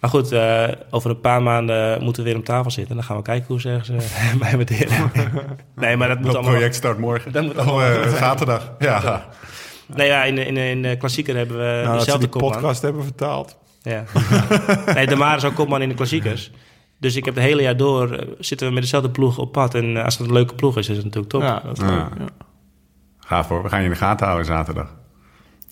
Maar 0.00 0.10
goed, 0.10 0.32
eh, 0.32 0.68
over 0.90 1.10
een 1.10 1.20
paar 1.20 1.42
maanden 1.42 2.02
moeten 2.02 2.22
we 2.22 2.28
weer 2.28 2.38
om 2.38 2.44
tafel 2.44 2.70
zitten. 2.70 2.94
Dan 2.94 3.04
gaan 3.04 3.16
we 3.16 3.22
kijken 3.22 3.46
hoe 3.48 3.60
ze 3.60 3.68
ergens 3.70 3.88
eh, 4.14 4.34
bij 4.40 4.56
waarderen. 4.56 5.10
nee, 5.76 5.96
maar 5.96 6.08
dat 6.08 6.16
moet 6.16 6.26
Dat 6.26 6.34
allemaal... 6.34 6.52
project 6.52 6.74
start 6.74 6.98
morgen. 6.98 7.32
Dat 7.32 7.42
moet 7.44 7.56
Oh, 7.56 7.66
allemaal- 7.66 8.02
eh, 8.02 8.14
zaterdag. 8.14 8.72
Ja. 8.78 9.24
Nee, 9.94 10.06
ja, 10.06 10.24
in, 10.24 10.34
de- 10.34 10.44
in, 10.46 10.56
in 10.56 10.82
de 10.82 10.96
klassieker 10.96 11.36
hebben 11.36 11.56
we 11.56 11.80
nou, 11.84 11.92
diezelfde 11.96 12.18
die 12.22 12.28
kopman. 12.28 12.52
podcast 12.52 12.82
hebben 12.82 13.02
vertaald. 13.02 13.56
Ja. 13.82 14.04
nee, 14.94 15.06
de 15.06 15.16
Maar 15.16 15.36
is 15.36 15.44
ook 15.44 15.54
kopman 15.54 15.82
in 15.82 15.88
de 15.88 15.94
klassiekers. 15.94 16.50
Dus 16.98 17.16
ik 17.16 17.24
heb 17.24 17.34
het 17.34 17.44
hele 17.44 17.62
jaar 17.62 17.76
door 17.76 18.26
zitten 18.38 18.66
we 18.66 18.72
met 18.72 18.82
dezelfde 18.82 19.10
ploeg 19.10 19.38
op 19.38 19.52
pad. 19.52 19.74
En 19.74 19.96
als 19.96 20.18
het 20.18 20.26
een 20.26 20.32
leuke 20.32 20.54
ploeg 20.54 20.78
is, 20.78 20.88
is 20.88 20.96
het 20.96 21.04
natuurlijk 21.04 21.32
top. 21.32 21.42
Ja, 21.42 21.60
dat 21.64 21.76
is 21.76 21.84
Ja. 21.84 21.94
leuk. 21.94 22.06
Ja. 22.18 22.46
Gaaf 23.28 23.48
hoor. 23.48 23.62
We 23.62 23.68
gaan 23.68 23.78
je 23.78 23.84
in 23.84 23.90
de 23.90 23.96
gaten 23.98 24.26
houden 24.26 24.46
zaterdag. 24.46 24.94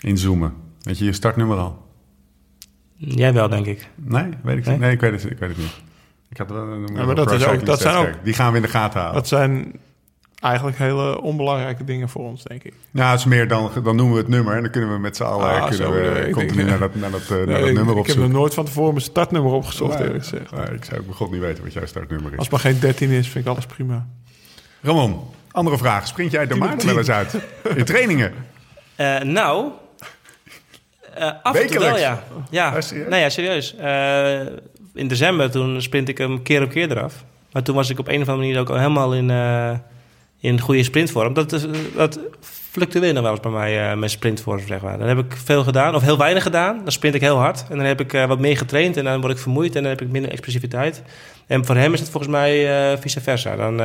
Inzoomen. 0.01 0.55
Weet 0.83 0.99
je 0.99 1.05
je 1.05 1.13
startnummer 1.13 1.59
al? 1.59 1.85
Jij 2.95 3.33
wel, 3.33 3.49
denk 3.49 3.67
ik. 3.67 3.89
Nee, 3.95 4.29
weet 4.43 4.57
ik 4.57 4.65
Nee? 4.65 4.73
niet. 4.75 4.79
Nee, 4.83 4.93
ik 4.93 5.01
weet 5.01 5.13
het, 5.13 5.31
ik 5.31 5.39
weet 5.39 5.49
het 5.49 5.59
niet. 5.59 5.81
Ik 6.31 6.37
had 6.37 6.51
wel 6.51 6.63
een 6.63 6.93
maar 6.93 7.15
dat 7.15 7.33
is 7.33 7.47
ook- 7.47 7.67
dat 7.67 7.81
zijn 7.81 7.97
ook- 7.97 8.25
Die 8.25 8.35
gaan 8.35 8.51
we 8.51 8.57
in 8.57 8.63
de 8.63 8.69
gaten 8.69 9.01
houden. 9.01 9.21
Dat 9.21 9.29
zijn 9.29 9.73
eigenlijk 10.41 10.77
hele 10.79 11.21
onbelangrijke 11.21 11.85
dingen 11.85 12.09
voor 12.09 12.25
ons, 12.25 12.43
denk 12.43 12.63
ik. 12.63 12.73
Ja, 12.91 13.11
het 13.11 13.19
is 13.19 13.25
meer 13.25 13.49
dan, 13.49 13.71
dan 13.83 13.97
noemen 13.97 14.15
we 14.15 14.21
het 14.21 14.29
nummer 14.29 14.55
en 14.57 14.63
dan 14.63 14.71
kunnen 14.71 14.93
we 14.93 14.99
met 14.99 15.17
z'n 15.17 15.23
allen 15.23 15.47
Ah, 15.47 15.59
kunnen 15.69 15.77
zo 15.77 15.93
we 15.93 16.29
continu 16.33 16.57
denk, 16.57 16.69
naar 16.69 16.79
dat, 16.79 16.95
naar 16.95 17.11
dat, 17.11 17.21
eh, 17.23 17.29
naar 17.31 17.47
Nee, 17.47 17.61
dat 17.61 17.69
ik, 17.69 17.75
nummer 17.75 17.97
ik 17.97 18.07
heb 18.07 18.17
nog 18.17 18.31
nooit 18.31 18.55
van 18.55 18.65
tevoren 18.65 18.93
mijn 18.93 19.05
startnummer 19.05 19.53
opgezocht, 19.53 19.95
Nee, 19.99 20.07
eerlijk 20.07 20.25
gezegd. 20.25 20.51
nee, 20.51 20.67
ik 20.77 20.85
zou 20.85 21.01
ook 21.01 21.15
god 21.15 21.31
niet 21.31 21.41
weten 21.41 21.63
wat 21.65 21.73
jouw 21.73 21.87
startnummer 21.87 22.33
is. 22.33 22.39
Als 22.39 22.49
het 22.49 22.63
maar 22.63 22.73
geen 22.73 22.81
13 22.81 23.11
is, 23.11 23.29
vind 23.29 23.45
ik 23.45 23.51
alles 23.51 23.67
prima. 23.67 24.07
Ramon, 24.83 25.21
andere 25.57 25.79
vraag. 25.79 26.07
Sprint 26.07 26.31
jij 26.31 26.47
de 26.47 26.55
tien. 26.77 26.87
wel 26.89 26.99
eens 26.99 27.11
uit? 27.11 27.35
In 27.77 27.85
trainingen? 27.85 28.33
Eh, 28.97 29.21
nou, 29.21 29.71
eh, 31.15 31.31
af 31.43 31.55
en 31.55 31.67
toe 31.67 31.79
wel, 31.79 31.93
Wekelijks? 31.93 32.01
ja. 32.01 32.23
Ja, 32.51 32.75
Ja, 32.75 32.81
serieus? 32.81 33.09
nee, 33.09 33.21
ja, 33.21 33.29
serieus. 33.29 33.77
Eh, 33.77 34.41
in 34.95 35.09
december 35.09 35.51
toen 35.51 35.83
sprint 35.83 36.09
ik 36.09 36.19
hem 36.19 36.43
keer 36.43 36.63
op 36.63 36.71
keer 36.71 36.91
eraf. 36.91 37.25
Maar 37.53 37.63
toen 37.63 37.75
was 37.75 37.91
ik 37.91 37.99
op 37.99 38.09
een 38.09 38.21
of 38.23 38.29
andere 38.29 38.37
manier 38.47 38.61
ook 38.61 38.69
al 38.71 38.77
helemaal 38.77 39.15
in, 39.15 39.31
in 40.41 40.61
goede 40.61 40.83
sprintvorm. 40.83 41.35
Dat, 41.35 41.51
dat 41.97 42.21
fluctueert 42.71 43.15
nog 43.15 43.23
wel 43.23 43.33
eens 43.33 43.41
bij 43.41 43.51
mij, 43.51 43.97
mijn 43.97 44.11
sprintvorm, 44.11 44.61
zeg 44.67 44.81
maar. 44.81 44.99
Dan 44.99 45.09
heb 45.09 45.19
ik 45.19 45.37
veel 45.45 45.65
gedaan, 45.65 45.95
of 45.95 46.03
heel 46.03 46.19
weinig 46.19 46.43
gedaan. 46.43 46.77
Dan 46.83 46.93
sprint 46.93 47.15
ik 47.15 47.21
heel 47.21 47.37
hard. 47.37 47.65
En 47.71 47.77
dan 47.77 47.87
heb 47.87 48.01
ik 48.01 48.13
wat 48.13 48.39
meer 48.39 48.57
getraind 48.57 48.97
en 48.97 49.05
dan 49.05 49.21
word 49.21 49.33
ik 49.33 49.39
vermoeid 49.39 49.77
en 49.77 49.83
dan 49.83 49.91
heb 49.91 50.01
ik 50.01 50.09
minder 50.09 50.31
explosiviteit. 50.31 51.03
En 51.47 51.65
voor 51.65 51.77
hem 51.77 51.93
is 51.93 52.01
het 52.01 52.09
volgens 52.11 52.33
mij 52.33 52.99
vice 52.99 53.21
versa. 53.21 53.57
Dan, 53.57 53.81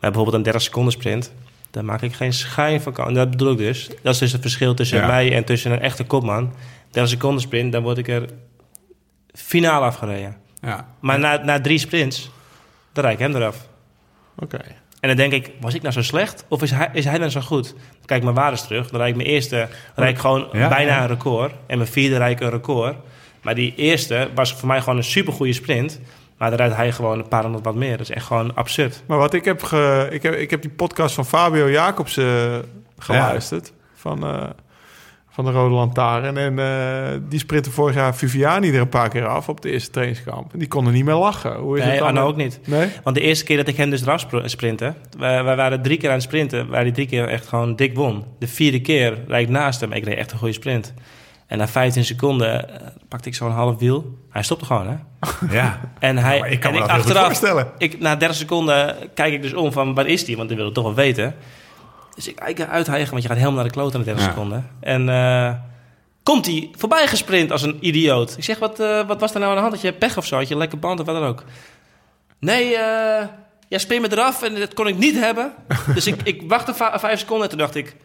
nou, 0.00 0.12
bijvoorbeeld 0.12 0.36
een 0.36 0.42
30 0.42 0.62
seconden 0.62 0.92
sprint. 0.92 1.32
Daar 1.70 1.84
maak 1.84 2.02
ik 2.02 2.14
geen 2.14 2.32
schijn 2.32 2.80
van. 2.80 2.94
En 2.96 3.14
dat 3.14 3.30
bedoel 3.30 3.52
ik 3.52 3.58
dus. 3.58 3.88
Dat 4.02 4.12
is 4.14 4.18
dus 4.18 4.32
het 4.32 4.40
verschil 4.40 4.74
tussen 4.74 4.98
Ja. 4.98 5.06
mij 5.06 5.32
en 5.32 5.44
tussen 5.44 5.72
een 5.72 5.80
echte 5.80 6.04
kopman. 6.04 6.52
30 6.90 7.10
seconden 7.12 7.40
sprint, 7.40 7.72
dan 7.72 7.82
word 7.82 7.98
ik 7.98 8.08
er 8.08 8.28
finaal 9.32 9.82
afgereden. 9.82 10.36
Ja. 10.60 10.88
Maar 11.00 11.18
na, 11.18 11.42
na 11.44 11.60
drie 11.60 11.78
sprints, 11.78 12.30
dan 12.92 13.04
rijd 13.04 13.18
ik 13.20 13.26
hem 13.26 13.36
eraf. 13.36 13.68
Oké. 14.38 14.58
En 15.00 15.08
dan 15.08 15.16
denk 15.16 15.32
ik, 15.32 15.50
was 15.60 15.74
ik 15.74 15.82
nou 15.82 15.94
zo 15.94 16.02
slecht? 16.02 16.44
Of 16.48 16.62
is 16.62 16.70
hij, 16.70 16.90
is 16.92 17.04
hij 17.04 17.18
nou 17.18 17.30
zo 17.30 17.40
goed? 17.40 17.68
Dan 17.72 18.06
kijk 18.06 18.18
ik 18.18 18.24
mijn 18.24 18.34
waardes 18.36 18.62
terug. 18.62 18.88
Dan 18.90 18.98
rijd 19.00 19.10
ik 19.10 19.16
mijn 19.16 19.28
eerste 19.28 19.68
rijd 19.94 20.14
ik 20.14 20.18
gewoon 20.20 20.48
Ja, 20.52 20.68
bijna 20.68 20.90
ja. 20.96 21.02
een 21.02 21.08
record. 21.08 21.52
En 21.66 21.78
mijn 21.78 21.90
vierde 21.90 22.16
rijd 22.16 22.32
ik 22.32 22.40
een 22.46 22.50
record. 22.50 22.96
Maar 23.42 23.54
die 23.54 23.74
eerste 23.76 24.28
was 24.34 24.52
voor 24.54 24.68
mij 24.68 24.80
gewoon 24.80 24.96
een 24.96 25.04
supergoeie 25.04 25.52
sprint. 25.52 26.00
Maar 26.40 26.54
rijdt 26.54 26.76
hij 26.76 26.92
gewoon 26.92 27.18
een 27.18 27.28
paar 27.28 27.42
honderd 27.42 27.64
wat 27.64 27.74
meer. 27.74 27.90
Dat 27.90 28.00
is 28.00 28.10
echt 28.10 28.26
gewoon 28.26 28.54
absurd. 28.54 29.02
Maar 29.06 29.18
wat 29.18 29.34
ik 29.34 29.44
heb, 29.44 29.62
ge, 29.62 30.08
ik 30.10 30.22
heb... 30.22 30.34
Ik 30.34 30.50
heb 30.50 30.62
die 30.62 30.70
podcast 30.70 31.14
van 31.14 31.26
Fabio 31.26 31.70
Jacobs 31.70 32.16
eh, 32.16 32.58
geluisterd. 32.98 33.72
Van, 33.94 34.24
eh, 34.24 34.42
van 35.30 35.44
de 35.44 35.50
Rode 35.50 35.74
Lantaarn. 35.74 36.36
En 36.36 36.58
eh, 36.58 37.18
die 37.28 37.38
sprintte 37.38 37.70
vorig 37.70 37.94
jaar 37.94 38.16
Viviani 38.16 38.70
er 38.70 38.80
een 38.80 38.88
paar 38.88 39.08
keer 39.08 39.26
af 39.26 39.48
op 39.48 39.60
de 39.60 39.70
eerste 39.70 39.90
trainingskamp. 39.90 40.52
En 40.52 40.58
die 40.58 40.68
konden 40.68 40.92
niet 40.92 41.04
meer 41.04 41.14
lachen. 41.14 41.56
Hoe 41.56 41.78
is 41.78 41.84
Nee, 41.84 41.92
het 41.92 42.00
dan? 42.00 42.18
Ook 42.18 42.36
niet. 42.36 42.60
Nee? 42.66 42.88
Want 43.04 43.16
de 43.16 43.22
eerste 43.22 43.44
keer 43.44 43.56
dat 43.56 43.68
ik 43.68 43.76
hem 43.76 43.90
dus 43.90 44.02
eraf 44.02 44.26
sprintte... 44.44 44.94
Wij, 45.18 45.44
wij 45.44 45.56
waren 45.56 45.82
drie 45.82 45.96
keer 45.98 46.08
aan 46.08 46.14
het 46.14 46.24
sprinten... 46.24 46.68
waar 46.68 46.82
hij 46.82 46.92
drie 46.92 47.06
keer 47.06 47.28
echt 47.28 47.46
gewoon 47.46 47.76
dik 47.76 47.94
won. 47.96 48.24
De 48.38 48.48
vierde 48.48 48.80
keer 48.80 49.18
rijd 49.26 49.46
ik 49.46 49.52
naast 49.52 49.80
hem. 49.80 49.92
Ik 49.92 50.04
reed 50.04 50.18
echt 50.18 50.32
een 50.32 50.38
goede 50.38 50.54
sprint. 50.54 50.94
En 51.50 51.58
na 51.58 51.68
15 51.68 52.04
seconden 52.04 52.80
eh, 52.80 52.86
pakte 53.08 53.28
ik 53.28 53.34
zo'n 53.34 53.50
half 53.50 53.78
wiel. 53.78 54.18
Hij 54.30 54.42
stopte 54.42 54.64
gewoon, 54.64 54.86
hè? 54.86 54.96
ja. 55.56 55.80
En 55.98 56.18
hij, 56.18 56.40
maar 56.40 56.50
ik 56.50 56.60
kan 56.60 56.72
en 56.72 56.80
me 56.80 56.86
dat 56.86 56.90
heel 56.90 57.02
goed 57.04 57.18
voorstellen. 57.18 57.70
Ik, 57.78 58.00
na 58.00 58.16
30 58.16 58.36
seconden 58.36 58.96
kijk 59.14 59.32
ik 59.32 59.42
dus 59.42 59.54
om 59.54 59.72
van 59.72 59.94
waar 59.94 60.06
is 60.06 60.24
die? 60.24 60.36
Want 60.36 60.50
ik 60.50 60.56
wil 60.56 60.64
het 60.64 60.74
toch 60.74 60.84
wel 60.84 60.94
weten. 60.94 61.34
Dus 62.14 62.28
ik 62.28 62.36
kijk 62.36 62.60
uithijgen, 62.60 63.10
want 63.10 63.22
je 63.22 63.28
gaat 63.28 63.36
helemaal 63.36 63.58
naar 63.58 63.68
de 63.68 63.74
kloot 63.74 63.94
aan 63.94 64.00
de 64.00 64.06
30 64.06 64.24
Ja. 64.24 64.30
seconden. 64.30 64.70
En 64.80 65.08
eh, 65.08 65.52
komt 66.22 66.46
hij 66.46 66.70
voorbij 66.78 67.06
gesprint 67.06 67.52
als 67.52 67.62
een 67.62 67.76
idioot. 67.80 68.34
Ik 68.36 68.44
zeg, 68.44 68.58
wat, 68.58 68.80
eh, 68.80 69.06
wat 69.06 69.20
was 69.20 69.34
er 69.34 69.38
nou 69.40 69.50
aan 69.50 69.56
de 69.56 69.62
hand? 69.62 69.74
Had 69.74 69.82
je 69.82 69.92
pech 69.92 70.16
of 70.16 70.26
zo? 70.26 70.36
Had 70.36 70.48
je 70.48 70.56
lekker 70.56 70.78
band 70.78 71.00
of 71.00 71.06
wat 71.06 71.14
dan 71.14 71.24
ook? 71.28 71.44
Nee, 72.38 72.68
jij 73.68 73.78
sprint 73.78 74.02
me 74.02 74.12
eraf 74.12 74.42
en 74.42 74.54
dat 74.54 74.74
kon 74.74 74.86
ik 74.86 74.98
niet 74.98 75.14
hebben. 75.14 75.52
Dus 75.94 76.06
ik, 76.06 76.20
ik 76.22 76.42
wachtte 76.48 76.74
vijf 76.74 77.18
seconden 77.18 77.44
en 77.44 77.50
toen 77.50 77.58
dacht 77.58 77.74
ik... 77.74 77.96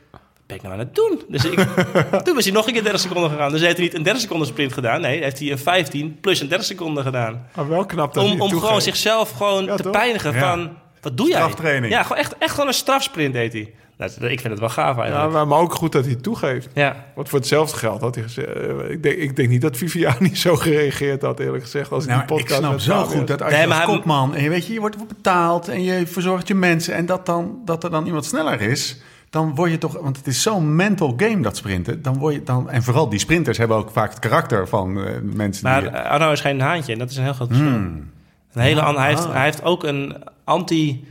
Ben 0.48 0.56
ik 0.58 0.62
nou 0.62 0.74
aan 0.74 0.80
het 0.80 0.96
doen? 0.96 1.22
Dus 1.28 1.46
ik, 1.46 1.60
toen 2.24 2.38
is 2.38 2.46
hij 2.46 2.54
nog 2.54 2.68
een 2.68 2.74
keer 2.74 2.84
30 2.84 3.02
seconden 3.02 3.30
gegaan. 3.32 3.50
Dus 3.52 3.60
hij 3.60 3.68
heeft 3.68 3.78
hij 3.80 3.88
niet 3.88 3.98
een 3.98 4.04
30 4.04 4.22
seconden 4.22 4.48
sprint 4.48 4.74
gedaan. 4.74 5.02
Nee, 5.02 5.24
heeft 5.24 5.40
hij 5.40 5.52
een 5.52 5.58
15 5.58 6.18
plus 6.22 6.40
een 6.40 6.48
30 6.48 6.68
seconden 6.68 7.04
gedaan 7.04 7.48
Maar 7.56 7.70
wel 7.70 7.86
knap 7.86 8.14
dat 8.14 8.24
om, 8.24 8.30
hij 8.30 8.40
om 8.40 8.50
gewoon 8.60 8.82
zichzelf 8.82 9.32
gewoon 9.32 9.66
Ja, 9.66 9.76
te 9.76 9.84
toch? 9.84 9.92
pijnigen 9.92 10.34
Ja. 10.34 10.40
van... 10.40 10.70
Wat 11.02 11.18
doe 11.18 11.28
jij? 11.28 11.36
Straftraining. 11.38 11.94
Ja, 11.94 12.02
gewoon 12.04 12.18
echt, 12.18 12.38
echt 12.38 12.52
gewoon 12.52 12.68
een 12.68 12.74
strafsprint 12.74 13.34
deed 13.34 13.54
hij. 13.54 13.74
Nou, 13.98 14.12
ik 14.12 14.40
vind 14.40 14.44
het 14.44 14.60
wel 14.60 14.70
gaaf 14.70 14.96
Ja, 14.96 15.02
eigenlijk. 15.02 15.32
maar, 15.34 15.48
maar 15.48 15.60
ook 15.60 15.74
goed 15.74 15.92
dat 15.92 16.04
hij 16.04 16.14
het 16.14 16.24
toegeeft. 16.24 16.68
Ja, 16.74 17.06
Want 17.16 17.30
voor 17.30 17.40
hetzelfde 17.40 17.78
geld 17.78 18.02
had 18.02 18.16
hij 18.16 18.24
gezegd... 18.24 18.48
eh, 18.48 18.90
ik, 18.90 19.04
denk, 19.04 19.16
ik 19.18 19.36
denk 19.36 19.50
niet 19.50 19.62
dat 19.62 19.78
Viviani 19.78 20.36
zo 20.36 20.56
gereageerd 20.56 21.22
had, 21.22 21.40
eerlijk 21.40 21.64
gezegd. 21.64 21.92
Als 21.92 22.06
Nou, 22.06 22.18
die 22.26 22.30
ik 22.30 22.36
podcast 22.36 22.60
snap 22.60 22.72
met 22.72 22.82
zo 22.82 23.04
goed 23.04 23.28
dat 23.28 23.42
als 23.42 23.52
Nee, 23.52 23.62
je 23.62 23.68
maar 23.68 23.78
als 23.78 23.86
hij- 23.88 23.96
kopman... 23.96 24.36
en 24.36 24.44
je 24.44 24.50
weet 24.50 24.68
je, 24.68 24.74
je 24.74 24.80
wordt 24.80 25.08
betaald 25.08 25.68
en 25.68 25.84
je 25.84 26.08
verzorgt 26.08 26.48
je 26.48 26.56
mensen... 26.56 26.94
en 26.94 27.06
dat, 27.06 27.26
dan, 27.26 27.60
dat 27.66 27.84
er 27.84 27.90
dan 27.92 28.06
iemand 28.06 28.26
sneller 28.26 28.62
is... 28.62 28.98
dan 29.36 29.56
word 29.56 29.72
je 29.72 29.78
toch... 29.78 29.98
want 30.02 30.18
het 30.18 30.28
is 30.28 30.42
zo'n 30.42 30.76
mental 30.76 31.14
game, 31.18 31.42
dat 31.42 31.58
sprinten. 31.58 32.02
Dan 32.02 32.18
word 32.18 32.34
je 32.34 32.44
dan, 32.44 32.70
en 32.70 32.84
vooral 32.84 33.10
die 33.10 33.20
sprinters 33.20 33.58
hebben 33.58 33.78
ook 33.78 33.90
vaak 33.92 34.10
het 34.10 34.20
karakter 34.20 34.68
van 34.68 35.06
eh, 35.06 35.14
mensen 35.22 35.64
maar 35.70 35.82
die... 35.82 35.90
eh, 35.90 36.10
Arno 36.12 36.32
is 36.32 36.42
geen 36.42 36.60
haantje 36.62 36.94
en 36.94 37.00
dat 37.00 37.10
is 37.10 37.18
een 37.18 37.24
heel 37.24 37.34
groot 37.34 37.48
verschil. 37.48 37.68
Een 37.68 38.12
hele 38.54 38.82
an- 38.82 38.98
hij, 38.98 39.08
heeft, 39.10 39.26
Ah. 39.26 39.34
hij 39.34 39.44
heeft 39.44 39.64
ook 39.64 39.84
een 39.84 40.16
anti... 40.44 41.08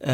eh, 0.00 0.10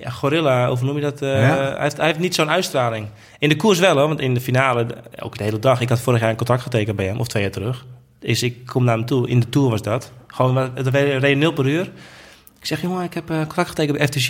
ja, 0.00 0.10
gorilla, 0.10 0.70
of 0.70 0.78
hoe 0.78 0.86
noem 0.88 0.96
je 0.96 1.02
dat? 1.02 1.22
eh, 1.22 1.28
Ja. 1.40 1.56
hij, 1.56 1.76
heeft, 1.82 1.96
hij 1.96 2.06
heeft 2.06 2.18
niet 2.18 2.34
zo'n 2.34 2.50
uitstraling. 2.50 3.06
In 3.38 3.48
de 3.48 3.56
koers 3.56 3.78
wel, 3.78 3.96
hoor, 3.98 4.08
want 4.08 4.20
in 4.20 4.34
de 4.34 4.40
finale, 4.40 4.86
ook 5.18 5.38
de 5.38 5.44
hele 5.44 5.58
dag... 5.58 5.80
Ik 5.80 5.88
had 5.88 6.00
vorig 6.00 6.20
jaar 6.20 6.30
een 6.30 6.36
contract 6.36 6.62
getekend 6.62 6.96
bij 6.96 7.06
hem, 7.06 7.18
of 7.20 7.26
twee 7.28 7.42
jaar 7.42 7.52
terug. 7.52 7.86
Dus 8.18 8.42
ik 8.42 8.66
kom 8.66 8.84
naar 8.84 8.96
hem 8.96 9.06
toe. 9.06 9.28
In 9.28 9.40
de 9.40 9.48
Tour 9.48 9.70
was 9.70 9.82
dat. 9.82 10.12
Gewoon, 10.26 10.56
het 10.74 10.86
reed 10.86 11.38
0 11.38 11.52
per 11.52 11.66
uur. 11.66 11.90
Ik 12.58 12.66
zeg, 12.66 12.80
jongen, 12.82 13.04
ik 13.04 13.14
heb 13.14 13.28
een 13.28 13.44
contract 13.46 13.68
getekend 13.68 13.98
bij 13.98 14.06
FTC. 14.06 14.28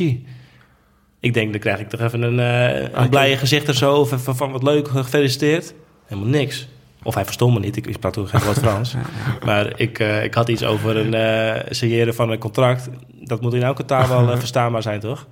Ik 1.21 1.35
denk, 1.35 1.51
dan 1.51 1.61
krijg 1.61 1.79
ik 1.81 1.89
toch 1.89 2.01
even 2.01 2.23
een, 2.23 2.41
eh 2.41 2.89
een 2.93 3.09
blije 3.09 3.37
gezicht 3.37 3.69
of 3.69 3.75
zo. 3.75 3.95
Of 3.95 4.13
even 4.13 4.37
van 4.37 4.53
wat 4.53 4.63
leuk, 4.63 4.89
gefeliciteerd. 4.89 5.75
Helemaal 6.07 6.31
niks. 6.31 6.69
Of 7.03 7.15
hij 7.15 7.25
verstond 7.25 7.55
me 7.55 7.61
niet. 7.61 7.77
Ik, 7.77 7.87
ik 7.87 7.95
sprak 7.95 8.13
toen 8.13 8.29
geen 8.29 8.41
woord 8.45 8.59
Frans. 8.59 8.95
Maar 9.47 9.73
ik, 9.81 9.99
eh, 9.99 10.25
ik 10.25 10.35
had 10.35 10.49
iets 10.49 10.65
over 10.65 10.97
een 10.97 11.15
eh 11.15 11.67
signeren 11.71 12.15
van 12.15 12.31
een 12.31 12.39
contract. 12.39 12.89
Dat 13.21 13.41
moet 13.41 13.55
in 13.55 13.63
elke 13.63 13.85
taal 13.85 14.09
wel 14.09 14.37
verstaanbaar 14.39 14.83
zijn, 14.83 15.01
toch? 15.01 15.27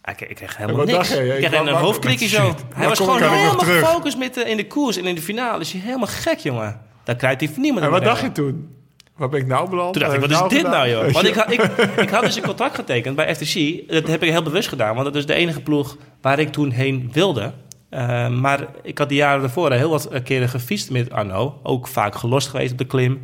Ah, 0.00 0.14
Ik, 0.18 0.28
ik 0.28 0.36
kreeg 0.36 0.56
helemaal 0.56 0.76
wat 0.76 0.86
niks. 0.86 0.98
dacht 1.08 1.10
je? 1.20 1.38
Ik 1.38 1.44
kreeg 1.44 1.60
een 1.60 1.68
hoofdklikje 1.68 2.28
zo. 2.28 2.54
Hij 2.74 2.88
was 2.88 2.98
gewoon 2.98 3.22
helemaal 3.22 3.58
gefocust 3.58 4.18
met, 4.18 4.36
in 4.36 4.56
de 4.56 4.66
koers 4.66 4.96
en 4.96 5.04
in 5.06 5.14
de 5.14 5.22
finale. 5.22 5.60
Is 5.60 5.72
hij 5.72 5.80
helemaal 5.80 6.06
gek, 6.06 6.38
jongen. 6.38 6.80
Daar 7.04 7.16
krijgt 7.16 7.40
hij 7.40 7.50
niemand 7.56 7.80
En 7.80 7.86
aan 7.86 7.90
wat 7.92 8.04
dacht 8.04 8.20
je 8.20 8.32
toen? 8.32 8.75
Waar 9.16 9.28
ben 9.28 9.40
ik 9.40 9.46
nou 9.46 9.70
beland? 9.70 9.92
Toen 9.92 10.02
dacht 10.02 10.14
ik, 10.14 10.20
heb 10.20 10.30
wat 10.30 10.42
is 10.42 10.48
dit 10.48 10.58
gedaan? 10.58 10.72
nou, 10.72 10.88
joh? 10.88 11.12
Want 11.14 11.26
ik, 11.26 11.34
had- 11.34 11.52
ik, 11.52 11.62
ik 11.96 12.08
had 12.10 12.22
dus 12.22 12.36
een 12.36 12.42
contract 12.42 12.74
getekend 12.74 13.16
bij 13.16 13.34
FTC. 13.34 13.88
Dat 13.90 14.06
heb 14.06 14.22
ik 14.22 14.30
heel 14.30 14.42
bewust 14.42 14.68
gedaan, 14.68 14.94
want 14.94 15.06
dat 15.06 15.14
is 15.16 15.26
de 15.26 15.34
enige 15.34 15.60
ploeg 15.60 15.96
waar 16.20 16.38
ik 16.38 16.52
toen 16.52 16.70
heen 16.70 17.10
wilde. 17.12 17.52
Eh, 17.90 18.28
maar 18.28 18.66
ik 18.82 18.98
had 18.98 19.08
die 19.08 19.18
jaren 19.18 19.40
daarvoor 19.40 19.72
heel 19.72 19.90
wat 19.90 20.08
keren 20.24 20.48
gefietst 20.48 20.90
met 20.90 21.12
Arno. 21.12 21.58
Ook 21.62 21.88
vaak 21.88 22.14
gelost 22.14 22.48
geweest 22.48 22.72
op 22.72 22.78
de 22.78 22.84
klim. 22.84 23.22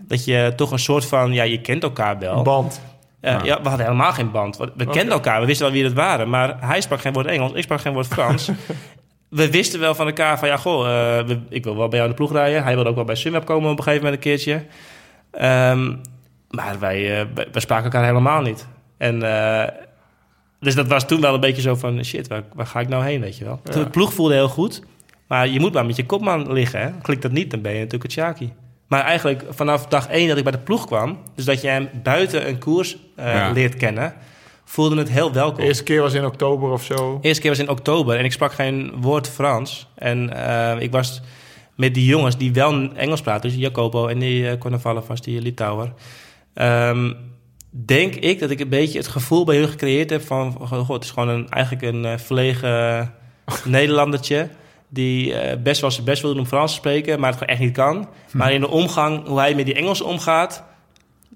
Dat 0.00 0.24
je 0.24 0.52
toch 0.56 0.70
een 0.70 0.78
soort 0.78 1.04
van, 1.04 1.32
ja, 1.32 1.42
je 1.42 1.60
kent 1.60 1.82
elkaar 1.82 2.18
wel. 2.18 2.36
Een 2.36 2.42
band. 2.42 2.80
Eh, 3.20 3.38
ja, 3.44 3.62
we 3.62 3.68
hadden 3.68 3.86
helemaal 3.86 4.12
geen 4.12 4.30
band. 4.30 4.56
We 4.56 4.72
we 4.76 4.86
kenden 4.86 5.12
elkaar, 5.12 5.40
we 5.40 5.46
wisten 5.46 5.64
wel 5.66 5.74
wie 5.74 5.84
het 5.84 5.92
waren. 5.92 6.28
Maar 6.30 6.56
hij 6.60 6.80
sprak 6.80 7.00
geen 7.00 7.12
woord 7.12 7.26
Engels, 7.26 7.52
ik 7.52 7.62
sprak 7.62 7.80
geen 7.80 7.92
woord 7.92 8.06
Frans. 8.06 8.50
we 9.28 9.50
wisten 9.50 9.80
wel 9.80 9.94
van 9.94 10.06
elkaar 10.06 10.38
van, 10.38 10.48
ja, 10.48 10.56
goh, 10.56 10.88
eh, 11.18 11.36
ik 11.48 11.64
wil 11.64 11.76
wel 11.76 11.88
bij 11.88 11.98
jou 11.98 12.10
in 12.10 12.16
de 12.16 12.22
ploeg 12.22 12.32
rijden. 12.32 12.62
Hij 12.62 12.74
wilde 12.74 12.88
ook 12.90 12.94
wel 12.96 13.04
bij 13.04 13.14
Sunweb 13.14 13.44
komen 13.44 13.70
op 13.70 13.78
een 13.78 13.82
gegeven 13.84 14.04
moment 14.04 14.24
een 14.24 14.30
keertje. 14.30 14.64
Ehm, 15.32 15.94
maar 16.50 16.78
wij, 16.78 17.28
wij, 17.34 17.48
wij 17.52 17.60
spraken 17.60 17.84
elkaar 17.84 18.04
helemaal 18.04 18.42
niet. 18.42 18.66
En, 18.96 19.22
eh, 19.22 19.68
dus 20.60 20.74
dat 20.74 20.86
was 20.86 21.06
toen 21.06 21.20
wel 21.20 21.34
een 21.34 21.40
beetje 21.40 21.62
zo 21.62 21.74
van, 21.74 22.04
shit, 22.04 22.28
waar, 22.28 22.42
waar 22.54 22.66
ga 22.66 22.80
ik 22.80 22.88
nou 22.88 23.04
heen, 23.04 23.20
weet 23.20 23.38
je 23.38 23.44
wel. 23.44 23.60
De 23.62 23.90
ploeg 23.90 24.12
voelde 24.12 24.34
heel 24.34 24.48
goed. 24.48 24.82
Maar 25.26 25.48
je 25.48 25.60
moet 25.60 25.72
maar 25.72 25.86
met 25.86 25.96
je 25.96 26.06
kopman 26.06 26.52
liggen, 26.52 26.80
hè. 26.80 26.90
Klikt 27.02 27.22
dat 27.22 27.32
niet, 27.32 27.50
dan 27.50 27.60
ben 27.60 27.72
je 27.72 27.76
natuurlijk 27.78 28.02
het 28.02 28.12
Sjaki. 28.12 28.52
Maar 28.86 29.04
eigenlijk 29.04 29.44
vanaf 29.50 29.86
dag 29.86 30.08
één 30.08 30.28
dat 30.28 30.36
ik 30.36 30.42
bij 30.42 30.52
de 30.52 30.58
ploeg 30.58 30.86
kwam... 30.86 31.18
dus 31.34 31.44
dat 31.44 31.60
je 31.60 31.68
hem 31.68 31.88
buiten 32.02 32.48
een 32.48 32.58
koers 32.58 32.96
eh, 33.16 33.34
Ja. 33.34 33.50
leert 33.50 33.76
kennen... 33.76 34.14
voelde 34.64 34.96
het 34.96 35.10
heel 35.10 35.32
welkom. 35.32 35.60
De 35.60 35.66
eerste 35.66 35.82
keer 35.82 36.00
was 36.00 36.14
in 36.14 36.24
oktober 36.24 36.70
of 36.70 36.84
zo. 36.84 37.18
De 37.20 37.26
eerste 37.26 37.40
keer 37.40 37.50
was 37.50 37.58
in 37.58 37.68
oktober 37.68 38.16
en 38.16 38.24
ik 38.24 38.32
sprak 38.32 38.52
geen 38.52 38.92
woord 38.96 39.28
Frans. 39.28 39.88
En 39.94 40.46
eh, 40.46 40.80
ik 40.80 40.90
was 40.90 41.22
met 41.76 41.94
die 41.94 42.04
jongens 42.04 42.36
die 42.36 42.52
wel 42.52 42.92
Engels 42.94 43.20
praten, 43.20 43.50
dus 43.50 43.58
Jacopo 43.58 44.06
en 44.06 44.18
die 44.18 44.42
uh, 44.42 44.52
Konovalov 44.58 45.06
was 45.06 45.20
die 45.20 45.40
Litouwer. 45.40 45.92
Ehm, 46.54 47.12
denk 47.70 48.14
ik 48.14 48.38
dat 48.38 48.50
ik 48.50 48.60
een 48.60 48.68
beetje 48.68 48.98
het 48.98 49.08
gevoel 49.08 49.44
bij 49.44 49.56
hun 49.56 49.68
gecreëerd 49.68 50.10
heb 50.10 50.22
van... 50.22 50.56
goh, 50.68 50.88
het 50.88 51.04
is 51.04 51.10
gewoon 51.10 51.28
een, 51.28 51.48
eigenlijk 51.48 51.84
een 51.94 52.04
eh, 52.04 52.18
verlegen 52.18 53.12
Nederlandertje... 53.64 54.48
die 54.88 55.34
eh, 55.34 55.62
best 55.62 55.80
wel 55.80 55.90
zijn 55.90 56.04
best 56.04 56.22
wil 56.22 56.30
doen 56.30 56.40
om 56.40 56.46
Frans 56.46 56.70
te 56.70 56.76
spreken, 56.76 57.20
maar 57.20 57.30
het 57.30 57.38
gewoon 57.38 57.54
echt 57.54 57.64
niet 57.64 57.76
kan. 57.76 58.08
Maar 58.32 58.52
in 58.52 58.60
de 58.60 58.68
omgang, 58.68 59.26
hoe 59.26 59.38
hij 59.38 59.54
met 59.54 59.66
die 59.66 59.74
Engels 59.74 60.00
omgaat, 60.00 60.64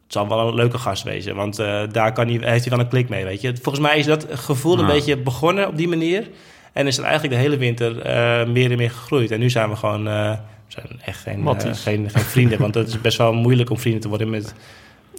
het 0.06 0.14
zal 0.14 0.28
wel 0.28 0.48
een 0.48 0.54
leuke 0.54 0.78
gast 0.78 1.02
wezen. 1.02 1.34
Want 1.34 1.58
eh, 1.58 1.82
daar 1.92 2.12
kan 2.12 2.28
hij, 2.28 2.50
heeft 2.50 2.64
hij 2.64 2.76
wel 2.76 2.84
een 2.84 2.90
klik 2.90 3.08
mee, 3.08 3.24
weet 3.24 3.40
je. 3.40 3.56
Volgens 3.62 3.86
mij 3.86 3.98
is 3.98 4.06
dat 4.06 4.26
gevoel 4.30 4.78
een 4.78 4.86
beetje 4.86 5.16
begonnen 5.16 5.68
op 5.68 5.76
die 5.76 5.88
manier. 5.88 6.28
En 6.76 6.86
is 6.86 6.96
het 6.96 7.04
eigenlijk 7.04 7.34
de 7.34 7.40
hele 7.40 7.56
winter 7.56 8.00
eh, 8.00 8.46
meer 8.46 8.70
en 8.70 8.76
meer 8.76 8.90
gegroeid. 8.90 9.30
En 9.30 9.38
nu 9.40 9.50
zijn 9.50 9.68
we 9.70 9.76
gewoon... 9.76 10.08
eh, 10.08 10.30
we 10.30 10.36
zijn 10.72 10.86
echt 11.04 11.20
geen, 11.20 11.46
eh, 11.46 11.74
geen, 11.74 12.10
geen 12.10 12.22
vrienden. 12.22 12.58
want 12.58 12.74
het 12.74 12.88
is 12.88 13.00
best 13.00 13.18
wel 13.18 13.32
moeilijk 13.32 13.70
om 13.70 13.78
vrienden 13.78 14.00
te 14.00 14.08
worden 14.08 14.30
met 14.30 14.54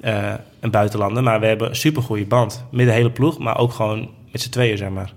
eh, 0.02 0.34
een 0.60 0.72
buitenlander. 0.72 1.24
Maar 1.24 1.40
we 1.40 1.46
hebben 1.46 1.70
een 1.70 1.76
supergoeie 1.76 2.26
band. 2.26 2.66
Met 2.72 2.86
de 2.86 2.92
hele 2.92 3.12
ploeg, 3.12 3.38
maar 3.38 3.58
ook 3.58 3.74
gewoon 3.74 4.10
met 4.32 4.42
z'n 4.42 4.50
tweeën, 4.50 4.78
zeg 4.78 4.90
maar. 4.90 5.14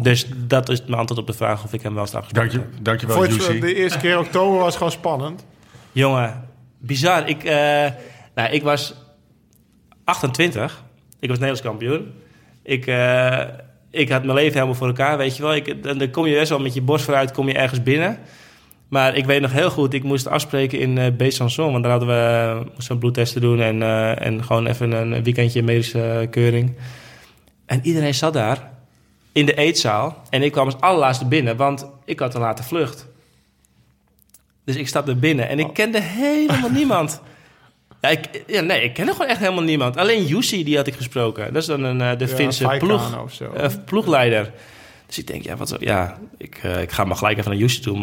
Dus 0.00 0.26
dat 0.46 0.68
is 0.68 0.82
mijn 0.84 0.98
antwoord 0.98 1.20
op 1.20 1.26
de 1.26 1.32
vraag 1.32 1.64
of 1.64 1.72
ik 1.72 1.82
hem 1.82 1.94
wel 1.94 2.02
eens 2.02 2.10
Dank 2.32 2.50
je, 2.50 2.58
heb. 2.58 2.66
dankjewel, 2.82 3.16
Vond 3.16 3.28
je 3.28 3.34
Jussi. 3.34 3.60
de 3.60 3.74
eerste 3.74 3.98
keer 3.98 4.18
oktober 4.18 4.58
was 4.58 4.76
gewoon 4.76 4.92
spannend. 4.92 5.46
Jongen, 5.92 6.44
bizar. 6.78 7.28
Ik, 7.28 7.44
eh, 7.44 7.86
nou, 8.34 8.50
ik 8.50 8.62
was 8.62 8.94
28. 10.04 10.84
Ik 11.20 11.28
was 11.28 11.38
Nederlands 11.38 11.60
kampioen. 11.62 12.12
Ik, 12.62 12.86
eh, 12.86 13.44
ik 13.90 14.08
had 14.08 14.24
mijn 14.24 14.36
leven 14.36 14.52
helemaal 14.52 14.74
voor 14.74 14.86
elkaar, 14.86 15.16
weet 15.16 15.36
je 15.36 15.42
wel. 15.42 15.54
Ik, 15.54 15.82
dan, 15.82 15.98
dan 15.98 16.10
kom 16.10 16.26
je 16.26 16.34
best 16.34 16.48
wel 16.48 16.60
met 16.60 16.74
je 16.74 16.82
borst 16.82 17.04
vooruit, 17.04 17.32
kom 17.32 17.48
je 17.48 17.54
ergens 17.54 17.82
binnen. 17.82 18.18
Maar 18.88 19.16
ik 19.16 19.26
weet 19.26 19.40
nog 19.40 19.52
heel 19.52 19.70
goed, 19.70 19.94
ik 19.94 20.02
moest 20.02 20.26
afspreken 20.26 20.78
in 20.78 20.96
uh, 20.96 21.06
Besançon. 21.06 21.72
Want 21.72 21.82
daar 21.82 21.90
hadden 21.90 22.08
we 22.08 22.70
moesten 22.74 22.94
we 22.94 23.00
bloedtesten 23.00 23.40
doen 23.40 23.60
en, 23.60 23.82
eh, 23.82 24.26
en 24.26 24.44
gewoon 24.44 24.66
even 24.66 24.92
een 24.92 25.22
weekendje 25.22 25.62
medische 25.62 26.26
keuring. 26.30 26.76
En 27.66 27.80
iedereen 27.82 28.14
zat 28.14 28.32
daar 28.32 28.70
in 29.32 29.46
de 29.46 29.54
eetzaal. 29.54 30.22
En 30.30 30.42
ik 30.42 30.52
kwam 30.52 30.64
als 30.64 30.80
allerlaatste 30.80 31.24
binnen, 31.24 31.56
want 31.56 31.86
ik 32.04 32.18
had 32.18 32.34
een 32.34 32.40
late 32.40 32.62
vlucht. 32.62 33.08
Dus 34.64 34.76
ik 34.76 34.88
stapte 34.88 35.14
binnen 35.14 35.48
en 35.48 35.58
ik 35.58 35.72
kende 35.72 36.00
helemaal 36.00 36.70
niemand. 36.80 37.20
Ja, 38.00 38.08
ik, 38.08 38.42
ja, 38.46 38.60
nee, 38.60 38.82
ik 38.82 38.94
kende 38.94 39.12
gewoon 39.12 39.26
echt 39.28 39.38
helemaal 39.38 39.62
niemand. 39.62 39.96
Alleen 39.96 40.24
Jussi, 40.26 40.64
die 40.64 40.76
had 40.76 40.86
ik 40.86 40.94
gesproken. 40.94 41.52
Dat 41.52 41.62
is 41.62 41.68
dan 41.68 41.82
een, 41.84 42.00
eh, 42.00 42.18
de 42.18 42.28
Finse 42.28 42.62
ploeg, 42.78 43.22
of 43.22 43.32
zo. 43.32 43.52
eh, 43.52 43.70
ploegleider. 43.84 44.52
Dus 45.06 45.18
ik 45.18 45.26
denk, 45.26 45.44
ja, 45.44 45.56
wat, 45.56 45.68
zo- 45.68 45.76
ja 45.80 46.18
ik, 46.38 46.58
eh, 46.62 46.80
ik 46.82 46.90
ga 46.92 47.04
maar 47.04 47.16
gelijk 47.16 47.38
even 47.38 47.50
naar 47.50 47.60
Jussi 47.60 47.80
toe, 47.80 47.96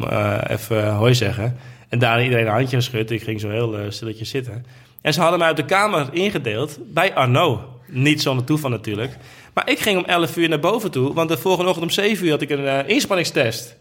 even 0.49 0.93
hoi 0.93 1.13
zeggen. 1.15 1.57
En 1.89 1.99
daarna 1.99 2.23
iedereen 2.23 2.45
een 2.45 2.51
handje 2.53 2.75
geschud. 2.75 3.11
Ik 3.11 3.21
ging 3.23 3.39
zo 3.39 3.49
heel 3.49 3.75
stilletjes 3.89 4.29
zitten. 4.29 4.65
En 5.01 5.13
ze 5.13 5.19
hadden 5.21 5.39
mij 5.39 5.47
uit 5.47 5.57
de 5.57 5.65
kamer 5.65 6.07
ingedeeld 6.11 6.77
bij 6.93 7.13
Arno. 7.13 7.73
Niet 7.87 8.21
zonder 8.21 8.45
toeval 8.45 8.69
natuurlijk. 8.69 9.17
Maar 9.53 9.69
ik 9.69 9.79
ging 9.79 9.97
om 9.97 10.05
11 10.05 10.37
uur 10.37 10.49
naar 10.49 10.59
boven 10.59 10.91
toe, 10.91 11.13
want 11.13 11.29
de 11.29 11.37
volgende 11.37 11.69
ochtend 11.69 11.85
om 11.85 11.91
7 11.91 12.25
uur 12.25 12.31
had 12.31 12.41
ik 12.41 12.49
een 12.49 12.87
inspanningstest. 12.87 13.75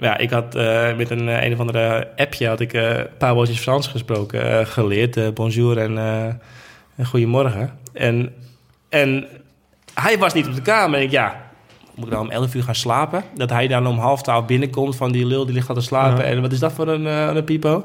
Ja, 0.00 0.18
ik 0.18 0.30
had 0.30 0.54
eh, 0.54 0.96
met 0.96 1.10
een, 1.10 1.28
eh, 1.28 1.44
een 1.44 1.52
of 1.52 1.58
andere 1.58 2.08
appje 2.16 2.48
had 2.48 2.60
ik 2.60 2.72
eh, 2.72 2.96
een 2.96 3.16
paar 3.18 3.34
woordjes 3.34 3.58
Frans 3.58 3.86
gesproken, 3.86 4.66
geleerd. 4.66 5.34
bonjour 5.34 5.78
en, 5.78 5.98
en 6.96 7.06
goedemorgen. 7.06 7.78
En, 7.92 8.32
en 8.88 9.26
hij 9.94 10.18
was 10.18 10.34
niet 10.34 10.46
op 10.46 10.54
de 10.54 10.62
kamer. 10.62 10.98
En 10.98 11.04
ik, 11.04 11.10
ja, 11.10 11.50
moet 11.94 12.06
ik 12.06 12.12
nou 12.12 12.24
om 12.24 12.30
11 12.30 12.54
uur 12.54 12.62
gaan 12.62 12.74
slapen? 12.74 13.24
Dat 13.34 13.50
hij 13.50 13.68
dan 13.68 13.86
om 13.86 13.98
half 13.98 14.22
twaalf 14.22 14.46
binnenkomt 14.46 14.96
van 14.96 15.12
die 15.12 15.26
lul 15.26 15.44
die 15.44 15.54
ligt 15.54 15.68
al 15.68 15.74
te 15.74 15.80
slapen. 15.80 16.24
En 16.24 16.40
wat 16.40 16.52
is 16.52 16.58
dat 16.58 16.72
voor 16.72 16.88
een, 16.88 17.04
een 17.04 17.44
pipo? 17.44 17.84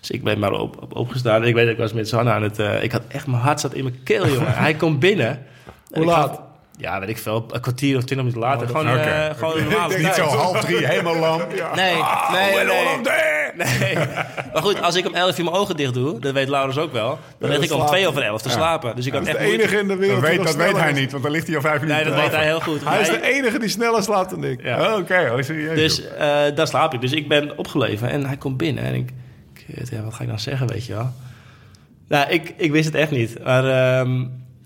Dus 0.00 0.10
ik 0.10 0.24
ben 0.24 0.38
maar 0.38 0.52
op, 0.52 0.82
op, 0.82 0.96
opgestaan. 0.96 1.44
Ik 1.44 1.54
weet 1.54 1.64
dat 1.64 1.72
ik 1.72 1.80
was 1.80 1.92
met 1.92 2.08
Sanne 2.08 2.30
aan 2.30 2.42
het... 2.42 2.58
ik 2.58 2.92
had 2.92 3.02
echt, 3.08 3.26
mijn 3.26 3.42
hart 3.42 3.60
zat 3.60 3.74
in 3.74 3.84
mijn 3.84 4.02
keel, 4.02 4.28
jongen. 4.28 4.54
hij 4.64 4.74
komt 4.74 4.98
binnen. 4.98 5.28
En 5.90 6.02
Hoe 6.02 6.04
laat? 6.04 6.40
Ja, 6.78 7.00
weet 7.00 7.08
ik 7.08 7.18
veel. 7.18 7.46
Een 7.50 7.60
kwartier 7.60 7.96
of 7.96 8.04
twintig 8.04 8.16
minuten 8.26 8.40
later. 8.40 8.66
gewoon, 8.66 8.88
Oké. 8.88 8.98
eh, 8.98 9.34
gewoon 9.38 9.56
een 9.58 9.64
normale 9.64 9.98
Niet 9.98 10.14
zo 10.14 10.22
half 10.24 10.60
drie, 10.60 10.86
helemaal 10.86 11.16
lam. 11.16 11.38
Nee, 11.74 11.94
nee, 12.32 12.64
nee. 12.64 12.64
nee. 12.64 13.36
Nee. 13.54 13.96
Maar 14.52 14.62
goed, 14.62 14.82
als 14.82 14.94
ik 14.96 15.06
om 15.06 15.14
11 15.14 15.38
uur 15.38 15.44
mijn 15.44 15.56
ogen 15.56 15.76
dicht 15.76 15.94
doe, 15.94 16.20
dat 16.20 16.32
weet 16.32 16.48
Laurens 16.48 16.78
ook 16.78 16.92
wel, 16.92 17.18
dan 17.38 17.50
lig 17.50 17.62
ik 17.62 17.72
om 17.72 17.86
2 17.86 18.08
over 18.08 18.22
11 18.22 18.42
te 18.42 18.50
slapen. 18.50 18.96
Dus 18.96 19.06
ik 19.06 19.12
had 19.12 19.24
De 19.24 19.30
echt 19.30 19.38
moeite- 19.40 19.62
enige 19.62 19.78
in 19.78 19.88
de 19.88 19.96
wereld 19.96 20.20
Dat, 20.20 20.30
weet, 20.30 20.44
dat 20.44 20.56
weet 20.56 20.76
hij 20.76 20.90
is. 20.90 20.98
niet, 20.98 21.10
want 21.10 21.22
dan 21.22 21.32
ligt 21.32 21.46
hij 21.46 21.56
al 21.56 21.62
vijf 21.62 21.80
minuten. 21.80 22.02
Nee, 22.04 22.12
dat 22.14 22.22
weet 22.22 22.32
hij 22.32 22.44
heel 22.44 22.60
goed. 22.60 22.84
Hij 22.84 23.00
is 23.00 23.08
de 23.08 23.22
enige 23.22 23.58
die 23.58 23.68
sneller 23.68 24.02
slaapt 24.02 24.30
dan 24.30 24.44
ik. 24.44 24.62
Ja. 24.62 24.92
Oh, 24.92 24.98
Oké, 24.98 25.30
oh, 25.36 25.42
serieus. 25.42 25.76
Dus 25.76 26.06
eh, 26.08 26.18
daar 26.54 26.66
slaap 26.66 26.94
ik. 26.94 27.00
Dus 27.00 27.12
ik 27.12 27.28
ben 27.28 27.58
opgeleven 27.58 28.08
en 28.10 28.26
hij 28.26 28.36
komt 28.36 28.56
binnen 28.56 28.84
en 28.84 28.94
ik, 28.94 29.10
kut, 29.66 29.88
ja, 29.88 30.02
wat 30.02 30.14
ga 30.14 30.22
ik 30.22 30.28
dan 30.28 30.38
zeggen, 30.40 30.66
weet 30.68 30.86
je 30.86 30.94
wel? 30.94 31.10
Nou, 32.08 32.30
ik, 32.30 32.54
ik 32.56 32.70
wist 32.72 32.84
het 32.84 32.94
echt 32.94 33.10
niet, 33.10 33.44
maar 33.44 33.64
ehm, 33.98 34.20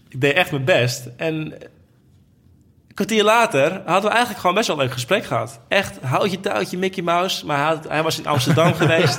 ik 0.09 0.21
deed 0.21 0.35
echt 0.35 0.51
mijn 0.51 0.65
best. 0.65 1.09
En 1.17 1.55
kwartier 2.95 3.25
later 3.25 3.71
hadden 3.85 4.03
we 4.03 4.09
eigenlijk 4.09 4.39
gewoon 4.41 4.55
best 4.55 4.67
wel 4.69 4.77
een 4.77 4.83
leuk 4.83 4.93
gesprek 4.93 5.25
gehad. 5.25 5.61
Echt, 5.69 5.99
houd 6.03 6.31
je 6.31 6.41
touwtje, 6.41 6.79
Mickey 6.79 7.03
Mouse. 7.03 7.47
Maar 7.47 7.57
hij, 7.57 7.67
had- 7.67 7.89
hij 7.89 8.03
was 8.03 8.19
in 8.19 8.27
Amsterdam 8.27 8.75
geweest. 8.83 9.19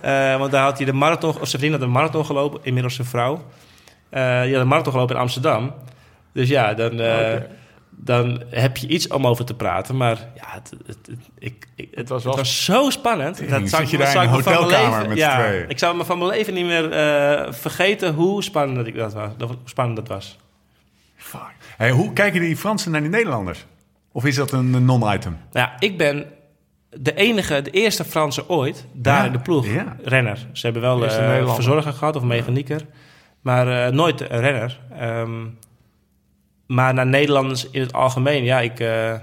Eh, 0.00 0.36
want 0.38 0.50
daar 0.50 0.62
had 0.62 0.76
hij 0.76 0.86
de 0.86 0.92
marathon, 0.92 1.40
of 1.40 1.48
zijn 1.48 1.62
vriend 1.62 1.74
had 1.74 1.82
een 1.82 1.90
marathon 1.90 2.24
gelopen, 2.26 2.60
inmiddels 2.62 2.94
zijn 2.94 3.06
vrouw. 3.06 3.44
Eh 4.10 4.42
die 4.42 4.52
had 4.52 4.62
een 4.62 4.68
marathon 4.68 4.92
gelopen 4.92 5.14
in 5.14 5.20
Amsterdam. 5.20 5.74
Dus 6.32 6.48
ja, 6.48 6.74
dan, 6.74 7.00
eh, 7.00 7.40
dan 7.90 8.42
heb 8.50 8.76
je 8.76 8.86
iets 8.86 9.08
om 9.08 9.26
over 9.26 9.44
te 9.44 9.54
praten. 9.54 9.96
Maar 9.96 10.16
ja, 10.34 10.44
het, 10.46 10.70
het, 10.86 10.98
het- 11.06 11.18
ik, 11.38 11.68
ik, 11.76 11.88
het, 11.94 12.08
was 12.08 12.16
het 12.24 12.26
wel- 12.26 12.36
was 12.42 12.64
zo 12.64 12.90
spannend. 12.90 13.36
Tering, 13.36 13.68
zou 13.68 13.84
je 13.86 13.92
ik- 13.92 13.98
daar 13.98 14.06
zou 14.10 14.24
in 14.24 14.30
ik 14.30 14.36
een 14.36 14.36
me 14.36 14.42
van 14.42 14.52
mijn 14.52 14.64
hotelkamer 14.64 14.98
leven- 14.98 15.08
met 15.08 15.18
ja? 15.18 15.38
Ik 15.68 15.78
zou 15.78 15.96
me 15.96 16.04
van 16.04 16.18
mijn 16.18 16.30
leven 16.30 16.54
niet 16.54 16.64
meer 16.66 16.88
vergeten 17.54 18.14
hoe 18.14 18.42
spannend 18.42 18.76
dat, 18.78 18.86
ik 18.86 18.94
dat, 18.96 19.12
was, 19.12 19.28
dat- 19.36 19.48
hoe 19.48 19.56
spannend 19.64 19.96
dat 19.96 20.08
was. 20.08 20.38
Hey, 21.80 21.90
hoe 21.90 22.12
kijken 22.12 22.40
die 22.40 22.56
Fransen 22.56 22.90
naar 22.92 23.00
die 23.00 23.10
Nederlanders? 23.10 23.66
Of 24.12 24.24
is 24.24 24.34
dat 24.34 24.52
een 24.52 24.84
non-item? 24.84 25.36
Nou, 25.52 25.68
ja, 25.68 25.72
ik 25.78 25.98
ben 25.98 26.24
de 26.90 27.14
enige, 27.14 27.62
de 27.62 27.70
eerste 27.70 28.04
Franse 28.04 28.48
ooit 28.48 28.86
daar 28.92 29.18
Ja, 29.20 29.24
in 29.26 29.32
de 29.32 29.38
ploeg. 29.38 29.66
ja. 29.66 29.96
Renner. 30.04 30.46
Ze 30.52 30.64
hebben 30.64 30.82
wel 30.82 30.98
Nederlander. 30.98 31.54
verzorger 31.54 31.92
gehad 31.92 32.16
of 32.16 32.22
mechanieker. 32.22 32.80
Maar 33.40 33.86
eh, 33.86 33.92
nooit 33.92 34.20
een 34.20 34.40
renner. 34.40 34.80
Ehm, 34.98 35.46
maar 36.66 36.94
naar 36.94 37.06
Nederlanders 37.06 37.70
in 37.70 37.80
het 37.80 37.92
algemeen, 37.92 38.44
ja, 38.44 38.60
ik... 38.60 38.80
eh, 38.80 39.14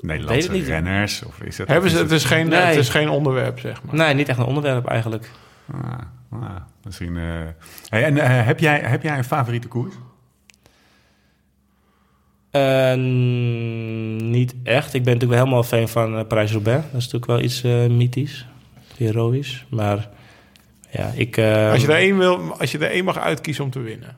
Nederlandse 0.00 0.34
Weet 0.34 0.42
het 0.42 0.52
niet. 0.52 0.66
renners? 0.66 1.22
Of 1.24 1.40
is 1.40 1.56
dat, 1.56 1.68
Hebben 1.68 1.90
ze, 1.90 1.96
is 1.96 2.02
het, 2.02 2.10
is 2.10 2.24
geen, 2.24 2.48
Nee. 2.48 2.60
het 2.60 2.76
is 2.76 2.88
geen 2.88 3.08
onderwerp, 3.08 3.58
zeg 3.58 3.82
maar. 3.82 3.94
nee, 3.94 4.14
niet 4.14 4.28
echt 4.28 4.38
een 4.38 4.44
onderwerp 4.44 4.86
eigenlijk. 4.86 5.30
Ah, 5.72 5.92
ah, 6.42 6.50
misschien. 6.84 7.16
eh. 7.16 7.22
Hey, 7.88 8.04
en 8.04 8.16
heb, 8.44 8.58
jij, 8.58 8.78
heb 8.80 9.02
jij 9.02 9.16
een 9.18 9.24
favoriete 9.24 9.68
koers? 9.68 9.94
Eh, 12.52 12.94
niet 14.24 14.54
echt. 14.62 14.94
Ik 14.94 15.02
ben 15.02 15.12
natuurlijk 15.12 15.30
wel 15.30 15.38
helemaal 15.38 15.62
fan 15.62 15.88
van 15.88 16.18
eh, 16.18 16.26
Parijs-Roubaix. 16.26 16.82
Dat 16.82 17.00
is 17.00 17.10
natuurlijk 17.10 17.26
wel 17.26 17.40
iets 17.40 17.62
eh, 17.62 17.86
mythisch, 17.86 18.46
heroïs. 18.96 19.64
Maar 19.70 20.08
ja, 20.90 21.10
ik... 21.14 21.36
eh, 21.36 21.70
Als 21.70 21.80
je, 21.82 21.88
er 21.88 21.96
één 21.98 22.18
wil, 22.18 22.38
als 22.58 22.72
je 22.72 22.78
er 22.78 22.90
één 22.90 23.04
mag 23.04 23.18
uitkiezen 23.18 23.64
om 23.64 23.70
te 23.70 23.80
winnen. 23.80 24.16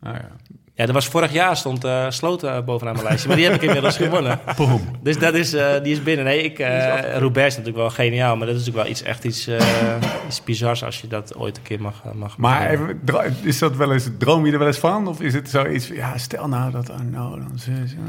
Ah, 0.00 0.12
ja. 0.14 0.30
Ja, 0.76 0.84
dat 0.86 0.94
was 0.94 1.06
vorig 1.06 1.32
jaar 1.32 1.56
stond 1.56 1.84
eh 1.84 2.06
Sloten 2.10 2.64
bovenaan 2.64 2.92
mijn 2.94 3.06
lijstje. 3.06 3.28
Maar 3.28 3.36
die 3.36 3.46
heb 3.46 3.54
ik 3.54 3.62
inmiddels 3.62 3.96
gewonnen. 3.96 4.40
Boom. 4.56 4.80
Dus 5.02 5.18
dat 5.18 5.34
is, 5.34 5.52
eh, 5.52 5.82
die 5.82 5.92
is 5.92 6.02
binnen. 6.02 6.24
Nee, 6.24 6.42
ik, 6.42 6.58
eh 6.58 7.16
Roubaix 7.18 7.46
is 7.48 7.56
natuurlijk 7.56 7.76
wel 7.76 7.90
geniaal. 8.06 8.36
Maar 8.36 8.46
dat 8.46 8.56
is 8.56 8.66
natuurlijk 8.66 8.84
wel 8.86 8.92
iets, 8.92 9.02
echt 9.02 9.24
iets, 9.24 9.46
eh, 9.46 9.96
iets 10.26 10.44
bizars 10.44 10.84
als 10.84 11.00
je 11.00 11.06
dat 11.06 11.36
ooit 11.36 11.56
een 11.56 11.62
keer 11.62 11.80
mag, 11.80 12.02
eh, 12.04 12.12
mag 12.12 12.36
Maar 12.36 12.70
even, 12.70 13.00
is 13.42 13.58
dat 13.58 13.76
wel 13.76 13.92
eens, 13.92 14.08
droom 14.18 14.46
je 14.46 14.52
er 14.52 14.58
wel 14.58 14.66
eens 14.66 14.78
van? 14.78 15.06
Of 15.08 15.20
is 15.20 15.34
het 15.34 15.50
zoiets 15.50 15.86
van, 15.86 15.96
ja, 15.96 16.18
stel 16.18 16.48
nou 16.48 16.70
dat, 16.72 16.90
oh, 16.90 16.96
nou, 17.10 17.40
dan, 17.40 17.50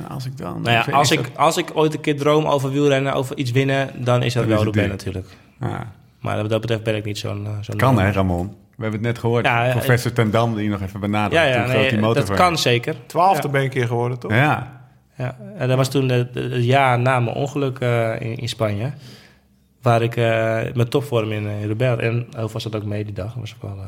als 0.09 0.25
ik 0.25 0.37
dan... 0.37 0.61
Nou 0.61 0.71
ja, 0.75 0.93
als 0.93 1.09
dat- 1.09 1.19
ik, 1.19 1.31
als 1.35 1.57
ik 1.57 1.71
ooit 1.73 1.93
een 1.93 2.01
keer 2.01 2.17
droom 2.17 2.45
over 2.45 2.71
wielrennen, 2.71 3.13
over 3.13 3.37
iets 3.37 3.51
winnen, 3.51 3.89
dan 4.03 4.23
is 4.23 4.33
dat 4.33 4.43
Dan 4.47 4.51
wel 4.51 4.61
is 4.61 4.65
het 4.65 4.75
Roubaix 4.75 5.03
die. 5.03 5.13
natuurlijk. 5.13 5.27
Ah, 5.59 5.81
Maar 6.19 6.37
wat 6.41 6.49
dat 6.49 6.61
betreft 6.61 6.83
ben 6.83 6.95
ik 6.95 7.05
niet 7.05 7.17
zo'n... 7.17 7.45
eh, 7.45 7.51
zo'n 7.61 7.75
kan 7.75 7.99
hè, 7.99 8.11
Ramon? 8.11 8.55
We 8.75 8.81
hebben 8.83 8.99
het 8.99 9.09
net 9.09 9.19
gehoord. 9.19 9.45
Ja, 9.45 9.71
Professor 9.71 10.13
Ten 10.13 10.31
Dam 10.31 10.55
die 10.55 10.69
nog 10.69 10.81
even 10.81 10.99
benadrukt 10.99 11.43
Ja, 11.43 11.49
ja 11.49 11.57
hoe 11.57 11.69
groot 11.69 11.81
nee, 11.81 11.89
die 11.89 11.99
motor 11.99 12.25
dat 12.25 12.37
kan 12.37 12.57
zeker. 12.57 12.95
Twaalfde 13.05 13.49
ben 13.49 13.61
ik 13.61 13.67
een 13.67 13.73
keer 13.73 13.87
geworden, 13.87 14.19
toch? 14.19 14.31
Ja, 14.31 14.81
Ja, 15.17 15.37
en 15.57 15.67
dat 15.67 15.77
was 15.77 15.89
toen 15.89 16.09
het 16.09 16.29
jaar 16.51 16.99
na 16.99 17.19
mijn 17.19 17.35
ongeluk 17.35 17.79
eh, 17.79 18.21
in, 18.21 18.37
in 18.37 18.49
Spanje. 18.49 18.91
Waar 19.81 20.01
ik 20.01 20.15
eh 20.15 20.23
mijn 20.73 20.89
topvorm 20.89 21.31
in, 21.31 21.47
eh, 21.47 21.61
in 21.61 21.67
Roubaix. 21.67 22.01
En 22.01 22.27
heel 22.35 22.49
was 22.49 22.63
dat 22.63 22.75
ook 22.75 22.85
mee 22.85 23.03
die 23.03 23.13
dag. 23.13 23.33
Was 23.33 23.55
ook 23.55 23.61
wel, 23.61 23.85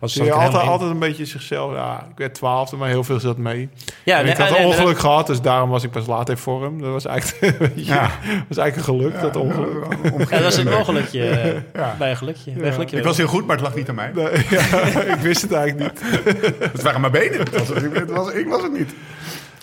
was 0.00 0.12
Zie 0.12 0.24
je 0.24 0.32
altijd, 0.32 0.62
altijd 0.66 0.90
een 0.90 0.98
beetje 0.98 1.24
zichzelf... 1.24 1.72
Ja, 1.72 2.06
ik 2.10 2.18
werd 2.18 2.34
twaalfde, 2.34 2.76
maar 2.76 2.88
heel 2.88 3.04
veel 3.04 3.20
zat 3.20 3.36
mee. 3.36 3.68
Ja, 4.04 4.16
En 4.18 4.22
nee, 4.24 4.32
ik 4.32 4.38
had 4.38 4.50
nee, 4.50 4.58
een 4.58 4.64
nee, 4.68 4.74
ongeluk 4.76 4.98
gehad, 4.98 5.26
dus 5.26 5.40
daarom 5.40 5.70
was 5.70 5.82
ik 5.84 5.90
pas 5.90 6.06
laat 6.06 6.28
in 6.28 6.36
vorm. 6.36 6.80
Dat 6.80 6.90
was 6.90 7.04
eigenlijk, 7.04 7.58
weet 7.58 7.72
je, 7.74 7.84
Ja. 7.84 8.10
was 8.48 8.56
eigenlijk 8.56 8.76
een 8.76 8.82
geluk, 8.84 9.20
dat 9.20 9.36
ongeluk. 9.36 9.84
Ja, 10.30 10.36
dat 10.36 10.42
was 10.42 10.56
een 10.56 10.74
ongelukje. 10.74 11.24
eh, 11.28 11.60
Ja. 11.74 11.94
Bij 11.98 12.10
een 12.10 12.16
gelukje. 12.16 12.52
Bij 12.52 12.66
een 12.66 12.72
gelukje 12.72 12.96
ik 12.98 13.04
was 13.04 13.16
heel 13.16 13.26
goed, 13.26 13.46
maar 13.46 13.56
het 13.56 13.64
lag 13.64 13.74
niet 13.74 13.88
aan 13.88 13.94
mij. 13.94 14.10
Nee, 14.14 14.24
ja, 14.50 15.00
ik 15.14 15.20
wist 15.20 15.42
het 15.42 15.52
eigenlijk 15.52 15.92
niet. 15.92 16.24
Het 16.72 16.82
waren 16.82 17.00
mijn 17.00 17.12
benen. 17.12 17.38
Het 17.38 17.58
was, 17.58 17.68
het 17.68 18.10
was, 18.10 18.32
ik 18.32 18.48
was 18.48 18.62
het 18.62 18.72
niet. 18.72 18.94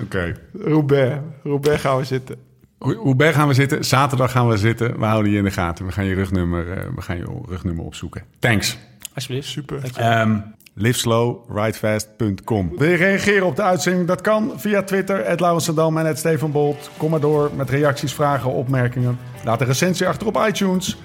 Oké. 0.03 0.35
Roubaix. 0.63 1.15
Roubaix 1.43 1.81
gaan 1.81 1.97
we 1.97 2.03
zitten. 2.03 2.35
Hoe, 2.77 2.95
hoe 2.95 3.13
ver 3.17 3.33
gaan 3.33 3.47
we 3.47 3.53
zitten? 3.53 3.85
Zaterdag 3.85 4.31
gaan 4.31 4.47
we 4.47 4.57
zitten. 4.57 4.99
We 4.99 5.05
houden 5.05 5.31
je 5.31 5.37
in 5.37 5.43
de 5.43 5.51
gaten. 5.51 5.85
We 5.85 5.91
gaan 5.91 6.05
je 6.05 6.15
rugnummer, 6.15 6.71
eh, 6.71 6.83
we 6.95 7.01
gaan 7.01 7.17
je 7.17 7.41
rugnummer 7.47 7.85
opzoeken. 7.85 8.23
Thanks. 8.39 8.77
Alsjeblieft. 9.17 9.47
Super. 9.47 9.79
Je. 9.83 9.99
Ehm, 9.99 10.37
liveslowridefast.com. 10.73 12.71
Wil 12.77 12.89
je 12.89 12.95
reageren 12.95 13.45
op 13.45 13.55
de 13.55 13.61
uitzending? 13.61 14.07
Dat 14.07 14.21
kan 14.21 14.53
via 14.55 14.83
Twitter, 14.83 15.25
het 15.25 15.39
Lauwensendam 15.39 15.97
en 15.97 16.05
het 16.05 16.17
Steven 16.17 16.51
Bolt. 16.51 16.89
Kom 16.97 17.09
maar 17.09 17.19
door 17.19 17.51
met 17.55 17.69
reacties, 17.69 18.13
vragen, 18.13 18.51
opmerkingen. 18.51 19.19
Laat 19.43 19.61
een 19.61 19.67
recensie 19.67 20.07
achter 20.07 20.27
op 20.27 20.45
iTunes. 20.47 20.97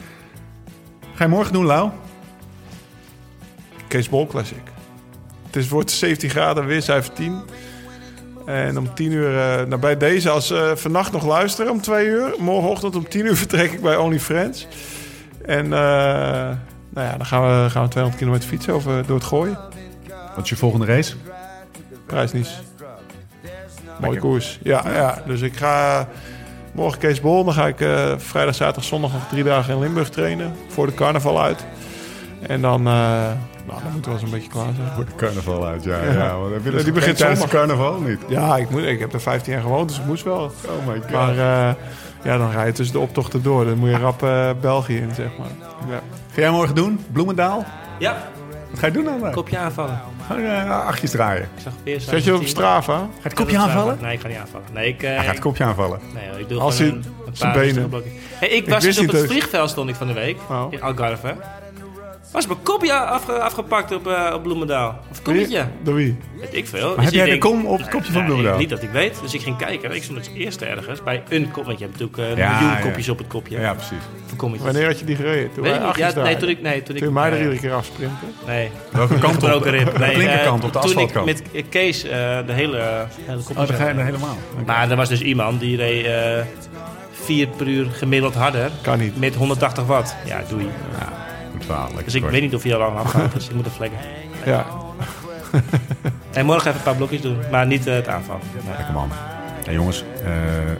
Ga 1.15 1.25
je 1.25 1.31
morgen 1.31 1.53
doen, 1.53 1.65
Lau? 1.67 1.91
Kees 3.89 4.09
Bol 4.09 4.27
Classic. 4.27 4.63
Het 5.47 5.57
is, 5.57 5.69
wordt 5.69 5.91
17 5.91 6.31
graden, 6.31 6.67
weercijfer 6.67 7.13
10. 7.13 7.43
En 8.47 8.79
om 8.79 8.95
10 8.95 9.13
uur, 9.13 9.31
nou 9.69 9.81
bij 9.81 9.97
deze, 9.97 10.31
als 10.31 10.51
eh 10.51 10.71
vannacht 10.75 11.13
nog 11.13 11.27
luisteren 11.27 11.73
om 11.73 11.81
2 11.81 12.07
uur. 12.07 12.35
Morgenochtend 12.39 12.97
om 12.97 13.09
10 13.09 13.27
uur 13.27 13.37
vertrek 13.45 13.73
ik 13.73 13.81
bij 13.81 13.97
OnlyFriends. 13.97 14.67
En 15.47 15.73
eh, 15.73 16.51
nou 16.95 17.07
ja, 17.07 17.17
dan 17.17 17.27
gaan 17.27 17.43
we, 17.43 17.71
gaan 17.71 17.83
we 17.83 17.89
200 17.89 18.17
kilometer 18.17 18.49
fietsen 18.49 18.75
over, 18.75 19.07
door 19.07 19.17
het 19.17 19.27
gooien. 19.27 19.59
Wat 20.35 20.45
is 20.45 20.51
je 20.51 20.57
volgende 20.57 20.87
race? 20.87 21.15
Prijs 22.07 22.33
niet. 22.33 22.49
Mooie 24.01 24.19
koers. 24.19 24.59
Ja, 24.63 24.83
ja, 24.93 25.23
dus 25.27 25.41
ik 25.41 25.57
ga 25.57 26.09
morgen 26.73 26.99
Kees 26.99 27.21
Bol. 27.21 27.45
Dan 27.45 27.55
ga 27.55 27.67
ik 27.67 27.81
eh, 27.81 28.13
vrijdag, 28.17 28.55
zaterdag, 28.55 28.85
zondag 28.85 29.13
nog 29.13 29.29
drie 29.29 29.45
dagen 29.45 29.75
in 29.75 29.81
Limburg 29.81 30.09
trainen. 30.09 30.55
Voor 30.69 30.87
de 30.87 30.95
carnaval 30.95 31.43
uit. 31.43 31.65
En 32.47 32.61
dan, 32.61 32.79
eh, 32.79 32.85
nou, 33.67 33.83
dan 33.83 33.93
moeten 33.93 34.03
we 34.03 34.11
wel 34.11 34.19
zo'n 34.19 34.31
beetje 34.31 34.49
klaar 34.49 34.73
zijn. 34.77 34.89
Voor 34.95 35.05
de 35.05 35.15
carnaval 35.17 35.67
uit, 35.67 35.85
ja. 35.85 36.03
ja. 36.03 36.13
Ja. 36.13 36.39
want 36.39 36.65
dus 36.65 36.85
die 36.85 36.93
begint 36.93 37.17
tijdens 37.17 37.47
carnaval 37.47 38.01
niet? 38.01 38.21
Ja, 38.29 38.57
ik, 38.57 38.71
moet, 38.71 38.83
ik 38.83 39.01
heb 39.01 39.13
er 39.13 39.21
15 39.21 39.53
jaar 39.53 39.63
gewoond, 39.63 39.89
dus 39.89 39.99
ik 39.99 40.05
moest 40.05 40.25
wel. 40.25 40.53
Oh 40.67 40.87
my 40.87 41.01
god. 41.01 41.11
Maar 41.11 41.39
eh, 41.39 41.75
ja, 42.25 42.39
dan 42.39 42.51
ga 42.53 42.63
je 42.65 42.73
tussen 42.73 42.95
de 42.95 43.01
optochten 43.03 43.43
door. 43.43 43.65
Dan 43.65 43.79
moet 43.79 43.89
je 43.91 43.97
rap 43.99 44.23
eh, 44.23 44.51
België 44.61 44.97
in, 44.97 45.15
zeg 45.15 45.29
maar. 45.39 45.49
Ja. 45.89 46.01
Ga 46.35 46.41
jij 46.41 46.51
morgen 46.51 46.75
doen? 46.75 47.05
Bloemendaal? 47.13 47.65
Ja, 47.99 48.17
Wat 48.71 48.79
ga 48.79 48.87
je 48.87 48.93
doen 48.93 49.05
dan? 49.05 49.31
kopje 49.33 49.59
aanvallen. 49.59 50.01
Ga 50.27 50.39
je 50.39 50.47
eh, 50.47 50.87
achtjes 50.87 51.11
draaien? 51.11 51.43
Ik 51.43 51.63
zag 51.63 51.73
weer 51.85 52.01
Zet 52.01 52.25
je 52.25 52.35
op 52.35 52.47
Strava? 52.47 52.97
Ga 52.97 53.03
je 53.03 53.23
het 53.23 53.35
kopje 53.35 53.59
aanvallen? 53.59 53.99
Nee, 54.01 54.13
ik 54.15 54.21
ga 54.21 54.29
niet 54.29 54.37
aanvallen. 54.37 54.67
Nee, 54.73 54.89
ik, 54.89 55.03
eh, 55.03 55.09
Hij 55.09 55.19
gaat 55.25 55.27
het 55.35 55.39
kopje 55.39 55.65
aanvallen. 55.65 56.01
nee, 56.15 56.41
ik 56.41 56.49
doe 56.49 56.61
Als 56.61 56.77
gewoon 56.77 56.93
hij- 56.93 57.01
een, 57.27 57.33
paar 57.39 57.53
benen. 57.53 57.91
Hey, 58.39 58.49
ik 58.49 58.69
was 58.69 58.83
dus 58.85 58.99
op 58.99 59.11
het 59.11 59.27
vliegveld 59.27 59.71
stond 59.71 59.89
ik 59.89 59.95
van 59.95 60.07
de 60.07 60.13
week. 60.13 60.37
Oh. 60.51 60.67
In 60.71 60.83
Algarve. 60.83 61.35
Was 62.33 62.47
mijn 62.47 62.63
kopje 62.63 62.93
afgepakt 62.93 63.95
op, 63.95 64.07
eh, 64.07 64.35
op 64.35 64.43
Bloemendaal. 64.43 64.99
Of 65.11 65.17
een 65.17 65.23
kopje. 65.23 65.67
Door 65.83 65.95
wie? 65.95 66.17
Ik 66.51 66.67
veel. 66.67 66.95
Dus 66.95 67.05
heb 67.05 67.15
jij 67.15 67.31
de 67.31 67.39
kom 67.39 67.67
op 67.67 67.79
het 67.79 67.89
kopje 67.89 68.13
van 68.13 68.25
Bloemendaal? 68.25 68.59
niet 68.59 68.71
dat 68.71 68.83
ik 68.83 68.91
weet. 68.91 69.19
Dus 69.23 69.35
ik 69.35 69.41
ging 69.41 69.57
kijken. 69.57 69.95
Ik 69.95 70.03
stond 70.03 70.19
het 70.27 70.35
eerste 70.35 70.65
ergens 70.65 71.03
bij 71.03 71.23
een 71.29 71.51
kop. 71.51 71.65
Want 71.65 71.79
je 71.79 71.85
hebt 71.85 71.99
natuurlijk 71.99 72.39
eh, 72.39 72.61
miljoen 72.61 72.81
kopjes 72.81 73.09
op 73.09 73.19
het 73.19 73.27
kopje. 73.27 73.59
Ja, 73.59 73.75
precies. 73.75 74.63
Wanneer 74.63 74.87
had 74.87 74.99
je 74.99 75.05
die 75.05 75.17
gereden? 75.17 75.53
Toen 75.55 75.65
ik 75.65 75.97
ja, 75.97 76.13
nee, 76.23 76.37
toen 76.37 76.49
ik, 76.49 76.63
nee, 76.63 76.83
toen, 76.83 76.97
ik, 76.97 77.11
mij 77.11 77.31
er 77.31 77.39
iedere 77.39 77.59
keer 77.59 77.73
afsprinten? 77.73 78.35
Nee. 78.47 78.71
Welke 78.91 79.19
kant 79.19 79.43
op? 79.43 79.49
ook 79.49 79.65
Nee, 79.65 79.85
de 79.85 80.17
linkerkant, 80.17 80.61
eh, 80.61 80.67
op 80.67 80.73
de 80.73 80.79
asfaltkant. 80.79 81.27
Toen 81.27 81.37
ik 81.37 81.53
met 81.53 81.69
Kees 81.69 82.03
de 82.03 82.45
hele, 82.47 83.07
hele 83.27 83.43
kopje... 83.43 83.73
Oh, 83.75 83.79
helemaal. 83.79 84.37
Maar 84.67 84.91
er 84.91 84.97
was 84.97 85.09
dus 85.09 85.21
iemand 85.21 85.61
die 85.61 85.77
reed... 85.77 86.07
4 87.25 87.49
per 87.49 87.67
uur 87.67 87.87
gemiddeld 87.91 88.35
harder. 88.35 88.71
Kan 88.81 88.99
niet. 88.99 89.19
Met 89.19 89.35
180 89.35 89.85
watt. 89.85 90.17
Ja, 90.25 90.43
doei. 90.49 90.69
Ja. 90.99 91.23
Dus 92.05 92.15
ik 92.15 92.25
weet 92.25 92.41
niet 92.41 92.55
of 92.55 92.65
je 92.65 92.75
al 92.75 92.79
lang 92.79 92.97
afgaat, 92.97 93.33
dus 93.33 93.49
ik 93.49 93.55
moet 93.55 93.65
een 93.65 93.71
vlekken. 93.71 93.99
Ja. 94.45 94.67
en 96.33 96.47
morgen 96.47 96.67
even 96.67 96.79
een 96.79 96.85
paar 96.85 96.97
blokjes 96.97 97.21
doen, 97.21 97.39
maar 97.51 97.67
niet 97.67 97.87
eh, 97.87 97.95
het 97.95 98.09
aanval. 98.09 98.39
Lekker 98.77 98.95
man. 98.95 99.11
en 99.67 99.73
jongens, 99.73 100.05
eh, 100.25 100.33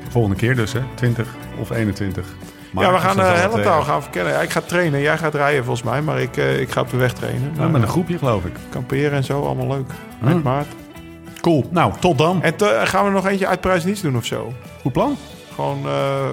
volgende 0.09 0.37
keer 0.37 0.57
dus, 0.57 0.73
hè? 0.73 0.81
20 0.95 1.35
of 1.59 1.71
21. 1.71 2.27
Ja, 2.75 2.93
we 2.93 2.99
gaan 2.99 3.17
de 3.17 3.23
eh, 3.23 3.51
hele 3.51 3.63
taal 3.63 3.83
gaan 3.83 4.03
verkennen. 4.03 4.43
Ik 4.43 4.51
ga 4.51 4.61
trainen, 4.61 5.01
jij 5.01 5.19
gaat 5.19 5.35
rijden 5.35 5.65
volgens 5.65 5.87
mij, 5.91 6.03
maar 6.03 6.21
ik, 6.21 6.37
ik 6.37 6.71
ga 6.71 6.81
op 6.81 6.91
de 6.91 6.97
weg 6.97 7.13
trainen. 7.13 7.53
Ja, 7.59 7.69
met 7.69 7.83
een 7.83 7.89
groepje 7.89 8.19
geloof 8.19 8.45
ik. 8.45 8.53
Kamperen 8.71 9.13
en 9.13 9.25
zo, 9.25 9.43
allemaal 9.43 9.69
leuk. 9.69 9.91
Hm. 10.19 10.25
Met 10.25 10.43
maart. 10.43 10.67
Cool, 11.41 11.69
nou, 11.71 11.93
tot 12.01 12.19
dan. 12.19 12.43
En 12.43 12.57
te, 12.57 12.81
gaan 12.85 13.05
we 13.05 13.11
nog 13.11 13.27
eentje 13.27 13.47
uit 13.47 13.61
prijs 13.61 13.85
niets 13.85 14.01
doen 14.01 14.17
of 14.17 14.25
zo? 14.25 14.53
Goed 14.81 14.93
plan. 14.93 15.17
Gewoon 15.55 15.79
uh, 15.87 15.93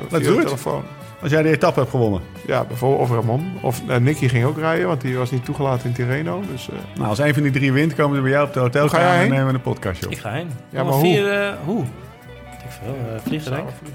via 0.09 0.19
de 0.19 0.41
telefoon. 0.43 0.83
Als 1.21 1.31
jij 1.31 1.41
de 1.41 1.49
etappe 1.49 1.79
hebt 1.79 1.91
gewonnen. 1.91 2.21
Ja, 2.47 2.63
bijvoorbeeld 2.63 3.01
of 3.01 3.15
Ramon. 3.15 3.51
Of 3.61 3.81
uh, 3.87 3.95
Nicky 3.97 4.27
ging 4.27 4.45
ook 4.45 4.57
rijden, 4.57 4.87
want 4.87 5.01
die 5.01 5.17
was 5.17 5.31
niet 5.31 5.45
toegelaten 5.45 5.87
in 5.87 5.93
Tirreno. 5.93 6.41
Dus, 6.51 6.69
eh, 6.69 6.75
Nou, 6.95 7.09
als 7.09 7.19
een 7.19 7.33
van 7.33 7.43
die 7.43 7.51
drie 7.51 7.71
wint, 7.73 7.95
komen 7.95 8.15
ze 8.15 8.21
bij 8.21 8.31
jou 8.31 8.47
op 8.47 8.53
de 8.53 8.59
hotelkamer 8.59 9.05
jij 9.07 9.23
en 9.23 9.29
nemen 9.29 9.47
we 9.47 9.53
een 9.53 9.61
podcastje 9.61 10.05
op. 10.05 10.11
Ik 10.11 10.17
ga 10.19 10.31
heen. 10.31 10.49
Ja, 10.69 10.83
maar 10.83 10.93
hoe? 10.93 11.01
vier, 11.01 11.31
eh, 11.31 11.53
hoe? 11.65 11.83
Ik 11.83 12.71
veel. 12.83 12.95
eh, 13.13 13.21
vliegen 13.25 13.51
denk 13.51 13.67
ik. 13.69 13.75
je. 13.85 13.91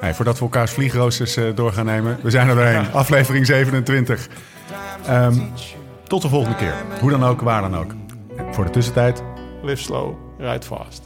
Hey, 0.00 0.14
voordat 0.14 0.34
we 0.38 0.42
elkaars 0.44 0.70
vliegroosters 0.72 1.36
eh, 1.36 1.44
door 1.54 1.72
gaan 1.72 1.84
nemen. 1.86 2.18
We 2.22 2.30
zijn 2.30 2.48
er 2.48 2.54
doorheen. 2.54 2.92
Aflevering 2.92 3.46
27. 3.46 4.28
Ehm, 5.06 5.34
tot 6.06 6.22
de 6.22 6.28
volgende 6.28 6.56
keer. 6.56 6.74
Hoe 7.00 7.10
dan 7.10 7.24
ook, 7.24 7.40
waar 7.40 7.60
dan 7.60 7.76
ook. 7.76 7.92
Voor 8.50 8.64
de 8.64 8.70
tussentijd, 8.70 9.22
Live 9.62 9.82
slow, 9.82 10.14
ride 10.38 10.66
fast. 10.66 11.02